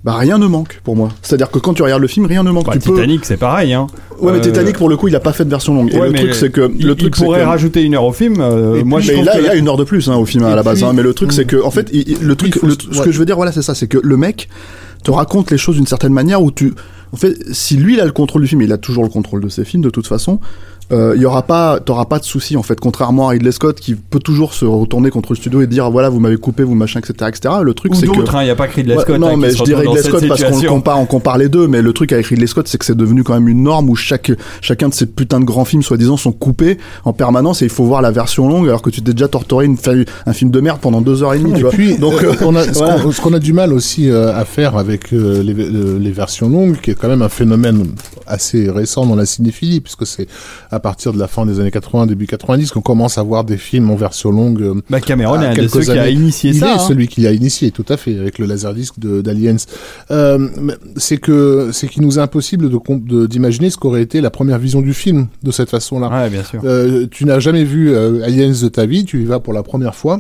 Bah 0.04 0.16
rien 0.16 0.38
ne 0.38 0.48
manque 0.48 0.80
pour 0.86 0.96
moi. 0.96 1.10
C'est-à-dire 1.22 1.52
que 1.52 1.60
quand 1.60 1.74
tu 1.74 1.84
regardes 1.84 2.02
le 2.02 2.08
film, 2.08 2.26
rien 2.26 2.42
ne 2.44 2.52
manque. 2.52 2.66
Bah, 2.68 2.74
tu 2.74 2.80
peux... 2.88 2.96
Titanic, 2.96 3.26
c'est 3.26 3.36
pareil. 3.36 3.74
Hein. 3.74 3.88
Ouais, 4.22 4.32
mais 4.32 4.38
Euh, 4.38 4.42
Titanic 4.42 4.78
pour 4.78 4.88
le 4.88 4.96
coup, 4.96 5.10
il 5.10 5.16
a 5.16 5.20
pas 5.20 5.34
fait 5.34 5.44
de 5.44 5.50
version 5.50 5.74
longue. 5.74 5.94
et 5.94 6.00
le 6.00 6.14
truc, 6.14 6.34
c'est 6.36 6.52
que 6.52 6.72
il, 6.80 6.86
le 6.88 6.96
truc, 6.96 7.16
pourrait 7.18 7.42
que- 7.42 7.46
rajouter 7.46 7.82
une 7.84 7.96
heure 7.96 8.06
au 8.06 8.14
film. 8.14 8.36
euh, 8.40 8.82
moi, 8.86 9.00
puis, 9.00 9.10
je 9.10 9.14
mais 9.16 9.24
là, 9.24 9.40
il 9.40 9.46
y 9.46 9.50
a 9.50 9.56
une 9.56 9.68
heure 9.68 9.76
de 9.78 9.84
plus 9.84 10.10
hein, 10.10 10.16
au 10.16 10.26
film 10.26 10.46
à 10.46 10.56
la 10.56 10.64
base. 10.64 10.80
puis- 10.80 10.86
hein, 10.88 10.94
mais 10.94 11.04
le 11.04 11.14
truc, 11.14 11.34
c'est 11.34 11.46
que, 11.46 11.62
en 11.62 11.72
fait, 11.72 11.90
il- 11.92 12.18
le 12.22 12.36
truc, 12.36 12.58
faut- 12.58 12.66
le- 12.68 12.76
ce 12.80 12.98
ouais. 13.00 13.06
que 13.06 13.12
je 13.12 13.20
veux 13.20 13.26
dire, 13.26 13.36
voilà, 13.36 13.52
c'est 13.52 13.62
ça, 13.62 13.76
c'est 13.76 13.88
que 13.88 13.98
le 14.02 14.16
mec 14.18 14.48
te 15.04 15.12
raconte 15.12 15.52
les 15.52 15.58
choses 15.58 15.76
d'une 15.76 15.88
certaine 15.88 16.14
manière 16.14 16.42
où 16.42 16.52
tu, 16.52 16.74
en 17.12 17.18
fait, 17.18 17.36
si 17.52 17.76
lui 17.76 17.96
il 17.96 18.00
a 18.00 18.06
le 18.06 18.12
contrôle 18.12 18.42
du 18.42 18.48
film, 18.48 18.62
il 18.62 18.72
a 18.72 18.78
toujours 18.78 19.04
le 19.04 19.10
contrôle 19.10 19.42
de 19.42 19.50
ses 19.50 19.66
films 19.66 19.84
de 19.84 19.90
toute 19.90 20.08
façon. 20.08 20.40
Euh, 20.92 21.14
Il 21.16 21.22
y 21.22 21.26
aura 21.26 21.44
pas, 21.44 21.80
t'auras 21.80 22.06
pas 22.06 22.20
de 22.20 22.24
souci 22.24 22.58
en 22.58 22.64
fait, 22.64 22.80
contrairement 22.80 23.28
à 23.28 23.32
Ridley 23.32 23.52
Scott 23.52 23.80
qui 23.80 23.96
peut 23.96 24.20
toujours 24.20 24.54
se 24.54 24.66
retourner 24.66 25.10
contre 25.10 25.32
le 25.34 25.36
studio 25.38 25.62
et 25.62 25.68
dire 25.68 25.90
voilà 25.92 26.10
vous 26.10 26.20
m'avez 26.20 26.38
coupé, 26.38 26.64
vous 26.64 26.76
machin, 26.76 27.00
etc., 27.00 27.14
etc. 27.30 27.56
Le 27.64 27.74
truc 27.74 27.96
c'est 27.96 28.08
que 28.08 28.16
d'autres, 28.16 28.36
hein, 28.36 28.42
il 28.42 28.46
n'y 28.46 28.52
a 28.52 28.56
pas 28.56 28.68
que 28.68 28.76
Ridley 28.76 28.96
Ouais, 28.96 29.02
Scott. 29.04 29.20
non, 29.20 29.28
hein, 29.34 29.38
mais 29.38 29.52
je 29.52 29.58
dans 29.58 29.78
Ridley 29.78 30.02
Scott 30.04 30.28
parce 30.28 30.44
qu'on 30.44 30.62
compare, 30.62 31.00
on 31.00 31.06
compare 31.06 31.38
les 31.38 31.50
deux. 31.50 31.68
Mais 31.68 31.82
le 31.82 31.94
truc 31.94 32.12
avec 32.12 32.26
Ridley 32.28 32.48
Scott, 32.48 32.68
c'est 32.68 32.78
que 32.78 32.86
c'est 32.86 32.98
devenu 32.98 33.24
quand 33.24 33.34
même 33.34 33.48
une 33.48 33.64
norme 33.64 33.90
où 33.90 33.96
chaque, 33.96 34.32
chacun 34.62 34.90
de 34.90 34.94
ces 34.94 35.06
putains 35.06 35.40
de 35.40 35.46
grands 35.46 35.66
films, 35.66 35.84
soi-disant, 35.84 36.18
sont 36.18 36.32
coupés 36.32 36.78
en 37.06 37.14
permanence 37.14 37.62
et 37.62 37.66
il 37.66 37.72
faut 37.72 37.84
voir 37.86 38.02
la 38.02 38.12
version 38.12 38.48
longue 38.48 38.68
alors 38.68 38.82
que 38.82 38.90
tu 38.90 39.02
t'es 39.02 39.14
déjà 39.14 39.28
torturé 39.28 39.66
une, 39.66 39.78
un 40.26 40.34
film 40.34 40.52
de 40.52 40.60
merde 40.60 40.80
pendant 40.82 41.02
deux 41.02 41.24
heures 41.24 41.34
et 41.34 41.40
demie, 41.40 41.54
tu 41.54 41.60
Et 41.60 41.62
vois. 41.64 41.72
puis, 41.72 41.98
Donc, 41.98 42.24
euh, 42.24 42.32
euh, 42.32 42.36
on 42.46 42.56
a, 42.56 42.64
ce 42.64 43.22
qu'on- 43.22 43.34
a 43.34 43.40
du 43.40 43.54
mal 43.54 43.74
aussi 43.74 44.10
euh, 44.10 44.34
à 44.36 44.44
faire 44.46 44.76
avec 44.78 45.14
euh, 45.14 45.44
les, 45.44 45.54
euh, 45.54 46.00
les 46.00 46.12
versions 46.12 46.50
longues, 46.50 46.80
qui 46.82 46.92
est 46.92 46.96
quand 46.96 47.08
même 47.08 47.22
un 47.22 47.30
phénomène 47.30 47.86
assez 48.26 48.70
récent 48.70 49.06
dans 49.06 49.16
la 49.16 49.26
cinéphilie, 49.26 49.82
puisque 49.82 50.06
c'est 50.08 50.28
à 50.80 50.82
partir 50.82 51.12
de 51.12 51.20
la 51.20 51.28
fin 51.28 51.46
des 51.46 51.60
années 51.60 51.72
80, 51.72 52.06
début 52.08 52.26
90, 52.26 52.72
qu'on 52.72 52.80
commence 52.82 53.18
à 53.18 53.24
voir 53.24 53.44
des 53.44 53.58
films 53.58 53.92
en 53.92 53.96
version 53.96 54.32
longue. 54.32 54.62
euh, 54.62 54.82
Bah, 54.90 55.02
Cameron 55.02 55.42
est 55.42 55.48
un 55.48 55.54
de 55.54 55.68
ceux 55.68 55.82
qui 55.82 55.92
a 55.92 56.10
initié 56.10 56.52
Il 56.52 56.60
ça. 56.60 56.68
est 56.68 56.72
hein. 56.76 56.80
celui 56.80 57.08
qui 57.10 57.20
l'a 57.22 57.34
initié, 57.34 57.72
tout 57.72 57.86
à 57.90 57.98
fait, 57.98 58.18
avec 58.18 58.40
le 58.40 58.46
laserdisc 58.46 58.98
d'Aliens. 58.98 59.58
Euh, 60.12 60.48
c'est 60.96 61.18
que 61.18 61.70
c'est 61.74 61.88
qu'il 61.90 62.02
nous 62.04 62.18
est 62.18 62.22
impossible 62.22 62.70
de 62.70 63.28
d'imaginer 63.28 63.70
ce 63.70 63.78
qu'aurait 63.78 64.02
été 64.02 64.22
la 64.22 64.30
première 64.30 64.58
vision 64.58 64.82
du 64.82 64.94
film 64.94 65.28
de 65.44 65.52
cette 65.52 65.70
façon-là. 65.70 66.10
Ouais, 66.10 66.30
bien 66.30 66.44
sûr. 66.44 66.62
Euh, 66.64 67.08
tu 67.12 67.26
n'as 67.26 67.40
jamais 67.40 67.66
vu 67.66 67.92
euh, 67.94 68.24
Aliens 68.24 68.54
de 68.62 68.68
ta 68.70 68.86
vie, 68.86 69.04
tu 69.04 69.22
y 69.22 69.26
vas 69.26 69.40
pour 69.40 69.54
la 69.54 69.64
première 69.64 69.96
fois. 69.96 70.20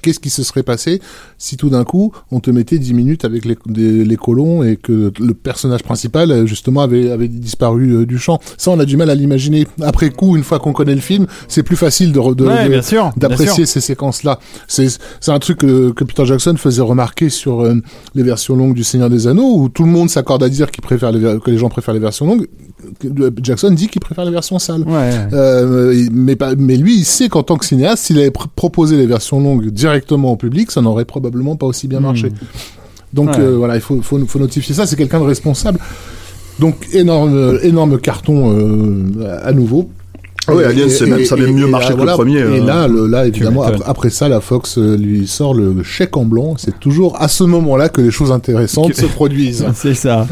Qu'est-ce 0.00 0.20
qui 0.20 0.30
se 0.30 0.42
serait 0.42 0.62
passé 0.62 1.00
si 1.38 1.56
tout 1.58 1.68
d'un 1.68 1.84
coup 1.84 2.12
on 2.30 2.40
te 2.40 2.50
mettait 2.50 2.78
10 2.78 2.94
minutes 2.94 3.24
avec 3.26 3.44
les, 3.44 3.56
des- 3.66 4.04
les 4.04 4.16
colons 4.16 4.62
et 4.62 4.76
que 4.76 5.12
le 5.20 5.34
personnage 5.34 5.82
principal 5.82 6.30
euh, 6.30 6.46
justement 6.46 6.80
avait, 6.80 7.10
avait 7.10 7.28
disparu 7.28 7.90
euh, 7.92 8.06
du 8.06 8.18
champ? 8.18 8.40
Ça 8.56 8.70
on 8.70 8.80
a 8.80 8.84
du 8.86 8.96
mal 8.96 9.10
à 9.10 9.14
l'imaginer. 9.14 9.66
Après 9.82 10.08
coup, 10.10 10.36
une 10.36 10.44
fois 10.44 10.58
qu'on 10.60 10.72
connaît 10.72 10.94
le 10.94 11.00
film, 11.00 11.26
c'est 11.48 11.62
plus 11.62 11.76
facile 11.76 12.12
de, 12.12 12.20
de- 12.34 12.44
Ouais, 12.46 12.64
de- 12.64 12.68
bien 12.70 12.82
sûr. 12.82 13.10
bien 13.16 13.28
d'apprécier 13.28 13.66
sûr. 13.66 13.68
ces 13.68 13.80
séquences-là. 13.82 14.38
C'est 14.66 14.88
c'est 15.20 15.30
un 15.32 15.38
truc 15.38 15.58
que, 15.58 15.90
que 15.90 16.04
Peter 16.04 16.24
Jackson 16.24 16.54
faisait 16.56 16.80
remarquer 16.82 17.28
sur 17.28 17.60
euh, 17.60 17.74
les 18.14 18.22
versions 18.22 18.56
longues 18.56 18.74
du 18.74 18.84
Seigneur 18.84 19.10
des 19.10 19.26
Anneaux, 19.26 19.56
où 19.58 19.68
tout 19.68 19.84
le 19.84 19.90
monde 19.90 20.08
s'accorde 20.08 20.42
à 20.42 20.48
dire 20.48 20.70
qu'il 20.70 20.82
préfère 20.82 21.12
les, 21.12 21.20
que 21.40 21.50
les 21.50 21.58
gens 21.58 21.68
préfèrent 21.68 21.94
les 21.94 22.00
versions 22.00 22.26
longues. 22.26 22.46
Jackson 23.42 23.70
dit 23.70 23.88
qu'il 23.88 24.00
préfère 24.00 24.24
les 24.24 24.30
versions 24.30 24.58
sales. 24.58 24.82
Ouais. 24.82 25.10
Euh, 25.32 26.08
mais, 26.12 26.36
mais 26.58 26.76
lui, 26.76 26.96
il 26.98 27.04
sait 27.04 27.28
qu'en 27.28 27.42
tant 27.42 27.56
que 27.56 27.64
cinéaste, 27.64 28.04
s'il 28.04 28.18
avait 28.18 28.28
pr- 28.30 28.46
proposé 28.54 28.96
les 28.96 29.06
versions 29.06 29.40
longues 29.40 29.70
directement 29.82 30.32
au 30.32 30.36
public, 30.36 30.70
ça 30.70 30.80
n'aurait 30.80 31.04
probablement 31.04 31.56
pas 31.56 31.66
aussi 31.66 31.86
bien 31.88 32.00
Hmm. 32.00 32.04
marché. 32.10 32.28
Donc 33.12 33.30
Ouais. 33.30 33.40
euh, 33.40 33.56
voilà, 33.58 33.74
il 33.74 33.80
faut, 33.82 34.00
faut, 34.02 34.18
faut 34.26 34.38
notifier 34.38 34.74
ça. 34.74 34.86
C'est 34.86 34.96
quelqu'un 34.96 35.20
de 35.20 35.24
responsable. 35.34 35.78
Donc 36.58 36.74
énorme, 36.92 37.34
euh, 37.34 37.58
énorme 37.62 37.98
carton 37.98 38.38
euh, 38.52 39.40
à 39.42 39.52
nouveau. 39.52 39.90
Ah 40.48 40.52
c'est 40.88 41.06
même- 41.06 41.20
et- 41.20 41.24
ça 41.24 41.36
a 41.36 41.38
même 41.38 41.54
mieux 41.54 41.68
marché 41.68 41.90
là, 41.90 41.94
que 41.96 42.00
le 42.10 42.12
premier, 42.14 42.38
Et 42.40 42.60
là, 42.60 42.88
le, 42.88 43.06
là 43.06 43.26
évidemment, 43.26 43.62
après, 43.62 43.84
après 43.86 44.10
ça, 44.10 44.28
la 44.28 44.40
Fox 44.40 44.76
lui 44.78 45.26
sort 45.28 45.54
le 45.54 45.82
chèque 45.84 46.16
en 46.16 46.24
blanc. 46.24 46.54
C'est 46.58 46.78
toujours 46.80 47.20
à 47.22 47.28
ce 47.28 47.44
moment-là 47.44 47.88
que 47.88 48.00
les 48.00 48.10
choses 48.10 48.32
intéressantes 48.32 48.94
se 48.94 49.06
produisent. 49.06 49.64
C'est 49.74 49.94
ça. 49.94 50.26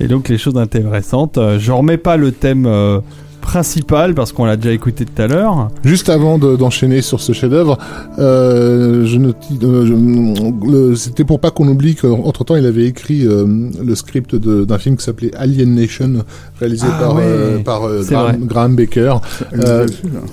Et 0.00 0.06
donc 0.08 0.28
les 0.28 0.38
choses 0.38 0.56
intéressantes. 0.58 1.38
Euh, 1.38 1.58
je 1.58 1.72
remets 1.72 1.96
pas 2.08 2.16
le 2.18 2.30
thème 2.32 2.66
euh, 2.66 2.98
principal 3.44 4.14
parce 4.14 4.32
qu'on 4.32 4.46
l'a 4.46 4.56
déjà 4.56 4.72
écouté 4.72 5.04
tout 5.04 5.20
à 5.22 5.26
l'heure. 5.26 5.68
Juste 5.84 6.08
avant 6.08 6.38
de- 6.38 6.56
d'enchaîner 6.56 7.02
sur 7.02 7.20
ce 7.20 7.32
chef-d'œuvre, 7.32 7.78
euh, 8.18 9.04
je 9.04 9.18
note, 9.18 9.36
euh, 9.62 9.86
je- 9.86 10.94
c'était 10.96 11.24
pour 11.24 11.38
pas 11.40 11.50
qu'on 11.50 11.68
oublie 11.68 11.94
qu'entre 11.94 12.44
temps 12.44 12.56
il 12.56 12.66
avait 12.66 12.86
écrit 12.86 13.26
euh, 13.26 13.46
le 13.84 13.94
script 13.94 14.34
d'un 14.34 14.78
film 14.78 14.96
qui 14.96 15.04
s'appelait 15.04 15.30
Alien 15.36 15.74
Nation, 15.74 16.24
réalisé 16.58 16.86
Ah 16.88 16.98
par, 17.00 17.14
ouais, 17.16 17.22
euh, 17.24 17.58
par 17.58 17.84
euh, 17.84 18.02
Graham, 18.40 18.74
Baker. 18.76 19.16
Euh, 19.58 19.86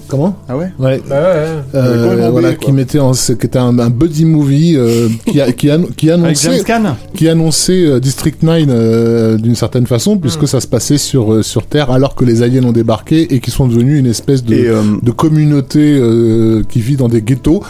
comment 0.08 0.36
Ah 0.48 0.58
ouais 0.58 0.72
Ouais. 0.80 1.02
Bah 1.10 1.16
ouais, 1.16 1.22
ouais. 1.26 1.48
Euh, 1.76 2.04
complètement 2.08 2.32
voilà, 2.32 2.54
qui 2.54 2.72
mettait 2.72 3.00
en, 3.00 3.12
qui 3.12 3.32
était 3.34 3.60
un, 3.60 3.78
un 3.78 3.90
buddy 3.90 4.26
movie 4.26 4.76
euh, 4.78 5.10
qui, 5.28 5.42
a, 5.42 5.52
qui, 5.52 5.70
a- 5.70 5.78
qui 5.98 6.10
Avec 6.10 6.26
annonçait 6.26 6.50
qui 7.16 7.28
annonçait 7.28 7.86
euh, 7.86 8.00
District 8.00 8.42
9 8.42 8.66
euh, 8.70 9.38
d'une 9.38 9.56
certaine 9.56 9.86
façon, 9.86 10.18
puisque 10.18 10.48
ça 10.48 10.60
se 10.62 10.68
passait 10.68 10.98
sur, 10.98 11.34
euh, 11.34 11.44
sur 11.44 11.66
Terre 11.68 11.92
alors 11.92 12.16
que 12.16 12.24
les 12.26 12.42
aliens 12.42 12.64
ont 12.64 12.72
débarqué 12.72 13.01
et 13.10 13.40
qui 13.40 13.52
sont 13.52 13.68
devenus 13.68 14.00
une 14.00 14.06
espèce 14.08 14.44
de, 14.44 14.56
euh, 14.56 14.82
de 15.02 15.12
communauté 15.12 15.80
euh, 16.00 16.64
qui 16.68 16.80
vit 16.82 16.96
dans 16.96 17.08
des 17.08 17.22
ghettos. 17.22 17.64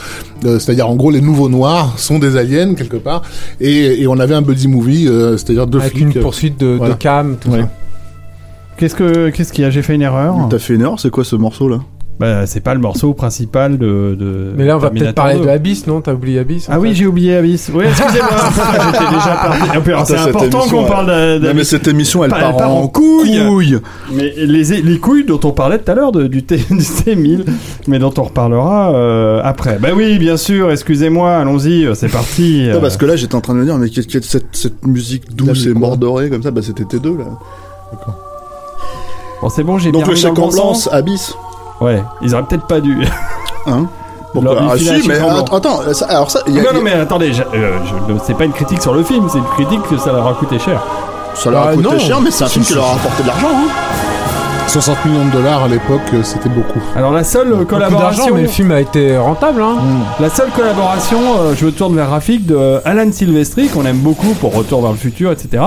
Euh, 0.46 0.60
c'est-à-dire, 0.60 0.90
en 0.90 0.96
gros, 0.96 1.12
les 1.12 1.22
nouveaux 1.22 1.50
noirs 1.50 1.98
sont 2.00 2.20
des 2.20 2.38
aliens, 2.38 2.74
quelque 2.74 2.98
part. 2.98 3.22
Et, 3.60 4.02
et 4.02 4.08
on 4.08 4.20
avait 4.20 4.36
un 4.36 4.42
buddy 4.42 4.68
movie, 4.68 5.08
euh, 5.08 5.38
c'est-à-dire 5.38 5.68
deux 5.68 5.80
Avec 5.80 5.92
flics. 5.94 6.16
une 6.16 6.22
poursuite 6.22 6.60
de, 6.60 6.68
voilà. 6.78 6.94
de 6.96 7.00
cam, 7.00 7.38
tout 7.40 7.50
Ouais. 7.50 7.62
ça. 7.62 7.70
Qu'est-ce 8.78 8.96
que 8.96 9.30
qu'est-ce 9.30 9.54
qu'il 9.54 9.64
y 9.64 9.68
a 9.68 9.70
J'ai 9.70 9.84
fait 9.84 9.94
une 9.94 10.02
erreur. 10.02 10.36
T'as 10.50 10.58
fait 10.58 10.74
une 10.74 10.82
erreur, 10.82 11.00
c'est 11.00 11.12
quoi 11.12 11.24
ce 11.24 11.36
morceau 11.36 11.68
là 11.70 11.80
Bah, 12.22 12.46
c'est 12.46 12.62
pas 12.62 12.74
le 12.76 12.80
morceau 12.80 13.14
principal 13.14 13.78
de. 13.78 14.16
de 14.18 14.54
Mais 14.56 14.66
là, 14.66 14.76
on 14.78 14.80
va 14.80 14.92
peut-être 14.92 15.16
parler 15.16 15.36
2. 15.40 15.44
de 15.44 15.50
Abyss, 15.50 15.88
non? 15.88 16.02
T'as 16.02 16.14
oublié 16.14 16.40
Abyss 16.40 16.68
Ah 16.70 16.80
oui, 16.80 16.94
j'ai 16.94 17.08
oublié 17.08 17.36
Abyss. 17.36 17.72
Oui, 17.74 17.84
excusez-moi. 17.90 18.30
J'étais 18.94 19.06
déjà 19.10 19.36
parti. 19.42 19.90
Alors, 19.92 20.08
C'est 20.08 20.18
important 20.18 20.60
qu'on 20.70 20.84
parle 20.86 21.08
d'a- 21.08 21.34
Non 21.36 21.40
mais 21.42 21.48
d'Abyss. 21.48 21.70
cette 21.70 21.88
émission, 21.88 22.24
elle 22.24 22.32
Elle 22.36 22.40
part, 22.42 22.58
part 22.58 22.72
en 22.72 22.82
en 22.84 22.88
couille. 22.88 23.40
couille. 23.48 23.80
Mais 24.14 24.34
les, 24.38 24.64
les 24.82 25.00
couilles 25.00 25.26
dont 25.26 25.40
on 25.44 25.52
parlait 25.52 25.80
tout 25.80 25.92
à 25.92 25.96
l'heure 25.96 26.12
du, 26.12 26.44
T, 26.44 26.58
du 26.70 26.76
T1000, 26.76 27.44
mais 27.88 27.98
dont 28.00 28.14
on 28.18 28.24
reparlera 28.24 28.94
euh, 28.94 29.42
après. 29.44 29.80
Bah 29.82 29.90
oui, 29.96 30.20
bien 30.20 30.38
sûr, 30.38 30.72
excusez-moi, 30.72 31.38
allons-y, 31.38 31.86
euh, 31.86 31.96
c'est 31.96 32.08
parti. 32.10 32.68
Non, 32.70 32.76
euh. 32.76 32.80
parce 32.82 32.98
que 32.98 33.06
là, 33.08 33.16
j'étais 33.16 33.36
en 33.36 33.42
train 33.42 33.56
de 33.56 33.60
me 33.60 33.66
dire, 33.66 33.78
mais 33.78 33.90
qu'est-ce 33.90 34.08
que 34.08 34.22
cette, 34.22 34.56
cette 34.56 34.86
musique 34.86 35.36
douce 35.36 35.66
et 35.66 35.74
mordorée 35.74 36.30
comme 36.30 36.44
ça 36.44 36.52
Bah, 36.52 36.62
c'était 36.62 36.84
T2 36.84 37.18
là. 37.18 37.26
Bon, 39.42 39.50
c'est 39.50 39.64
bon, 39.64 39.80
j'ai 39.80 39.92
Donc 39.92 40.04
bien 40.04 40.14
le 40.14 40.20
remis 40.20 40.22
dans 40.22 40.30
chèque 40.30 40.40
en 40.40 40.50
blanc, 40.50 40.74
sens. 40.76 40.90
Abyss. 40.94 41.34
Ouais, 41.82 42.04
ils 42.22 42.34
auraient 42.34 42.44
peut-être 42.44 42.68
pas 42.68 42.80
dû. 42.80 43.06
Hein 43.68 43.86
Leur- 44.34 44.44
Pourquoi 44.56 44.58
Ah 44.72 44.78
si, 44.78 45.08
mais 45.10 45.20
att- 45.20 45.54
attends, 45.54 45.82
ça- 45.94 46.06
alors 46.06 46.32
ça, 46.32 46.40
il 46.48 46.56
y 46.56 46.60
a- 46.60 46.64
non, 46.64 46.70
non, 46.76 46.82
mais 46.82 46.94
attendez, 46.94 47.32
euh, 47.54 47.78
c'est 48.26 48.34
pas 48.38 48.46
une 48.46 48.54
critique 48.54 48.82
sur 48.82 48.94
le 48.94 49.04
film, 49.04 49.28
c'est 49.30 49.38
une 49.40 49.44
critique 49.56 49.82
que 49.90 49.98
ça 49.98 50.14
leur 50.14 50.26
a 50.26 50.34
coûté 50.34 50.58
cher. 50.58 50.82
ça 51.36 51.50
leur 51.52 51.64
a 51.64 51.68
Ah, 51.70 51.74
coûté 51.74 51.90
non. 51.90 52.00
cher, 52.00 52.22
mais 52.22 52.32
c'est 52.32 52.46
un 52.46 52.48
film 52.48 52.64
qui 52.64 52.74
leur 52.74 52.86
a 52.86 52.94
si. 52.94 52.96
apporté 53.00 53.24
de 53.24 53.28
l'argent. 53.28 53.48
Hein. 53.54 53.68
60 54.72 55.04
millions 55.06 55.26
de 55.26 55.32
dollars 55.32 55.64
à 55.64 55.68
l'époque, 55.68 56.00
euh, 56.14 56.22
c'était 56.24 56.48
beaucoup. 56.48 56.80
Alors 56.96 57.12
la 57.12 57.26
seule 57.26 57.52
euh, 57.52 57.66
collaboration, 57.66 58.34
mais 58.34 58.44
le 58.44 58.48
film 58.48 58.72
a 58.72 58.80
été 58.80 59.18
rentable. 59.18 59.62
Hein. 59.62 59.76
la 60.20 60.30
seule 60.30 60.50
collaboration, 60.56 61.20
euh, 61.40 61.54
je 61.60 61.66
me 61.66 61.72
tourne 61.72 61.94
vers 61.96 62.10
Rafik 62.10 62.46
de 62.46 62.80
Alan 62.86 63.12
Silvestri 63.12 63.68
qu'on 63.68 63.86
aime 63.86 63.98
beaucoup 63.98 64.34
pour 64.36 64.54
Retour 64.56 64.82
vers 64.82 64.92
le 64.92 64.98
futur, 64.98 65.32
etc. 65.34 65.62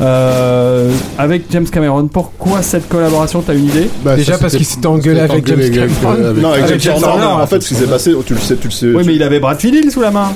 Euh, 0.00 0.90
avec 1.18 1.44
James 1.50 1.66
Cameron. 1.70 2.08
Pourquoi 2.08 2.62
cette 2.62 2.88
collaboration 2.88 3.42
T'as 3.46 3.54
une 3.54 3.66
idée? 3.66 3.88
Bah, 4.04 4.16
Déjà 4.16 4.32
ça, 4.32 4.38
parce 4.40 4.56
qu'il 4.56 4.66
s'était 4.66 4.86
engueulé 4.88 5.20
avec 5.20 5.46
James 5.46 5.58
avec- 5.60 5.72
Cameron. 5.74 6.12
avec- 6.24 6.42
Non, 6.42 6.50
avec 6.52 6.64
Avec 6.64 6.80
James 6.80 6.96
Horner, 7.02 7.24
en 7.26 7.46
fait, 7.46 7.62
ce 7.62 7.68
qui 7.68 7.74
s'est 7.76 7.86
passé, 7.86 8.12
tu 8.26 8.34
le 8.34 8.40
sais, 8.40 8.56
tu 8.56 8.66
le 8.68 8.72
sais. 8.72 8.86
Oui, 8.86 9.02
tu- 9.02 9.08
mais 9.08 9.14
il 9.14 9.22
avait 9.22 9.38
Brad 9.38 9.58
Fiddle 9.60 9.88
sous 9.90 10.00
la 10.00 10.10
main. 10.10 10.32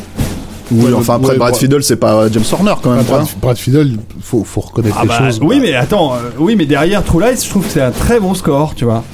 Oui, 0.72 0.84
Ouais, 0.86 0.92
enfin, 0.94 1.16
après, 1.16 1.32
ouais, 1.32 1.38
Brad 1.38 1.54
Fiddle, 1.54 1.82
c'est 1.82 1.96
pas 1.96 2.28
James 2.30 2.44
Horner 2.52 2.74
quand 2.82 2.90
même. 2.94 3.04
Brad, 3.04 3.20
quoi. 3.22 3.28
Brad 3.40 3.56
Fiddle, 3.58 3.98
faut, 4.22 4.42
faut 4.44 4.60
reconnaître 4.62 4.96
Ah 4.98 5.02
les 5.02 5.08
bah, 5.08 5.18
choses. 5.18 5.40
oui, 5.42 5.58
mais 5.60 5.74
attends, 5.74 6.14
euh, 6.14 6.30
oui, 6.38 6.56
mais 6.56 6.66
derrière 6.66 7.04
True 7.04 7.20
Lies, 7.20 7.40
je 7.44 7.48
trouve 7.50 7.64
que 7.64 7.70
c'est 7.72 7.82
un 7.82 7.90
très 7.90 8.18
bon 8.20 8.34
score, 8.34 8.74
tu 8.74 8.84
vois. 8.84 9.04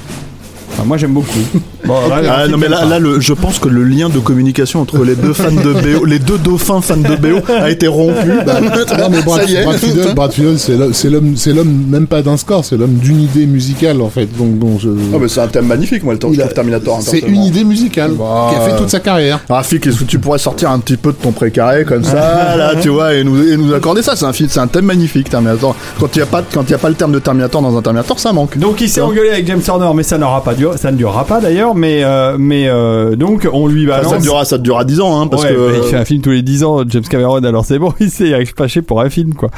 Enfin, 0.72 0.84
moi, 0.84 0.96
j'aime 0.96 1.12
beaucoup. 1.12 1.28
Bon, 1.84 1.94
là, 2.08 2.20
Ah, 2.28 2.48
non 2.48 2.58
mais 2.58 2.68
là, 2.68 2.78
pas. 2.78 2.84
là 2.86 2.98
le, 2.98 3.20
je 3.20 3.32
pense 3.32 3.58
que 3.58 3.68
le 3.68 3.84
lien 3.84 4.08
de 4.08 4.18
communication 4.18 4.80
entre 4.80 5.04
les 5.04 5.14
deux 5.14 5.32
fans 5.32 5.50
de 5.52 5.72
BO, 5.72 6.04
les 6.04 6.18
deux 6.18 6.38
dauphins 6.38 6.80
fans 6.80 6.96
de 6.96 7.16
BO 7.16 7.38
a 7.48 7.70
été 7.70 7.86
rompu. 7.86 8.30
Bah, 8.44 8.60
non, 8.60 9.08
mais 9.10 9.22
Brad, 9.22 9.42
Ça 9.42 9.50
y 9.50 9.54
est. 9.56 9.64
Brad 9.64 9.76
Fiddle, 9.78 10.14
Brad 10.14 10.32
Fiddle, 10.32 10.58
c'est 10.58 11.08
l'homme- 11.10 11.36
c'est 11.36 11.52
l'homme, 11.52 11.84
même 11.88 12.06
pas 12.06 12.22
d'un 12.22 12.36
score, 12.36 12.64
c'est 12.64 12.76
l'homme 12.76 12.94
d'une 12.94 13.20
idée 13.20 13.46
musicale 13.46 14.00
en 14.02 14.10
fait. 14.10 14.26
Donc, 14.36 14.58
donc 14.58 14.80
je. 14.80 14.88
Ah, 15.14 15.18
mais 15.20 15.28
c'est 15.28 15.40
un 15.40 15.46
thème 15.48 15.66
magnifique, 15.66 16.02
moi, 16.02 16.14
le 16.14 16.18
temps 16.18 16.28
Il 16.30 16.36
je 16.36 16.40
trouve 16.40 16.52
Terminator. 16.54 16.98
c'est 17.02 17.20
une 17.20 17.42
idée 17.44 17.64
musicale 17.64 18.12
Bah, 18.18 18.50
qui 18.50 18.56
a 18.56 18.60
fait 18.60 18.76
toute 18.76 18.90
sa 18.90 19.00
carrière. 19.00 19.40
Rafik, 19.48 19.86
est-ce 19.86 19.98
que 20.00 20.04
tu 20.04 20.18
pourrais 20.18 20.38
sortir 20.38 20.70
un 20.70 20.78
petit 20.80 20.96
peu 20.96 21.12
de 21.12 21.16
ton 21.16 21.32
précaré 21.32 21.84
comme 21.84 22.04
ça, 22.04 22.56
là, 22.56 22.72
tu 22.80 22.88
vois, 22.88 23.14
et 23.14 23.24
nous, 23.24 23.40
et 23.42 23.56
nous 23.56 23.72
accorder 23.74 24.02
ça? 24.02 24.16
C'est 24.16 24.24
un 24.26 24.32
film, 24.32 24.48
c'est 24.50 24.60
un 24.60 24.66
thème 24.66 24.84
magnifique, 24.86 25.30
Terminator. 25.30 25.76
Quand 26.00 26.08
il 26.14 26.18
n'y 26.18 26.22
a 26.22 26.26
pas, 26.26 26.42
quand 26.52 26.64
il 26.64 26.70
y 26.70 26.74
a 26.74 26.78
pas 26.78 26.88
le 26.88 26.94
terme 26.96 27.12
de 27.12 27.18
Terminator 27.18 27.62
dans 27.62 27.76
un 27.76 27.82
Terminator, 27.82 28.18
ça 28.18 28.32
manque. 28.32 28.58
Donc 28.58 28.80
il 28.80 28.88
s'est 28.88 29.00
engueulé 29.00 29.30
avec 29.30 29.46
James 29.46 29.62
Horner, 29.66 29.90
mais 29.94 30.02
ça 30.02 30.18
n'aura 30.18 30.42
pas 30.42 30.54
dur- 30.54 30.74
ça 30.76 30.90
ne 30.90 30.96
durera 30.96 31.24
pas 31.24 31.40
d'ailleurs. 31.40 31.67
Mais 31.74 32.02
euh, 32.04 32.36
mais 32.38 32.68
euh, 32.68 33.16
donc 33.16 33.48
on 33.52 33.66
lui 33.66 33.84
Enfin, 33.90 33.98
balance. 33.98 34.12
ça 34.14 34.18
durera, 34.20 34.44
ça 34.44 34.58
durera 34.58 34.84
10 34.84 35.00
ans, 35.00 35.20
hein, 35.20 35.26
parce 35.26 35.44
Ouais, 35.44 35.50
que. 35.54 35.76
il 35.78 35.82
fait 35.84 35.96
un 35.96 36.04
film 36.04 36.20
tous 36.22 36.30
les 36.30 36.42
10 36.42 36.64
ans, 36.64 36.82
James 36.88 37.02
Cameron, 37.08 37.42
alors 37.44 37.64
c'est 37.64 37.78
bon, 37.78 37.92
il 38.00 38.10
s'est 38.10 38.32
fâché 38.56 38.82
pour 38.82 39.00
un 39.00 39.10
film, 39.10 39.34
quoi. 39.34 39.50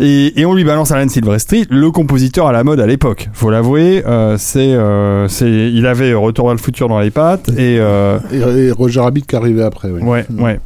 Et, 0.00 0.40
et 0.40 0.46
on 0.46 0.54
lui 0.54 0.64
balance 0.64 0.90
Alan 0.92 1.08
Silvestri, 1.08 1.64
le 1.70 1.90
compositeur 1.90 2.46
à 2.46 2.52
la 2.52 2.64
mode 2.64 2.80
à 2.80 2.86
l'époque. 2.86 3.28
Faut 3.32 3.50
l'avouer, 3.50 4.02
euh, 4.06 4.36
c'est, 4.38 4.58
euh, 4.72 5.28
c'est, 5.28 5.48
il 5.50 5.86
avait 5.86 6.12
Retour 6.14 6.46
vers 6.46 6.54
le 6.54 6.60
futur 6.60 6.88
dans 6.88 6.98
les 7.00 7.10
pattes, 7.10 7.48
et, 7.50 7.78
euh, 7.80 8.18
Et, 8.32 8.66
et 8.66 8.70
Roger 8.72 9.00
Rabbit 9.00 9.22
qui 9.22 9.36
arrivait 9.36 9.62
après. 9.62 9.88
Oui. 9.90 10.02
ouais, 10.02 10.26
ouais. 10.38 10.60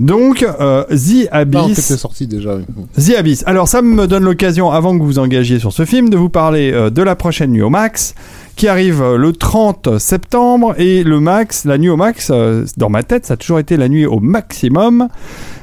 Donc, 0.00 0.42
euh, 0.42 0.84
The 0.84 0.92
en 0.92 0.94
fait, 0.94 1.28
Abyss. 1.32 1.80
c'est 1.80 1.96
sorti 1.96 2.26
déjà. 2.26 2.54
oui. 2.56 2.64
The 3.02 3.16
Abyss. 3.18 3.42
Alors 3.46 3.68
ça 3.68 3.82
me 3.82 4.06
donne 4.06 4.24
l'occasion, 4.24 4.70
avant 4.70 4.92
que 4.94 5.00
vous 5.00 5.06
vous 5.06 5.18
engagiez 5.18 5.58
sur 5.58 5.72
ce 5.72 5.84
film, 5.84 6.10
de 6.10 6.16
vous 6.16 6.28
parler 6.28 6.70
euh, 6.72 6.90
de 6.90 7.02
la 7.02 7.16
prochaine 7.16 7.50
nuit 7.50 7.62
au 7.62 7.70
Max, 7.70 8.14
qui 8.58 8.66
arrive 8.66 9.00
euh, 9.00 9.16
le 9.16 9.32
30 9.32 9.98
septembre. 9.98 10.74
Et 10.78 11.04
le 11.04 11.20
Max, 11.20 11.64
la 11.64 11.78
nuit 11.78 11.88
au 11.88 11.96
Max, 11.96 12.30
euh, 12.30 12.64
dans 12.76 12.90
ma 12.90 13.04
tête, 13.04 13.24
ça 13.24 13.34
a 13.34 13.36
toujours 13.36 13.60
été 13.60 13.76
la 13.78 13.88
nuit 13.88 14.04
au 14.04 14.20
maximum. 14.20 15.08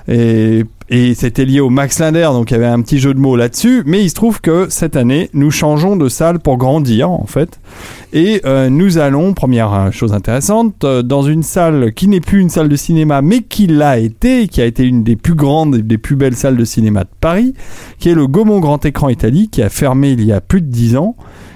Et, 0.08 0.64
c'était 1.16 1.46
lié 1.46 1.62
au 1.62 1.72
Max 1.72 1.98
Linder, 2.00 2.30
donc 2.32 2.52
il 2.52 2.54
y 2.54 2.58
avait 2.58 2.68
un 2.68 2.80
petit 2.80 3.00
jeu 3.00 3.16
de 3.16 3.20
mots 3.20 3.36
là-dessus. 3.36 3.82
Mais 3.88 4.04
il 4.04 4.10
se 4.10 4.14
trouve 4.14 4.40
que 4.40 4.68
cette 4.70 4.96
année, 4.96 5.30
nous 5.34 5.50
changeons 5.50 5.98
de 5.98 6.08
salle 6.08 6.40
pour 6.40 6.58
grandir, 6.58 7.10
en 7.10 7.26
fait. 7.26 7.60
Et 8.14 8.40
euh, 8.46 8.70
nous 8.70 9.00
allons, 9.00 9.34
première 9.34 9.92
chose 9.92 10.14
intéressante, 10.14 10.86
dans 10.86 11.24
une 11.24 11.42
salle 11.42 11.92
qui 11.94 12.08
n'est 12.08 12.22
plus 12.22 12.40
une 12.40 12.50
salle 12.50 12.70
de 12.70 12.76
cinéma, 12.76 13.24
mais 13.24 13.42
qui 13.42 13.66
l'a 13.66 13.98
été, 13.98 14.48
qui 14.48 14.62
a 14.62 14.66
été 14.66 14.84
une 14.86 15.04
des 15.04 15.16
plus 15.16 15.34
grandes 15.34 15.76
et 15.76 15.82
des 15.82 15.98
plus 15.98 16.16
belles 16.16 16.36
salles 16.36 16.56
de 16.56 16.66
cinéma 16.66 17.04
de 17.04 17.10
Paris, 17.20 17.56
qui 17.98 18.10
est 18.10 18.16
le 18.16 18.28
Gaumont 18.28 18.60
Grand 18.60 18.86
Écran 18.86 19.10
Italie, 19.10 19.50
qui 19.50 19.64
a 19.64 19.70
fermé 19.70 20.12
il 20.12 20.24
y 20.24 20.32
a 20.32 20.40
plus 20.40 20.62
de 20.62 20.68
10 20.68 20.98
ans, 20.98 21.16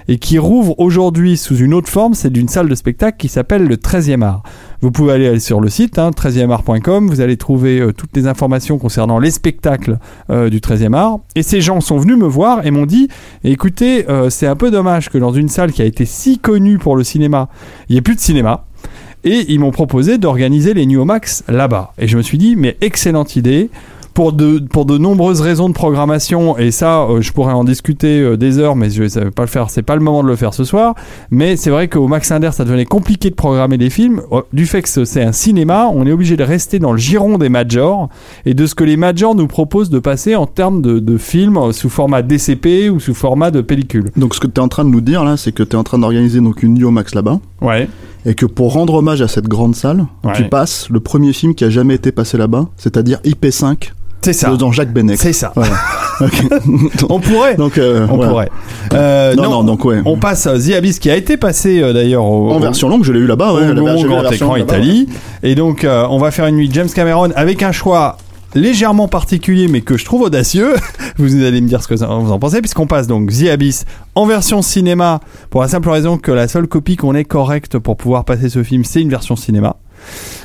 et 0.09 0.17
qui 0.17 0.39
rouvre 0.39 0.73
aujourd'hui 0.79 1.37
sous 1.37 1.55
une 1.55 1.71
autre 1.71 1.87
forme, 1.87 2.15
c'est 2.15 2.31
d'une 2.31 2.47
salle 2.47 2.67
de 2.67 2.73
spectacle 2.73 3.17
qui 3.19 3.27
s'appelle 3.27 3.65
le 3.65 3.75
13e 3.75 4.23
art. 4.23 4.41
Vous 4.81 4.89
pouvez 4.89 5.13
aller 5.13 5.39
sur 5.39 5.61
le 5.61 5.69
site, 5.69 5.99
hein, 5.99 6.09
13eart.com, 6.09 7.07
vous 7.07 7.21
allez 7.21 7.37
trouver 7.37 7.79
euh, 7.79 7.93
toutes 7.93 8.15
les 8.15 8.25
informations 8.25 8.79
concernant 8.79 9.19
les 9.19 9.29
spectacles 9.29 9.99
euh, 10.31 10.49
du 10.49 10.61
13e 10.61 10.95
art. 10.95 11.19
Et 11.35 11.43
ces 11.43 11.61
gens 11.61 11.79
sont 11.79 11.97
venus 11.97 12.17
me 12.17 12.25
voir 12.25 12.65
et 12.65 12.71
m'ont 12.71 12.87
dit, 12.87 13.07
écoutez, 13.43 14.09
euh, 14.09 14.31
c'est 14.31 14.47
un 14.47 14.55
peu 14.55 14.71
dommage 14.71 15.09
que 15.09 15.19
dans 15.19 15.31
une 15.31 15.47
salle 15.47 15.71
qui 15.71 15.83
a 15.83 15.85
été 15.85 16.05
si 16.05 16.39
connue 16.39 16.79
pour 16.79 16.95
le 16.95 17.03
cinéma, 17.03 17.47
il 17.87 17.93
n'y 17.93 17.99
ait 17.99 18.01
plus 18.01 18.15
de 18.15 18.19
cinéma. 18.19 18.65
Et 19.23 19.45
ils 19.53 19.59
m'ont 19.59 19.71
proposé 19.71 20.17
d'organiser 20.17 20.73
les 20.73 20.87
New 20.87 21.05
Max 21.05 21.43
là-bas. 21.47 21.93
Et 21.99 22.07
je 22.07 22.17
me 22.17 22.23
suis 22.23 22.39
dit, 22.39 22.55
mais 22.55 22.77
excellente 22.81 23.35
idée. 23.35 23.69
Pour 24.19 24.33
de, 24.33 24.59
pour 24.59 24.83
de 24.85 24.97
nombreuses 24.97 25.39
raisons 25.39 25.69
de 25.69 25.73
programmation, 25.73 26.57
et 26.57 26.71
ça, 26.71 27.03
euh, 27.03 27.21
je 27.21 27.31
pourrais 27.31 27.53
en 27.53 27.63
discuter 27.63 28.19
euh, 28.19 28.35
des 28.35 28.57
heures, 28.59 28.75
mais 28.75 28.89
je 28.89 29.03
ne 29.03 29.07
savais 29.07 29.31
pas 29.31 29.43
le 29.43 29.47
faire, 29.47 29.69
c'est 29.69 29.81
pas 29.81 29.95
le 29.95 30.01
moment 30.01 30.23
de 30.23 30.27
le 30.27 30.35
faire 30.35 30.53
ce 30.53 30.65
soir. 30.65 30.93
Mais 31.31 31.55
c'est 31.55 31.69
vrai 31.69 31.87
qu'au 31.87 32.05
Max 32.09 32.29
Linder, 32.29 32.49
ça 32.51 32.65
devenait 32.65 32.83
compliqué 32.83 33.29
de 33.29 33.35
programmer 33.35 33.77
des 33.77 33.89
films. 33.89 34.21
Euh, 34.33 34.41
Du 34.51 34.65
fait 34.65 34.81
que 34.81 35.05
c'est 35.05 35.23
un 35.23 35.31
cinéma, 35.31 35.89
on 35.93 36.05
est 36.05 36.11
obligé 36.11 36.35
de 36.35 36.43
rester 36.43 36.79
dans 36.79 36.91
le 36.91 36.97
giron 36.97 37.37
des 37.37 37.47
majors 37.47 38.09
et 38.45 38.53
de 38.53 38.65
ce 38.65 38.75
que 38.75 38.83
les 38.83 38.97
majors 38.97 39.35
nous 39.35 39.47
proposent 39.47 39.89
de 39.89 39.99
passer 39.99 40.35
en 40.35 40.47
termes 40.47 40.81
de, 40.81 40.99
de 40.99 41.17
films 41.17 41.71
sous 41.71 41.87
format 41.87 42.21
DCP 42.21 42.89
ou 42.89 42.99
sous 42.99 43.13
format 43.13 43.51
de 43.51 43.61
pellicule. 43.61 44.11
Donc, 44.17 44.35
ce 44.35 44.41
que 44.41 44.47
tu 44.47 44.55
es 44.55 44.59
en 44.59 44.67
train 44.67 44.83
de 44.83 44.89
nous 44.89 44.99
dire 44.99 45.23
là, 45.23 45.37
c'est 45.37 45.53
que 45.53 45.63
tu 45.63 45.71
es 45.71 45.75
en 45.79 45.83
train 45.85 45.97
d'organiser 45.97 46.41
donc 46.41 46.61
une 46.61 46.73
nuit 46.73 46.83
au 46.83 46.91
Max 46.91 47.15
là-bas. 47.15 47.39
Ouais. 47.61 47.87
Et 48.25 48.33
que 48.35 48.45
pour 48.45 48.73
rendre 48.73 48.95
hommage 48.95 49.21
à 49.21 49.29
cette 49.29 49.47
grande 49.47 49.77
salle, 49.77 50.07
Ouais. 50.25 50.33
tu 50.35 50.43
passes 50.43 50.89
le 50.89 50.99
premier 50.99 51.31
film 51.31 51.55
qui 51.55 51.63
a 51.63 51.69
jamais 51.69 51.95
été 51.95 52.11
passé 52.11 52.37
là-bas, 52.37 52.67
c'est-à-dire 52.75 53.19
IP5 53.23 53.93
C'est 54.21 54.33
ça. 54.33 54.49
de 54.49 54.59
Jean-Jacques 54.59 54.91
Benek. 54.93 55.17
C'est 55.17 55.33
ça. 55.33 55.53
Voilà. 55.55 55.75
On 57.09 57.19
pourrait. 57.19 57.55
donc, 57.55 57.77
euh, 57.77 58.05
on 58.09 58.17
pourrait. 58.17 58.49
Euh, 58.93 59.33
Non, 59.35 59.49
non, 59.49 59.63
donc 59.63 59.85
ouais. 59.85 60.01
On 60.03 60.17
passe 60.17 60.47
à 60.47 60.59
The 60.59 60.73
Abyss 60.73 60.99
qui 60.99 61.09
a 61.09 61.15
été 61.15 61.37
passé 61.37 61.81
euh, 61.81 61.93
d'ailleurs 61.93 62.25
En 62.25 62.59
version 62.59 62.89
longue, 62.89 63.05
je 63.05 63.13
l'ai 63.13 63.19
eu 63.19 63.25
là-bas, 63.25 63.53
ouais. 63.53 63.73
la 63.73 63.73
grand 63.73 64.21
version 64.21 64.55
écran 64.55 64.55
Italie. 64.57 65.07
Et 65.43 65.55
donc, 65.55 65.85
on 65.87 66.17
va 66.17 66.31
faire 66.31 66.47
une 66.47 66.55
nuit 66.55 66.69
James 66.73 66.89
Cameron 66.93 67.29
avec 67.35 67.63
un 67.63 67.71
choix 67.71 68.17
légèrement 68.55 69.07
particulier, 69.07 69.67
mais 69.67 69.81
que 69.81 69.97
je 69.97 70.05
trouve 70.05 70.23
audacieux. 70.23 70.73
vous 71.17 71.43
allez 71.43 71.61
me 71.61 71.67
dire 71.67 71.81
ce 71.81 71.87
que 71.87 71.93
vous 71.95 72.31
en 72.31 72.39
pensez, 72.39 72.59
puisqu'on 72.61 72.87
passe 72.87 73.07
donc 73.07 73.31
The 73.31 73.49
Abyss 73.49 73.85
en 74.15 74.25
version 74.25 74.61
cinéma, 74.61 75.19
pour 75.49 75.61
la 75.61 75.67
simple 75.67 75.89
raison 75.89 76.17
que 76.17 76.31
la 76.31 76.47
seule 76.47 76.67
copie 76.67 76.95
qu'on 76.95 77.15
ait 77.15 77.25
correcte 77.25 77.77
pour 77.77 77.95
pouvoir 77.97 78.25
passer 78.25 78.49
ce 78.49 78.63
film, 78.63 78.83
c'est 78.83 79.01
une 79.01 79.09
version 79.09 79.35
cinéma. 79.35 79.77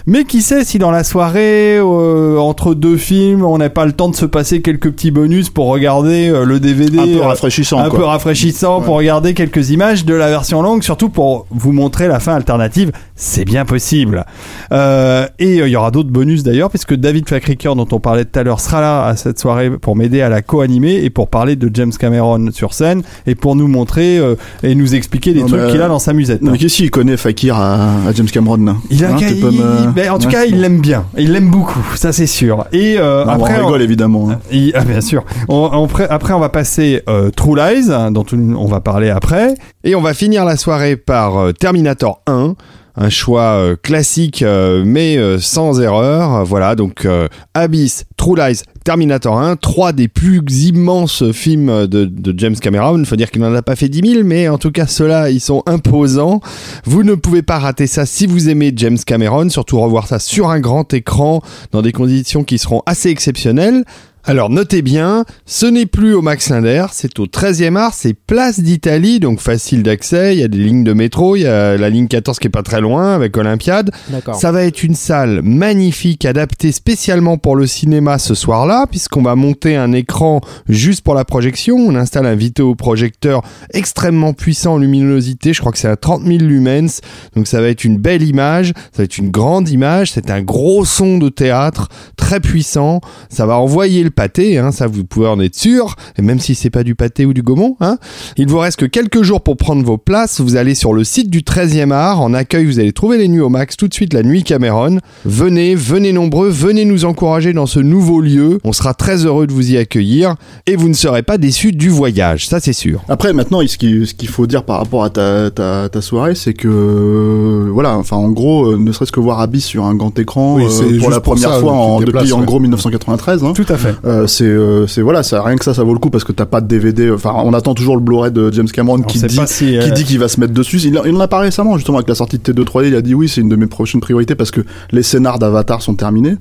Mais 0.07 0.25
qui 0.25 0.43
sait 0.43 0.65
si 0.65 0.79
dans 0.79 0.91
la 0.91 1.03
soirée, 1.03 1.79
euh, 1.79 2.37
entre 2.37 2.75
deux 2.75 2.99
films, 2.99 3.43
on 3.43 3.57
n'a 3.57 3.71
pas 3.71 3.87
le 3.87 3.93
temps 3.93 4.11
de 4.11 4.15
se 4.15 4.27
passer 4.27 4.61
quelques 4.61 4.91
petits 4.91 5.11
bonus 5.11 5.49
pour 5.49 5.67
regarder 5.69 6.29
euh, 6.29 6.45
le 6.45 6.61
DVD. 6.61 6.99
Un 6.99 7.05
peu 7.07 7.23
euh, 7.23 7.27
rafraîchissant, 7.27 7.79
un 7.79 7.89
quoi. 7.89 7.99
peu 8.01 8.05
rafraîchissant 8.05 8.83
pour 8.83 8.97
regarder 8.97 9.33
quelques 9.33 9.71
images 9.71 10.05
de 10.05 10.13
la 10.13 10.29
version 10.29 10.61
longue, 10.61 10.83
surtout 10.83 11.09
pour 11.09 11.47
vous 11.51 11.73
montrer 11.73 12.07
la 12.07 12.21
fin 12.21 12.35
alternative. 12.35 12.93
C'est 13.17 13.47
bien 13.47 13.65
possible. 13.65 14.27
Euh, 14.73 15.27
et 15.39 15.57
il 15.61 15.69
y 15.69 15.77
aura 15.77 15.91
d'autres 15.91 16.11
bonus 16.11 16.43
d'ailleurs, 16.43 16.69
puisque 16.69 16.95
David 16.95 17.27
Fakriker, 17.27 17.75
dont 17.75 17.89
on 17.91 17.99
parlait 18.01 18.27
tout 18.27 18.39
à 18.39 18.43
l'heure, 18.43 18.61
sera 18.61 18.83
là 18.83 19.07
à 19.07 19.17
cette 19.17 19.39
soirée 19.39 19.71
pour 19.71 19.97
m'aider 19.97 20.21
à 20.21 20.29
la 20.29 20.43
co-animer 20.43 20.97
et 21.03 21.09
pour 21.09 21.29
parler 21.29 21.57
de 21.57 21.71
James 21.73 21.93
Cameron 21.99 22.51
sur 22.53 22.75
scène 22.75 23.03
et 23.27 23.35
pour 23.35 23.57
nous 23.57 23.69
montrer 23.69 24.21
et 24.63 24.75
nous 24.75 24.95
expliquer 24.95 25.33
des 25.33 25.41
Non, 25.41 25.47
trucs 25.47 25.69
qu'il 25.71 25.81
a 25.81 25.89
dans 25.89 25.99
sa 25.99 26.13
musette. 26.13 26.43
Mais 26.43 26.59
qu'est-ce 26.59 26.77
qu'il 26.77 26.91
connaît 26.91 27.17
Fakir 27.17 27.57
à, 27.57 27.75
à 28.07 28.13
James 28.15 28.27
Cameron 28.27 28.77
Il 28.91 29.03
a 29.03 29.15
Hein, 29.15 29.17
il- 29.21 29.45
me- 29.45 29.94
ben, 29.95 30.11
en 30.11 30.19
tout 30.19 30.29
cas, 30.29 30.45
il 30.45 30.61
l'aime 30.61 30.81
bien. 30.81 31.05
Il 31.17 31.33
l'aime 31.33 31.51
beaucoup, 31.51 31.83
ça 31.97 32.13
c'est 32.13 32.27
sûr. 32.27 32.65
Et 32.73 32.97
euh, 32.99 33.25
Non, 33.25 33.33
après, 33.33 33.61
on 33.61 33.67
rigole 33.67 33.83
évidemment. 33.83 34.31
hein. 34.31 34.39
ah, 34.75 34.85
bien 34.85 35.01
sûr. 35.01 35.25
On- 35.49 35.71
on 35.73 35.87
pré- 35.87 36.07
après, 36.09 36.33
on 36.35 36.41
va 36.41 36.49
passer 36.49 37.03
euh, 37.09 37.31
True 37.31 37.57
Lies, 37.57 37.91
hein, 37.93 38.11
dont 38.11 38.25
on, 38.33 38.55
on 38.57 38.67
va 38.67 38.81
parler 38.81 39.11
après. 39.11 39.55
Et 39.85 39.95
on 39.95 40.01
va 40.01 40.15
finir 40.15 40.45
la 40.45 40.57
soirée 40.57 40.97
par 40.97 41.37
euh, 41.39 41.53
Terminator 41.53 42.21
1. 42.27 42.55
Un 42.97 43.09
choix 43.09 43.57
euh, 43.57 43.77
classique, 43.81 44.43
euh, 44.43 44.85
mais 44.87 45.17
euh, 45.17 45.39
sans 45.39 45.81
erreur. 45.81 46.45
Voilà, 46.45 46.77
donc 46.77 47.09
Abyss, 47.55 48.05
True 48.17 48.37
Lies, 48.37 48.63
Terminator 48.85 49.39
1, 49.39 49.57
trois 49.57 49.93
des 49.93 50.09
plus 50.09 50.43
immenses 50.67 51.31
films 51.33 51.87
de, 51.87 52.05
de 52.05 52.39
James 52.39 52.57
Cameron. 52.57 52.99
Il 52.99 53.07
faut 53.07 53.17
dire 53.17 53.31
qu'il 53.31 53.43
n'en 53.43 53.55
a 53.55 53.63
pas 53.63 53.77
fait 53.77 53.89
10 53.89 54.13
000, 54.13 54.25
mais 54.25 54.49
en 54.49 54.59
tout 54.59 54.71
cas, 54.71 54.87
ceux-là, 54.87 55.31
ils 55.31 55.41
sont 55.41 55.63
imposants. 55.67 56.41
Vous 56.85 57.03
ne 57.03 57.15
pouvez 57.15 57.43
pas 57.43 57.59
rater 57.59 57.87
ça 57.87 58.07
si 58.07 58.27
vous 58.27 58.49
aimez 58.49 58.73
James 58.77 58.99
Cameron, 59.05 59.49
surtout 59.49 59.81
revoir 59.81 60.07
ça 60.07 60.19
sur 60.19 60.51
un 60.51 60.61
grand 60.61 60.93
écran, 60.95 61.43
dans 61.73 61.83
des 61.83 61.93
conditions 61.93 62.45
qui 62.45 62.59
seront 62.59 62.83
assez 62.87 63.09
exceptionnelles. 63.09 63.85
Alors 64.27 64.49
notez 64.49 64.81
bien, 64.81 65.27
ce 65.45 65.67
n'est 65.67 65.85
plus 65.85 66.15
au 66.15 66.23
Max 66.23 66.49
Linder, 66.49 66.87
c'est 66.93 67.21
au 67.21 67.27
13e 67.27 67.77
art, 67.77 67.93
c'est 67.93 68.15
place 68.15 68.59
d'Italie, 68.59 69.21
donc 69.21 69.39
facile 69.39 69.83
d'accès, 69.83 70.35
il 70.35 70.41
y 70.41 70.43
a 70.43 70.49
des 70.49 70.57
lignes 70.57 70.83
de 70.83 70.95
métro, 70.95 71.37
il 71.37 71.43
y 71.43 71.47
a 71.47 71.77
la 71.77 71.91
ligne 71.91 72.09
14 72.09 72.39
qui 72.39 72.47
est 72.47 72.51
pas 72.51 72.63
très 72.63 72.81
loin 72.81 73.15
avec 73.15 73.37
Olympiade. 73.37 73.91
D'accord. 74.09 74.37
Ça 74.37 74.51
va 74.51 74.63
être 74.63 74.83
une 74.83 74.95
salle 74.95 75.43
magnifique 75.43 76.25
adaptée 76.25 76.73
spécialement 76.73 77.37
pour 77.37 77.55
le 77.55 77.67
cinéma 77.67 78.19
ce 78.19 78.35
soir-là, 78.35 78.87
puisqu'on 78.91 79.21
va 79.21 79.37
monter 79.37 79.77
un 79.77 79.93
écran 79.93 80.41
juste 80.71 81.03
pour 81.03 81.15
la 81.15 81.27
projection. 81.27 81.77
On 81.77 81.95
installe 81.95 82.25
un 82.25 82.35
vidéoprojecteur 82.35 83.43
extrêmement 83.75 84.33
puissant 84.33 84.75
en 84.75 84.79
luminosité, 84.79 85.53
je 85.53 85.61
crois 85.61 85.73
que 85.73 85.79
c'est 85.79 85.87
à 85.87 85.97
30 85.97 86.23
000 86.23 86.39
lumens, 86.39 87.03
donc 87.37 87.47
ça 87.47 87.61
va 87.61 87.69
être 87.69 87.85
une 87.85 87.99
belle 87.99 88.23
image, 88.23 88.73
ça 88.93 89.03
va 89.03 89.05
être 89.05 89.19
une 89.19 89.31
grande 89.31 89.69
image, 89.69 90.13
c'est 90.13 90.31
un 90.31 90.41
gros 90.41 90.87
son 90.87 91.19
de 91.19 91.29
théâtre 91.29 91.91
très 92.17 92.41
puissant, 92.41 93.03
ça 93.29 93.45
va 93.45 93.59
envoyer 93.59 94.03
le 94.03 94.14
pâté, 94.15 94.59
hein, 94.59 94.73
ça 94.73 94.87
vous 94.87 95.05
pouvez 95.05 95.27
en 95.27 95.41
être 95.41 95.55
sûr, 95.55 95.97
et 96.19 96.23
même 96.23 96.41
si 96.41 96.55
c'est 96.55 96.71
pas 96.71 96.85
du 96.85 96.95
pâté 96.95 97.27
ou 97.27 97.35
du 97.35 97.43
gaumont. 97.43 97.77
Hein. 97.81 97.99
Il 98.37 98.49
vous 98.49 98.59
reste 98.59 98.79
que 98.79 98.87
quelques 98.87 99.23
jours 99.23 99.43
pour 99.43 99.57
prendre 99.57 99.85
vos 99.85 99.99
places. 99.99 100.41
Vous 100.41 100.57
allez 100.57 100.75
sur 100.75 100.93
le 100.93 101.05
site 101.05 101.31
du 101.31 101.41
13e 101.41 101.93
art. 101.93 102.21
En 102.21 102.33
accueil, 102.35 102.65
vous 102.65 102.79
allez 102.79 102.93
trouver 102.93 103.19
les 103.19 103.29
nuits 103.29 103.41
au 103.41 103.49
max. 103.49 103.77
Tout 103.77 103.89
de 103.89 103.95
suite, 103.95 104.13
la 104.13 104.23
nuit 104.23 104.43
Cameron. 104.45 104.99
Venez, 105.25 105.75
venez 105.75 106.13
nombreux, 106.13 106.49
venez 106.49 106.85
nous 106.85 107.05
encourager 107.05 107.53
dans 107.53 107.67
ce 107.67 107.81
nouveau 107.81 108.21
lieu. 108.21 108.59
On 108.65 108.73
sera 108.73 108.95
très 108.95 109.25
heureux 109.27 109.47
de 109.47 109.53
vous 109.53 109.73
y 109.73 109.77
accueillir 109.77 110.37
et 110.67 110.77
vous 110.77 110.89
ne 110.89 110.95
serez 110.95 111.23
pas 111.23 111.39
déçus 111.39 111.73
du 111.73 111.89
voyage, 111.89 112.47
ça 112.47 112.61
c'est 112.61 112.73
sûr. 112.73 113.03
Après, 113.09 113.33
maintenant, 113.33 113.61
ce 113.67 113.77
qu'il 113.77 114.29
faut 114.29 114.47
dire 114.47 114.65
par 114.65 114.79
rapport 114.79 115.05
à 115.05 115.11
ta, 115.11 115.51
ta, 115.51 115.89
ta 115.89 116.01
soirée, 116.01 116.35
c'est 116.35 116.55
que 116.55 116.69
euh, 116.69 117.71
voilà, 117.73 117.97
enfin, 117.97 118.17
en 118.17 118.31
gros, 118.31 118.73
euh, 118.73 118.79
ne 118.79 118.93
serait-ce 118.93 119.13
que 119.13 119.21
voir 119.21 119.41
Abyss 119.41 119.65
sur 119.65 119.85
un 119.85 119.95
grand 119.95 120.17
écran 120.19 120.57
Oui, 120.57 120.65
euh, 120.65 120.69
c'est 120.69 120.99
pour 120.99 121.11
la 121.11 121.21
pour 121.21 121.35
première 121.35 121.55
ça, 121.55 121.61
fois 121.61 121.73
en, 121.73 122.01
depuis 122.01 122.33
en 122.33 122.41
ouais. 122.41 122.47
gros 122.47 122.61
1993. 122.61 123.45
Hein. 123.45 123.53
Tout 123.55 123.67
à 123.69 123.77
fait. 123.77 123.95
Euh, 124.07 124.27
c'est 124.27 124.45
euh, 124.45 124.87
c'est 124.87 125.01
voilà 125.01 125.23
ça 125.23 125.43
rien 125.43 125.57
que 125.57 125.65
ça 125.65 125.73
ça 125.73 125.83
vaut 125.83 125.95
le 125.95 125.99
coup 125.99 126.11
parce 126.11 126.25
que 126.25 126.33
t'as 126.33 126.45
pas 126.45 126.61
de 126.61 126.67
DVD 126.67 127.11
enfin 127.11 127.33
on 127.37 127.55
attend 127.55 127.75
toujours 127.75 127.97
le 127.97 128.03
Blu-ray 128.03 128.31
de 128.31 128.53
James 128.53 128.69
Cameron 128.69 128.99
On 128.99 129.03
qui 129.03 129.19
dit 129.19 129.41
si, 129.47 129.79
euh, 129.79 129.83
qui 129.83 129.93
dit 129.93 130.05
qu'il 130.05 130.19
va 130.19 130.29
se 130.29 130.39
mettre 130.41 130.53
dessus. 130.53 130.79
Il, 130.83 131.01
il 131.07 131.17
en 131.17 131.21
a 131.21 131.29
parlé 131.29 131.47
récemment 131.47 131.77
justement 131.77 131.99
avec 131.99 132.09
la 132.09 132.15
sortie 132.15 132.39
de 132.39 132.53
T2 132.53 132.65
3D 132.65 132.89
il 132.89 132.97
a 132.97 133.03
dit 133.03 133.15
oui 133.15 133.29
c'est 133.29 133.41
une 133.41 133.49
de 133.49 133.57
mes 133.57 133.67
prochaines 133.67 134.01
priorités 134.01 134.35
parce 134.35 134.51
que 134.51 134.61
les 134.91 135.03
scénars 135.03 135.39
d'Avatar 135.39 135.81
sont 135.81 135.95
terminés 135.95 136.37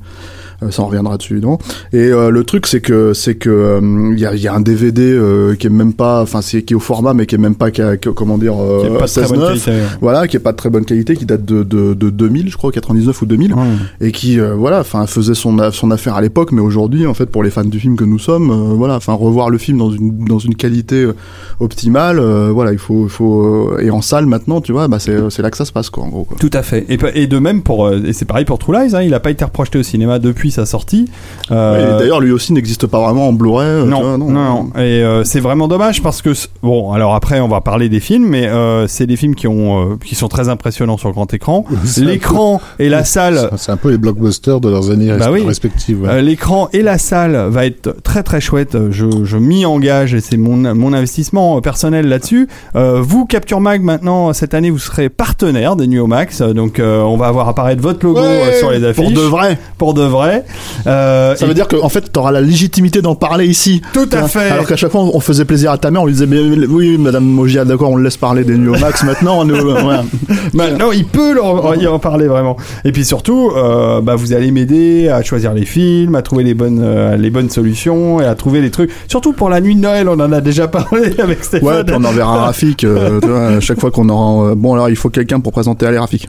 ça 0.71 0.83
on 0.83 0.87
reviendra 0.87 1.17
dessus 1.17 1.33
évidemment 1.33 1.59
et 1.91 1.97
euh, 2.09 2.29
le 2.29 2.43
truc 2.43 2.67
c'est 2.67 2.81
que 2.81 3.13
c'est 3.13 3.35
que 3.35 3.49
euh, 3.49 4.11
il 4.13 4.19
y, 4.19 4.25
a, 4.25 4.33
il 4.35 4.41
y 4.41 4.47
a 4.47 4.53
un 4.53 4.61
DVD 4.61 5.01
euh, 5.13 5.55
qui 5.55 5.67
est 5.67 5.69
même 5.69 5.93
pas 5.93 6.21
enfin 6.21 6.41
c'est 6.41 6.61
qui 6.63 6.73
est 6.73 6.75
au 6.75 6.79
format 6.79 7.13
mais 7.13 7.25
qui 7.25 7.35
est 7.35 7.37
même 7.39 7.55
pas 7.55 7.71
qui 7.71 7.81
a- 7.81 7.97
que- 7.97 8.09
comment 8.09 8.37
dire 8.37 8.53
euh, 8.59 8.83
Qui 8.83 8.97
pas 8.97 9.05
très 9.07 9.27
bonne 9.27 9.39
16:9. 9.39 9.47
qualité. 9.47 9.71
voilà 10.01 10.27
qui 10.27 10.37
est 10.37 10.39
pas 10.39 10.51
de 10.51 10.57
très 10.57 10.69
bonne 10.69 10.85
qualité 10.85 11.15
qui 11.15 11.25
date 11.25 11.45
de, 11.45 11.63
de, 11.63 11.93
de 11.93 12.09
2000 12.09 12.49
je 12.49 12.57
crois 12.57 12.71
99 12.71 13.21
ou 13.21 13.25
2000 13.25 13.53
Hum. 13.53 13.59
et 14.01 14.11
qui 14.11 14.39
euh, 14.39 14.53
voilà 14.55 14.79
enfin 14.79 15.05
faisait 15.07 15.33
son 15.35 15.57
son 15.71 15.91
affaire 15.91 16.15
à 16.15 16.21
l'époque 16.21 16.51
mais 16.51 16.61
aujourd'hui 16.61 17.05
en 17.07 17.13
fait 17.13 17.27
pour 17.27 17.43
les 17.43 17.49
fans 17.49 17.63
du 17.65 17.79
film 17.79 17.95
que 17.95 18.03
nous 18.05 18.19
sommes 18.19 18.49
euh, 18.51 18.73
voilà 18.75 18.95
enfin 18.95 19.13
revoir 19.13 19.49
le 19.49 19.57
film 19.57 19.77
dans 19.77 19.91
une 19.91 20.25
dans 20.25 20.39
une 20.39 20.55
qualité 20.55 21.03
euh, 21.03 21.13
optimale 21.59 22.19
euh, 22.19 22.49
voilà 22.53 22.71
il 22.71 22.77
faut 22.77 23.03
il 23.05 23.09
faut 23.09 23.43
euh, 23.75 23.79
et 23.81 23.89
en 23.91 24.01
salle 24.01 24.25
maintenant 24.25 24.61
tu 24.61 24.71
vois 24.71 24.87
bah 24.87 24.97
c'est 24.99 25.39
là 25.41 25.49
que 25.51 25.57
ça 25.57 25.65
se 25.65 25.71
passe 25.71 25.89
quoi 25.89 26.03
en 26.03 26.09
gros 26.09 26.23
quoi. 26.23 26.37
Tout 26.39 26.49
à 26.53 26.63
fait. 26.63 26.85
Et, 26.89 26.97
et 27.15 27.27
de 27.27 27.37
même 27.39 27.61
pour 27.61 27.85
euh, 27.87 28.01
et 28.05 28.13
c'est 28.13 28.25
pareil 28.25 28.45
pour 28.45 28.57
True 28.59 28.73
Lies. 28.73 28.95
Hein, 28.95 29.01
il 29.03 29.13
a 29.13 29.19
pas 29.19 29.31
été 29.31 29.43
reprojeté 29.45 29.77
au 29.79 29.83
cinéma 29.83 30.19
depuis 30.19 30.51
sa 30.53 30.65
sortie. 30.65 31.09
Euh, 31.51 31.99
D'ailleurs 31.99 32.21
lui 32.21 32.31
aussi 32.31 32.53
n'existe 32.53 32.87
pas 32.87 33.01
vraiment 33.01 33.27
en 33.27 33.33
Blu-ray 33.33 33.67
euh, 33.67 33.85
non, 33.85 34.01
vois, 34.01 34.17
non, 34.17 34.29
non. 34.29 34.69
Et 34.77 35.03
euh, 35.03 35.23
c'est 35.25 35.39
vraiment 35.41 35.67
dommage 35.67 36.01
parce 36.01 36.21
que 36.21 36.29
bon, 36.61 36.91
alors 36.93 37.13
après 37.15 37.39
on 37.41 37.47
va 37.49 37.59
parler 37.61 37.89
des 37.89 37.99
films, 37.99 38.25
mais 38.27 38.47
euh, 38.47 38.87
c'est 38.87 39.05
des 39.07 39.17
films 39.17 39.35
qui 39.35 39.47
ont 39.47 39.97
qui 40.03 40.15
sont 40.15 40.27
très 40.29 40.47
impressionnants 40.49 40.97
sur 40.97 41.11
grand 41.11 41.31
écran. 41.33 41.65
L'écran 41.97 42.61
et 42.79 42.89
la 42.89 43.03
salle. 43.03 43.49
C'est 43.57 43.71
un 43.71 43.77
peu 43.77 43.89
les 43.91 43.97
blockbusters 43.97 44.59
de 44.61 44.69
leurs 44.69 44.89
années 44.91 45.15
Bah 45.17 45.29
oui. 45.31 45.43
respectives. 45.45 46.01
ouais. 46.03 46.21
L'écran 46.21 46.69
et 46.73 46.81
la 46.81 46.97
salle 46.97 47.47
va 47.49 47.65
être 47.65 47.95
très 48.03 48.23
très 48.23 48.39
chouette. 48.41 48.77
Je, 48.91 49.05
je 49.23 49.37
m'y 49.37 49.65
engage 49.65 50.13
et 50.13 50.21
c'est 50.21 50.37
mon, 50.37 50.73
mon 50.75 50.93
investissement 50.93 51.59
personnel 51.61 52.07
là-dessus. 52.07 52.47
Vous, 52.75 53.25
Capture 53.25 53.59
Mag, 53.59 53.81
maintenant 53.81 54.31
cette 54.33 54.53
année, 54.53 54.69
vous 54.69 54.79
serez 54.79 55.09
partenaire 55.09 55.75
des 55.75 55.87
Nuits 55.87 55.99
au 55.99 56.07
Max. 56.07 56.41
Donc 56.41 56.79
on 56.83 57.17
va 57.17 57.27
avoir 57.27 57.47
apparaître 57.49 57.81
votre 57.81 58.05
logo 58.05 58.19
Ouais, 58.21 58.57
sur 58.59 58.71
les 58.71 58.83
affiches. 58.83 59.03
pour 59.03 59.11
de 59.11 59.27
vrai 59.27 59.57
Pour 59.77 59.93
de 59.93 60.01
vrai. 60.03 60.42
Euh, 60.87 61.35
ça 61.35 61.45
et- 61.45 61.47
veut 61.47 61.53
dire 61.53 61.67
qu'en 61.67 61.89
fait 61.89 62.11
t'auras 62.11 62.31
la 62.31 62.41
légitimité 62.41 63.01
d'en 63.01 63.15
parler 63.15 63.45
ici 63.45 63.81
Tout 63.93 64.09
à 64.11 64.19
Hein, 64.23 64.27
fait. 64.27 64.49
alors 64.51 64.65
qu'à 64.67 64.75
chaque 64.75 64.91
fois 64.91 65.01
on 65.01 65.19
faisait 65.19 65.45
plaisir 65.45 65.71
à 65.71 65.77
ta 65.77 65.91
mère 65.91 66.01
on 66.01 66.05
lui 66.05 66.13
disait 66.13 66.25
mais, 66.27 66.39
oui 66.67 66.97
madame 66.97 67.23
Mogia 67.25 67.65
d'accord 67.65 67.91
on 67.91 67.95
le 67.95 68.03
laisse 68.03 68.17
parler 68.17 68.43
des 68.43 68.57
New 68.57 68.77
Max 68.79 69.03
maintenant 69.03 69.41
on, 69.41 69.45
voilà. 69.45 70.03
Bah, 70.53 70.65
non, 70.71 70.91
il 70.91 71.05
peut 71.05 71.33
leur- 71.33 71.75
y 71.75 71.87
en 71.87 71.99
parler 71.99 72.27
vraiment. 72.27 72.57
Et 72.85 72.91
puis 72.91 73.05
surtout, 73.05 73.51
euh, 73.55 74.01
bah, 74.01 74.15
vous 74.15 74.33
allez 74.33 74.51
m'aider 74.51 75.09
à 75.09 75.23
choisir 75.23 75.53
les 75.53 75.65
films, 75.65 76.15
à 76.15 76.21
trouver 76.21 76.43
les 76.43 76.53
bonnes, 76.53 76.81
euh, 76.83 77.15
les 77.17 77.29
bonnes 77.29 77.49
solutions 77.49 78.21
et 78.21 78.25
à 78.25 78.35
trouver 78.35 78.61
les 78.61 78.69
trucs. 78.69 78.91
Surtout 79.07 79.33
pour 79.33 79.49
la 79.49 79.61
nuit 79.61 79.75
de 79.75 79.79
Noël, 79.81 80.07
on 80.09 80.19
en 80.19 80.31
a 80.31 80.41
déjà 80.41 80.67
parlé 80.67 81.19
avec 81.19 81.43
Stéphane. 81.43 81.67
Ouais, 81.87 81.93
on 81.95 82.03
enverra 82.03 82.35
un 82.37 82.41
Rafik. 82.41 82.83
euh, 82.83 83.19
tu 83.21 83.27
vois, 83.27 83.59
chaque 83.61 83.79
fois 83.79 83.89
qu'on 83.91 84.09
aura. 84.09 84.53
bon, 84.55 84.73
alors 84.73 84.89
il 84.89 84.95
faut 84.95 85.09
quelqu'un 85.09 85.39
pour 85.39 85.51
présenter 85.53 85.87
à 85.87 85.99
Rafik. 86.01 86.27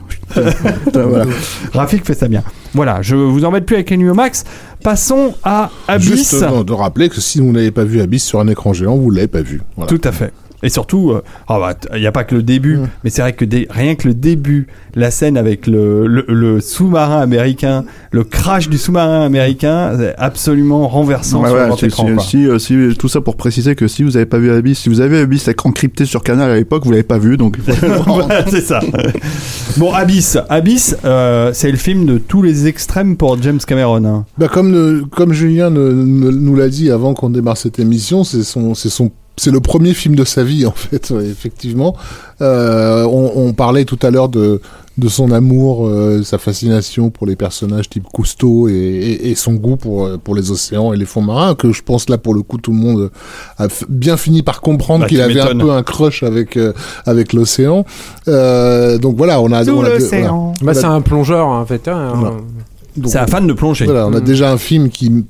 voilà. 0.93 1.25
Rafik 1.73 2.05
fait 2.05 2.13
ça 2.13 2.27
bien. 2.27 2.43
Voilà, 2.73 2.97
je 3.01 3.15
vous 3.15 3.45
embête 3.45 3.65
plus 3.65 3.75
avec 3.75 3.91
max. 4.03 4.43
Passons 4.83 5.33
à 5.43 5.71
Abyss. 5.87 6.07
Juste 6.07 6.43
de 6.43 6.73
rappeler 6.73 7.09
que 7.09 7.19
si 7.21 7.39
vous 7.39 7.51
n'avez 7.51 7.71
pas 7.71 7.83
vu 7.83 8.01
Abyss 8.01 8.23
sur 8.23 8.39
un 8.39 8.47
écran 8.47 8.73
géant, 8.73 8.95
vous 8.95 9.09
l'avez 9.09 9.27
pas 9.27 9.41
vu. 9.41 9.61
Voilà. 9.75 9.89
Tout 9.89 10.01
à 10.03 10.11
fait. 10.11 10.31
Et 10.65 10.69
surtout, 10.69 11.11
euh, 11.11 11.21
ah 11.47 11.59
bah, 11.59 11.75
il 11.93 12.01
n'y 12.01 12.07
a 12.07 12.11
pas 12.11 12.23
que 12.23 12.33
le 12.35 12.41
début, 12.43 12.77
Mm. 12.77 12.87
mais 13.03 13.09
c'est 13.11 13.21
vrai 13.21 13.33
que 13.33 13.45
rien 13.69 13.95
que 13.95 14.07
le 14.07 14.13
début, 14.15 14.67
la 14.95 15.11
scène 15.11 15.37
avec 15.37 15.67
le, 15.67 16.07
le, 16.07 16.25
le 16.27 16.59
sous-marin 16.59 17.19
américain, 17.21 17.85
le 18.11 18.23
crash 18.23 18.67
du 18.67 18.77
sous-marin 18.77 19.21
américain, 19.21 19.93
c'est 19.97 20.15
absolument 20.17 20.87
renversant 20.87 21.45
sur 21.45 21.53
ouais, 21.55 21.69
écran. 21.87 22.19
si- 22.19 22.47
euh, 22.47 22.57
si- 22.59 22.95
tout 22.97 23.07
ça 23.07 23.21
pour 23.21 23.35
préciser 23.37 23.75
que 23.75 23.87
si 23.87 24.01
vous 24.03 24.17
avez 24.17 24.25
pas 24.25 24.39
vu 24.39 24.51
Abyss, 24.51 24.79
si 24.79 24.89
vous 24.89 25.01
avez 25.01 25.19
Abyss 25.19 25.47
encrypté 25.63 26.05
sur 26.05 26.23
Canal 26.23 26.49
à 26.49 26.55
l'époque, 26.55 26.83
vous 26.83 26.91
l'avez 26.91 27.03
pas 27.03 27.19
vu, 27.19 27.37
donc. 27.37 27.57
Voilà, 28.07 28.45
c'est 28.49 28.61
ça. 28.61 28.79
bon, 29.77 29.91
Abyss. 29.93 30.37
Abyss, 30.49 30.95
euh, 31.05 31.51
c'est 31.53 31.69
le 31.71 31.77
film 31.77 32.05
de 32.05 32.17
tous 32.17 32.41
les 32.41 32.65
extrêmes 32.67 33.17
pour 33.17 33.41
James 33.41 33.59
Cameron. 33.65 34.03
hein. 34.05 34.25
Bah, 34.39 34.47
comme, 34.47 34.71
ne- 34.71 35.01
comme 35.01 35.31
Julien 35.33 35.69
ne- 35.69 35.91
ne- 35.91 36.31
nous 36.31 36.55
l'a 36.55 36.69
dit 36.69 36.89
avant 36.89 37.13
qu'on 37.13 37.29
démarre 37.29 37.57
cette 37.57 37.77
émission, 37.79 38.23
c'est 38.23 38.43
son, 38.43 38.73
c'est 38.73 38.89
son, 38.89 39.11
c'est 39.37 39.51
le 39.51 39.59
premier 39.59 39.93
film 39.93 40.15
de 40.15 40.23
sa 40.23 40.43
vie 40.43 40.65
en 40.67 40.71
fait, 40.71 41.09
ouais, 41.11 41.25
effectivement. 41.27 41.95
Euh, 42.41 43.03
on, 43.05 43.31
on 43.35 43.53
parlait 43.53 43.85
tout 43.85 43.99
à 44.01 44.09
l'heure 44.11 44.27
de, 44.29 44.59
de 44.97 45.07
son 45.09 45.31
amour, 45.31 45.87
euh, 45.87 46.21
sa 46.23 46.37
fascination 46.37 47.09
pour 47.09 47.27
les 47.27 47.35
personnages 47.35 47.89
type 47.89 48.03
Cousteau 48.11 48.67
et, 48.67 48.73
et, 48.73 49.29
et 49.31 49.35
son 49.35 49.53
goût 49.53 49.77
pour, 49.77 50.05
euh, 50.05 50.17
pour 50.17 50.35
les 50.35 50.51
océans 50.51 50.91
et 50.93 50.97
les 50.97 51.05
fonds 51.05 51.21
marins, 51.21 51.55
que 51.55 51.71
je 51.71 51.81
pense 51.81 52.09
là 52.09 52.17
pour 52.17 52.33
le 52.33 52.41
coup 52.41 52.57
tout 52.57 52.71
le 52.71 52.77
monde 52.77 53.09
a 53.57 53.67
f- 53.67 53.83
bien 53.87 54.17
fini 54.17 54.41
par 54.41 54.59
comprendre 54.61 55.03
Bah, 55.03 55.07
qu'il 55.09 55.21
avait 55.21 55.39
un 55.39 55.55
peu 55.57 55.71
un 55.71 55.83
crush 55.83 56.23
avec 56.23 56.57
euh, 56.57 56.73
avec 57.05 57.31
l'océan. 57.33 57.85
Euh, 58.27 58.97
donc 58.97 59.15
voilà, 59.17 59.41
on 59.41 59.51
a, 59.51 59.63
on 59.69 59.83
a- 59.83 59.89
l'océan. 59.89 60.53
voilà. 60.61 60.73
Bah, 60.73 60.79
c'est 60.79 60.85
un 60.87 61.01
plongeur, 61.01 61.47
en 61.47 61.65
fait. 61.65 61.87
hein, 61.87 62.11
Voilà. 62.15 62.35
un- 62.35 62.41
Donc, 62.97 63.11
C'est 63.11 63.17
un 63.17 63.27
fan 63.27 63.45
de 63.45 63.51
plongée. 63.53 63.83
voilà, 63.85 64.07
on 64.07 64.13
a 64.13 64.21
Mm. 64.21 64.23
déjà 64.23 64.51
un 64.51 64.57
film 64.57 64.89
qui, 64.89 65.25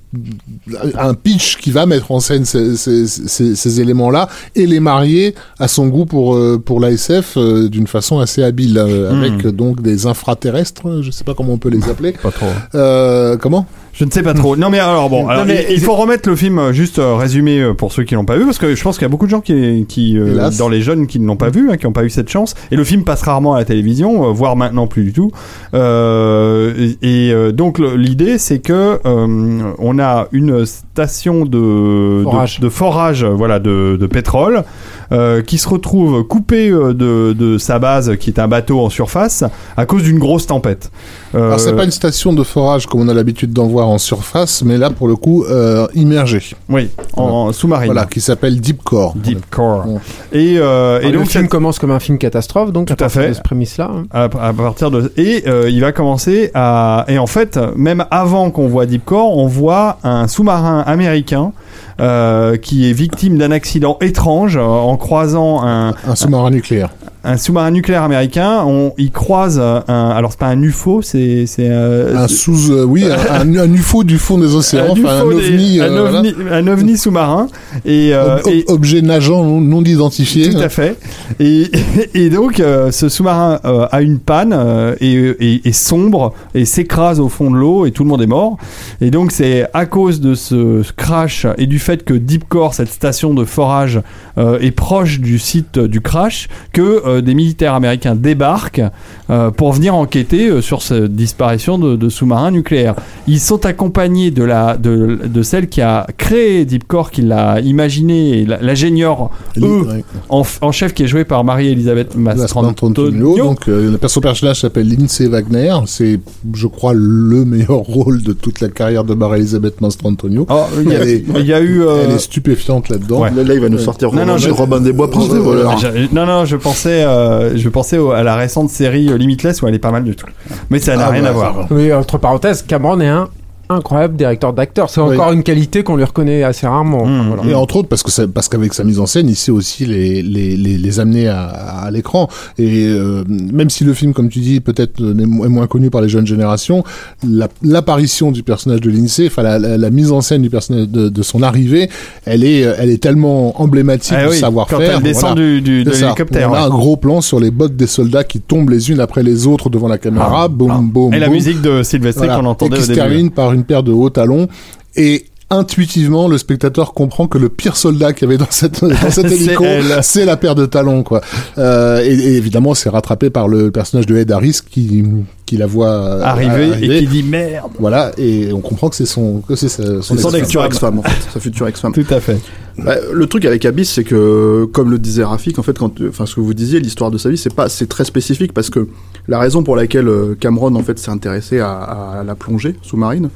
un 0.97 1.13
pitch 1.13 1.57
qui 1.57 1.71
va 1.71 1.85
mettre 1.85 2.11
en 2.11 2.19
scène 2.19 2.45
ces, 2.45 2.75
ces, 2.77 3.05
ces, 3.07 3.55
ces 3.55 3.81
éléments-là 3.81 4.27
et 4.55 4.65
les 4.65 4.79
marier 4.79 5.35
à 5.59 5.67
son 5.67 5.87
goût 5.87 6.05
pour 6.05 6.35
euh, 6.35 6.61
pour 6.63 6.79
l'ASF 6.79 7.37
euh, 7.37 7.69
d'une 7.69 7.87
façon 7.87 8.19
assez 8.19 8.43
habile, 8.43 8.77
euh, 8.77 9.11
Mm. 9.11 9.23
avec 9.23 9.47
donc 9.47 9.81
des 9.81 10.05
infraterrestres, 10.07 11.01
je 11.01 11.11
sais 11.11 11.23
pas 11.23 11.33
comment 11.33 11.53
on 11.53 11.57
peut 11.57 11.69
les 11.69 11.89
appeler. 11.89 12.11
Pas 12.23 12.31
trop. 12.31 12.45
Euh, 12.75 13.37
comment? 13.37 13.65
Je 13.93 14.03
ne 14.03 14.11
sais 14.11 14.23
pas 14.23 14.33
trop. 14.33 14.57
Non 14.57 14.69
mais 14.69 14.79
alors 14.79 15.09
bon, 15.09 15.23
Non, 15.23 15.29
alors, 15.29 15.45
mais- 15.45 15.65
il, 15.69 15.75
il 15.75 15.79
faut 15.79 15.95
remettre 15.95 16.27
le 16.27 16.35
film 16.35 16.73
juste 16.73 16.99
euh, 16.99 17.15
résumé 17.15 17.71
pour 17.77 17.93
ceux 17.93 18.03
qui 18.03 18.13
l'ont 18.15 18.25
pas 18.25 18.35
vu 18.35 18.43
parce 18.43 18.57
que 18.57 18.75
je 18.75 18.83
pense 18.83 18.97
qu'il 18.97 19.03
y 19.03 19.05
a 19.05 19.09
beaucoup 19.09 19.25
de 19.25 19.31
gens 19.31 19.39
qui, 19.39 20.17
euh, 20.17 20.49
dans 20.57 20.67
les 20.67 20.81
jeunes 20.81 21.07
qui 21.07 21.17
ne 21.19 21.25
l'ont 21.27 21.37
pas 21.37 21.49
vu, 21.49 21.71
hein, 21.71 21.77
qui 21.77 21.85
n'ont 21.85 21.93
pas 21.93 22.03
eu 22.03 22.09
cette 22.09 22.29
chance. 22.29 22.55
Et 22.71 22.75
le 22.75 22.83
film 22.83 23.05
passe 23.05 23.21
rarement 23.21 23.53
à 23.53 23.59
la 23.59 23.63
télévision, 23.65 24.27
euh, 24.27 24.31
voire 24.33 24.57
maintenant 24.57 24.87
plus 24.87 25.03
du 25.05 25.13
tout. 25.13 25.31
Euh, 25.73 26.73
et 27.01 27.27
et, 27.27 27.31
euh, 27.33 27.51
donc 27.51 27.79
l'idée 27.79 28.37
c'est 28.37 28.59
que 28.59 28.99
euh, 29.05 29.73
on 29.79 29.99
a 29.99 30.04
une 30.31 30.65
station 30.65 31.45
de 31.45 32.21
Forage. 32.23 32.59
de, 32.59 32.65
de 32.65 32.69
forage, 32.69 33.23
voilà, 33.25 33.59
de, 33.59 33.97
de 33.99 34.07
pétrole. 34.07 34.63
euh, 35.11 35.43
qui 35.43 35.59
se 35.59 35.69
retrouve 35.69 36.23
coupé 36.23 36.69
euh, 36.71 36.91
de, 36.93 37.33
de 37.37 37.59
sa 37.59 37.77
base, 37.77 38.15
qui 38.17 38.31
est 38.31 38.39
un 38.39 38.47
bateau 38.47 38.79
en 38.79 38.89
surface, 38.89 39.43
à 39.77 39.85
cause 39.85 40.01
d'une 40.01 40.17
grosse 40.17 40.47
tempête. 40.47 40.89
Euh, 41.35 41.45
Alors 41.45 41.59
c'est 41.59 41.75
pas 41.75 41.83
une 41.83 41.91
station 41.91 42.33
de 42.33 42.41
forage 42.41 42.87
comme 42.87 43.01
on 43.01 43.07
a 43.07 43.13
l'habitude 43.13 43.53
d'en 43.53 43.67
voir 43.67 43.87
en 43.87 43.99
surface, 43.99 44.63
mais 44.63 44.77
là 44.79 44.89
pour 44.89 45.07
le 45.07 45.15
coup 45.15 45.43
euh, 45.45 45.85
immergée. 45.93 46.41
Oui, 46.69 46.89
en 47.17 47.53
sous-marine. 47.53 47.85
Voilà, 47.85 48.05
qui 48.07 48.19
s'appelle 48.19 48.59
Deep 48.59 48.83
Core. 48.83 49.13
Deep 49.15 49.45
Core. 49.51 49.85
Et, 50.33 50.55
euh, 50.57 50.99
et 51.01 51.11
le 51.11 51.19
donc 51.19 51.27
film 51.27 51.43
cette- 51.43 51.51
commence 51.51 51.77
comme 51.77 51.91
un 51.91 51.99
film 51.99 52.17
catastrophe, 52.17 52.71
donc 52.71 52.87
Tout 52.87 52.95
à 53.03 53.07
fait. 53.09 53.27
de 53.29 53.33
ce 53.33 53.41
prémisse-là. 53.41 53.91
hein. 53.93 54.03
à, 54.11 54.23
à 54.23 54.53
partir 54.53 54.89
de 54.89 55.13
et 55.17 55.43
euh, 55.47 55.69
il 55.69 55.81
va 55.81 55.91
commencer 55.91 56.49
à 56.55 57.05
et 57.07 57.19
en 57.19 57.27
fait 57.27 57.59
même 57.75 58.05
avant 58.09 58.49
qu'on 58.49 58.67
voit 58.67 58.87
Deep 58.87 59.05
Core, 59.05 59.37
on 59.37 59.45
voit 59.45 59.94
un 60.03 60.27
sous-marin 60.27 60.81
américain 60.85 61.51
euh, 61.99 62.57
qui 62.57 62.89
est 62.89 62.93
victime 62.93 63.37
d'un 63.37 63.51
accident 63.51 63.97
étrange 64.01 64.57
euh, 64.57 64.61
en 64.61 64.97
croisant 64.97 65.63
un, 65.63 65.93
Un 66.07 66.15
sous-marin 66.15 66.51
nucléaire. 66.51 66.89
Un 67.25 67.37
sous-marin 67.37 67.71
nucléaire 67.71 68.03
américain. 68.03 68.63
On 68.65 68.93
il 68.97 69.11
croise 69.11 69.59
un 69.59 69.83
alors 70.09 70.31
c'est 70.31 70.39
pas 70.39 70.47
un 70.47 70.61
UFO, 70.61 71.01
c'est 71.01 71.45
c'est 71.47 71.67
euh, 71.69 72.15
Un 72.15 72.27
sous, 72.27 72.71
euh, 72.71 72.83
oui, 72.85 73.05
un, 73.05 73.41
un, 73.41 73.57
un 73.57 73.73
UFO 73.73 74.03
du 74.03 74.17
fond 74.17 74.37
des 74.37 74.55
océans, 74.55 74.91
enfin 74.91 75.21
un 75.21 75.29
des- 75.29 75.35
ovni, 75.35 75.79
un 75.81 75.83
euh, 75.85 76.01
voilà. 76.01 76.19
ovni, 76.19 76.33
un 76.51 76.67
ovni 76.67 76.97
sous-marin 76.97 77.47
et, 77.85 78.13
euh, 78.13 78.37
Ob- 78.37 78.47
et- 78.47 78.65
objet 78.67 79.01
nageant 79.01 79.43
non, 79.43 79.59
non 79.61 79.81
identifié. 79.83 80.49
Tout 80.51 80.59
à 80.59 80.69
fait. 80.69 80.97
Et, 81.39 81.69
et 82.13 82.29
donc, 82.29 82.59
euh, 82.59 82.91
ce 82.91 83.09
sous-marin 83.09 83.59
euh, 83.65 83.87
a 83.91 84.01
une 84.01 84.19
panne 84.19 84.53
euh, 84.55 84.95
et, 85.01 85.13
et- 85.13 85.67
et 85.67 85.73
sombre 85.73 86.33
et 86.53 86.65
s'écrase 86.65 87.19
au 87.19 87.29
fond 87.29 87.51
de 87.51 87.55
l'eau 87.57 87.85
et 87.85 87.91
tout 87.91 88.03
le 88.03 88.09
monde 88.09 88.21
est 88.21 88.27
mort. 88.27 88.57
Et 89.01 89.11
donc, 89.11 89.31
c'est 89.31 89.67
à 89.73 89.85
cause 89.85 90.21
de 90.21 90.35
ce 90.35 90.81
crash 90.95 91.45
et 91.57 91.65
du 91.67 91.79
fait 91.79 92.03
que 92.03 92.13
Deep 92.13 92.45
Core, 92.47 92.73
cette 92.73 92.89
station 92.89 93.33
de 93.33 93.43
forage, 93.45 94.01
euh, 94.37 94.59
est 94.59 94.71
proche 94.71 95.19
du 95.19 95.39
site 95.39 95.79
du 95.79 96.01
crash, 96.01 96.47
que 96.73 97.14
euh, 97.17 97.21
des 97.21 97.33
militaires 97.33 97.73
américains 97.73 98.15
débarquent 98.15 98.81
euh, 99.29 99.51
pour 99.51 99.73
venir 99.73 99.95
enquêter 99.95 100.49
euh, 100.49 100.61
sur 100.61 100.81
cette 100.81 101.13
disparition 101.15 101.77
de, 101.77 101.95
de 101.95 102.09
sous-marins 102.09 102.51
nucléaires. 102.51 102.95
Ils 103.27 103.39
sont 103.39 103.65
accompagnés 103.65 104.31
de, 104.31 104.43
la, 104.43 104.77
de, 104.77 105.19
de 105.25 105.43
celle 105.43 105.67
qui 105.67 105.81
a 105.81 106.05
créé 106.17 106.65
Deep 106.65 106.85
Core, 106.87 107.11
qui 107.11 107.21
l'a 107.21 107.59
imaginé, 107.61 108.45
l'ingénieur 108.61 109.29
Li- 109.55 109.63
ouais. 109.65 110.03
en, 110.29 110.43
en 110.61 110.71
chef 110.71 110.93
qui 110.93 111.03
est 111.03 111.07
joué 111.07 111.23
par 111.25 111.43
Marie-Elisabeth 111.43 112.15
Mastrantonio. 112.15 113.37
Donc, 113.37 113.67
euh, 113.67 113.97
perso- 113.97 114.21
personnage 114.21 114.61
s'appelle 114.61 114.87
Lindsay 114.89 115.27
Wagner. 115.27 115.73
C'est, 115.85 116.19
je 116.53 116.67
crois, 116.67 116.93
le 116.95 117.45
meilleur 117.45 117.77
rôle 117.79 118.21
de 118.23 118.33
toute 118.33 118.61
la 118.61 118.69
carrière 118.69 119.03
de 119.03 119.13
Marie-Elisabeth 119.13 119.81
Mastrantonio. 119.81 120.45
Oh, 120.49 120.63
il, 120.83 120.91
y 120.91 120.95
a, 120.95 120.99
Elle 121.01 121.09
est- 121.09 121.23
il 121.39 121.45
y 121.45 121.53
a 121.53 121.61
eu. 121.61 121.81
euh, 121.83 122.03
Elle 122.05 122.15
est 122.15 122.19
stupéfiante 122.19 122.89
là-dedans. 122.89 123.21
Ouais. 123.21 123.31
Là, 123.35 123.43
là, 123.43 123.53
il 123.53 123.59
va 123.59 123.69
nous 123.69 123.77
sortir 123.79 124.09
Non, 124.11 124.19
Robin, 124.19 124.25
non, 124.33 124.37
je- 124.37 124.49
Robin 124.49 124.79
des 124.81 124.93
Bois, 124.93 125.09
Prince 125.09 125.29
des 125.29 125.39
voleurs. 125.39 125.75
Non, 126.13 126.25
non, 126.25 126.45
je 126.45 126.55
pensais, 126.55 127.03
euh, 127.05 127.55
je 127.55 127.69
pensais 127.69 127.97
au- 127.97 128.11
à 128.11 128.23
la 128.23 128.35
récente 128.35 128.69
série 128.69 129.09
euh, 129.09 129.17
Limitless 129.17 129.61
où 129.61 129.67
elle 129.67 129.75
est 129.75 129.79
pas 129.79 129.91
mal 129.91 130.03
du 130.03 130.15
tout. 130.15 130.25
Mais 130.69 130.79
ça 130.79 130.95
n'a 130.97 131.07
Ah, 131.07 131.09
rien 131.11 131.21
bah, 131.21 131.29
à 131.29 131.31
ça 131.31 131.37
voir. 131.37 131.53
va. 131.53 131.67
Oui, 131.71 131.93
entre 131.93 132.17
parenthèses, 132.17 132.61
Cameron 132.63 132.99
est 132.99 133.07
un 133.07 133.29
incroyable 133.69 134.15
directeur 134.15 134.53
d'acteurs. 134.53 134.89
C'est 134.89 135.01
Oui. 135.01 135.15
encore 135.15 135.31
une 135.31 135.43
qualité 135.43 135.83
qu'on 135.83 135.95
lui 135.95 136.03
reconnaît 136.03 136.43
assez 136.43 136.67
rarement. 136.67 137.05
Mmh. 137.05 137.27
Voilà. 137.27 137.43
Et 137.51 137.53
entre 137.55 137.77
autres 137.77 137.87
parce 137.89 138.03
que 138.03 138.11
ça- 138.11 138.27
parce 138.27 138.49
qu'avec 138.49 138.73
sa 138.73 138.83
mise 138.83 138.99
en 138.99 139.05
scène, 139.05 139.27
il 139.29 139.35
sait 139.35 139.51
aussi 139.51 139.85
les 139.85 140.21
les 140.21 140.55
les, 140.55 140.77
les 140.77 140.99
amener 140.99 141.27
à, 141.27 141.43
à 141.47 141.91
l'écran. 141.91 142.27
Et 142.57 142.87
euh, 142.87 143.23
même 143.27 143.69
si 143.69 143.83
le 143.83 143.93
film, 143.93 144.13
comme 144.13 144.29
tu 144.29 144.39
dis, 144.39 144.59
peut-être 144.59 145.01
euh, 145.01 145.17
est 145.17 145.25
moins 145.25 145.67
connu 145.67 145.89
par 145.89 146.01
les 146.01 146.09
jeunes 146.09 146.27
générations, 146.27 146.83
la- 147.27 147.47
l'apparition 147.63 148.31
du 148.31 148.43
personnage 148.43 148.81
de 148.81 148.89
Lindsay, 148.89 149.27
enfin 149.27 149.43
la, 149.43 149.59
la, 149.59 149.77
la 149.77 149.89
mise 149.89 150.11
en 150.11 150.21
scène 150.21 150.41
du 150.41 150.49
personnage 150.49 150.87
de, 150.89 151.09
de 151.09 151.21
son 151.23 151.41
arrivée, 151.43 151.89
elle 152.25 152.43
est 152.43 152.65
euh, 152.65 152.75
elle 152.77 152.89
est 152.89 153.01
tellement 153.01 153.59
emblématique 153.61 154.13
Ah 154.17 154.25
du 154.25 154.31
oui, 154.31 154.37
savoir-faire. 154.37 154.77
Quand 154.79 154.83
elle 154.97 155.03
descend 155.03 155.35
Voilà. 155.37 155.41
du, 155.41 155.61
du- 155.61 155.83
de 155.83 155.91
l'hélicoptère. 155.91 156.51
On 156.51 156.53
a 156.53 156.59
ouais. 156.61 156.65
un 156.65 156.69
gros 156.69 156.97
plan 156.97 157.21
sur 157.21 157.39
les 157.39 157.51
bottes 157.51 157.75
des 157.75 157.87
soldats 157.87 158.23
qui 158.23 158.39
tombent 158.39 158.69
les 158.69 158.91
unes 158.91 158.99
après 158.99 159.23
les 159.23 159.47
autres 159.47 159.69
devant 159.69 159.87
la 159.87 159.97
caméra. 159.97 160.43
Ah. 160.43 160.47
boum, 160.47 160.71
Ah. 160.71 160.79
boum, 160.81 161.13
Et 161.13 161.19
la 161.19 161.29
musique 161.29 161.61
de 161.61 161.81
Sylvester 161.83 162.25
Voilà. 162.25 162.37
qu'on 162.39 162.45
entendait 162.45 162.75
et 162.75 162.77
qui 162.77 162.83
au 162.83 162.87
se 162.87 162.91
début. 162.93 162.99
termine 162.99 163.31
par 163.31 163.51
une 163.55 163.63
paire 163.63 163.83
de 163.83 163.91
hauts 163.91 164.09
talons 164.09 164.47
et 164.95 165.25
intuitivement 165.49 166.27
le 166.27 166.37
spectateur 166.37 166.93
comprend 166.93 167.27
que 167.27 167.37
le 167.37 167.49
pire 167.49 167.75
soldat 167.75 168.13
qu'il 168.13 168.27
y 168.27 168.31
avait 168.31 168.37
dans 168.37 168.49
cette 168.49 168.83
dans 168.83 168.89
cet 169.11 169.29
C'est 169.29 169.35
hélico 169.35 169.63
c'est 170.01 170.25
la 170.25 170.37
paire 170.37 170.55
de 170.55 170.65
talons 170.65 171.03
quoi 171.03 171.21
euh, 171.57 172.01
et, 172.03 172.13
et 172.13 172.35
évidemment 172.37 172.73
c'est 172.73 172.89
rattrapé 172.89 173.29
par 173.29 173.47
le 173.47 173.69
personnage 173.69 174.07
de 174.07 174.15
Ed 174.17 174.31
Harris 174.31 174.59
qui 174.67 175.03
qui 175.45 175.57
la 175.57 175.67
voit 175.67 175.91
euh, 175.91 176.21
arriver. 176.23 176.71
et 176.81 176.99
qui 176.99 177.07
dit 177.07 177.23
merde. 177.23 177.71
voilà 177.79 178.11
et 178.17 178.51
on 178.53 178.61
comprend 178.61 178.89
que 178.89 178.95
c'est 178.95 179.05
son 179.05 179.41
que 179.41 179.55
c'est 179.55 179.69
son, 179.69 180.33
ex-femme. 180.33 180.99
en 180.99 181.03
fait. 181.03 181.31
Sa 181.33 181.39
future 181.39 181.67
ex-femme. 181.67 181.93
Tout 181.93 182.05
à 182.09 182.19
fait. 182.19 182.39
Bah, 182.77 182.95
le 183.13 183.25
truc 183.27 183.45
avec 183.45 183.63
Abyss, 183.63 183.91
c'est 183.91 184.03
que, 184.03 184.65
comme 184.65 184.91
le 184.91 184.99
disait 184.99 185.23
Rafik, 185.23 185.59
en 185.59 185.63
fait, 185.63 185.77
quand, 185.77 185.93
enfin, 186.09 186.25
ce 186.25 186.35
que 186.35 186.41
vous 186.41 186.53
disiez, 186.53 186.79
l'histoire 186.79 187.09
de 187.09 187.17
sa 187.17 187.29
vie, 187.29 187.37
c'est 187.37 187.53
pas, 187.53 187.69
c'est 187.69 187.87
très 187.87 188.03
spécifique 188.03 188.53
parce 188.53 188.69
que 188.69 188.89
la 189.27 189.39
raison 189.39 189.63
pour 189.63 189.77
laquelle 189.77 190.09
euh, 190.09 190.35
Cameron, 190.37 190.75
en 190.75 190.83
fait, 190.83 190.99
s'est 190.99 191.11
intéressé 191.11 191.59
à, 191.59 191.71
à 191.71 192.23
la 192.25 192.35
plongée 192.35 192.75
sous-marine, 192.81 193.29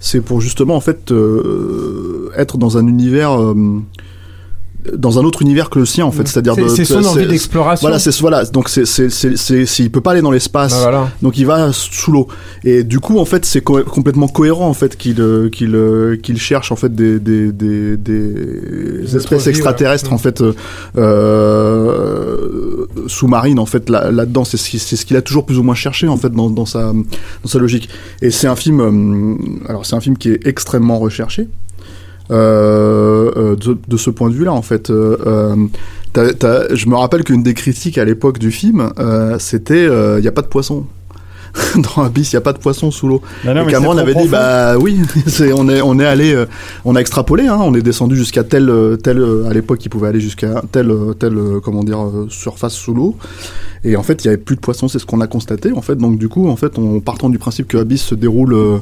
c'est 0.00 0.22
pour 0.22 0.40
justement, 0.40 0.74
en 0.74 0.80
fait, 0.80 1.12
euh, 1.12 2.32
être 2.36 2.56
dans 2.56 2.78
un 2.78 2.86
univers, 2.86 3.38
euh, 3.38 3.54
dans 4.96 5.18
un 5.18 5.24
autre 5.24 5.42
univers 5.42 5.70
que 5.70 5.78
le 5.78 5.86
sien, 5.86 6.04
en 6.04 6.12
fait. 6.12 6.26
C'est-à-dire, 6.28 6.54
C'est 6.68 6.84
son 6.84 7.04
envie 7.04 7.26
d'exploration. 7.26 7.82
Voilà, 7.86 7.98
c'est 7.98 8.16
voilà. 8.20 8.44
Donc, 8.44 8.68
c'est, 8.68 8.84
c'est, 8.86 9.78
il 9.78 9.90
peut 9.90 10.00
pas 10.00 10.12
aller 10.12 10.22
dans 10.22 10.30
l'espace. 10.30 10.74
Ah, 10.76 10.82
voilà. 10.82 11.08
Donc 11.22 11.38
il 11.38 11.46
va 11.46 11.72
sous 11.72 12.12
l'eau. 12.12 12.28
Et 12.64 12.84
du 12.84 13.00
coup, 13.00 13.18
en 13.18 13.24
fait, 13.24 13.44
c'est 13.44 13.60
co- 13.60 13.84
complètement 13.84 14.28
cohérent 14.28 14.68
en 14.68 14.74
fait 14.74 14.96
qu'il 14.96 15.20
euh, 15.20 15.48
qu'il 15.48 15.74
euh, 15.74 16.16
qu'il 16.16 16.38
cherche 16.38 16.72
en 16.72 16.76
fait 16.76 16.94
des 16.94 17.18
des 17.18 17.52
des, 17.52 19.16
espèces 19.16 19.46
extraterrestres 19.46 20.08
ouais. 20.08 20.14
en 20.14 20.18
fait 20.18 20.42
euh, 20.96 22.86
sous-marines 23.06 23.58
en 23.58 23.66
fait 23.66 23.88
là 23.90 24.10
là 24.10 24.26
dedans. 24.26 24.44
C'est 24.44 24.56
ce 24.56 24.78
c'est 24.78 24.96
ce 24.96 25.04
qu'il 25.06 25.16
a 25.16 25.22
toujours 25.22 25.46
plus 25.46 25.58
ou 25.58 25.62
moins 25.62 25.74
cherché 25.74 26.08
en 26.08 26.16
fait 26.16 26.30
dans 26.30 26.50
dans 26.50 26.66
sa 26.66 26.92
dans 26.92 27.48
sa 27.48 27.58
logique. 27.58 27.88
Et 28.22 28.30
c'est 28.30 28.48
un 28.48 28.56
film. 28.56 29.38
alors 29.68 29.86
c'est 29.86 29.96
un 29.96 30.00
film 30.00 30.16
qui 30.16 30.30
est 30.30 30.46
extrêmement 30.46 30.98
recherché. 30.98 31.48
Euh, 32.30 33.30
euh, 33.36 33.56
de, 33.56 33.76
de 33.88 33.96
ce 33.96 34.10
point 34.10 34.28
de 34.30 34.34
vue-là, 34.34 34.52
en 34.52 34.62
fait, 34.62 34.90
euh, 34.90 35.16
euh, 35.26 35.56
t'as- 36.12 36.32
t'as- 36.32 36.74
je 36.74 36.86
me 36.88 36.94
rappelle 36.96 37.24
qu'une 37.24 37.42
des 37.42 37.54
critiques 37.54 37.98
à 37.98 38.04
l'époque 38.04 38.38
du 38.38 38.50
film, 38.50 38.92
euh, 38.98 39.36
c'était 39.38 39.84
il 39.86 40.20
n'y 40.22 40.28
a 40.28 40.32
pas 40.32 40.42
de 40.42 40.46
poisson. 40.46 40.86
Dans 41.96 42.04
Abyss, 42.04 42.32
il 42.32 42.36
n'y 42.36 42.38
a 42.38 42.42
pas 42.42 42.52
de 42.52 42.58
poisson 42.58 42.92
sous 42.92 43.08
l'eau. 43.08 43.20
Bah 43.44 43.62
Et 43.68 43.72
Cameron 43.72 43.94
avait 44.02 44.14
dit, 44.22 44.28
bah 44.30 44.78
oui, 44.78 45.00
c'est, 45.26 45.52
on 45.52 45.68
est, 45.68 45.82
on 45.82 45.98
est 45.98 46.04
allé, 46.06 46.32
euh, 46.32 46.46
on 46.84 46.94
a 46.94 47.00
extrapolé, 47.00 47.48
hein, 47.48 47.58
on 47.60 47.74
est 47.74 47.82
descendu 47.82 48.14
jusqu'à 48.16 48.44
tel, 48.44 48.72
tel, 49.02 49.20
à 49.48 49.52
l'époque, 49.52 49.84
il 49.84 49.88
pouvait 49.88 50.06
aller 50.06 50.20
jusqu'à 50.20 50.62
telle, 50.70 50.92
telle, 51.18 51.36
euh, 51.36 51.58
comment 51.60 51.82
dire, 51.82 51.98
surface 52.28 52.74
sous 52.74 52.94
l'eau. 52.94 53.16
Et 53.84 53.96
en 53.96 54.02
fait, 54.02 54.22
il 54.22 54.26
y 54.26 54.28
avait 54.28 54.36
plus 54.36 54.56
de 54.56 54.60
poissons, 54.60 54.88
c'est 54.88 54.98
ce 54.98 55.06
qu'on 55.06 55.20
a 55.22 55.26
constaté. 55.26 55.72
En 55.72 55.80
fait, 55.80 55.96
donc 55.96 56.18
du 56.18 56.28
coup, 56.28 56.48
en 56.48 56.56
fait, 56.56 56.78
on 56.78 57.00
partant 57.00 57.30
du 57.30 57.38
principe 57.38 57.66
que 57.66 57.78
Abyss 57.78 58.02
se 58.02 58.14
déroule, 58.14 58.52
euh, 58.54 58.78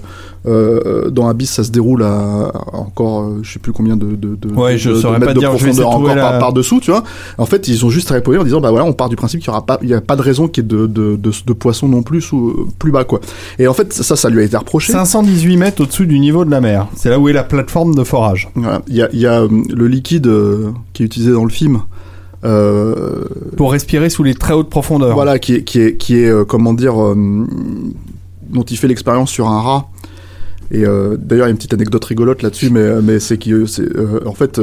euh, 0.46 1.10
dans 1.10 1.28
Abyss, 1.28 1.50
ça 1.52 1.64
se 1.64 1.70
déroule 1.70 2.02
à, 2.02 2.10
à 2.48 2.76
encore, 2.76 3.20
euh, 3.22 3.38
je 3.42 3.52
sais 3.52 3.58
plus 3.58 3.72
combien 3.72 3.96
de, 3.96 4.16
de, 4.16 4.34
de, 4.34 4.48
Ouais, 4.54 4.72
de- 4.72 4.78
je 4.78 4.94
saurais 4.94 5.14
mètres 5.20 5.26
pas 5.26 5.34
de 5.34 5.38
dire, 5.38 5.50
profondeur 5.50 5.88
encore 5.90 6.14
la- 6.14 6.20
par, 6.22 6.38
par 6.38 6.52
dessous, 6.52 6.80
tu 6.80 6.90
vois. 6.90 7.04
En 7.38 7.46
fait, 7.46 7.68
ils 7.68 7.84
ont 7.86 7.90
juste 7.90 8.10
répondu 8.10 8.38
en 8.38 8.44
disant, 8.44 8.60
bah 8.60 8.70
voilà, 8.70 8.84
on 8.86 8.92
part 8.92 9.08
du 9.08 9.16
principe 9.16 9.40
qu'il 9.40 9.48
y 9.48 9.50
aura 9.50 9.64
pas, 9.64 9.78
il 9.82 9.88
y 9.88 9.94
a 9.94 10.00
pas 10.00 10.16
de 10.16 10.22
raison 10.22 10.48
qu'il 10.48 10.64
y 10.64 10.66
ait 10.66 10.68
de, 10.68 10.86
de, 10.86 11.16
de, 11.16 11.52
poissons 11.52 11.86
non 11.88 12.02
plus 12.02 12.20
sous, 12.20 12.68
plus 12.78 12.90
bas, 12.90 13.04
quoi. 13.04 13.20
Et 13.58 13.68
en 13.68 13.74
fait, 13.74 13.92
ça, 13.92 14.16
ça 14.16 14.28
lui 14.30 14.40
a 14.40 14.44
été 14.44 14.56
reproché. 14.56 14.92
518 14.92 15.56
mètres 15.56 15.82
au-dessus 15.82 16.06
du 16.06 16.18
niveau 16.18 16.44
de 16.44 16.50
la 16.50 16.60
mer. 16.60 16.88
C'est 16.96 17.10
là 17.10 17.18
où 17.20 17.28
est 17.28 17.32
la 17.32 17.44
plateforme 17.44 17.94
de 17.94 18.02
forage. 18.04 18.48
Voilà. 18.54 18.82
Il 18.88 18.96
y 18.96 19.02
a, 19.02 19.08
il 19.12 19.20
y 19.20 19.26
a 19.26 19.42
le 19.46 19.86
liquide 19.86 20.28
qui 20.92 21.02
est 21.02 21.06
utilisé 21.06 21.30
dans 21.32 21.44
le 21.44 21.50
film. 21.50 21.82
Euh, 22.44 23.24
Pour 23.56 23.72
respirer 23.72 24.10
sous 24.10 24.22
les 24.22 24.34
très 24.34 24.54
hautes 24.54 24.70
profondeurs. 24.70 25.14
voilà, 25.14 25.38
qui 25.38 25.54
est, 25.54 25.62
qui 25.64 25.80
est, 25.80 25.96
qui 25.96 26.18
est 26.18 26.28
euh, 26.28 26.44
comment 26.44 26.72
dire, 26.72 27.02
euh, 27.02 27.46
dont 28.48 28.62
il 28.62 28.76
fait 28.76 28.88
l'expérience 28.88 29.30
sur 29.30 29.48
un 29.48 29.60
rat. 29.60 29.88
Et 30.70 30.82
d'ailleurs, 30.82 31.18
il 31.30 31.38
y 31.38 31.42
a 31.42 31.48
une 31.48 31.56
petite 31.56 31.72
anecdote 31.72 32.04
rigolote 32.04 32.42
là-dessus, 32.42 32.68
mais, 32.68 33.00
mais 33.00 33.20
c'est 33.20 33.38
qui, 33.38 33.54
en 33.54 34.34
fait, 34.34 34.60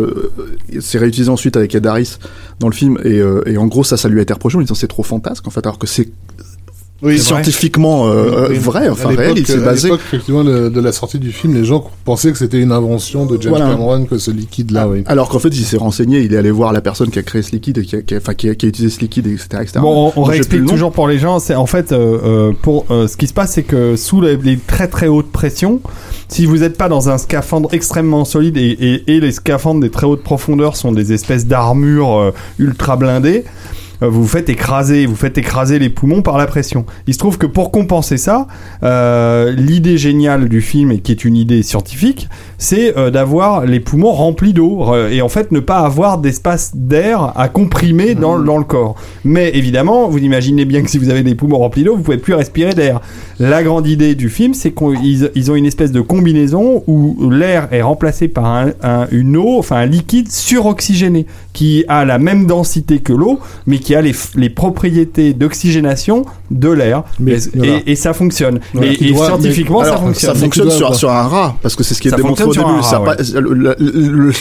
c'est 0.80 1.00
réutilisé 1.00 1.32
ensuite 1.32 1.58
avec 1.58 1.74
Ed 1.74 1.88
Harris 1.88 2.18
dans 2.60 2.70
le 2.70 2.76
film, 2.76 3.00
et, 3.04 3.24
et 3.48 3.58
en 3.58 3.66
gros, 3.66 3.84
ça, 3.84 3.98
ça 3.98 4.08
lui 4.08 4.20
a 4.20 4.22
été 4.22 4.32
reproché 4.32 4.56
en 4.56 4.62
disant 4.62 4.76
c'est 4.76 4.88
trop 4.88 5.02
fantasque, 5.02 5.48
en 5.48 5.50
fait, 5.50 5.66
alors 5.66 5.80
que 5.80 5.88
c'est 5.88 6.12
Oui, 7.02 7.20
scientifiquement 7.20 8.08
euh, 8.08 8.48
Oui, 8.48 8.54
oui. 8.54 8.58
vrai, 8.58 8.88
enfin 8.90 9.10
à 9.10 9.18
réel, 9.18 9.34
il 9.38 9.46
s'est 9.46 9.56
à 9.62 9.66
basé. 9.66 9.90
l'époque, 9.90 10.02
effectivement, 10.08 10.44
de, 10.46 10.70
de 10.70 10.80
la 10.82 10.94
sortie 10.94 11.20
du 11.20 11.32
film, 11.34 11.54
les 11.54 11.66
gens 11.66 11.84
pensaient 12.06 12.32
que 12.32 12.38
c'était 12.38 12.60
une 12.60 12.72
invention 12.72 13.26
de 13.26 13.38
James 13.42 13.50
Voilà. 13.52 13.70
Cameron, 13.72 14.06
que 14.06 14.18
ce 14.18 14.32
liquide-là, 14.32 14.88
oui. 14.88 15.04
Alors 15.06 15.28
qu'en 15.28 15.40
fait, 15.40 15.50
il 15.50 15.66
s'est 15.66 15.76
renseigné, 15.78 16.22
il 16.22 16.34
est 16.34 16.38
allé 16.38 16.52
voir 16.52 16.72
la 16.72 16.80
personne 16.80 17.10
qui 17.12 17.20
a 17.20 17.24
créé 17.24 17.42
ce 17.42 17.52
liquide, 17.52 17.80
et 17.80 17.84
qui 17.84 17.98
a, 17.98 18.02
qui 18.02 18.16
a- 18.16 18.18
enfin, 18.18 18.34
qui 18.34 18.50
a, 18.50 18.56
qui 18.56 18.66
a 18.66 18.70
utilisé 18.70 18.96
ce 18.96 19.02
liquide, 19.02 19.28
etc. 19.28 19.48
etc. 19.62 19.80
Bon, 19.82 20.14
on, 20.16 20.22
on 20.22 20.24
réexplique 20.24 20.66
toujours 20.66 20.94
pour 20.94 21.08
les 21.10 21.20
gens. 21.20 21.40
C'est 21.40 21.56
en 21.56 21.66
fait 21.66 21.92
euh, 21.92 22.18
euh, 22.24 22.54
pour 22.62 22.86
euh, 22.90 23.08
ce 23.10 23.18
qui 23.18 23.28
se 23.28 23.34
passe, 23.34 23.52
c'est 23.54 23.64
que 23.64 23.98
sous 23.98 24.22
les, 24.22 24.38
les 24.38 24.58
très 24.58 24.88
très 24.88 25.08
hautes 25.08 25.32
pressions, 25.34 25.82
si 26.30 26.46
vous 26.46 26.60
n'êtes 26.60 26.78
pas 26.78 26.88
dans 26.88 27.10
un 27.10 27.18
scaphandre 27.18 27.68
extrêmement 27.74 28.24
solide 28.24 28.56
et, 28.56 28.70
et, 29.08 29.16
et 29.16 29.20
les 29.20 29.34
scaphandres 29.34 29.82
des 29.82 29.92
très 29.92 30.08
hautes 30.08 30.24
profondeurs 30.24 30.78
sont 30.78 30.94
des 30.94 31.12
espèces 31.12 31.46
d'armures 31.46 32.18
euh, 32.18 32.32
ultra 32.58 32.96
blindées. 32.96 33.44
Euh, 34.02 34.10
Vous 34.10 34.22
vous 34.24 34.28
faites 34.28 34.50
écraser, 34.50 35.06
vous 35.06 35.16
faites 35.16 35.38
écraser 35.38 35.80
les 35.80 35.90
poumons 35.90 36.22
par 36.22 36.38
la 36.38 36.48
pression. 36.48 36.86
Il 37.08 37.14
se 37.14 37.20
trouve 37.20 37.38
que 37.38 37.46
pour 37.46 37.72
compenser 37.72 38.18
ça, 38.18 38.48
euh, 38.84 39.52
l'idée 39.52 39.98
géniale 39.98 40.50
du 40.50 40.62
film 40.62 40.92
et 40.92 41.00
qui 41.00 41.12
est 41.12 41.26
une 41.26 41.36
idée 41.36 41.64
scientifique, 41.64 42.28
c'est 42.58 42.98
euh, 42.98 43.12
d'avoir 43.12 43.66
les 43.66 43.80
poumons 43.80 44.12
remplis 44.12 44.54
d'eau 44.54 44.94
et 45.12 45.22
en 45.22 45.30
fait 45.30 45.52
ne 45.52 45.60
pas 45.60 45.80
avoir 45.80 46.18
d'espace 46.18 46.72
d'air 46.76 47.34
à 47.36 47.48
comprimer 47.50 48.16
dans, 48.16 48.40
dans 48.40 48.58
le 48.58 48.64
corps. 48.64 48.96
Mais 49.24 49.52
évidemment, 49.54 50.08
vous 50.08 50.18
imaginez 50.20 50.66
bien 50.66 50.82
que 50.82 50.90
si 50.90 50.98
vous 50.98 51.10
avez 51.10 51.24
des 51.24 51.36
poumons 51.36 51.58
remplis 51.60 51.84
d'eau, 51.84 51.96
vous 51.96 52.04
pouvez 52.04 52.18
plus 52.18 52.34
respirer 52.34 52.74
d'air. 52.74 53.02
La 53.40 53.64
grande 53.64 53.88
idée 53.88 54.16
du 54.16 54.30
film, 54.30 54.54
c'est 54.54 54.72
qu'ils 54.72 55.30
ils 55.36 55.52
ont 55.52 55.56
une 55.56 55.66
espèce 55.66 55.92
de 55.92 56.02
combinaison 56.02 56.84
où 56.88 57.30
l'air 57.30 57.68
est 57.72 57.82
remplacé 57.82 58.28
par 58.28 58.46
un, 58.46 58.68
un- 58.82 59.08
une 59.12 59.36
eau, 59.38 59.58
enfin 59.60 59.76
un 59.78 59.86
liquide 59.86 60.32
suroxygéné 60.32 61.26
qui 61.54 61.84
a 61.88 62.06
la 62.06 62.18
même 62.18 62.46
densité 62.48 63.00
que 63.00 63.14
l'eau, 63.14 63.40
mais 63.68 63.78
qui 63.80 63.85
a 63.94 64.02
les, 64.02 64.16
les 64.36 64.50
propriétés 64.50 65.34
d'oxygénation 65.34 66.26
de 66.50 66.70
l'air. 66.70 67.04
Mais, 67.20 67.34
Et, 67.34 67.50
voilà. 67.54 67.74
et- 67.86 67.92
et 67.92 67.96
ça 67.96 68.14
fonctionne. 68.14 68.60
Voilà, 68.74 68.92
et 68.92 68.96
qui 68.96 69.10
et 69.10 69.12
doit- 69.14 69.28
scientifiquement, 69.28 69.82
Alors, 69.82 69.98
ça 69.98 70.02
fonctionne. 70.02 70.34
Ça 70.34 70.40
fonctionne 70.40 70.70
tu 70.70 70.76
sur, 70.76 70.96
sur 70.96 71.12
un 71.12 71.24
rat, 71.24 71.56
parce 71.62 71.76
que 71.76 71.84
c'est 71.84 71.94
ce 71.94 72.02
qui 72.02 72.08
est 72.08 72.12
Ça 72.12 72.18
démontré 72.18 72.46
au 72.46 72.54
début. 72.54 72.64
Ça 72.82 73.00
pas- 73.02 73.16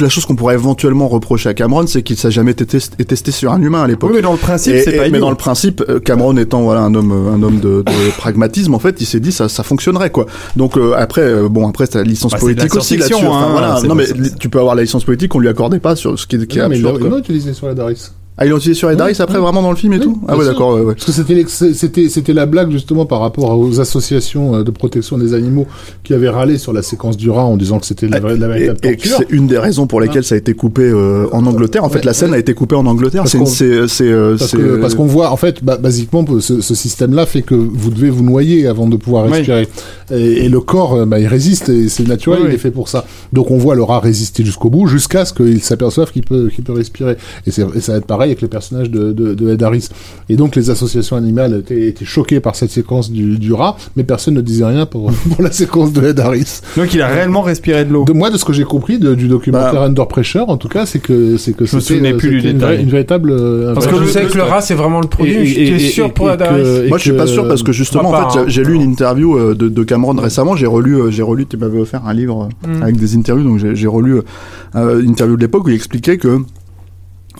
la, 0.00 0.08
chose 0.08 0.24
qu'on 0.24 0.36
pourrait 0.36 0.54
éventuellement 0.54 1.08
reprocher 1.08 1.48
à 1.48 1.54
Cameron, 1.54 1.86
c'est 1.86 2.02
qu'il 2.02 2.16
s'est 2.16 2.30
jamais 2.30 2.52
été 2.52 2.64
testé 2.64 3.32
sur 3.32 3.52
un 3.52 3.60
humain 3.60 3.82
à 3.82 3.86
l'époque. 3.88 4.10
Oui, 4.10 4.16
mais 4.16 4.22
dans 4.22 4.32
le 4.32 4.38
principe, 4.38 4.74
Et- 4.74 4.82
c'est 4.82 4.94
et- 4.94 4.96
pas 4.96 5.02
mais 5.02 5.08
idiot. 5.08 5.20
dans 5.20 5.30
le 5.30 5.36
principe, 5.36 5.82
Cameron 6.04 6.36
étant 6.36 6.62
voilà 6.62 6.80
un 6.82 6.94
homme, 6.94 7.12
un 7.12 7.42
homme 7.42 7.58
de, 7.60 7.82
de 7.82 8.10
pragmatisme, 8.16 8.74
en 8.74 8.78
fait, 8.78 9.00
il 9.00 9.06
s'est 9.06 9.20
dit 9.20 9.32
ça, 9.32 9.48
ça 9.48 9.62
fonctionnerait 9.64 10.10
quoi. 10.10 10.26
Donc 10.56 10.76
euh, 10.76 10.94
après, 10.96 11.22
euh, 11.22 11.48
bon 11.48 11.68
après, 11.68 11.86
t'as 11.86 11.98
la 11.98 12.04
licence 12.04 12.32
Bah, 12.32 12.38
c'est 12.38 12.46
politique 12.46 12.74
aussi 12.76 12.96
là-dessus. 12.96 13.14
Enfin, 13.24 13.46
hein, 13.46 13.48
voilà. 13.52 13.76
c'est 13.80 13.88
Non 13.88 13.94
mais 13.94 14.04
tu 14.38 14.48
peux 14.48 14.58
avoir 14.58 14.74
la 14.74 14.82
licence 14.82 15.04
politique 15.04 15.30
qu'on 15.30 15.38
lui 15.40 15.48
accordait 15.48 15.80
pas 15.80 15.96
sur 15.96 16.18
ce 16.18 16.26
qui 16.26 16.36
est, 16.36 16.46
qui 16.46 16.58
est 16.58 16.62
Non, 16.62 16.68
mais 16.68 16.78
ils 16.78 16.82
quoi. 16.82 16.92
l'ont 17.08 17.18
utilisé 17.18 17.52
sur 17.54 17.66
la 17.66 17.74
Doris. 17.74 18.12
Ah, 18.36 18.44
ils 18.46 18.48
l'ont 18.50 18.56
utilisé 18.56 18.76
sur 18.76 18.90
Ed 18.90 19.00
Harris 19.00 19.16
après, 19.20 19.38
vraiment 19.38 19.62
dans 19.62 19.70
le 19.70 19.76
film 19.76 19.92
et 19.92 19.98
Oui, 19.98 20.02
tout 20.02 20.20
Ah 20.26 20.36
ouais, 20.36 20.44
d'accord, 20.44 20.74
ouais, 20.74 20.80
ouais. 20.80 20.94
Parce 20.94 21.04
que 21.06 21.12
c'était 21.12 21.44
c'était 21.46 22.08
c'était 22.08 22.32
la 22.32 22.46
blague 22.46 22.72
justement 22.72 23.06
par 23.06 23.20
rapport 23.20 23.56
aux 23.56 23.78
associations 23.78 24.56
euh, 24.56 24.62
de 24.64 24.72
protection 24.72 25.18
des 25.18 25.34
animaux 25.34 25.68
qui 26.02 26.14
avaient 26.14 26.28
râlé 26.30 26.58
sur 26.58 26.72
la 26.72 26.82
séquence 26.82 27.16
du 27.16 27.30
rat 27.30 27.44
en 27.44 27.56
disant 27.56 27.78
que 27.78 27.86
c'était 27.86 28.08
la, 28.08 28.18
vraie- 28.18 28.36
la 28.36 28.46
Et, 28.46 28.48
véritable 28.48 28.78
et 28.82 28.96
que 28.96 29.08
torture. 29.08 29.16
c'est 29.28 29.36
une 29.36 29.46
des 29.46 29.56
raisons 29.58 29.86
pour 29.86 30.00
lesquelles 30.00 30.24
ça 30.24 30.34
a 30.34 30.38
été 30.38 30.52
coupé 30.54 30.82
euh, 30.82 31.28
en 31.30 31.46
Angleterre. 31.46 31.84
En 31.84 31.88
fait, 31.88 31.98
Ouais, 32.00 32.04
la 32.06 32.12
scène 32.12 32.30
ouais. 32.30 32.36
a 32.36 32.40
été 32.40 32.54
coupée 32.54 32.74
en 32.74 32.86
Angleterre. 32.86 33.22
Parce 33.22 33.30
C'est 33.32 33.38
une- 33.38 33.44
qu'on- 33.44 33.50
c'est 33.50 33.86
c'est 33.86 34.10
euh, 34.10 34.36
Parce 34.36 34.50
c'est- 34.50 34.56
que 34.56 34.76
parce 34.80 34.96
qu'on 34.96 35.06
voit 35.06 35.30
en 35.30 35.36
fait 35.36 35.62
ba- 35.62 35.76
basiquement 35.76 36.24
ce, 36.40 36.60
ce 36.60 36.74
système-là 36.74 37.26
fait 37.26 37.42
que 37.42 37.54
vous 37.54 37.90
devez 37.90 38.10
vous 38.10 38.24
noyer 38.24 38.66
avant 38.66 38.88
de 38.88 38.96
pouvoir 38.96 39.26
Oui. 39.26 39.32
respirer 39.32 39.68
et, 40.12 40.44
et 40.44 40.48
le 40.48 40.58
corps 40.60 40.94
euh, 40.94 41.06
bah, 41.06 41.20
il 41.20 41.28
résiste 41.28 41.68
et 41.68 41.88
c'est 41.88 42.06
naturel 42.08 42.40
Oui, 42.40 42.46
il 42.46 42.48
oui. 42.50 42.54
est 42.56 42.58
fait 42.58 42.72
pour 42.72 42.88
ça 42.88 43.04
donc 43.32 43.50
on 43.52 43.58
voit 43.58 43.76
le 43.76 43.82
rat 43.84 44.00
résister 44.00 44.44
jusqu'au 44.44 44.70
bout 44.70 44.86
jusqu'à 44.88 45.24
ce 45.24 45.32
qu'il 45.32 45.62
s'aperçoive 45.62 46.10
qu'il 46.10 46.22
peut 46.24 46.48
qu'il 46.52 46.64
peut 46.64 46.72
respirer 46.72 47.16
et, 47.46 47.50
c'est- 47.52 47.64
et 47.76 47.80
ça 47.80 47.92
va 47.92 47.98
être 47.98 48.06
pareil 48.06 48.23
avec 48.30 48.40
les 48.42 48.48
personnages 48.48 48.90
de, 48.90 49.12
de, 49.12 49.34
de 49.34 49.50
Ed 49.50 49.62
Harris 49.62 49.88
et 50.28 50.36
donc 50.36 50.56
les 50.56 50.70
associations 50.70 51.16
animales 51.16 51.58
étaient, 51.60 51.88
étaient 51.88 52.04
choquées 52.04 52.40
par 52.40 52.54
cette 52.56 52.70
séquence 52.70 53.10
du, 53.10 53.38
du 53.38 53.52
rat 53.52 53.76
mais 53.96 54.04
personne 54.04 54.34
ne 54.34 54.40
disait 54.40 54.64
rien 54.64 54.86
pour 54.86 55.10
pour 55.34 55.42
la 55.42 55.52
séquence 55.52 55.92
de 55.92 56.02
Ed 56.06 56.20
Harris 56.20 56.60
Donc 56.76 56.92
il 56.94 57.02
a 57.02 57.06
réellement 57.08 57.42
respiré 57.42 57.84
de 57.84 57.92
l'eau. 57.92 58.04
de 58.04 58.12
moi 58.12 58.30
de 58.30 58.36
ce 58.36 58.44
que 58.44 58.52
j'ai 58.52 58.64
compris 58.64 58.98
de- 58.98 59.14
du 59.14 59.28
documentaire 59.28 59.72
Bah. 59.74 59.84
Under 59.84 60.06
Pressure 60.08 60.48
en 60.48 60.56
tout 60.56 60.68
cas 60.68 60.86
c'est 60.86 60.98
que 61.00 61.36
c'est 61.36 61.52
que 61.54 61.66
c'était, 61.66 61.76
euh, 61.76 62.18
c'était 62.18 62.50
une, 62.50 62.58
vraie- 62.58 62.80
une 62.82 62.90
véritable 62.90 63.30
euh, 63.30 63.74
Parce 63.74 63.86
vrai- 63.86 63.98
que 63.98 64.04
je 64.04 64.10
sais 64.10 64.24
que 64.24 64.36
le 64.36 64.42
rat, 64.42 64.60
c'est 64.60 64.74
vraiment 64.74 65.00
le 65.00 65.08
produit. 65.08 65.32
Et- 65.34 65.44
je 65.46 65.52
suis 65.52 65.60
et- 65.62 65.74
et- 65.74 65.78
sûr 65.90 66.06
et- 66.06 66.12
pour 66.12 66.30
et 66.30 66.36
que- 66.36 66.84
et 66.86 66.88
Moi, 66.88 66.98
je 66.98 67.02
suis 67.02 67.12
pas 67.12 67.26
sûr 67.26 67.46
parce 67.48 67.62
que 67.62 67.72
justement, 67.72 68.10
Ah, 68.14 68.26
en 68.26 68.30
fait, 68.30 68.38
pas, 68.44 68.48
j'ai- 68.48 68.64
lu 68.64 68.74
une 68.74 68.82
interview 68.82 69.36
euh, 69.36 69.54
de, 69.54 69.68
de 69.68 69.82
Cameron 69.82 70.14
récemment. 70.14 70.56
J'ai 70.56 70.66
relu, 70.66 70.94
euh, 70.96 71.10
j'ai 71.10 71.22
relu. 71.22 71.46
Tu 71.46 71.56
m'avais 71.56 71.78
offert 71.78 72.02
un 72.06 72.14
livre 72.14 72.48
euh, 72.66 72.78
Mm. 72.78 72.82
avec 72.82 72.96
des 72.96 73.16
interviews, 73.16 73.44
donc 73.48 73.58
j'ai 73.58 73.74
j'ai 73.74 73.86
relu 73.86 74.20
euh, 74.76 75.00
une 75.02 75.10
interview 75.10 75.36
de 75.36 75.40
l'époque 75.42 75.66
où 75.66 75.70
il 75.70 75.74
expliquait 75.74 76.16
que 76.18 76.38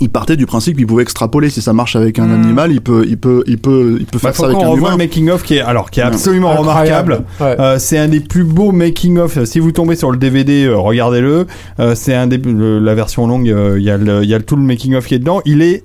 il 0.00 0.10
partait 0.10 0.36
du 0.36 0.46
principe 0.46 0.76
qu'il 0.76 0.86
pouvait 0.86 1.02
extrapoler 1.02 1.50
si 1.50 1.62
ça 1.62 1.72
marche 1.72 1.94
avec 1.96 2.18
un 2.18 2.26
Mm. 2.26 2.32
animal, 2.42 2.72
il 2.72 2.80
peut, 2.80 3.04
il 3.08 3.16
peut, 3.18 3.44
il 3.46 3.58
peut, 3.58 3.96
il 4.00 4.06
peut 4.06 4.18
Bah, 4.22 4.32
faire 4.32 4.36
ça 4.36 4.46
avec 4.46 4.56
un 4.58 4.74
humain. 4.74 4.90
le 4.92 4.96
making 4.96 5.30
of 5.30 5.42
qui 5.42 5.54
est 5.56 5.60
alors 5.60 5.90
qui 5.90 6.00
est 6.00 6.02
Ouais. 6.02 6.08
absolument 6.08 6.50
Incroyable. 6.50 7.12
remarquable. 7.12 7.24
Ouais. 7.40 7.56
Euh, 7.64 7.78
c'est 7.78 7.98
un 7.98 8.08
des 8.08 8.20
plus 8.20 8.44
beaux 8.44 8.72
making 8.72 9.18
of. 9.18 9.42
Si 9.44 9.60
vous 9.60 9.72
tombez 9.72 9.96
sur 9.96 10.10
le 10.10 10.16
DVD, 10.16 10.64
euh, 10.66 10.76
regardez-le. 10.76 11.46
Euh, 11.80 11.94
c'est 11.94 12.14
un 12.14 12.26
des 12.26 12.38
le- 12.38 12.78
la 12.80 12.94
version 12.94 13.26
longue. 13.26 13.48
euh, 13.50 13.76
Il 13.78 13.84
y 13.84 13.90
a 13.90 13.96
le 13.96 14.22
il 14.24 14.28
y 14.28 14.34
a 14.34 14.40
tout 14.40 14.56
le 14.56 14.62
making 14.62 14.94
of 14.94 15.06
qui 15.06 15.14
est 15.14 15.18
dedans. 15.18 15.40
Il 15.44 15.62
est 15.62 15.84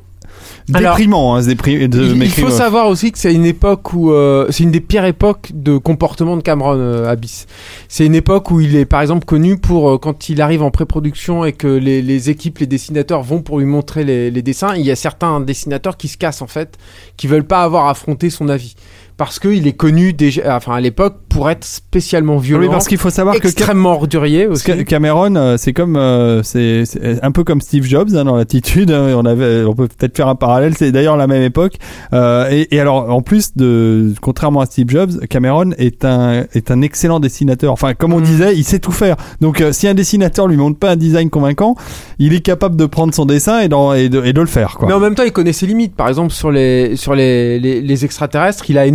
Alors, 0.73 0.95
déprimant 0.95 1.35
hein, 1.35 1.41
de 1.41 2.23
Il, 2.23 2.31
faut 2.31 2.49
savoir 2.49 2.87
aussi 2.87 3.11
que 3.11 3.17
c'est 3.17 3.33
une 3.33 3.45
époque 3.45 3.93
où 3.93 4.11
euh, 4.11 4.47
c'est 4.49 4.63
une 4.63 4.71
des 4.71 4.81
pires 4.81 5.05
époques 5.05 5.51
de 5.53 5.77
comportement 5.77 6.37
de 6.37 6.41
Cameron 6.41 6.75
euh, 6.77 7.09
Abyss. 7.09 7.47
C'est 7.87 8.05
une 8.05 8.15
époque 8.15 8.51
où 8.51 8.61
il 8.61 8.75
est 8.75 8.85
par 8.85 9.01
exemple 9.01 9.25
connu 9.25 9.57
pour 9.57 9.89
euh, 9.89 9.97
quand 9.97 10.29
il 10.29 10.41
arrive 10.41 10.61
en 10.61 10.71
pré-production 10.71 11.43
et 11.45 11.53
que 11.53 11.67
les, 11.67 12.01
les 12.01 12.29
équipes, 12.29 12.59
les 12.59 12.67
dessinateurs 12.67 13.23
vont 13.23 13.41
pour 13.41 13.59
lui 13.59 13.65
montrer 13.65 14.03
les, 14.03 14.29
les 14.29 14.41
dessins. 14.41 14.75
Il 14.75 14.85
y 14.85 14.91
a 14.91 14.95
certains 14.95 15.39
dessinateurs 15.39 15.97
qui 15.97 16.07
se 16.07 16.17
cassent 16.17 16.41
en 16.41 16.47
fait, 16.47 16.77
qui 17.17 17.27
veulent 17.27 17.47
pas 17.47 17.63
avoir 17.63 17.87
affronté 17.87 18.29
son 18.29 18.49
avis 18.49 18.75
parce 19.19 19.37
qu'il 19.37 19.67
est 19.67 19.73
connu 19.73 20.13
déjà, 20.13 20.55
enfin 20.55 20.75
à 20.75 20.79
l'époque 20.79 21.17
pour 21.39 21.49
être 21.49 21.63
spécialement 21.63 22.37
violent, 22.37 22.63
Oui, 22.63 22.69
parce 22.69 22.87
qu'il 22.87 22.97
faut 22.97 23.09
savoir 23.09 23.35
que 23.39 23.47
extrêmement 23.47 23.93
ordurier 23.93 24.45
Parce 24.47 24.59
aussi. 24.67 24.77
que 24.77 24.81
Cameron, 24.83 25.35
euh, 25.37 25.55
c'est 25.57 25.71
comme 25.71 25.95
euh, 25.95 26.43
c'est 26.43 26.83
un 27.23 27.31
peu 27.31 27.45
comme 27.45 27.61
Steve 27.61 27.85
Jobs 27.85 28.09
hein, 28.13 28.25
dans 28.25 28.35
l'attitude. 28.35 28.91
hein, 28.91 29.13
on 29.15 29.25
avait, 29.25 29.63
on 29.63 29.73
peut 29.73 29.87
peut-être 29.87 30.17
faire 30.17 30.27
un 30.27 30.35
parallèle. 30.35 30.73
C'est 30.75 30.91
d'ailleurs 30.91 31.15
la 31.15 31.27
même 31.27 31.41
époque. 31.41 31.75
Euh, 32.11 32.49
et, 32.51 32.75
et 32.75 32.79
alors, 32.81 33.09
en 33.09 33.21
plus 33.21 33.55
de, 33.55 34.13
contrairement 34.21 34.59
à 34.59 34.65
Steve 34.65 34.89
Jobs, 34.89 35.11
Cameron 35.29 35.71
est 35.77 36.03
un 36.03 36.43
est 36.53 36.71
un 36.71 36.81
excellent 36.81 37.19
dessinateur. 37.21 37.71
Enfin, 37.71 37.93
comme 37.93 38.11
on 38.13 38.19
Mm. 38.19 38.23
disait, 38.23 38.55
il 38.57 38.65
sait 38.65 38.79
tout 38.79 38.91
faire. 38.91 39.15
Donc, 39.39 39.61
euh, 39.61 39.71
si 39.71 39.87
un 39.87 39.93
dessinateur 39.93 40.45
lui 40.47 40.57
montre 40.57 40.77
pas 40.77 40.91
un 40.91 40.95
design 40.97 41.29
convaincant, 41.29 41.75
il 42.19 42.33
est 42.33 42.41
capable 42.41 42.75
de 42.75 42.85
prendre 42.85 43.13
son 43.13 43.25
dessin 43.25 43.61
et, 43.61 43.69
de, 43.69 44.25
et 44.25 44.33
de 44.33 44.41
le 44.41 44.47
faire. 44.47 44.75
Quoi. 44.77 44.89
Mais 44.89 44.93
en 44.93 44.99
même 44.99 45.15
temps, 45.15 45.23
il 45.23 45.31
connaît 45.31 45.53
ses 45.53 45.67
limites. 45.67 45.95
Par 45.95 46.09
exemple, 46.09 46.33
sur 46.33 46.51
les, 46.51 46.97
sur 46.97 47.15
les, 47.15 47.59
les, 47.59 47.79
les 47.81 48.03
extraterrestres, 48.05 48.69
il 48.69 48.77
a 48.77 48.85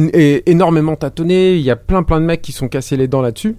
énormément 0.47 0.95
tâtonné. 0.97 1.55
Il 1.55 1.63
y 1.63 1.71
a 1.71 1.77
plein, 1.77 2.03
plein 2.03 2.21
de 2.21 2.27
mecs 2.27 2.34
qui 2.43 2.53
sont 2.53 2.69
cassés 2.69 2.97
les 2.97 3.09
dents 3.09 3.23
là-dessus. 3.23 3.57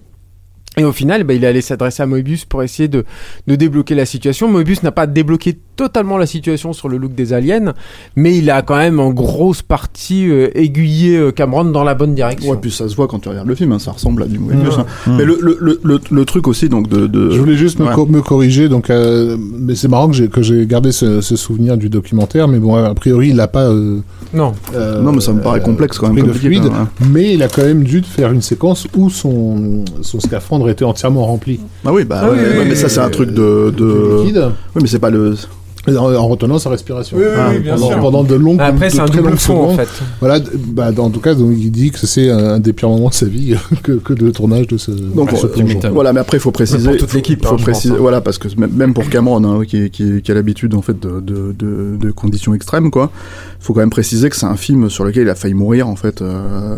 Et 0.78 0.84
au 0.84 0.92
final, 0.92 1.24
bah, 1.24 1.32
il 1.32 1.42
est 1.42 1.46
allé 1.46 1.62
s'adresser 1.62 2.02
à 2.02 2.06
Moebius 2.06 2.44
pour 2.44 2.62
essayer 2.62 2.86
de, 2.86 3.06
de 3.46 3.54
débloquer 3.56 3.94
la 3.94 4.04
situation. 4.04 4.46
Moebius 4.46 4.82
n'a 4.82 4.92
pas 4.92 5.06
débloqué 5.06 5.56
totalement 5.74 6.18
la 6.18 6.26
situation 6.26 6.74
sur 6.74 6.90
le 6.90 6.98
look 6.98 7.14
des 7.14 7.32
aliens, 7.32 7.72
mais 8.14 8.36
il 8.36 8.50
a 8.50 8.60
quand 8.60 8.76
même 8.76 9.00
en 9.00 9.10
grosse 9.10 9.62
partie 9.62 10.28
euh, 10.28 10.48
aiguillé 10.54 11.16
euh, 11.16 11.30
Cameron 11.32 11.64
dans 11.64 11.82
la 11.82 11.94
bonne 11.94 12.14
direction. 12.14 12.50
Ouais, 12.50 12.58
puis 12.60 12.70
ça 12.70 12.90
se 12.90 12.94
voit 12.94 13.08
quand 13.08 13.20
tu 13.20 13.30
regardes 13.30 13.48
le 13.48 13.54
film, 13.54 13.72
hein, 13.72 13.78
ça 13.78 13.92
ressemble 13.92 14.22
à 14.22 14.26
du 14.26 14.38
Moebius. 14.38 14.74
Hein. 14.78 14.84
Mais 15.06 15.24
le, 15.24 15.38
le, 15.40 15.56
le, 15.60 15.80
le, 15.82 15.98
le 16.10 16.24
truc 16.26 16.46
aussi, 16.46 16.68
donc 16.68 16.88
de, 16.90 17.06
de 17.06 17.30
Je 17.30 17.38
voulais 17.38 17.56
juste 17.56 17.78
me, 17.78 17.86
ouais. 17.86 17.94
co- 17.94 18.04
me 18.04 18.20
corriger, 18.20 18.68
donc, 18.68 18.90
euh, 18.90 19.38
mais 19.40 19.74
c'est 19.76 19.88
marrant 19.88 20.10
que 20.10 20.42
j'ai 20.42 20.66
gardé 20.66 20.92
ce, 20.92 21.22
ce 21.22 21.36
souvenir 21.36 21.78
du 21.78 21.88
documentaire, 21.88 22.48
mais 22.48 22.58
bon, 22.58 22.74
a 22.74 22.94
priori, 22.94 23.28
il 23.30 23.36
n'a 23.36 23.48
pas. 23.48 23.64
euh, 23.70 24.00
Non. 24.34 24.52
euh, 24.74 25.00
Non, 25.00 25.12
mais 25.12 25.20
ça 25.22 25.32
me 25.32 25.40
paraît 25.40 25.60
complexe 25.62 25.96
quand 25.98 26.12
même, 26.12 26.34
fluide, 26.34 26.66
hein. 26.66 26.88
mais 27.10 27.32
il 27.32 27.42
a 27.42 27.48
quand 27.48 27.64
même 27.64 27.82
dû 27.82 28.02
faire 28.02 28.30
une 28.32 28.42
séquence 28.42 28.86
où 28.94 29.08
son 29.08 29.84
son 30.02 30.20
scaphandre 30.20 30.65
était 30.68 30.84
entièrement 30.84 31.24
rempli 31.24 31.60
Ah 31.84 31.92
oui, 31.92 32.04
bah 32.04 32.20
Ah 32.22 32.30
ouais, 32.30 32.36
oui, 32.36 32.38
oui, 32.52 32.58
ouais, 32.58 32.64
mais 32.64 32.70
oui, 32.72 32.76
ça 32.76 32.88
c'est 32.88 33.00
un 33.00 33.10
truc 33.10 33.30
de, 33.30 33.70
de... 33.70 33.72
de 33.76 34.22
liquide, 34.24 34.44
Oui, 34.74 34.82
mais 34.82 34.88
c'est 34.88 34.98
pas 34.98 35.10
le. 35.10 35.34
en, 35.88 35.92
en 36.14 36.26
retenant 36.26 36.58
sa 36.58 36.68
respiration. 36.70 37.16
Oui, 37.16 37.24
oui, 37.26 37.32
Ah, 37.36 37.48
oui, 37.52 37.60
bien 37.60 37.74
pendant, 37.76 37.88
sûr. 37.90 38.00
pendant 38.00 38.24
de 38.24 38.34
longues, 38.34 38.60
Après, 38.60 38.88
de 38.88 38.92
c'est 38.92 39.00
un 39.00 39.04
très 39.04 39.18
double 39.18 39.28
longues 39.30 39.38
fond 39.38 39.54
en 39.68 39.70
secondes. 39.72 39.86
fait. 39.86 40.02
Voilà, 40.20 40.40
bah, 40.68 40.90
dans- 40.90 41.04
en 41.04 41.10
tout 41.10 41.20
cas, 41.20 41.34
donc, 41.34 41.52
il 41.56 41.70
dit 41.70 41.90
que 41.92 42.04
c'est 42.06 42.28
un, 42.28 42.58
des 42.58 42.72
pires 42.72 42.88
moments 42.88 43.08
de 43.08 43.14
sa 43.14 43.26
vie 43.26 43.54
que, 43.84 43.92
que 43.92 44.12
de 44.12 44.30
tournage 44.30 44.66
de 44.66 44.78
ce, 44.78 44.90
Donc, 44.90 45.30
de 45.30 45.36
ce 45.36 45.46
euh. 45.46 45.90
Voilà, 45.92 46.12
mais 46.12 46.18
après 46.20 46.38
il 46.38 46.40
faut 46.40 46.50
préciser. 46.50 46.88
pour 46.88 46.96
toute 46.96 47.12
l'équipe, 47.12 47.44
Faut 47.46 47.54
hein, 47.54 47.56
je 47.58 47.62
préciser, 47.62 47.88
pense, 47.90 47.98
hein. 47.98 48.02
voilà, 48.02 48.20
parce 48.20 48.38
que 48.38 48.48
même- 48.58 48.72
même 48.72 48.94
pour 48.94 49.08
Cameron, 49.08 49.44
hein, 49.44 49.64
qui, 49.64 49.88
qui, 49.90 50.22
qui 50.22 50.30
a 50.32 50.34
l'habitude 50.34 50.74
en 50.74 50.82
fait 50.82 50.98
de, 51.00 51.20
de, 51.20 51.54
de, 51.56 51.96
de 52.00 52.10
conditions 52.10 52.52
extrêmes, 52.52 52.90
quoi. 52.90 53.12
Faut 53.58 53.72
quand 53.72 53.80
même 53.80 53.90
préciser 53.90 54.28
que 54.30 54.36
c'est 54.36 54.46
un 54.46 54.56
film 54.56 54.88
sur 54.90 55.04
lequel 55.04 55.22
il 55.24 55.28
a 55.30 55.34
failli 55.34 55.54
mourir 55.54 55.88
en 55.88 55.96
fait 55.96 56.22
euh, 56.22 56.76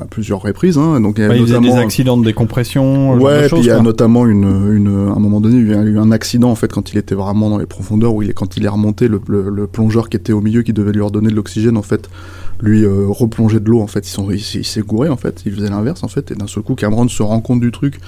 à 0.00 0.04
plusieurs 0.04 0.42
reprises. 0.42 0.76
Hein. 0.76 1.00
Donc 1.00 1.16
il 1.18 1.22
y 1.22 1.24
a 1.24 1.28
Ouais, 1.28 1.36
il 1.38 1.42
faisait 1.42 1.54
notamment. 1.54 1.74
des 1.76 1.80
accidents 1.82 2.16
de 2.16 2.24
décompression. 2.24 3.12
genre 3.12 3.16
de 3.18 3.22
Ouais, 3.22 3.48
puis 3.48 3.58
il 3.60 3.64
y 3.66 3.70
a 3.70 3.80
notamment 3.80 4.26
une, 4.26 4.44
une, 4.74 5.08
à 5.10 5.16
un 5.16 5.18
moment 5.20 5.40
donné, 5.40 5.56
il 5.58 5.68
y 5.68 5.74
a 5.74 5.82
eu 5.82 5.98
un 5.98 6.10
accident 6.10 6.50
en 6.50 6.54
fait 6.54 6.72
quand 6.72 6.92
il 6.92 6.98
était 6.98 7.14
vraiment 7.14 7.50
dans 7.50 7.58
les 7.58 7.66
profondeurs 7.66 8.14
où 8.14 8.22
il 8.22 8.30
est, 8.30 8.34
quand 8.34 8.56
il 8.56 8.64
est 8.64 8.68
remonté, 8.68 9.08
le, 9.08 9.20
le, 9.28 9.48
le 9.48 9.66
plongeur 9.66 10.08
qui 10.08 10.16
était 10.16 10.32
au 10.32 10.40
milieu, 10.40 10.62
qui 10.62 10.72
devait 10.72 10.92
lui 10.92 11.02
redonner 11.02 11.28
de 11.30 11.34
l'oxygène 11.36 11.76
en 11.76 11.82
fait, 11.82 12.08
lui 12.60 12.84
euh, 12.84 13.06
replonger 13.08 13.60
de 13.60 13.68
l'eau 13.70 13.80
en 13.80 13.86
fait. 13.86 14.06
Ils 14.06 14.10
sont, 14.12 14.30
il, 14.30 14.36
il 14.38 14.64
s'est 14.64 14.82
gouré 14.82 15.08
en 15.08 15.16
fait, 15.16 15.42
il 15.46 15.52
faisait 15.52 15.70
l'inverse 15.70 16.02
en 16.02 16.08
fait, 16.08 16.30
et 16.30 16.34
d'un 16.34 16.46
seul 16.46 16.62
coup 16.62 16.74
Cameron 16.74 17.08
se 17.08 17.22
rend 17.22 17.40
compte 17.40 17.60
du 17.60 17.70
truc, 17.70 18.00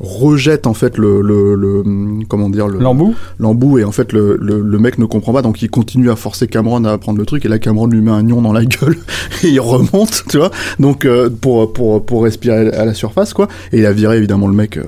rejette 0.00 0.66
en 0.66 0.74
fait 0.74 0.98
le, 0.98 1.20
le, 1.22 1.54
le 1.54 1.82
comment 2.28 2.50
dire 2.50 2.66
le 2.68 2.78
L'embout. 2.78 3.14
l'embout 3.38 3.78
et 3.78 3.84
en 3.84 3.92
fait 3.92 4.12
le, 4.12 4.36
le, 4.40 4.60
le 4.60 4.78
mec 4.78 4.98
ne 4.98 5.04
comprend 5.06 5.32
pas 5.32 5.42
donc 5.42 5.62
il 5.62 5.70
continue 5.70 6.10
à 6.10 6.16
forcer 6.16 6.46
Cameron 6.48 6.84
à 6.84 6.98
prendre 6.98 7.18
le 7.18 7.24
truc 7.26 7.44
et 7.44 7.48
là 7.48 7.58
Cameron 7.58 7.86
lui 7.86 8.00
met 8.00 8.10
un 8.10 8.22
nion 8.22 8.42
dans 8.42 8.52
la 8.52 8.64
gueule 8.64 8.96
et 9.44 9.48
il 9.48 9.60
remonte 9.60 10.24
tu 10.28 10.38
vois. 10.38 10.50
Donc 10.78 11.04
euh, 11.04 11.30
pour 11.30 11.72
pour 11.72 12.04
pour 12.04 12.24
respirer 12.24 12.68
à 12.72 12.84
la 12.84 12.94
surface 12.94 13.32
quoi. 13.34 13.48
Et 13.72 13.78
il 13.78 13.86
a 13.86 13.92
viré 13.92 14.16
évidemment 14.16 14.48
le 14.48 14.54
mec 14.54 14.76
euh, 14.78 14.82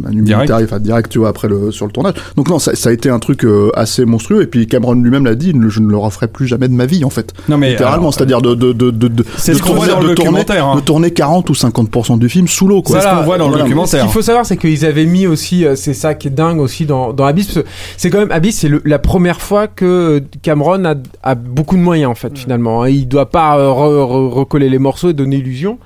Manu 0.00 0.22
Direct. 0.22 0.52
Enfin 0.52 0.78
direct 0.78 1.10
tu 1.10 1.18
vois 1.18 1.28
après 1.28 1.48
le 1.48 1.70
sur 1.72 1.86
le 1.86 1.92
tournage. 1.92 2.14
Donc 2.36 2.48
non 2.48 2.58
ça, 2.58 2.74
ça 2.74 2.90
a 2.90 2.92
été 2.92 3.10
un 3.10 3.18
truc 3.18 3.44
euh, 3.44 3.70
assez 3.74 4.04
monstrueux 4.04 4.42
et 4.42 4.46
puis 4.46 4.66
Cameron 4.66 4.94
lui-même 4.94 5.24
l'a 5.24 5.34
dit 5.34 5.52
je 5.68 5.80
ne 5.80 5.88
le 5.90 5.96
referai 5.96 6.28
plus 6.28 6.46
jamais 6.46 6.68
de 6.68 6.74
ma 6.74 6.86
vie 6.86 7.04
en 7.04 7.10
fait. 7.10 7.32
Non 7.48 7.58
mais 7.58 7.70
littéralement 7.70 8.12
c'est-à-dire 8.12 8.40
de 8.40 8.54
de 8.54 8.72
de 8.72 8.90
de, 8.90 9.08
de 9.08 9.24
ce 9.36 9.52
tourner- 9.52 9.88
dans 9.90 10.00
le 10.00 10.08
de 10.10 10.14
tourner- 10.14 10.44
hein. 10.50 10.76
de 10.76 10.80
tourner 10.80 11.10
40 11.10 11.50
ou 11.50 11.54
50% 11.54 12.18
du 12.18 12.28
film 12.28 12.46
sous 12.48 12.66
l'eau 12.68 12.82
quoi. 12.82 13.00
C'est 13.00 13.08
ce 13.08 13.14
qu'on 13.14 13.22
voit 13.24 13.38
dans 13.38 13.48
le 13.48 13.58
documentaire. 13.58 14.08
Faut 14.12 14.20
savoir, 14.20 14.44
c'est 14.44 14.58
qu'ils 14.58 14.84
avaient 14.84 15.06
mis 15.06 15.26
aussi, 15.26 15.64
euh, 15.64 15.74
c'est 15.74 15.94
ça 15.94 16.14
qui 16.14 16.28
est 16.28 16.32
dingue 16.32 16.60
aussi 16.60 16.84
dans, 16.84 17.14
dans 17.14 17.24
Abyss. 17.24 17.58
C'est 17.96 18.10
quand 18.10 18.18
même 18.18 18.30
Abyss, 18.30 18.58
c'est 18.58 18.70
la 18.84 18.98
première 18.98 19.40
fois 19.40 19.68
que 19.68 20.22
Cameron 20.42 20.84
a, 20.84 20.94
a 21.22 21.34
beaucoup 21.34 21.76
de 21.76 21.80
moyens 21.82 22.10
en 22.10 22.14
fait 22.14 22.36
finalement. 22.36 22.82
hein. 22.82 22.90
Il 22.90 23.08
doit 23.08 23.30
pas 23.30 23.56
euh, 23.58 23.68
re- 23.70 24.06
re- 24.06 24.28
recoller 24.28 24.68
les 24.68 24.78
morceaux 24.78 25.08
et 25.08 25.14
donner 25.14 25.36
illusion. 25.36 25.78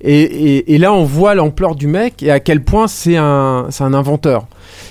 Et, 0.00 0.22
et, 0.22 0.74
et 0.74 0.78
là, 0.78 0.94
on 0.94 1.04
voit 1.04 1.34
l'ampleur 1.34 1.74
du 1.74 1.86
mec 1.86 2.22
et 2.22 2.30
à 2.30 2.40
quel 2.40 2.62
point 2.64 2.88
c'est 2.88 3.16
un, 3.18 3.66
c'est 3.68 3.84
un 3.84 3.92
inventeur. 3.94 4.46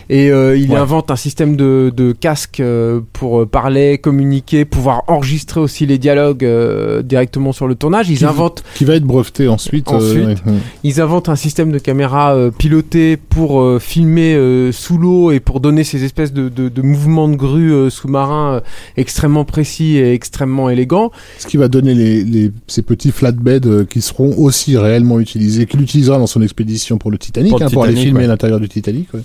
Et 0.09 0.29
euh, 0.31 0.57
il 0.57 0.71
Ouais. 0.71 0.77
invente 0.77 1.11
un 1.11 1.15
système 1.15 1.55
de, 1.55 1.91
de 1.95 2.11
casque 2.11 2.59
euh, 2.59 2.99
pour 3.13 3.41
euh, 3.41 3.45
parler, 3.45 3.97
communiquer, 3.97 4.65
pouvoir 4.65 5.03
enregistrer 5.07 5.59
aussi 5.59 5.85
les 5.85 5.97
dialogues 5.97 6.43
euh, 6.43 7.01
directement 7.01 7.51
sur 7.51 7.67
le 7.67 7.75
tournage. 7.75 8.09
Ils 8.09 8.17
Qui- 8.19 8.25
inventent 8.25 8.63
Qui 8.75 8.85
va 8.85 8.95
être 8.95 9.03
breveté 9.05 9.47
ensuite. 9.47 9.91
euh, 9.91 9.95
Ensuite. 9.97 10.25
ouais, 10.45 10.51
ouais. 10.51 10.57
ils 10.83 10.99
inventent 11.01 11.29
un 11.29 11.35
système 11.35 11.71
de 11.71 11.79
caméra 11.79 12.33
euh, 12.35 12.51
piloté 12.51 13.17
pour 13.17 13.61
euh, 13.61 13.79
filmer 13.79 14.35
euh, 14.35 14.71
sous 14.71 14.97
l'eau 14.97 15.31
et 15.31 15.39
pour 15.39 15.59
donner 15.59 15.83
ces 15.83 16.03
espèces 16.03 16.33
de, 16.33 16.49
de, 16.49 16.69
de 16.69 16.81
mouvements 16.81 17.27
de 17.29 17.35
grue 17.35 17.71
euh, 17.73 17.89
sous-marins 17.89 18.55
euh, 18.55 18.59
extrêmement 18.97 19.45
précis 19.45 19.97
et 19.97 20.13
extrêmement 20.13 20.69
élégants. 20.69 21.11
Ce 21.39 21.47
qui 21.47 21.57
va 21.57 21.67
donner 21.67 21.93
les, 21.93 22.23
les, 22.23 22.51
ces 22.67 22.81
petits 22.81 23.11
flatbeds 23.11 23.65
euh, 23.67 23.85
qui 23.85 24.01
seront 24.01 24.33
aussi 24.37 24.77
réellement 24.77 25.19
utilisés, 25.19 25.65
qu'il 25.65 25.81
utilisera 25.81 26.17
dans 26.17 26.27
son 26.27 26.41
expédition 26.41 26.97
pour 26.97 27.11
le 27.11 27.17
Titanic, 27.17 27.51
Pour 27.51 27.59
le 27.59 27.65
hein, 27.65 27.69
pour 27.71 27.83
aller 27.83 27.95
filmer 27.95 28.21
ouais. 28.21 28.27
l'intérieur 28.27 28.59
du 28.59 28.67
Titanic. 28.69 29.13
ouais. 29.13 29.21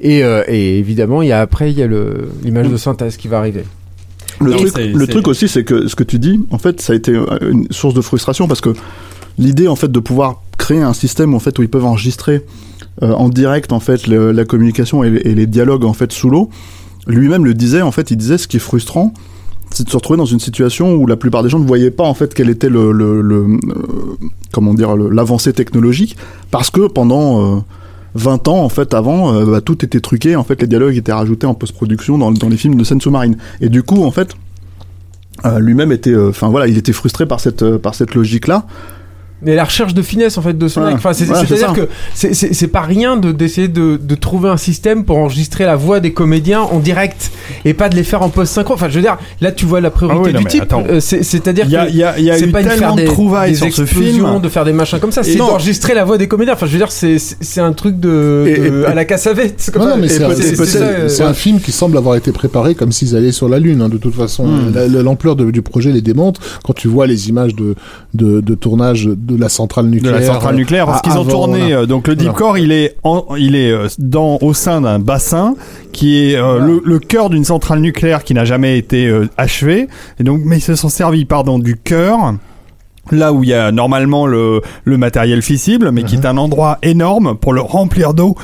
Et, 0.00 0.22
euh, 0.22 0.42
et 0.46 0.78
évidemment, 0.78 1.22
il 1.22 1.28
y 1.28 1.32
a 1.32 1.40
après, 1.40 1.70
il 1.70 1.78
y 1.78 1.82
a 1.82 1.88
l'image 2.42 2.68
de 2.68 2.76
synthèse 2.76 3.16
qui 3.16 3.28
va 3.28 3.38
arriver. 3.38 3.64
Le 4.40 4.50
Non, 4.50 4.56
truc, 4.58 4.74
le 4.76 5.28
aussi, 5.28 5.48
c'est 5.48 5.64
que 5.64 5.88
ce 5.88 5.96
que 5.96 6.04
tu 6.04 6.18
dis, 6.18 6.40
en 6.50 6.58
fait, 6.58 6.80
ça 6.82 6.92
a 6.92 6.96
été 6.96 7.12
euh, 7.12 7.24
une 7.50 7.66
source 7.70 7.94
de 7.94 8.02
frustration 8.02 8.46
parce 8.46 8.60
que 8.60 8.74
l'idée, 9.38 9.68
en 9.68 9.76
fait, 9.76 9.90
de 9.90 9.98
pouvoir 10.00 10.42
créer 10.58 10.82
un 10.82 10.92
système, 10.92 11.32
en 11.34 11.38
fait, 11.38 11.58
où 11.58 11.62
ils 11.62 11.70
peuvent 11.70 11.86
enregistrer 11.86 12.42
euh, 13.02 13.12
en 13.12 13.30
direct, 13.30 13.72
en 13.72 13.80
fait, 13.80 14.06
le- 14.06 14.32
la 14.32 14.44
communication 14.44 15.02
et, 15.04 15.08
et 15.08 15.34
les 15.34 15.46
dialogues, 15.46 15.84
en 15.86 15.94
fait, 15.94 16.12
sous 16.12 16.28
l'eau, 16.28 16.50
lui-même 17.06 17.44
le 17.46 17.54
disait, 17.54 17.80
en 17.82 17.92
fait, 17.92 18.10
il 18.10 18.16
disait, 18.18 18.36
ce 18.36 18.46
qui 18.48 18.58
est 18.58 18.60
frustrant, 18.60 19.14
c'est 19.70 19.84
de 19.84 19.90
se 19.90 19.96
retrouver 19.96 20.18
dans 20.18 20.26
une 20.26 20.40
situation 20.40 20.94
où 20.94 21.06
la 21.06 21.16
plupart 21.16 21.42
des 21.42 21.48
gens 21.48 21.58
ne 21.58 21.66
voyaient 21.66 21.90
pas 21.90 22.04
en 22.04 22.14
fait 22.14 22.32
quel 22.34 22.48
était 22.50 22.68
le, 22.68 22.92
le, 22.92 23.20
le, 23.20 23.36
euh, 23.36 23.48
comment 24.52 24.74
dire 24.74 24.96
l'avancée 24.96 25.52
technologique 25.52 26.16
parce 26.52 26.70
que 26.70 26.86
pendant 26.86 27.56
euh, 27.56 27.60
20 28.16 28.48
ans 28.48 28.62
en 28.64 28.68
fait 28.68 28.94
avant 28.94 29.34
euh, 29.34 29.44
bah, 29.44 29.60
tout 29.60 29.84
était 29.84 30.00
truqué 30.00 30.36
en 30.36 30.44
fait 30.44 30.60
les 30.60 30.66
dialogues 30.66 30.96
étaient 30.96 31.12
rajoutés 31.12 31.46
en 31.46 31.54
post-production 31.54 32.18
dans, 32.18 32.48
les 32.48 32.56
films 32.56 32.76
de 32.76 32.84
scène 32.84 33.00
sous-marine. 33.00 33.36
Et 33.60 33.68
du 33.68 33.82
coup 33.82 34.02
en 34.04 34.10
fait 34.10 34.34
euh, 35.44 35.58
lui-même 35.58 35.92
était 35.92 36.10
euh, 36.10 36.30
enfin 36.30 36.48
voilà 36.48 36.66
il 36.66 36.78
était 36.78 36.92
frustré 36.92 37.26
par 37.26 37.40
cette 37.40 37.76
par 37.76 37.94
cette 37.94 38.14
logique 38.14 38.46
là 38.46 38.66
Mais 39.46 39.54
la 39.54 39.64
recherche 39.64 39.94
de 39.94 40.02
finesse 40.02 40.36
en 40.36 40.42
fait 40.42 40.58
de 40.58 40.68
ce 40.68 40.78
Ouais. 40.80 40.86
mec. 40.86 40.96
Enfin, 40.96 41.12
c'est, 41.14 41.26
Ouais, 41.28 41.36
c'est 41.40 41.46
c'est-à-dire 41.46 41.72
que 41.72 41.88
c'est, 42.14 42.66
pas 42.68 42.82
rien 42.82 43.16
de, 43.16 43.32
d'essayer 43.32 43.68
de, 43.68 43.96
de 43.96 44.14
trouver 44.14 44.50
un 44.50 44.56
système 44.58 45.04
pour 45.04 45.16
enregistrer 45.18 45.64
la 45.64 45.76
voix 45.76 46.00
des 46.00 46.12
comédiens 46.12 46.60
en 46.60 46.78
direct 46.80 47.30
et 47.64 47.72
pas 47.72 47.88
de 47.88 47.94
les 47.96 48.02
faire 48.04 48.22
en 48.22 48.28
post-synchro. 48.28 48.74
Enfin, 48.74 48.88
je 48.90 48.96
veux 48.96 49.02
dire, 49.02 49.16
là 49.40 49.52
tu 49.52 49.64
vois 49.64 49.80
la 49.80 49.90
priorité 49.90 50.20
Ah 50.20 50.26
oui, 50.26 50.32
non, 50.34 50.40
du 50.40 50.46
type. 50.46 50.64
euh, 50.90 51.00
c'est, 51.00 51.46
y 51.46 51.48
a- 51.48 51.86
que 51.86 51.90
il 51.90 51.96
y 51.96 52.02
a- 52.02 52.18
y 52.18 52.30
a 52.30 52.36
c'est 52.38 52.46
eu 52.46 52.50
pas 52.50 52.62
de 52.62 52.68
faire 52.68 52.78
tellement 52.78 52.96
de 52.96 53.04
trouvailles 53.04 53.52
des 53.52 53.56
sur 53.56 53.72
ce 53.72 53.84
film. 53.86 54.40
de 54.42 54.48
faire 54.48 54.64
des 54.64 54.72
machins 54.72 54.98
comme 54.98 55.12
ça. 55.12 55.22
C'est 55.22 55.36
non. 55.36 55.46
d'enregistrer 55.46 55.94
la 55.94 56.04
voix 56.04 56.18
des 56.18 56.28
comédiens. 56.28 56.54
Enfin, 56.54 56.66
je 56.66 56.72
veux 56.72 56.78
dire, 56.78 56.90
c'est, 56.90 57.16
un 57.60 57.72
truc 57.72 57.98
de, 58.00 58.44
Et- 58.46 58.58
de- 58.58 58.82
et- 58.82 58.86
à 58.86 58.94
la 58.94 59.04
cassavette. 59.04 59.54
C'est 59.58 59.72
c'est 60.66 60.82
un, 60.82 60.82
euh, 60.82 61.08
c'est 61.08 61.22
un 61.22 61.34
film 61.34 61.60
qui 61.60 61.72
semble 61.72 61.96
avoir 61.96 62.16
été 62.16 62.32
préparé 62.32 62.74
comme 62.74 62.92
s'ils 62.92 63.14
allaient 63.16 63.32
sur 63.32 63.48
la 63.48 63.58
Lune, 63.58 63.80
hein, 63.82 63.88
de 63.88 63.96
toute 63.98 64.14
façon. 64.14 64.46
Hmm. 64.46 64.72
La- 64.74 64.88
la- 64.88 65.02
L'ampleur 65.02 65.36
de- 65.36 65.50
du 65.52 65.62
projet 65.62 65.92
les 65.92 66.02
démonte. 66.02 66.38
Quand 66.64 66.72
tu 66.72 66.88
vois 66.88 67.06
les 67.06 67.28
images 67.28 67.54
de, 67.54 67.74
de, 68.14 68.40
de 68.40 68.54
tournage 68.54 69.06
de 69.06 69.35
la 69.40 69.48
centrale 69.48 69.86
de 69.86 69.90
nucléaire. 69.90 70.14
la 70.20 70.22
centrale 70.26 70.54
euh, 70.54 70.58
nucléaire 70.58 70.86
parce 70.86 71.02
qu'ils 71.02 71.16
ont 71.18 71.24
tourné 71.24 71.70
là. 71.70 71.78
euh, 71.78 71.86
donc 71.86 72.08
le 72.08 72.14
deep 72.16 72.28
Voilà. 72.28 72.38
core 72.38 72.58
il 72.58 72.72
est 72.72 72.96
en, 73.04 73.24
il 73.36 73.54
est 73.56 73.70
euh, 73.70 73.88
dans 73.98 74.38
au 74.42 74.54
sein 74.54 74.80
d'un 74.80 74.98
bassin 74.98 75.54
qui 75.92 76.18
est 76.32 76.36
le, 76.36 76.82
le 76.84 76.98
cœur 76.98 77.30
d'une 77.30 77.44
centrale 77.44 77.80
nucléaire 77.80 78.22
qui 78.24 78.34
n'a 78.34 78.44
jamais 78.44 78.76
été 78.78 79.10
achevée 79.36 79.88
et 80.20 80.24
donc 80.24 80.40
mais 80.44 80.58
ils 80.58 80.62
se 80.62 80.74
sont 80.74 80.88
servis 80.88 81.24
pardon 81.24 81.58
du 81.58 81.76
cœur 81.76 82.34
là 83.12 83.32
où 83.32 83.44
il 83.44 83.50
y 83.50 83.54
a 83.54 83.70
normalement 83.72 84.26
le, 84.26 84.60
le 84.84 84.98
matériel 84.98 85.40
fissible 85.42 85.90
mais 85.92 86.02
qui 86.02 86.16
est 86.16 86.26
un 86.26 86.36
endroit 86.36 86.78
énorme 86.82 87.36
pour 87.36 87.52
le 87.52 87.60
remplir 87.60 88.14
d'eau 88.14 88.34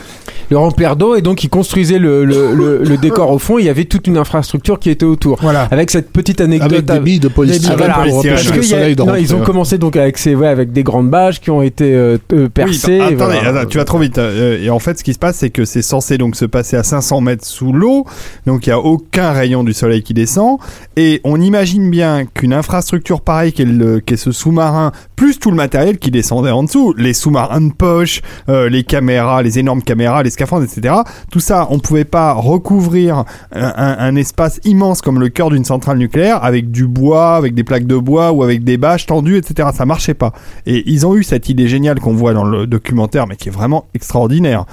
le 0.52 0.58
remplir 0.58 0.96
d'eau 0.96 1.14
et 1.16 1.22
donc 1.22 1.42
ils 1.44 1.48
construisaient 1.48 1.98
le, 1.98 2.24
le, 2.24 2.54
le, 2.54 2.78
le 2.84 2.96
décor 2.96 3.30
au 3.30 3.38
fond. 3.38 3.58
Il 3.58 3.64
y 3.64 3.68
avait 3.68 3.86
toute 3.86 4.06
une 4.06 4.18
infrastructure 4.18 4.78
qui 4.78 4.90
était 4.90 5.04
autour. 5.06 5.38
voilà 5.40 5.62
Avec 5.70 5.90
cette 5.90 6.10
petite 6.10 6.40
anecdote. 6.40 6.72
Avec 6.72 6.84
des 6.84 7.00
billes 7.00 7.20
de 7.20 7.28
polystyrène 7.28 7.78
Voilà, 7.78 7.94
pour 8.06 8.22
le 8.22 8.30
a- 8.30 9.04
non, 9.04 9.14
ils 9.16 9.34
ont 9.34 9.40
commencé 9.40 9.78
donc 9.78 9.96
avec 9.96 10.18
ces 10.18 10.34
ouais, 10.34 10.48
avec 10.48 10.72
des 10.72 10.82
grandes 10.82 11.10
bâches 11.10 11.40
qui 11.40 11.50
ont 11.50 11.62
été 11.62 11.94
euh, 11.94 12.18
euh, 12.32 12.48
percées. 12.48 12.92
Oui, 12.92 12.98
bah, 12.98 13.10
et 13.10 13.14
attendez, 13.14 13.38
voilà. 13.42 13.60
attends, 13.60 13.68
tu 13.68 13.78
vas 13.78 13.84
trop 13.84 13.98
vite. 13.98 14.18
Euh, 14.18 14.62
et 14.62 14.70
en 14.70 14.78
fait, 14.78 14.98
ce 14.98 15.04
qui 15.04 15.14
se 15.14 15.18
passe, 15.18 15.36
c'est 15.38 15.50
que 15.50 15.64
c'est 15.64 15.82
censé 15.82 16.18
donc 16.18 16.36
se 16.36 16.44
passer 16.44 16.76
à 16.76 16.82
500 16.82 17.20
mètres 17.22 17.44
sous 17.46 17.72
l'eau, 17.72 18.04
donc 18.46 18.66
il 18.66 18.70
y 18.70 18.72
a 18.72 18.78
aucun 18.78 19.32
rayon 19.32 19.64
du 19.64 19.72
soleil 19.72 20.02
qui 20.02 20.14
descend. 20.14 20.58
Et 20.96 21.20
on 21.24 21.40
imagine 21.40 21.90
bien 21.90 22.24
qu'une 22.26 22.52
infrastructure 22.52 23.20
pareille 23.20 23.52
qu'est 23.52 24.16
ce 24.16 24.32
sous-marin, 24.32 24.92
plus 25.16 25.38
tout 25.38 25.50
le 25.50 25.56
matériel 25.56 25.98
qui 25.98 26.10
descendait 26.10 26.50
en 26.50 26.64
dessous, 26.64 26.94
les 26.96 27.14
sous-marins 27.14 27.60
de 27.60 27.72
poche, 27.72 28.20
euh, 28.48 28.68
les 28.68 28.82
caméras, 28.84 29.42
les 29.42 29.58
énormes 29.58 29.82
caméras, 29.82 30.22
les 30.22 30.30
etc. 30.42 30.94
Tout 31.30 31.40
ça, 31.40 31.66
on 31.70 31.78
pouvait 31.78 32.04
pas 32.04 32.32
recouvrir 32.32 33.24
un 33.52 34.16
espace 34.16 34.60
immense 34.64 35.00
comme 35.00 35.20
le 35.20 35.28
cœur 35.28 35.50
d'une 35.50 35.64
centrale 35.64 35.98
nucléaire 35.98 36.44
avec 36.44 36.70
du 36.70 36.86
bois, 36.86 37.36
avec 37.36 37.54
des 37.54 37.64
plaques 37.64 37.86
de 37.86 37.96
bois 37.96 38.32
ou 38.32 38.42
avec 38.42 38.64
des 38.64 38.76
bâches 38.76 39.06
tendues, 39.06 39.36
etc. 39.36 39.70
Ça 39.74 39.86
marchait 39.86 40.14
pas. 40.14 40.32
Et 40.66 40.82
ils 40.90 41.06
ont 41.06 41.14
eu 41.14 41.22
cette 41.22 41.48
idée 41.48 41.68
géniale 41.68 42.00
qu'on 42.00 42.14
voit 42.14 42.34
dans 42.34 42.44
le 42.44 42.66
documentaire, 42.66 43.26
mais 43.26 43.36
qui 43.36 43.48
est 43.48 43.52
vraiment 43.52 43.86
extraordinaire, 43.94 44.64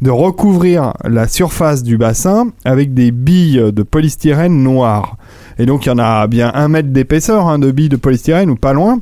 de 0.00 0.10
recouvrir 0.10 0.94
la 1.04 1.28
surface 1.28 1.82
du 1.82 1.98
bassin 1.98 2.48
avec 2.64 2.94
des 2.94 3.10
billes 3.10 3.72
de 3.72 3.82
polystyrène 3.82 4.62
noires. 4.62 5.16
Et 5.58 5.66
donc 5.66 5.84
il 5.84 5.90
y 5.90 5.92
en 5.92 5.98
a 5.98 6.26
bien 6.26 6.50
un 6.54 6.68
mètre 6.68 6.88
d'épaisseur 6.88 7.48
hein, 7.48 7.58
de 7.58 7.70
billes 7.70 7.90
de 7.90 7.96
polystyrène 7.96 8.50
ou 8.50 8.56
pas 8.56 8.72
loin. 8.72 9.00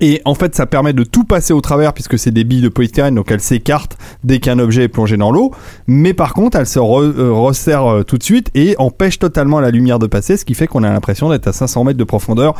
Et 0.00 0.20
en 0.24 0.34
fait, 0.34 0.54
ça 0.54 0.66
permet 0.66 0.92
de 0.92 1.04
tout 1.04 1.24
passer 1.24 1.52
au 1.52 1.60
travers 1.60 1.92
puisque 1.92 2.18
c'est 2.18 2.30
des 2.30 2.44
billes 2.44 2.60
de 2.62 2.68
polystyrène, 2.68 3.14
donc 3.14 3.30
elles 3.30 3.40
s'écartent 3.40 3.96
dès 4.24 4.38
qu'un 4.38 4.58
objet 4.58 4.84
est 4.84 4.88
plongé 4.88 5.16
dans 5.16 5.30
l'eau. 5.30 5.52
Mais 5.86 6.14
par 6.14 6.34
contre, 6.34 6.56
elles 6.58 6.66
se 6.66 6.78
re- 6.78 7.02
euh, 7.16 7.32
resserrent 7.32 7.88
euh, 7.88 8.02
tout 8.02 8.18
de 8.18 8.22
suite 8.22 8.48
et 8.54 8.74
empêchent 8.78 9.18
totalement 9.18 9.60
la 9.60 9.70
lumière 9.70 9.98
de 9.98 10.06
passer, 10.06 10.36
ce 10.36 10.44
qui 10.44 10.54
fait 10.54 10.66
qu'on 10.66 10.82
a 10.82 10.90
l'impression 10.90 11.30
d'être 11.30 11.46
à 11.48 11.52
500 11.52 11.84
mètres 11.84 11.98
de 11.98 12.04
profondeur. 12.04 12.54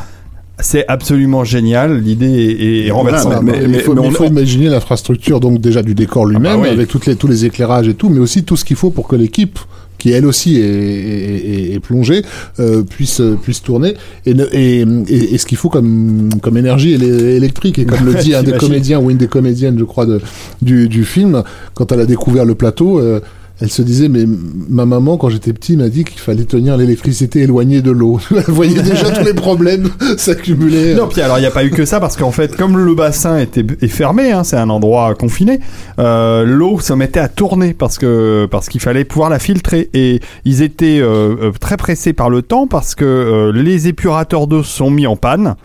C'est 0.59 0.85
absolument 0.87 1.43
génial. 1.43 1.97
L'idée 1.99 2.27
est, 2.59 2.87
est 2.87 2.91
renversante. 2.91 3.33
Voilà, 3.33 3.41
Mais, 3.41 3.67
mais- 3.67 3.77
il 3.79 3.81
faut, 3.81 3.95
mais 3.95 4.01
mais 4.01 4.07
il 4.07 4.11
on- 4.11 4.15
faut 4.15 4.25
imaginer 4.25 4.69
l'infrastructure 4.69 5.39
donc 5.39 5.59
déjà 5.59 5.81
du 5.81 5.95
décor 5.95 6.25
lui-même 6.27 6.45
Ah 6.53 6.57
bah 6.57 6.61
oui. 6.63 6.69
avec 6.69 6.87
toutes 6.87 7.07
les, 7.07 7.15
tous 7.15 7.27
les 7.27 7.45
éclairages 7.45 7.87
et 7.87 7.95
tout, 7.95 8.09
mais 8.09 8.19
aussi 8.19 8.43
tout 8.43 8.55
ce 8.55 8.63
qu'il 8.63 8.75
faut 8.77 8.91
pour 8.91 9.07
que 9.07 9.15
l'équipe 9.15 9.57
qui 10.03 10.11
elle 10.11 10.25
aussi 10.25 10.57
est, 10.57 10.63
est, 10.63 11.73
est- 11.75 11.79
plongée 11.79 12.23
euh, 12.59 12.83
puisse 12.83 13.21
puisse 13.41 13.61
tourner. 13.61 13.93
Et, 14.25 14.33
ne- 14.33 14.47
et, 14.51 14.81
et, 15.07 15.33
et 15.33 15.37
ce 15.37 15.45
qu'il 15.45 15.57
faut 15.57 15.69
comme 15.69 16.27
comme 16.41 16.57
énergie 16.57 16.93
électrique 16.93 17.79
et 17.79 17.85
comme 17.85 18.05
le 18.05 18.13
dit 18.15 18.35
un 18.39 18.43
des 18.43 18.51
comédiens 18.51 18.99
ou 18.99 19.09
une 19.11 19.17
des 19.17 19.27
comédiennes 19.27 19.77
je 19.79 19.85
crois 19.85 20.05
de, 20.05 20.19
du, 20.61 20.89
du 20.89 21.05
film 21.05 21.43
quand 21.73 21.93
elle 21.93 22.01
a 22.01 22.05
découvert 22.05 22.43
le 22.43 22.55
plateau 22.55 22.99
euh, 22.99 23.21
elle 23.61 23.69
se 23.69 23.81
disait, 23.81 24.09
mais 24.09 24.25
ma 24.69 24.85
maman, 24.85 25.15
quand 25.17 25.29
j'étais 25.29 25.53
petit, 25.53 25.77
m'a 25.77 25.87
dit 25.87 26.03
qu'il 26.03 26.19
fallait 26.19 26.43
tenir 26.43 26.75
l'électricité 26.75 27.41
éloignée 27.41 27.81
de 27.81 27.91
l'eau. 27.91 28.19
Elle 28.31 28.53
voyait 28.53 28.81
déjà 28.81 29.09
tous 29.11 29.23
les 29.23 29.33
problèmes 29.35 29.89
s'accumuler. 30.17 30.95
Non, 30.95 31.07
puis 31.07 31.21
alors 31.21 31.37
il 31.37 31.41
n'y 31.41 31.47
a 31.47 31.51
pas 31.51 31.63
eu 31.63 31.69
que 31.69 31.85
ça 31.85 31.99
parce 31.99 32.17
qu'en 32.17 32.31
fait, 32.31 32.55
comme 32.57 32.77
le 32.77 32.95
bassin 32.95 33.37
était 33.37 33.63
est 33.81 33.87
fermé, 33.87 34.31
hein, 34.31 34.43
c'est 34.43 34.57
un 34.57 34.69
endroit 34.69 35.13
confiné, 35.15 35.59
euh, 35.99 36.43
l'eau 36.45 36.79
se 36.79 36.93
mettait 36.93 37.19
à 37.19 37.27
tourner 37.29 37.73
parce 37.73 37.97
que 37.99 38.47
parce 38.49 38.69
qu'il 38.69 38.81
fallait 38.81 39.05
pouvoir 39.05 39.29
la 39.29 39.39
filtrer 39.39 39.89
et 39.93 40.19
ils 40.45 40.61
étaient 40.63 40.99
euh, 40.99 41.35
euh, 41.41 41.51
très 41.59 41.77
pressés 41.77 42.13
par 42.13 42.29
le 42.31 42.41
temps 42.41 42.65
parce 42.67 42.95
que 42.95 43.05
euh, 43.05 43.51
les 43.53 43.87
épurateurs 43.87 44.47
d'eau 44.47 44.63
se 44.63 44.75
sont 44.75 44.89
mis 44.89 45.07
en 45.07 45.15
panne 45.15 45.55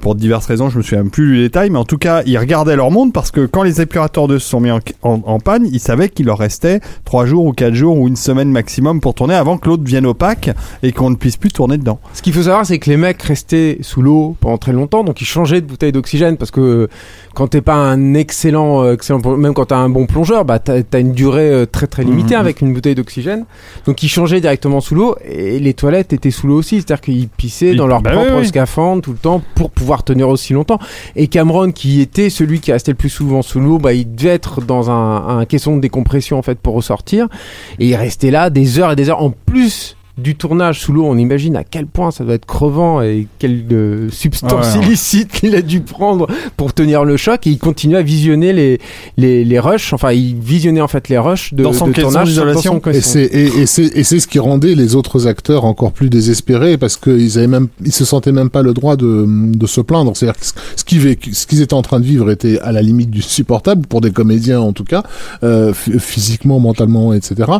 pour 0.00 0.16
diverses 0.16 0.46
raisons, 0.46 0.70
je 0.70 0.78
me 0.78 0.82
souviens 0.82 1.06
plus 1.06 1.34
du 1.36 1.38
détail, 1.42 1.70
mais 1.70 1.78
en 1.78 1.84
tout 1.84 1.98
cas 1.98 2.22
ils 2.26 2.36
regardaient 2.36 2.74
leur 2.74 2.90
monde 2.90 3.12
parce 3.12 3.30
que 3.30 3.46
quand 3.46 3.62
les 3.62 3.80
épurateurs 3.80 4.26
d'eau 4.26 4.40
se 4.40 4.48
sont 4.48 4.58
mis 4.60 4.72
en, 4.72 4.80
en- 5.02 5.22
en 5.24 5.38
panne, 5.38 5.68
ils 5.70 5.78
savaient 5.78 6.08
qu'il 6.08 6.26
leur 6.26 6.38
restait 6.38 6.80
trois 7.18 7.26
jours 7.26 7.46
ou 7.46 7.52
quatre 7.52 7.74
jours 7.74 7.98
ou 7.98 8.06
une 8.06 8.14
semaine 8.14 8.48
maximum 8.48 9.00
pour 9.00 9.12
tourner 9.12 9.34
avant 9.34 9.58
que 9.58 9.68
l'eau 9.68 9.76
devienne 9.76 10.06
opaque 10.06 10.50
et 10.84 10.92
qu'on 10.92 11.10
ne 11.10 11.16
puisse 11.16 11.36
plus 11.36 11.50
tourner 11.50 11.76
dedans. 11.76 11.98
Ce 12.14 12.22
qu'il 12.22 12.32
faut 12.32 12.44
savoir, 12.44 12.64
c'est 12.64 12.78
que 12.78 12.88
les 12.88 12.96
mecs 12.96 13.20
restaient 13.20 13.78
sous 13.80 14.02
l'eau 14.02 14.36
pendant 14.38 14.56
très 14.56 14.70
longtemps, 14.70 15.02
donc 15.02 15.20
ils 15.20 15.24
changeaient 15.24 15.60
de 15.60 15.66
bouteille 15.66 15.90
d'oxygène 15.90 16.36
parce 16.36 16.52
que 16.52 16.60
euh, 16.60 16.86
quand 17.34 17.48
t'es 17.48 17.60
pas 17.60 17.74
un 17.74 18.14
excellent, 18.14 18.84
euh, 18.84 18.92
excellent 18.94 19.20
même 19.36 19.52
quand 19.52 19.64
t'as 19.64 19.78
un 19.78 19.88
bon 19.88 20.06
plongeur, 20.06 20.44
bah 20.44 20.60
t'as 20.60 20.74
as 20.92 20.98
une 21.00 21.10
durée 21.10 21.50
euh, 21.50 21.66
très 21.66 21.88
très 21.88 22.04
limitée 22.04 22.36
Mhm. 22.36 22.40
avec 22.40 22.60
une 22.60 22.72
bouteille 22.72 22.94
d'oxygène. 22.94 23.46
Donc 23.86 24.00
ils 24.04 24.08
changeaient 24.08 24.40
directement 24.40 24.80
sous 24.80 24.94
l'eau 24.94 25.16
et 25.28 25.58
les 25.58 25.74
toilettes 25.74 26.12
étaient 26.12 26.30
sous 26.30 26.46
l'eau 26.46 26.58
aussi, 26.58 26.76
c'est-à-dire 26.76 27.00
qu'ils 27.00 27.28
pissaient 27.28 27.74
dans 27.74 27.88
leur 27.88 28.00
bah 28.00 28.12
propre 28.12 28.30
oui, 28.34 28.42
oui. 28.42 28.46
scaphandre 28.46 29.02
tout 29.02 29.10
le 29.12 29.18
temps 29.18 29.42
pour 29.56 29.72
pouvoir 29.72 30.04
tenir 30.04 30.28
aussi 30.28 30.52
longtemps. 30.52 30.78
Et 31.16 31.26
Cameron, 31.26 31.72
qui 31.72 32.00
était 32.00 32.30
celui 32.30 32.60
qui 32.60 32.70
restait 32.70 32.92
le 32.92 32.96
plus 32.96 33.08
souvent 33.10 33.42
sous 33.42 33.58
l'eau, 33.58 33.78
bah 33.78 33.92
il 33.92 34.14
devait 34.14 34.28
être 34.30 34.60
dans 34.60 34.88
un, 34.92 35.40
un 35.40 35.44
caisson 35.46 35.74
de 35.74 35.80
décompression 35.80 36.38
en 36.38 36.42
fait 36.42 36.60
pour 36.60 36.74
ressortir 36.74 37.07
et 37.14 37.86
il 37.86 37.94
restait 37.96 38.30
là 38.30 38.50
des 38.50 38.78
heures 38.78 38.92
et 38.92 38.96
des 38.96 39.10
heures. 39.10 39.22
En 39.22 39.30
plus 39.30 39.96
du 40.18 40.34
tournage 40.36 40.80
sous 40.80 40.92
l'eau, 40.92 41.04
on 41.04 41.16
imagine 41.16 41.56
à 41.56 41.64
quel 41.64 41.86
point 41.86 42.10
ça 42.10 42.24
doit 42.24 42.34
être 42.34 42.44
crevant 42.46 43.00
et 43.02 43.26
quelle 43.38 43.64
euh, 43.72 44.08
substance 44.10 44.74
Ouais, 44.74 44.80
ouais. 44.80 44.86
illicite 44.86 45.30
qu'il 45.32 45.54
a 45.54 45.62
dû 45.62 45.80
prendre 45.80 46.26
pour 46.56 46.72
tenir 46.74 47.04
le 47.04 47.16
choc. 47.16 47.46
Et 47.46 47.50
il 47.50 47.58
continuait 47.58 47.98
à 47.98 48.02
visionner 48.02 48.52
les, 48.52 48.80
les, 49.16 49.44
les 49.44 49.58
rushs, 49.60 49.92
enfin, 49.92 50.12
il 50.12 50.34
visionnait 50.36 50.80
en 50.80 50.88
fait 50.88 51.08
les 51.08 51.18
rushs 51.18 51.54
de, 51.54 51.62
Dans 51.62 51.72
son 51.72 51.86
de 51.88 51.92
tournage 51.92 52.34
dans 52.34 52.60
son 52.60 52.80
Et 52.90 53.00
c'est 53.00 53.22
et, 53.24 53.46
et 53.60 53.66
c'est 53.66 53.84
et 53.96 54.04
c'est 54.04 54.20
ce 54.20 54.26
qui 54.26 54.38
rendait 54.38 54.74
les 54.74 54.94
autres 54.96 55.26
acteurs 55.26 55.64
encore 55.64 55.92
plus 55.92 56.10
désespérés 56.10 56.76
parce 56.78 56.96
qu'ils 56.96 57.38
avaient 57.38 57.46
même 57.46 57.68
ils 57.84 57.92
se 57.92 58.04
sentaient 58.04 58.32
même 58.32 58.50
pas 58.50 58.62
le 58.62 58.74
droit 58.74 58.96
de, 58.96 59.24
de 59.28 59.66
se 59.66 59.80
plaindre. 59.80 60.16
C'est-à-dire 60.16 60.38
que 60.40 60.46
ce- 60.46 60.84
qu'ils 60.84 61.00
véc- 61.00 61.32
ce 61.34 61.46
qu'ils 61.46 61.62
étaient 61.62 61.74
en 61.74 61.82
train 61.82 62.00
de 62.00 62.04
vivre 62.04 62.30
était 62.30 62.58
à 62.60 62.72
la 62.72 62.82
limite 62.82 63.10
du 63.10 63.22
supportable 63.22 63.86
pour 63.86 64.00
des 64.00 64.10
comédiens 64.10 64.60
en 64.60 64.72
tout 64.72 64.84
cas, 64.84 65.02
euh, 65.42 65.72
ph- 65.72 65.98
physiquement, 66.00 66.58
mentalement, 66.60 67.12
etc. 67.12 67.50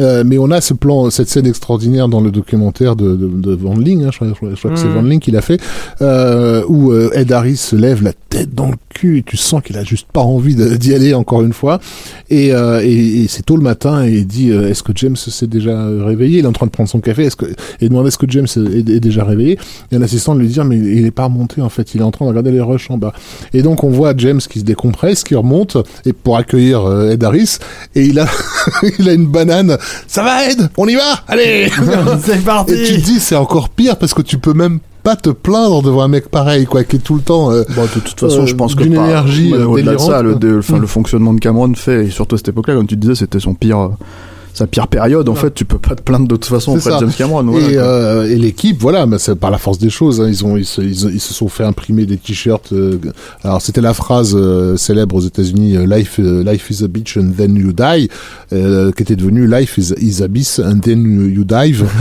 Euh, 0.00 0.24
mais 0.26 0.38
on 0.38 0.50
a 0.50 0.60
ce 0.60 0.74
plan, 0.74 1.10
cette 1.10 1.28
scène 1.28 1.46
extraordinaire 1.46 1.99
dans 2.08 2.20
le 2.20 2.30
documentaire 2.30 2.96
de, 2.96 3.16
de, 3.16 3.28
de 3.28 3.54
Van 3.54 3.76
Ling, 3.76 4.04
hein, 4.04 4.10
je, 4.12 4.16
crois- 4.18 4.28
je 4.30 4.34
crois- 4.58 4.70
que 4.70 4.76
c'est 4.76 4.86
Mhm. 4.86 4.94
Van 4.94 5.02
Ling 5.02 5.20
qui 5.20 5.30
l'a 5.30 5.42
fait, 5.42 5.60
euh, 6.02 6.62
où 6.68 6.92
euh, 6.92 7.10
Ed 7.14 7.32
Harris 7.32 7.56
se 7.56 7.76
lève 7.76 8.02
la 8.02 8.12
tête 8.28 8.54
dans 8.54 8.68
le 8.70 8.76
cul 8.88 9.18
et 9.18 9.22
tu 9.22 9.36
sens 9.36 9.62
qu'il 9.62 9.76
a 9.76 9.84
juste 9.84 10.06
pas 10.12 10.20
envie 10.20 10.54
d'y 10.54 10.94
aller 10.94 11.14
encore 11.14 11.42
une 11.42 11.52
fois. 11.52 11.80
Et, 12.30 12.52
euh, 12.52 12.80
et, 12.82 13.22
et 13.24 13.28
c'est 13.28 13.42
tôt 13.44 13.56
le 13.56 13.62
matin 13.62 14.04
et 14.06 14.10
il 14.12 14.26
dit 14.26 14.50
euh, 14.50 14.68
est-ce 14.68 14.82
que 14.82 14.92
James 14.94 15.16
s'est 15.16 15.46
déjà 15.46 15.86
réveillé? 16.04 16.38
Il 16.38 16.44
est 16.44 16.48
en 16.48 16.52
train 16.52 16.66
de 16.66 16.70
prendre 16.70 16.88
son 16.88 17.00
café. 17.00 17.24
Est-ce 17.24 17.36
que 17.36 17.46
et 17.80 17.88
demande 17.88 18.06
est-ce 18.06 18.18
que 18.18 18.26
James 18.30 18.46
est, 18.56 18.88
est 18.88 19.00
déjà 19.00 19.24
réveillé? 19.24 19.58
Et 19.92 19.96
un 19.96 20.02
assistant 20.02 20.34
de 20.34 20.40
lui 20.40 20.48
dire 20.48 20.64
mais 20.64 20.76
il 20.78 21.04
est 21.06 21.10
pas 21.10 21.24
remonté 21.24 21.60
en 21.60 21.68
fait. 21.68 21.94
Il 21.94 22.00
est 22.00 22.04
en 22.04 22.10
train 22.10 22.24
de 22.24 22.30
regarder 22.30 22.52
les 22.52 22.60
rushs 22.60 22.90
en 22.90 22.98
bas. 22.98 23.12
Et 23.52 23.62
donc 23.62 23.84
on 23.84 23.90
voit 23.90 24.14
James 24.16 24.40
qui 24.40 24.60
se 24.60 24.64
décompresse, 24.64 25.24
qui 25.24 25.34
remonte 25.34 25.76
et 26.06 26.12
pour 26.12 26.36
accueillir 26.36 26.84
euh, 26.84 27.10
Ed 27.10 27.24
Harris 27.24 27.58
et 27.94 28.04
il 28.06 28.18
a 28.18 28.26
il 28.98 29.08
a 29.08 29.12
une 29.12 29.26
banane. 29.26 29.76
Ça 30.06 30.22
va 30.22 30.48
Ed? 30.50 30.68
On 30.76 30.86
y 30.86 30.94
va? 30.94 31.20
Allez 31.28 31.68
C'est 32.22 32.44
parti. 32.44 32.74
Et 32.74 32.84
tu 32.84 32.94
te 33.00 33.04
dis 33.04 33.20
c'est 33.20 33.36
encore 33.36 33.68
pire 33.68 33.96
parce 33.96 34.14
que 34.14 34.22
tu 34.22 34.38
peux 34.38 34.52
même 34.54 34.78
pas 35.02 35.16
te 35.16 35.30
plaindre 35.30 35.82
devant 35.82 36.02
un 36.02 36.08
mec 36.08 36.28
pareil 36.28 36.66
quoi 36.66 36.84
qui 36.84 36.96
est 36.96 36.98
tout 36.98 37.14
le 37.14 37.22
temps 37.22 37.50
euh, 37.50 37.62
Bon, 37.74 37.82
de 37.84 38.00
toute 38.00 38.20
façon, 38.20 38.42
Euh, 38.42 38.46
je 38.46 38.54
pense 38.54 38.74
que 38.74 38.82
d'une 38.82 38.94
pas- 38.96 39.04
énergie, 39.06 39.52
euh, 39.54 39.64
au-delà 39.66 39.92
de 39.92 39.96
délirante, 39.96 40.10
ça, 40.10 40.22
le, 40.22 40.34
de- 40.34 40.60
Mm. 40.68 40.76
le 40.80 40.86
fonctionnement 40.86 41.32
de 41.32 41.40
Cameron 41.40 41.72
fait, 41.74 42.06
et 42.06 42.10
surtout 42.10 42.34
à 42.34 42.38
cette 42.38 42.48
époque-là, 42.48 42.74
comme 42.74 42.86
tu 42.86 42.96
disais, 42.96 43.14
c'était 43.14 43.40
son 43.40 43.54
pire, 43.54 43.78
euh, 43.78 43.88
sa 44.54 44.66
pire 44.66 44.88
période, 44.88 45.28
en 45.28 45.34
fait, 45.34 45.54
tu 45.54 45.64
peux 45.64 45.78
pas 45.78 45.94
te 45.94 46.02
plaindre 46.02 46.26
de 46.28 46.34
toute 46.34 46.44
façon 46.46 46.72
auprès 46.76 46.90
de 46.90 46.94
ça. 46.94 47.00
James 47.00 47.12
Cameron. 47.16 47.42
voilà, 47.44 47.70
et 47.70 47.76
euh, 47.78 48.28
et 48.30 48.36
l'équipe, 48.36 48.76
voilà, 48.80 49.06
bah, 49.06 49.16
c'est 49.18 49.34
par 49.36 49.50
la 49.50 49.58
force 49.58 49.78
des 49.78 49.90
choses. 49.90 50.20
hein, 50.20 50.26
ils 50.28 50.44
ont, 50.44 50.56
ils 50.56 50.64
se, 50.66 50.80
ils, 50.80 51.14
ils 51.14 51.20
se 51.20 51.32
sont 51.34 51.48
fait 51.48 51.64
imprimer 51.64 52.06
des 52.06 52.16
t-shirts. 52.16 52.72
euh, 52.72 52.98
alors 53.44 53.62
c'était 53.62 53.80
la 53.80 53.94
phrase 53.94 54.34
euh, 54.34 54.76
célèbre 54.76 55.16
aux 55.16 55.20
États-Unis 55.20 55.76
euh, 55.76 55.86
"Life, 55.86 56.18
euh, 56.18 56.42
life 56.44 56.70
is 56.70 56.84
a 56.84 56.88
bitch 56.88 57.16
and 57.16 57.30
then 57.36 57.56
you 57.56 57.72
die", 57.72 58.08
euh, 58.52 58.92
qui 58.92 59.02
était 59.02 59.16
devenue 59.16 59.46
"Life 59.46 59.78
is, 59.78 59.92
is 60.00 60.22
abyss 60.22 60.58
and 60.60 60.80
then 60.80 61.32
you 61.34 61.44
dive". 61.44 61.84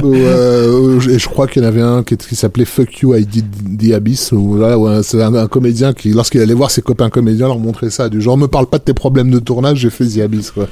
Et 0.02 1.18
je 1.18 1.28
crois 1.28 1.46
qu'il 1.46 1.62
y 1.62 1.64
en 1.64 1.68
avait 1.68 1.80
un 1.80 2.02
qui, 2.02 2.16
qui 2.16 2.36
s'appelait 2.36 2.64
"Fuck 2.64 3.00
you, 3.00 3.14
I 3.14 3.24
did 3.26 3.44
the 3.78 3.92
abyss". 3.94 4.32
Ou, 4.32 4.56
voilà, 4.56 4.78
ouais, 4.78 5.02
c'est 5.02 5.22
un, 5.22 5.34
un 5.34 5.46
comédien 5.48 5.92
qui, 5.92 6.10
lorsqu'il 6.10 6.40
allait 6.40 6.54
voir 6.54 6.70
ses 6.70 6.82
copains 6.82 7.10
comédiens, 7.10 7.46
leur 7.48 7.58
montrait 7.58 7.90
ça, 7.90 8.08
du 8.08 8.20
genre 8.20 8.36
"Me 8.38 8.46
parle 8.48 8.66
pas 8.66 8.78
de 8.78 8.84
tes 8.84 8.94
problèmes 8.94 9.30
de 9.30 9.38
tournage, 9.38 9.78
j'ai 9.78 9.90
fait 9.90 10.04
the 10.06 10.18
abyss". 10.20 10.50
Quoi. 10.50 10.66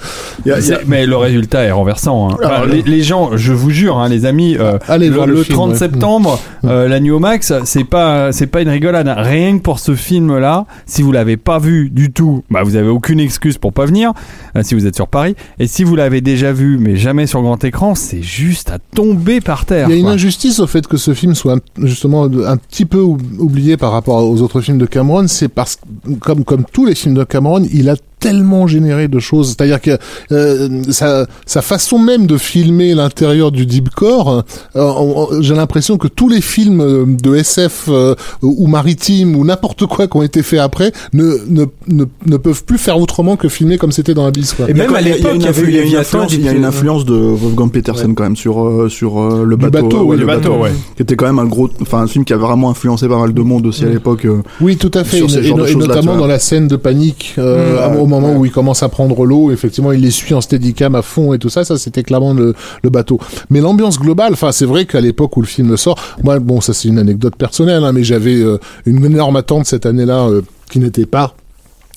Il 0.45 0.49
y 0.51 0.53
a- 0.53 0.59
il 0.61 0.66
y 0.66 0.73
a- 0.73 0.79
C'est- 0.79 0.85
Mais 0.87 1.07
le 1.07 1.16
résultat 1.16 1.62
est 1.65 1.70
renversant. 1.70 2.31
hein. 2.31 2.37
Les, 2.70 2.83
les 2.83 3.03
gens, 3.03 3.37
je 3.37 3.53
vous 3.53 3.70
jure, 3.70 3.99
hein, 3.99 4.09
les 4.09 4.25
amis, 4.27 4.57
euh, 4.59 4.79
Allez 4.89 5.09
le, 5.09 5.16
le 5.27 5.35
le 5.35 5.43
film, 5.43 5.57
30 5.57 5.70
ouais. 5.73 5.77
septembre, 5.77 6.41
euh, 6.65 6.89
la 6.89 7.01
New 7.01 7.19
Max, 7.19 7.53
c'est 7.65 7.85
pas, 7.85 8.33
c'est 8.33 8.47
pas 8.47 8.62
une 8.62 8.69
rigolade. 8.69 9.12
Rien 9.16 9.59
que 9.59 9.62
pour 9.62 9.79
ce 9.79 9.95
film-là, 9.95 10.66
si 10.87 11.03
vous 11.03 11.12
l'avez 11.12 11.37
pas 11.37 11.59
vu 11.59 11.91
du 11.91 12.11
tout, 12.12 12.43
bah 12.51 12.62
vous 12.62 12.77
avez 12.77 12.89
aucune 12.89 13.20
excuse 13.20 13.59
pour 13.59 13.73
pas 13.73 13.85
venir. 13.87 14.12
euh, 14.57 14.62
si 14.62 14.75
vous 14.75 14.87
êtes 14.87 14.95
sur 14.97 15.09
Paris, 15.09 15.35
et 15.59 15.66
si 15.66 15.85
vous 15.85 15.95
l'avez 15.97 16.20
déjà 16.20 16.53
vu, 16.53 16.79
mais 16.79 16.97
jamais 16.97 17.27
sur 17.27 17.43
grand 17.43 17.62
écran, 17.65 17.95
c'est 17.95 18.23
juste 18.23 18.70
à 18.70 18.79
tomber 18.95 19.41
par 19.41 19.65
terre. 19.66 19.89
Il 19.89 19.95
y 19.95 19.99
a 19.99 20.01
une 20.01 20.07
injustice 20.09 20.59
au 20.61 20.66
fait 20.66 20.87
que 20.87 20.97
ce 20.97 21.15
film 21.15 21.35
soit 21.35 21.55
un- 21.55 21.87
justement 21.87 22.25
un 22.25 22.57
petit 22.57 22.85
peu 22.87 23.01
ou- 23.01 23.19
oublié 23.39 23.77
par 23.77 23.93
rapport 23.93 24.23
aux 24.29 24.41
autres 24.43 24.61
films 24.61 24.79
de 24.79 24.87
Cameron. 24.87 25.27
C'est 25.29 25.49
parce 25.49 25.77
que, 25.77 26.15
comme, 26.20 26.45
comme 26.45 26.65
tous 26.73 26.85
les 26.87 26.95
films 26.95 27.15
de 27.15 27.25
Cameron, 27.25 27.62
il 27.73 27.89
a 27.91 27.97
tellement 28.20 28.66
généré 28.66 29.09
de 29.09 29.19
choses. 29.19 29.49
C'est-à-dire 29.49 29.81
que 29.81 29.99
euh, 30.32 30.82
sa, 30.90 31.27
sa 31.47 31.62
façon 31.62 31.99
même 31.99 32.27
de 32.27 32.36
filmer 32.36 32.95
l'intérieur 32.95 33.53
du 33.53 33.66
deep 33.66 33.90
core, 33.90 34.45
euh, 34.77 35.40
j'ai 35.40 35.55
l'impression 35.55 35.99
que 35.99 36.09
tous 36.09 36.28
les 36.28 36.40
films 36.40 36.81
euh, 36.81 37.05
de 37.07 37.35
SF 37.36 37.85
euh, 37.89 38.15
ou 38.43 38.66
maritime 38.66 39.36
ou 39.36 39.45
n'importe 39.45 39.86
quoi 39.86 40.07
qui 40.07 40.16
ont 40.16 40.23
été 40.23 40.43
faits 40.43 40.61
après 40.61 40.93
ne, 41.12 41.36
ne, 41.49 41.65
ne, 41.89 42.05
ne 42.27 42.36
peuvent 42.36 42.65
plus 42.65 42.78
faire 42.78 42.99
autrement 42.99 43.36
que 43.36 43.49
filmer 43.49 43.78
comme 43.78 43.93
c'était 43.93 44.15
dans 44.15 44.27
Abyss. 44.27 44.55
Quoi. 44.55 44.69
Et 44.70 44.74
même 44.74 44.95
à 44.95 45.01
l'époque, 45.01 45.32
il 45.36 45.43
y 45.43 45.47
avait 45.47 45.62
influ- 45.62 45.69
il 45.69 45.74
y 45.74 45.78
a 45.78 45.81
une 45.81 45.85
Léviathan, 45.85 46.01
influence, 46.20 46.32
il 46.35 46.45
y 46.45 46.49
a 46.49 46.53
une 46.53 46.65
influence 46.65 47.05
de 47.05 47.15
Wolfgang 47.15 47.70
Petersen 47.70 48.15
quand 48.15 48.24
même 48.24 48.36
sur 48.36 48.65
euh, 48.66 48.89
sur 48.89 49.20
euh, 49.20 49.45
le 49.45 49.57
Du 49.57 49.69
bateau, 49.69 49.86
bateau, 49.86 49.99
ouais, 50.03 50.15
oui, 50.15 50.16
le 50.19 50.27
bateau, 50.27 50.55
ouais. 50.57 50.70
qui 50.97 51.03
était 51.03 51.16
quand 51.16 51.27
même 51.27 51.39
un 51.39 51.47
gros, 51.47 51.69
enfin 51.82 51.99
un 52.03 52.07
film 52.07 52.24
qui 52.24 52.32
a 52.32 52.36
vraiment 52.36 52.70
influencé 52.70 53.09
pas 53.09 53.19
mal 53.19 53.32
de 53.32 53.43
monde 53.43 53.66
aussi 53.66 53.85
à 53.85 53.89
l'époque. 53.89 54.24
euh. 54.24 54.43
Oui, 54.61 54.77
tout 54.77 54.90
à 54.95 55.05
fait. 55.05 55.19
Et, 55.19 55.74
notamment 55.74 56.16
dans 56.16 56.27
la 56.27 56.39
scène 56.39 56.69
de 56.69 56.77
panique, 56.77 57.35
euh, 57.39 57.59
Mmh, 57.69 57.99
moment 58.09 58.33
ouais. 58.33 58.37
où 58.37 58.45
il 58.45 58.53
commence 58.53 58.83
à 58.83 58.89
prendre 58.89 59.25
l'eau, 59.25 59.51
effectivement, 59.51 59.93
il 59.93 60.01
les 60.01 60.11
suit 60.11 60.35
en 60.35 60.41
steadicam 60.41 60.95
à 60.95 61.03
fond 61.03 61.33
et 61.33 61.39
tout 61.39 61.49
ça. 61.49 61.65
Ça, 61.65 61.79
c'était 61.79 62.03
clairement 62.03 62.35
le, 62.35 62.55
le 62.83 62.91
bateau. 62.91 63.21
Mais 63.51 63.61
l'ambiance 63.61 63.99
globale, 63.99 64.33
enfin, 64.33 64.53
c'est 64.53 64.67
vrai 64.67 64.87
qu'à 64.87 65.01
l'époque 65.01 65.37
où 65.37 65.41
le 65.41 65.47
film 65.47 65.77
sort, 65.77 65.99
moi, 66.23 66.39
bon, 66.39 66.61
ça 66.61 66.75
c'est 66.75 66.89
une 66.89 66.99
anecdote 66.99 67.37
personnelle, 67.37 67.85
hein, 67.85 67.93
mais 67.93 68.05
j'avais 68.05 68.37
euh, 68.37 68.59
une 68.87 69.05
énorme 69.05 69.37
attente 69.37 69.67
cette 69.67 69.87
année-là 69.87 70.29
euh, 70.29 70.43
qui 70.71 70.79
n'était 70.79 71.07
pas 71.07 71.35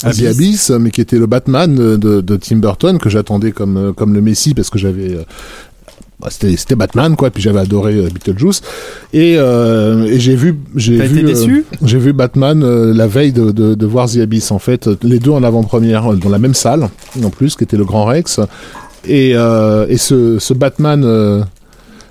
Abyss. 0.03 0.19
The 0.19 0.25
Abyss, 0.25 0.69
mais 0.71 0.91
qui 0.91 1.01
était 1.01 1.17
le 1.17 1.27
Batman 1.27 1.75
de, 1.75 2.37
Tim 2.37 2.57
Burton 2.57 2.97
que 2.97 3.09
j'attendais 3.09 3.51
comme 3.51 3.77
euh, 3.77 3.93
comme 3.93 4.13
le 4.13 4.21
Messie 4.21 4.55
parce 4.55 4.71
que 4.71 4.79
j'avais 4.79 5.15
bah, 6.21 6.27
c'était 6.29 6.55
c'était 6.55 6.75
Batman 6.75 7.15
quoi 7.15 7.29
puis 7.31 7.41
j'avais 7.41 7.59
adoré 7.59 7.95
euh, 7.95 8.09
Beetlejuice. 8.13 8.61
Et, 9.13 9.35
euh, 9.37 10.03
et 10.05 10.19
j'ai 10.19 10.35
vu 10.35 10.57
j'ai 10.75 10.97
vu 10.97 11.25
euh, 11.27 11.61
j'ai 11.83 11.97
vu 11.97 12.13
Batman 12.13 12.63
euh, 12.63 12.93
la 12.93 13.07
veille 13.07 13.31
de, 13.31 13.51
de, 13.51 13.73
de 13.75 13.85
voir 13.85 14.09
The 14.09 14.17
Abyss 14.17 14.51
en 14.51 14.59
fait. 14.59 14.89
Les 15.03 15.19
deux 15.19 15.31
en 15.31 15.43
avant-première 15.43 16.13
euh, 16.13 16.15
dans 16.15 16.29
la 16.29 16.39
même 16.39 16.53
salle 16.53 16.89
en 17.23 17.29
plus 17.29 17.55
qui 17.55 17.63
était 17.63 17.77
le 17.77 17.85
Grand 17.85 18.05
Rex. 18.05 18.39
Et, 19.07 19.31
euh, 19.35 19.87
et 19.89 19.97
ce, 19.97 20.37
ce 20.37 20.53
Batman 20.53 21.03
euh, 21.03 21.41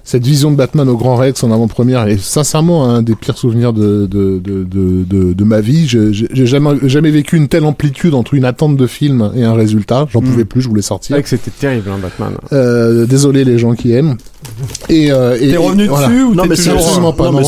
cette 0.04 0.24
vision 0.24 0.50
de 0.50 0.56
Batman 0.56 0.88
au 0.88 0.96
Grand 0.96 1.16
Rex 1.16 1.44
en 1.44 1.52
avant-première 1.52 2.06
est 2.08 2.18
sincèrement 2.20 2.88
un 2.88 3.02
des 3.02 3.14
pires 3.14 3.36
souvenirs 3.38 3.72
de, 3.72 4.06
de, 4.06 4.38
de, 4.42 4.64
de, 4.64 5.04
de, 5.04 5.32
de 5.32 5.44
ma 5.44 5.60
vie. 5.60 5.86
Je- 5.86 6.12
J'ai 6.12 6.28
j'ai 6.32 6.46
jamais, 6.46 6.70
jamais 6.84 7.10
vécu 7.10 7.36
une 7.36 7.48
telle 7.48 7.64
amplitude 7.64 8.14
entre 8.14 8.34
une 8.34 8.44
attente 8.44 8.76
de 8.76 8.86
film 8.86 9.30
et 9.36 9.44
un 9.44 9.52
résultat. 9.54 10.06
J'en 10.12 10.20
pouvais 10.20 10.44
plus, 10.44 10.60
je 10.62 10.68
voulais 10.68 10.82
C'est 10.82 10.88
sortir. 10.88 11.14
vrai 11.16 11.22
que 11.22 11.28
c'était 11.28 11.50
terrible, 11.50 11.90
hein, 11.90 11.98
Batman. 12.00 12.32
Euh, 12.52 13.06
désolé 13.06 13.44
les 13.44 13.58
gens 13.58 13.74
qui 13.74 13.92
aiment. 13.92 14.16
Et, 14.88 15.12
euh, 15.12 15.36
et- 15.40 15.50
T'es 15.50 15.56
revenu 15.56 15.84
et 15.84 15.88
voilà. 15.88 16.08
dessus 16.08 16.22
ou 16.24 16.34
Non 16.34 16.44
mais 16.48 16.56
c'est 16.56 16.70
absolument 16.70 17.12
pas. 17.12 17.30
non, 17.30 17.40
Non, 17.40 17.44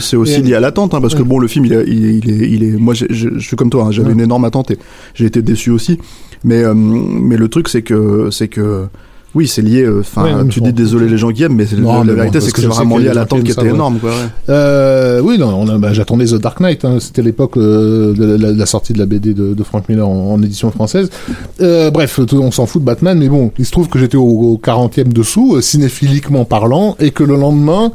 c'est- 0.00 0.16
aussi 0.16 0.32
Et- 0.34 0.42
lié 0.42 0.54
à 0.54 0.60
l'attente 0.60 0.94
hein, 0.94 1.00
parce 1.00 1.14
que 1.14 1.22
bon 1.22 1.38
le 1.38 1.48
film 1.48 1.64
il 1.66 1.72
est 1.72 1.84
il 1.86 2.04
est 2.06 2.14
il 2.18 2.30
est, 2.30 2.48
il 2.50 2.62
est- 2.64 2.76
moi 2.76 2.94
je 2.94 3.06
je 3.10 3.38
suis 3.38 3.56
comme 3.56 3.70
toi 3.70 3.84
hein, 3.84 3.90
j'avais 3.90 4.08
Ouais. 4.08 4.14
une 4.14 4.20
énorme 4.20 4.44
attente 4.44 4.70
et 4.70 4.78
j'ai 5.14 5.26
été 5.26 5.42
déçu 5.42 5.70
aussi 5.70 5.98
mais 6.44 6.62
euh, 6.62 6.74
mais 6.74 7.36
le 7.36 7.48
truc 7.48 7.68
c'est 7.68 7.82
que 7.82 8.28
c'est 8.30 8.48
que 8.48 8.86
oui, 9.34 9.46
c'est 9.48 9.62
lié. 9.62 9.82
euh, 9.82 10.00
Enfin, 10.00 10.24
Ouais, 10.42 10.48
tu 10.48 10.60
dis 10.60 10.72
désolé 10.72 11.08
les 11.08 11.16
gens 11.18 11.30
qui 11.30 11.42
aiment, 11.42 11.54
mais 11.54 11.66
Non, 11.78 12.04
la 12.04 12.12
vérité, 12.14 12.40
c'est 12.40 12.50
que 12.50 12.56
que 12.56 12.60
c'est 12.62 12.66
vraiment 12.68 12.98
lié 12.98 13.08
à 13.08 13.14
l'attente 13.14 13.42
qui 13.44 13.52
était 13.52 13.62
ouais. 13.62 13.68
énorme, 13.70 13.98
quoi. 13.98 14.10
ouais. 14.10 14.16
Euh, 14.50 15.20
oui, 15.22 15.38
non, 15.38 15.48
on 15.54 15.68
a, 15.68 15.78
bah, 15.78 15.92
j'attendais 15.92 16.26
The 16.26 16.34
Dark 16.34 16.60
Knight. 16.60 16.84
hein. 16.84 16.98
C'était 17.00 17.22
l'époque 17.22 17.56
euh, 17.56 18.12
de 18.14 18.24
la, 18.36 18.52
la 18.52 18.66
sortie 18.66 18.92
de 18.92 18.98
la 18.98 19.06
BD 19.06 19.34
de, 19.34 19.54
de 19.54 19.62
Frank 19.62 19.88
Miller 19.88 20.06
en, 20.08 20.32
en 20.34 20.42
édition 20.42 20.70
française. 20.70 21.08
Bref, 21.58 22.20
on 22.32 22.50
s'en 22.50 22.66
fout 22.66 22.82
de 22.82 22.86
Batman, 22.86 23.18
mais 23.18 23.28
bon, 23.28 23.50
il 23.58 23.64
se 23.64 23.70
trouve 23.70 23.88
que 23.88 23.98
j'étais 23.98 24.16
au, 24.16 24.22
au 24.22 24.60
40e 24.62 25.12
dessous, 25.12 25.60
cinéphiliquement 25.60 26.44
parlant, 26.44 26.96
et 27.00 27.10
que 27.10 27.22
le 27.24 27.36
lendemain, 27.36 27.92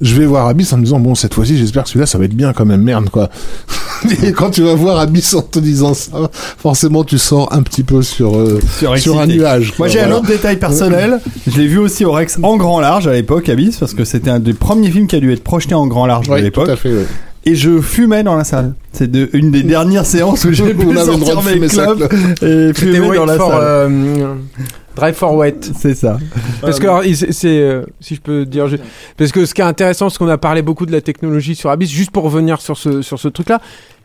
je 0.00 0.14
vais 0.14 0.26
voir 0.26 0.46
Abyss 0.46 0.72
en 0.72 0.76
me 0.78 0.84
disant 0.84 1.00
bon 1.00 1.14
cette 1.14 1.32
fois-ci 1.34 1.56
j'espère 1.56 1.84
que 1.84 1.88
celui-là 1.88 2.06
ça 2.06 2.18
va 2.18 2.24
être 2.26 2.34
bien 2.34 2.52
quand 2.52 2.64
même 2.66 2.82
merde 2.82 3.08
quoi. 3.10 3.30
et 4.22 4.32
quand 4.32 4.50
tu 4.50 4.62
vas 4.62 4.74
voir 4.74 4.98
Abyss 4.98 5.32
en 5.34 5.42
te 5.42 5.58
disant 5.58 5.94
ça, 5.94 6.30
forcément 6.58 7.02
tu 7.04 7.16
sors 7.18 7.52
un 7.52 7.62
petit 7.62 7.82
peu 7.82 8.02
sur 8.02 8.36
euh, 8.36 8.60
sur 8.96 9.18
un 9.18 9.26
nuage. 9.26 9.68
Moi 9.68 9.74
quoi, 9.76 9.88
j'ai 9.88 10.00
un 10.00 10.12
autre 10.12 10.26
détail 10.26 10.58
personnel. 10.58 11.20
Je 11.46 11.56
l'ai 11.58 11.66
vu 11.66 11.78
aussi 11.78 12.04
au 12.04 12.12
Rex 12.12 12.38
en 12.42 12.56
grand 12.56 12.80
large 12.80 13.06
à 13.06 13.12
l'époque, 13.12 13.48
Abyss, 13.48 13.76
parce 13.78 13.94
que 13.94 14.04
c'était 14.04 14.30
un 14.30 14.38
des 14.40 14.52
premiers 14.52 14.90
films 14.90 15.06
qui 15.06 15.16
a 15.16 15.20
dû 15.20 15.32
être 15.32 15.42
projeté 15.44 15.74
en 15.74 15.86
grand 15.86 16.06
large 16.06 16.28
à 16.28 16.32
Ouais, 16.34 16.42
l'époque. 16.42 16.68
à 16.68 16.76
fait. 16.76 16.90
ouais. 16.92 17.06
Et 17.48 17.54
je 17.54 17.80
fumais 17.80 18.24
dans 18.24 18.34
la 18.36 18.42
salle. 18.44 18.74
C'est 18.92 19.08
de, 19.10 19.30
une 19.32 19.52
des 19.52 19.62
dernières 19.62 20.04
séances 20.04 20.44
où 20.44 20.52
j'ai 20.52 20.64
pu 20.74 20.82
avait 20.82 20.84
le 20.84 20.92
droit 20.94 21.04
sortir 21.06 21.40
de 21.40 21.46
mes 21.46 21.52
fumer 21.54 21.68
ça, 21.68 21.84
clubs 21.86 22.08
et 22.42 22.74
fumer 22.74 23.16
dans 23.16 23.24
la 23.24 23.38
salle. 23.38 23.50
euh, 23.60 24.34
Drive 24.96 25.14
for 25.14 25.34
Wet. 25.36 25.54
C'est 25.78 25.94
ça. 25.94 26.18
Parce 26.60 26.80
que 26.80 26.86
alors, 26.86 27.02
c'est, 27.30 27.46
euh, 27.60 27.82
si 28.00 28.16
je 28.16 28.20
peux 28.20 28.44
dire, 28.44 28.66
je- 28.66 28.76
parce 29.16 29.30
que 29.30 29.46
ce 29.46 29.54
qui 29.54 29.60
est 29.60 29.64
intéressant, 29.64 30.08
c'est 30.10 30.18
qu'on 30.18 30.28
a 30.28 30.38
parlé 30.38 30.62
beaucoup 30.62 30.86
de 30.86 30.92
la 30.92 31.00
technologie 31.00 31.54
sur 31.54 31.70
Abyss, 31.70 31.90
juste 31.90 32.10
pour 32.10 32.24
revenir 32.24 32.60
sur 32.60 32.76
ce 32.76 33.02
sur 33.02 33.18
ce 33.20 33.28
truc-là, 33.28 33.60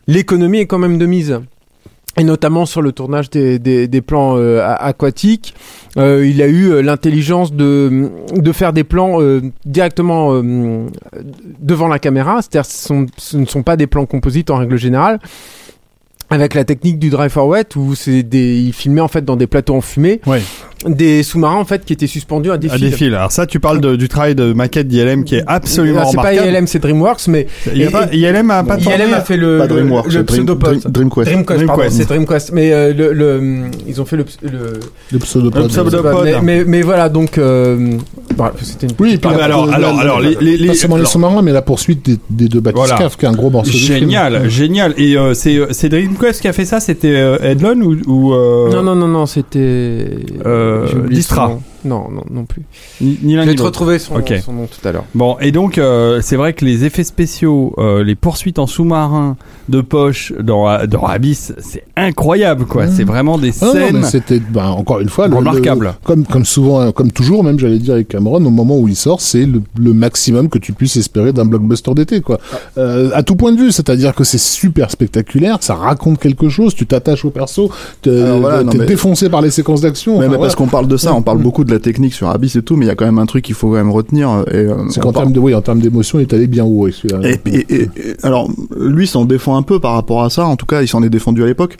l'économie 0.06 0.58
est 0.58 0.66
quand 0.66 0.78
même 0.78 0.98
de 0.98 1.06
mise. 1.06 1.40
Et 2.18 2.24
notamment 2.24 2.66
sur 2.66 2.82
le 2.82 2.92
tournage 2.92 3.30
des, 3.30 3.58
des, 3.58 3.88
des 3.88 4.00
plans 4.02 4.36
euh, 4.36 4.60
aquatiques, 4.62 5.54
Euh, 5.98 6.26
il 6.26 6.40
a 6.40 6.46
eu 6.46 6.82
l'intelligence 6.82 7.52
de, 7.52 8.08
de 8.34 8.52
faire 8.52 8.72
des 8.72 8.82
plans 8.84 9.20
euh, 9.20 9.42
directement 9.66 10.32
euh, 10.34 10.86
devant 11.60 11.86
la 11.88 11.98
caméra, 11.98 12.40
c'est-à-dire 12.40 12.64
ce, 12.64 12.86
sont- 12.88 13.06
ce 13.18 13.36
ne 13.36 13.44
sont 13.46 13.62
pas 13.62 13.76
des 13.76 13.86
plans 13.86 14.06
composites 14.06 14.48
en 14.50 14.56
règle 14.56 14.78
générale, 14.78 15.20
avec 16.30 16.54
la 16.54 16.64
technique 16.64 16.98
du 16.98 17.10
drive 17.10 17.30
for 17.30 17.46
wet 17.46 17.76
où 17.76 17.94
c'est 17.94 18.22
des, 18.22 18.58
il 18.58 18.72
filmait 18.72 19.02
en 19.02 19.08
fait 19.08 19.22
dans 19.24 19.36
des 19.36 19.46
plateaux 19.46 19.74
en 19.74 19.82
fumée, 19.82 20.20
Ouais. 20.26 20.40
Des 20.86 21.22
sous-marins 21.22 21.56
en 21.58 21.64
fait 21.64 21.84
qui 21.84 21.92
étaient 21.92 22.06
suspendus 22.06 22.50
à 22.50 22.58
des 22.58 22.68
À 22.68 22.72
fils. 22.72 22.80
des 22.90 22.90
fils. 22.96 23.08
Alors 23.14 23.32
ça, 23.32 23.46
tu 23.46 23.60
parles 23.60 23.80
de- 23.80 23.96
du 23.96 24.08
travail 24.08 24.34
de 24.34 24.52
maquette 24.52 24.88
d'ILM 24.88 25.24
qui 25.24 25.36
est 25.36 25.44
absolument 25.46 26.00
Ah, 26.02 26.08
c'est 26.10 26.16
pas. 26.16 26.32
ILM, 26.34 26.66
c'est 26.66 26.78
DreamWorks, 26.78 27.28
mais 27.28 27.46
Il 27.72 27.78
y 27.80 27.84
a 27.84 27.88
et- 27.88 27.90
pas- 27.90 28.06
ILM 28.12 28.50
a 28.50 28.62
pas. 28.64 28.78
ILM 28.78 29.12
a 29.14 29.20
fait 29.20 29.36
le, 29.36 29.58
Pas 29.58 29.66
DreamWorks, 29.66 30.06
le 30.12 30.22
Dream- 30.22 30.24
pseudopod. 30.26 30.78
Dream- 30.78 30.92
DreamQuest. 30.92 31.30
Dreamquest, 31.30 31.66
pardon, 31.66 31.82
c'est 31.90 32.04
Dreamquest. 32.08 32.52
Mais 32.52 32.72
euh, 32.72 32.92
le, 32.92 33.12
le, 33.12 33.62
ils 33.86 34.00
ont 34.00 34.04
fait 34.04 34.16
le, 34.16 34.24
le, 34.42 34.80
Le 35.12 35.18
pseudopode. 35.18 35.62
Le 35.62 35.68
pseudopode. 35.68 36.24
mais, 36.24 36.40
mais, 36.42 36.64
mais 36.64 36.82
voilà, 36.82 37.08
donc, 37.08 37.38
euh, 37.38 37.96
c'était 38.62 38.86
une. 38.86 38.92
Oui, 38.98 39.18
mais 39.22 39.40
alors, 39.42 39.66
la- 39.66 39.74
alors, 39.76 39.98
alors, 40.00 40.20
les, 40.20 40.36
les, 40.40 40.56
les- 40.56 40.66
pas 40.68 40.74
seulement 40.74 40.96
les 40.96 41.04
sous-marins, 41.04 41.42
mais 41.42 41.52
la 41.52 41.62
poursuite 41.62 42.04
des, 42.04 42.18
des 42.30 42.48
deux 42.48 42.60
Voilà. 42.62 42.94
bathyscaphes, 42.94 43.16
qui 43.16 43.24
est 43.24 43.28
un 43.28 43.32
gros 43.32 43.50
morceau 43.50 43.70
génial, 43.72 44.48
génial. 44.48 44.94
Et 44.96 45.16
euh, 45.16 45.34
c'est 45.34 45.58
c'est 45.70 45.88
Dreamquest 45.88 46.40
qui 46.40 46.48
a 46.48 46.52
fait 46.52 46.64
ça? 46.64 46.80
C'était 46.80 47.14
Edlon 47.42 47.80
ou, 47.82 47.96
ou 48.06 48.30
Non, 48.70 48.82
non, 48.82 48.94
non, 48.94 49.08
non, 49.08 49.26
c'était. 49.26 50.08
Euh, 50.46 50.71
Distra. 51.08 51.58
Non, 51.84 52.08
non, 52.10 52.22
non 52.30 52.44
plus. 52.44 52.62
ni, 53.00 53.18
ni 53.22 53.34
l'un 53.34 53.42
Je 53.42 53.46
ni 53.46 53.50
vais 53.52 53.54
te 53.54 53.58
l'autre. 53.58 53.64
retrouver 53.64 53.98
son, 53.98 54.16
Ok. 54.16 54.32
son 54.44 54.52
nom 54.52 54.66
tout 54.66 54.86
à 54.86 54.92
l'heure. 54.92 55.04
Bon, 55.14 55.36
et 55.40 55.50
donc 55.52 55.78
euh, 55.78 56.20
c'est 56.22 56.36
vrai 56.36 56.52
que 56.52 56.64
les 56.64 56.84
effets 56.84 57.04
spéciaux, 57.04 57.74
euh, 57.78 58.04
les 58.04 58.14
poursuites 58.14 58.58
en 58.58 58.66
sous-marin 58.66 59.36
de 59.68 59.80
poche 59.80 60.32
dans, 60.40 60.86
dans 60.86 61.04
Abyss, 61.06 61.52
c'est 61.58 61.84
incroyable 61.96 62.66
quoi. 62.66 62.88
C'est 62.88 63.04
vraiment 63.04 63.38
des 63.38 63.52
Ah 63.60 63.66
non, 63.66 63.72
scènes. 63.72 63.96
mais 63.98 64.06
c'était 64.06 64.38
ben, 64.40 64.66
encore 64.66 65.00
une 65.00 65.08
fois 65.08 65.28
le- 65.28 65.36
Remarquable. 65.36 65.86
le- 65.86 65.92
comme 66.04 66.24
comme 66.26 66.44
souvent 66.44 66.90
comme 66.92 67.10
toujours 67.12 67.42
même 67.44 67.58
j'allais 67.58 67.78
dire 67.78 67.94
avec 67.94 68.08
Cameron 68.08 68.44
au 68.44 68.50
moment 68.50 68.78
où 68.78 68.88
il 68.88 68.96
sort 68.96 69.20
c'est 69.20 69.46
le, 69.46 69.62
le 69.78 69.92
maximum 69.92 70.48
que 70.48 70.58
tu 70.58 70.72
puisses 70.72 70.96
espérer 70.96 71.32
d'un 71.32 71.44
blockbuster 71.44 71.94
d'été 71.94 72.20
quoi 72.20 72.38
Euh, 72.78 73.10
à 73.14 73.22
tout 73.22 73.36
point 73.36 73.52
de 73.52 73.58
vue 73.58 73.72
c'est-à-dire 73.72 74.14
que 74.14 74.24
c'est 74.24 74.38
super 74.38 74.90
spectaculaire 74.90 75.58
ça 75.60 75.74
raconte 75.74 76.18
quelque 76.18 76.48
chose 76.48 76.74
tu 76.74 76.86
t'attaches 76.86 77.24
au 77.24 77.30
perso 77.30 77.70
t'es 78.02 78.10
Alors 78.22 78.40
voilà, 78.40 78.62
non, 78.62 78.70
t'es 78.72 78.78
mais- 78.78 78.86
défoncé 78.86 79.28
par 79.28 79.42
les 79.42 79.50
séquences 79.50 79.80
d'action 79.80 80.12
enfin, 80.16 80.22
mais 80.22 80.28
voilà. 80.28 80.42
parce 80.42 80.54
qu'on 80.54 80.66
parle 80.68 80.88
de 80.88 80.96
ça, 80.96 81.14
on 81.14 81.22
parle 81.22 81.38
Mm. 81.38 81.42
beaucoup 81.42 81.64
de 81.64 81.70
la 81.72 81.80
technique 81.80 82.14
sur 82.14 82.28
Abyss 82.28 82.56
et 82.56 82.62
tout, 82.62 82.76
mais 82.76 82.84
il 82.86 82.88
y 82.88 82.90
a 82.90 82.94
quand 82.94 83.04
même 83.04 83.18
un 83.18 83.26
truc 83.26 83.44
qu'il 83.44 83.54
faut 83.54 83.68
quand 83.68 83.74
même 83.76 83.90
retenir. 83.90 84.44
Et, 84.50 84.56
euh, 84.56 84.74
c'est 84.90 85.00
qu'en 85.00 85.12
termes 85.12 85.32
de 85.32 85.40
oui 85.40 85.54
en 85.54 85.60
termes 85.62 85.80
d'émotion 85.80 86.18
il 86.18 86.22
est 86.22 86.32
allé 86.32 86.46
bien 86.46 86.64
haut 86.64 86.86
et 86.88 86.92
celui-là. 86.92 87.20
Et, 87.28 87.40
et- 87.46 87.66
et- 87.74 87.82
et- 87.82 88.16
alors, 88.22 88.48
lui 88.78 89.06
s'en 89.06 89.24
défend 89.24 89.56
un 89.56 89.62
peu 89.62 89.80
par 89.80 89.92
rapport 89.94 90.22
à 90.22 90.30
ça. 90.30 90.46
En 90.46 90.56
tout 90.56 90.66
cas, 90.66 90.82
il 90.82 90.88
s'en 90.88 91.02
est 91.02 91.10
défendu 91.10 91.42
à 91.42 91.46
l'époque. 91.46 91.76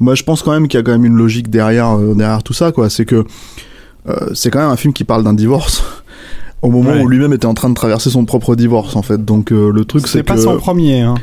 moi 0.00 0.14
je 0.14 0.22
pense 0.24 0.42
quand 0.42 0.52
même 0.52 0.68
qu'il 0.68 0.78
y 0.78 0.80
a 0.80 0.84
quand 0.84 0.92
même 0.92 1.04
une 1.06 1.16
logique 1.16 1.48
derrière 1.48 1.96
euh, 1.98 2.14
derrière 2.14 2.42
tout 2.42 2.52
ça 2.52 2.70
quoi. 2.72 2.90
C'est 2.90 3.04
que 3.06 3.24
euh, 4.08 4.14
c'est 4.34 4.50
quand 4.50 4.58
même 4.60 4.70
un 4.70 4.76
film 4.76 4.92
qui 4.92 5.04
parle 5.04 5.24
d'un 5.24 5.34
divorce. 5.34 5.82
Au 6.62 6.70
moment 6.70 6.90
Ouais. 6.92 7.02
où 7.02 7.08
lui-même 7.08 7.32
était 7.34 7.46
en 7.46 7.54
train 7.54 7.68
de 7.68 7.74
traverser 7.74 8.08
son 8.10 8.24
propre 8.24 8.56
divorce, 8.56 8.96
en 8.96 9.02
fait. 9.02 9.22
Donc 9.24 9.52
euh, 9.52 9.70
le 9.72 9.84
truc, 9.84 10.06
c'est 10.06 10.18
C'est 10.18 10.22
pas 10.22 10.34
que 10.34 10.40
son 10.40 10.56
premier. 10.56 11.00
Hein. 11.02 11.14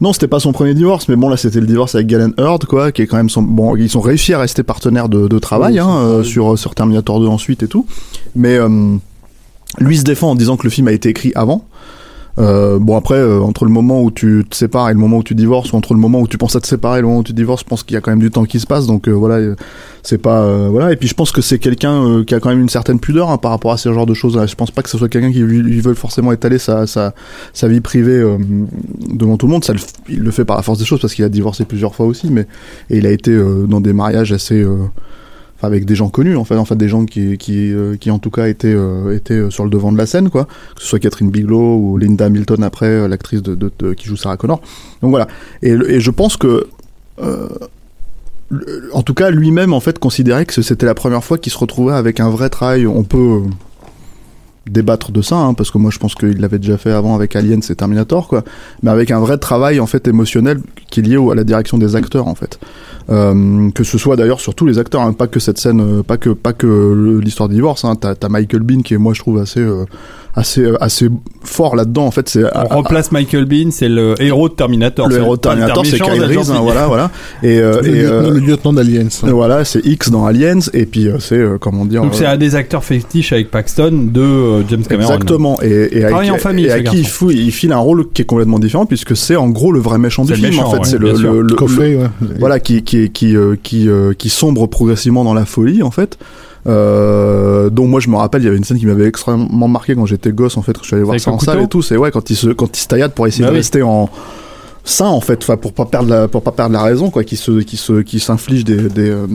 Non, 0.00 0.12
c'était 0.12 0.28
pas 0.28 0.40
son 0.40 0.52
premier 0.52 0.74
divorce, 0.74 1.08
mais 1.08 1.16
bon 1.16 1.28
là 1.28 1.36
c'était 1.36 1.60
le 1.60 1.66
divorce 1.66 1.94
avec 1.94 2.06
Galen 2.06 2.34
Hurd, 2.38 2.64
quoi, 2.66 2.92
qui 2.92 3.02
est 3.02 3.06
quand 3.06 3.16
même 3.16 3.30
son 3.30 3.42
bon. 3.42 3.76
Ils 3.76 3.88
sont 3.90 4.00
réussi 4.00 4.34
à 4.34 4.38
rester 4.38 4.62
partenaires 4.62 5.08
de, 5.08 5.28
de 5.28 5.38
travail, 5.38 5.74
Oui, 5.74 5.78
hein, 5.78 5.96
euh, 5.96 6.22
sur 6.22 6.58
sur 6.58 6.74
Terminator 6.74 7.20
2 7.20 7.26
ensuite 7.26 7.62
et 7.62 7.68
tout. 7.68 7.86
Mais 8.34 8.56
euh, 8.56 8.96
lui 9.78 9.96
se 9.96 10.04
défend 10.04 10.30
en 10.30 10.34
disant 10.34 10.56
que 10.56 10.64
le 10.64 10.70
film 10.70 10.88
a 10.88 10.92
été 10.92 11.08
écrit 11.08 11.32
avant. 11.34 11.64
Euh, 12.38 12.80
bon 12.80 12.96
après 12.96 13.14
euh, 13.14 13.38
entre 13.40 13.64
le 13.64 13.70
moment 13.70 14.02
où 14.02 14.10
tu 14.10 14.44
te 14.50 14.56
sépares 14.56 14.90
et 14.90 14.92
le 14.92 14.98
moment 14.98 15.18
où 15.18 15.22
tu 15.22 15.36
divorces 15.36 15.72
ou 15.72 15.76
entre 15.76 15.94
le 15.94 16.00
moment 16.00 16.20
où 16.20 16.26
tu 16.26 16.36
penses 16.36 16.56
à 16.56 16.60
te 16.60 16.66
séparer 16.66 16.98
et 16.98 17.00
le 17.00 17.06
moment 17.06 17.20
où 17.20 17.22
tu 17.22 17.32
divorces 17.32 17.60
je 17.60 17.66
pense 17.66 17.84
qu'il 17.84 17.94
y 17.94 17.96
a 17.96 18.00
quand 18.00 18.10
même 18.10 18.18
du 18.18 18.30
temps 18.30 18.44
qui 18.44 18.58
se 18.58 18.66
passe. 18.66 18.88
Donc 18.88 19.06
euh, 19.06 19.12
voilà 19.12 19.36
euh, 19.36 19.54
c'est 20.02 20.18
pas 20.18 20.42
euh, 20.42 20.68
voilà. 20.68 20.92
Et 20.92 20.96
puis 20.96 21.06
je 21.06 21.14
pense 21.14 21.30
que 21.30 21.40
c'est 21.40 21.60
quelqu'un 21.60 21.92
euh, 21.92 22.24
qui 22.24 22.34
a 22.34 22.40
quand 22.40 22.48
même 22.48 22.60
une 22.60 22.68
certaine 22.68 22.98
pudeur 22.98 23.30
hein, 23.30 23.38
par 23.38 23.52
rapport 23.52 23.70
à 23.70 23.76
ce 23.76 23.92
genre 23.92 24.06
de 24.06 24.14
choses 24.14 24.36
là 24.36 24.46
je 24.46 24.54
pense 24.56 24.72
pas 24.72 24.82
que 24.82 24.88
ce 24.90 24.98
soit 24.98 25.08
quelqu'un 25.08 25.30
qui 25.30 25.38
lui, 25.40 25.80
veut 25.80 25.94
forcément 25.94 26.32
étaler 26.32 26.58
sa, 26.58 26.88
sa, 26.88 27.14
sa 27.52 27.68
vie 27.68 27.80
privée 27.80 28.20
devant 29.12 29.36
tout 29.36 29.46
le 29.46 29.52
monde. 29.52 29.64
Ça 29.64 29.72
le 29.72 29.78
il 30.08 30.20
le 30.20 30.30
fait 30.32 30.44
par 30.44 30.56
la 30.56 30.62
force 30.62 30.78
des 30.80 30.84
choses 30.84 31.00
parce 31.00 31.14
qu'il 31.14 31.24
a 31.24 31.28
divorcé 31.28 31.64
plusieurs 31.64 31.94
fois 31.94 32.06
aussi 32.06 32.30
mais 32.30 32.46
et 32.90 32.98
il 32.98 33.06
a 33.06 33.10
été 33.10 33.36
dans 33.68 33.80
des 33.80 33.92
mariages 33.92 34.32
assez 34.32 34.64
avec 35.62 35.84
des 35.84 35.94
gens 35.94 36.08
connus 36.08 36.36
en 36.36 36.44
fait 36.44 36.56
en 36.56 36.64
des 36.74 36.88
gens 36.88 37.04
euh, 37.18 37.96
qui 37.96 38.10
en 38.10 38.18
tout 38.18 38.30
cas 38.30 38.48
étaient 38.48 38.74
euh, 38.74 39.18
euh, 39.30 39.50
sur 39.50 39.64
le 39.64 39.70
devant 39.70 39.92
de 39.92 39.98
la 39.98 40.06
scène 40.06 40.30
quoi. 40.30 40.44
Que 40.74 40.82
ce 40.82 40.86
soit 40.86 40.98
Catherine 40.98 41.30
Bigelow 41.30 41.76
ou 41.76 41.96
Linda 41.98 42.26
Hamilton 42.26 42.62
après 42.62 43.08
l'actrice 43.08 43.42
de, 43.42 43.70
qui 43.94 44.06
joue 44.06 44.16
Sarah 44.16 44.36
Connor. 44.36 44.60
Donc 45.02 45.10
voilà. 45.10 45.28
Et, 45.62 45.70
et 45.70 46.00
je 46.00 46.10
pense 46.10 46.36
que 46.36 46.66
en 48.92 49.02
tout 49.02 49.14
cas 49.14 49.30
lui-même 49.30 49.72
en 49.72 49.80
fait 49.80 49.98
considérait 49.98 50.44
que 50.46 50.60
c'était 50.60 50.86
la 50.86 50.94
première 50.94 51.24
fois 51.24 51.38
qu'il 51.38 51.52
se 51.52 51.58
retrouvait 51.58 51.94
avec 51.94 52.20
un 52.20 52.30
vrai 52.30 52.50
travail. 52.50 52.86
On 52.86 53.04
peut 53.04 53.42
débattre 54.66 55.12
de 55.12 55.22
ça 55.22 55.36
hein, 55.36 55.54
parce 55.54 55.70
que 55.70 55.78
moi 55.78 55.90
je 55.90 55.98
pense 55.98 56.14
qu'il 56.14 56.40
l'avait 56.40 56.58
déjà 56.58 56.78
fait 56.78 56.92
avant 56.92 57.14
avec 57.14 57.36
Aliens 57.36 57.60
et 57.60 57.74
Terminator 57.74 58.28
quoi. 58.28 58.44
Mais 58.82 58.90
avec 58.90 59.10
un 59.10 59.20
vrai 59.20 59.38
travail 59.38 59.80
en 59.80 59.86
fait 59.86 60.08
émotionnel 60.08 60.60
qui 60.90 61.00
est 61.00 61.02
lié 61.02 61.18
à 61.30 61.34
la 61.34 61.44
direction 61.44 61.78
des 61.78 61.96
acteurs 61.96 62.28
en 62.28 62.34
fait. 62.34 62.58
Euh, 63.10 63.70
que 63.72 63.84
ce 63.84 63.98
soit 63.98 64.16
d'ailleurs 64.16 64.40
sur 64.40 64.54
tous 64.54 64.64
les 64.64 64.78
acteurs 64.78 65.02
hein, 65.02 65.12
pas 65.12 65.26
que 65.26 65.38
cette 65.38 65.58
scène 65.58 65.80
euh, 65.80 66.02
pas 66.02 66.16
que 66.16 66.30
pas 66.30 66.54
que 66.54 67.20
l'histoire 67.22 67.50
du 67.50 67.56
divorce 67.56 67.84
hein, 67.84 67.96
t'as 67.96 68.28
Michael 68.30 68.62
Bean 68.62 68.80
qui 68.80 68.94
est 68.94 68.98
moi 68.98 69.12
je 69.12 69.20
trouve 69.20 69.38
assez 69.38 69.60
euh, 69.60 69.84
assez 70.36 70.62
euh, 70.62 70.76
assez 70.82 71.08
fort 71.44 71.76
là-dedans 71.76 72.06
en 72.06 72.10
fait 72.10 72.28
c'est 72.28 72.42
On 72.54 72.74
remplace 72.74 73.12
Michael 73.12 73.44
Bean, 73.44 73.70
c'est 73.70 73.88
le 73.88 74.14
héros 74.20 74.48
de 74.48 74.54
Terminator. 74.54 75.08
le 75.08 75.16
héros 75.18 75.36
de 75.36 75.40
Terminator 75.40 75.86
c'est 75.86 76.00
Kyle 76.00 76.22
Reese 76.24 76.50
hein, 76.50 76.60
voilà 76.60 76.86
voilà 76.86 77.10
et, 77.42 77.58
euh, 77.60 77.80
Le, 77.82 77.88
et, 77.88 77.92
lieutenant- 77.92 78.12
euh, 78.14 78.30
le 78.30 78.38
lieutenant 78.40 78.72
d'Aliens. 78.72 79.06
hein. 79.22 79.30
voilà 79.30 79.64
c'est 79.64 79.84
X 79.86 80.10
dans 80.10 80.26
Aliens 80.26 80.58
et 80.72 80.86
puis 80.86 81.08
euh, 81.08 81.18
c'est 81.20 81.38
euh, 81.38 81.56
comment 81.60 81.84
dire 81.84 82.02
Donc 82.02 82.14
c'est 82.14 82.26
euh, 82.26 82.32
un 82.32 82.36
des 82.36 82.56
acteurs 82.56 82.82
fétiches 82.82 83.32
avec 83.32 83.50
Paxton 83.50 84.08
de 84.12 84.20
euh, 84.20 84.62
James 84.68 84.82
Cameron. 84.82 85.12
Exactement. 85.12 85.58
Et, 85.62 85.98
et 85.98 86.04
à, 86.04 86.08
Travaille 86.08 86.30
en 86.32 86.38
famille, 86.38 86.64
et 86.66 86.70
ce 86.70 86.74
à 86.74 86.80
qui 86.80 86.98
il, 86.98 87.06
fout- 87.06 87.32
il 87.34 87.52
file 87.52 87.72
un 87.72 87.78
rôle 87.78 88.08
qui 88.10 88.22
est 88.22 88.26
complètement 88.26 88.58
différent 88.58 88.86
puisque 88.86 89.16
c'est 89.16 89.36
en 89.36 89.48
gros 89.50 89.70
le 89.72 89.78
vrai 89.80 89.98
méchant 89.98 90.24
du 90.24 90.34
film. 90.34 90.58
en 90.58 90.70
fait, 90.70 90.78
ouais, 90.78 90.84
c'est 90.84 90.98
le, 90.98 91.12
le, 91.12 91.42
le- 91.42 91.54
Coffey, 91.54 91.96
ouais. 91.96 92.08
voilà 92.40 92.58
qui 92.58 92.82
qui 92.82 93.10
qui 93.10 93.36
euh, 93.36 93.54
qui 93.62 93.88
euh, 93.88 94.12
qui 94.14 94.30
sombre 94.30 94.66
progressivement 94.66 95.22
dans 95.22 95.34
la 95.34 95.44
folie 95.44 95.82
en 95.82 95.90
fait. 95.92 96.18
Euh, 96.66 97.68
donc 97.70 97.88
moi 97.90 98.00
je 98.00 98.08
me 98.08 98.16
rappelle 98.16 98.40
il 98.42 98.46
y 98.46 98.48
avait 98.48 98.56
une 98.56 98.64
scène 98.64 98.78
qui 98.78 98.86
m'avait 98.86 99.06
extrêmement 99.06 99.68
marqué 99.68 99.94
quand 99.94 100.06
j'étais 100.06 100.32
gosse 100.32 100.56
en 100.56 100.62
fait 100.62 100.74
je 100.80 100.86
suis 100.86 100.94
allé 100.94 101.04
voir 101.04 101.20
ça 101.20 101.30
en 101.30 101.38
salle 101.38 101.60
et 101.62 101.68
tout 101.68 101.82
c'est 101.82 101.96
ouais 101.98 102.10
quand 102.10 102.30
il 102.30 102.36
se 102.36 102.48
quand 102.48 102.74
il 102.76 102.80
se 102.80 102.88
taillade 102.88 103.12
pour 103.12 103.26
essayer 103.26 103.44
Bah 103.44 103.48
de 103.50 103.52
oui. 103.54 103.58
rester 103.58 103.82
en 103.82 104.08
sain 104.86 105.06
en 105.06 105.20
fait 105.22 105.38
enfin 105.42 105.56
pour 105.56 105.72
pas 105.72 105.86
perdre 105.86 106.10
la 106.10 106.28
pour 106.28 106.42
pas 106.42 106.52
perdre 106.52 106.74
la 106.74 106.82
raison 106.82 107.08
quoi 107.08 107.24
qui 107.24 107.36
se 107.36 107.60
qui 107.62 107.78
se 107.78 108.02
qui 108.02 108.20
s'inflige 108.20 108.64
des 108.64 108.76
des 108.76 109.08
euh, 109.08 109.26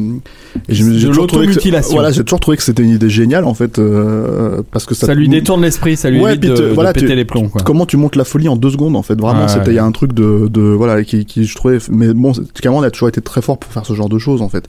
et 0.68 0.76
j'ai- 0.76 0.84
De 0.86 0.94
j'ai 0.98 1.08
toujours 1.08 1.26
trouvé 1.26 1.48
que 1.48 1.92
voilà 1.92 2.12
j'ai 2.12 2.24
toujours 2.24 2.40
trouvé 2.40 2.56
que 2.58 2.62
c'était 2.64 2.84
une 2.84 2.92
idée 2.92 3.10
géniale 3.10 3.46
en 3.46 3.56
fait 3.56 3.80
euh, 3.80 4.62
parce 4.72 4.86
que 4.86 4.94
ça 4.94 5.08
Ça 5.08 5.14
lui 5.16 5.28
détourne 5.28 5.62
l'esprit, 5.64 5.98
ça 5.98 6.10
lui 6.12 6.20
Ouais, 6.22 6.32
évite 6.36 6.44
de, 6.52 6.56
te- 6.56 6.62
de 6.62 6.68
voilà, 6.68 6.94
péter 6.94 7.08
tu- 7.08 7.16
les 7.16 7.26
plombs. 7.26 7.50
Quoi. 7.50 7.62
comment 7.66 7.86
tu 7.88 7.98
montes 7.98 8.16
la 8.16 8.26
folie 8.26 8.48
en 8.48 8.56
deux 8.56 8.70
secondes 8.70 8.96
en 8.96 9.02
fait 9.02 9.20
vraiment 9.20 9.42
Ouais, 9.42 9.48
c'était 9.48 9.72
il 9.72 9.76
y 9.76 9.80
a 9.80 9.86
un 9.86 9.92
truc 9.92 10.14
de, 10.14 10.48
de 10.48 10.62
voilà 10.62 11.04
qui, 11.04 11.26
qui 11.26 11.46
je 11.46 11.56
trouvais 11.56 11.80
mais 11.92 12.14
bon 12.14 12.32
Cameron 12.62 12.84
a 12.84 12.92
toujours 12.92 13.10
été 13.10 13.20
très 13.22 13.42
fort 13.42 13.58
pour 13.58 13.72
faire 13.72 13.86
ce 13.88 13.94
genre 13.96 14.10
de 14.10 14.20
choses 14.20 14.44
en 14.44 14.50
fait 14.50 14.66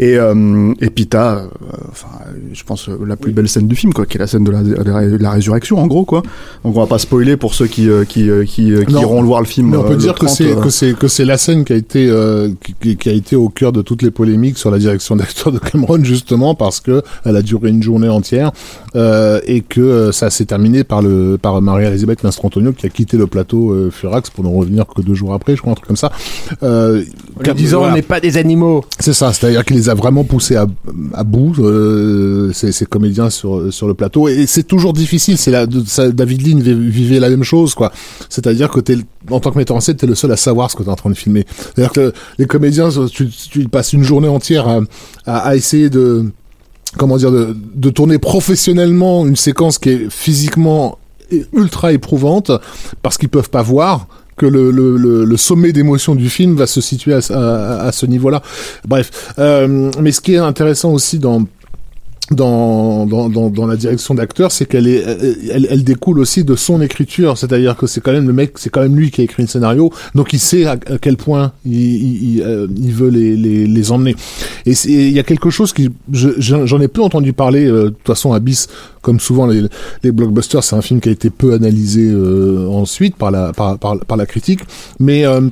et 0.00 0.16
euh, 0.18 0.72
et 0.80 0.90
puis 0.90 1.06
t'as 1.06 1.36
euh, 1.36 1.46
enfin 1.92 2.08
je 2.52 2.62
pense 2.64 2.88
la 3.06 3.16
plus 3.16 3.30
belle 3.32 3.48
scène 3.48 3.68
du 3.68 3.76
film 3.76 3.92
quoi 3.92 4.04
qui 4.04 4.16
est 4.16 4.20
la 4.20 4.26
scène 4.26 4.42
de 4.44 4.50
la, 4.50 4.62
de 4.62 5.16
la, 5.22 5.30
résurrection 5.30 5.78
en 5.78 5.86
gros 5.86 6.04
quoi 6.04 6.22
donc 6.64 6.76
on 6.76 6.80
va 6.80 6.86
pas 6.86 6.98
spoiler 6.98 7.36
pour 7.36 7.54
ceux 7.54 7.66
qui 7.68 7.88
euh, 7.88 8.04
qui 8.04 8.28
euh, 8.30 8.44
qui, 8.44 8.72
euh, 8.72 8.84
qui 8.84 8.94
Non. 8.94 9.02
iront 9.02 9.20
le 9.22 9.26
voir 9.28 9.40
le 9.40 9.46
film 9.46 9.68
Mais 9.70 9.76
on 9.76 9.84
peut 9.84 9.90
le 9.92 9.96
dire 9.98 10.14
que 10.24 10.30
30, 10.30 10.36
c'est 10.36 10.54
que 10.62 10.70
c'est 10.70 10.98
que 10.98 11.08
c'est 11.08 11.24
la 11.24 11.38
scène 11.38 11.64
qui 11.64 11.72
a 11.72 11.76
été 11.76 12.08
euh, 12.08 12.50
qui, 12.80 12.96
qui 12.96 13.08
a 13.08 13.12
été 13.12 13.36
au 13.36 13.48
cœur 13.48 13.72
de 13.72 13.82
toutes 13.82 14.02
les 14.02 14.10
polémiques 14.10 14.58
sur 14.58 14.70
la 14.70 14.78
direction 14.78 15.16
d'acteur 15.16 15.52
de 15.52 15.58
Cameron 15.58 16.02
justement 16.02 16.54
parce 16.54 16.80
que 16.80 17.02
elle 17.24 17.36
a 17.36 17.42
duré 17.42 17.70
une 17.70 17.82
journée 17.82 18.08
entière 18.08 18.52
euh, 18.96 19.40
et 19.46 19.60
que 19.60 19.80
euh, 19.80 20.12
ça 20.12 20.30
s'est 20.30 20.44
terminé 20.46 20.84
par 20.84 21.02
le 21.02 21.38
par 21.40 21.60
Marie-Elisabeth 21.60 22.22
Mastrantonio 22.24 22.72
qui 22.72 22.86
a 22.86 22.88
quitté 22.88 23.16
le 23.16 23.26
plateau 23.26 23.70
euh, 23.72 23.90
Furax 23.90 24.30
pour 24.30 24.44
ne 24.44 24.48
revenir 24.48 24.86
que 24.86 25.02
deux 25.02 25.14
jours 25.14 25.34
après 25.34 25.56
je 25.56 25.60
crois 25.60 25.72
un 25.72 25.76
truc 25.76 25.86
comme 25.88 25.96
ça 25.96 26.12
euh, 26.62 27.02
En 27.48 27.52
disant, 27.54 27.78
voilà. 27.78 27.92
on 27.92 27.96
n'est 27.96 28.02
pas 28.02 28.20
des 28.20 28.36
animaux. 28.36 28.84
C'est 29.00 29.12
ça, 29.12 29.32
c'est-à-dire 29.32 29.64
qu'il 29.64 29.76
les 29.76 29.88
a 29.88 29.94
vraiment 29.94 30.24
poussés 30.24 30.56
à, 30.56 30.66
à 31.14 31.24
bout, 31.24 31.54
euh, 31.58 32.52
ces, 32.52 32.72
ces 32.72 32.86
comédiens 32.86 33.30
sur, 33.30 33.72
sur 33.72 33.86
le 33.86 33.94
plateau. 33.94 34.28
Et 34.28 34.46
c'est 34.46 34.62
toujours 34.62 34.92
difficile, 34.92 35.36
c'est 35.38 35.50
la, 35.50 35.66
de- 35.66 35.84
ça, 35.86 36.10
David 36.10 36.46
Lean 36.46 36.58
vi- 36.60 36.88
vivait 36.88 37.20
la 37.20 37.30
même 37.30 37.42
chose, 37.44 37.74
quoi. 37.74 37.92
C'est-à-dire 38.28 38.70
que 38.70 38.80
t'es, 38.80 38.96
en 39.30 39.40
tant 39.40 39.50
que 39.50 39.58
metteur 39.58 39.76
en 39.76 39.80
scène, 39.80 39.96
t'es 39.96 40.06
le 40.06 40.13
seul 40.14 40.32
à 40.32 40.36
savoir 40.36 40.70
ce 40.70 40.76
que 40.76 40.82
t'es 40.82 40.88
en 40.90 40.96
train 40.96 41.10
de 41.10 41.14
filmer. 41.16 41.46
C'est-à-dire 41.74 41.92
que 41.92 42.12
les 42.38 42.46
comédiens, 42.46 42.88
tu, 43.12 43.28
tu 43.28 43.68
passes 43.68 43.92
une 43.92 44.02
journée 44.02 44.28
entière 44.28 44.66
à, 45.26 45.56
essayer 45.56 45.90
de, 45.90 46.26
comment 46.96 47.16
dire, 47.16 47.30
de, 47.32 47.90
tourner 47.90 48.18
professionnellement 48.18 49.26
une 49.26 49.36
séquence 49.36 49.78
qui 49.78 49.90
est 49.90 50.10
physiquement 50.10 50.98
ultra 51.52 51.92
éprouvante 51.92 52.50
parce 53.02 53.18
qu'ils 53.18 53.28
peuvent 53.30 53.50
pas 53.50 53.62
voir 53.62 54.06
que 54.36 54.46
le, 54.46 54.70
le, 54.72 54.96
le, 54.96 55.24
le 55.24 55.36
sommet 55.36 55.72
d'émotion 55.72 56.14
du 56.16 56.28
film 56.28 56.56
va 56.56 56.66
se 56.66 56.80
situer 56.80 57.14
à, 57.14 57.20
ce- 57.20 57.32
à, 57.32 57.82
à 57.82 57.92
ce 57.92 58.04
niveau-là. 58.04 58.42
Bref, 58.86 59.32
euh, 59.38 59.90
mais 60.00 60.10
ce 60.10 60.20
qui 60.20 60.34
est 60.34 60.38
intéressant 60.38 60.90
aussi 60.92 61.18
dans 61.20 61.44
dans, 62.30 63.06
dans, 63.06 63.28
dans, 63.50 63.66
la 63.66 63.76
direction 63.76 64.14
d'acteur, 64.14 64.50
c'est 64.50 64.64
qu'elle 64.66 64.86
est, 64.88 65.02
elle, 65.52 65.66
elle 65.70 65.84
découle 65.84 66.18
aussi 66.18 66.42
de 66.42 66.54
son 66.56 66.80
écriture. 66.80 67.36
C'est-à-dire 67.36 67.76
que 67.76 67.86
c'est 67.86 68.00
quand 68.00 68.12
même 68.12 68.26
le 68.26 68.32
mec, 68.32 68.52
c'est 68.56 68.70
quand 68.70 68.80
même 68.80 68.96
lui 68.96 69.10
qui 69.10 69.20
a 69.20 69.24
écrit 69.24 69.42
le 69.42 69.48
scénario, 69.48 69.92
donc 70.14 70.32
il 70.32 70.38
sait 70.38 70.64
à, 70.64 70.76
quel 71.00 71.16
point 71.18 71.52
il, 71.66 72.36
il, 72.36 72.42
euh, 72.42 72.66
il 72.76 72.92
veut 72.92 73.10
les, 73.10 73.36
les, 73.36 73.66
les 73.66 73.92
emmener. 73.92 74.16
Et 74.64 74.72
il 74.86 75.10
y 75.12 75.18
a 75.18 75.22
quelque 75.22 75.50
chose 75.50 75.72
qui, 75.72 75.90
je- 76.12 76.30
j'en 76.38 76.64
j'en 76.66 76.80
ai 76.80 76.88
peu 76.88 77.02
entendu 77.02 77.32
parler. 77.34 77.66
euh, 77.66 77.84
De 77.84 77.88
toute 77.90 78.06
façon, 78.06 78.32
Abyss, 78.32 78.68
comme 79.02 79.20
souvent 79.20 79.46
les, 79.46 79.62
les 80.02 80.10
blockbusters, 80.12 80.64
c'est 80.64 80.76
un 80.76 80.82
film 80.82 81.00
qui 81.00 81.10
a 81.10 81.12
été 81.12 81.28
peu 81.28 81.52
analysé 81.52 82.08
euh, 82.10 82.66
ensuite 82.68 83.16
par 83.16 83.30
la 83.30 83.52
par, 83.52 83.78
par, 83.78 83.98
par 84.00 84.16
la 84.16 84.24
critique, 84.26 84.60
mais 84.98 85.26
euh, 85.26 85.42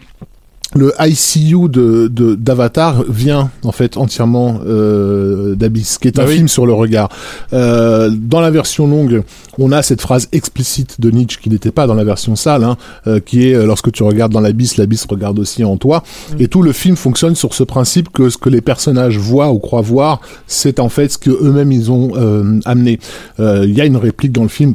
le 0.74 0.92
ICU 1.00 1.68
de 1.68 2.08
de- 2.08 2.34
d'Avatar 2.34 3.02
vient 3.08 3.50
en 3.64 3.72
fait 3.72 3.96
entièrement 3.96 4.60
euh, 4.66 5.54
d'Abyss, 5.54 5.98
qui 5.98 6.08
est 6.08 6.18
un 6.18 6.22
Ah 6.22 6.26
oui. 6.28 6.36
film 6.36 6.48
sur 6.48 6.66
le 6.66 6.72
regard. 6.72 7.08
Euh, 7.52 8.10
dans 8.10 8.40
la 8.40 8.50
version 8.50 8.86
longue, 8.86 9.22
on 9.58 9.70
a 9.72 9.82
cette 9.82 10.00
phrase 10.00 10.28
explicite 10.32 11.00
de 11.00 11.10
Nietzsche 11.10 11.38
qui 11.42 11.50
n'était 11.50 11.70
pas 11.72 11.86
dans 11.86 11.94
la 11.94 12.04
version 12.04 12.36
sale, 12.36 12.64
hein, 12.64 12.76
euh, 13.06 13.20
qui 13.20 13.48
est 13.48 13.54
euh, 13.54 13.66
lorsque 13.66 13.92
tu 13.92 14.02
regardes 14.02 14.32
dans 14.32 14.40
l'abysse, 14.40 14.76
l'abysse 14.78 15.04
regarde 15.08 15.38
aussi 15.38 15.62
en 15.64 15.76
toi. 15.76 16.02
Et 16.38 16.48
tout 16.48 16.62
le 16.62 16.72
film 16.72 16.96
fonctionne 16.96 17.34
sur 17.34 17.52
ce 17.54 17.64
principe 17.64 18.10
que 18.10 18.30
ce 18.30 18.38
que 18.38 18.48
les 18.48 18.60
personnages 18.62 19.18
voient 19.18 19.50
ou 19.52 19.58
croient 19.58 19.82
voir, 19.82 20.20
c'est 20.46 20.80
en 20.80 20.88
fait 20.88 21.10
ce 21.12 21.18
que 21.18 21.30
eux-mêmes 21.30 21.72
ils 21.72 21.90
ont 21.90 22.12
euh, 22.16 22.60
amené. 22.64 22.98
Euh, 23.40 23.64
Il 23.66 23.74
y 23.76 23.80
a 23.80 23.84
une 23.84 23.96
réplique 23.96 24.32
dans 24.32 24.42
le 24.42 24.48
film 24.48 24.74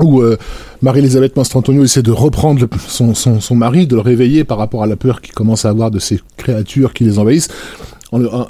où 0.00 0.20
euh, 0.20 0.36
Marie-Elisabeth 0.82 1.36
Mastrantonio 1.36 1.84
essaie 1.84 2.02
de 2.02 2.10
reprendre 2.10 2.66
son, 2.86 3.14
son 3.14 3.54
mari, 3.54 3.86
de 3.86 3.94
le 3.94 4.00
réveiller 4.00 4.44
par 4.44 4.58
rapport 4.58 4.82
à 4.82 4.86
la 4.86 4.96
peur 4.96 5.20
qu'il 5.20 5.34
commence 5.34 5.64
à 5.64 5.68
avoir 5.68 5.90
de 5.90 5.98
ces 5.98 6.20
créatures 6.36 6.92
qui 6.92 7.04
les 7.04 7.18
envahissent. 7.18 7.48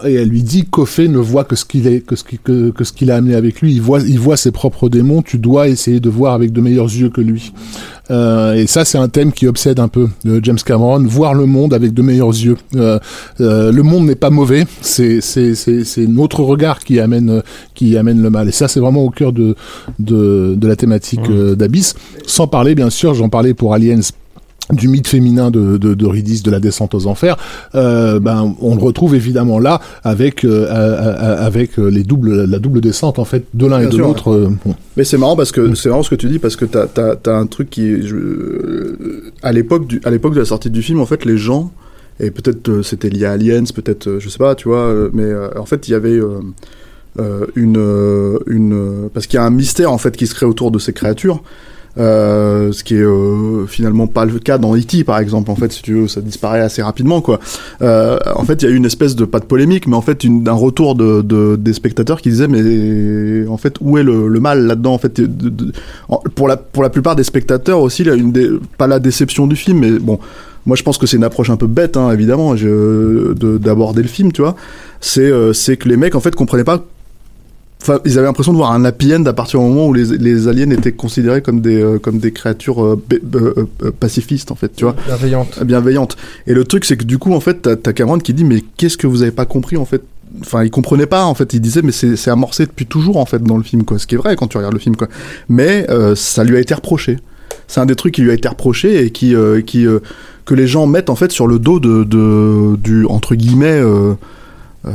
Et 0.07 0.15
elle 0.15 0.29
lui 0.29 0.43
dit 0.43 0.65
Coffey 0.65 1.09
ne 1.09 1.19
voit 1.19 1.45
que 1.45 1.57
ce 1.57 1.65
qu'il 1.65 1.87
est, 1.87 2.01
que 2.01 2.17
ce 2.17 2.25
qui- 2.25 2.39
que, 2.39 2.71
que 2.71 2.85
ce 2.85 2.93
qu'il 2.93 3.11
a 3.11 3.17
amené 3.17 3.35
avec 3.35 3.61
lui. 3.61 3.73
Il 3.73 3.81
voit, 3.81 4.01
il 4.01 4.19
voit 4.19 4.37
ses 4.37 4.51
propres 4.53 4.89
démons. 4.89 5.23
Tu 5.23 5.39
dois 5.39 5.69
essayer 5.69 6.01
de 6.01 6.09
voir 6.11 6.35
avec 6.35 6.53
de 6.53 6.61
meilleurs 6.61 6.87
yeux 6.87 7.09
que 7.11 7.21
lui. 7.21 7.53
Euh, 8.11 8.55
et 8.55 8.67
ça, 8.67 8.85
c'est 8.85 8.99
un 8.99 9.09
thème 9.09 9.33
qui 9.33 9.47
obsède 9.47 9.81
un 9.81 9.89
peu 9.89 10.09
euh, 10.27 10.41
James 10.43 10.59
Cameron, 10.65 11.03
voir 11.05 11.33
le 11.35 11.47
monde 11.47 11.73
avec 11.73 11.95
de 11.95 12.03
meilleurs 12.03 12.29
yeux. 12.29 12.57
Euh, 12.77 12.99
le 13.39 13.83
monde 13.83 14.05
n'est 14.07 14.15
pas 14.15 14.31
mauvais, 14.31 14.67
c'est 14.83 15.21
c'est 15.23 15.55
c'est 15.55 15.85
c'est 15.85 16.07
notre 16.07 16.43
regard 16.43 16.81
qui 16.81 17.01
amène 17.01 17.43
qui 17.75 17.97
amène 17.97 18.21
le 18.21 18.29
mal. 18.31 18.49
Et 18.49 18.53
ça, 18.53 18.69
c'est 18.69 18.81
vraiment 18.81 19.05
au 19.05 19.11
cœur 19.11 19.33
de 19.33 19.55
de 19.99 20.55
de 20.57 20.69
la 20.69 20.77
thématique 20.77 21.21
euh, 21.31 21.55
d'Abyss. 21.55 21.95
Sans 22.27 22.47
parler, 22.47 22.75
bien 22.75 22.91
sûr, 22.91 23.15
j'en 23.15 23.29
parlais 23.31 23.55
pour 23.55 23.73
Aliens 23.73 24.01
du 24.73 24.89
mythe 24.89 25.07
féminin 25.09 25.51
de, 25.51 25.77
de, 25.77 25.93
de 25.95 26.07
Ridis, 26.07 26.43
de 26.43 26.51
la 26.51 26.59
descente 26.59 26.95
aux 26.95 27.07
enfers, 27.07 27.37
euh, 27.75 28.19
ben 28.19 28.55
on 28.61 28.75
le 28.75 28.81
retrouve 28.83 29.15
évidemment 29.15 29.59
là 29.59 29.81
avec 30.05 30.45
euh, 30.45 30.67
à- 30.71 31.45
avec 31.45 31.79
euh, 31.79 31.89
les 31.89 32.03
doubles 32.03 32.45
la 32.45 32.59
double 32.59 32.81
descente 32.81 33.19
en 33.19 33.25
fait 33.27 33.45
de 33.53 33.67
l'un 33.67 33.81
et 33.81 33.87
de 33.87 33.93
sûr, 33.93 34.07
l'autre. 34.07 34.33
euh, 34.33 34.49
bon. 34.65 34.75
Mais 34.97 35.05
c'est 35.05 35.19
marrant 35.19 35.37
parce 35.37 35.53
que 35.53 35.61
Mm. 35.61 35.77
c'est 35.77 35.89
marrant 35.91 36.03
ce 36.03 36.09
que 36.11 36.15
tu 36.15 36.29
dis 36.29 36.39
parce 36.39 36.57
que 36.57 36.65
t'as 36.65 36.87
t'as 36.87 37.15
t'as 37.15 37.37
un 37.37 37.47
truc 37.47 37.69
qui 37.69 38.07
je- 38.07 38.17
euh, 38.17 39.33
à 39.43 39.53
l'époque 39.53 39.87
du 39.87 40.01
à 40.05 40.11
l'époque 40.11 40.35
de 40.35 40.41
la 40.41 40.47
sortie 40.47 40.71
du 40.71 40.81
film 40.83 40.99
en 41.01 41.07
fait 41.07 41.25
les 41.27 41.37
gens 41.37 41.71
et 42.21 42.31
peut-être 42.31 42.69
euh, 42.71 42.83
c'était 42.83 43.11
lié 43.11 43.27
à 43.27 43.33
Aliens, 43.33 43.65
peut-être, 43.75 44.07
euh, 44.07 44.21
je 44.21 44.29
sais 44.29 44.39
pas, 44.39 44.55
tu 44.55 44.69
vois, 44.69 44.79
euh, 44.87 45.11
mais 45.13 45.25
euh, 45.25 45.49
en 45.59 45.67
fait, 45.67 45.89
il 45.89 45.91
y 45.91 45.95
avait 45.95 46.11
euh, 46.17 46.39
euh, 47.19 47.47
une, 47.57 47.77
euh, 47.77 48.39
une, 48.47 48.73
euh, 48.73 49.09
parce 49.13 49.27
qu'il 49.27 49.37
y 49.37 49.41
a 49.41 49.45
un 49.45 49.51
mystère 49.51 49.91
en 49.93 49.99
fait 49.99 50.17
qui 50.17 50.27
se 50.29 50.35
crée 50.35 50.47
autour 50.47 50.71
de 50.71 50.79
ces 50.79 50.93
créatures. 50.93 51.43
Euh, 51.97 52.73
ce 52.73 52.83
qui 52.83 52.97
est 52.97 53.03
euh, 53.03 53.67
finalement 53.69 54.09
pas 54.09 54.25
le 54.25 54.41
cas 54.41 54.59
dans 54.59 54.75
E.T. 54.77 55.05
par 55.05 55.21
exemple 55.21 55.49
en 55.49 55.55
fait 55.55 55.71
si 55.71 55.81
tu 55.81 55.95
veux 55.95 56.09
ça 56.09 56.21
disparaît 56.21 56.59
assez 56.61 56.83
rapidement 56.83 57.21
quoi 57.21 57.39
euh, 57.83 58.19
en 58.35 58.43
fait 58.43 58.63
il 58.63 58.65
y 58.65 58.69
a 58.69 58.73
eu 58.73 58.77
une 58.77 58.85
espèce 58.85 59.15
de 59.15 59.25
pas 59.25 59.39
de 59.39 59.45
polémique 59.45 59.87
mais 59.87 59.95
en 59.95 60.01
fait 60.01 60.25
une, 60.25 60.49
un 60.49 60.53
retour 60.55 60.97
de, 60.97 61.23
de- 61.23 61.55
des 61.55 61.73
spectateurs 61.73 62.21
qui 62.21 62.31
disaient 62.31 62.49
mais 62.49 63.47
en 63.47 63.57
fait 63.59 63.77
où 63.81 63.97
est 63.97 64.03
le, 64.03 64.27
le 64.27 64.41
mal 64.41 64.67
là-dedans 64.67 64.93
en 64.95 64.99
fait 64.99 65.21
de- 65.21 65.73
en- 66.09 66.17
pour 66.35 66.49
la 66.49 66.57
pour 66.57 66.83
la 66.83 66.91
plupart 66.91 67.15
des 67.15 67.23
spectateurs 67.23 67.81
aussi 67.81 68.03
il 68.03 68.09
y 68.09 68.11
a 68.11 68.15
une 68.15 68.33
des, 68.33 68.49
pas 68.77 68.89
la 68.89 68.99
déception 68.99 69.47
du 69.47 69.55
film 69.55 69.79
mais 69.79 69.93
bon 69.93 70.19
moi 70.67 70.77
je 70.77 70.83
pense 70.83 70.99
que 70.99 71.07
c'est 71.07 71.17
une 71.17 71.23
approche 71.23 71.51
un 71.51 71.57
peu 71.57 71.69
bête 71.69 71.97
hein, 71.97 72.11
évidemment 72.11 72.55
d'aborder 72.57 74.03
le 74.03 74.09
film 74.09 74.33
tu 74.33 74.43
vois 74.43 74.57
c'est 75.01 75.31
euh, 75.31 75.53
que 75.53 75.89
les 75.89 75.97
mecs 75.97 76.17
en 76.17 76.21
fait 76.21 76.35
comprenaient 76.35 76.65
pas 76.65 76.83
Enfin, 77.87 78.01
ils 78.07 78.17
avaient 78.19 78.27
l'impression 78.27 78.53
de 78.53 78.57
voir 78.57 78.73
un 78.73 78.83
happy 78.87 79.15
end 79.15 79.27
à 79.27 79.35
partir 79.35 79.61
du 79.61 79.67
moment 79.67 79.89
où 79.89 79.93
les, 79.93 80.17
les 80.17 80.49
aliens 80.49 80.71
étaient 80.71 80.93
considérés 80.93 81.43
comme 81.43 81.61
des, 81.61 81.83
euh, 81.83 81.99
comme 81.99 82.19
des 82.19 82.33
créatures 82.33 82.83
euh, 82.83 82.99
bé- 83.11 83.21
euh, 83.35 83.67
euh, 83.83 83.91
pacifistes, 83.93 84.51
en 84.51 84.55
fait, 84.55 84.73
tu 84.75 84.85
vois, 84.85 84.97
Bienveillante. 85.07 85.63
bienveillantes. 85.65 86.17
Et 86.47 86.55
le 86.55 86.65
truc, 86.65 86.87
c'est 86.87 86.97
que 86.97 87.05
du 87.05 87.19
coup, 87.19 87.35
en 87.35 87.41
fait, 87.41 87.61
t'as 87.61 87.77
t'as 87.77 87.93
Cameron 87.93 88.19
qui 88.19 88.33
dit, 88.33 88.45
mais 88.45 88.63
qu'est-ce 88.79 88.97
que 88.97 89.07
vous 89.07 89.21
avez 89.21 89.33
pas 89.33 89.45
compris, 89.45 89.77
en 89.77 89.85
fait? 89.85 90.01
Enfin, 90.41 90.65
il 90.65 90.71
comprenait 90.71 91.05
pas, 91.07 91.27
en 91.27 91.35
fait. 91.35 91.53
Il 91.53 91.61
disait, 91.61 91.83
mais 91.83 91.93
c'est 91.93 92.31
amorcé 92.31 92.65
depuis 92.65 92.87
toujours, 92.87 93.19
en 93.19 93.27
fait, 93.27 93.43
dans 93.43 93.59
le 93.59 93.63
film, 93.63 93.85
quoi. 93.85 93.99
Ce 93.99 94.07
qui 94.07 94.15
est 94.15 94.19
vrai 94.19 94.35
quand 94.35 94.47
tu 94.49 94.57
regardes 94.57 94.73
le 94.73 94.81
film, 94.81 94.97
quoi. 94.97 95.09
Mais 95.51 95.85
euh, 95.91 96.15
ça 96.17 96.43
lui 96.43 96.57
a 96.57 96.61
été 96.61 96.73
reproché. 96.73 97.19
C'est 97.69 97.81
un 97.81 97.87
des 97.87 97.97
trucs 97.97 98.15
qui 98.15 98.23
lui 98.23 98.31
a 98.31 98.35
été 98.35 98.49
reproché 98.49 99.05
et 99.05 99.11
qui, 99.11 99.35
euh, 99.37 99.61
qui 99.61 99.87
euh, 99.87 99.99
que 100.47 100.55
les 100.55 100.67
gens 100.67 100.87
mettent 100.87 101.09
en 101.11 101.17
fait 101.17 101.33
sur 101.33 101.47
le 101.47 101.59
dos 101.59 101.81
de, 101.81 102.05
de 102.05 102.77
du 102.77 103.05
entre 103.07 103.35
guillemets 103.35 103.81
euh, 104.87 104.91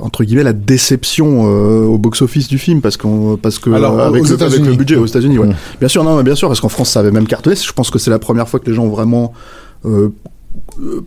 entre 0.00 0.24
guillemets 0.24 0.42
la 0.42 0.52
déception 0.52 1.46
euh, 1.46 1.84
au 1.84 1.96
box 1.98 2.20
office 2.22 2.48
du 2.48 2.58
film 2.58 2.80
parce 2.82 2.96
qu'on 2.96 3.38
parce 3.40 3.58
que 3.58 3.70
Alors, 3.70 3.98
euh, 3.98 4.08
avec, 4.08 4.22
le, 4.24 4.28
avec 4.34 4.40
le 4.40 4.46
États-Unis. 4.56 4.76
budget 4.76 4.96
aux 4.96 5.06
États-Unis 5.06 5.38
ouais. 5.38 5.48
Ouais. 5.48 5.54
bien 5.80 5.88
sûr 5.88 6.04
non 6.04 6.16
mais 6.16 6.22
bien 6.22 6.34
sûr 6.34 6.48
parce 6.48 6.60
qu'en 6.60 6.68
France 6.68 6.90
ça 6.90 7.00
avait 7.00 7.10
même 7.10 7.26
cartonné 7.26 7.56
je 7.56 7.72
pense 7.72 7.90
que 7.90 7.98
c'est 7.98 8.10
la 8.10 8.18
première 8.18 8.48
fois 8.48 8.60
que 8.60 8.66
les 8.68 8.74
gens 8.74 8.84
ont 8.84 8.90
vraiment 8.90 9.32
euh, 9.86 10.10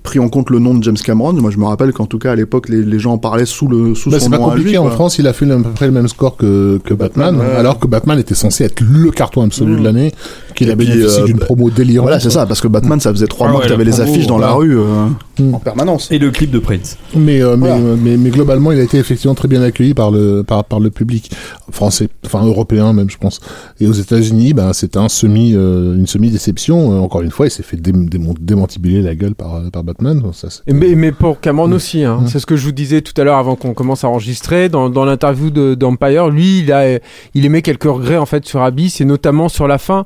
pris 0.04 0.20
en 0.20 0.30
compte 0.30 0.50
le 0.50 0.60
nom 0.60 0.74
de 0.76 0.84
James 0.84 0.98
Cameron 0.98 1.34
moi 1.34 1.52
je 1.52 1.58
me 1.58 1.66
rappelle 1.66 1.92
qu'en 1.94 2.06
tout 2.06 2.18
cas 2.20 2.32
à 2.32 2.36
l'époque 2.36 2.70
les, 2.70 2.82
les 2.84 3.00
gens 3.00 3.14
en 3.14 3.18
parlaient 3.18 3.46
sous 3.46 3.68
le 3.68 3.94
sous 3.96 4.10
Bah, 4.10 4.20
son 4.20 4.30
pas 4.30 4.38
à 4.38 4.40
compliqué 4.40 4.70
lui, 4.70 4.78
en. 4.78 4.90
France, 4.90 5.18
il 5.20 5.28
a 5.28 5.34
fait 5.34 5.50
à 5.50 5.58
peu 5.58 5.70
près 5.70 5.86
le 5.86 5.92
même 5.92 6.08
score 6.08 6.36
que, 6.38 6.80
que 6.84 6.94
Batman, 6.94 7.36
Batman, 7.36 7.52
ouais. 7.54 7.60
alors 7.60 7.78
que 7.80 7.88
Batman 7.88 8.18
était 8.20 8.36
censé 8.36 8.64
être 8.64 8.82
le 8.82 9.12
carton 9.12 9.44
absolu 9.44 9.76
de 9.76 9.80
Mmh. 9.80 9.84
l'année, 9.84 10.12
qu'il 10.60 10.70
Et 10.70 10.72
a 10.74 10.76
puis, 10.76 10.86
bénéficié 10.88 11.22
euh, 11.24 11.26
d'une 11.26 11.40
promo 11.40 11.70
délirante. 11.72 12.06
voilà 12.06 12.20
c'est 12.20 12.30
ça 12.30 12.46
parce 12.46 12.62
que 12.62 12.68
Batman 12.68 13.00
ça 13.00 13.12
faisait 13.12 13.28
trois 13.28 13.48
Ah 13.48 13.52
mois 13.52 13.60
ouais, 13.62 13.66
que 13.66 13.72
t'avais 13.72 13.84
les 13.86 13.92
promo, 13.92 14.04
affiches 14.10 14.28
dans 14.28 14.38
la 14.38 14.52
rue 14.52 14.78
euh, 14.78 15.08
Mm. 15.40 15.56
en 15.56 15.60
permanence 15.60 16.12
Et 16.12 16.20
le 16.20 16.32
clip 16.32 16.52
de 16.52 16.60
Prince. 16.60 16.98
Mais, 17.16 17.42
euh, 17.42 17.56
Voilà. 17.56 17.78
mais, 17.78 17.96
mais, 17.96 18.18
mais 18.18 18.30
globalement, 18.30 18.74
il 18.74 18.80
a 18.80 18.84
été 18.84 18.98
effectivement 18.98 19.36
très 19.36 19.48
bien 19.48 19.62
accueilli 19.62 19.94
par 19.94 20.12
le, 20.12 20.44
par, 20.44 20.66
par 20.66 20.82
le 20.82 20.90
public 20.90 21.32
français, 21.72 22.10
enfin 22.26 22.44
européen 22.46 22.92
même, 22.92 23.10
je 23.10 23.18
pense. 23.18 23.40
Et 23.80 23.88
aux 23.88 23.94
États-Unis, 23.94 24.54
ben, 24.54 24.74
c'était 24.74 24.98
un 25.00 25.08
semi, 25.08 25.54
euh, 25.56 25.96
une 25.96 26.08
semi-déception. 26.08 26.92
Euh, 26.92 27.00
encore 27.00 27.22
une 27.22 27.32
fois, 27.32 27.48
il 27.48 27.52
s'est 27.52 27.64
fait 27.64 27.78
démantibuler 27.82 29.02
la 29.02 29.16
gueule 29.16 29.34
par, 29.34 29.62
par 29.72 29.84
Batman. 29.86 30.22
Ça, 30.34 30.50
Mais, 30.68 30.94
mais 30.96 31.14
pour 31.14 31.40
Cameron 31.40 31.70
Mm. 31.70 31.74
aussi, 31.74 32.04
hein. 32.04 32.20
Mm. 32.24 32.28
c'est 32.28 32.40
ce 32.40 32.46
que 32.46 32.58
je 32.58 32.66
vous 32.66 32.74
disais 32.74 33.00
tout 33.02 33.14
à 33.20 33.24
l'heure 33.24 33.38
avant 33.38 33.56
qu'on 33.56 33.74
commence 33.74 34.04
à 34.04 34.10
enregistrer. 34.10 34.68
Dans, 34.68 34.90
dans 34.90 35.06
l'interview 35.06 35.52
de- 35.52 35.74
d'Empire, 35.76 36.30
lui, 36.30 36.60
il, 36.60 36.72
a, 36.74 37.00
il 37.34 37.46
émet 37.46 37.62
quelques 37.62 37.84
regrets 37.86 38.18
en 38.18 38.26
fait 38.26 38.46
sur 38.46 38.62
Abyss 38.62 39.00
et 39.00 39.06
notamment 39.06 39.48
sur 39.48 39.68
la 39.70 39.78
fin. 39.78 40.06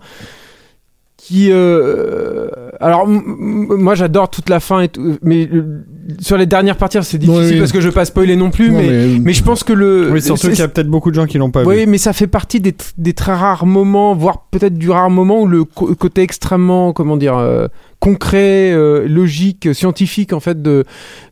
Qui, 1.26 1.52
euh, 1.54 2.48
alors, 2.82 3.08
moi 3.08 3.95
j'adore 3.95 4.30
toute 4.30 4.50
la 4.50 4.60
fin, 4.60 4.82
et 4.82 4.90
tout, 4.90 5.18
mais 5.22 5.48
euh, 5.54 5.86
sur 6.20 6.36
les 6.36 6.45
dernières 6.45 6.76
parties, 6.76 6.98
c'est 7.02 7.18
difficile 7.18 7.44
Oui, 7.45 7.52
oui. 7.54 7.60
parce 7.60 7.72
que 7.72 7.80
je 7.80 7.88
veux 7.88 7.94
pas 7.94 8.04
spoiler 8.04 8.36
non 8.36 8.52
plus, 8.52 8.70
Non, 8.72 8.80
mais, 8.80 8.90
mais- 8.90 9.20
mais 9.20 9.32
je 9.34 9.41
pense 9.41 9.64
que 9.64 9.72
le. 9.72 10.12
Oui, 10.12 10.22
surtout 10.22 10.50
qu'il 10.50 10.60
y 10.60 10.62
a 10.62 10.68
peut-être 10.68 10.90
beaucoup 10.90 11.12
de 11.12 11.16
gens 11.16 11.26
qui 11.26 11.38
l'ont 11.38 11.50
pas 11.50 11.64
oui, 11.64 11.86
vu. 11.86 11.88
mais 11.88 11.98
ça 11.98 12.12
fait 12.12 12.28
partie 12.28 12.60
des, 12.60 12.74
tr- 12.74 12.91
des 12.98 13.14
très 13.14 13.34
rares 13.34 13.66
moments, 13.66 14.14
voire 14.16 14.48
peut-être 14.52 14.78
du 14.78 14.90
rare 14.90 15.10
moment 15.10 15.41
où 15.44 15.48
le 15.48 15.64
côté 15.64 16.24
extrêmement, 16.24 16.91
comment 16.91 17.16
dire, 17.16 17.38
euh, 17.38 17.68
concret, 18.02 18.74
euh, 18.74 19.08
logique, 19.08 19.74
scientifique 19.74 20.34
en 20.34 20.41
fait 20.41 20.62
de, 20.62 20.84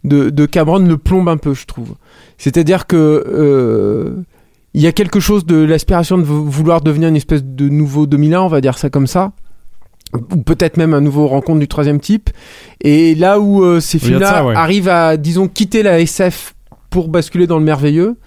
de, 0.05 0.29
de 0.29 0.45
Cameron 0.45 0.79
le 0.79 0.97
plombe 0.97 1.27
un 1.27 1.35
peu, 1.35 1.53
je 1.53 1.65
trouve. 1.65 1.95
C'est-à-dire 2.37 2.87
que 2.87 2.95
euh, 3.27 4.11
il 4.73 4.81
y 4.81 4.87
a 4.87 4.93
quelque 4.93 5.19
chose 5.19 5.45
de 5.45 5.57
l'aspiration 5.57 6.17
de 6.17 6.23
vou- 6.23 6.45
vouloir 6.45 6.79
devenir 6.79 7.09
une 7.09 7.17
espèce 7.17 7.43
de 7.43 7.67
nouveau 7.67 8.05
2001, 8.05 8.39
on 8.39 8.47
va 8.47 8.61
dire 8.61 8.77
ça 8.77 8.89
comme 8.89 9.05
ça. 9.07 9.33
Ou 10.13 10.37
peut-être 10.37 10.77
même 10.77 10.93
un 10.93 11.01
nouveau 11.01 11.27
rencontre 11.27 11.59
du 11.59 11.67
troisième 11.67 11.99
type. 11.99 12.29
Et 12.81 13.15
là 13.15 13.39
où 13.39 13.63
euh, 13.63 13.79
ces 13.79 13.97
films-là 13.99 14.27
ça, 14.29 14.45
ouais. 14.45 14.55
arrivent 14.55 14.89
à, 14.89 15.15
disons, 15.17 15.47
quitter 15.47 15.83
la 15.83 15.99
SF 16.01 16.53
pour 16.89 17.07
basculer 17.07 17.47
dans 17.47 17.57
le 17.57 17.63
merveilleux, 17.63 18.17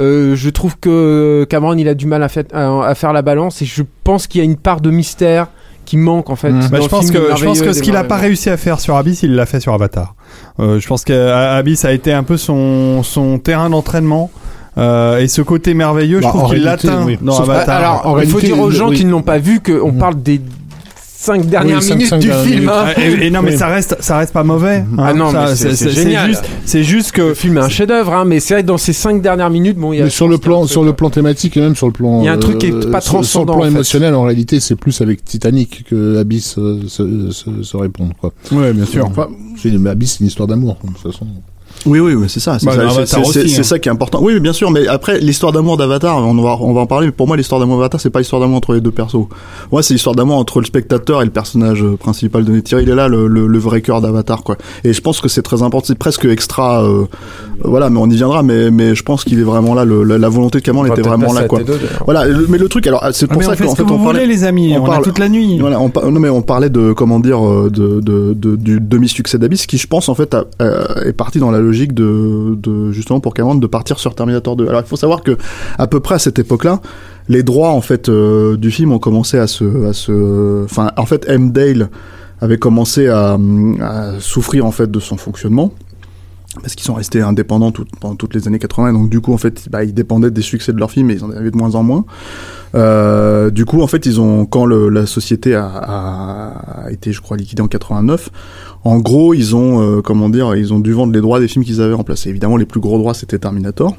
euh, 0.00 0.34
je 0.34 0.50
trouve 0.50 0.76
que 0.78 1.46
Cameron 1.48 1.76
il 1.76 1.88
a 1.88 1.94
du 1.94 2.06
mal 2.06 2.22
à, 2.22 2.28
fait- 2.28 2.52
à- 2.52 2.84
à 2.84 2.94
faire 2.94 3.12
la 3.12 3.22
balance 3.22 3.62
et 3.62 3.64
je 3.66 3.82
pense 4.04 4.26
qu'il 4.26 4.40
y 4.40 4.42
a 4.42 4.44
une 4.44 4.56
part 4.56 4.80
de 4.80 4.90
mystère 4.90 5.48
qui 5.84 5.96
manque 5.96 6.28
en 6.30 6.36
fait. 6.36 6.50
Mmh. 6.50 6.60
dans 6.60 6.68
Bah, 6.68 6.76
le 6.78 6.82
je 6.84 6.88
pense 6.88 7.10
film 7.10 7.14
que 7.24 7.36
je 7.36 7.44
pense 7.44 7.62
que 7.62 7.72
ce 7.72 7.82
qu'il 7.82 7.96
a 7.96 8.04
pas 8.04 8.16
réussi 8.16 8.50
à 8.50 8.56
faire 8.56 8.78
sur 8.80 8.96
Abyss, 8.96 9.22
il 9.22 9.34
l'a 9.34 9.46
fait 9.46 9.60
sur 9.60 9.72
Avatar. 9.72 10.14
Euh, 10.60 10.78
je 10.80 10.86
pense 10.88 11.04
qu'Abyss 11.04 11.84
a 11.84 11.92
été 11.92 12.12
un 12.12 12.24
peu 12.24 12.36
son 12.36 13.02
son 13.04 13.38
terrain 13.38 13.70
d'entraînement. 13.70 14.30
Euh, 14.76 15.18
et 15.18 15.26
ce 15.26 15.42
côté 15.42 15.74
merveilleux, 15.74 16.20
Bah, 16.20 16.28
je 16.32 16.36
en 16.36 16.38
trouve 16.38 16.54
qu'il 16.54 16.62
l'atteint 16.62 17.02
oui. 17.04 17.18
dans 17.20 17.32
Sauf- 17.32 17.48
Avatar. 17.48 17.76
Alors, 17.78 18.20
il 18.22 18.28
faut 18.28 18.36
réalité, 18.38 18.54
dire 18.54 18.60
aux 18.62 18.70
gens 18.70 18.90
oui. 18.90 18.96
qui 18.96 19.04
ne 19.04 19.10
l'ont 19.10 19.22
pas 19.22 19.38
vu 19.38 19.58
qu'on 19.60 19.90
Mmh. 19.90 19.98
parle 19.98 20.22
des 20.22 20.40
cinq 21.20 21.46
dernières 21.46 21.78
Oui, 21.78 21.82
cinq- 21.82 21.94
minutes 21.96 22.08
cinq 22.10 22.18
du 22.20 22.28
dernières 22.28 22.44
film. 22.44 22.56
minutes. 22.60 22.70
hein. 22.72 22.84
Ah, 22.96 23.00
et, 23.02 23.26
et 23.26 23.30
non 23.30 23.42
mais 23.42 23.50
Oui. 23.52 23.58
ça 23.58 23.66
reste 23.66 23.96
ça 24.00 24.18
reste 24.18 24.32
pas 24.32 24.44
mauvais. 24.44 24.76
hein. 24.76 24.96
Ah 24.98 25.12
non, 25.12 25.30
c'est- 25.54 25.90
génial. 25.90 26.28
juste 26.28 26.44
c'est 26.64 26.84
juste 26.84 27.12
que 27.12 27.22
Le 27.22 27.34
film 27.34 27.58
est 27.58 27.60
un 27.62 27.68
chef-d'œuvre, 27.68 28.12
hein, 28.14 28.24
mais 28.24 28.38
c'est 28.40 28.54
vrai 28.54 28.62
que 28.62 28.68
dans 28.68 28.78
ces 28.78 28.92
cinq 28.92 29.20
dernières 29.20 29.50
minutes, 29.50 29.76
bon, 29.78 29.92
il 29.92 29.98
y 29.98 30.00
a. 30.00 30.04
Mais 30.04 30.10
sur 30.10 30.28
le 30.28 30.38
plan, 30.38 30.66
sur 30.66 30.84
le 30.84 30.92
plan 30.92 31.10
thématique 31.10 31.56
et 31.56 31.60
même 31.60 31.74
sur 31.74 31.86
le 31.88 31.92
plan, 31.92 32.20
Il 32.20 32.26
y 32.26 32.28
a 32.28 32.32
un 32.34 32.38
truc 32.38 32.58
qui 32.58 32.66
est 32.66 32.72
euh, 32.72 32.90
pas 32.90 33.00
sur- 33.00 33.10
Sur 33.10 33.12
transcendant, 33.14 33.54
le 33.54 33.58
plan 33.58 33.66
en 33.66 33.70
fait. 33.70 33.74
émotionnel, 33.74 34.14
en 34.14 34.22
réalité, 34.22 34.60
c'est 34.60 34.76
plus 34.76 35.00
avec 35.00 35.24
Titanic 35.24 35.84
que 35.88 36.18
Abyss 36.18 36.56
euh, 36.58 36.82
se, 36.86 37.30
se, 37.30 37.62
se 37.62 37.76
répondent, 37.76 38.12
quoi. 38.20 38.32
ouais 38.52 38.72
bien 38.72 38.84
sûr. 38.84 39.06
Enfin, 39.06 39.28
Abyss, 39.90 40.12
c'est 40.12 40.20
une 40.20 40.26
histoire 40.26 40.46
d'amour, 40.46 40.76
de 40.84 40.88
toute 40.92 41.12
façon. 41.12 41.26
Oui, 41.88 42.00
oui, 42.00 42.14
oui, 42.14 42.26
c'est 42.28 42.40
ça. 42.40 42.58
C'est 42.58 42.66
Bah, 42.66 42.72
ça, 43.06 43.18
hein. 43.20 43.62
ça 43.62 43.78
qui 43.78 43.88
est 43.88 43.92
important. 43.92 44.20
Oui, 44.22 44.38
bien 44.40 44.52
sûr, 44.52 44.70
mais 44.70 44.86
après, 44.86 45.18
l'histoire 45.20 45.52
d'amour 45.52 45.76
d'Avatar, 45.76 46.16
on 46.18 46.34
va, 46.42 46.56
on 46.60 46.72
va 46.74 46.80
en 46.82 46.86
parler, 46.86 47.06
mais 47.06 47.12
pour 47.12 47.26
moi, 47.26 47.36
l'histoire 47.36 47.60
d'amour 47.60 47.76
d'Avatar, 47.78 48.00
c'est 48.00 48.10
pas 48.10 48.18
l'histoire 48.20 48.40
d'amour 48.40 48.56
entre 48.58 48.74
les 48.74 48.80
deux 48.80 48.90
persos. 48.90 49.26
Moi, 49.72 49.82
c'est 49.82 49.94
l'histoire 49.94 50.14
d'amour 50.14 50.36
entre 50.36 50.60
le 50.60 50.66
spectateur 50.66 51.22
et 51.22 51.24
le 51.24 51.30
personnage 51.30 51.82
euh, 51.82 51.96
principal 51.96 52.44
de 52.44 52.52
Neytiri. 52.52 52.82
Il 52.82 52.88
est 52.90 52.94
là, 52.94 53.08
le, 53.08 53.26
le, 53.26 53.46
le 53.46 53.58
vrai 53.58 53.80
cœur 53.80 54.00
d'Avatar, 54.00 54.42
quoi. 54.42 54.56
Et 54.84 54.92
je 54.92 55.00
pense 55.00 55.20
que 55.20 55.28
c'est 55.28 55.42
très 55.42 55.62
important, 55.62 55.86
c'est 55.88 55.98
presque 55.98 56.24
extra, 56.26 56.82
euh, 56.84 57.02
euh, 57.02 57.06
voilà, 57.64 57.90
mais 57.90 57.98
on 57.98 58.08
y 58.10 58.16
viendra, 58.16 58.42
mais, 58.42 58.70
mais 58.70 58.94
je 58.94 59.02
pense 59.02 59.24
qu'il 59.24 59.38
est 59.38 59.42
vraiment 59.44 59.74
là, 59.74 59.84
le, 59.84 60.02
la, 60.04 60.18
la 60.18 60.28
volonté 60.28 60.58
de 60.58 60.64
Cameron 60.64 60.84
était 60.86 61.02
vraiment 61.02 61.32
là, 61.32 61.44
quoi. 61.44 61.60
T2, 61.60 61.64
d'ailleurs. 61.66 62.02
Voilà, 62.04 62.24
le- 62.26 62.46
mais 62.48 62.58
le 62.58 62.68
truc, 62.68 62.86
alors, 62.86 63.02
c'est 63.12 63.26
Ah, 63.28 63.32
pour 63.32 63.38
mais 63.40 63.46
ça 63.46 63.56
qu'en 63.56 63.74
fait, 63.74 63.82
on 63.82 63.98
parlait. 63.98 64.26
les 64.26 64.44
amis, 64.44 64.76
on 64.78 64.84
parle- 64.84 65.04
toute 65.04 65.18
la 65.18 65.28
nuit. 65.28 65.58
Voilà, 65.58 65.78
non 65.78 66.20
mais 66.20 66.28
on 66.28 66.42
parlait 66.42 66.70
de 66.70 66.92
comment 66.92 67.20
dire 67.20 67.40
de, 67.70 68.00
du 68.56 68.80
demi-succès 68.80 69.38
d'Abyss 69.38 69.66
qui 69.66 69.78
je 69.78 69.86
pense 69.86 70.08
en 70.08 70.14
fait 70.14 70.36
est 70.60 71.12
parti 71.12 71.38
dans 71.38 71.50
la 71.50 71.58
logique 71.60 71.77
de, 71.86 72.90
justement 72.90 73.20
pour 73.20 73.34
Cameron 73.34 73.54
de 73.54 73.66
partir 73.66 73.98
sur 73.98 74.14
Terminator 74.14 74.56
2. 74.56 74.68
Alors 74.68 74.80
il 74.80 74.86
faut 74.86 74.96
savoir 74.96 75.22
que 75.22 75.36
à 75.78 75.86
peu 75.86 76.00
près 76.00 76.16
à 76.16 76.18
cette 76.18 76.38
époque-là, 76.38 76.80
les 77.28 77.42
droits 77.42 77.70
en 77.70 77.80
fait 77.80 78.08
euh, 78.08 78.56
du 78.56 78.70
film 78.70 78.92
ont 78.92 78.98
commencé 78.98 79.38
à 79.38 79.46
se 79.46 79.86
à 79.86 79.92
se 79.92 80.64
enfin 80.64 80.90
en 80.96 81.06
fait 81.06 81.28
M 81.28 81.52
Dale 81.52 81.90
avait 82.40 82.58
commencé 82.58 83.08
à, 83.08 83.36
à 83.80 84.20
souffrir 84.20 84.64
en 84.64 84.70
fait 84.70 84.90
de 84.90 85.00
son 85.00 85.16
fonctionnement 85.16 85.72
parce 86.60 86.74
qu'ils 86.74 86.84
sont 86.84 86.94
restés 86.94 87.20
indépendants 87.20 87.70
tout- 87.72 87.86
pendant 88.00 88.14
toutes 88.14 88.34
les 88.34 88.46
années 88.46 88.58
80 88.58 88.92
donc 88.92 89.10
du 89.10 89.20
coup 89.20 89.32
en 89.32 89.38
fait 89.38 89.68
bah, 89.70 89.84
ils 89.84 89.94
dépendaient 89.94 90.30
des 90.30 90.42
succès 90.42 90.72
de 90.72 90.78
leur 90.78 90.90
film 90.90 91.10
et 91.10 91.14
ils 91.14 91.24
en 91.24 91.30
avaient 91.30 91.50
de 91.50 91.56
moins 91.56 91.74
en 91.74 91.82
moins. 91.82 92.04
Euh, 92.74 93.50
du 93.50 93.64
coup 93.64 93.80
en 93.82 93.86
fait 93.86 94.06
ils 94.06 94.20
ont 94.20 94.46
quand 94.46 94.66
la 94.66 95.06
société 95.06 95.54
a, 95.54 96.86
été 96.90 97.12
je 97.12 97.20
crois 97.20 97.36
liquidée 97.36 97.62
en 97.62 97.68
89 97.68 98.30
en 98.84 98.98
gros 98.98 99.34
ils 99.34 99.56
ont 99.56 99.80
euh, 99.80 100.02
comment 100.02 100.28
dire 100.28 100.54
ils 100.56 100.72
ont 100.72 100.80
dû 100.80 100.92
vendre 100.92 101.12
les 101.12 101.20
droits 101.20 101.40
des 101.40 101.48
films 101.48 101.64
qu'ils 101.64 101.80
avaient 101.80 101.94
Et 101.94 102.28
évidemment 102.28 102.56
les 102.56 102.66
plus 102.66 102.80
gros 102.80 102.98
droits 102.98 103.14
c'était 103.14 103.38
Terminator. 103.38 103.96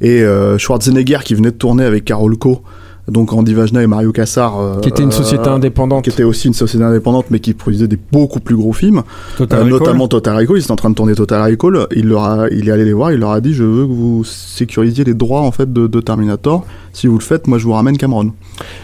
Et 0.00 0.22
euh, 0.22 0.58
Schwarzenegger 0.58 1.18
qui 1.24 1.34
venait 1.34 1.52
de 1.52 1.56
tourner 1.56 1.84
avec 1.84 2.04
Carol 2.04 2.36
Co 2.36 2.62
donc 3.06 3.32
Andy 3.34 3.52
Vajna 3.54 3.82
et 3.82 3.86
Mario 3.86 4.12
Cassar 4.12 4.58
euh, 4.58 4.80
Qui 4.80 4.88
était 4.88 5.02
une 5.02 5.12
société 5.12 5.48
euh, 5.48 5.54
indépendante. 5.54 6.04
qui 6.04 6.10
était 6.10 6.22
aussi 6.22 6.48
une 6.48 6.54
société 6.54 6.82
indépendante 6.84 7.26
mais 7.30 7.38
qui 7.38 7.52
produisait 7.52 7.86
des 7.88 7.98
beaucoup 8.12 8.40
plus 8.40 8.56
gros 8.56 8.72
films 8.72 9.02
Total 9.36 9.60
euh, 9.60 9.64
notamment 9.64 10.08
Total 10.08 10.36
Recall, 10.36 10.56
ils 10.56 10.62
étaient 10.62 10.70
en 10.72 10.76
train 10.76 10.88
de 10.90 10.94
tourner 10.94 11.14
Total 11.14 11.42
Recall, 11.42 11.86
il 11.94 12.08
leur 12.08 12.24
a, 12.24 12.48
il 12.50 12.68
est 12.68 12.72
allé 12.72 12.84
les 12.86 12.92
voir, 12.94 13.12
il 13.12 13.20
leur 13.20 13.32
a 13.32 13.40
dit 13.42 13.52
je 13.52 13.62
veux 13.64 13.86
que 13.86 13.92
vous 13.92 14.24
sécurisiez 14.24 15.04
les 15.04 15.14
droits 15.14 15.42
en 15.42 15.50
fait 15.52 15.70
de, 15.72 15.86
de 15.86 16.00
Terminator. 16.00 16.64
Si 16.92 17.08
vous 17.08 17.18
le 17.18 17.22
faites, 17.24 17.46
moi 17.48 17.58
je 17.58 17.64
vous 17.64 17.72
ramène 17.72 17.98
Cameron. 17.98 18.32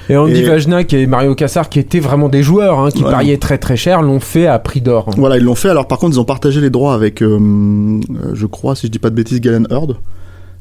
Et 0.08 0.16
Andy 0.16 0.40
Et- 0.40 0.42
Vajnak 0.42 0.92
et 0.92 1.06
Mario 1.06 1.34
Cassar, 1.36 1.68
qui 1.68 1.78
étaient 1.78 2.00
vraiment 2.00 2.28
des 2.28 2.42
joueurs, 2.42 2.80
hein, 2.80 2.90
qui 2.90 3.02
pariaient 3.04 3.36
très 3.38 3.56
très 3.58 3.76
cher, 3.76 4.02
l'ont 4.02 4.18
fait 4.20 4.46
à 4.46 4.58
prix 4.58 4.80
d'or. 4.80 5.06
hein. 5.08 5.14
Voilà, 5.16 5.36
ils 5.38 5.44
l'ont 5.44 5.54
fait. 5.54 5.68
Alors 5.70 5.86
par 5.86 5.98
contre, 5.98 6.16
ils 6.16 6.20
ont 6.20 6.24
partagé 6.24 6.60
les 6.60 6.70
droits 6.70 6.92
avec, 6.94 7.22
euh, 7.22 8.00
je 8.34 8.46
crois, 8.46 8.74
si 8.74 8.88
je 8.88 8.92
dis 8.92 8.98
pas 8.98 9.10
de 9.10 9.14
bêtises, 9.14 9.40
Galen 9.40 9.66
Hurd. 9.70 9.96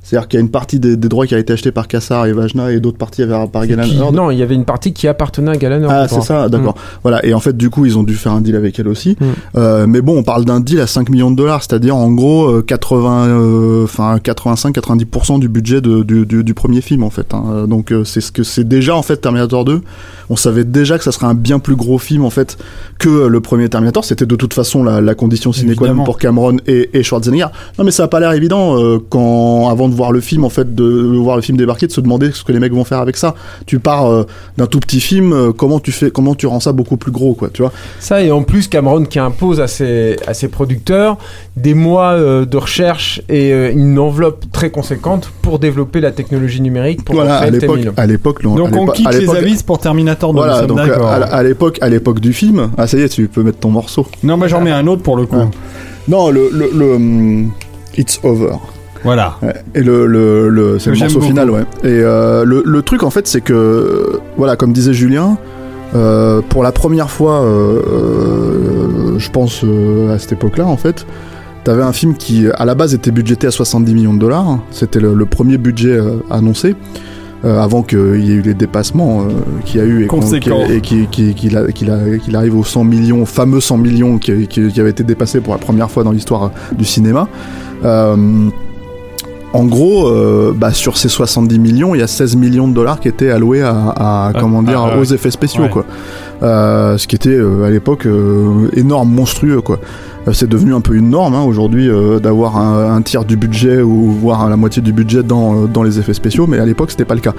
C'est-à-dire 0.09 0.27
qu'il 0.27 0.39
y 0.39 0.41
a 0.41 0.43
une 0.43 0.49
partie 0.49 0.79
des, 0.79 0.97
des 0.97 1.07
droits 1.07 1.27
qui 1.27 1.35
a 1.35 1.37
été 1.37 1.53
acheté 1.53 1.71
par 1.71 1.87
Kassar 1.87 2.25
et 2.25 2.33
Vajna 2.33 2.71
et 2.71 2.79
d'autres 2.79 2.97
parties 2.97 3.23
par 3.51 3.67
Galan 3.67 3.83
Qui- 3.83 3.97
Hurd. 3.97 4.15
non, 4.15 4.31
il 4.31 4.39
y 4.39 4.41
avait 4.43 4.55
une 4.55 4.65
partie 4.65 4.91
qui 4.91 5.07
appartenait 5.07 5.51
à 5.51 5.55
Galanor. 5.55 5.91
Ah, 5.91 6.07
c'est 6.07 6.21
ça, 6.21 6.49
d'accord. 6.49 6.73
Voilà. 7.03 7.23
Et 7.25 7.33
en 7.35 7.39
fait, 7.39 7.55
du 7.55 7.69
coup, 7.69 7.85
ils 7.85 7.95
ont 7.97 8.03
dû 8.03 8.15
faire 8.15 8.31
un 8.31 8.41
deal 8.41 8.55
avec 8.55 8.79
elle 8.79 8.87
aussi. 8.87 9.15
Mm. 9.19 9.25
Euh, 9.57 9.85
mais 9.87 10.01
bon, 10.01 10.17
on 10.17 10.23
parle 10.23 10.45
d'un 10.45 10.61
deal 10.61 10.79
à 10.79 10.87
5 10.87 11.09
millions 11.09 11.29
de 11.29 11.35
dollars, 11.35 11.61
c'est-à-dire 11.61 11.95
en 11.95 12.11
gros 12.11 12.47
euh, 12.49 12.61
80, 12.63 13.27
euh, 13.27 13.83
enfin 13.83 14.17
85-90% 14.17 15.39
du 15.39 15.47
budget 15.49 15.81
de- 15.81 16.03
du, 16.03 16.25
du, 16.25 16.43
du 16.43 16.53
premier 16.53 16.81
film 16.81 17.03
en 17.03 17.09
fait. 17.09 17.33
hein. 17.33 17.43
Euh, 17.51 17.67
Donc 17.67 17.91
euh, 17.91 18.03
c'est 18.03 18.21
ce 18.21 18.31
que 18.31 18.43
c'est 18.43 18.67
déjà 18.67 18.95
en 18.95 19.01
fait 19.03 19.17
Terminator 19.17 19.65
2. 19.65 19.81
On 20.31 20.35
savait 20.35 20.63
déjà 20.63 20.97
que 20.97 21.03
ça 21.03 21.11
serait 21.11 21.25
un 21.27 21.33
bien 21.33 21.59
plus 21.59 21.75
gros 21.75 21.97
film 21.97 22.23
en 22.25 22.29
fait 22.29 22.57
que 22.99 23.09
euh, 23.09 23.27
le 23.27 23.41
premier 23.41 23.69
Terminator. 23.69 24.03
C'était 24.05 24.25
de 24.25 24.35
toute 24.35 24.53
façon 24.53 24.83
la, 24.83 25.01
la 25.01 25.15
condition 25.15 25.51
sine 25.53 25.75
qua 25.75 25.89
non 25.93 26.03
pour 26.03 26.17
Cameron 26.17 26.57
et, 26.67 26.89
et 26.93 27.03
Schwarzenegger. 27.03 27.47
Non, 27.77 27.85
mais 27.85 27.91
ça 27.91 28.03
a 28.03 28.07
pas 28.07 28.19
l'air 28.19 28.31
évident 28.33 28.77
euh, 28.81 28.99
quand 29.09 29.69
avant 29.69 29.89
de 29.89 29.93
voir 29.99 30.11
le 30.13 30.21
film 30.21 30.45
en 30.45 30.49
fait, 30.49 30.73
de, 30.73 30.83
de 30.83 31.17
voir 31.17 31.35
le 31.35 31.41
film 31.41 31.57
débarquer, 31.57 31.85
de 31.87 31.91
se 31.91 31.99
demander 32.01 32.31
ce 32.31 32.43
que 32.43 32.51
les 32.53 32.59
mecs 32.59 32.73
vont 32.73 32.85
faire 32.85 32.99
avec 32.99 33.17
ça. 33.17 33.35
Tu 33.65 33.79
pars 33.79 34.05
euh, 34.07 34.23
d'un 34.57 34.65
tout 34.65 34.79
petit 34.79 35.01
film, 35.01 35.33
euh, 35.33 35.51
comment 35.51 35.79
tu 35.79 35.91
fais, 35.91 36.09
comment 36.09 36.35
tu 36.35 36.47
rends 36.47 36.61
ça 36.61 36.71
beaucoup 36.71 36.95
plus 36.97 37.11
gros, 37.11 37.33
quoi, 37.33 37.49
tu 37.53 37.61
vois 37.61 37.73
Ça, 37.99 38.21
et 38.23 38.31
en 38.31 38.43
plus, 38.43 38.67
Cameron 38.69 39.03
qui 39.05 39.19
impose 39.19 39.59
à 39.59 39.67
ses, 39.67 40.15
à 40.25 40.33
ses 40.33 40.47
producteurs 40.47 41.17
des 41.57 41.73
mois 41.73 42.11
euh, 42.13 42.45
de 42.45 42.57
recherche 42.57 43.21
et 43.27 43.51
euh, 43.51 43.71
une 43.73 43.99
enveloppe 43.99 44.45
très 44.51 44.69
conséquente 44.71 45.31
pour 45.41 45.59
développer 45.59 45.99
la 45.99 46.11
technologie 46.11 46.61
numérique 46.61 47.03
pour 47.03 47.15
Voilà, 47.15 47.37
à 47.37 47.49
l'époque, 47.49 47.81
T-1000. 47.81 47.91
à 47.97 48.05
l'époque, 48.07 48.41
Donc 48.43 48.69
on 48.73 48.87
quitte 48.87 49.13
les 49.13 49.29
abysses 49.29 49.63
pour 49.63 49.79
Terminator 49.79 50.33
2. 50.33 50.39
nous 50.39 50.45
Voilà, 50.45 50.65
donc 50.65 50.79
euh, 50.79 50.87
d'accord. 50.87 51.09
à, 51.09 51.43
l'époque, 51.43 51.77
à 51.81 51.89
l'époque 51.89 52.19
du 52.21 52.31
film, 52.33 52.71
ah 52.77 52.87
ça 52.87 52.97
y 52.97 53.01
est, 53.01 53.09
tu 53.09 53.27
peux 53.27 53.43
mettre 53.43 53.59
ton 53.59 53.69
morceau. 53.69 54.05
Non, 54.23 54.37
moi 54.37 54.47
j'en 54.47 54.61
mets 54.61 54.71
un 54.71 54.87
autre 54.87 55.01
pour 55.03 55.17
le 55.17 55.25
coup. 55.25 55.35
Ouais. 55.35 55.49
Non, 56.07 56.29
le, 56.29 56.49
le, 56.51 56.69
le, 56.73 56.95
hum, 56.95 57.51
It's 57.97 58.19
Over. 58.23 58.55
Voilà. 59.03 59.37
Et 59.75 59.81
le, 59.81 60.05
le, 60.05 60.49
le- 60.49 60.79
c'est 60.79 60.91
le 60.91 60.97
morceau 60.97 61.15
beaucoup. 61.19 61.27
final, 61.27 61.49
ouais. 61.51 61.61
Et 61.83 61.87
euh, 62.03 62.43
le, 62.45 62.63
le 62.65 62.81
truc, 62.81 63.03
en 63.03 63.09
fait, 63.09 63.27
c'est 63.27 63.41
que, 63.41 64.19
voilà, 64.37 64.55
comme 64.55 64.73
disait 64.73 64.93
Julien, 64.93 65.37
euh, 65.95 66.41
pour 66.49 66.63
la 66.63 66.71
première 66.71 67.09
fois, 67.09 67.41
euh, 67.43 69.17
je 69.17 69.29
pense 69.29 69.61
euh, 69.63 70.13
à 70.13 70.19
cette 70.19 70.33
époque-là, 70.33 70.65
en 70.65 70.77
fait, 70.77 71.05
t'avais 71.63 71.83
un 71.83 71.93
film 71.93 72.15
qui, 72.15 72.47
à 72.53 72.65
la 72.65 72.75
base, 72.75 72.93
était 72.93 73.11
budgété 73.11 73.47
à 73.47 73.51
70 73.51 73.93
millions 73.93 74.13
de 74.13 74.19
dollars. 74.19 74.59
C'était 74.71 74.99
le, 74.99 75.13
le 75.13 75.25
premier 75.25 75.57
budget 75.57 75.93
euh, 75.97 76.17
annoncé. 76.29 76.75
euh, 77.45 77.57
avant 77.61 77.83
qu'il 77.83 78.21
y 78.25 78.31
ait 78.31 78.35
eu 78.35 78.41
les 78.41 78.53
dépassements 78.53 79.21
euh, 79.21 79.25
qu'il 79.63 79.79
y 79.79 79.83
a 79.83 79.85
eu 79.85 80.03
et, 80.03 80.07
qu'on- 80.07 80.19
Conséquents. 80.19 80.65
et 80.69 80.81
qui- 80.81 81.07
qui- 81.07 81.33
qu'il 81.33 82.35
arrive 82.35 82.57
aux 82.57 82.65
100 82.65 82.83
millions, 82.83 83.25
fameux 83.25 83.61
100 83.61 83.77
millions 83.77 84.17
qui, 84.17 84.45
qui, 84.47 84.67
qui 84.67 84.81
avaient 84.81 84.89
été 84.89 85.05
dépassés 85.05 85.39
pour 85.39 85.53
la 85.53 85.59
première 85.59 85.89
fois 85.89 86.03
dans 86.03 86.11
l'histoire 86.11 86.51
du 86.77 86.83
cinéma. 86.83 87.29
Euh, 87.85 88.49
en 89.53 89.65
gros, 89.65 90.07
euh, 90.07 90.53
bah, 90.55 90.71
sur 90.71 90.97
ces 90.97 91.09
70 91.09 91.57
millions, 91.59 91.95
il 91.95 91.99
y 91.99 92.03
a 92.03 92.07
16 92.07 92.35
millions 92.35 92.67
de 92.67 92.73
dollars 92.73 92.99
qui 92.99 93.07
étaient 93.07 93.31
alloués 93.31 93.61
à, 93.63 93.71
à, 94.27 94.31
comment 94.39 94.61
dire, 94.61 94.79
ah, 94.93 94.97
aux 94.99 95.03
effets 95.05 95.31
spéciaux, 95.31 95.63
Ouais. 95.63 95.69
quoi. 95.69 95.85
Euh, 96.43 96.97
ce 96.97 97.07
qui 97.07 97.15
était 97.15 97.29
euh, 97.29 97.63
à 97.65 97.69
l'époque 97.69 98.05
euh, 98.05 98.69
énorme, 98.75 99.09
monstrueux, 99.11 99.61
quoi. 99.61 99.79
C'est 100.31 100.47
devenu 100.47 100.75
un 100.75 100.81
peu 100.81 100.93
une 100.95 101.09
norme 101.09 101.33
hein, 101.33 101.41
aujourd'hui 101.41 101.89
euh, 101.89 102.19
d'avoir 102.19 102.57
un, 102.57 102.95
un 102.95 103.01
tiers 103.01 103.25
du 103.25 103.35
budget 103.35 103.81
ou 103.81 104.11
voire 104.11 104.47
la 104.47 104.57
moitié 104.57 104.81
du 104.81 104.93
budget 104.93 105.23
dans, 105.23 105.65
dans 105.65 105.81
les 105.81 105.97
effets 105.97 106.13
spéciaux, 106.13 106.45
mais 106.45 106.59
à 106.59 106.65
l'époque 106.65 106.91
c'était 106.91 107.05
pas 107.05 107.15
le 107.15 107.21
cas. 107.21 107.33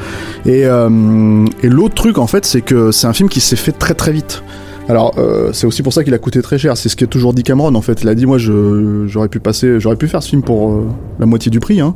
Et, 0.44 0.62
euh, 0.64 1.44
et 1.62 1.68
l'autre 1.68 1.94
truc 1.94 2.18
en 2.18 2.26
fait, 2.26 2.44
c'est 2.44 2.62
que 2.62 2.90
c'est 2.90 3.06
un 3.06 3.12
film 3.12 3.28
qui 3.28 3.40
s'est 3.40 3.54
fait 3.54 3.70
très 3.72 3.94
très 3.94 4.10
vite. 4.10 4.42
Alors 4.90 5.14
euh, 5.18 5.52
c'est 5.52 5.68
aussi 5.68 5.84
pour 5.84 5.92
ça 5.92 6.02
qu'il 6.02 6.12
a 6.14 6.18
coûté 6.18 6.42
très 6.42 6.58
cher. 6.58 6.76
C'est 6.76 6.88
ce 6.88 6.96
qu'a 6.96 7.06
toujours 7.06 7.32
dit 7.32 7.44
Cameron 7.44 7.72
en 7.76 7.80
fait. 7.80 8.02
Il 8.02 8.08
a 8.08 8.14
dit 8.16 8.26
moi 8.26 8.38
j'aurais 8.38 9.28
pu 9.28 9.38
passer, 9.38 9.78
j'aurais 9.78 9.94
pu 9.94 10.08
faire 10.08 10.20
ce 10.20 10.30
film 10.30 10.42
pour 10.42 10.72
euh, 10.72 10.88
la 11.20 11.26
moitié 11.26 11.48
du 11.48 11.60
prix, 11.60 11.80
hein, 11.80 11.94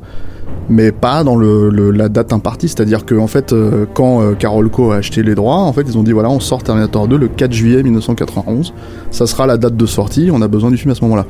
mais 0.68 0.92
pas 0.92 1.24
dans 1.24 1.36
la 1.36 2.08
date 2.08 2.32
impartie. 2.32 2.68
C'est-à-dire 2.68 3.04
que 3.04 3.16
en 3.16 3.26
fait 3.26 3.52
euh, 3.52 3.84
quand 3.92 4.22
euh, 4.22 4.34
Carolco 4.34 4.92
a 4.92 4.98
acheté 4.98 5.24
les 5.24 5.34
droits, 5.34 5.56
en 5.56 5.72
fait 5.72 5.82
ils 5.82 5.98
ont 5.98 6.04
dit 6.04 6.12
voilà 6.12 6.30
on 6.30 6.38
sort 6.38 6.62
Terminator 6.62 7.08
2 7.08 7.18
le 7.18 7.26
4 7.26 7.52
juillet 7.52 7.82
1991. 7.82 8.72
Ça 9.10 9.26
sera 9.26 9.48
la 9.48 9.56
date 9.56 9.76
de 9.76 9.86
sortie. 9.86 10.30
On 10.32 10.40
a 10.40 10.46
besoin 10.46 10.70
du 10.70 10.76
film 10.76 10.92
à 10.92 10.94
ce 10.94 11.02
moment-là. 11.02 11.26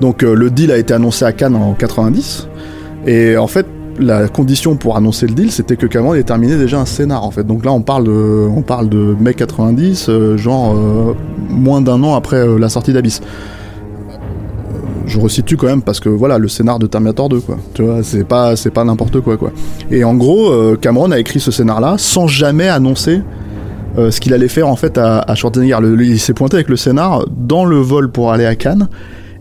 Donc 0.00 0.22
le 0.22 0.50
deal 0.50 0.70
a 0.70 0.78
été 0.78 0.94
annoncé 0.94 1.24
à 1.24 1.32
Cannes 1.32 1.56
en 1.56 1.72
90 1.72 2.46
et 3.08 3.36
en 3.36 3.48
fait 3.48 3.66
la 3.98 4.28
condition 4.28 4.76
pour 4.76 4.96
annoncer 4.96 5.26
le 5.26 5.34
deal, 5.34 5.50
c'était 5.50 5.76
que 5.76 5.86
Cameron 5.86 6.14
ait 6.14 6.22
terminé 6.22 6.56
déjà 6.56 6.78
un 6.80 6.84
scénar 6.86 7.24
en 7.24 7.30
fait. 7.30 7.44
Donc 7.44 7.64
là, 7.64 7.72
on 7.72 7.80
parle 7.82 8.04
de, 8.04 8.46
on 8.54 8.62
parle 8.62 8.88
de 8.88 9.16
mai 9.18 9.34
90, 9.34 10.06
euh, 10.08 10.36
genre 10.36 10.74
euh, 10.76 11.14
moins 11.48 11.80
d'un 11.80 12.02
an 12.02 12.14
après 12.14 12.36
euh, 12.36 12.58
la 12.58 12.68
sortie 12.68 12.92
d'Abyss. 12.92 13.20
Je 15.06 15.18
resitue 15.18 15.56
quand 15.56 15.66
même 15.68 15.80
parce 15.80 16.00
que 16.00 16.10
voilà 16.10 16.36
le 16.36 16.48
scénar 16.48 16.78
de 16.78 16.86
Terminator 16.86 17.30
2 17.30 17.40
quoi. 17.40 17.56
Tu 17.72 17.82
vois, 17.82 18.02
c'est 18.02 18.24
pas 18.24 18.56
c'est 18.56 18.70
pas 18.70 18.84
n'importe 18.84 19.20
quoi 19.20 19.38
quoi. 19.38 19.52
Et 19.90 20.04
en 20.04 20.14
gros, 20.14 20.50
euh, 20.50 20.76
Cameron 20.78 21.10
a 21.12 21.18
écrit 21.18 21.40
ce 21.40 21.50
scénar 21.50 21.80
là 21.80 21.94
sans 21.96 22.26
jamais 22.26 22.68
annoncer 22.68 23.22
euh, 23.96 24.10
ce 24.10 24.20
qu'il 24.20 24.34
allait 24.34 24.48
faire 24.48 24.68
en 24.68 24.76
fait 24.76 24.98
à, 24.98 25.20
à 25.20 25.34
Schwarzenegger. 25.34 25.78
Le- 25.80 25.96
le- 25.96 26.04
il 26.04 26.20
s'est 26.20 26.34
pointé 26.34 26.56
avec 26.56 26.68
le 26.68 26.76
scénar 26.76 27.24
dans 27.34 27.64
le 27.64 27.76
vol 27.78 28.10
pour 28.10 28.32
aller 28.32 28.44
à 28.44 28.54
Cannes 28.54 28.88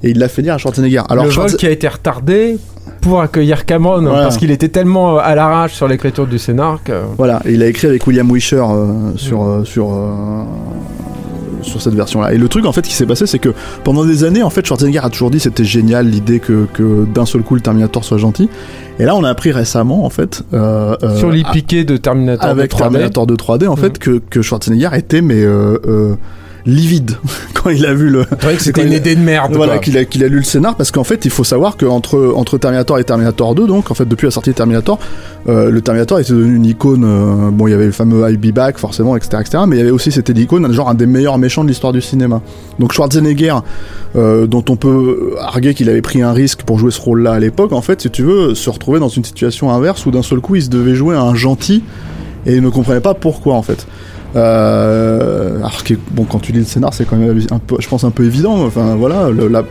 et 0.04 0.12
il 0.12 0.20
l'a 0.20 0.30
fait 0.30 0.42
dire 0.42 0.54
à 0.54 0.58
Schwarzenegger. 0.58 1.02
Alors 1.10 1.26
le 1.26 1.32
vol 1.32 1.48
qui 1.58 1.66
a 1.68 1.72
été 1.72 1.88
retardé 1.90 2.58
pour 3.08 3.22
accueillir 3.22 3.66
Cameron 3.66 4.02
Voilà. 4.02 4.24
parce 4.24 4.38
qu'il 4.38 4.52
était 4.52 4.70
tellement 4.70 5.16
euh, 5.18 5.22
à 5.24 5.36
l'arrache 5.36 5.74
sur 5.74 5.88
l'écriture 5.88 6.28
du 6.28 6.38
scénar 6.40 6.80
que 6.84 6.94
Voilà, 7.18 7.42
et 7.46 7.54
il 7.54 7.64
a 7.64 7.68
écrit 7.68 7.88
avec 7.88 8.06
William 8.08 8.30
Wisher 8.32 8.58
euh, 8.62 9.16
sur 9.16 9.44
euh, 9.44 9.64
sur 9.64 9.92
euh, 9.94 10.44
sur 11.64 11.82
cette 11.82 11.96
version-là. 11.96 12.34
Et 12.34 12.38
le 12.38 12.48
truc 12.48 12.66
en 12.66 12.72
fait 12.72 12.84
qui 12.84 12.94
s'est 12.94 13.06
passé, 13.06 13.26
c'est 13.26 13.40
que 13.40 13.50
pendant 13.84 14.06
des 14.06 14.24
années, 14.24 14.44
en 14.44 14.50
fait, 14.50 14.66
Schwarzenegger 14.66 15.00
a 15.04 15.10
toujours 15.10 15.32
dit 15.32 15.40
c'était 15.40 15.66
génial 15.66 16.08
l'idée 16.08 16.40
que, 16.40 16.66
que 16.74 17.06
d'un 17.06 17.26
seul 17.26 17.42
coup 17.42 17.56
le 17.56 17.62
Terminator 17.62 18.06
soit 18.06 18.18
gentil. 18.20 18.50
Et 19.00 19.06
là, 19.06 19.16
on 19.16 19.24
a 19.24 19.30
appris 19.30 19.52
récemment 19.52 20.06
en 20.06 20.10
fait 20.10 20.44
euh, 20.54 20.96
sur 21.18 21.30
les 21.30 21.44
piquets 21.44 21.84
de 21.84 21.98
Terminator 21.98 22.48
avec 22.50 22.72
de 22.72 22.76
3D, 22.76 22.80
Terminator 22.80 23.28
2 23.28 23.36
3D 23.36 23.68
en 23.68 23.76
fait 23.76 23.88
Mhm. 23.94 23.98
que, 23.98 24.22
que 24.30 24.42
Schwarzenegger 24.42 24.90
était 24.96 25.22
mais 25.22 25.42
euh, 25.44 25.78
euh, 25.88 26.16
livide 26.68 27.18
quand 27.54 27.70
il 27.70 27.86
a 27.86 27.94
vu 27.94 28.10
le 28.10 28.26
c'est 28.30 28.44
vrai 28.44 28.56
que 28.56 28.62
c'était 28.62 28.84
une 28.86 28.94
idée 28.94 29.16
de 29.16 29.22
merde. 29.22 29.56
voilà 29.56 29.80
qu'il 29.80 29.98
a, 29.98 30.06
qu'il 30.06 30.24
a 30.24 30.28
lu 30.28 30.38
le 30.38 30.44
scénar 30.44 30.76
parce 30.76 30.92
qu'en 30.92 31.04
fait 31.04 31.26
il 31.26 31.32
faut 31.32 31.44
savoir 31.44 31.78
qu'entre 31.78 32.34
entre 32.36 32.58
Terminator 32.58 33.00
et 33.00 33.04
Terminator 33.04 33.56
2 33.56 33.66
donc 33.68 33.90
en 33.90 33.94
fait 33.94 34.06
depuis 34.06 34.26
la 34.26 34.32
sortie 34.32 34.52
de 34.52 34.56
Terminator 34.56 35.00
euh, 35.48 35.72
le 35.72 35.82
Terminator 35.82 36.20
était 36.20 36.34
devenu 36.34 36.56
une 36.56 36.66
icône 36.66 37.04
euh, 37.06 37.50
bon 37.52 37.68
il 37.68 37.72
y 37.72 37.74
avait 37.74 37.86
le 37.86 37.92
fameux 37.92 38.30
I'll 38.30 38.38
be 38.38 38.54
back 38.54 38.78
forcément 38.78 39.16
etc 39.16 39.38
etc 39.42 39.64
mais 39.66 39.78
il 39.78 39.80
y 39.80 39.82
avait 39.82 39.92
aussi 39.92 40.12
c'était 40.12 40.34
l'icône 40.34 40.72
genre 40.74 40.90
un 40.90 40.94
des 40.94 41.06
meilleurs 41.06 41.38
méchants 41.38 41.64
de 41.64 41.70
l'histoire 41.70 41.94
du 41.94 42.02
cinéma 42.02 42.42
donc 42.80 42.92
Schwarzenegger 42.92 43.56
euh, 44.16 44.46
dont 44.46 44.66
on 44.70 44.76
peut 44.76 45.36
arguer 45.40 45.74
qu'il 45.74 45.90
avait 45.90 46.02
pris 46.02 46.22
un 46.22 46.34
risque 46.34 46.64
pour 46.64 46.80
jouer 46.80 46.92
ce 46.92 47.00
rôle 47.00 47.24
là 47.24 47.32
à 47.32 47.40
l'époque 47.40 47.72
en 47.72 47.82
fait 47.82 48.02
si 48.02 48.10
tu 48.10 48.24
veux 48.24 48.56
se 48.56 48.70
retrouver 48.70 49.00
dans 49.00 49.10
une 49.10 49.24
situation 49.24 49.72
inverse 49.72 50.06
où 50.06 50.12
d'un 50.12 50.22
seul 50.22 50.42
coup 50.42 50.56
il 50.56 50.64
se 50.64 50.70
devait 50.70 50.96
jouer 50.96 51.16
un 51.16 51.34
gentil 51.34 51.84
et 52.46 52.56
il 52.56 52.62
ne 52.62 52.70
comprenait 52.70 53.02
pas 53.02 53.14
pourquoi 53.14 53.56
en 53.56 53.62
fait 53.62 53.88
euh, 54.38 55.58
alors 55.58 55.84
que 55.84 55.94
bon 56.12 56.24
quand 56.24 56.40
tu 56.40 56.52
lis 56.52 56.60
le 56.60 56.66
scénar 56.66 56.94
c'est 56.94 57.06
quand 57.06 57.16
même 57.18 57.38
un 57.52 57.60
peu 57.60 57.76
je 57.80 57.88
pense 57.88 58.04
un 58.04 58.12
peu 58.12 58.24
évident 58.26 58.64
enfin 58.66 58.96
voilà 58.96 59.28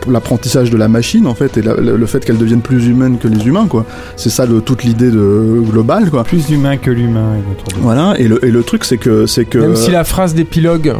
l'apprentissage 0.08 0.70
de 0.70 0.76
la 0.76 0.88
machine 0.88 1.26
en 1.26 1.34
fait 1.34 1.56
et 1.56 1.62
la- 1.62 1.74
le, 1.74 1.96
le 1.96 2.06
fait 2.06 2.24
qu'elle 2.24 2.38
devienne 2.38 2.60
plus 2.60 2.86
humaine 2.86 3.18
que 3.18 3.28
les 3.28 3.46
humains 3.46 3.66
quoi 3.68 3.84
c'est 4.16 4.30
ça 4.30 4.46
le, 4.46 4.60
toute 4.60 4.84
l'idée 4.84 5.10
de 5.10 5.62
globale 5.70 6.10
quoi 6.10 6.24
Plus 6.24 6.50
humain 6.50 6.76
que 6.76 6.90
l'humain. 6.90 7.32
voilà 7.80 8.14
et 8.18 8.28
le, 8.28 8.44
et 8.44 8.50
le 8.50 8.62
truc 8.62 8.84
c'est 8.84 8.98
que 8.98 9.26
c'est 9.26 9.44
que 9.44 9.58
Même 9.58 9.76
si 9.76 9.90
la 9.90 10.04
phrase 10.04 10.34
d'épilogue 10.34 10.94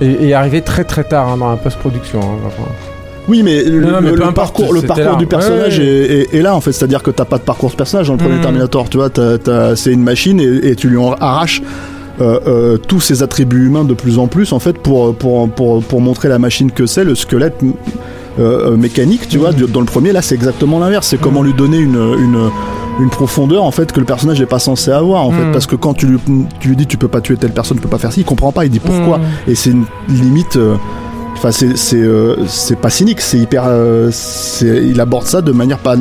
est, 0.00 0.24
est 0.28 0.32
arrivée 0.34 0.60
très 0.62 0.84
très 0.84 1.04
tard 1.04 1.28
hein, 1.28 1.36
dans 1.38 1.50
la 1.50 1.56
post-production. 1.56 2.20
hein, 2.20 2.38
enfin. 2.46 2.68
Oui, 3.28 3.42
mais 3.42 3.64
le, 3.64 3.80
Non, 3.80 3.88
non, 3.92 3.98
mais 4.00 4.10
le- 4.10 4.12
peu 4.12 4.16
le 4.18 4.22
importe, 4.28 4.34
parcours, 4.54 4.72
le 4.72 4.82
parcours 4.82 5.04
là. 5.04 5.14
du 5.16 5.26
personnage 5.26 5.78
Ouais, 5.80 5.84
ouais. 5.84 5.90
Est, 5.90 6.34
est- 6.34 6.34
est 6.38 6.42
là 6.42 6.54
en 6.54 6.60
fait, 6.60 6.70
c'est-à-dire 6.70 7.02
que 7.02 7.10
t'as 7.10 7.24
pas 7.24 7.38
de 7.38 7.42
parcours 7.42 7.70
de 7.70 7.74
personnage 7.74 8.06
dans 8.06 8.12
le 8.12 8.18
premier 8.20 8.36
Mm. 8.36 8.40
Terminator, 8.42 8.88
tu 8.88 8.98
vois, 8.98 9.08
c'est 9.74 9.90
une 9.92 10.02
machine 10.04 10.38
et, 10.38 10.68
et 10.68 10.76
tu 10.76 10.88
lui 10.88 10.96
en 10.96 11.12
arraches 11.14 11.60
tous 12.88 13.00
ses 13.00 13.22
attributs 13.22 13.66
humains 13.66 13.84
de 13.84 13.94
plus 13.94 14.18
en 14.18 14.26
plus 14.26 14.52
en 14.52 14.58
fait 14.58 14.78
pour 14.78 15.14
pour 15.14 15.48
pour, 15.50 15.82
pour 15.82 16.00
montrer 16.00 16.28
la 16.28 16.38
machine 16.38 16.70
que 16.70 16.86
c'est, 16.86 17.04
le 17.04 17.14
squelette 17.14 17.56
euh, 18.38 18.72
euh, 18.72 18.76
mécanique, 18.76 19.28
tu 19.28 19.38
vois. 19.38 19.52
du- 19.52 19.66
Dans 19.66 19.80
le 19.80 19.86
premier, 19.86 20.12
là, 20.12 20.20
c'est 20.22 20.34
exactement 20.34 20.78
l'inverse. 20.78 21.06
C'est 21.08 21.20
comment 21.20 21.42
lui 21.42 21.54
donner 21.54 21.78
une 21.78 21.96
une 22.18 22.50
une 23.00 23.10
profondeur 23.10 23.62
en 23.64 23.70
fait 23.70 23.92
que 23.92 24.00
le 24.00 24.06
personnage 24.06 24.40
n'est 24.40 24.46
pas 24.46 24.58
censé 24.58 24.90
avoir 24.90 25.22
en 25.24 25.30
fait 25.30 25.44
Mm. 25.44 25.52
parce 25.52 25.66
que 25.66 25.76
quand 25.76 25.92
tu 25.92 26.06
lui, 26.06 26.18
tu 26.60 26.68
lui 26.70 26.76
dis 26.76 26.86
tu 26.86 26.96
peux 26.96 27.08
pas 27.08 27.20
tuer 27.20 27.36
telle 27.36 27.52
personne 27.52 27.76
tu 27.76 27.82
peux 27.82 27.90
pas 27.90 27.98
faire 27.98 28.10
ci 28.12 28.20
il 28.20 28.24
comprend 28.24 28.52
pas 28.52 28.64
il 28.64 28.70
dit 28.70 28.78
pourquoi 28.80 29.18
Mm. 29.18 29.50
et 29.50 29.54
c'est 29.54 29.70
une 29.70 29.84
limite 30.08 30.56
euh, 30.56 30.76
Enfin, 31.38 31.50
c'est 31.52 31.76
c'est 31.76 32.00
euh, 32.00 32.36
c'est 32.46 32.78
pas 32.80 32.88
cynique, 32.88 33.20
c'est 33.20 33.36
hyper. 33.38 33.64
euh, 33.66 34.10
il 34.62 34.98
aborde 35.02 35.26
ça 35.26 35.42
de 35.42 35.52
manière 35.52 35.76
pas 35.76 35.94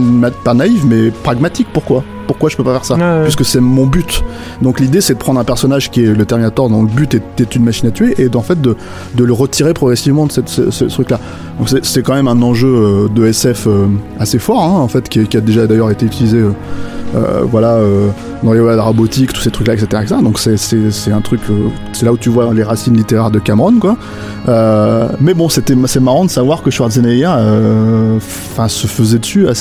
pas 0.45 0.53
naïve, 0.53 0.85
mais 0.87 1.11
pragmatique. 1.11 1.67
Pourquoi? 1.73 2.05
Pourquoi 2.27 2.49
je 2.49 2.57
peux 2.57 2.63
pas 2.63 2.71
faire 2.73 2.85
ça 2.85 2.95
Ouais. 2.95 3.23
Puisque 3.23 3.45
c'est 3.45 3.59
mon 3.59 3.85
but. 3.85 4.23
Donc 4.61 4.79
l'idée, 4.79 5.01
c'est 5.01 5.13
de 5.13 5.19
prendre 5.19 5.39
un 5.39 5.43
personnage 5.43 5.91
qui 5.91 6.03
est 6.03 6.13
le 6.13 6.25
Terminator, 6.25 6.69
dont 6.69 6.81
le 6.83 6.89
but 6.89 7.13
est, 7.15 7.41
est 7.41 7.55
une 7.55 7.63
machine 7.63 7.87
à 7.87 7.91
tuer, 7.91 8.15
et 8.17 8.29
d'en 8.29 8.41
fait 8.41 8.59
de, 8.61 8.75
de 9.15 9.23
le 9.23 9.33
retirer 9.33 9.73
progressivement 9.73 10.25
de 10.25 10.31
cette, 10.31 10.49
ce, 10.49 10.71
ce 10.71 10.85
truc-là. 10.85 11.19
Donc 11.59 11.69
c'est- 11.83 12.01
quand 12.01 12.13
même 12.15 12.27
un 12.27 12.41
enjeu 12.41 12.67
euh, 12.67 13.07
de 13.07 13.25
SF 13.25 13.67
euh, 13.67 13.85
assez 14.19 14.39
fort, 14.39 14.61
hein, 14.63 14.79
en 14.79 14.87
fait, 14.87 15.07
qui, 15.09 15.25
qui 15.27 15.37
a 15.37 15.41
déjà 15.41 15.67
d'ailleurs 15.67 15.91
été 15.91 16.05
utilisé. 16.05 16.37
euh, 16.39 17.43
voilà, 17.49 17.73
euh, 17.75 18.09
dans 18.43 18.51
les 18.53 18.59
la 18.75 18.81
robotique, 18.83 19.31
tous 19.33 19.41
ces 19.41 19.49
trucs-là, 19.51 19.73
etc., 19.75 19.87
etc. 20.03 20.15
Donc 20.21 20.37
c'est, 20.39 21.11
un 21.11 21.21
truc, 21.21 21.39
euh, 21.49 21.69
c'est 21.93 22.05
là 22.05 22.11
où 22.11 22.17
tu 22.17 22.29
vois 22.29 22.53
les 22.53 22.63
racines 22.63 22.95
littéraires 22.97 23.31
de 23.31 23.39
Cameron, 23.39 23.73
quoi. 23.79 23.95
Euh, 24.47 25.07
mais 25.19 25.33
bon, 25.33 25.49
c'était, 25.49 25.73
c'est 25.87 25.99
marrant 25.99 26.25
de 26.25 26.29
savoir 26.29 26.61
que 26.61 26.69
Schwarzenegger, 26.69 27.29
euh, 27.37 28.17
enfin, 28.17 28.67
se 28.67 28.85
faisait 28.87 29.17
dessus 29.19 29.47
à, 29.47 29.51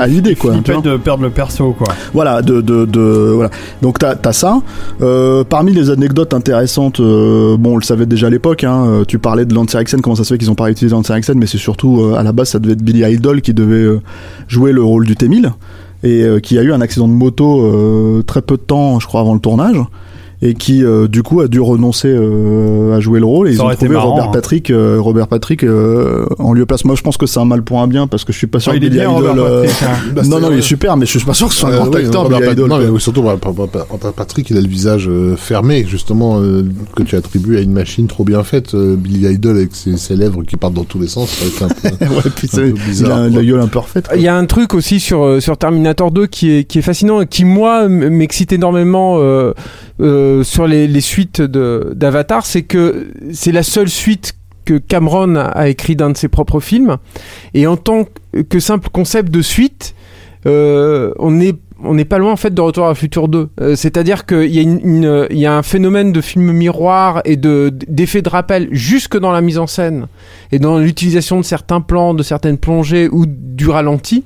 à- 0.00 0.06
l'idée, 0.06 0.34
quoi. 0.34 0.54
Il 0.54 0.82
de 0.82 0.96
perdre 0.96 1.22
le 1.22 1.30
perso, 1.30 1.72
quoi. 1.72 1.88
Voilà, 2.12 2.42
de, 2.42 2.60
de, 2.60 2.84
de 2.84 3.32
voilà. 3.34 3.50
Donc 3.82 3.98
t'as 3.98 4.14
as 4.24 4.32
ça. 4.32 4.60
Euh, 5.00 5.44
parmi 5.44 5.72
les 5.72 5.90
anecdotes 5.90 6.34
intéressantes, 6.34 6.98
euh, 7.00 7.56
bon, 7.56 7.74
on 7.74 7.76
le 7.76 7.82
savait 7.84 8.06
déjà 8.06 8.26
à 8.26 8.30
l'époque. 8.30 8.64
Hein, 8.64 9.02
tu 9.06 9.18
parlais 9.18 9.44
de 9.44 9.54
Lance 9.54 9.74
Erickson, 9.74 9.98
comment 10.02 10.16
ça 10.16 10.24
se 10.24 10.34
fait 10.34 10.38
qu'ils 10.38 10.50
ont 10.50 10.54
pas 10.56 10.64
réutilisé 10.64 10.94
Lance 10.94 11.10
Erickson, 11.10 11.34
mais 11.36 11.46
c'est 11.46 11.58
surtout 11.58 12.00
euh, 12.02 12.14
à 12.16 12.22
la 12.22 12.32
base 12.32 12.48
ça 12.50 12.58
devait 12.58 12.72
être 12.74 12.82
Billy 12.82 13.02
Idol 13.04 13.40
qui 13.42 13.54
devait 13.54 13.98
jouer 14.48 14.72
le 14.72 14.82
rôle 14.82 15.06
du 15.06 15.14
T1000 15.14 15.50
et 16.04 16.22
euh, 16.24 16.40
qui 16.40 16.58
a 16.58 16.62
eu 16.62 16.72
un 16.72 16.80
accident 16.80 17.06
de 17.06 17.12
moto 17.12 17.62
euh, 17.62 18.22
très 18.26 18.42
peu 18.42 18.56
de 18.56 18.62
temps, 18.62 18.98
je 18.98 19.06
crois, 19.06 19.20
avant 19.20 19.34
le 19.34 19.40
tournage. 19.40 19.76
Et 20.44 20.54
qui 20.54 20.84
euh, 20.84 21.06
du 21.06 21.22
coup 21.22 21.40
a 21.40 21.46
dû 21.46 21.60
renoncer 21.60 22.08
euh, 22.08 22.96
à 22.96 23.00
jouer 23.00 23.20
le 23.20 23.26
rôle 23.26 23.48
et 23.48 23.52
Ça 23.52 23.56
ils 23.56 23.60
ont 23.60 23.64
aurait 23.66 23.74
été 23.74 23.84
trouvé 23.84 23.94
marrant, 23.96 24.10
Robert 24.10 24.24
hein. 24.28 24.32
Patrick 24.32 24.70
euh, 24.70 24.96
Robert 25.00 25.28
Patrick 25.28 25.62
euh, 25.62 26.26
en 26.40 26.52
lieu 26.52 26.62
et 26.62 26.66
place 26.66 26.84
moi 26.84 26.96
je 26.96 27.02
pense 27.02 27.16
que 27.16 27.26
c'est 27.26 27.38
un 27.38 27.44
mal 27.44 27.62
pour 27.62 27.80
un 27.80 27.86
bien 27.86 28.08
parce 28.08 28.24
que 28.24 28.32
je 28.32 28.38
suis 28.38 28.48
pas 28.48 28.58
sûr 28.58 28.72
Oh, 28.74 28.78
que 28.78 28.80
il 28.80 28.86
est 28.86 28.90
bien, 28.90 29.04
Idol 29.16 29.28
Robert 29.28 29.44
euh, 29.44 29.62
Patrick, 29.62 29.82
hein. 29.88 30.12
Bah, 30.16 30.22
non 30.26 30.40
non 30.40 30.48
il 30.50 30.58
est 30.58 30.62
super 30.62 30.96
mais 30.96 31.06
je 31.06 31.16
suis 31.16 31.24
pas 31.24 31.32
sûr 31.34 31.46
que 31.46 31.54
ce 31.54 31.60
soit 31.60 31.68
un 31.68 31.72
Euh, 31.74 31.76
grand 31.78 31.94
oui, 31.94 32.04
acteur 32.04 32.22
Robert 32.24 32.38
Billy 32.40 32.48
Pat- 32.48 32.58
Idol, 32.58 32.68
non, 32.68 32.92
mais 32.92 32.98
surtout 32.98 33.22
Robert- 33.22 34.12
Patrick, 34.16 34.50
il 34.50 34.56
a 34.56 34.60
le 34.60 34.66
visage 34.68 35.08
fermé, 35.36 35.84
justement, 35.88 36.40
euh, 36.40 36.64
que 36.96 37.02
tu 37.04 37.14
attribues 37.16 37.56
à 37.58 37.60
une 37.60 37.72
machine 37.72 38.06
trop 38.08 38.24
bien 38.24 38.42
faite. 38.42 38.74
Euh, 38.74 38.96
Billy 38.96 39.32
Idol 39.32 39.56
avec 39.56 39.74
ses, 39.76 39.96
ses 39.96 40.16
lèvres 40.16 40.42
qui 40.42 40.56
partent 40.56 40.74
dans 40.74 40.84
tous 40.84 40.98
les 40.98 41.06
sens, 41.08 41.30
ça 41.30 41.44
va 41.44 41.68
être 41.68 41.92
un 41.92 41.94
peu, 42.08 42.14
ouais, 42.16 42.22
puis 42.34 42.48
un 42.52 42.56
peu 42.56 42.66
il 42.68 42.72
bizarre. 42.74 43.18
a 43.18 43.28
la 43.28 43.44
gueule 43.44 43.60
imparfaite. 43.60 44.08
Il 44.16 44.22
y 44.22 44.28
a 44.28 44.36
un 44.36 44.44
truc 44.46 44.74
aussi 44.74 44.98
sur, 44.98 45.22
euh, 45.24 45.40
sur 45.40 45.56
Terminator 45.56 46.10
2 46.10 46.26
qui 46.26 46.50
est, 46.50 46.64
qui 46.64 46.78
est 46.78 46.82
fascinant 46.82 47.20
et 47.20 47.26
qui, 47.26 47.44
moi, 47.44 47.88
m'excite 47.88 48.52
énormément 48.52 49.18
euh, 50.00 50.42
sur 50.42 50.66
les, 50.66 51.00
suites 51.00 51.40
d'Avatar, 51.40 52.46
c'est 52.46 52.62
que 52.62 53.08
c'est 53.32 53.52
la 53.52 53.62
seule 53.62 53.88
suite 53.88 54.34
que 54.64 54.78
Cameron 54.78 55.36
a 55.36 55.68
écrit 55.68 55.96
d'un 55.96 56.10
de 56.10 56.16
ses 56.16 56.28
propres 56.28 56.60
films. 56.60 56.96
Et 57.54 57.66
en 57.66 57.76
tant 57.76 58.04
que 58.48 58.60
simple 58.60 58.88
concept 58.90 59.30
de 59.30 59.42
suite, 59.42 59.94
euh, 60.46 61.12
on 61.18 61.40
est 61.40 61.56
on 61.84 61.94
n'est 61.94 62.04
pas 62.04 62.18
loin 62.18 62.32
en 62.32 62.36
fait 62.36 62.54
de 62.54 62.60
Retour 62.60 62.86
à 62.86 62.94
futur 62.94 63.28
2. 63.28 63.48
Euh, 63.60 63.76
C'est-à-dire 63.76 64.24
qu'il 64.24 64.52
y, 64.52 65.46
a 65.46 65.56
un 65.56 65.62
phénomène 65.62 66.12
de 66.12 66.20
film 66.20 66.52
miroir 66.52 67.22
et 67.24 67.36
de 67.36 67.72
d'effet 67.88 68.22
de 68.22 68.28
rappel 68.28 68.68
jusque 68.70 69.18
dans 69.18 69.32
la 69.32 69.40
mise 69.40 69.58
en 69.58 69.66
scène 69.66 70.06
et 70.52 70.58
dans 70.58 70.78
l'utilisation 70.78 71.40
de 71.40 71.44
certains 71.44 71.80
plans, 71.80 72.14
de 72.14 72.22
certaines 72.22 72.58
plongées 72.58 73.08
ou 73.10 73.26
du 73.26 73.68
ralenti 73.68 74.24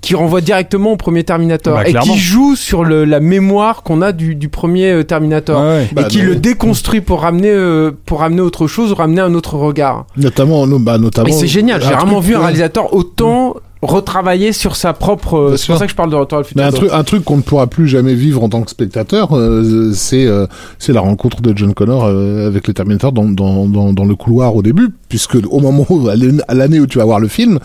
qui 0.00 0.14
renvoie 0.14 0.40
directement 0.40 0.92
au 0.92 0.96
premier 0.96 1.24
Terminator 1.24 1.74
Bah, 1.76 1.88
et 1.88 1.94
qui 1.94 2.16
joue 2.18 2.54
sur 2.54 2.84
le- 2.84 3.04
la 3.04 3.18
mémoire 3.20 3.82
qu'on 3.82 4.02
a 4.02 4.12
du, 4.12 4.34
du 4.34 4.48
premier 4.48 4.90
euh, 4.92 5.02
Terminator 5.02 5.60
Ouais, 5.60 5.66
ouais. 5.68 5.88
et 5.90 5.94
Bah, 5.94 6.04
qui 6.04 6.18
non. 6.18 6.24
le 6.26 6.36
déconstruit 6.36 7.00
pour 7.00 7.22
ramener 7.22 7.50
euh, 7.50 7.90
pour 8.06 8.20
ramener 8.20 8.40
autre 8.40 8.66
chose 8.66 8.92
ou 8.92 8.94
ramener 8.94 9.20
un 9.20 9.34
autre 9.34 9.56
regard. 9.56 10.06
Notamment, 10.16 10.66
no- 10.66 10.78
bah, 10.78 10.98
notamment. 10.98 11.28
Et 11.28 11.32
c'est 11.32 11.46
génial, 11.48 11.82
j'ai 11.82 11.94
rarement 11.94 12.20
vu 12.20 12.34
un 12.36 12.40
réalisateur 12.40 12.94
autant 12.94 13.56
retravailler 13.82 14.52
sur 14.52 14.74
sa 14.74 14.92
propre. 14.94 15.36
euh, 15.36 15.56
C'est 15.56 15.66
pour 15.68 15.76
ça 15.78 15.84
que 15.84 15.90
je 15.90 15.96
parle 15.96 16.10
de 16.10 16.16
Retour 16.16 16.38
à 16.38 16.40
le 16.40 16.46
Mais 16.56 16.62
futur. 16.64 16.66
un 16.66 16.70
2. 16.70 16.76
truc, 16.76 16.90
un 16.92 17.04
truc 17.04 17.24
qu'on 17.24 17.36
ne 17.36 17.42
pourra 17.42 17.66
plus 17.66 17.86
jamais 17.86 18.14
vivre 18.14 18.42
en 18.42 18.48
tant 18.48 18.62
que 18.62 18.70
spectateur, 18.70 19.36
euh, 19.36 19.92
c'est 19.94 20.26
euh, 20.26 20.46
c'est 20.78 20.92
la 20.92 21.00
rencontre 21.02 21.40
de 21.42 21.52
John 21.56 21.74
Connor 21.74 22.04
euh, 22.06 22.46
avec 22.46 22.66
les 22.68 22.74
Terminators 22.74 23.12
dans, 23.12 23.24
dans, 23.24 23.66
dans, 23.66 23.92
dans 23.92 24.04
le 24.04 24.14
couloir 24.14 24.56
au 24.56 24.62
début, 24.62 24.88
puisque 25.08 25.36
au 25.50 25.60
moment 25.60 25.84
où, 25.88 26.08
à 26.08 26.16
l'année- 26.16 26.42
à 26.48 26.54
l'année 26.54 26.80
où 26.80 26.86
tu 26.86 26.98
vas 26.98 27.04
voir 27.04 27.20
le 27.20 27.28
film, 27.28 27.58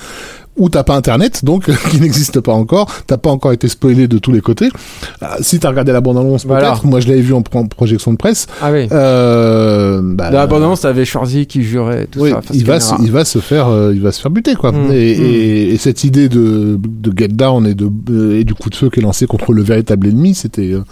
où 0.57 0.69
t'as 0.69 0.83
pas 0.83 0.95
internet, 0.95 1.45
donc 1.45 1.69
qui 1.89 1.99
n'existe 2.01 2.39
pas 2.41 2.51
encore, 2.53 2.88
t'as 3.07 3.17
pas 3.17 3.30
encore 3.30 3.51
été 3.53 3.67
spoilé 3.67 4.07
de 4.07 4.17
tous 4.17 4.31
les 4.31 4.41
côtés. 4.41 4.69
Euh, 5.23 5.27
si 5.39 5.59
t'as 5.59 5.69
regardé 5.69 5.91
la 5.91 6.01
bande-annonce, 6.01 6.45
Voilà. 6.45 6.71
peut-être. 6.71 6.85
Moi, 6.85 6.99
je 6.99 7.07
l'avais 7.07 7.21
vu 7.21 7.33
en, 7.33 7.41
pro- 7.41 7.59
en 7.59 7.67
projection 7.67 8.11
de 8.11 8.17
presse. 8.17 8.47
Ah 8.61 8.71
oui. 8.71 8.88
Euh, 8.91 10.01
bah, 10.03 10.30
Dans 10.30 10.38
l'abondance, 10.38 10.81
t'avais 10.81 11.05
Schwarzy 11.05 11.45
qui 11.47 11.63
jurait 11.63 12.07
tout 12.11 12.19
oui, 12.21 12.31
ça. 12.31 12.41
il 12.53 12.65
va, 12.65 12.80
se, 12.80 12.93
il 13.01 13.11
va 13.11 13.25
se 13.25 13.39
faire, 13.39 13.67
euh, 13.67 13.93
il 13.93 14.01
va 14.01 14.11
se 14.11 14.21
faire 14.21 14.31
buter 14.31 14.55
quoi. 14.55 14.71
Mm, 14.71 14.91
et, 14.91 15.17
mm. 15.17 15.23
et, 15.23 15.69
et 15.73 15.77
cette 15.77 16.03
idée 16.03 16.30
de, 16.30 16.80
de 16.81 17.13
get 17.17 17.30
down 17.30 17.65
et 17.65 17.73
de 17.73 17.89
euh, 18.11 18.39
et 18.39 18.43
du 18.43 18.53
coup 18.53 18.69
de 18.69 18.75
feu 18.75 18.89
qui 18.89 18.99
est 18.99 19.03
lancé 19.03 19.27
contre 19.27 19.53
le 19.53 19.61
véritable 19.63 20.07
ennemi, 20.07 20.33
c'était 20.35 20.73
euh, 20.73 20.83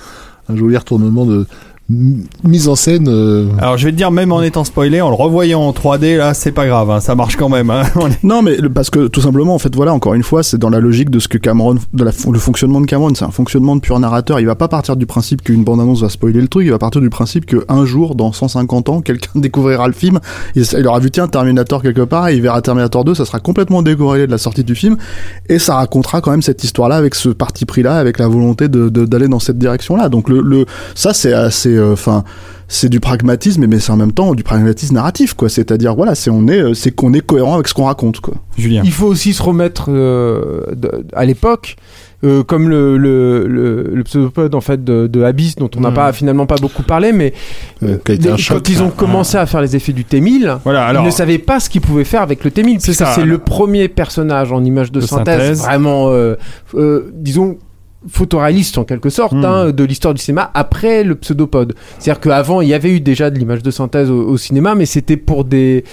un 0.50 0.56
joli 0.56 0.78
retournement 0.78 1.26
de 1.26 1.46
mise 1.90 2.68
en 2.68 2.76
scène. 2.76 3.08
euh, 3.10 3.48
Alors 3.58 3.78
je 3.78 3.86
vais 3.86 3.92
te 3.92 3.98
dire, 3.98 4.12
même 4.12 4.32
en 4.32 4.42
étant 4.42 4.64
spoilé, 4.64 5.02
en 5.02 5.10
le 5.10 5.16
revoyant 5.16 5.62
en 5.62 5.72
3D, 5.72 6.18
là, 6.18 6.34
c'est 6.34 6.52
pas 6.52 6.68
grave, 6.68 6.90
hein, 6.92 7.00
ça 7.00 7.16
marche 7.16 7.36
quand 7.36 7.50
même. 7.50 7.70
hein. 7.70 7.84
Est- 8.08 8.24
Non, 8.24 8.42
mais 8.42 8.58
le- 8.58 8.70
parce 8.70 8.90
que 8.90 9.08
tout 9.08 9.22
simplement, 9.22 9.56
en 9.56 9.60
fait, 9.60 9.76
voilà, 9.76 9.94
encore 9.94 10.14
une 10.14 10.24
fois, 10.24 10.44
c'est 10.44 10.58
dans 10.58 10.70
la 10.70 10.80
logique 10.80 11.10
de 11.10 11.20
ce 11.20 11.28
que 11.28 11.38
Cameron, 11.38 11.76
de 11.94 12.04
la, 12.04 12.12
le 12.32 12.40
fonctionnement 12.40 12.82
de 12.82 12.86
Cameron, 12.86 13.10
c'est 13.16 13.26
un 13.26 13.32
fonctionnement 13.32 13.76
de 13.76 13.82
pur 13.82 14.00
narrateur. 14.00 14.40
Il 14.40 14.46
va 14.46 14.56
pas 14.56 14.68
partir 14.68 14.96
du 14.96 15.06
principe 15.06 15.42
qu'une 15.42 15.64
bande-annonce 15.64 16.02
va 16.02 16.10
spoiler 16.10 16.42
le 16.42 16.48
truc, 16.48 16.66
il 16.66 16.72
va 16.72 16.78
partir 16.80 17.02
du 17.02 17.10
principe 17.10 17.46
qu'un 17.46 17.86
jour, 17.86 18.16
dans 18.16 18.32
150 18.32 18.90
ans, 18.90 19.02
quelqu'un 19.02 19.32
découvrira 19.36 19.88
le 19.88 19.94
film, 19.94 20.20
il, 20.56 20.64
il 20.78 20.88
aura 20.88 21.00
vu, 21.00 21.10
tiens, 21.12 21.28
Terminator 21.28 21.82
quelque 21.82 22.02
part, 22.02 22.28
et 22.28 22.36
il 22.36 22.42
verra 22.42 22.62
Terminator 22.62 23.04
2, 23.04 23.16
ça 23.16 23.26
sera 23.26 23.40
complètement 23.40 23.82
décorrélé 23.82 24.28
de 24.28 24.32
la 24.32 24.38
sortie 24.38 24.64
du 24.64 24.76
film, 24.76 24.98
et 25.48 25.58
ça 25.60 25.76
racontera 25.76 26.22
quand 26.22 26.32
même 26.32 26.42
cette 26.44 26.64
histoire-là 26.64 26.96
avec 26.98 27.16
ce 27.16 27.30
parti 27.30 27.66
pris-là, 27.66 27.98
avec 27.98 28.20
la 28.20 28.28
volonté 28.28 28.68
de, 28.68 28.90
de- 28.90 29.06
d'aller 29.06 29.28
dans 29.28 29.40
cette 29.40 29.58
direction-là. 29.58 30.10
Donc 30.10 30.30
le, 30.30 30.42
le, 30.42 30.66
ça, 30.96 31.14
c'est 31.14 31.34
assez, 31.34 31.79
euh, 31.80 31.94
enfin, 31.94 32.24
c'est 32.68 32.90
du 32.90 33.00
pragmatisme, 33.00 33.66
mais 33.68 33.80
c'est 33.80 33.92
en 33.92 33.98
même 33.98 34.12
temps 34.12 34.36
du 34.36 34.44
pragmatisme 34.44 34.94
narratif, 34.96 35.34
quoi. 35.34 35.50
C'est-à-dire, 35.50 35.96
voilà, 35.96 36.14
c'est 36.16 36.30
on 36.30 36.48
est, 36.48 36.62
euh, 36.62 36.74
c'est 36.74 36.92
qu'on 36.92 37.14
est 37.14 37.22
cohérent 37.26 37.56
avec 37.56 37.68
ce 37.68 37.74
qu'on 37.74 37.86
raconte, 37.86 38.20
quoi. 38.20 38.36
Julien. 38.58 38.82
Il 38.86 38.92
faut 38.92 39.08
aussi 39.08 39.34
se 39.34 39.42
remettre 39.42 39.86
euh, 39.90 40.62
de- 40.76 41.06
à 41.14 41.26
l'époque. 41.26 41.76
euh, 42.26 42.44
comme 42.44 42.68
le, 42.68 42.98
le, 42.98 43.48
le, 43.48 43.92
le 43.94 44.04
pseudopode 44.04 44.54
en 44.54 44.60
fait 44.60 44.84
de, 44.84 45.08
de 45.08 45.24
Abyss 45.24 45.56
dont 45.56 45.70
on 45.78 45.80
n'a 45.80 45.90
Mm. 45.92 45.94
pas 45.94 46.12
finalement 46.12 46.46
pas 46.46 46.58
beaucoup 46.58 46.84
parlé 46.84 47.14
mais 47.14 47.32
euh, 47.82 47.96
quand 48.06 48.36
choc. 48.38 48.68
ils 48.68 48.84
ont 48.84 48.90
commencé 48.90 49.38
à 49.38 49.46
faire 49.46 49.62
les 49.62 49.78
effets 49.78 49.94
du 49.94 50.04
T1000 50.04 50.58
Voilà, 50.66 50.86
alors. 50.88 51.04
ils 51.04 51.06
ne 51.06 51.12
savaient 51.12 51.38
pas 51.38 51.62
ce 51.62 51.70
qu'ils 51.70 51.80
pouvaient 51.80 52.04
faire 52.04 52.22
avec 52.22 52.44
le 52.44 52.50
T1000 52.52 52.82
puisque 52.84 52.94
ça. 52.94 53.14
c'est 53.16 53.24
le 53.24 53.38
premier 53.38 53.88
personnage 53.88 54.52
en 54.52 54.66
image 54.66 54.92
de, 54.92 55.00
De 55.00 55.06
synthèse, 55.06 55.40
synthèse. 55.40 55.62
vraiment 55.62 56.10
euh, 56.10 56.36
euh, 56.76 57.10
disons 57.14 57.58
photoréaliste 58.08 58.78
en 58.78 58.84
quelque 58.86 59.10
sorte 59.10 59.34
Mm. 59.34 59.46
hein, 59.46 59.70
de 59.72 59.84
l'histoire 59.84 60.14
du 60.14 60.22
cinéma 60.22 60.50
après 60.54 61.04
le 61.04 61.16
pseudopode 61.16 61.76
c'est-à-dire 61.98 62.22
qu'avant 62.22 62.62
il 62.62 62.70
y 62.70 62.74
avait 62.74 62.92
eu 62.92 63.02
déjà 63.02 63.30
de 63.30 63.38
l'image 63.38 63.62
de 63.62 63.72
synthèse 63.72 64.10
au, 64.10 64.22
au 64.28 64.38
cinéma 64.38 64.74
mais 64.76 64.86
c'était 64.86 65.18
pour 65.18 65.44
des 65.44 65.84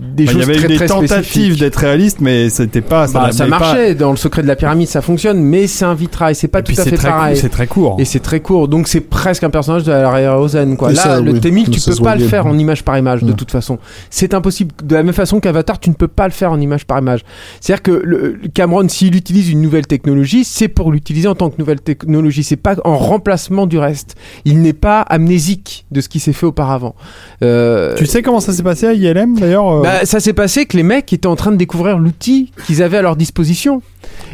des 0.00 0.24
Enfin, 0.24 0.32
il 0.34 0.38
y 0.40 0.42
avait 0.42 0.54
eu 0.54 0.58
très, 0.58 0.68
des 0.68 0.76
très 0.76 0.86
tentatives 0.86 1.58
d'être 1.58 1.76
réaliste, 1.76 2.18
mais 2.20 2.48
c'était 2.50 2.80
pas. 2.80 3.06
Ça, 3.06 3.20
Bah, 3.20 3.32
ça 3.32 3.44
pas- 3.44 3.50
marchait. 3.50 3.94
Dans 3.94 4.10
le 4.10 4.16
secret 4.16 4.42
de 4.42 4.46
la 4.48 4.56
pyramide 4.56 4.88
ça 4.88 5.02
fonctionne 5.02 5.40
mais 5.40 5.66
c'est 5.66 5.84
un 5.84 5.94
vitrail. 5.94 6.34
C'est 6.34 6.48
pas 6.48 6.60
Et 6.60 6.62
tout 6.62 6.74
à 6.78 6.84
fait 6.84 6.96
très, 6.96 7.08
pareil. 7.08 7.36
c'est 7.36 7.48
très 7.48 7.66
court. 7.66 7.96
et 7.98 8.04
c'est 8.04 8.20
très 8.20 8.40
court. 8.40 8.68
Donc 8.68 8.88
c'est 8.88 9.00
presque 9.00 9.42
un 9.44 9.50
personnage 9.50 9.84
de 9.84 9.92
la 9.92 10.34
Rosen 10.34 10.76
quoi. 10.76 10.90
Et 10.90 10.94
là 10.94 11.02
ça, 11.02 11.20
le 11.20 11.32
oui, 11.32 11.40
T1000 11.40 11.70
tu 11.70 11.80
ça 11.80 11.90
peux 11.92 12.02
pas 12.04 12.16
le 12.16 12.24
faire 12.26 12.46
en 12.46 12.56
image 12.58 12.82
par 12.84 12.96
image 12.98 13.22
de 13.22 13.30
Ouais. 13.30 13.36
toute 13.36 13.50
façon. 13.50 13.78
C'est 14.10 14.32
impossible. 14.34 14.72
De 14.82 14.94
la 14.94 15.02
même 15.02 15.12
façon 15.14 15.40
qu'Avatar 15.40 15.78
tu 15.80 15.90
ne 15.90 15.94
peux 15.94 16.08
pas 16.08 16.26
le 16.26 16.32
faire 16.32 16.52
en 16.52 16.60
image 16.60 16.86
par 16.86 16.98
image. 16.98 17.20
C'est 17.60 17.72
à 17.72 17.76
dire 17.76 17.82
que 17.82 17.90
le, 18.04 18.38
Cameron 18.54 18.88
s'il 18.88 19.14
utilise 19.16 19.50
une 19.50 19.60
nouvelle 19.60 19.86
technologie 19.86 20.44
c'est 20.44 20.68
pour 20.68 20.92
l'utiliser 20.92 21.28
en 21.28 21.34
tant 21.34 21.50
que 21.50 21.56
nouvelle 21.58 21.80
technologie. 21.80 22.42
C'est 22.44 22.56
pas 22.56 22.76
en 22.84 22.96
remplacement 22.96 23.66
du 23.66 23.78
reste. 23.78 24.14
Il 24.44 24.60
n'est 24.62 24.72
pas 24.72 25.00
amnésique 25.02 25.84
de 25.90 26.00
ce 26.00 26.08
qui 26.08 26.20
s'est 26.20 26.32
fait 26.32 26.46
auparavant. 26.46 26.94
Euh, 27.42 27.94
Tu 27.96 28.06
sais 28.06 28.22
comment 28.22 28.40
ça 28.40 28.52
s'est 28.52 28.62
passé 28.62 28.86
à 28.86 28.92
ILM 28.92 29.38
d'ailleurs 29.38 29.68
euh, 29.70 29.82
bah, 29.90 30.06
ça 30.06 30.20
s'est 30.20 30.32
passé 30.32 30.66
que 30.66 30.76
les 30.76 30.82
mecs 30.82 31.12
étaient 31.12 31.26
en 31.26 31.36
train 31.36 31.50
de 31.50 31.56
découvrir 31.56 31.98
l'outil 31.98 32.52
qu'ils 32.66 32.82
avaient 32.82 32.98
à 32.98 33.02
leur 33.02 33.16
disposition 33.16 33.82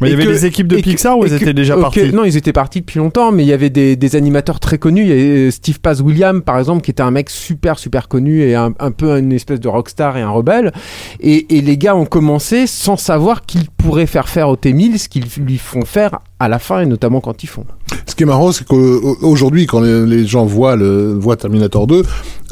mais 0.00 0.08
Il 0.08 0.10
y 0.10 0.14
avait 0.14 0.24
que- 0.24 0.30
des 0.30 0.46
équipes 0.46 0.68
de 0.68 0.76
et 0.76 0.82
que- 0.82 0.90
Pixar 0.90 1.18
ou 1.18 1.24
ils 1.24 1.30
que- 1.30 1.36
étaient 1.36 1.54
déjà 1.54 1.76
partis 1.76 2.12
Non, 2.12 2.24
ils 2.24 2.36
étaient 2.36 2.52
partis 2.52 2.80
depuis 2.80 2.98
longtemps, 2.98 3.32
mais 3.32 3.42
il 3.44 3.48
y 3.48 3.52
avait 3.52 3.70
des, 3.70 3.96
des 3.96 4.16
animateurs 4.16 4.60
très 4.60 4.78
connus. 4.78 5.02
Il 5.02 5.08
y 5.08 5.12
avait 5.12 5.48
euh, 5.48 5.50
Steve 5.50 5.80
Paz 5.80 6.00
William, 6.02 6.42
par 6.42 6.58
exemple, 6.58 6.82
qui 6.82 6.90
était 6.90 7.02
un 7.02 7.10
mec 7.10 7.30
super, 7.30 7.78
super 7.78 8.08
connu 8.08 8.42
et 8.42 8.54
un, 8.54 8.72
un 8.78 8.90
peu 8.90 9.16
une 9.18 9.32
espèce 9.32 9.60
de 9.60 9.68
rockstar 9.68 10.16
et 10.16 10.22
un 10.22 10.30
rebelle. 10.30 10.72
Et, 11.20 11.56
et 11.56 11.60
les 11.60 11.76
gars 11.78 11.96
ont 11.96 12.06
commencé 12.06 12.66
sans 12.66 12.96
savoir 12.96 13.44
qu'ils 13.46 13.68
pourraient 13.70 14.06
faire 14.06 14.28
faire 14.28 14.48
au 14.48 14.56
T-1000 14.56 14.98
ce 14.98 15.08
qu'ils 15.08 15.24
lui 15.38 15.58
font 15.58 15.84
faire 15.84 16.18
à 16.38 16.48
la 16.48 16.58
fin, 16.58 16.80
et 16.80 16.86
notamment 16.86 17.20
quand 17.20 17.42
ils 17.42 17.46
font. 17.46 17.64
Ce 18.04 18.14
qui 18.14 18.24
est 18.24 18.26
marrant, 18.26 18.52
c'est 18.52 18.66
qu'aujourd'hui, 18.66 19.66
quand 19.66 19.80
les, 19.80 20.04
les 20.04 20.26
gens 20.26 20.44
voient 20.44 20.76
le 20.76 21.14
voient 21.14 21.36
Terminator 21.36 21.86
2, 21.86 22.02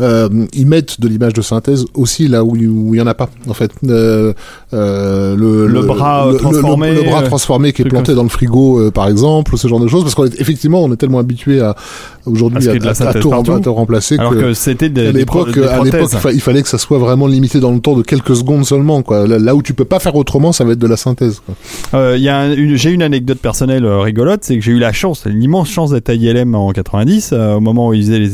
euh, 0.01 0.29
ils 0.55 0.67
mettent 0.67 1.01
de 1.01 1.09
l'image 1.09 1.33
de 1.35 1.43
synthèse 1.43 1.85
aussi 1.95 2.29
là 2.29 2.45
où 2.45 2.57
il 2.57 2.69
où 2.69 2.95
il 2.95 2.99
y 2.99 3.01
en 3.03 3.07
a 3.07 3.15
pas, 3.15 3.29
en 3.49 3.53
fait. 3.55 3.71
Euh, 3.87 4.33
euh, 4.73 5.37
le, 5.37 5.67
Le 5.67 5.83
bras, 5.83 6.29
transformé, 6.39 6.95
le, 6.95 7.03
bras 7.03 7.23
transformé 7.27 7.73
qui 7.73 7.83
est 7.83 7.87
planté 7.87 8.15
dans 8.15 8.23
le 8.23 8.29
frigo, 8.29 8.81
euh, 8.81 8.91
par 8.91 9.09
exemple, 9.09 9.57
ce 9.57 9.69
genre 9.69 9.81
de 9.81 9.89
choses, 9.89 10.03
parce 10.03 10.15
qu'on 10.15 10.27
est 10.27 10.41
effectivement, 10.41 10.83
on 10.83 10.93
est 10.93 10.97
tellement 10.97 11.19
habitué 11.19 11.61
À 11.61 11.77
aujourd'hui 12.27 12.59
à, 12.69 12.73
à- 13.05 13.09
à 13.09 13.13
tout, 13.21 13.31
remplacer. 13.75 14.17
Alors 14.19 14.33
que, 14.35 14.41
que 14.41 14.55
c'était 14.55 14.87
à 14.87 15.13
l'époque, 15.13 15.49
à 15.71 15.79
il, 15.79 16.09
fa- 16.19 16.33
il 16.33 16.41
fallait 16.41 16.63
que 16.63 16.69
ça 16.69 16.79
soit 16.79 16.99
vraiment 16.99 17.27
limité 17.27 17.61
dans 17.61 17.71
le 17.73 17.81
temps 17.81 17.95
de 17.97 18.03
quelques 18.03 18.37
secondes 18.37 18.65
seulement, 18.65 19.03
quoi. 19.03 19.27
Là, 19.27 19.39
là 19.39 19.55
où 19.55 19.63
tu 19.63 19.75
peux 19.75 19.85
pas 19.85 19.99
faire 19.99 20.15
autrement, 20.17 20.53
ça 20.53 20.65
va 20.65 20.73
être 20.73 20.79
de 20.79 20.87
la 20.87 20.97
synthèse. 20.97 21.41
Euh, 21.95 22.17
un- 22.29 22.77
j'ai 22.77 22.91
une 22.91 23.03
anecdote 23.03 23.39
personnelle 23.39 23.85
euh, 23.85 24.01
rigolote, 24.01 24.41
c'est 24.43 24.57
que 24.59 24.65
j'ai 24.65 24.73
eu 24.73 24.79
la 24.79 24.93
chance, 24.93 25.25
l'immense 25.27 25.69
chance 25.71 25.91
d'être 25.91 26.09
à 26.11 26.15
ILM 26.15 26.55
en 26.55 26.71
90, 26.73 27.31
euh, 27.33 27.55
au 27.55 27.61
moment 27.61 27.89
où 27.89 27.95
ils 27.95 28.03
faisaient 28.03 28.19
les, 28.19 28.31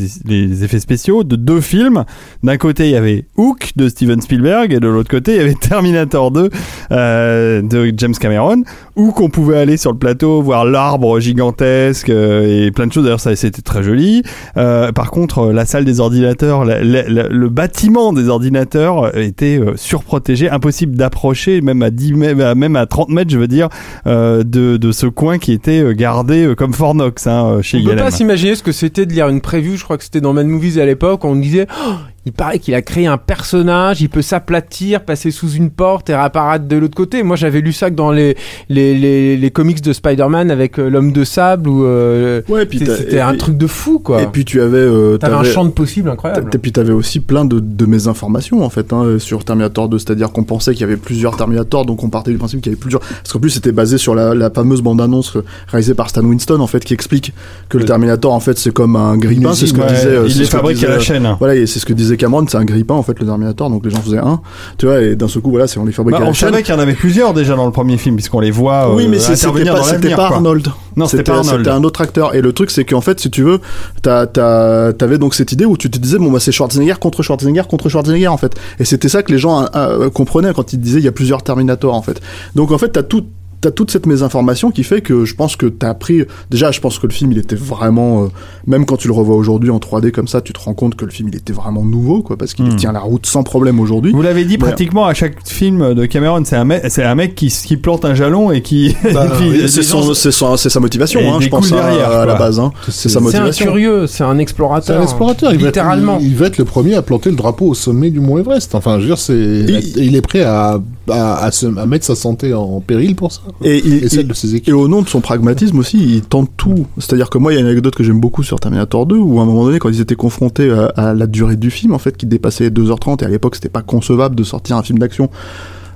les 0.48 0.64
effets 0.64 0.80
spéciaux 0.80 1.24
de 1.24 1.36
deux 1.36 1.60
films. 1.60 2.04
D'un 2.42 2.56
côté, 2.56 2.84
il 2.86 2.92
y 2.92 2.96
avait 2.96 3.24
Hook 3.36 3.72
de 3.76 3.88
Steven 3.88 4.20
Spielberg 4.20 4.72
et 4.72 4.80
de 4.80 4.88
l'autre 4.88 5.10
côté, 5.10 5.32
il 5.32 5.36
y 5.38 5.40
avait 5.40 5.54
Terminator 5.54 6.30
2 6.30 6.50
euh, 6.92 7.62
de 7.62 7.92
James 7.96 8.14
Cameron, 8.14 8.62
qu'on 9.08 9.28
pouvait 9.30 9.58
aller 9.58 9.76
sur 9.76 9.92
le 9.92 9.98
plateau 9.98 10.42
voir 10.42 10.64
l'arbre 10.64 11.18
gigantesque 11.20 12.10
euh, 12.10 12.66
et 12.66 12.70
plein 12.70 12.86
de 12.86 12.92
choses. 12.92 13.04
D'ailleurs, 13.04 13.20
ça 13.20 13.34
c'était 13.36 13.62
très 13.62 13.82
joli. 13.82 14.22
Euh, 14.56 14.92
par 14.92 15.10
contre, 15.10 15.38
euh, 15.48 15.52
la 15.52 15.64
salle 15.66 15.84
des 15.84 16.00
ordinateurs, 16.00 16.64
la- 16.64 16.82
la- 16.84 17.08
la- 17.08 17.28
le 17.28 17.48
bâtiment 17.48 18.12
des 18.12 18.28
ordinateurs 18.28 19.16
était 19.16 19.58
euh, 19.58 19.72
surprotégé, 19.76 20.50
impossible 20.50 20.96
d'approcher, 20.96 21.60
même 21.60 21.82
à 21.82 21.90
10 21.90 22.12
mètres, 22.14 22.54
même 22.54 22.76
à 22.76 22.86
30 22.86 23.08
mètres, 23.08 23.30
je 23.30 23.38
veux 23.38 23.48
dire, 23.48 23.68
de, 24.06 24.42
de 24.76 24.92
ce 24.92 25.06
coin 25.06 25.38
qui 25.38 25.52
était 25.52 25.94
gardé 25.94 26.54
comme 26.56 26.72
Fort 26.72 26.94
Knox 26.94 27.26
hein, 27.26 27.58
chez 27.62 27.78
On 27.78 27.84
peut 27.84 27.96
pas 27.96 28.10
s'imaginer 28.10 28.54
ce 28.54 28.62
que 28.62 28.72
c'était 28.72 29.06
de 29.06 29.12
lire 29.12 29.28
une 29.28 29.40
preview, 29.40 29.76
je 29.76 29.84
crois 29.84 29.96
que 29.98 30.04
c'était 30.04 30.20
dans 30.20 30.32
Mad 30.32 30.46
Movies 30.46 30.78
à 30.78 30.84
l'époque, 30.84 31.24
on 31.24 31.36
disait 31.36 31.66
Oh, 31.86 31.92
il 32.26 32.32
paraît 32.32 32.58
qu'il 32.58 32.74
a 32.74 32.82
créé 32.82 33.06
un 33.06 33.16
personnage, 33.16 34.02
il 34.02 34.08
peut 34.10 34.20
s'aplatir, 34.22 35.04
passer 35.04 35.30
sous 35.30 35.52
une 35.52 35.70
porte 35.70 36.10
et 36.10 36.14
réapparaître 36.14 36.66
de 36.66 36.76
l'autre 36.76 36.94
côté. 36.94 37.22
Moi 37.22 37.36
j'avais 37.36 37.60
lu 37.62 37.72
ça 37.72 37.88
que 37.90 37.94
dans 37.96 38.10
les, 38.12 38.36
les, 38.68 38.94
les, 38.94 39.36
les 39.38 39.50
comics 39.50 39.80
de 39.82 39.92
Spider-Man 39.92 40.50
avec 40.50 40.78
euh, 40.78 40.90
l'homme 40.90 41.12
de 41.12 41.24
sable 41.24 41.68
où 41.68 41.84
euh, 41.84 42.42
Ouais, 42.48 42.64
et 42.64 42.66
puis 42.66 42.78
c'était 42.78 43.20
un 43.20 43.34
truc 43.36 43.56
de 43.56 43.66
fou 43.66 43.98
quoi. 44.00 44.20
Et 44.22 44.26
puis 44.26 44.44
tu 44.44 44.60
avais, 44.60 44.76
euh, 44.76 45.16
T'avais 45.16 45.34
un 45.34 45.44
champ 45.44 45.64
de 45.64 45.70
possibles 45.70 46.10
incroyable. 46.10 46.50
Et 46.52 46.58
puis 46.58 46.72
t'avais 46.72 46.92
aussi 46.92 47.20
plein 47.20 47.44
de, 47.46 47.58
de 47.58 47.86
mésinformations 47.86 48.62
en 48.62 48.70
fait 48.70 48.92
hein, 48.92 49.18
sur 49.18 49.44
Terminator 49.44 49.88
2, 49.88 49.98
c'est-à-dire 49.98 50.30
qu'on 50.30 50.44
pensait 50.44 50.72
qu'il 50.72 50.82
y 50.82 50.84
avait 50.84 50.96
plusieurs 50.98 51.36
Terminator, 51.36 51.86
donc 51.86 52.04
on 52.04 52.10
partait 52.10 52.32
du 52.32 52.38
principe 52.38 52.60
qu'il 52.60 52.70
y 52.70 52.74
avait 52.74 52.80
plusieurs. 52.80 53.00
Parce 53.00 53.32
qu'en 53.32 53.40
plus 53.40 53.50
c'était 53.50 53.72
basé 53.72 53.96
sur 53.98 54.14
la, 54.14 54.34
la 54.34 54.50
fameuse 54.50 54.82
bande-annonce 54.82 55.36
euh, 55.36 55.44
réalisée 55.68 55.94
par 55.94 56.10
Stan 56.10 56.22
Winston 56.22 56.60
en 56.60 56.66
fait, 56.66 56.84
qui 56.84 56.92
explique 56.92 57.32
que 57.70 57.78
le 57.78 57.86
Terminator 57.86 58.32
en 58.34 58.40
fait 58.40 58.58
c'est 58.58 58.72
comme 58.72 58.94
un 58.96 59.16
grille-pain, 59.16 59.54
c'est 59.54 59.66
ce 59.66 59.72
que 59.72 59.80
Ouais, 59.80 59.88
disait. 59.88 60.06
euh, 60.08 60.26
il 60.28 60.38
les 60.38 60.44
fabrique 60.44 60.84
à 60.84 60.88
la 60.90 60.98
chaîne. 60.98 61.26
Voilà, 61.38 61.54
et 61.56 61.66
c'est 61.66 61.78
ce 61.78 61.86
que 61.86 61.94
disait 61.94 62.09
Cameron, 62.16 62.44
c'est 62.48 62.56
un 62.58 62.64
grille-pain 62.64 62.94
en 62.94 63.02
fait 63.02 63.18
le 63.18 63.26
Terminator, 63.26 63.70
donc 63.70 63.84
les 63.84 63.90
gens 63.90 64.00
faisaient 64.00 64.18
un, 64.18 64.40
tu 64.78 64.86
vois, 64.86 65.00
et 65.00 65.16
d'un 65.16 65.28
seul 65.28 65.42
coup 65.42 65.50
voilà, 65.50 65.66
c'est 65.66 65.78
on 65.78 65.84
les 65.84 65.92
fabrique 65.92 66.16
Bah, 66.18 66.24
à 66.24 66.28
on 66.28 66.34
savait 66.34 66.62
qu'il 66.62 66.74
y 66.74 66.76
en 66.76 66.80
avait 66.80 66.94
plusieurs 66.94 67.34
déjà 67.34 67.56
dans 67.56 67.66
le 67.66 67.72
premier 67.72 67.96
film, 67.96 68.16
puisqu'on 68.16 68.40
les 68.40 68.50
voit 68.50 68.88
euh, 68.90 68.94
Oui, 68.94 69.06
mais 69.08 69.18
c'est- 69.18 69.36
c'était 69.36 69.64
pas, 69.70 69.82
c'était 69.82 70.14
pas. 70.14 70.26
Arnold. 70.28 70.68
Non, 70.96 71.06
c'était 71.06 71.22
pas 71.22 71.38
Arnold. 71.38 71.58
C'était 71.58 71.70
un 71.70 71.84
autre 71.84 72.00
acteur. 72.00 72.34
Et 72.34 72.40
le 72.40 72.52
truc, 72.52 72.70
c'est 72.70 72.84
qu'en 72.84 73.00
fait, 73.00 73.20
si 73.20 73.30
tu 73.30 73.42
veux, 73.42 73.60
t'avais 74.02 75.18
donc 75.18 75.34
cette 75.34 75.52
idée 75.52 75.64
où 75.64 75.76
tu 75.76 75.90
te 75.90 75.98
disais, 75.98 76.18
bon, 76.18 76.30
bah, 76.30 76.40
c'est 76.40 76.52
Schwarzenegger 76.52 76.94
contre 77.00 77.22
Schwarzenegger 77.22 77.62
contre 77.68 77.88
Schwarzenegger, 77.88 78.28
en 78.28 78.36
fait. 78.36 78.54
Et 78.78 78.84
c'était 78.84 79.08
ça 79.08 79.22
que 79.22 79.32
les 79.32 79.38
gens 79.38 79.66
euh, 79.74 80.10
comprenaient 80.10 80.52
quand 80.54 80.72
ils 80.72 80.80
disaient, 80.80 80.98
il 80.98 81.04
y 81.04 81.08
a 81.08 81.12
plusieurs 81.12 81.42
Terminator, 81.42 81.94
en 81.94 82.02
fait. 82.02 82.20
Donc, 82.54 82.70
en 82.72 82.78
fait, 82.78 82.88
t'as 82.90 83.02
tout. 83.02 83.24
T'as 83.60 83.70
toute 83.70 83.90
cette 83.90 84.06
mésinformation 84.06 84.70
qui 84.70 84.84
fait 84.84 85.02
que 85.02 85.24
je 85.26 85.34
pense 85.34 85.54
que 85.56 85.66
t'as 85.66 85.90
appris. 85.90 86.22
Déjà, 86.50 86.70
je 86.70 86.80
pense 86.80 86.98
que 86.98 87.06
le 87.06 87.12
film, 87.12 87.32
il 87.32 87.38
était 87.38 87.56
vraiment. 87.56 88.24
euh, 88.24 88.26
même 88.66 88.86
quand 88.86 88.96
tu 88.96 89.06
le 89.08 89.12
revois 89.12 89.36
aujourd'hui 89.36 89.68
en 89.70 89.78
3D 89.78 90.10
comme 90.12 90.28
ça, 90.28 90.40
tu 90.40 90.52
te 90.52 90.60
rends 90.60 90.72
compte 90.74 90.94
que 90.94 91.04
le 91.04 91.10
film, 91.10 91.28
il 91.28 91.36
était 91.36 91.52
vraiment 91.52 91.84
nouveau, 91.84 92.22
quoi, 92.22 92.36
parce 92.38 92.54
qu'il 92.54 92.64
Hmm. 92.64 92.76
tient 92.76 92.92
la 92.92 93.00
route 93.00 93.26
sans 93.26 93.42
problème 93.42 93.78
aujourd'hui. 93.80 94.12
Vous 94.12 94.22
l'avez 94.22 94.44
dit 94.44 94.56
pratiquement 94.56 95.04
à 95.06 95.12
chaque 95.14 95.46
film 95.46 95.92
de 95.94 96.06
Cameron, 96.06 96.42
c'est 96.44 96.56
un 96.56 96.64
mec, 96.64 96.84
c'est 96.88 97.04
un 97.04 97.14
mec 97.14 97.34
qui, 97.34 97.48
qui 97.48 97.76
plante 97.76 98.04
un 98.04 98.14
jalon 98.14 98.50
et 98.50 98.62
qui. 98.62 98.96
Bah, 99.12 99.26
c'est 99.68 99.82
gens- 99.82 100.02
son- 100.02 100.14
c'est 100.14 100.30
son- 100.32 100.56
c'est 100.56 100.70
sa 100.70 100.80
motivation, 100.80 101.20
hein, 101.30 101.38
je 101.40 101.48
pense, 101.48 101.70
hein, 101.72 101.76
derrière, 101.76 102.10
à 102.12 102.24
la 102.26 102.34
base. 102.36 102.58
hein. 102.60 102.72
C'est 102.88 102.92
sa 102.92 103.08
C'est 103.08 103.16
un 103.18 103.20
motivation. 103.20 103.66
curieux, 103.66 104.06
c'est 104.06 104.24
un 104.24 104.34
C'est 104.36 104.42
explorateur. 104.42 105.00
un 105.00 105.02
explorateur. 105.02 105.52
Il 105.52 105.56
va, 105.58 105.68
être, 105.68 105.74
littéralement. 105.76 106.18
il, 106.20 106.28
il 106.28 106.36
va 106.36 106.46
être 106.46 106.56
le 106.58 106.64
premier 106.64 106.94
à 106.94 107.02
planter 107.02 107.28
le 107.30 107.36
drapeau 107.36 107.66
au 107.68 107.74
sommet 107.74 108.10
du 108.10 108.20
mont 108.20 108.38
Everest. 108.38 108.74
Enfin, 108.74 108.96
je 108.96 109.00
veux 109.02 109.06
dire, 109.08 109.18
c'est, 109.18 109.34
Il- 109.34 109.92
il, 109.98 110.16
est 110.16 110.22
prêt 110.22 110.42
à, 110.44 110.78
à, 111.10 111.44
à, 111.44 111.50
se- 111.50 111.66
à 111.78 111.86
mettre 111.86 112.06
sa 112.06 112.14
santé 112.14 112.54
en 112.54 112.80
péril 112.80 113.16
pour 113.16 113.32
ça. 113.32 113.40
Et, 113.62 113.78
il- 113.84 114.04
Et 114.04 114.08
celle 114.08 114.20
il- 114.22 114.28
de 114.28 114.34
ses 114.34 114.54
équipes. 114.54 114.68
et 114.68 114.72
au 114.72 114.88
nom 114.88 115.02
de 115.02 115.08
son 115.08 115.20
pragmatisme 115.20 115.78
aussi, 115.78 115.98
il 115.98 116.22
tente 116.22 116.50
tout. 116.56 116.86
C'est-à-dire 116.98 117.30
que 117.30 117.38
moi, 117.38 117.52
il 117.52 117.56
y 117.56 117.58
a 117.58 117.60
une 117.60 117.66
anecdote 117.68 117.94
que 117.94 118.02
j'aime 118.04 118.20
beaucoup 118.20 118.42
sur 118.42 118.58
Terminator 118.60 119.06
2, 119.06 119.16
où 119.16 119.38
à 119.38 119.42
un 119.42 119.46
moment 119.46 119.64
donné, 119.64 119.78
quand 119.78 119.88
ils 119.88 120.00
étaient 120.00 120.14
confrontés 120.16 120.70
à, 120.70 120.86
à 120.96 121.14
la 121.14 121.26
durée 121.26 121.56
du 121.56 121.70
film, 121.70 121.92
en 121.94 121.98
fait, 121.98 122.16
qui 122.16 122.26
dépassait 122.26 122.64
les 122.64 122.70
2h30, 122.70 123.22
et 123.22 123.26
à 123.26 123.28
l'époque, 123.28 123.54
c'était 123.56 123.68
pas 123.68 123.82
concevable 123.82 124.34
de 124.36 124.44
sortir 124.44 124.76
un 124.76 124.82
film 124.82 124.98
d'action 124.98 125.30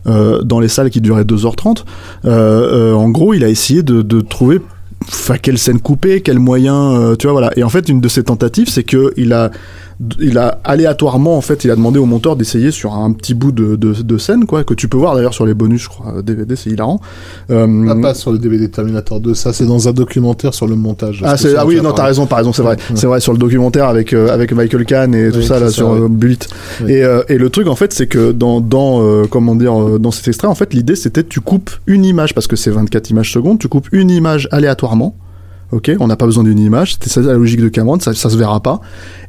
euh, 0.06 0.42
dans 0.42 0.60
les 0.60 0.68
salles 0.68 0.90
qui 0.90 1.00
duraient 1.00 1.24
2h30, 1.24 1.84
euh, 2.26 2.92
euh, 2.92 2.94
en 2.94 3.08
gros, 3.08 3.32
il 3.34 3.42
a 3.44 3.48
essayé 3.48 3.82
de, 3.82 4.02
de 4.02 4.20
trouver 4.20 4.60
Enfin, 5.06 5.36
quelle 5.36 5.58
scène 5.58 5.80
couper, 5.80 6.22
quel 6.22 6.38
moyen, 6.38 6.74
euh, 6.92 7.14
tu 7.16 7.26
vois, 7.26 7.32
voilà. 7.32 7.50
Et 7.58 7.62
en 7.62 7.68
fait, 7.68 7.90
une 7.90 8.00
de 8.00 8.08
ses 8.08 8.22
tentatives, 8.22 8.70
c'est 8.70 8.84
que 8.84 9.12
il 9.18 9.34
a, 9.34 9.50
il 10.20 10.38
a 10.38 10.58
aléatoirement, 10.64 11.36
en 11.36 11.40
fait, 11.40 11.64
il 11.64 11.70
a 11.70 11.76
demandé 11.76 11.98
au 11.98 12.06
monteur 12.06 12.36
d'essayer 12.36 12.70
sur 12.70 12.94
un 12.94 13.12
petit 13.12 13.34
bout 13.34 13.52
de, 13.52 13.76
de, 13.76 13.92
de 13.92 14.18
scène, 14.18 14.44
quoi, 14.46 14.64
que 14.64 14.74
tu 14.74 14.88
peux 14.88 14.96
voir 14.96 15.14
d'ailleurs 15.14 15.34
sur 15.34 15.46
les 15.46 15.54
bonus, 15.54 15.82
je 15.82 15.88
crois, 15.88 16.22
DVD, 16.22 16.56
c'est 16.56 16.70
hilarant. 16.70 17.00
Euh, 17.50 17.86
Ah, 17.90 17.94
pas 18.00 18.14
sur 18.14 18.32
le 18.32 18.38
DVD 18.38 18.68
Terminator 18.68 19.20
2, 19.20 19.34
ça 19.34 19.52
c'est 19.52 19.66
dans 19.66 19.88
un 19.88 19.92
documentaire 19.92 20.54
sur 20.54 20.66
le 20.66 20.76
montage. 20.76 21.22
ah, 21.24 21.36
c'est, 21.36 21.54
ah 21.56 21.64
oui, 21.66 21.80
non, 21.82 21.92
t'as 21.92 22.04
raison, 22.04 22.26
t'as 22.26 22.36
raison, 22.36 22.52
c'est 22.52 22.62
vrai. 22.62 22.76
Ouais. 22.76 22.96
C'est 22.96 23.06
vrai, 23.06 23.20
sur 23.20 23.32
le 23.32 23.38
documentaire 23.38 23.86
avec, 23.86 24.12
euh, 24.12 24.28
avec 24.32 24.52
Michael 24.52 24.84
Kahn 24.84 25.14
et 25.14 25.30
tout 25.30 25.38
Oui, 25.38 25.46
ça, 25.46 25.58
là, 25.60 25.66
ça, 25.66 25.72
sur 25.72 25.90
ouais. 25.90 26.00
euh, 26.00 26.08
Bullet. 26.08 26.38
Oui. 26.82 26.92
Et, 26.92 27.04
euh, 27.04 27.22
et 27.28 27.38
le 27.38 27.48
truc, 27.50 27.68
en 27.68 27.76
fait, 27.76 27.92
c'est 27.92 28.06
que 28.06 28.32
dans, 28.32 28.60
dans, 28.60 29.02
euh, 29.02 29.24
comment 29.30 29.54
dire, 29.54 29.80
euh, 29.80 29.98
dans 29.98 30.10
cet 30.10 30.26
extrait, 30.28 30.48
en 30.48 30.54
fait, 30.54 30.74
l'idée, 30.74 30.96
c'était 30.96 31.22
tu 31.24 31.40
coupes 31.40 31.70
une 31.86 32.04
image, 32.04 32.34
parce 32.34 32.46
que 32.46 32.56
c'est 32.56 32.70
24 32.70 33.10
images 33.10 33.32
secondes, 33.32 33.58
tu 33.58 33.68
coupes 33.68 33.88
une 33.92 34.10
image 34.10 34.48
aléatoirement. 34.50 35.14
Ok, 35.74 35.90
on 35.98 36.06
n'a 36.06 36.14
pas 36.16 36.26
besoin 36.26 36.44
d'une 36.44 36.58
image, 36.60 36.92
c'était 36.92 37.10
ça 37.10 37.20
la 37.20 37.32
logique 37.34 37.60
de 37.60 37.68
Cameron, 37.68 37.98
ça, 37.98 38.14
ça 38.14 38.30
se 38.30 38.36
verra 38.36 38.60
pas. 38.60 38.80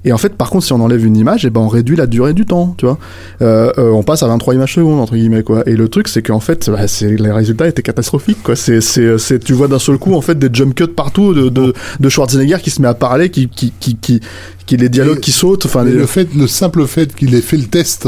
Et 0.03 0.13
en 0.13 0.17
fait, 0.19 0.35
par 0.35 0.51
contre, 0.51 0.63
si 0.65 0.73
on 0.73 0.79
enlève 0.79 1.03
une 1.03 1.17
image, 1.17 1.43
et 1.45 1.49
ben 1.49 1.61
on 1.61 1.67
réduit 1.67 1.95
la 1.95 2.05
durée 2.05 2.33
du 2.33 2.45
temps, 2.45 2.75
tu 2.77 2.85
vois. 2.85 2.99
Euh, 3.41 3.71
euh, 3.79 3.89
on 3.89 4.03
passe 4.03 4.21
à 4.21 4.27
23 4.27 4.53
images 4.53 4.75
secondes 4.75 4.99
entre 4.99 5.15
guillemets 5.15 5.41
quoi. 5.41 5.63
Et 5.67 5.75
le 5.75 5.89
truc, 5.89 6.07
c'est 6.07 6.21
qu'en 6.21 6.39
fait, 6.39 6.69
bah, 6.69 6.87
c'est 6.87 7.15
les 7.17 7.31
résultats 7.31 7.67
étaient 7.67 7.81
catastrophiques 7.81 8.43
quoi. 8.43 8.55
C'est 8.55 8.79
c'est 8.81 9.17
c'est 9.17 9.39
tu 9.43 9.53
vois 9.53 9.67
d'un 9.67 9.79
seul 9.79 9.97
coup 9.97 10.13
en 10.13 10.21
fait 10.21 10.37
des 10.37 10.49
jump 10.53 10.75
cuts 10.75 10.87
partout 10.87 11.33
de 11.33 11.49
de, 11.49 11.73
de 11.99 12.09
Schwarzenegger 12.09 12.57
qui 12.61 12.69
se 12.69 12.81
met 12.81 12.87
à 12.87 12.93
parler, 12.93 13.29
qui 13.29 13.47
qui 13.49 13.73
qui 13.79 13.95
qui, 13.95 14.19
qui 14.67 14.77
les 14.77 14.89
dialogues 14.89 15.17
Et- 15.17 15.21
qui 15.21 15.31
sautent, 15.31 15.65
enfin 15.65 15.83
les- 15.83 15.93
le 15.93 16.05
fait, 16.05 16.27
le 16.35 16.45
simple 16.45 16.85
fait 16.85 17.15
qu'il 17.15 17.33
ait 17.33 17.41
fait 17.41 17.57
le 17.57 17.65
test 17.65 18.07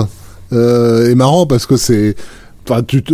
euh, 0.54 1.10
est 1.10 1.16
marrant 1.16 1.46
parce 1.48 1.66
que 1.66 1.76
c'est, 1.78 2.16
enfin, 2.70 2.84
tu 2.86 3.04
te, 3.04 3.14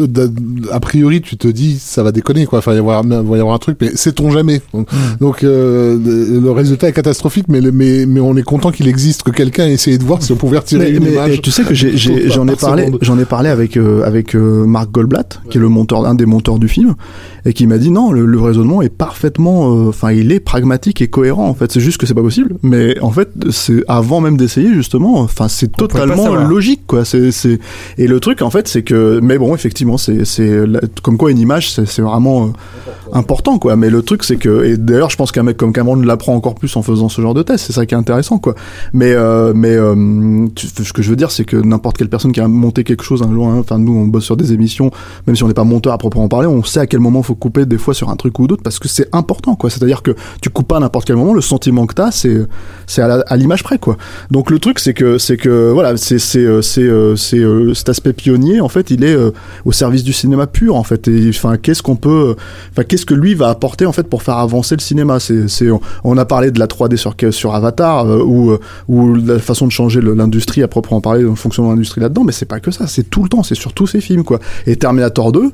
a 0.71 0.79
priori, 0.79 1.21
tu 1.21 1.37
te 1.37 1.47
dis, 1.47 1.77
ça 1.79 2.03
va 2.03 2.11
déconner 2.11 2.45
quoi. 2.45 2.59
Enfin, 2.59 2.71
il 2.73 2.81
va 2.81 2.93
y 2.93 2.95
avoir, 2.95 3.03
il 3.23 3.29
va 3.29 3.37
y 3.37 3.39
avoir 3.39 3.55
un 3.55 3.59
truc, 3.59 3.77
mais 3.81 3.95
sait-on 3.95 4.31
jamais. 4.31 4.61
Donc, 4.73 4.87
donc, 5.19 5.43
euh, 5.43 5.97
le, 6.03 6.39
le 6.39 6.51
résultat 6.51 6.89
est 6.89 6.93
catastrophique, 6.93 7.45
mais, 7.49 7.61
le- 7.61 7.71
mais, 7.71 8.05
mais 8.05 8.19
on 8.19 8.35
est 8.37 8.43
content 8.43 8.71
qu'il 8.71 8.87
existe, 8.87 9.23
que 9.23 9.31
quelqu'un 9.31 9.65
ait 9.67 9.73
essayé 9.73 9.97
de 9.97 10.03
voir 10.03 10.21
si 10.23 10.31
on 10.31 10.35
pouvait 10.35 10.57
retirer 10.57 10.91
Mais- 10.91 10.97
une 10.97 11.03
mais, 11.03 11.11
image. 11.13 11.41
tu 11.41 11.51
sais 11.51 11.63
que 11.63 11.73
j'en 11.75 12.47
ai 12.47 12.55
par 12.55 12.69
parlé, 12.69 12.91
j'en 13.01 13.17
ai 13.19 13.25
parlé 13.25 13.49
avec 13.49 13.77
euh, 13.77 14.03
avec 14.03 14.35
euh, 14.35 14.65
Marc 14.65 14.91
Goldblatt, 14.91 15.41
qui 15.49 15.57
est 15.57 15.61
le 15.61 15.69
monteur, 15.69 16.05
un 16.05 16.15
des 16.15 16.25
monteurs 16.25 16.59
du 16.59 16.67
film, 16.67 16.95
et 17.45 17.53
qui 17.53 17.67
m'a 17.67 17.77
dit 17.77 17.91
non, 17.91 18.11
le, 18.11 18.25
le 18.25 18.39
raisonnement 18.39 18.81
est 18.81 18.89
parfaitement, 18.89 19.73
euh, 19.75 19.89
enfin, 19.89 20.11
il 20.11 20.31
est 20.31 20.39
pragmatique 20.39 21.01
et 21.01 21.07
cohérent. 21.07 21.47
En 21.49 21.53
fait, 21.53 21.71
c'est 21.71 21.79
juste 21.79 21.97
que 21.97 22.05
c'est 22.05 22.13
pas 22.13 22.21
possible. 22.21 22.55
Mais 22.63 22.99
en 23.01 23.11
fait, 23.11 23.29
c'est 23.51 23.83
avant 23.87 24.21
même 24.21 24.37
d'essayer 24.37 24.73
justement, 24.73 25.19
enfin, 25.19 25.47
c'est 25.47 25.71
totalement 25.71 26.35
logique, 26.35 26.81
quoi. 26.87 27.05
C'est 27.05 27.31
c'est 27.31 27.59
et 27.97 28.07
le 28.07 28.19
truc 28.19 28.41
en 28.41 28.49
fait, 28.49 28.67
c'est 28.67 28.81
que, 28.83 29.19
mais 29.21 29.37
bon, 29.37 29.42
effectivement, 29.55 29.97
c'est 29.97 30.23
comme 31.01 31.17
quoi 31.17 31.31
une 31.31 31.39
image, 31.39 31.71
c'est 31.71 32.01
vraiment 32.01 32.45
euh, 32.45 32.49
important, 33.13 33.59
quoi. 33.59 33.75
Mais 33.75 33.89
le 33.89 34.01
truc, 34.01 34.23
c'est 34.23 34.37
que, 34.37 34.65
et 34.65 34.77
d'ailleurs, 34.77 35.09
je 35.09 35.17
pense 35.17 35.31
qu'un 35.31 35.43
mec 35.43 35.57
comme 35.57 35.73
Cameron 35.73 35.95
l'apprend 35.97 36.35
encore 36.35 36.55
plus 36.55 36.75
en 36.75 36.81
faisant 36.81 37.09
ce 37.09 37.21
genre 37.21 37.33
de 37.33 37.43
test. 37.43 37.65
C'est 37.65 37.73
ça 37.73 37.85
qui 37.85 37.93
est 37.93 37.97
intéressant, 37.97 38.39
quoi. 38.39 38.55
Mais, 38.91 39.13
euh, 39.13 39.53
mais 39.55 39.75
euh, 39.75 40.47
ce 40.57 40.93
que 40.93 41.01
je 41.01 41.09
veux 41.09 41.15
dire, 41.15 41.31
c'est 41.31 41.45
que 41.45 41.57
n'importe 41.57 41.97
quelle 41.97 42.09
personne 42.09 42.31
qui 42.31 42.41
a 42.41 42.47
monté 42.47 42.83
quelque 42.83 43.03
chose 43.03 43.21
un 43.21 43.31
jour, 43.31 43.47
hein, 43.47 43.57
enfin 43.59 43.77
nous, 43.77 43.93
on 43.93 44.05
bosse 44.05 44.25
sur 44.25 44.37
des 44.37 44.53
émissions, 44.53 44.91
même 45.27 45.35
si 45.35 45.43
on 45.43 45.47
n'est 45.47 45.53
pas 45.53 45.63
monteur 45.63 45.93
à 45.93 45.97
proprement 45.97 46.27
parler, 46.27 46.47
on 46.47 46.63
sait 46.63 46.79
à 46.79 46.87
quel 46.87 46.99
moment 46.99 47.23
faut 47.23 47.35
couper 47.35 47.65
des 47.65 47.77
fois 47.77 47.93
sur 47.93 48.09
un 48.09 48.15
truc 48.15 48.37
ou 48.39 48.47
d'autre 48.47 48.63
parce 48.63 48.79
que 48.79 48.87
c'est 48.87 49.07
important, 49.13 49.55
quoi. 49.55 49.69
C'est-à-dire 49.69 50.01
que 50.01 50.15
tu 50.41 50.49
coupes 50.49 50.67
pas 50.67 50.79
n'importe 50.79 51.05
quel 51.05 51.15
moment, 51.15 51.33
le 51.33 51.41
sentiment 51.41 51.85
que 51.85 51.93
t'as, 51.93 52.11
c'est 52.11 52.37
c'est 52.87 53.01
à 53.01 53.37
l'image 53.37 53.63
près, 53.63 53.77
quoi. 53.77 53.97
Donc 54.31 54.49
le 54.49 54.59
truc, 54.59 54.79
c'est 54.79 54.93
que 54.93 55.17
c'est 55.17 55.37
que 55.37 55.71
voilà, 55.71 55.97
c'est 55.97 56.19
c'est 56.19 56.61
c'est 56.61 56.89
cet 57.73 57.89
aspect 57.89 58.13
pionnier, 58.13 58.61
en 58.61 58.69
fait, 58.69 58.91
il 58.91 59.03
est 59.03 59.17
au 59.65 59.71
service 59.71 60.03
du 60.03 60.13
cinéma 60.13 60.47
pur, 60.47 60.75
en 60.75 60.83
fait. 60.83 61.07
Et 61.07 61.29
enfin, 61.29 61.57
qu'est-ce 61.57 61.81
qu'on 61.83 61.95
peut, 61.95 62.35
enfin, 62.71 62.83
qu'est-ce 62.83 63.05
que 63.05 63.13
lui 63.13 63.33
va 63.35 63.49
apporter 63.49 63.85
en 63.85 63.91
fait 63.91 64.03
pour 64.07 64.23
faire 64.23 64.37
avancer 64.37 64.75
le 64.75 64.81
cinéma? 64.81 65.19
C'est 65.19 65.47
c'est 65.47 65.67
on, 66.03 66.17
a 66.17 66.25
parlé 66.25 66.51
de 66.51 66.59
la 66.59 66.67
3D 66.67 66.95
sur 66.97 67.15
sur 67.31 67.55
Avatar 67.55 68.05
euh, 68.05 68.23
ou 68.23 68.51
euh, 68.51 68.59
ou 68.87 69.13
la 69.15 69.39
façon 69.39 69.67
de 69.67 69.71
changer 69.71 70.01
le- 70.01 70.13
l'industrie 70.13 70.63
à 70.63 70.67
proprement 70.67 71.01
parler 71.01 71.25
en 71.25 71.35
fonction 71.35 71.63
de 71.65 71.69
l'industrie 71.69 72.01
là-dedans, 72.01 72.23
mais 72.23 72.31
c'est 72.31 72.45
pas 72.45 72.59
que 72.59 72.71
ça, 72.71 72.87
c'est 72.87 73.09
tout 73.09 73.23
le 73.23 73.29
temps, 73.29 73.43
c'est 73.43 73.55
sur 73.55 73.73
tous 73.73 73.87
ces 73.87 74.01
films 74.01 74.23
quoi. 74.23 74.39
Et 74.67 74.75
Terminator 74.75 75.31
2 75.31 75.39
euh, 75.39 75.43
euh, 75.43 75.49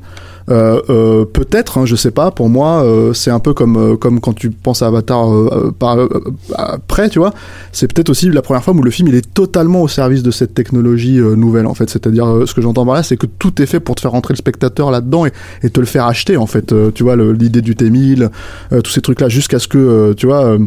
peut-être, 0.50 1.78
hein, 1.78 1.86
je 1.86 1.96
sais 1.96 2.12
pas. 2.12 2.32
Pour 2.32 2.50
moi, 2.50 2.84
euh, 2.84 3.14
c'est 3.14 3.32
un 3.32 3.40
peu 3.40 3.54
comme 3.54 3.78
euh, 3.78 3.96
comme 3.98 4.20
quand 4.20 4.34
tu 4.34 4.50
penses 4.50 4.82
à 4.82 4.88
Avatar 4.88 5.32
euh, 5.32 5.72
euh, 5.82 6.08
euh, 6.08 6.20
après, 6.56 7.10
tu 7.10 7.20
vois. 7.20 7.34
C'est 7.72 7.92
peut-être 7.92 8.10
aussi 8.10 8.30
la 8.30 8.42
première 8.42 8.64
fois 8.64 8.74
où 8.74 8.82
le 8.82 8.92
film 8.92 9.08
il 9.08 9.16
est 9.16 9.34
totalement 9.34 9.82
au 9.82 9.88
service 9.88 10.24
de 10.24 10.32
cette 10.32 10.54
technologie 10.54 11.20
euh, 11.20 11.36
nouvelle 11.36 11.68
en 11.68 11.74
fait. 11.74 11.90
C'est-à-dire, 11.90 12.28
euh, 12.28 12.46
ce 12.46 12.54
que 12.54 12.62
j'entends 12.62 12.86
par 12.86 12.96
là, 12.96 13.04
c'est 13.04 13.18
que 13.18 13.28
tout 13.28 13.62
est 13.62 13.66
fait 13.66 13.80
pour 13.80 13.96
te 13.96 14.02
faire 14.02 14.12
rentrer 14.12 14.34
le 14.34 14.38
spectateur 14.38 14.92
là-dedans 14.92 15.26
et, 15.26 15.32
et 15.64 15.70
te 15.70 15.80
le 15.80 15.86
faire 15.86 16.06
acheter 16.06 16.38
en 16.38 16.48
fait. 16.48 16.72
Euh, 16.72 16.92
tu 16.94 17.04
vois, 17.04 17.16
l'idée 17.16 17.62
du 17.62 17.76
T1000, 17.76 18.30
euh, 18.72 18.82
tous 18.82 18.92
ces 18.92 19.02
trucs-là, 19.02 19.30
jusqu'à 19.30 19.60
ce 19.60 19.68
que 19.68 19.78
euh, 19.78 20.14
tu 20.14 20.26
vois. 20.26 20.58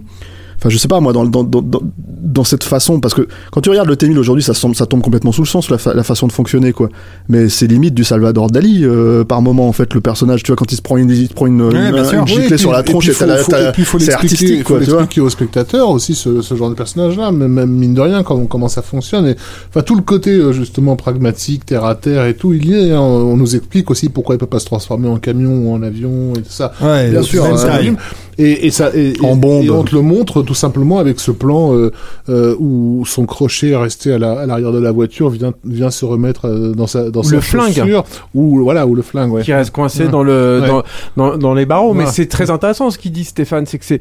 Enfin, 0.62 0.68
je 0.70 0.78
sais 0.78 0.86
pas, 0.86 1.00
moi, 1.00 1.12
dans, 1.12 1.24
dans, 1.24 1.42
dans, 1.42 1.60
dans- 1.60 1.82
dans 2.06 2.44
cette 2.44 2.62
façon, 2.62 3.00
parce 3.00 3.14
que 3.14 3.26
quand 3.50 3.60
tu 3.60 3.68
regardes 3.68 3.88
le 3.88 3.96
T-1000 3.96 4.16
aujourd'hui, 4.16 4.44
ça, 4.44 4.54
semble- 4.54 4.76
ça 4.76 4.86
tombe 4.86 5.02
complètement 5.02 5.32
sous 5.32 5.42
le 5.42 5.46
sens, 5.48 5.68
la, 5.70 5.76
fa- 5.78 5.92
la 5.92 6.04
façon 6.04 6.28
de 6.28 6.32
fonctionner, 6.32 6.72
quoi. 6.72 6.88
Mais 7.28 7.48
c'est 7.48 7.66
limite 7.66 7.94
du 7.94 8.04
Salvador 8.04 8.48
Dali, 8.48 8.82
euh, 8.84 9.24
par 9.24 9.42
moment, 9.42 9.68
en 9.68 9.72
fait, 9.72 9.92
le 9.92 10.00
personnage, 10.00 10.44
tu 10.44 10.52
vois, 10.52 10.56
quand 10.56 10.70
il 10.70 10.76
se 10.76 10.82
prend 10.82 10.96
une, 10.96 11.10
il 11.10 11.26
se 11.28 11.34
prend 11.34 11.46
une, 11.46 11.60
Ouais, 11.62 11.70
une, 11.90 11.96
une 11.96 12.20
Oui, 12.22 12.58
sur 12.58 12.70
puis- 12.70 12.76
la 12.76 12.82
tronche 12.84 13.08
et 13.08 13.12
faut- 13.12 13.24
faut- 13.26 13.82
faut 13.84 13.98
c'est 13.98 14.12
artistique, 14.12 14.62
faut 14.62 14.74
quoi, 14.74 14.78
tu 14.84 14.90
vois. 14.90 14.98
l'expliquer 15.00 15.20
aux 15.20 15.30
spectateurs 15.30 15.90
aussi 15.90 16.14
ce, 16.14 16.40
ce 16.42 16.54
genre 16.54 16.70
de 16.70 16.74
personnage-là, 16.74 17.32
même, 17.32 17.52
même 17.52 17.70
mine 17.70 17.94
de 17.94 18.00
rien 18.00 18.22
comment, 18.22 18.46
comment 18.46 18.68
ça 18.68 18.82
fonctionne. 18.82 19.26
Et, 19.26 19.34
enfin 19.68 19.82
tout 19.82 19.96
le 19.96 20.02
côté 20.02 20.30
euh, 20.30 20.52
justement 20.52 20.94
pragmatique, 20.96 21.66
terre 21.66 21.84
à 21.84 21.96
terre 21.96 22.24
et 22.26 22.34
tout, 22.34 22.52
il 22.52 22.66
y 22.66 22.74
est. 22.74 22.92
hein. 22.92 23.00
On 23.00 23.36
nous 23.36 23.56
explique 23.56 23.90
aussi 23.90 24.08
pourquoi 24.08 24.36
il 24.36 24.38
peut 24.38 24.46
pas 24.46 24.60
se 24.60 24.66
transformer 24.66 25.08
en 25.08 25.16
camion 25.18 25.50
ou 25.68 25.72
en 25.74 25.82
avion 25.82 26.32
et 26.36 26.42
tout 26.42 26.50
ça. 26.50 26.72
Ouais, 26.80 27.10
Bien 27.10 27.22
sûr, 27.22 27.58
ça 27.58 27.72
arrive. 27.74 27.96
Et, 28.38 28.66
et 28.66 28.70
ça 28.70 28.90
et, 28.94 29.12
En 29.22 29.36
bombe. 29.36 29.64
et 29.64 29.70
on 29.70 29.82
te 29.84 29.94
le 29.94 30.02
montre 30.02 30.42
tout 30.42 30.54
simplement 30.54 30.98
avec 30.98 31.20
ce 31.20 31.30
plan 31.30 31.74
euh, 31.74 31.90
euh, 32.28 32.54
où 32.58 33.04
son 33.06 33.26
crochet 33.26 33.76
resté 33.76 34.12
à 34.12 34.18
la- 34.18 34.38
à 34.40 34.46
l'arrière 34.46 34.72
de 34.72 34.78
la 34.80 34.90
voiture 34.92 35.28
vient 35.30 35.52
vient 35.64 35.90
se 35.90 36.04
remettre 36.04 36.46
euh, 36.48 36.72
dans 36.72 36.86
sa 36.86 37.10
dans 37.10 37.20
Ou 37.20 37.24
sa 37.24 37.34
le 37.36 37.40
flingue. 37.40 37.72
chaussure, 37.74 38.04
ou 38.34 38.62
voilà 38.62 38.86
ou 38.86 38.94
le 38.94 39.02
flingue 39.02 39.32
ouais. 39.32 39.42
qui 39.42 39.52
reste 39.52 39.70
coincé 39.72 40.04
Ouais. 40.04 40.08
dans 40.10 40.22
le 40.22 40.60
Ouais. 40.62 40.68
dans, 40.68 40.82
dans, 41.16 41.36
dans 41.38 41.54
les 41.54 41.66
barreaux 41.66 41.94
mais 41.94 42.06
c'est 42.06 42.26
très 42.26 42.50
intéressant 42.50 42.90
ce 42.90 42.98
qu'il 42.98 43.12
dit 43.12 43.24
Stéphane 43.24 43.66
c'est 43.66 43.78
que 43.78 43.84
c'est 43.84 44.00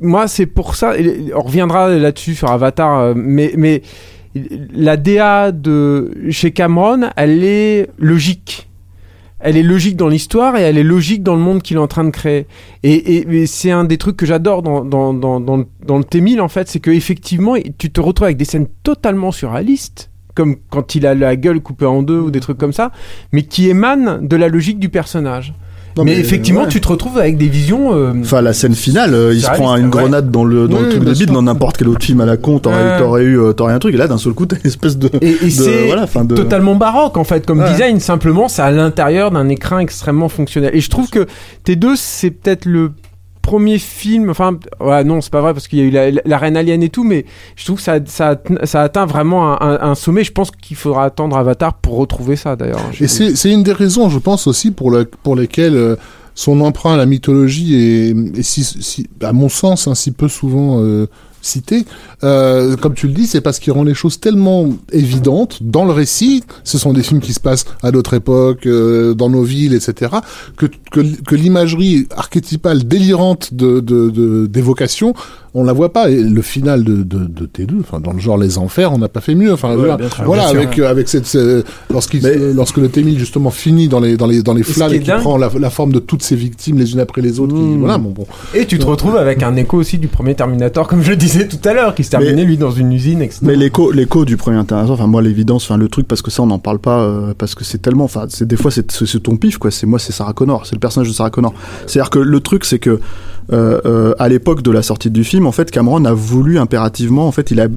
moi 0.00 0.28
c'est 0.28 0.46
pour 0.46 0.74
ça 0.74 0.98
et 0.98 1.30
on 1.34 1.42
reviendra 1.42 1.88
là-dessus 1.90 2.34
sur 2.34 2.50
Avatar 2.50 3.14
mais 3.16 3.52
mais 3.56 3.82
la 4.74 4.96
DA 4.96 5.52
de 5.52 6.10
chez 6.30 6.50
Cameron 6.50 7.08
elle 7.16 7.44
est 7.44 7.88
logique 7.98 8.68
elle 9.44 9.56
est 9.56 9.62
logique 9.62 9.96
dans 9.96 10.08
l'histoire 10.08 10.56
et 10.56 10.62
elle 10.62 10.78
est 10.78 10.82
logique 10.82 11.22
dans 11.22 11.34
le 11.36 11.40
monde 11.42 11.62
qu'il 11.62 11.76
est 11.76 11.80
en 11.80 11.86
train 11.86 12.02
de 12.04 12.10
créer. 12.10 12.46
Et, 12.82 12.94
et- 12.94 13.42
et 13.42 13.46
c'est 13.46 13.70
un 13.70 13.84
des 13.84 13.98
trucs 13.98 14.16
que 14.16 14.26
j'adore 14.26 14.62
dans, 14.62 14.84
dans, 14.84 15.14
dans, 15.14 15.38
dans, 15.38 15.62
dans 15.86 15.98
le 15.98 16.04
T-1000, 16.04 16.40
en 16.40 16.48
fait, 16.48 16.66
c'est 16.68 16.80
que 16.80 16.90
effectivement, 16.90 17.54
tu 17.78 17.90
te 17.92 18.00
retrouves 18.00 18.24
avec 18.24 18.36
des 18.38 18.44
scènes 18.46 18.66
totalement 18.82 19.30
surréalistes, 19.30 20.10
comme 20.34 20.56
quand 20.70 20.94
il 20.96 21.06
a 21.06 21.14
la 21.14 21.36
gueule 21.36 21.60
coupée 21.60 21.86
en 21.86 22.02
deux 22.02 22.18
ou 22.18 22.30
des 22.30 22.40
trucs 22.40 22.58
comme 22.58 22.72
ça, 22.72 22.90
mais 23.32 23.42
qui 23.42 23.68
émanent 23.68 24.18
de 24.20 24.36
la 24.36 24.48
logique 24.48 24.78
du 24.80 24.88
personnage. 24.88 25.54
Non, 25.96 26.04
mais, 26.04 26.12
mais, 26.14 26.18
effectivement, 26.20 26.62
ouais. 26.62 26.68
tu 26.68 26.80
te 26.80 26.88
retrouves 26.88 27.18
avec 27.18 27.36
des 27.36 27.46
visions. 27.48 27.94
euh, 27.94 28.12
Enfin, 28.20 28.40
la 28.42 28.52
scène 28.52 28.74
finale, 28.74 29.14
euh, 29.14 29.32
il 29.32 29.40
se 29.40 29.50
prend 29.50 29.76
une 29.76 29.84
ouais. 29.84 29.90
grenade 29.90 30.30
dans 30.30 30.44
le, 30.44 30.66
dans 30.66 30.78
Oui, 30.78 30.82
le 30.84 30.88
truc 30.90 31.04
de 31.04 31.12
bide, 31.12 31.30
dans 31.30 31.42
n'importe 31.42 31.76
quel 31.76 31.88
autre 31.88 32.04
film 32.04 32.20
à 32.20 32.26
la 32.26 32.36
con, 32.36 32.58
t'aurais, 32.58 32.98
t'aurais 32.98 33.22
eu, 33.22 33.38
euh, 33.38 33.52
t'aurais 33.52 33.74
un 33.74 33.78
truc, 33.78 33.94
et 33.94 33.96
là, 33.98 34.08
d'un 34.08 34.18
seul 34.18 34.32
coup, 34.32 34.44
t'as 34.46 34.56
une 34.56 34.66
espèce 34.66 34.98
de, 34.98 35.08
Et, 35.20 35.28
et 35.30 35.44
de- 35.44 35.50
c'est 35.50 35.86
voilà, 35.86 36.06
de- 36.06 36.34
totalement 36.34 36.74
baroque 36.74 37.16
en 37.16 37.24
fait 37.24 37.46
comme 37.46 37.60
Ouais. 37.60 37.70
design. 37.70 38.00
Simplement, 38.00 38.48
c'est 38.48 38.62
à 38.62 38.70
l'intérieur 38.72 39.30
d'un 39.30 39.48
écran 39.48 39.78
extrêmement 39.78 40.28
fonctionnel. 40.28 40.70
Et 40.74 40.80
je 40.80 40.90
trouve 40.90 41.10
que 41.10 41.26
T2, 41.64 41.92
c'est 41.96 42.30
peut-être 42.30 42.64
le 42.66 42.90
premier 43.44 43.78
film. 43.78 44.30
Enfin, 44.30 44.58
ouais, 44.80 45.04
non, 45.04 45.20
c'est 45.20 45.30
pas 45.30 45.42
vrai 45.42 45.52
parce 45.52 45.68
qu'il 45.68 45.78
y 45.78 45.82
a 45.82 45.84
eu 45.84 45.90
la, 45.90 46.10
la 46.24 46.38
Reine 46.38 46.56
Alien 46.56 46.82
et 46.82 46.88
tout, 46.88 47.04
mais 47.04 47.26
je 47.56 47.64
trouve 47.64 47.76
que 47.76 47.82
ça, 47.82 47.98
ça, 48.06 48.40
ça 48.64 48.82
atteint 48.82 49.06
vraiment 49.06 49.62
un, 49.62 49.94
sommet. 49.94 50.24
Je 50.24 50.32
pense 50.32 50.50
qu'il 50.50 50.76
faudra 50.76 51.04
attendre 51.04 51.36
Avatar 51.36 51.74
pour 51.74 51.96
retrouver 51.96 52.36
ça 52.36 52.56
d'ailleurs. 52.56 52.80
Et 53.00 53.06
c'est 53.06 53.50
une 53.52 53.62
des 53.62 53.72
raisons, 53.72 54.08
je 54.08 54.18
pense 54.18 54.46
aussi, 54.46 54.70
pour, 54.70 54.90
le, 54.90 55.04
pour 55.04 55.36
lesquelles 55.36 55.76
euh, 55.76 55.96
son 56.34 56.60
emprunt 56.62 56.94
à 56.94 56.96
la 56.96 57.06
mythologie 57.06 57.74
est, 57.76 58.38
est 58.38 58.42
si, 58.42 58.64
si- 58.64 59.06
à 59.22 59.32
mon 59.32 59.48
sens, 59.48 59.86
hein, 59.86 59.94
si 59.94 60.10
peu 60.10 60.28
souvent 60.28 60.80
euh, 60.82 61.06
cité. 61.44 61.84
Euh, 62.22 62.76
comme 62.76 62.94
tu 62.94 63.06
le 63.06 63.12
dis, 63.12 63.26
c'est 63.26 63.40
parce 63.40 63.58
qu'il 63.58 63.72
rend 63.72 63.84
les 63.84 63.94
choses 63.94 64.18
tellement 64.20 64.70
évidentes 64.92 65.58
dans 65.62 65.84
le 65.84 65.92
récit. 65.92 66.42
Ce 66.64 66.78
sont 66.78 66.92
des 66.92 67.02
films 67.02 67.20
qui 67.20 67.32
se 67.32 67.40
passent 67.40 67.64
à 67.82 67.90
d'autres 67.90 68.14
époques, 68.14 68.66
euh, 68.66 69.14
dans 69.14 69.28
nos 69.30 69.42
villes, 69.42 69.74
etc. 69.74 70.12
Que, 70.56 70.66
l'imagerie 71.34 72.06
archétypale 72.16 72.84
délirante 72.84 73.52
de- 73.54 74.46
d'évocation, 74.46 75.14
on 75.54 75.64
la 75.64 75.72
voit 75.72 75.92
pas. 75.92 76.10
Et 76.10 76.20
le 76.22 76.42
final 76.42 76.84
de, 76.84 76.96
de, 77.02 77.24
de 77.26 77.46
T2, 77.46 77.80
enfin 77.80 78.00
dans 78.00 78.12
le 78.12 78.18
genre 78.18 78.36
les 78.36 78.58
enfers, 78.58 78.92
on 78.92 78.98
n'a 78.98 79.08
pas 79.08 79.20
fait 79.20 79.34
mieux. 79.34 79.52
Enfin, 79.52 79.76
dire, 79.76 79.96
voilà, 80.24 80.50
bien 80.52 80.60
avec 80.60 80.78
euh, 80.78 80.88
avec 80.90 81.08
cette 81.08 81.26
ce- 81.26 81.62
lorsqu'il 81.90 82.22
Mais- 82.22 82.36
euh, 82.36 82.52
lorsque 82.54 82.76
le 82.78 82.88
T1000 82.88 83.18
justement 83.18 83.50
finit 83.50 83.88
dans 83.88 84.00
les 84.00 84.16
dans 84.16 84.26
les 84.26 84.42
dans 84.42 84.54
les 84.54 84.62
flammes 84.62 84.90
qui 84.90 84.96
et 84.96 84.98
dingue- 85.00 85.20
prend 85.20 85.36
la, 85.38 85.48
la 85.58 85.70
forme 85.70 85.92
de 85.92 85.98
toutes 86.00 86.22
ces 86.22 86.36
victimes 86.36 86.78
les 86.78 86.92
unes 86.92 87.00
après 87.00 87.22
les 87.22 87.40
autres. 87.40 87.54
qui- 87.54 87.60
Mmh. 87.60 87.78
voilà, 87.80 87.98
bon 87.98 88.10
bon. 88.10 88.26
Et 88.54 88.66
tu 88.66 88.78
te 88.78 88.84
retrouves 88.86 89.16
avec 89.16 89.42
un 89.42 89.56
écho 89.56 89.76
aussi 89.78 89.98
du 89.98 90.08
premier 90.08 90.34
Terminator, 90.34 90.86
comme 90.88 91.02
je 91.02 91.10
le 91.10 91.16
disais 91.16 91.46
tout 91.48 91.58
à 91.64 91.72
l'heure, 91.72 91.94
qui 91.94 92.04
se 92.04 92.10
terminait 92.10 92.32
Mais- 92.34 92.44
lui 92.44 92.56
dans 92.56 92.70
une 92.72 92.92
usine, 92.92 93.22
etc. 93.22 93.40
Mais 93.42 93.56
l'écho, 93.56 93.90
l'écho 93.92 94.24
du 94.24 94.36
premier 94.36 94.64
Terminator, 94.66 94.94
enfin 94.94 95.06
moi 95.06 95.22
l'évidence, 95.22 95.64
enfin 95.64 95.76
le 95.76 95.88
truc 95.88 96.08
parce 96.08 96.22
que 96.22 96.30
ça 96.30 96.42
on 96.42 96.46
n'en 96.46 96.58
parle 96.58 96.78
pas 96.78 97.00
euh, 97.02 97.32
parce 97.36 97.54
que 97.54 97.64
c'est 97.64 97.78
tellement, 97.80 98.04
enfin 98.04 98.26
c'est 98.28 98.46
des 98.48 98.56
fois 98.56 98.70
c'est, 98.70 98.86
ton 99.22 99.36
pif 99.36 99.58
quoi. 99.58 99.70
C'est 99.70 99.86
moi 99.86 99.98
c'est 99.98 100.12
Sarah 100.12 100.32
Connor, 100.32 100.66
c'est 100.66 100.74
le 100.74 100.80
personnage 100.80 101.08
de 101.08 101.14
Sarah 101.14 101.30
Connor. 101.30 101.54
C'est-à-dire 101.86 102.10
que 102.10 102.18
le 102.18 102.40
truc 102.40 102.64
c'est 102.64 102.78
que 102.78 103.00
à 103.50 104.28
l'époque 104.28 104.62
de 104.62 104.70
la 104.70 104.82
sortie 104.82 105.10
du 105.10 105.24
film, 105.24 105.46
en 105.46 105.52
fait 105.52 105.70
Cameron 105.70 106.04
a 106.04 106.12
voulu 106.12 106.58
impérativement, 106.58 107.32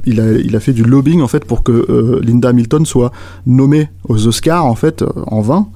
il 0.05 0.55
a 0.55 0.59
fait 0.59 0.73
du 0.73 0.83
lobbying 0.83 1.21
en 1.21 1.27
fait 1.27 1.45
pour 1.45 1.63
que 1.63 1.71
euh, 1.71 2.21
Linda 2.23 2.49
Hamilton 2.49 2.85
soit 2.85 3.11
nommée 3.45 3.89
aux 4.07 4.27
Oscars 4.27 4.65
en 4.65 4.75
fait 4.75 5.01
euh, 5.01 5.07
en 5.27 5.41
vain. 5.41 5.67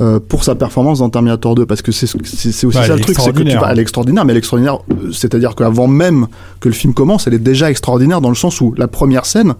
Euh, 0.00 0.18
pour 0.20 0.42
sa 0.44 0.54
performance 0.54 0.98
dans 0.98 1.10
Terminator 1.10 1.54
2 1.54 1.66
parce 1.66 1.82
que 1.82 1.92
c'est 1.92 2.12
aussi 2.14 2.64
Ouais, 2.66 2.72
ça 2.72 2.94
le 2.94 3.00
truc 3.00 3.16
c'est 3.20 3.32
que 3.32 3.42
tu 3.42 3.56
vas 3.56 3.70
elle 3.70 3.78
est 3.78 3.82
extraordinaire 3.82 4.24
mais 4.24 4.32
elle 4.32 4.36
est 4.36 4.38
extraordinaire 4.38 4.78
euh, 4.90 5.12
c'est-à-dire 5.12 5.54
qu'avant 5.54 5.86
même 5.86 6.26
que 6.60 6.68
le 6.68 6.74
film 6.74 6.94
commence 6.94 7.26
elle 7.26 7.34
est 7.34 7.38
déjà 7.38 7.70
extraordinaire 7.70 8.20
dans 8.20 8.28
le 8.28 8.34
sens 8.34 8.60
où 8.60 8.74
la 8.76 8.88
première 8.88 9.24
scène 9.26 9.54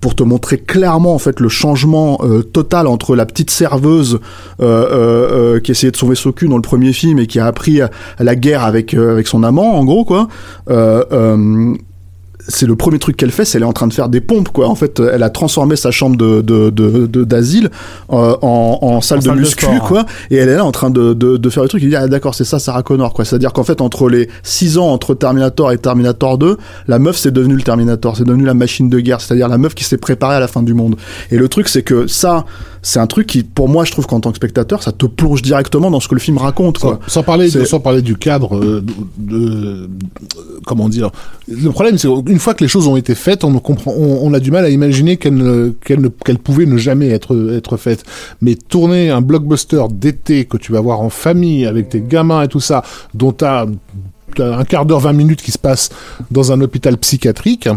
pour 0.00 0.14
te 0.14 0.22
montrer 0.22 0.58
clairement 0.58 1.14
en 1.14 1.18
fait 1.18 1.40
le 1.40 1.48
changement 1.48 2.18
euh, 2.22 2.42
total 2.42 2.86
entre 2.86 3.16
la 3.16 3.26
petite 3.26 3.50
serveuse 3.50 4.18
euh, 4.60 5.54
euh, 5.56 5.60
qui 5.60 5.70
essayait 5.70 5.90
de 5.92 5.96
sauver 5.96 6.14
son 6.16 6.32
cul 6.32 6.48
dans 6.48 6.56
le 6.56 6.62
premier 6.62 6.92
film 6.92 7.18
et 7.18 7.26
qui 7.26 7.38
a 7.38 7.46
appris 7.46 7.80
à, 7.80 7.90
à 8.18 8.24
la 8.24 8.36
guerre 8.36 8.64
avec 8.64 8.94
euh, 8.94 9.12
avec 9.12 9.26
son 9.26 9.42
amant 9.42 9.74
en 9.78 9.84
gros 9.84 10.04
quoi 10.04 10.28
euh, 10.70 11.04
euh, 11.12 11.74
c'est 12.46 12.66
le 12.66 12.76
premier 12.76 12.98
truc 12.98 13.16
qu'elle 13.16 13.30
fait, 13.30 13.44
c'est 13.44 13.56
elle 13.58 13.62
est 13.64 13.66
en 13.66 13.72
train 13.72 13.86
de 13.86 13.92
faire 13.94 14.08
des 14.08 14.20
pompes 14.20 14.50
quoi. 14.50 14.68
En 14.68 14.74
fait, 14.74 15.00
elle 15.00 15.22
a 15.22 15.30
transformé 15.30 15.76
sa 15.76 15.90
chambre 15.90 16.16
de 16.16 16.40
de 16.42 16.70
de- 16.70 17.06
de- 17.06 17.24
d'asile 17.24 17.70
euh, 18.12 18.36
en, 18.42 18.78
en 18.82 19.00
salle 19.00 19.18
En 19.18 19.20
de 19.20 19.24
salle 19.26 19.34
de 19.36 19.40
muscu 19.40 19.64
sport. 19.64 19.88
quoi. 19.88 20.06
Et 20.30 20.36
elle 20.36 20.48
est 20.48 20.56
là 20.56 20.64
en 20.64 20.72
train 20.72 20.90
de 20.90 21.14
de, 21.14 21.36
de 21.36 21.50
faire 21.50 21.62
le 21.62 21.68
truc. 21.68 21.82
Il 21.82 21.88
dit 21.88 21.96
ah 21.96 22.06
d'accord 22.08 22.34
c'est 22.34 22.44
ça 22.44 22.58
Sarah 22.58 22.82
Connor 22.82 23.14
quoi. 23.14 23.24
C'est-à-dire 23.24 23.52
qu'en 23.52 23.64
fait 23.64 23.80
entre 23.80 24.08
les 24.08 24.28
6 24.42 24.78
ans 24.78 24.88
entre 24.88 25.14
Terminator 25.14 25.72
et 25.72 25.78
Terminator 25.78 26.36
2, 26.38 26.56
la 26.88 26.98
meuf 26.98 27.16
c'est 27.16 27.30
devenu 27.32 27.54
le 27.56 27.62
Terminator, 27.62 28.16
c'est 28.16 28.24
devenu 28.24 28.44
la 28.44 28.54
machine 28.54 28.88
de 28.90 29.00
guerre. 29.00 29.20
C'est-à-dire 29.20 29.48
la 29.48 29.58
meuf 29.58 29.74
qui 29.74 29.84
s'est 29.84 29.96
préparée 29.98 30.34
à 30.36 30.40
la 30.40 30.48
fin 30.48 30.62
du 30.62 30.74
monde. 30.74 30.96
Et 31.30 31.36
le 31.38 31.48
truc 31.48 31.68
c'est 31.68 31.82
que 31.82 32.06
ça 32.06 32.44
c'est 32.84 33.00
un 33.00 33.06
truc 33.08 33.26
qui 33.26 33.42
pour 33.42 33.68
moi 33.68 33.84
je 33.84 33.90
trouve 33.90 34.06
qu'en 34.06 34.20
tant 34.20 34.30
que 34.30 34.36
spectateur 34.36 34.82
ça 34.84 34.92
te 34.92 35.06
plonge 35.06 35.42
directement 35.42 35.90
dans 35.90 35.98
ce 35.98 36.06
que 36.06 36.14
le 36.14 36.20
film 36.20 36.38
raconte 36.38 36.78
quoi. 36.78 37.00
Sans, 37.06 37.14
sans 37.14 37.22
parler, 37.24 37.48
sans 37.64 37.80
parler 37.80 38.02
du 38.02 38.14
cadre, 38.16 38.56
euh, 38.56 38.84
de, 39.18 39.38
de- 39.38 39.90
comment 40.66 40.88
dire. 40.88 41.10
Le 41.48 41.70
problème, 41.70 41.98
c'est 41.98 42.08
qu'une 42.24 42.38
fois 42.38 42.54
que 42.54 42.62
les 42.62 42.68
choses 42.68 42.86
ont 42.86 42.96
été 42.96 43.14
faites, 43.14 43.42
on 43.44 43.52
comprend, 43.58 43.92
on, 43.96 44.20
on 44.22 44.32
a 44.34 44.38
du 44.40 44.50
mal 44.50 44.64
à 44.64 44.70
imaginer 44.70 45.16
qu'elles 45.16 45.72
qu'elles 45.84 46.38
pouvaient 46.38 46.66
ne 46.66 46.76
jamais 46.76 47.08
être 47.08 47.52
être 47.54 47.76
faites. 47.76 48.04
Mais 48.40 48.54
tourner 48.54 49.10
un 49.10 49.20
blockbuster 49.20 49.82
d'été 49.90 50.44
que 50.44 50.56
tu 50.56 50.72
vas 50.72 50.80
voir 50.80 51.00
en 51.00 51.10
famille 51.10 51.66
avec 51.66 51.88
tes 51.88 52.00
gamins 52.00 52.42
et 52.42 52.48
tout 52.48 52.60
ça, 52.60 52.82
dont 53.14 53.32
t'as 53.32 53.66
un 54.38 54.64
quart 54.64 54.84
d'heure, 54.84 55.00
20 55.00 55.12
minutes 55.12 55.42
qui 55.42 55.52
se 55.52 55.58
passe 55.58 55.90
dans 56.30 56.52
un 56.52 56.60
hôpital 56.60 56.96
psychiatrique. 56.98 57.68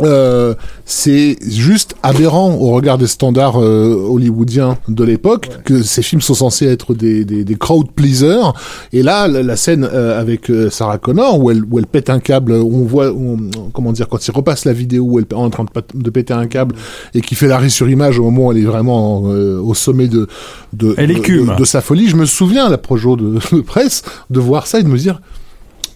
Euh, 0.00 0.54
c'est 0.84 1.36
juste 1.42 1.96
aberrant 2.02 2.54
au 2.54 2.70
regard 2.72 2.98
des 2.98 3.06
standards 3.08 3.60
euh, 3.60 3.94
hollywoodiens 4.08 4.78
de 4.86 5.02
l'époque 5.02 5.48
que 5.64 5.82
ces 5.82 6.02
films 6.02 6.20
sont 6.20 6.34
censés 6.34 6.66
être 6.66 6.94
des, 6.94 7.24
des, 7.24 7.42
des 7.44 7.54
crowd 7.56 7.90
pleasers. 7.90 8.52
Et 8.92 9.02
là 9.02 9.26
la, 9.26 9.42
la 9.42 9.56
scène 9.56 9.88
euh, 9.90 10.20
avec 10.20 10.52
Sarah 10.70 10.98
Connor 10.98 11.40
où 11.40 11.50
elle, 11.50 11.62
où 11.68 11.78
elle 11.78 11.86
pète 11.86 12.10
un 12.10 12.20
câble 12.20 12.52
où 12.52 12.76
on 12.82 12.84
voit 12.84 13.10
où 13.10 13.38
on- 13.56 13.70
comment 13.70 13.90
dire 13.92 14.08
quand 14.08 14.24
il 14.24 14.30
repasse 14.30 14.64
la 14.66 14.72
vidéo 14.72 15.04
où 15.04 15.18
elle 15.18 15.24
est 15.28 15.34
en 15.34 15.50
train 15.50 15.64
de, 15.64 15.70
de 16.00 16.10
péter 16.10 16.34
un 16.34 16.46
câble 16.46 16.76
et 17.14 17.20
qui 17.20 17.34
fait 17.34 17.48
l'arrêt 17.48 17.68
sur 17.70 17.88
image 17.88 18.18
au 18.20 18.24
moment 18.24 18.46
où 18.48 18.52
elle 18.52 18.58
est 18.58 18.64
vraiment 18.66 19.20
au 19.22 19.74
sommet 19.74 20.06
de 20.06 20.28
de, 20.74 20.94
Elle 20.98 21.08
de, 21.08 21.14
de- 21.14 21.56
de 21.58 21.64
sa 21.64 21.80
folie 21.80 22.08
je 22.08 22.16
me 22.16 22.26
souviens 22.26 22.66
à 22.66 22.68
la 22.70 22.78
projo 22.78 23.16
de 23.16 23.38
presse 23.62 24.02
de 24.30 24.38
voir 24.38 24.66
ça 24.66 24.78
et 24.80 24.82
de 24.84 24.88
me 24.88 24.98
dire 24.98 25.20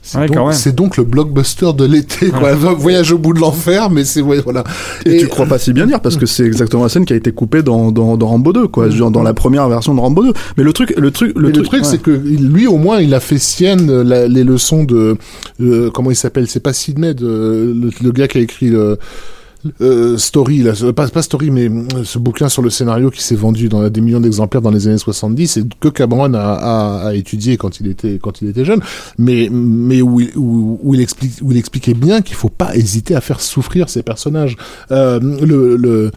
c'est 0.05 0.18
Ouais, 0.18 0.72
donc, 0.72 0.97
le 0.97 1.05
blockbuster 1.05 1.72
de 1.74 1.84
l'été, 1.84 2.31
quoi. 2.31 2.55
Voyage 2.55 3.12
au 3.12 3.18
bout 3.18 3.32
de 3.32 3.39
l'enfer, 3.39 3.89
mais 3.89 4.05
c'est, 4.05 4.20
voilà. 4.20 4.64
Et, 5.06 5.18
tu 5.18 5.28
crois 5.28 5.47
pas 5.47 5.58
si 5.58 5.72
bien 5.72 5.86
dire 5.86 6.00
parce 6.00 6.16
que 6.16 6.26
c'est 6.26 6.44
exactement 6.44 6.82
la 6.82 6.89
scène 6.89 7.05
qui 7.05 7.12
a 7.12 7.16
été 7.16 7.31
coupée 7.31 7.62
dans, 7.62 7.92
dans, 7.92 8.16
dans 8.16 8.26
Rambo 8.26 8.52
2 8.52 8.66
quoi, 8.68 8.90
genre 8.90 9.12
dans 9.12 9.22
la 9.22 9.32
première 9.32 9.68
version 9.68 9.94
de 9.94 10.00
Rambo 10.00 10.24
2. 10.24 10.32
Mais 10.56 10.64
le 10.64 10.72
truc 10.72 10.92
le 10.97 11.10
truc 11.12 11.32
Le, 11.36 11.52
truc, 11.52 11.66
truc, 11.66 11.82
ouais. 11.84 11.89
c'est 11.89 12.02
que 12.02 12.10
lui, 12.10 12.66
au 12.66 12.78
moins, 12.78 13.00
il 13.00 13.14
a 13.14 13.20
fait 13.20 13.39
sienne 13.39 13.89
euh, 13.90 14.02
la- 14.02 14.26
les 14.26 14.42
leçons 14.44 14.82
de 14.84 15.16
euh, 15.60 15.90
comment 15.92 16.10
il 16.10 16.16
s'appelle? 16.16 16.48
C'est 16.48 16.60
pas 16.60 16.72
Sidney, 16.72 17.14
de, 17.14 17.72
le, 17.74 17.90
le 18.02 18.12
gars 18.12 18.26
qui 18.28 18.39
a 18.39 18.40
écrit 18.40 18.70
le 18.70 18.98
euh, 19.81 20.16
Story, 20.18 20.58
là, 20.58 20.74
ce- 20.74 20.86
pas, 20.91 21.07
pas 21.08 21.23
Story, 21.23 21.50
mais 21.50 21.68
euh, 21.68 22.05
ce 22.05 22.18
bouquin 22.18 22.49
sur 22.49 22.62
le 22.62 22.70
scénario 22.70 23.10
qui 23.10 23.23
s'est 23.23 23.34
vendu 23.36 23.68
dans 23.68 23.89
des 23.89 24.00
millions 24.00 24.20
d'exemplaires 24.20 24.62
dans 24.62 24.70
les 24.70 24.89
années 24.89 24.99
70 24.99 25.57
et 25.58 25.65
que 25.81 25.89
Cameron 25.89 26.34
a, 26.34 26.41
a, 26.41 27.07
a 27.08 27.15
étudié 27.15 27.57
quand 27.57 27.81
il 27.81 27.86
était 27.89 28.18
quand 28.20 28.42
il 28.42 28.49
était 28.49 28.65
jeune, 28.65 28.81
mais 29.18 29.49
mais 29.52 30.02
où 30.02 30.20
il, 30.20 30.31
où, 30.36 30.94
il 30.94 31.00
explique 31.00 31.32
où 31.42 31.52
il 31.52 31.58
expliquait 31.58 31.94
bien 31.94 32.23
qu'il 32.23 32.36
faut 32.36 32.49
pas 32.49 32.74
hésiter 32.76 33.15
à 33.15 33.20
faire 33.20 33.41
souffrir 33.41 33.89
ces 33.89 34.02
personnages. 34.02 34.57
Euh, 34.91 35.20
le, 35.20 35.76
le 35.76 36.10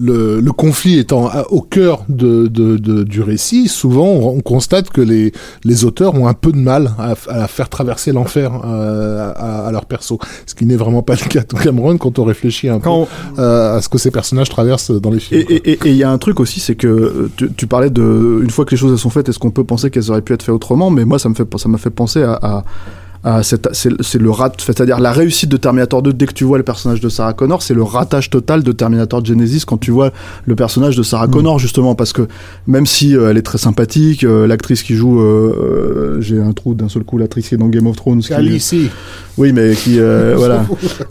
le, 0.00 0.40
le 0.40 0.52
conflit 0.52 0.98
étant 0.98 1.26
à- 1.28 1.46
au 1.50 1.60
cœur 1.60 2.04
de, 2.08 2.46
de, 2.46 2.76
de- 2.76 3.02
du 3.02 3.20
récit, 3.20 3.66
souvent 3.68 4.06
on, 4.06 4.36
on 4.36 4.40
constate 4.40 4.90
que 4.90 5.00
les, 5.00 5.32
les 5.64 5.84
auteurs 5.84 6.14
ont 6.14 6.28
un 6.28 6.34
peu 6.34 6.52
de 6.52 6.58
mal 6.58 6.92
à, 6.98 7.14
à 7.28 7.46
faire 7.48 7.68
traverser 7.68 8.12
l'enfer 8.12 8.60
euh, 8.64 9.32
à, 9.34 9.66
à 9.66 9.72
leur 9.72 9.86
perso. 9.86 10.18
Ce 10.46 10.54
qui 10.54 10.66
n'est 10.66 10.76
vraiment 10.76 11.02
pas 11.02 11.14
le 11.14 11.28
cas 11.28 11.40
de 11.40 11.52
Cameron 11.62 11.96
quand 11.98 12.18
on 12.18 12.24
réfléchit 12.24 12.68
un 12.68 12.78
Quand 12.78 13.08
peu 13.36 13.42
euh, 13.42 13.76
à 13.76 13.82
ce 13.82 13.88
que 13.88 13.98
ces 13.98 14.10
personnages 14.10 14.48
traversent 14.48 14.90
dans 14.92 15.10
les 15.10 15.20
films. 15.20 15.40
Et 15.48 15.54
et- 15.54 15.70
et- 15.72 15.78
et 15.84 15.90
il 15.90 15.96
y 15.96 16.04
a 16.04 16.10
un 16.10 16.18
truc 16.18 16.38
aussi, 16.40 16.60
c'est 16.60 16.74
que 16.76 16.86
euh, 16.86 17.30
tu, 17.36 17.52
tu 17.52 17.66
parlais 17.66 17.90
de 17.90 18.40
une 18.42 18.50
fois 18.50 18.64
que 18.64 18.70
les 18.70 18.76
choses 18.76 18.92
elles 18.92 18.98
sont 18.98 19.10
faites, 19.10 19.28
est-ce 19.28 19.38
qu'on 19.38 19.50
peut 19.50 19.64
penser 19.64 19.90
qu'elles 19.90 20.10
auraient 20.10 20.22
pu 20.22 20.32
être 20.32 20.42
faites 20.44 20.54
autrement? 20.54 20.90
Mais 20.90 21.04
moi, 21.04 21.18
ça 21.18 21.28
me 21.28 21.34
fait 21.34 21.44
ça 21.58 21.68
m'a 21.68 21.78
fait 21.78 21.90
penser 21.90 22.22
à, 22.22 22.62
cette- 23.42 23.68
c'est 23.72 24.18
le 24.20 24.30
rat, 24.30 24.52
c'est-à-dire 24.58 25.00
la 25.00 25.12
réussite 25.12 25.50
de 25.50 25.56
Terminator 25.56 26.02
2 26.02 26.12
dès 26.12 26.26
que 26.26 26.32
tu 26.32 26.44
vois 26.44 26.56
le 26.58 26.64
personnage 26.64 27.00
de 27.00 27.08
Sarah 27.08 27.32
Connor, 27.32 27.62
c'est 27.62 27.74
le 27.74 27.82
ratage 27.82 28.30
total 28.30 28.62
de 28.62 28.72
Terminator 28.72 29.24
Genesis 29.24 29.64
quand 29.66 29.76
tu 29.78 29.90
vois 29.90 30.12
le 30.46 30.54
personnage 30.54 30.96
de 30.96 31.02
Sarah 31.02 31.26
Connor 31.28 31.58
justement 31.58 31.94
parce 31.94 32.12
que 32.12 32.28
même 32.66 32.86
si 32.86 33.16
euh, 33.16 33.30
elle 33.30 33.36
est 33.36 33.42
très 33.42 33.58
sympathique, 33.58 34.24
euh, 34.24 34.46
l'actrice 34.46 34.82
qui 34.82 34.94
joue, 34.94 35.20
euh, 35.20 36.16
euh, 36.16 36.20
j'ai 36.20 36.40
un 36.40 36.52
trou 36.52 36.74
d'un 36.74 36.88
seul 36.88 37.04
coup, 37.04 37.18
l'actrice 37.18 37.48
qui 37.48 37.54
est 37.54 37.58
dans 37.58 37.68
Game 37.68 37.86
of 37.86 37.96
Thrones, 37.96 38.20
qui, 38.20 38.28
Khaleesi. 38.28 38.88
oui, 39.36 39.52
mais 39.52 39.74
qui 39.74 39.98
euh, 39.98 40.34
voilà, 40.38 40.64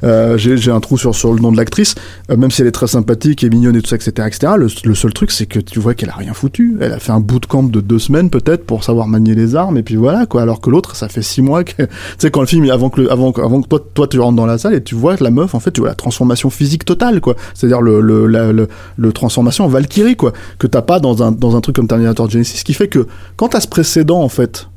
Euh, 0.03 0.37
j'ai 0.37 0.71
un 0.71 0.79
trou 0.79 0.97
sur 0.97 1.13
sur 1.15 1.33
le 1.33 1.39
nom 1.41 1.51
de 1.51 1.57
l'actrice. 1.57 1.95
Euh, 2.31 2.37
même 2.37 2.51
si 2.51 2.61
elle 2.61 2.67
est 2.67 2.71
très 2.71 2.87
sympathique 2.87 3.43
et 3.43 3.49
mignonne 3.49 3.75
et 3.75 3.81
tout 3.81 3.89
ça, 3.89 3.95
etc., 3.97 4.11
etc. 4.27 4.53
Le, 4.57 4.67
le 4.83 4.95
seul 4.95 5.13
truc, 5.13 5.31
c'est 5.31 5.45
que 5.45 5.59
tu 5.59 5.79
vois 5.79 5.93
qu'elle 5.93 6.09
a 6.09 6.15
rien 6.15 6.33
foutu. 6.33 6.77
Elle 6.81 6.93
a 6.93 6.99
fait 6.99 7.11
un 7.11 7.19
bootcamp 7.19 7.63
de 7.63 7.81
deux 7.81 7.99
semaines 7.99 8.29
peut-être 8.29 8.65
pour 8.65 8.83
savoir 8.83 9.07
manier 9.07 9.35
les 9.35 9.55
armes 9.55 9.77
et 9.77 9.83
puis 9.83 9.95
voilà 9.95 10.25
quoi. 10.25 10.41
Alors 10.41 10.61
que 10.61 10.69
l'autre, 10.69 10.95
ça 10.95 11.09
fait 11.09 11.21
six 11.21 11.41
mois 11.41 11.63
que 11.63 11.83
sais 12.17 12.31
quand 12.31 12.41
le 12.41 12.47
film 12.47 12.69
avant 12.69 12.89
que 12.89 13.09
avant 13.09 13.31
que- 13.31 13.67
toi 13.67 13.79
toi 13.93 14.07
tu 14.07 14.19
rentres 14.19 14.35
dans 14.35 14.45
la 14.45 14.57
salle 14.57 14.73
et 14.73 14.83
tu 14.83 14.95
vois 14.95 15.15
la 15.19 15.31
meuf 15.31 15.55
en 15.55 15.59
fait 15.59 15.71
tu 15.71 15.81
vois 15.81 15.89
la 15.89 15.95
transformation 15.95 16.49
physique 16.49 16.85
totale 16.85 17.21
quoi. 17.21 17.35
C'est-à-dire 17.53 17.81
le 17.81 18.01
le 18.01 18.25
la- 18.27 18.51
le, 18.51 19.11
transformation 19.13 19.65
en 19.65 19.67
Valkyrie 19.67 20.15
quoi 20.15 20.33
que 20.59 20.67
t'as 20.67 20.81
pas 20.81 20.99
dans 20.99 21.23
un 21.23 21.31
dans 21.31 21.55
un 21.55 21.61
truc 21.61 21.75
comme 21.75 21.87
Terminator 21.87 22.29
Genesis. 22.29 22.57
Ce 22.57 22.63
qui 22.63 22.73
fait 22.73 22.87
que 22.87 23.07
quand 23.35 23.49
t'as 23.49 23.59
ce 23.59 23.67
précédent 23.67 24.21
en 24.21 24.29
fait 24.29 24.69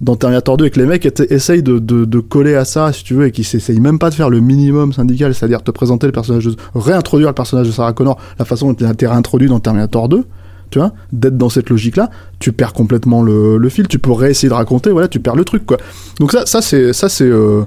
dans 0.00 0.14
Terminator 0.16 0.58
2 0.58 0.66
et 0.66 0.70
que 0.70 0.78
les 0.78 0.84
mecs 0.86 1.06
essayent 1.30 1.62
de, 1.62 1.78
de, 1.78 2.04
de 2.04 2.20
coller 2.20 2.54
à 2.54 2.66
ça, 2.66 2.92
si 2.92 3.02
tu 3.02 3.14
veux, 3.14 3.28
et 3.28 3.30
qu'ils 3.30 3.46
s'essayent 3.46 3.80
même 3.80 3.98
pas 3.98 4.10
de 4.10 4.14
faire 4.14 4.28
le 4.28 4.40
minimum 4.40 4.92
syndical, 4.92 5.34
c'est-à-dire 5.34 5.62
te 5.62 5.70
présenter 5.70 6.06
le 6.06 6.12
personnage, 6.12 6.44
de, 6.44 6.54
réintroduire 6.74 7.30
le 7.30 7.34
personnage 7.34 7.66
de 7.66 7.72
Sarah 7.72 7.94
Connor, 7.94 8.18
la 8.38 8.44
façon 8.44 8.68
dont 8.70 8.76
il 8.78 8.84
a 8.84 8.90
été 8.92 9.06
réintroduit 9.06 9.48
dans 9.48 9.58
Terminator 9.58 10.10
2, 10.10 10.24
tu 10.70 10.78
vois, 10.78 10.92
d'être 11.12 11.36
dans 11.36 11.48
cette 11.48 11.70
logique-là, 11.70 12.10
tu 12.38 12.52
perds 12.52 12.72
complètement 12.72 13.22
le, 13.22 13.56
le 13.56 13.68
fil, 13.68 13.88
tu 13.88 13.98
peux 13.98 14.12
réessayer 14.12 14.48
de 14.48 14.54
raconter, 14.54 14.90
voilà, 14.90 15.08
tu 15.08 15.20
perds 15.20 15.36
le 15.36 15.44
truc, 15.44 15.66
quoi. 15.66 15.76
Donc 16.20 16.32
ça, 16.32 16.46
ça 16.46 16.62
c'est, 16.62 16.92
ça 16.92 17.08
c'est, 17.08 17.24
euh, 17.24 17.62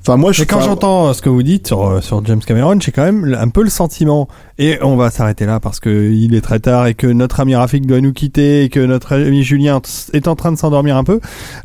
enfin 0.00 0.16
moi 0.16 0.32
je. 0.32 0.42
Mais 0.42 0.46
quand 0.46 0.60
j'entends 0.60 1.12
ce 1.12 1.22
que 1.22 1.28
vous 1.28 1.42
dites 1.42 1.66
sur, 1.66 1.86
euh, 1.86 2.00
sur 2.00 2.24
James 2.26 2.40
Cameron, 2.40 2.78
j'ai 2.80 2.92
quand 2.92 3.04
même 3.04 3.36
un 3.38 3.48
peu 3.48 3.62
le 3.62 3.70
sentiment, 3.70 4.28
et 4.62 4.78
on 4.82 4.94
va 4.96 5.10
s'arrêter 5.10 5.46
là 5.46 5.58
parce 5.58 5.80
que 5.80 6.10
il 6.12 6.34
est 6.34 6.40
très 6.42 6.60
tard 6.60 6.86
et 6.86 6.94
que 6.94 7.06
notre 7.06 7.40
ami 7.40 7.54
Rafik 7.54 7.86
doit 7.86 8.00
nous 8.00 8.12
quitter 8.12 8.62
et 8.64 8.68
que 8.68 8.78
notre 8.80 9.14
ami 9.16 9.42
Julien 9.42 9.80
est 10.12 10.28
en 10.28 10.36
train 10.36 10.52
de 10.52 10.58
s'endormir 10.58 10.96
un 10.96 11.02
peu. 11.04 11.18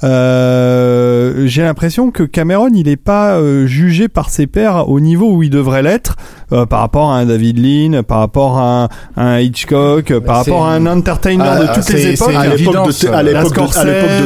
Euh, 0.03 1.43
j'ai 1.45 1.61
l'impression 1.63 2.11
que 2.11 2.23
Cameron, 2.23 2.69
il 2.73 2.87
est 2.87 2.95
pas 2.95 3.35
euh, 3.35 3.65
jugé 3.67 4.07
par 4.07 4.29
ses 4.29 4.47
pairs 4.47 4.89
au 4.89 4.99
niveau 4.99 5.31
où 5.33 5.43
il 5.43 5.49
devrait 5.49 5.83
l'être 5.83 6.15
euh, 6.51 6.65
par 6.65 6.79
rapport 6.79 7.11
à 7.11 7.17
un 7.17 7.25
David 7.25 7.57
Lean, 7.59 8.03
par 8.03 8.19
rapport 8.19 8.57
à 8.59 8.83
un, 8.83 8.89
un 9.17 9.39
Hitchcock, 9.39 10.17
par 10.19 10.37
rapport 10.37 10.65
à 10.65 10.73
un 10.73 10.85
entertainer 10.85 11.43
Ah, 11.45 11.61
de 11.67 11.73
toutes 11.73 11.83
c'est- 11.83 11.93
les 11.93 12.13
époques. 12.13 12.33
à 12.35 12.55
l'époque 12.55 12.73
de, 12.73 12.77
euh, 12.77 12.83
l'époque 12.85 13.01
de, 13.01 13.07
à 13.15 13.23
l'époque 13.23 13.43
de 13.43 13.47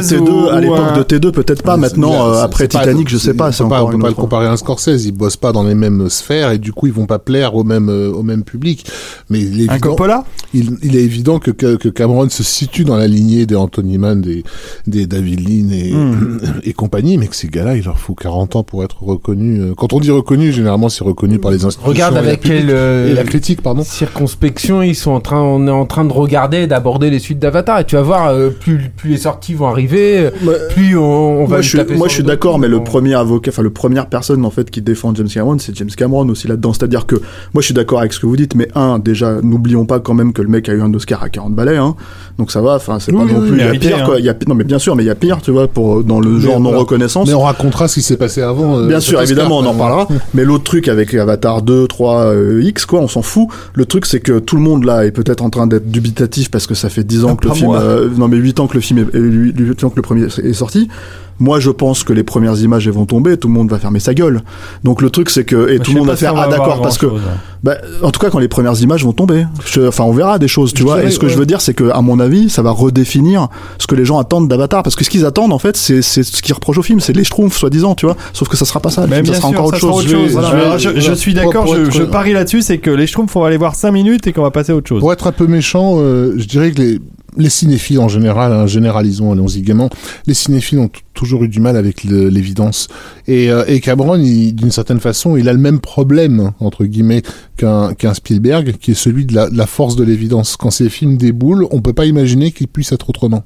Scorsese 0.02 0.12
T2, 0.12 0.50
à 0.52 0.60
l'époque 0.60 0.78
un- 0.92 0.98
de 0.98 1.02
T2, 1.02 1.30
peut-être 1.32 1.62
pas 1.62 1.76
maintenant, 1.76 2.28
euh, 2.30 2.42
après 2.42 2.68
pas- 2.68 2.78
Titanic, 2.80 3.08
je 3.08 3.16
sais 3.18 3.34
pas, 3.34 3.48
on 3.48 3.64
peut 3.64 3.68
pas, 3.68 3.76
encore 3.76 3.82
on 3.82 3.88
peut 3.90 3.94
une 3.96 4.02
pas 4.02 4.08
le 4.08 4.14
comparer 4.14 4.46
à 4.46 4.52
un 4.52 4.56
Scorsese, 4.56 5.06
ils 5.06 5.12
bossent 5.12 5.36
pas 5.36 5.52
dans 5.52 5.62
les 5.64 5.74
mêmes 5.74 6.08
sphères 6.08 6.52
et 6.52 6.58
du 6.58 6.72
coup 6.72 6.86
ils 6.86 6.92
vont 6.92 7.06
pas 7.06 7.18
plaire 7.18 7.54
au 7.54 7.64
même 7.64 7.88
au 7.88 8.22
même 8.22 8.42
public. 8.44 8.59
Mais 9.30 9.40
il 9.40 9.60
est 9.62 9.68
Un 9.68 9.74
évident, 9.74 9.88
Coppola? 9.90 10.24
il, 10.54 10.76
il 10.82 10.96
est 10.96 11.02
évident 11.02 11.38
que, 11.38 11.50
que 11.50 11.76
que 11.76 11.88
Cameron 11.88 12.28
se 12.28 12.42
situe 12.42 12.84
dans 12.84 12.96
la 12.96 13.06
lignée 13.06 13.46
des 13.46 13.56
Anthony 13.56 13.98
Mann, 13.98 14.20
des 14.20 14.42
des 14.86 15.06
David 15.06 15.40
Lean 15.48 15.70
et 15.72 15.92
Hmm. 15.92 16.38
et 16.64 16.72
compagnie, 16.72 17.18
mais 17.18 17.26
que 17.26 17.36
ces 17.36 17.48
gars-là, 17.48 17.76
il 17.76 17.84
leur 17.84 17.98
faut 17.98 18.14
40 18.14 18.56
ans 18.56 18.62
pour 18.62 18.84
être 18.84 19.02
reconnus. 19.02 19.60
Euh, 19.60 19.74
Quand 19.76 19.92
on 19.92 20.00
dit 20.00 20.10
reconnu, 20.10 20.52
généralement 20.52 20.88
c'est 20.88 21.04
reconnu 21.04 21.38
par 21.38 21.50
les 21.50 21.64
institutions. 21.64 21.88
Regarde 21.88 22.12
et 22.14 22.20
la 22.20 22.20
avec 22.28 22.40
public- 22.40 22.58
quel 22.60 22.70
euh, 22.70 23.10
et 23.10 23.14
la 23.14 23.24
critique, 23.24 23.62
pardon. 23.62 23.82
circonspection 23.84 24.82
ils 24.82 24.94
sont 24.94 25.10
en 25.12 25.20
train, 25.20 25.40
on 25.40 25.66
est 25.66 25.70
en 25.70 25.86
train 25.86 26.04
de 26.04 26.12
regarder, 26.12 26.66
d'aborder 26.66 27.10
les 27.10 27.18
suites 27.18 27.38
d'Avatar. 27.38 27.80
Et 27.80 27.84
tu 27.84 27.96
vas 27.96 28.02
voir, 28.02 28.28
euh, 28.28 28.50
plus, 28.50 28.90
plus 28.96 29.10
les 29.10 29.16
sorties 29.16 29.54
vont 29.54 29.66
arriver, 29.68 30.18
euh, 30.18 30.30
Ouais. 30.44 30.56
plus 30.74 30.96
on, 30.96 31.02
on 31.40 31.44
va 31.44 31.56
moi, 31.56 31.60
je 31.60 31.76
taper 31.76 31.96
moi, 31.96 32.08
je 32.08 32.14
suis 32.14 32.22
d'accord, 32.22 32.58
mais 32.58 32.68
le 32.68 32.82
premier 32.82 33.14
avocat, 33.14 33.50
enfin, 33.50 33.62
le 33.62 33.70
première 33.70 34.06
personne, 34.08 34.44
en 34.44 34.50
fait, 34.50 34.70
qui 34.70 34.80
défend 34.82 35.14
James 35.14 35.28
Cameron, 35.28 35.58
c'est 35.58 35.74
James 35.76 35.90
Cameron 35.96 36.28
aussi 36.28 36.48
là-dedans. 36.48 36.72
C'est-à-dire 36.72 37.06
que, 37.06 37.16
moi, 37.54 37.60
je 37.60 37.66
suis 37.66 37.74
d'accord 37.74 38.00
avec 38.00 38.12
ce 38.12 38.20
que 38.20 38.26
vous 38.26 38.36
dites, 38.36 38.49
mais 38.54 38.68
un, 38.74 38.98
déjà, 38.98 39.40
n'oublions 39.42 39.84
pas 39.86 40.00
quand 40.00 40.14
même 40.14 40.32
que 40.32 40.42
le 40.42 40.48
mec 40.48 40.68
a 40.68 40.72
eu 40.72 40.80
un 40.82 40.92
Oscar 40.94 41.22
à 41.22 41.28
40 41.28 41.54
balais, 41.54 41.76
hein. 41.76 41.94
Donc 42.38 42.50
ça 42.52 42.60
va, 42.60 42.74
enfin, 42.76 42.98
c'est 43.00 43.12
pas 43.12 43.18
Oui, 43.24 43.32
non 43.32 43.40
plus, 43.40 43.58
il 43.58 43.58
y 43.58 43.62
a 43.62 43.70
pire, 43.72 43.98
hein. 43.98 44.04
quoi. 44.06 44.18
Il 44.18 44.24
y 44.24 44.28
a, 44.28 44.34
non, 44.46 44.54
mais 44.54 44.64
bien 44.64 44.78
sûr, 44.78 44.96
mais 44.96 45.02
il 45.02 45.06
y 45.06 45.10
a 45.10 45.14
pire, 45.14 45.40
tu 45.42 45.50
vois, 45.50 45.68
pour, 45.68 46.02
dans 46.04 46.20
le 46.20 46.30
Mais 46.30 46.40
genre 46.40 46.60
non-reconnaissance. 46.60 47.28
Mais 47.28 47.34
on 47.34 47.40
racontera 47.42 47.88
ce 47.88 47.94
qui 47.94 48.02
s'est 48.02 48.16
passé 48.16 48.40
avant. 48.42 48.78
euh, 48.78 48.86
Bien 48.88 49.00
sûr, 49.00 49.18
Oscar. 49.18 49.30
évidemment, 49.30 49.58
on 49.58 49.66
en 49.66 49.74
Euh, 49.74 49.78
parlera. 49.78 50.08
Mais 50.34 50.44
l'autre 50.44 50.64
truc 50.64 50.88
avec 50.88 51.12
Avatar 51.14 51.62
2, 51.62 51.86
3, 51.86 52.20
euh, 52.26 52.62
X, 52.62 52.86
quoi, 52.86 53.00
on 53.00 53.08
s'en 53.08 53.22
fout. 53.22 53.48
Le 53.74 53.84
truc, 53.84 54.06
c'est 54.06 54.20
que 54.20 54.38
tout 54.38 54.56
le 54.56 54.62
monde 54.62 54.84
là 54.84 55.04
est 55.04 55.10
peut-être 55.10 55.42
en 55.42 55.50
train 55.50 55.66
d'être 55.66 55.90
dubitatif 55.90 56.50
parce 56.50 56.66
que 56.66 56.74
ça 56.74 56.88
fait 56.88 57.04
10 57.04 57.24
ans 57.24 57.36
que 57.36 57.48
le 57.48 57.54
film, 57.54 57.70
euh, 57.74 58.08
non 58.16 58.28
mais 58.28 58.36
8 58.36 58.60
ans 58.60 58.66
que 58.66 58.74
le 58.74 58.80
film 58.80 58.98
est, 59.12 59.18
8 59.18 59.84
ans 59.84 59.90
que 59.90 59.96
le 59.96 60.02
premier 60.02 60.24
est 60.24 60.52
sorti. 60.52 60.88
Moi, 61.40 61.58
je 61.58 61.70
pense 61.70 62.04
que 62.04 62.12
les 62.12 62.22
premières 62.22 62.58
images 62.60 62.86
elles 62.86 62.92
vont 62.92 63.06
tomber, 63.06 63.36
tout 63.38 63.48
le 63.48 63.54
monde 63.54 63.70
va 63.70 63.78
fermer 63.78 63.98
sa 63.98 64.12
gueule. 64.14 64.42
Donc 64.84 65.00
le 65.02 65.10
truc, 65.10 65.30
c'est 65.30 65.44
que 65.44 65.70
et 65.70 65.78
tout 65.78 65.92
le 65.92 65.98
monde 65.98 66.08
va 66.08 66.16
faire 66.16 66.34
ah 66.36 66.48
d'accord 66.48 66.80
parce 66.82 66.98
que 66.98 67.06
bah, 67.62 67.76
en 68.02 68.10
tout 68.10 68.20
cas, 68.20 68.30
quand 68.30 68.38
les 68.38 68.48
premières 68.48 68.80
images 68.80 69.04
vont 69.04 69.12
tomber, 69.12 69.44
je- 69.66 69.86
enfin, 69.88 70.04
on 70.04 70.12
verra 70.12 70.38
des 70.38 70.48
choses, 70.48 70.72
tu 70.72 70.78
Je 70.80 70.84
vois. 70.84 70.96
dirais, 70.96 71.08
Et 71.08 71.10
ce 71.10 71.18
que 71.18 71.28
je 71.28 71.36
veux 71.36 71.44
dire, 71.44 71.60
c'est 71.60 71.74
que, 71.74 71.90
à 71.90 72.00
mon 72.00 72.18
avis, 72.20 72.48
ça 72.48 72.62
va 72.62 72.70
redéfinir 72.70 73.48
ce 73.78 73.86
que 73.86 73.94
les 73.94 74.04
gens 74.06 74.18
attendent 74.18 74.48
d'Avatar, 74.48 74.82
parce 74.82 74.96
que 74.96 75.04
ce 75.04 75.10
qu'ils 75.10 75.26
attendent, 75.26 75.52
en 75.52 75.58
fait, 75.58 75.76
c'est 75.76 76.00
c'est 76.02 76.22
ce 76.22 76.40
qu'ils 76.42 76.54
reprochent 76.54 76.78
au 76.78 76.82
film, 76.82 77.00
c'est 77.00 77.12
les 77.14 77.24
schtroumpfs, 77.24 77.56
soi-disant, 77.58 77.94
tu 77.94 78.06
vois. 78.06 78.16
Sauf 78.32 78.48
que 78.48 78.56
ça 78.56 78.64
sera 78.64 78.80
pas 78.80 78.90
ça. 78.90 79.06
Le 79.06 79.12
film, 79.14 79.26
ça 79.26 79.34
sera 79.34 79.48
sûr, 79.48 79.58
encore 79.58 79.66
autre 79.66 79.76
ça 79.76 79.80
sera 79.80 79.92
chose. 79.92 80.00
autre 80.04 80.10
chose. 80.10 80.28
Je 80.28 80.32
Voilà, 80.32 81.16
suis 81.16 81.34
d'accord, 81.34 81.66
je, 81.66 81.90
je 81.90 82.02
parie 82.04 82.32
là-dessus, 82.32 82.62
c'est 82.62 82.78
que 82.78 82.90
les 82.90 83.06
Schtroumpfs, 83.06 83.34
on 83.36 83.40
va 83.40 83.48
aller 83.48 83.56
voir 83.58 83.74
5 83.74 83.90
minutes 83.92 84.26
et 84.26 84.32
qu'on 84.32 84.42
va 84.42 84.50
passer 84.50 84.72
à 84.72 84.76
autre 84.76 84.88
chose. 84.88 85.00
Pour 85.00 85.12
être 85.12 85.26
un 85.26 85.32
peu 85.32 85.46
méchant, 85.46 85.96
euh, 85.98 86.34
je 86.38 86.44
dirais 86.46 86.70
que 86.72 86.80
les, 86.80 86.98
les 87.36 87.50
cinéphiles 87.50 87.98
en 88.00 88.08
général, 88.08 88.52
hein, 88.52 88.66
généralisons, 88.66 89.32
allons-y 89.32 89.60
gaiement, 89.62 89.90
les 90.26 90.34
cinéphiles 90.34 90.78
ont 90.78 90.90
toujours 91.20 91.44
eu 91.44 91.48
du 91.48 91.60
mal 91.60 91.76
avec 91.76 92.02
l'évidence. 92.02 92.88
Et, 93.28 93.50
euh, 93.50 93.62
et 93.68 93.80
Cameron, 93.80 94.16
d'une 94.16 94.70
certaine 94.70 95.00
façon, 95.00 95.36
il 95.36 95.50
a 95.50 95.52
le 95.52 95.58
même 95.58 95.78
problème, 95.78 96.52
entre 96.60 96.86
guillemets, 96.86 97.20
qu'un 97.58 97.92
qu'un 97.92 98.14
Spielberg, 98.14 98.76
qui 98.80 98.92
est 98.92 98.94
celui 98.94 99.26
de 99.26 99.34
la, 99.34 99.50
de 99.50 99.56
la 99.56 99.66
force 99.66 99.96
de 99.96 100.02
l'évidence. 100.02 100.56
Quand 100.56 100.70
ces 100.70 100.88
films 100.88 101.18
déboulent, 101.18 101.66
on 101.72 101.82
peut 101.82 101.92
pas 101.92 102.06
imaginer 102.06 102.52
qu'ils 102.52 102.68
puissent 102.68 102.92
être 102.92 103.10
autrement. 103.10 103.44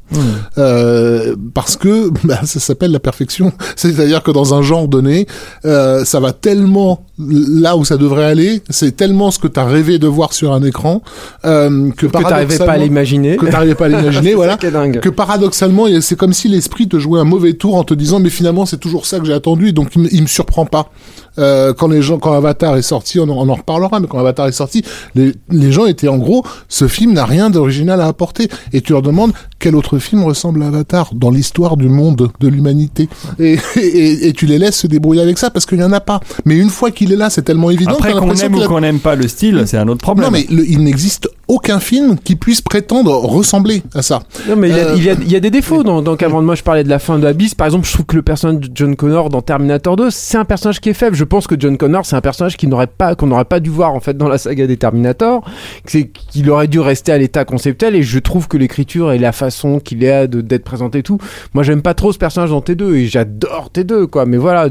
Euh, 0.56 1.34
parce 1.52 1.76
que 1.76 2.10
bah, 2.24 2.42
ça 2.44 2.60
s'appelle 2.60 2.92
la 2.92 3.00
perfection. 3.00 3.52
C'est-à-dire 3.76 4.22
que 4.22 4.30
dans 4.30 4.54
un 4.54 4.62
genre 4.62 4.86
donné, 4.86 5.26
euh, 5.64 6.04
ça 6.04 6.20
va 6.20 6.32
tellement 6.32 7.04
là 7.18 7.76
où 7.76 7.84
ça 7.84 7.96
devrait 7.96 8.24
aller, 8.24 8.62
c'est 8.70 8.96
tellement 8.96 9.30
ce 9.30 9.38
que 9.38 9.48
tu 9.48 9.58
as 9.60 9.64
rêvé 9.64 9.98
de 9.98 10.06
voir 10.06 10.32
sur 10.32 10.52
un 10.52 10.62
écran, 10.64 11.02
euh, 11.44 11.90
que, 11.96 12.06
que 12.06 12.22
t'arrivais 12.22 12.58
pas 12.58 12.72
à 12.72 12.76
l'imaginer. 12.76 13.36
que 13.36 13.46
t'arrivais 13.46 13.74
pas 13.74 13.86
à 13.86 13.88
l'imaginer, 13.94 14.34
voilà. 14.34 14.56
Que 14.56 15.08
paradoxalement, 15.08 15.86
c'est 16.00 16.16
comme 16.16 16.32
si 16.32 16.48
l'esprit 16.48 16.88
te 16.88 16.98
jouait 16.98 17.20
un 17.20 17.24
mauvais 17.24 17.54
tour 17.54 17.63
en 17.72 17.84
te 17.84 17.94
disant, 17.94 18.20
mais 18.20 18.30
finalement, 18.30 18.66
c'est 18.66 18.78
toujours 18.78 19.06
ça 19.06 19.18
que 19.18 19.24
j'ai 19.26 19.32
attendu, 19.32 19.72
donc 19.72 19.88
il, 19.96 20.02
me- 20.02 20.14
il 20.14 20.22
me 20.22 20.26
surprend 20.26 20.66
pas. 20.66 20.90
Euh, 21.38 21.72
quand 21.72 21.88
les 21.88 22.00
gens, 22.02 22.18
quand 22.18 22.32
Avatar 22.32 22.76
est 22.76 22.82
sorti, 22.82 23.18
on 23.18 23.24
en, 23.24 23.30
on 23.30 23.48
en 23.48 23.54
reparlera, 23.54 23.98
mais 23.98 24.06
quand 24.06 24.18
Avatar 24.18 24.46
est 24.46 24.52
sorti, 24.52 24.82
les, 25.14 25.32
les 25.50 25.72
gens 25.72 25.86
étaient 25.86 26.06
en 26.08 26.18
gros, 26.18 26.44
ce 26.68 26.86
film 26.86 27.12
n'a 27.14 27.24
rien 27.24 27.50
d'original 27.50 28.00
à 28.00 28.06
apporter. 28.06 28.48
Et 28.72 28.80
tu 28.82 28.92
leur 28.92 29.02
demandes 29.02 29.32
quel 29.58 29.74
autre 29.74 29.98
film 29.98 30.22
ressemble 30.24 30.62
à 30.62 30.66
Avatar 30.68 31.10
dans 31.14 31.30
l'histoire 31.30 31.76
du 31.76 31.88
monde, 31.88 32.30
de 32.38 32.48
l'humanité? 32.48 33.08
Et, 33.40 33.58
et, 33.76 34.28
et 34.28 34.32
tu 34.32 34.46
les 34.46 34.58
laisses 34.58 34.76
se 34.76 34.86
débrouiller 34.86 35.22
avec 35.22 35.38
ça 35.38 35.50
parce 35.50 35.66
qu'il 35.66 35.78
y 35.80 35.84
en 35.84 35.92
a 35.92 36.00
pas. 36.00 36.20
Mais 36.44 36.56
une 36.56 36.70
fois 36.70 36.90
qu'il 36.90 37.12
est 37.12 37.16
là, 37.16 37.30
c'est 37.30 37.42
tellement 37.42 37.70
évident. 37.70 37.92
Après, 37.92 38.12
qu'on 38.12 38.28
aime 38.34 38.54
ou 38.54 38.68
qu'on 38.68 38.80
n'aime 38.80 39.00
pas 39.00 39.14
le 39.16 39.26
style, 39.26 39.62
c'est 39.66 39.78
un 39.78 39.88
autre 39.88 40.02
problème. 40.02 40.26
non, 40.26 40.30
mais 40.32 40.46
le- 40.54 40.68
il 40.68 40.82
n'existe 40.84 41.28
aucun 41.54 41.78
film 41.80 42.16
qui 42.18 42.36
puisse 42.36 42.60
prétendre 42.60 43.12
ressembler 43.14 43.82
à 43.94 44.02
ça. 44.02 44.22
Non, 44.48 44.56
mais 44.56 44.68
il 44.70 44.76
y 44.76 44.80
a- 44.80 44.84
Euh, 44.84 44.94
il 44.96 45.04
y, 45.04 45.10
a, 45.10 45.12
il 45.14 45.30
y 45.32 45.36
a 45.36 45.40
des 45.40 45.50
défauts 45.50 45.82
dans, 45.82 46.02
dans 46.02 46.16
Cameron. 46.16 46.42
Moi, 46.42 46.54
je 46.54 46.62
parlais 46.62 46.84
de 46.84 46.88
la 46.88 46.98
fin 46.98 47.18
de 47.18 47.26
Abyss. 47.26 47.54
Par 47.54 47.66
exemple, 47.66 47.86
je 47.86 47.92
trouve 47.92 48.06
que 48.06 48.16
le 48.16 48.22
personnage 48.22 48.68
de 48.68 48.70
John 48.74 48.96
Connor 48.96 49.28
dans 49.30 49.40
Terminator 49.42 49.96
2, 49.96 50.10
c'est 50.10 50.36
un 50.36 50.44
personnage 50.44 50.80
qui 50.80 50.88
est 50.90 50.94
faible. 50.94 51.16
Je 51.16 51.24
pense 51.24 51.46
que 51.46 51.54
John 51.58 51.76
Connor, 51.78 52.04
c'est 52.06 52.16
un 52.16 52.20
personnage 52.20 52.56
qui 52.56 52.66
n'aurait 52.66 52.86
pas, 52.86 53.14
qu'on 53.14 53.26
n'aurait 53.26 53.44
pas 53.44 53.60
dû 53.60 53.70
voir 53.70 53.94
en 53.94 54.00
fait 54.00 54.16
dans 54.16 54.28
la 54.28 54.38
saga 54.38 54.66
des 54.66 54.76
Terminator. 54.76 55.44
C'est 55.86 56.08
qu'il 56.08 56.50
aurait 56.50 56.68
dû 56.68 56.80
rester 56.80 57.12
à 57.12 57.18
l'état 57.18 57.44
conceptuel. 57.44 57.94
Et 57.96 58.02
je 58.02 58.18
trouve 58.18 58.48
que 58.48 58.56
l'écriture 58.56 59.12
et 59.12 59.18
la 59.18 59.32
façon 59.32 59.78
qu'il 59.80 60.04
est 60.04 60.28
de- 60.28 60.40
d'être 60.40 60.64
présenté 60.64 60.98
et 60.98 61.02
tout. 61.02 61.18
Moi, 61.54 61.62
j'aime 61.62 61.82
pas 61.82 61.94
trop 61.94 62.12
ce 62.12 62.18
personnage 62.18 62.50
dans 62.50 62.60
T2 62.60 62.94
et 62.94 63.06
j'adore 63.06 63.70
T2 63.74 64.06
quoi. 64.06 64.26
Mais 64.26 64.36
voilà, 64.36 64.68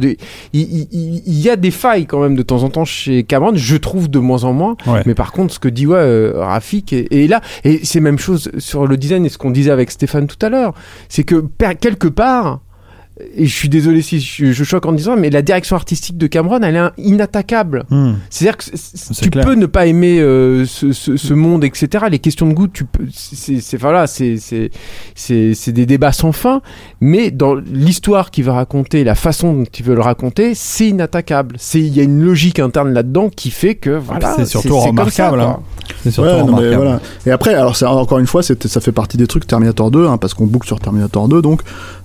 il, 0.54 1.22
y 1.26 1.50
a 1.50 1.56
des 1.56 1.72
failles 1.72 2.06
quand 2.06 2.20
même 2.22 2.36
de 2.36 2.42
temps 2.44 2.64
en 2.64 2.70
temps 2.70 2.86
chez 2.86 3.24
Cameron. 3.24 3.52
Je 3.56 3.78
trouve 3.78 4.10
de 4.10 4.20
moins 4.20 4.44
en 4.44 4.54
moins. 4.54 4.76
Ouais. 4.88 5.02
Mais 5.06 5.14
par 5.16 5.32
contre, 5.32 5.54
ce 5.54 5.60
que 5.60 5.68
dit 5.70 5.88
ouais, 5.88 5.98
euh, 5.98 6.42
Rafik 6.74 6.94
est, 6.94 7.12
est 7.12 7.28
là, 7.28 7.42
et 7.64 7.82
c'est 7.84 8.00
même 8.00 8.18
chose 8.18 8.52
sur 8.58 8.88
le 8.88 8.98
design 8.98 9.26
et 9.26 9.30
ce 9.30 9.38
qu'on 9.38 9.52
disait 9.52 9.72
avec 9.72 9.92
Stéphane 9.92 10.28
tout 10.28 10.44
à 10.44 10.50
l'heure, 10.50 10.74
c'est 11.10 11.24
que 11.24 11.46
quelque 11.80 12.08
part, 12.08 12.62
et 13.36 13.46
je 13.46 13.54
suis 13.56 13.70
désolé 13.70 14.02
si 14.02 14.20
je, 14.20 14.52
je 14.52 14.64
choque 14.64 14.86
en 14.88 14.92
disant, 14.92 15.16
mais 15.16 15.30
la 15.30 15.44
direction 15.44 15.76
artistique 15.76 16.18
de 16.18 16.26
Cameron, 16.26 16.60
elle 16.64 16.76
est 16.76 16.90
inattaquable. 16.98 17.84
Hmm. 17.92 18.14
C'est-à-dire 18.32 18.58
que 18.58 18.64
tu 19.22 19.30
clair. 19.30 19.46
peux 19.46 19.54
ne 19.54 19.68
pas 19.68 19.86
aimer 19.86 20.20
euh, 20.20 20.66
ce, 20.66 20.92
ce- 20.94 21.16
ce 21.16 21.34
monde, 21.36 21.64
etc. 21.64 22.06
Les 22.10 22.18
questions 22.18 22.48
de 22.48 22.54
goût, 22.54 22.68
tu 22.68 22.86
peux, 22.86 23.06
c'est, 23.14 23.62
c'est- 23.62 23.78
voilà, 23.78 24.08
c'est, 24.08 24.38
c'est, 24.38 24.72
c'est, 25.14 25.54
c'est 25.54 25.72
des 25.72 25.86
débats 25.86 26.12
sans 26.12 26.32
fin. 26.32 26.62
Mais 27.02 27.30
dans 27.30 27.54
l'histoire 27.54 28.32
qu'il 28.32 28.46
veut 28.46 28.52
raconter, 28.52 29.04
la 29.04 29.14
façon 29.16 29.54
dont 29.54 29.64
il 29.64 29.86
veut 29.86 29.96
le 29.96 30.02
raconter, 30.02 30.56
c'est 30.56 30.88
inattaquable. 30.88 31.56
C'est, 31.60 31.80
il 31.82 31.96
y 31.96 32.00
a 32.00 32.04
une 32.04 32.24
logique 32.24 32.58
interne 32.60 32.94
là-dedans 32.94 33.30
qui 33.30 33.52
fait 33.52 33.76
que 33.76 33.92
voilà. 33.92 34.34
c'est 34.38 34.46
surtout 34.46 34.70
comme 34.70 34.82
ça, 35.10 35.30
remarquable, 35.30 35.40
hein. 35.42 35.60
C'est 36.04 36.12
surtout 36.12 36.30
Ouais, 36.30 36.36
mais 36.38 36.42
remarquable. 36.42 36.76
voilà. 36.76 37.00
Et 37.28 37.32
après, 37.32 37.54
alors 37.54 37.76
c'est 37.76 37.86
encore 37.86 38.18
une 38.20 38.28
fois, 38.28 38.42
ça 38.42 38.56
fait 38.82 38.92
partie 38.92 39.18
des 39.18 39.28
trucs 39.28 39.46
Terminator 39.46 39.92
2, 39.92 40.08
hein, 40.08 40.18
parce 40.18 40.34
qu'on 40.34 40.48
boucle 40.48 40.66
sur 40.68 40.80
Terminator 40.80 41.28
2, 41.28 41.42
donc, 41.42 41.62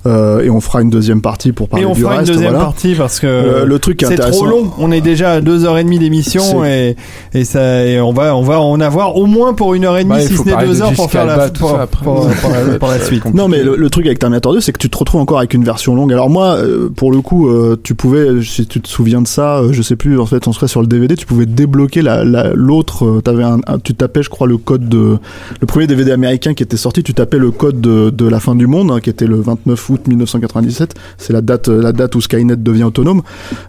euh, 0.06 0.40
et 0.42 0.50
on 0.50 0.60
fera 0.60 0.82
une 0.82 0.90
deuxième 0.98 1.20
partie 1.22 1.52
pour 1.52 1.68
parler 1.68 1.84
Et 1.84 1.86
on 1.86 1.92
du 1.94 2.02
fera 2.02 2.16
reste. 2.16 2.28
une 2.28 2.34
deuxième 2.34 2.50
voilà. 2.52 2.64
partie 2.66 2.94
parce 2.94 3.20
que 3.20 3.26
Le- 3.26 3.64
le 3.66 3.78
truc 3.78 4.04
c'est 4.06 4.16
trop 4.16 4.46
long. 4.46 4.70
On 4.78 4.92
est 4.92 5.00
déjà 5.00 5.32
à 5.32 5.40
deux 5.40 5.64
heures 5.64 5.78
et 5.78 5.84
demie 5.84 5.98
d'émission 5.98 6.64
et, 6.64 6.96
et 7.34 7.44
ça 7.44 7.84
et 7.84 8.00
on 8.00 8.12
va 8.12 8.34
on 8.36 8.42
va 8.42 8.60
en 8.60 8.80
avoir 8.80 9.16
au 9.16 9.26
moins 9.26 9.54
pour 9.54 9.74
une 9.74 9.84
heure 9.84 9.96
et 9.96 10.04
demie 10.04 10.20
si 10.22 10.36
ce 10.36 10.42
n'est 10.42 10.56
deux 10.66 10.74
de 10.74 10.82
heures 10.82 10.92
pour 10.92 11.10
faire 11.10 11.24
la 11.26 11.48
pour, 11.50 11.70
ça 11.70 11.82
après. 11.82 12.04
pour- 12.04 12.28
pour 12.28 12.50
la, 12.50 12.78
pour 12.78 12.88
la 12.88 12.98
suite. 13.04 13.24
Non, 13.34 13.48
mais 13.48 13.62
le, 13.62 13.76
le 13.76 13.90
truc 13.90 14.06
avec 14.06 14.18
Terminator 14.18 14.52
2, 14.52 14.60
c'est 14.60 14.72
que 14.72 14.78
tu 14.78 14.90
te 14.90 14.96
retrouves 14.98 15.20
encore 15.20 15.38
avec 15.38 15.54
une 15.54 15.64
version 15.64 15.94
longue. 15.94 16.12
Alors 16.12 16.30
moi, 16.30 16.54
euh, 16.56 16.88
pour 16.94 17.12
le 17.12 17.20
coup, 17.20 17.48
euh, 17.48 17.76
tu 17.82 17.94
pouvais, 17.94 18.42
si 18.42 18.66
tu 18.66 18.80
te 18.80 18.88
souviens 18.88 19.22
de 19.22 19.26
ça, 19.28 19.58
euh, 19.58 19.72
je 19.72 19.82
sais 19.82 19.96
plus, 19.96 20.18
en 20.18 20.26
fait, 20.26 20.46
on 20.48 20.52
serait 20.52 20.68
sur 20.68 20.80
le 20.80 20.86
DVD, 20.86 21.14
tu 21.16 21.26
pouvais 21.26 21.46
débloquer 21.46 22.02
la, 22.02 22.24
la- 22.24 22.52
l'autre. 22.54 23.20
t'avais 23.22 23.44
un, 23.44 23.58
un- 23.66 23.78
tu 23.78 23.94
tapais, 23.94 24.22
je 24.22 24.30
crois, 24.30 24.46
le 24.46 24.56
code 24.56 24.88
de 24.88 25.18
le 25.60 25.66
premier 25.66 25.86
DVD 25.86 26.12
américain 26.12 26.54
qui 26.54 26.62
était 26.62 26.76
sorti. 26.76 27.02
Tu 27.02 27.14
tapais 27.14 27.38
le 27.38 27.50
code 27.50 27.80
de, 27.80 28.10
de 28.10 28.26
la 28.28 28.40
fin 28.40 28.54
du 28.54 28.66
monde, 28.66 28.90
hein, 28.90 29.00
qui 29.00 29.10
était 29.10 29.26
le 29.26 29.40
29 29.40 29.88
août 29.90 30.00
1997. 30.08 30.87
C'est 31.18 31.32
la 31.32 31.40
date, 31.40 31.68
euh, 31.68 31.82
la 31.82 31.92
date 31.92 32.14
où 32.14 32.20
Skynet 32.20 32.56
devient 32.56 32.84
autonome 32.84 33.22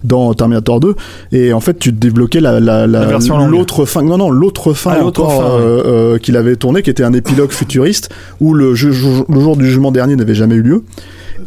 dans 0.03 0.33
Terminator 0.33 0.79
2. 0.79 0.95
Et 1.31 1.53
en 1.53 1.59
fait, 1.59 1.77
tu 1.79 1.91
débloquais 1.91 2.39
la, 2.41 2.59
l'autre 3.47 3.85
fin. 3.85 4.01
Non, 4.03 4.17
non, 4.17 4.29
l'autre 4.31 4.73
fin, 4.73 4.91
Ah, 4.95 4.99
l'autre 5.01 5.21
encore, 5.23 5.41
fin, 5.41 5.49
ouais. 5.55 5.61
euh, 5.61 5.83
euh, 5.85 6.17
qu'il 6.17 6.37
avait 6.37 6.55
tourné, 6.55 6.81
qui 6.81 6.89
était 6.89 7.03
un 7.03 7.13
épilogue 7.13 7.51
futuriste 7.51 8.09
où 8.39 8.53
le, 8.53 8.75
ju- 8.75 8.93
ju- 8.93 9.23
le 9.27 9.39
jour 9.39 9.57
du 9.57 9.65
jugement 9.65 9.91
dernier 9.91 10.15
n'avait 10.15 10.35
jamais 10.35 10.55
eu 10.55 10.61
lieu. 10.61 10.83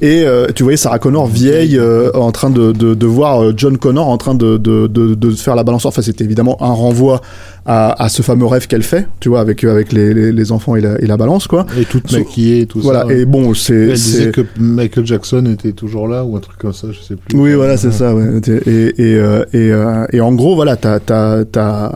Et 0.01 0.25
euh, 0.25 0.47
tu 0.55 0.63
voyais 0.63 0.77
Sarah 0.77 0.99
Connor 0.99 1.27
vieille 1.27 1.79
euh, 1.79 2.11
en 2.15 2.33
train 2.33 2.51
de, 2.51 2.73
de, 2.73 2.95
de 2.95 3.07
voir 3.07 3.43
euh, 3.43 3.53
John 3.57 3.77
Connor 3.79 4.09
en 4.09 4.17
train 4.19 4.35
de, 4.35 4.57
de, 4.57 4.87
de, 4.87 5.31
faire 5.33 5.55
la 5.55 5.65
balance. 5.65 5.85
Enfin, 5.87 6.03
c'était 6.03 6.25
évidemment 6.25 6.57
un 6.63 6.73
renvoi 6.73 7.21
à, 7.67 8.03
à 8.03 8.09
ce 8.09 8.23
fameux 8.23 8.47
rêve 8.47 8.67
qu'elle 8.67 8.83
fait, 8.83 9.07
tu 9.21 9.29
vois, 9.29 9.41
avec, 9.41 9.63
avec 9.65 9.93
les, 9.93 10.13
les, 10.15 10.33
les 10.33 10.53
enfants 10.53 10.75
et 10.77 10.81
la, 10.81 10.99
et 11.01 11.07
la 11.07 11.17
balance, 11.17 11.47
quoi. 11.47 11.67
Et 11.79 11.85
toute 11.85 12.09
So- 12.11 12.19
maquillée, 12.19 12.67
tout 12.67 12.81
Voilà, 12.81 13.05
ça. 13.07 13.13
et 13.15 13.25
bon, 13.25 13.55
c'est. 13.55 13.75
Elle 13.75 13.99
c'est- 13.99 14.19
disait 14.19 14.31
que 14.33 14.41
Michael 14.59 15.07
Jackson 15.07 15.47
était 15.47 15.73
toujours 15.73 16.09
là 16.09 16.25
ou 16.25 16.37
un 16.37 16.41
truc 16.41 16.59
comme 16.59 16.73
ça, 16.73 16.89
je 16.91 17.01
sais 17.01 17.15
plus. 17.17 17.39
Oui, 17.39 17.55
voilà, 17.55 17.77
c'est 17.77 17.93
ça. 17.93 18.15
Ouais. 18.15 18.41
Et, 18.67 18.93
et, 19.03 19.21
et, 19.53 19.73
et 20.13 20.21
en 20.21 20.33
gros, 20.33 20.55
voilà, 20.57 20.77
t'as, 20.77 20.99
t'as, 20.99 21.45
t'as 21.45 21.93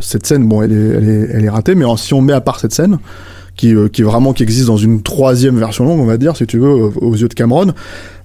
cette 0.00 0.26
scène. 0.26 0.46
Bon, 0.46 0.62
elle 0.62 0.72
est, 0.72 0.74
elle 0.98 1.08
est, 1.08 1.28
elle 1.34 1.44
est 1.44 1.50
ratée, 1.50 1.74
mais 1.74 1.84
si 1.96 2.12
on 2.14 2.20
met 2.20 2.32
à 2.34 2.40
part 2.40 2.60
cette 2.60 2.72
scène, 2.72 2.98
qui, 3.56 3.74
euh, 3.74 3.88
qui 3.88 4.02
vraiment 4.02 4.32
qui 4.32 4.42
existe 4.42 4.66
dans 4.66 4.76
une 4.76 5.02
troisième 5.02 5.58
version 5.58 5.84
longue, 5.84 6.00
on 6.00 6.06
va 6.06 6.18
dire, 6.18 6.36
si 6.36 6.46
tu 6.46 6.58
veux, 6.58 6.68
euh, 6.68 6.90
aux 7.00 7.14
yeux 7.14 7.28
de 7.28 7.34
Cameron, 7.34 7.72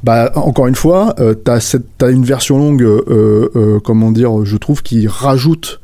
bah 0.04 0.32
encore 0.36 0.68
une 0.68 0.76
fois, 0.76 1.16
euh, 1.20 1.34
t'as 1.34 1.60
cette, 1.60 1.86
t'as 1.98 2.12
une 2.12 2.24
version 2.26 2.58
longue, 2.58 2.84
euh, 2.84 3.50
euh, 3.56 3.80
comment 3.84 4.12
dire, 4.12 4.46
je 4.46 4.58
trouve, 4.58 4.82
qui 4.84 5.08
rajoute. 5.08 5.80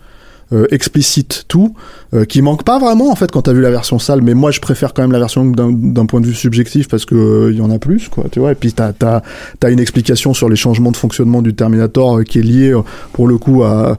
euh, 0.54 0.66
explicite 0.72 1.44
tout, 1.50 1.76
euh, 2.14 2.26
qui 2.26 2.42
manque 2.42 2.64
pas 2.64 2.80
vraiment 2.80 3.12
en 3.12 3.16
fait 3.16 3.32
quand 3.32 3.42
t'as 3.44 3.54
vu 3.54 3.62
la 3.62 3.70
version 3.72 4.00
sale, 4.00 4.22
mais 4.22 4.34
moi 4.34 4.52
je 4.52 4.60
préfère 4.62 4.94
quand 4.94 5.02
même 5.02 5.12
la 5.12 5.20
version 5.20 5.46
d'un, 5.46 6.06
point 6.06 6.22
de 6.22 6.26
vue 6.28 6.34
subjectif 6.34 6.88
parce 6.88 7.06
que 7.06 7.16
euh, 7.16 7.52
il 7.52 7.58
y 7.58 7.62
en 7.62 7.70
a 7.70 7.80
plus 7.80 8.08
quoi, 8.10 8.26
tu 8.32 8.40
vois. 8.40 8.52
Et 8.52 8.56
puis 8.56 8.72
t'as 8.74 8.94
t'as 8.94 9.22
t'as 9.60 9.72
une 9.72 9.80
explication 9.80 10.34
sur 10.34 10.48
les 10.50 10.56
changements 10.56 10.92
de 10.92 10.98
fonctionnement 10.98 11.42
du 11.42 11.54
Terminator 11.54 12.20
euh, 12.20 12.24
qui 12.24 12.40
est 12.40 12.44
lié 12.44 12.72
euh, 12.74 12.82
pour 13.14 13.28
le 13.28 13.38
coup 13.38 13.64
à 13.64 13.98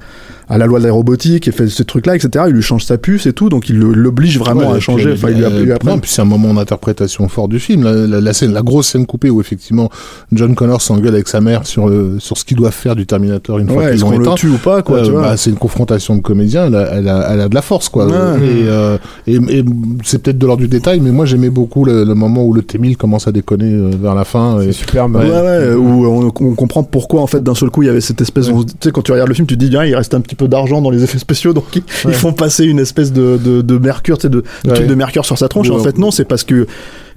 à 0.50 0.56
la 0.56 0.64
loi 0.64 0.78
de 0.80 0.86
la 0.86 0.92
robotique 0.92 1.46
et 1.46 1.52
fait 1.52 1.68
ces 1.68 1.84
trucs 1.84 2.06
là 2.06 2.16
etc. 2.16 2.46
Il 2.48 2.54
lui 2.54 2.62
change 2.62 2.82
sa 2.86 2.96
puce 2.96 3.26
et 3.26 3.34
tout, 3.34 3.50
donc 3.50 3.68
il 3.68 3.78
l'oblige 3.78 4.38
vraiment 4.38 4.70
Ouais, 4.70 4.76
à 4.78 4.80
changer. 4.80 5.10
puis, 5.10 5.12
Enfin, 5.18 5.28
il 5.30 5.36
lui, 5.36 5.44
euh, 5.44 5.62
lui 5.64 5.72
apprend. 5.72 5.98
puis 5.98 6.10
c'est 6.10 6.22
un 6.22 6.24
moment 6.24 6.54
d'interprétation 6.54 7.28
fort 7.28 7.48
du 7.48 7.60
film. 7.60 7.84
La, 7.84 7.92
la- 8.06 8.20
la 8.22 8.32
scène, 8.32 8.54
la 8.54 8.62
grosse 8.62 8.88
scène 8.88 9.04
coupée 9.04 9.28
où 9.28 9.42
effectivement 9.42 9.90
John 10.32 10.54
Connor 10.54 10.80
s'engueule 10.80 11.12
avec 11.14 11.28
sa 11.28 11.42
mère 11.42 11.66
sur 11.66 11.90
euh, 11.90 12.16
sur 12.18 12.38
ce 12.38 12.46
qu'ils 12.46 12.56
doivent 12.56 12.72
faire 12.72 12.96
du 12.96 13.04
Terminator 13.04 13.58
une 13.58 13.68
fois 13.68 13.90
qu'ils 13.90 14.00
l'ont 14.00 14.10
qu'on 14.12 14.18
le 14.30 14.34
tue 14.36 14.48
ou 14.48 14.56
pas 14.56 14.80
quoi, 14.80 15.00
Euh, 15.06 15.12
bah, 15.20 15.36
c'est 15.36 15.50
une 15.50 15.58
confrontation 15.58 16.16
de 16.16 16.22
comédiens, 16.22 16.68
elle 16.68 16.76
a, 16.76 16.94
elle 16.94 17.08
a, 17.08 17.28
elle 17.34 17.40
a 17.42 17.48
de 17.50 17.54
la 17.54 17.60
force, 17.62 17.90
quoi. 17.90 17.97
Ouais. 18.06 18.46
Et, 18.46 18.68
euh, 18.68 18.98
et, 19.26 19.34
et 19.36 19.64
c'est 20.04 20.22
peut-être 20.22 20.38
de 20.38 20.46
l'ordre 20.46 20.62
du 20.62 20.68
détail, 20.68 21.00
mais 21.00 21.10
moi 21.10 21.26
j'aimais 21.26 21.50
beaucoup 21.50 21.84
le, 21.84 22.04
le 22.04 22.14
moment 22.14 22.44
où 22.44 22.52
le 22.52 22.62
T-1000 22.62 22.96
commence 22.96 23.26
à 23.28 23.32
déconner 23.32 23.72
euh, 23.72 23.90
vers 24.00 24.14
la 24.14 24.24
fin. 24.24 24.60
Et, 24.60 24.72
Superbe. 24.72 25.16
Ouais, 25.16 25.28
ouais, 25.30 25.74
où 25.74 26.06
on, 26.06 26.26
on 26.40 26.54
comprend 26.54 26.82
pourquoi 26.82 27.20
en 27.22 27.26
fait 27.26 27.42
d'un 27.42 27.54
seul 27.54 27.70
coup 27.70 27.82
il 27.82 27.86
y 27.86 27.88
avait 27.90 28.00
cette 28.00 28.20
espèce. 28.20 28.46
Tu 28.46 28.52
sais, 28.80 28.90
quand 28.90 29.02
tu 29.02 29.12
regardes 29.12 29.28
le 29.28 29.34
film, 29.34 29.46
tu 29.46 29.56
te 29.58 29.64
dis, 29.64 29.76
ah, 29.76 29.86
il 29.86 29.94
reste 29.94 30.14
un 30.14 30.20
petit 30.20 30.34
peu 30.36 30.48
d'argent 30.48 30.80
dans 30.80 30.90
les 30.90 31.02
effets 31.04 31.18
spéciaux, 31.18 31.52
donc 31.52 31.64
ils, 31.74 31.82
ils 32.06 32.14
font 32.14 32.32
passer 32.32 32.64
une 32.64 32.78
espèce 32.78 33.12
de, 33.12 33.38
de, 33.42 33.62
de 33.62 33.78
mercure, 33.78 34.18
tu 34.18 34.22
sais, 34.22 34.28
de, 34.28 34.42
de 34.64 34.68
Ouais. 34.68 34.74
truc 34.74 34.86
de 34.86 34.94
mercure 34.94 35.24
sur 35.24 35.38
sa 35.38 35.48
tronche. 35.48 35.68
Et 35.68 35.72
en 35.72 35.78
fait, 35.78 35.98
non, 35.98 36.10
c'est 36.10 36.24
parce 36.24 36.44
que 36.44 36.66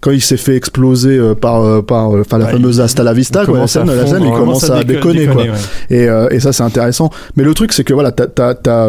quand 0.02 0.12
il 0.12 0.22
s'est 0.22 0.36
fait 0.38 0.56
exploser 0.56 1.18
euh, 1.18 1.36
par, 1.36 1.62
euh, 1.64 1.82
par, 1.82 2.16
euh, 2.16 2.22
enfin, 2.22 2.38
la 2.40 2.46
Ouais, 2.46 2.52
fameuse 2.54 2.82
Hasta 2.82 3.04
la 3.04 3.14
Vista, 3.14 3.42
Il 3.44 3.46
quoi, 3.48 3.60
la 3.60 3.68
scène, 3.68 3.86
la 3.88 4.06
scène, 4.08 4.24
il 4.24 4.32
commence 4.32 4.70
à 4.70 4.84
déconne- 4.84 5.14
déconner, 5.14 5.28
quoi. 5.28 5.44
ouais. 5.44 5.50
Et, 5.92 6.10
euh, 6.10 6.28
et 6.32 6.40
ça 6.40 6.52
c'est 6.54 6.64
intéressant. 6.64 7.12
Mais 7.36 7.44
le 7.44 7.54
truc 7.54 7.72
c'est 7.72 7.84
que 7.84 7.94
voilà, 7.94 8.12
t'as, 8.12 8.28
t'as, 8.56 8.88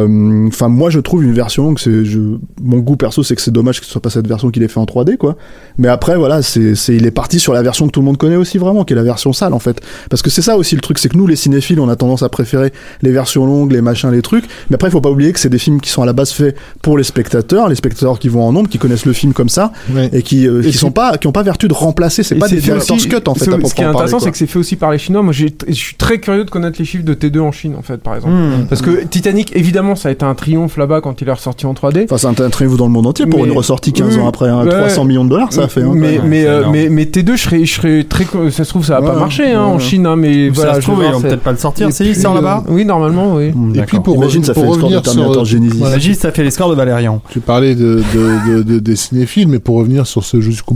enfin 0.49 0.69
moi 0.69 0.89
je 0.91 1.01
trouve 1.01 1.23
une 1.25 1.35
version 1.35 1.65
longue, 1.65 1.79
c'est, 1.79 2.05
je, 2.05 2.19
mon 2.63 2.79
goût 2.79 2.97
perso 2.97 3.23
c'est 3.23 3.37
que 3.37 3.43
c'est 3.43 3.51
dommage 3.51 3.79
que 3.81 3.87
ce 3.87 3.93
soit 3.93 4.01
pas 4.01 4.11
cette 4.11 4.27
version 4.27 4.51
qu'il 4.51 4.63
ait 4.63 4.69
fait 4.69 4.81
en 4.81 4.85
3D 4.87 5.17
quoi. 5.19 5.37
Mais 5.79 5.89
après 5.89 6.17
voilà, 6.17 6.41
c'est, 6.43 6.75
c'est, 6.75 6.95
il 6.97 7.05
est 7.07 7.11
parti 7.11 7.39
sur 7.39 7.53
la 7.53 7.63
version 7.63 7.87
que 7.87 7.93
tout 7.93 8.01
le 8.01 8.07
monde 8.07 8.17
connaît 8.17 8.37
aussi 8.37 8.57
vraiment, 8.59 8.85
qui 8.85 8.95
est 8.95 8.97
la 8.97 9.03
version 9.03 9.33
sale 9.35 9.53
en 9.53 9.59
fait. 9.59 9.81
Parce 10.09 10.23
que 10.23 10.31
c'est 10.31 10.43
ça 10.43 10.57
aussi 10.57 10.75
le 10.75 10.81
truc, 10.81 10.99
c'est 10.99 11.09
que 11.11 11.17
nous 11.19 11.27
les 11.27 11.37
cinéphiles 11.37 11.79
on 11.81 11.89
a 11.91 11.97
tendance 11.97 12.23
à 12.23 12.29
préférer 12.31 12.73
les 13.03 13.11
versions 13.13 13.45
longues, 13.45 13.73
les 13.73 13.83
machins, 13.83 14.11
les 14.11 14.23
trucs. 14.23 14.45
Mais 14.71 14.77
après 14.77 14.89
il 14.89 14.93
faut 14.93 15.01
pas 15.03 15.11
oublier 15.11 15.33
que 15.35 15.41
c'est 15.41 15.51
des 15.51 15.59
films 15.59 15.81
qui 15.81 15.91
sont 15.91 16.03
à 16.03 16.07
la 16.07 16.15
base 16.15 16.33
faits 16.33 16.57
pour 16.81 16.97
les 16.97 17.05
spectateurs, 17.05 17.69
les 17.69 17.75
spectateurs 17.75 18.19
qui 18.19 18.29
vont 18.29 18.43
en 18.45 18.53
nombre, 18.53 18.71
qui 18.71 18.79
connaissent 18.79 19.05
le 19.07 19.13
film 19.13 19.33
comme 19.35 19.49
ça 19.51 19.73
Ouais. 19.95 20.09
et 20.13 20.23
qui, 20.23 20.47
euh, 20.49 20.63
Et 20.63 20.67
qui 20.71 20.79
sont 20.79 20.91
pas, 20.91 21.02
qui 21.21 21.27
ont 21.27 21.33
pas 21.33 21.43
vertu 21.43 21.69
de 21.69 21.75
remplacer. 21.75 22.23
C'est 22.23 22.35
pas 22.37 22.49
des 22.49 22.57
fait 22.57 22.63
director's 22.63 23.07
cut 23.07 23.17
en 23.27 23.35
fait. 23.35 23.45
ce- 23.45 23.75
qui 23.75 23.83
est 23.83 23.85
intéressant, 23.85 24.19
c'est 24.21 24.31
que 24.31 24.37
c'est 24.39 24.47
fait 24.47 24.59
aussi 24.59 24.77
par 24.77 24.91
les 24.91 24.99
Chinois. 24.99 25.23
Moi, 25.23 25.33
je 25.33 25.47
suis 25.73 25.95
très 25.97 26.19
curieux 26.19 26.45
de 26.45 26.51
connaître 26.51 26.79
les 26.79 26.85
chiffres 26.85 27.05
de 27.05 27.15
T2 27.15 27.41
en 27.41 27.53
Chine, 27.53 27.75
en 27.79 27.83
fait, 27.83 27.99
par 27.99 28.15
exemple. 28.17 28.33
Hmm. 28.35 28.67
Parce 28.69 28.83
que 28.83 29.05
Titanic, 29.05 29.53
évidemment, 29.57 29.97
ça 29.97 30.09
a 30.09 30.13
été 30.13 30.25
un 30.25 30.35
triomphe 30.35 30.77
là-bas 30.77 31.01
quand 31.01 31.21
il 31.21 31.29
est 31.29 31.33
ressorti 31.33 31.67
en 31.67 31.75
3D. 31.75 32.07
Enfin, 32.11 32.19
c'est 32.19 32.41
un 32.43 32.51
triomphe 32.51 32.77
dans 32.77 32.87
le 32.87 32.93
monde 32.93 33.07
entier 33.07 33.27
pour 33.27 33.41
Mais- 33.43 33.49
une 33.49 33.57
ressortie 33.57 33.93
15 33.93 34.17
ans 34.17 34.23
Oui. 34.23 34.29
après, 34.29 34.49
hein, 34.49 34.65
Ouais. 34.65 34.71
300 34.79 35.05
millions 35.05 35.25
de 35.25 35.31
dollars, 35.31 35.53
ça 35.53 35.65
a 35.65 35.69
fait. 35.69 35.83
hein, 35.83 35.93
mais, 35.95 36.21
mais, 36.25 36.45
euh, 36.47 36.59
énorme. 36.61 36.73
mais, 36.73 36.89
mais 36.89 37.05
T2, 37.05 37.37
je 37.37 37.43
serais, 37.43 37.65
je 37.65 37.73
serais 37.75 38.05
très. 38.05 38.25
Ça 38.51 38.65
se 38.65 38.69
trouve, 38.71 38.85
ça 38.85 39.01
va 39.01 39.07
pas 39.09 39.15
Ouais, 39.15 39.21
marcher 39.21 39.53
hein, 39.53 39.63
en. 39.63 39.79
Chine, 39.79 40.07
hein, 40.07 40.17
mais 40.17 40.49
Ça 40.49 40.55
voilà. 40.55 40.75
se 40.75 40.81
je 40.81 40.87
trouve, 40.87 41.03
ils 41.07 41.13
vont 41.13 41.21
peut-être 41.21 41.41
pas 41.43 41.53
le 41.53 41.59
sortir. 41.59 41.93
Si, 41.93 42.05
il 42.05 42.17
sort 42.17 42.33
euh, 42.33 42.37
là-bas. 42.37 42.65
Oui, 42.69 42.85
normalement, 42.85 43.35
oui. 43.37 43.51
Hmm, 43.53 43.75
Et 43.75 43.83
puis 43.83 43.99
pour, 44.01 44.17
Imagine, 44.17 44.45
ça 44.45 44.55
fait 44.55 44.61
le 44.61 44.67
score 44.67 44.77
de 44.79 44.83
revenir 44.85 45.03
sur, 45.05 45.13
Terminator 45.15 45.45
Genesis. 45.45 45.79
Magis, 45.81 46.15
ça 46.15 46.31
fait 46.33 46.45
les 46.45 46.51
scores 46.51 46.71
de 46.71 46.75
Valérian. 46.75 47.21
Tu 47.31 47.41
parlais 47.41 47.75
de, 47.75 48.03
de, 48.15 48.57
de, 48.59 48.63
de- 48.63 48.79
des 48.79 48.97
cinéphiles, 48.97 49.49
mais 49.49 49.59
pour 49.59 49.77
revenir 49.79 50.07
sur 50.07 50.25
ce 50.25 50.41
jusqu'au 50.41 50.75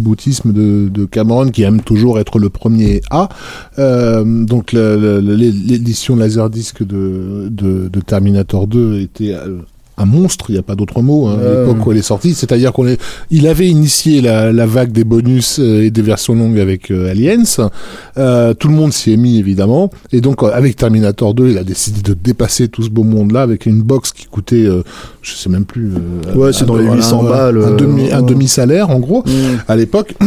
de, 0.53 1.05
Cameron, 1.07 1.51
qui 1.51 1.63
aime 1.63 1.81
toujours 1.83 2.19
être 2.19 2.39
le 2.39 2.51
premier 2.51 3.01
A, 3.11 3.29
euh, 3.79 4.25
donc 4.25 4.73
l'édition 4.73 6.17
Laserdisc 6.17 6.83
de, 6.83 7.49
de, 7.51 7.89
de 7.89 8.01
Terminator 8.01 8.67
2 8.67 9.01
était 9.01 9.35
euh, 9.35 9.59
un 9.99 10.05
monstre, 10.05 10.47
il 10.51 10.53
n'y 10.53 10.59
a 10.59 10.63
pas 10.63 10.75
d'autre 10.75 11.01
mot, 11.01 11.27
hein, 11.27 11.37
à 11.39 11.43
Euh. 11.43 11.67
l'époque 11.67 11.87
où 11.87 11.93
elle 11.93 11.99
est 11.99 12.03
sortie. 12.03 12.35
C'est-à-dire 12.35 12.73
qu'on 12.73 12.87
est, 12.87 13.01
il 13.31 13.47
avait 13.47 13.67
initié 13.69 14.21
la, 14.21 14.53
la 14.53 14.67
vague 14.67 14.93
des 14.93 15.05
bonus 15.05 15.59
euh, 15.59 15.83
et 15.85 15.91
des 15.91 16.03
versions 16.03 16.35
longues 16.35 16.59
avec 16.59 16.91
euh, 16.91 17.11
Aliens. 17.11 17.43
Euh, 18.19 18.53
tout 18.55 18.69
le 18.69 18.75
monde 18.75 18.93
s'y 18.93 19.13
est 19.13 19.17
mis 19.17 19.39
évidemment, 19.39 19.91
et 20.13 20.21
donc 20.21 20.43
euh, 20.43 20.51
avec 20.53 20.77
Terminator 20.77 21.33
2, 21.35 21.49
il 21.51 21.59
a 21.59 21.65
décidé 21.65 22.03
de 22.03 22.15
dépasser 22.15 22.69
tout 22.69 22.83
ce 22.83 22.91
beau 22.91 23.05
monde-là 23.05 23.43
avec 23.43 23.65
une 23.67 23.83
box 23.83 24.13
qui 24.13 24.27
coûtait, 24.27 24.67
euh, 24.67 24.83
je 25.23 25.33
sais 25.35 25.49
même 25.49 25.65
plus. 25.65 25.93
euh, 25.95 26.35
Ouais, 26.35 26.53
c'est 26.53 26.65
un- 26.65 26.67
dans 26.67 26.77
les 26.77 26.85
voilà, 26.85 27.01
800 27.01 27.27
un- 27.27 27.31
balles, 27.31 27.63
Un 27.65 27.75
demi, 27.77 28.13
un 28.13 28.21
ouais. 28.21 28.27
demi-salaire 28.29 28.91
en 28.91 28.99
gros 29.01 29.23
Mm. 29.27 29.31
à 29.69 29.77
l'époque. 29.77 30.15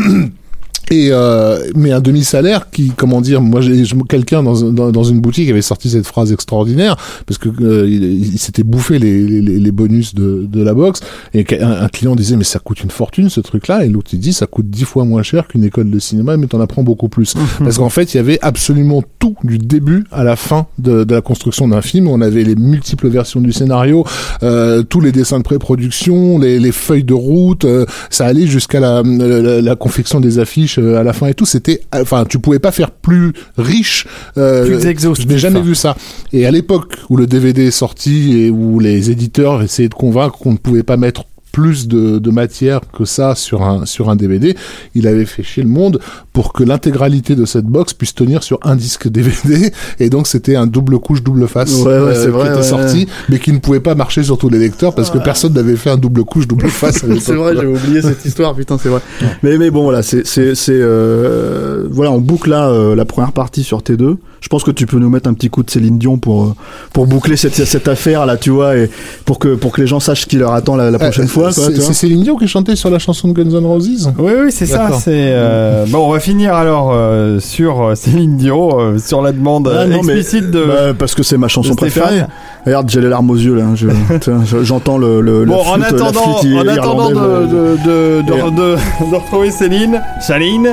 Et 0.92 1.10
euh, 1.12 1.60
mais 1.76 1.92
un 1.92 2.02
demi-salaire 2.02 2.70
qui, 2.72 2.92
comment 2.96 3.22
dire, 3.22 3.42
moi, 3.42 3.62
j'ai 3.62 3.84
quelqu'un 4.08 4.42
dans, 4.42 4.60
dans, 4.72 4.92
dans 4.92 5.04
une 5.04 5.20
boutique 5.20 5.50
avait 5.50 5.62
sorti 5.62 5.90
cette 5.90 6.08
phrase 6.08 6.32
extraordinaire 6.32 6.96
parce 7.28 7.38
que 7.38 7.50
euh, 7.62 7.88
il, 7.88 8.34
il 8.34 8.40
s'était 8.40 8.64
bouffé 8.64 8.98
les, 8.98 9.24
les, 9.24 9.42
les 9.60 9.72
bonus 9.72 10.16
de, 10.16 10.48
de 10.52 10.64
la 10.64 10.74
box 10.74 11.02
et 11.34 11.44
qu'un- 11.44 11.82
un 11.84 11.88
client 11.90 12.16
disait 12.16 12.36
mais 12.36 12.44
ça 12.44 12.60
coûte 12.60 12.84
une 12.84 12.90
fortune 12.90 13.30
ce 13.30 13.40
truc-là 13.40 13.86
et 13.86 13.90
l'autre 13.90 14.10
il 14.14 14.20
dit 14.20 14.34
ça 14.34 14.48
coûte 14.48 14.70
dix 14.70 14.84
fois 14.86 15.06
moins 15.06 15.22
cher 15.24 15.48
qu'une 15.48 15.64
école 15.64 15.90
de 15.92 16.00
cinéma 16.00 16.38
mais 16.38 16.48
t'en 16.48 16.60
apprends 16.60 16.84
beaucoup 16.84 17.10
plus 17.10 17.34
parce 17.60 17.78
qu'en 17.78 17.90
fait 17.90 18.14
il 18.14 18.18
y 18.18 18.20
avait 18.20 18.40
absolument 18.42 19.04
tout 19.20 19.36
du 19.44 19.58
début 19.60 20.06
à 20.12 20.24
la 20.24 20.36
fin 20.36 20.66
de, 20.80 21.04
de 21.04 21.14
la 21.14 21.22
construction 21.22 21.68
d'un 21.68 21.82
film. 21.82 22.08
On 22.08 22.22
avait 22.22 22.44
les 22.44 22.56
multiples 22.56 23.08
versions 23.10 23.42
du 23.42 23.52
scénario, 23.54 24.06
euh, 24.44 24.84
tous 24.84 25.02
les 25.02 25.12
dessins 25.12 25.38
de 25.38 25.44
pré-production, 25.44 26.40
les, 26.40 26.60
les 26.60 26.72
feuilles 26.72 27.04
de 27.04 27.14
route, 27.14 27.66
euh, 27.66 27.86
ça 28.10 28.26
allait 28.26 28.48
jusqu'à 28.48 28.80
la, 28.80 29.04
la, 29.04 29.62
la 29.62 29.76
confection 29.76 30.20
des 30.20 30.40
affiches 30.40 30.69
euh, 30.78 31.00
à 31.00 31.04
la 31.04 31.14
fin 31.14 31.28
et 31.28 31.34
tout. 31.34 31.46
C'était, 31.46 31.82
enfin, 31.94 32.26
tu 32.28 32.38
pouvais 32.40 32.60
pas 32.60 32.72
faire 32.72 32.92
plus 32.92 33.34
riche. 33.58 34.06
euh, 34.38 34.66
Plus 34.66 34.86
exhaustif. 34.86 35.26
Je 35.28 35.34
n'ai 35.34 35.40
jamais 35.40 35.62
vu 35.62 35.76
ça. 35.76 35.96
Et 36.34 36.46
à 36.46 36.52
l'époque 36.52 36.94
où 37.10 37.18
le 37.18 37.26
DVD 37.28 37.68
est 37.68 37.72
sorti 37.72 38.38
et 38.44 38.50
où 38.50 38.80
les 38.80 39.10
éditeurs 39.10 39.62
essayaient 39.64 39.90
de 39.90 39.94
convaincre 39.94 40.38
qu'on 40.38 40.52
ne 40.54 40.58
pouvait 40.58 40.84
pas 40.84 40.98
mettre 40.98 41.24
plus 41.60 41.88
de, 41.90 42.20
de 42.20 42.32
matière 42.32 42.80
que 42.98 43.04
ça 43.06 43.36
sur 43.36 43.64
un 43.64 43.86
sur 43.86 44.10
un 44.10 44.16
DVD. 44.16 44.56
Il 44.96 45.08
avait 45.08 45.26
fait 45.26 45.44
chier 45.44 45.62
le 45.64 45.70
monde 45.70 46.00
pour 46.32 46.54
que 46.54 46.64
l'intégralité 46.64 47.36
de 47.36 47.44
cette 47.46 47.66
box 47.66 47.94
puisse 47.94 48.16
tenir 48.16 48.44
sur 48.44 48.60
un 48.64 48.76
disque 48.78 49.08
DVD. 49.10 49.72
Et 50.00 50.10
donc 50.10 50.28
c'était 50.28 50.56
un 50.56 50.68
double 50.68 51.00
couche 51.00 51.22
double 51.22 51.48
face 51.48 51.74
Ouais, 51.74 51.84
ouais, 51.86 51.92
euh, 51.92 52.24
c'est 52.24 52.30
vrai, 52.30 52.44
qui 52.46 52.50
était 52.52 52.58
ouais, 52.60 52.64
sorti, 52.64 53.08
mais 53.28 53.40
qui 53.40 53.52
ne 53.52 53.60
pouvait 53.60 53.82
pas 53.82 53.94
marcher 53.94 54.24
sur 54.24 54.38
tous 54.38 54.50
les 54.50 54.60
lecteurs 54.60 54.96
parce 54.96 55.10
que 55.10 55.18
personne 55.18 55.54
n'avait 55.54 55.76
fait 55.76 55.90
un 55.90 55.98
double 55.98 56.24
couche 56.24 56.48
double 56.48 56.70
face. 56.82 57.04
c'est 57.20 57.36
vrai, 57.36 57.54
j'ai 57.60 57.66
oublié 57.68 58.02
cette 58.02 58.24
histoire, 58.24 58.56
putain, 58.56 58.78
c'est 58.82 58.90
vrai. 58.90 59.02
Mais, 59.44 59.58
mais 59.58 59.70
bon, 59.70 59.84
voilà, 59.84 60.02
c'est, 60.02 60.26
c'est, 60.26 60.54
euh, 60.70 61.88
voilà, 61.92 62.12
on 62.12 62.20
boucle 62.20 62.50
là 62.50 62.70
euh, 62.70 62.96
la 62.96 63.06
première 63.06 63.32
partie 63.34 63.64
sur 63.64 63.80
T2. 63.82 64.16
Je 64.42 64.48
pense 64.48 64.64
que 64.64 64.72
tu 64.72 64.86
peux 64.86 64.98
nous 65.00 65.10
mettre 65.10 65.28
un 65.28 65.34
petit 65.34 65.50
coup 65.50 65.64
de 65.64 65.70
Céline 65.70 65.98
Dion 66.00 66.18
pour 66.18 66.46
euh, 66.46 66.54
pour 66.94 67.08
boucler 67.08 67.36
cette 67.36 67.56
cette 67.56 67.88
affaire 67.90 68.26
là, 68.26 68.38
tu 68.38 68.52
vois, 68.52 68.78
et 68.78 68.90
pour 69.26 69.38
que 69.38 69.56
pour 69.56 69.74
que 69.74 69.82
les 69.82 69.88
gens 69.88 70.00
sachent 70.00 70.22
ce 70.22 70.26
qui 70.28 70.38
leur 70.38 70.54
attend 70.54 70.78
la, 70.78 70.92
la 70.92 70.98
prochaine 70.98 71.26
Euh, 71.26 71.28
fois. 71.28 71.49
C'est 71.52 71.68
tu 71.74 71.74
vois. 71.76 71.84
c'est 71.86 71.94
Céline 71.94 72.24
Dion 72.24 72.36
qui 72.38 72.48
chantait 72.48 72.76
sur 72.76 72.90
la 72.90 73.00
chanson 73.00 73.28
de 73.28 73.34
Guns 73.34 73.50
N' 73.60 73.66
Roses. 73.66 74.12
Oui, 74.18 74.32
oui, 74.44 74.52
c'est 74.52 74.66
ça. 74.66 74.90
C'est 75.00 75.12
euh, 75.34 75.86
bon. 75.88 76.08
On 76.08 76.12
va 76.12 76.20
finir 76.20 76.54
alors 76.54 76.92
euh, 76.94 77.40
sur 77.40 77.82
euh, 77.84 77.96
Céline 77.96 78.38
Dion, 78.38 78.80
euh, 78.80 78.98
sur 78.98 79.22
la 79.22 79.32
demande 79.32 79.72
Ah, 79.74 79.86
mais- 79.88 79.98
explicite 79.98 80.52
de. 80.52 80.64
Bah, 80.66 80.94
parce 80.98 81.16
que 81.16 81.24
c'est 81.24 81.38
ma 81.38 81.48
chanson 81.48 81.76
préférée. 81.76 82.24
Regarde, 82.66 82.90
j'ai 82.90 83.02
les 83.02 83.10
larmes 83.10 83.30
aux 83.32 83.36
yeux 83.38 83.56
là. 83.56 83.64
Je- 83.76 84.64
J'entends 84.64 84.98
le, 84.98 85.22
le, 85.22 85.46
Bon, 85.46 85.64
la 85.64 85.70
en 85.72 85.78
la 85.78 85.86
attendant, 85.88 86.38
flûte 86.38 86.56
en 86.58 86.68
attendant 86.68 87.10
de, 87.10 87.16
de, 87.16 87.78
de, 87.86 88.22
de, 88.22 88.50
de- 88.50 89.12
de 89.12 89.16
retrouver 89.16 89.52
Céline, 89.52 90.02
Chaline, 90.26 90.70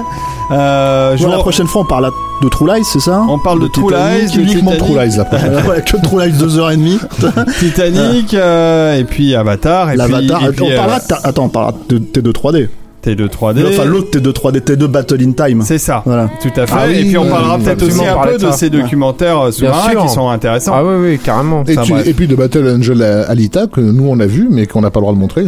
euh, 0.51 1.17
je 1.17 1.27
la 1.27 1.39
prochaine 1.39 1.67
fois, 1.67 1.83
on 1.83 1.85
parle 1.85 2.11
de 2.43 2.49
True 2.49 2.67
Lies, 2.75 2.85
c'est 2.85 3.01
ça 3.01 3.25
on 3.29 3.39
parle 3.39 3.61
de 3.63 3.69
True 3.69 3.91
Lies, 3.91 4.37
Uniquement 4.39 4.73
True 4.73 4.99
Lies 4.99 5.19
ouais, 5.69 5.83
que 5.83 5.97
True 6.03 6.21
Lies 6.21 6.33
2h30. 6.33 7.55
Titanic, 7.59 8.35
euh, 8.35 8.99
et 8.99 9.05
puis 9.05 9.35
Avatar, 9.35 9.91
et 9.91 9.97
L'Avatar. 9.97 10.39
puis, 10.41 10.49
et 10.49 10.53
puis, 10.53 10.63
on 10.65 10.71
euh, 10.71 10.77
parlera 10.77 11.01
de 11.01 11.07
ta- 11.07 11.21
Attends, 11.25 11.45
on 11.45 11.49
parlera 11.49 11.75
de 11.89 11.99
T2 11.99 12.33
3D. 12.33 12.69
T2 13.07 13.29
3D. 13.29 13.65
Enfin, 13.69 13.85
l'autre 13.85 14.11
T2 14.19 14.33
3D, 14.33 14.61
T2 14.61 14.87
Battle 14.87 15.23
in 15.23 15.33
Time. 15.33 15.63
C'est 15.65 15.79
ça. 15.79 16.03
Voilà. 16.05 16.29
Tout 16.43 16.61
à 16.61 16.67
fait. 16.67 16.75
Ah 16.77 16.85
oui, 16.89 16.99
et 16.99 17.05
puis 17.05 17.19
on 17.19 17.27
euh, 17.27 17.31
parlera 17.31 17.59
peut-être 17.59 17.83
aussi 17.85 18.05
un 18.05 18.17
peu 18.19 18.39
de 18.39 18.51
ces 18.51 18.69
documentaires 18.71 19.47
euh, 19.47 19.51
sous-marins 19.53 19.91
sûr. 19.91 20.03
qui 20.03 20.09
sont 20.09 20.29
intéressants. 20.29 20.73
Ah 20.75 20.83
oui, 20.85 20.95
oui, 21.01 21.19
carrément. 21.19 21.63
Et, 21.67 21.77
tu- 21.77 22.15
puis 22.15 22.27
de 22.27 22.35
Battle 22.35 22.75
Angel 22.77 23.03
Alita 23.03 23.67
que 23.67 23.81
nous 23.81 24.09
on 24.09 24.19
a 24.21 24.27
vu 24.27 24.49
mais 24.51 24.67
qu'on 24.67 24.81
n'a 24.81 24.91
pas 24.91 25.01
le 25.01 25.05
droit 25.05 25.15
de 25.15 25.19
montrer. 25.19 25.45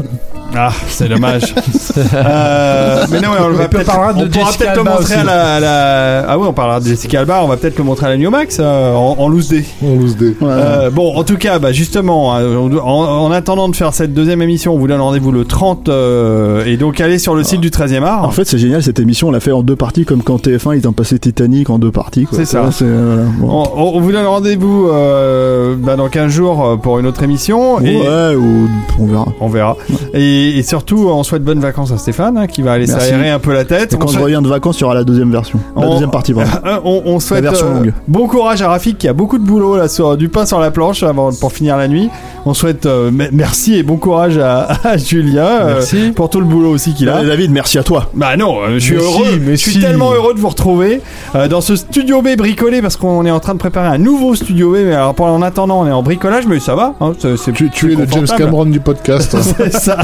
Ah, 0.54 0.70
c'est 0.88 1.08
dommage. 1.08 1.54
euh, 2.14 3.06
mais 3.10 3.20
non, 3.20 3.28
on, 3.38 3.52
va 3.52 3.68
puis 3.68 3.78
on 3.80 4.18
de 4.18 4.24
on 4.24 4.28
pourra 4.28 4.52
peut-être 4.52 4.76
le 4.76 4.82
montrer 4.82 5.14
à 5.14 5.18
aussi. 5.18 5.26
la, 5.26 5.54
à 5.56 5.60
la- 5.60 6.24
Ah 6.28 6.38
oui, 6.38 6.46
on 6.48 6.52
parlera 6.52 6.80
de 6.80 6.86
Jessica 6.86 7.20
Alba. 7.20 7.40
On 7.42 7.48
va 7.48 7.56
peut-être 7.56 7.76
le 7.78 7.84
montrer 7.84 8.06
à 8.06 8.10
la 8.10 8.16
New 8.16 8.30
Max 8.30 8.56
euh, 8.60 8.92
en, 8.94 9.16
en 9.18 9.28
loose 9.28 9.48
day. 9.48 9.64
On 9.82 9.96
loose 9.96 10.16
des. 10.16 10.34
Euh, 10.42 10.90
bon, 10.90 11.16
en 11.16 11.24
tout 11.24 11.36
cas, 11.36 11.58
bah, 11.58 11.72
justement, 11.72 12.34
hein, 12.34 12.42
en, 12.82 12.88
en 12.88 13.30
attendant 13.30 13.68
de 13.68 13.76
faire 13.76 13.92
cette 13.92 14.14
deuxième 14.14 14.40
émission, 14.40 14.74
on 14.74 14.78
vous 14.78 14.88
donne 14.88 15.00
rendez-vous 15.00 15.32
le 15.32 15.44
30 15.44 15.88
euh, 15.88 16.64
et 16.64 16.76
donc 16.76 17.00
allez 17.00 17.18
sur 17.18 17.34
le 17.34 17.44
du 17.56 17.70
13e 17.70 18.02
art. 18.02 18.24
En 18.24 18.30
fait, 18.30 18.44
c'est 18.44 18.58
génial 18.58 18.82
cette 18.82 19.00
émission. 19.00 19.28
On 19.28 19.30
l'a 19.30 19.40
fait 19.40 19.52
en 19.52 19.62
deux 19.62 19.76
parties, 19.76 20.04
comme 20.04 20.22
quand 20.22 20.36
TF1 20.46 20.76
ils 20.78 20.86
ont 20.88 20.92
passé 20.92 21.18
Titanic 21.18 21.70
en 21.70 21.78
deux 21.78 21.90
parties. 21.90 22.26
C'est 22.32 22.44
ça. 22.44 22.68
Euh. 22.82 23.24
Bon. 23.38 23.64
on, 23.74 23.96
on 23.96 24.00
vous 24.00 24.12
donne 24.12 24.26
rendez-vous 24.26 24.88
euh, 24.88 25.74
bah, 25.78 25.96
dans 25.96 26.08
15 26.08 26.30
jours 26.30 26.64
euh, 26.66 26.76
pour 26.76 26.98
une 26.98 27.06
autre 27.06 27.22
émission. 27.22 27.80
Et 27.80 27.96
Ouais, 27.98 28.34
ou 28.36 28.68
on 29.00 29.06
verra. 29.06 29.26
On 29.40 29.48
verra. 29.48 29.76
Et, 30.12 30.58
et 30.58 30.62
surtout, 30.62 31.08
on 31.08 31.22
souhaite 31.22 31.42
bonnes 31.44 31.60
vacances 31.60 31.92
à 31.92 31.96
Stéphane, 31.96 32.36
hein, 32.36 32.46
qui 32.46 32.60
va 32.62 32.72
aller 32.72 32.86
s'aérer 32.86 33.30
un 33.30 33.38
peu 33.38 33.52
la 33.54 33.64
tête. 33.64 33.92
Et 33.94 33.96
quand 33.96 34.04
on 34.04 34.08
je 34.08 34.12
souhaite- 34.12 34.24
reviens 34.24 34.42
de 34.42 34.48
vacances, 34.48 34.78
il 34.78 34.82
y 34.82 34.84
aura 34.84 34.94
la 34.94 35.04
deuxième 35.04 35.30
version. 35.30 35.58
La 35.76 35.86
On- 35.86 35.92
deuxième 35.92 36.10
partie, 36.10 36.34
pardon. 36.34 36.50
On, 36.84 37.02
on 37.06 37.20
souhaite 37.20 37.42
version 37.42 37.66
euh, 37.68 37.74
longue. 37.74 37.92
bon 38.08 38.26
courage 38.28 38.60
à 38.62 38.68
Rafik 38.68 38.98
qui 38.98 39.08
a 39.08 39.12
beaucoup 39.12 39.38
de 39.38 39.44
boulot 39.44 39.76
là 39.76 39.88
sur 39.88 40.16
du 40.16 40.28
pain 40.28 40.44
sur 40.46 40.60
la 40.60 40.70
planche 40.70 41.02
avant 41.02 41.30
pour 41.32 41.52
finir 41.52 41.76
la 41.76 41.88
nuit. 41.88 42.08
On 42.46 42.54
souhaite 42.54 42.86
me- 42.86 43.28
merci 43.32 43.74
et 43.76 43.82
bon 43.82 43.96
courage 43.96 44.38
à, 44.38 44.68
à 44.84 44.96
Julien 44.96 45.76
pour 46.14 46.30
tout 46.30 46.40
le 46.40 46.46
boulot 46.46 46.70
aussi 46.70 46.94
qu'il 46.94 47.08
a. 47.08 47.22
David, 47.28 47.50
merci 47.52 47.78
à 47.78 47.82
toi. 47.82 48.08
Bah 48.14 48.36
non, 48.36 48.60
euh, 48.62 48.74
je 48.74 48.78
suis 48.78 48.94
Mais 48.94 49.00
si, 49.00 49.04
heureux. 49.06 49.38
mais 49.40 49.50
je 49.52 49.56
suis 49.56 49.72
si. 49.72 49.80
tellement 49.80 50.12
heureux 50.12 50.34
de 50.34 50.40
vous 50.40 50.48
retrouver 50.48 51.00
euh, 51.34 51.46
dans 51.48 51.60
ce 51.60 51.76
studio 51.76 52.22
B 52.22 52.36
bricolé 52.36 52.82
parce 52.82 52.96
qu'on 52.96 53.24
est 53.26 53.30
en 53.30 53.40
train 53.40 53.54
de 53.54 53.58
préparer 53.58 53.88
un 53.88 53.98
nouveau 53.98 54.34
studio 54.34 54.72
B. 54.72 54.76
Mais 54.86 54.94
alors 54.94 55.14
pour 55.14 55.26
en 55.26 55.42
attendant, 55.42 55.80
on 55.82 55.86
est 55.86 55.92
en 55.92 56.02
bricolage, 56.02 56.44
mais 56.48 56.58
ça 56.60 56.74
va. 56.74 56.94
hein, 57.00 57.12
c'est- 57.18 57.36
c'est- 57.36 57.52
Tu, 57.52 57.70
tu 57.70 57.86
c'est 57.88 57.92
es 57.92 57.96
le 58.06 58.10
James. 58.10 58.26
Cameron 58.36 58.64
du 58.66 58.80
podcast. 58.80 59.36
C'est 59.58 59.72
ça. 59.72 59.98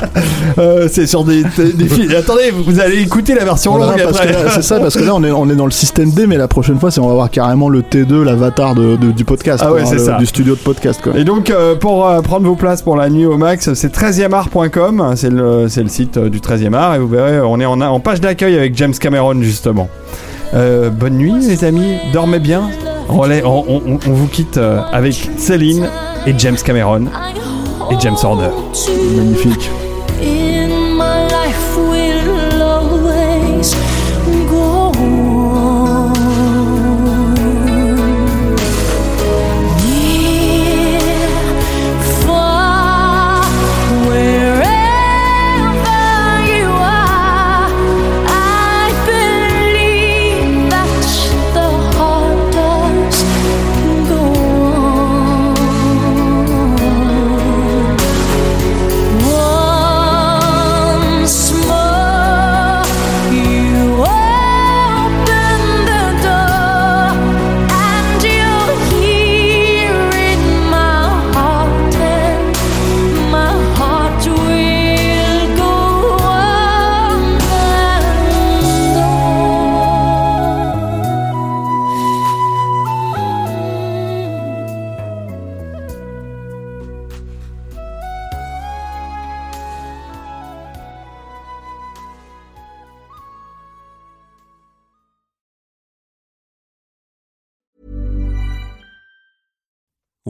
Euh, 0.59 0.89
c'est 0.91 1.07
sur 1.07 1.25
des, 1.25 1.43
des, 1.75 1.89
films. 1.89 2.11
Attendez, 2.17 2.51
vous 2.53 2.81
allez 2.81 3.01
écouter 3.01 3.35
la 3.35 3.45
version 3.45 3.77
longue 3.77 3.93
c'est 4.55 4.63
ça, 4.63 4.79
parce 4.81 4.95
que 4.97 5.03
là, 5.05 5.13
on 5.15 5.23
est, 5.25 5.31
on 5.31 5.49
est 5.51 5.55
dans 5.57 5.65
le 5.65 5.71
système 5.71 6.11
D, 6.11 6.27
mais 6.27 6.37
la 6.37 6.49
prochaine 6.49 6.79
fois, 6.79 6.91
c'est 6.91 7.01
on 7.01 7.07
va 7.07 7.13
avoir 7.13 7.31
carrément 7.31 7.69
le 7.69 7.83
T2, 7.83 8.23
l'avatar 8.23 8.75
de, 8.75 8.97
de- 8.97 9.11
du 9.11 9.25
podcast. 9.25 9.61
Ah 9.63 9.67
quoi, 9.69 9.77
ouais, 9.77 9.83
hein, 9.83 9.87
c'est 9.89 9.97
le- 9.97 10.05
ça. 10.05 10.17
Du 10.19 10.27
studio 10.27 10.55
de 10.55 10.61
podcast, 10.61 11.01
quoi. 11.03 11.13
Et 11.17 11.25
donc, 11.25 11.51
euh, 11.51 11.75
pour 11.75 12.07
euh, 12.07 12.21
prendre 12.21 12.47
vos 12.47 12.55
places 12.57 12.83
pour 12.83 12.97
la 12.97 13.09
nuit 13.11 13.27
au 13.27 13.37
max, 13.37 13.73
c'est 13.75 13.93
13eart.com, 13.93 15.13
c'est 15.17 15.31
le, 15.31 15.67
c'est 15.69 15.83
le 15.83 15.89
site 15.89 16.19
du 16.19 16.41
13e 16.41 16.75
art, 16.75 16.95
et 16.95 16.99
vous 16.99 17.09
on 17.19 17.61
est 17.61 17.65
en, 17.65 18.01
page 18.01 18.21
d'accueil 18.21 18.57
avec 18.57 18.77
James 18.77 18.95
Cameron, 18.95 19.41
justement. 19.43 19.89
Euh, 20.55 20.91
bonne 20.91 21.17
nuit, 21.17 21.35
les 21.41 21.65
amis, 21.65 21.97
dormez 22.13 22.39
bien. 22.39 22.71
On 23.09 23.99
vous 24.07 24.29
quitte 24.29 24.57
euh, 24.57 24.81
avec 24.93 25.31
Céline 25.37 25.89
et 26.27 26.35
James 26.39 26.57
Cameron 26.65 27.07
et 27.91 27.95
James 28.01 28.17
Horner. 28.23 28.51
Magnifique. 29.17 29.71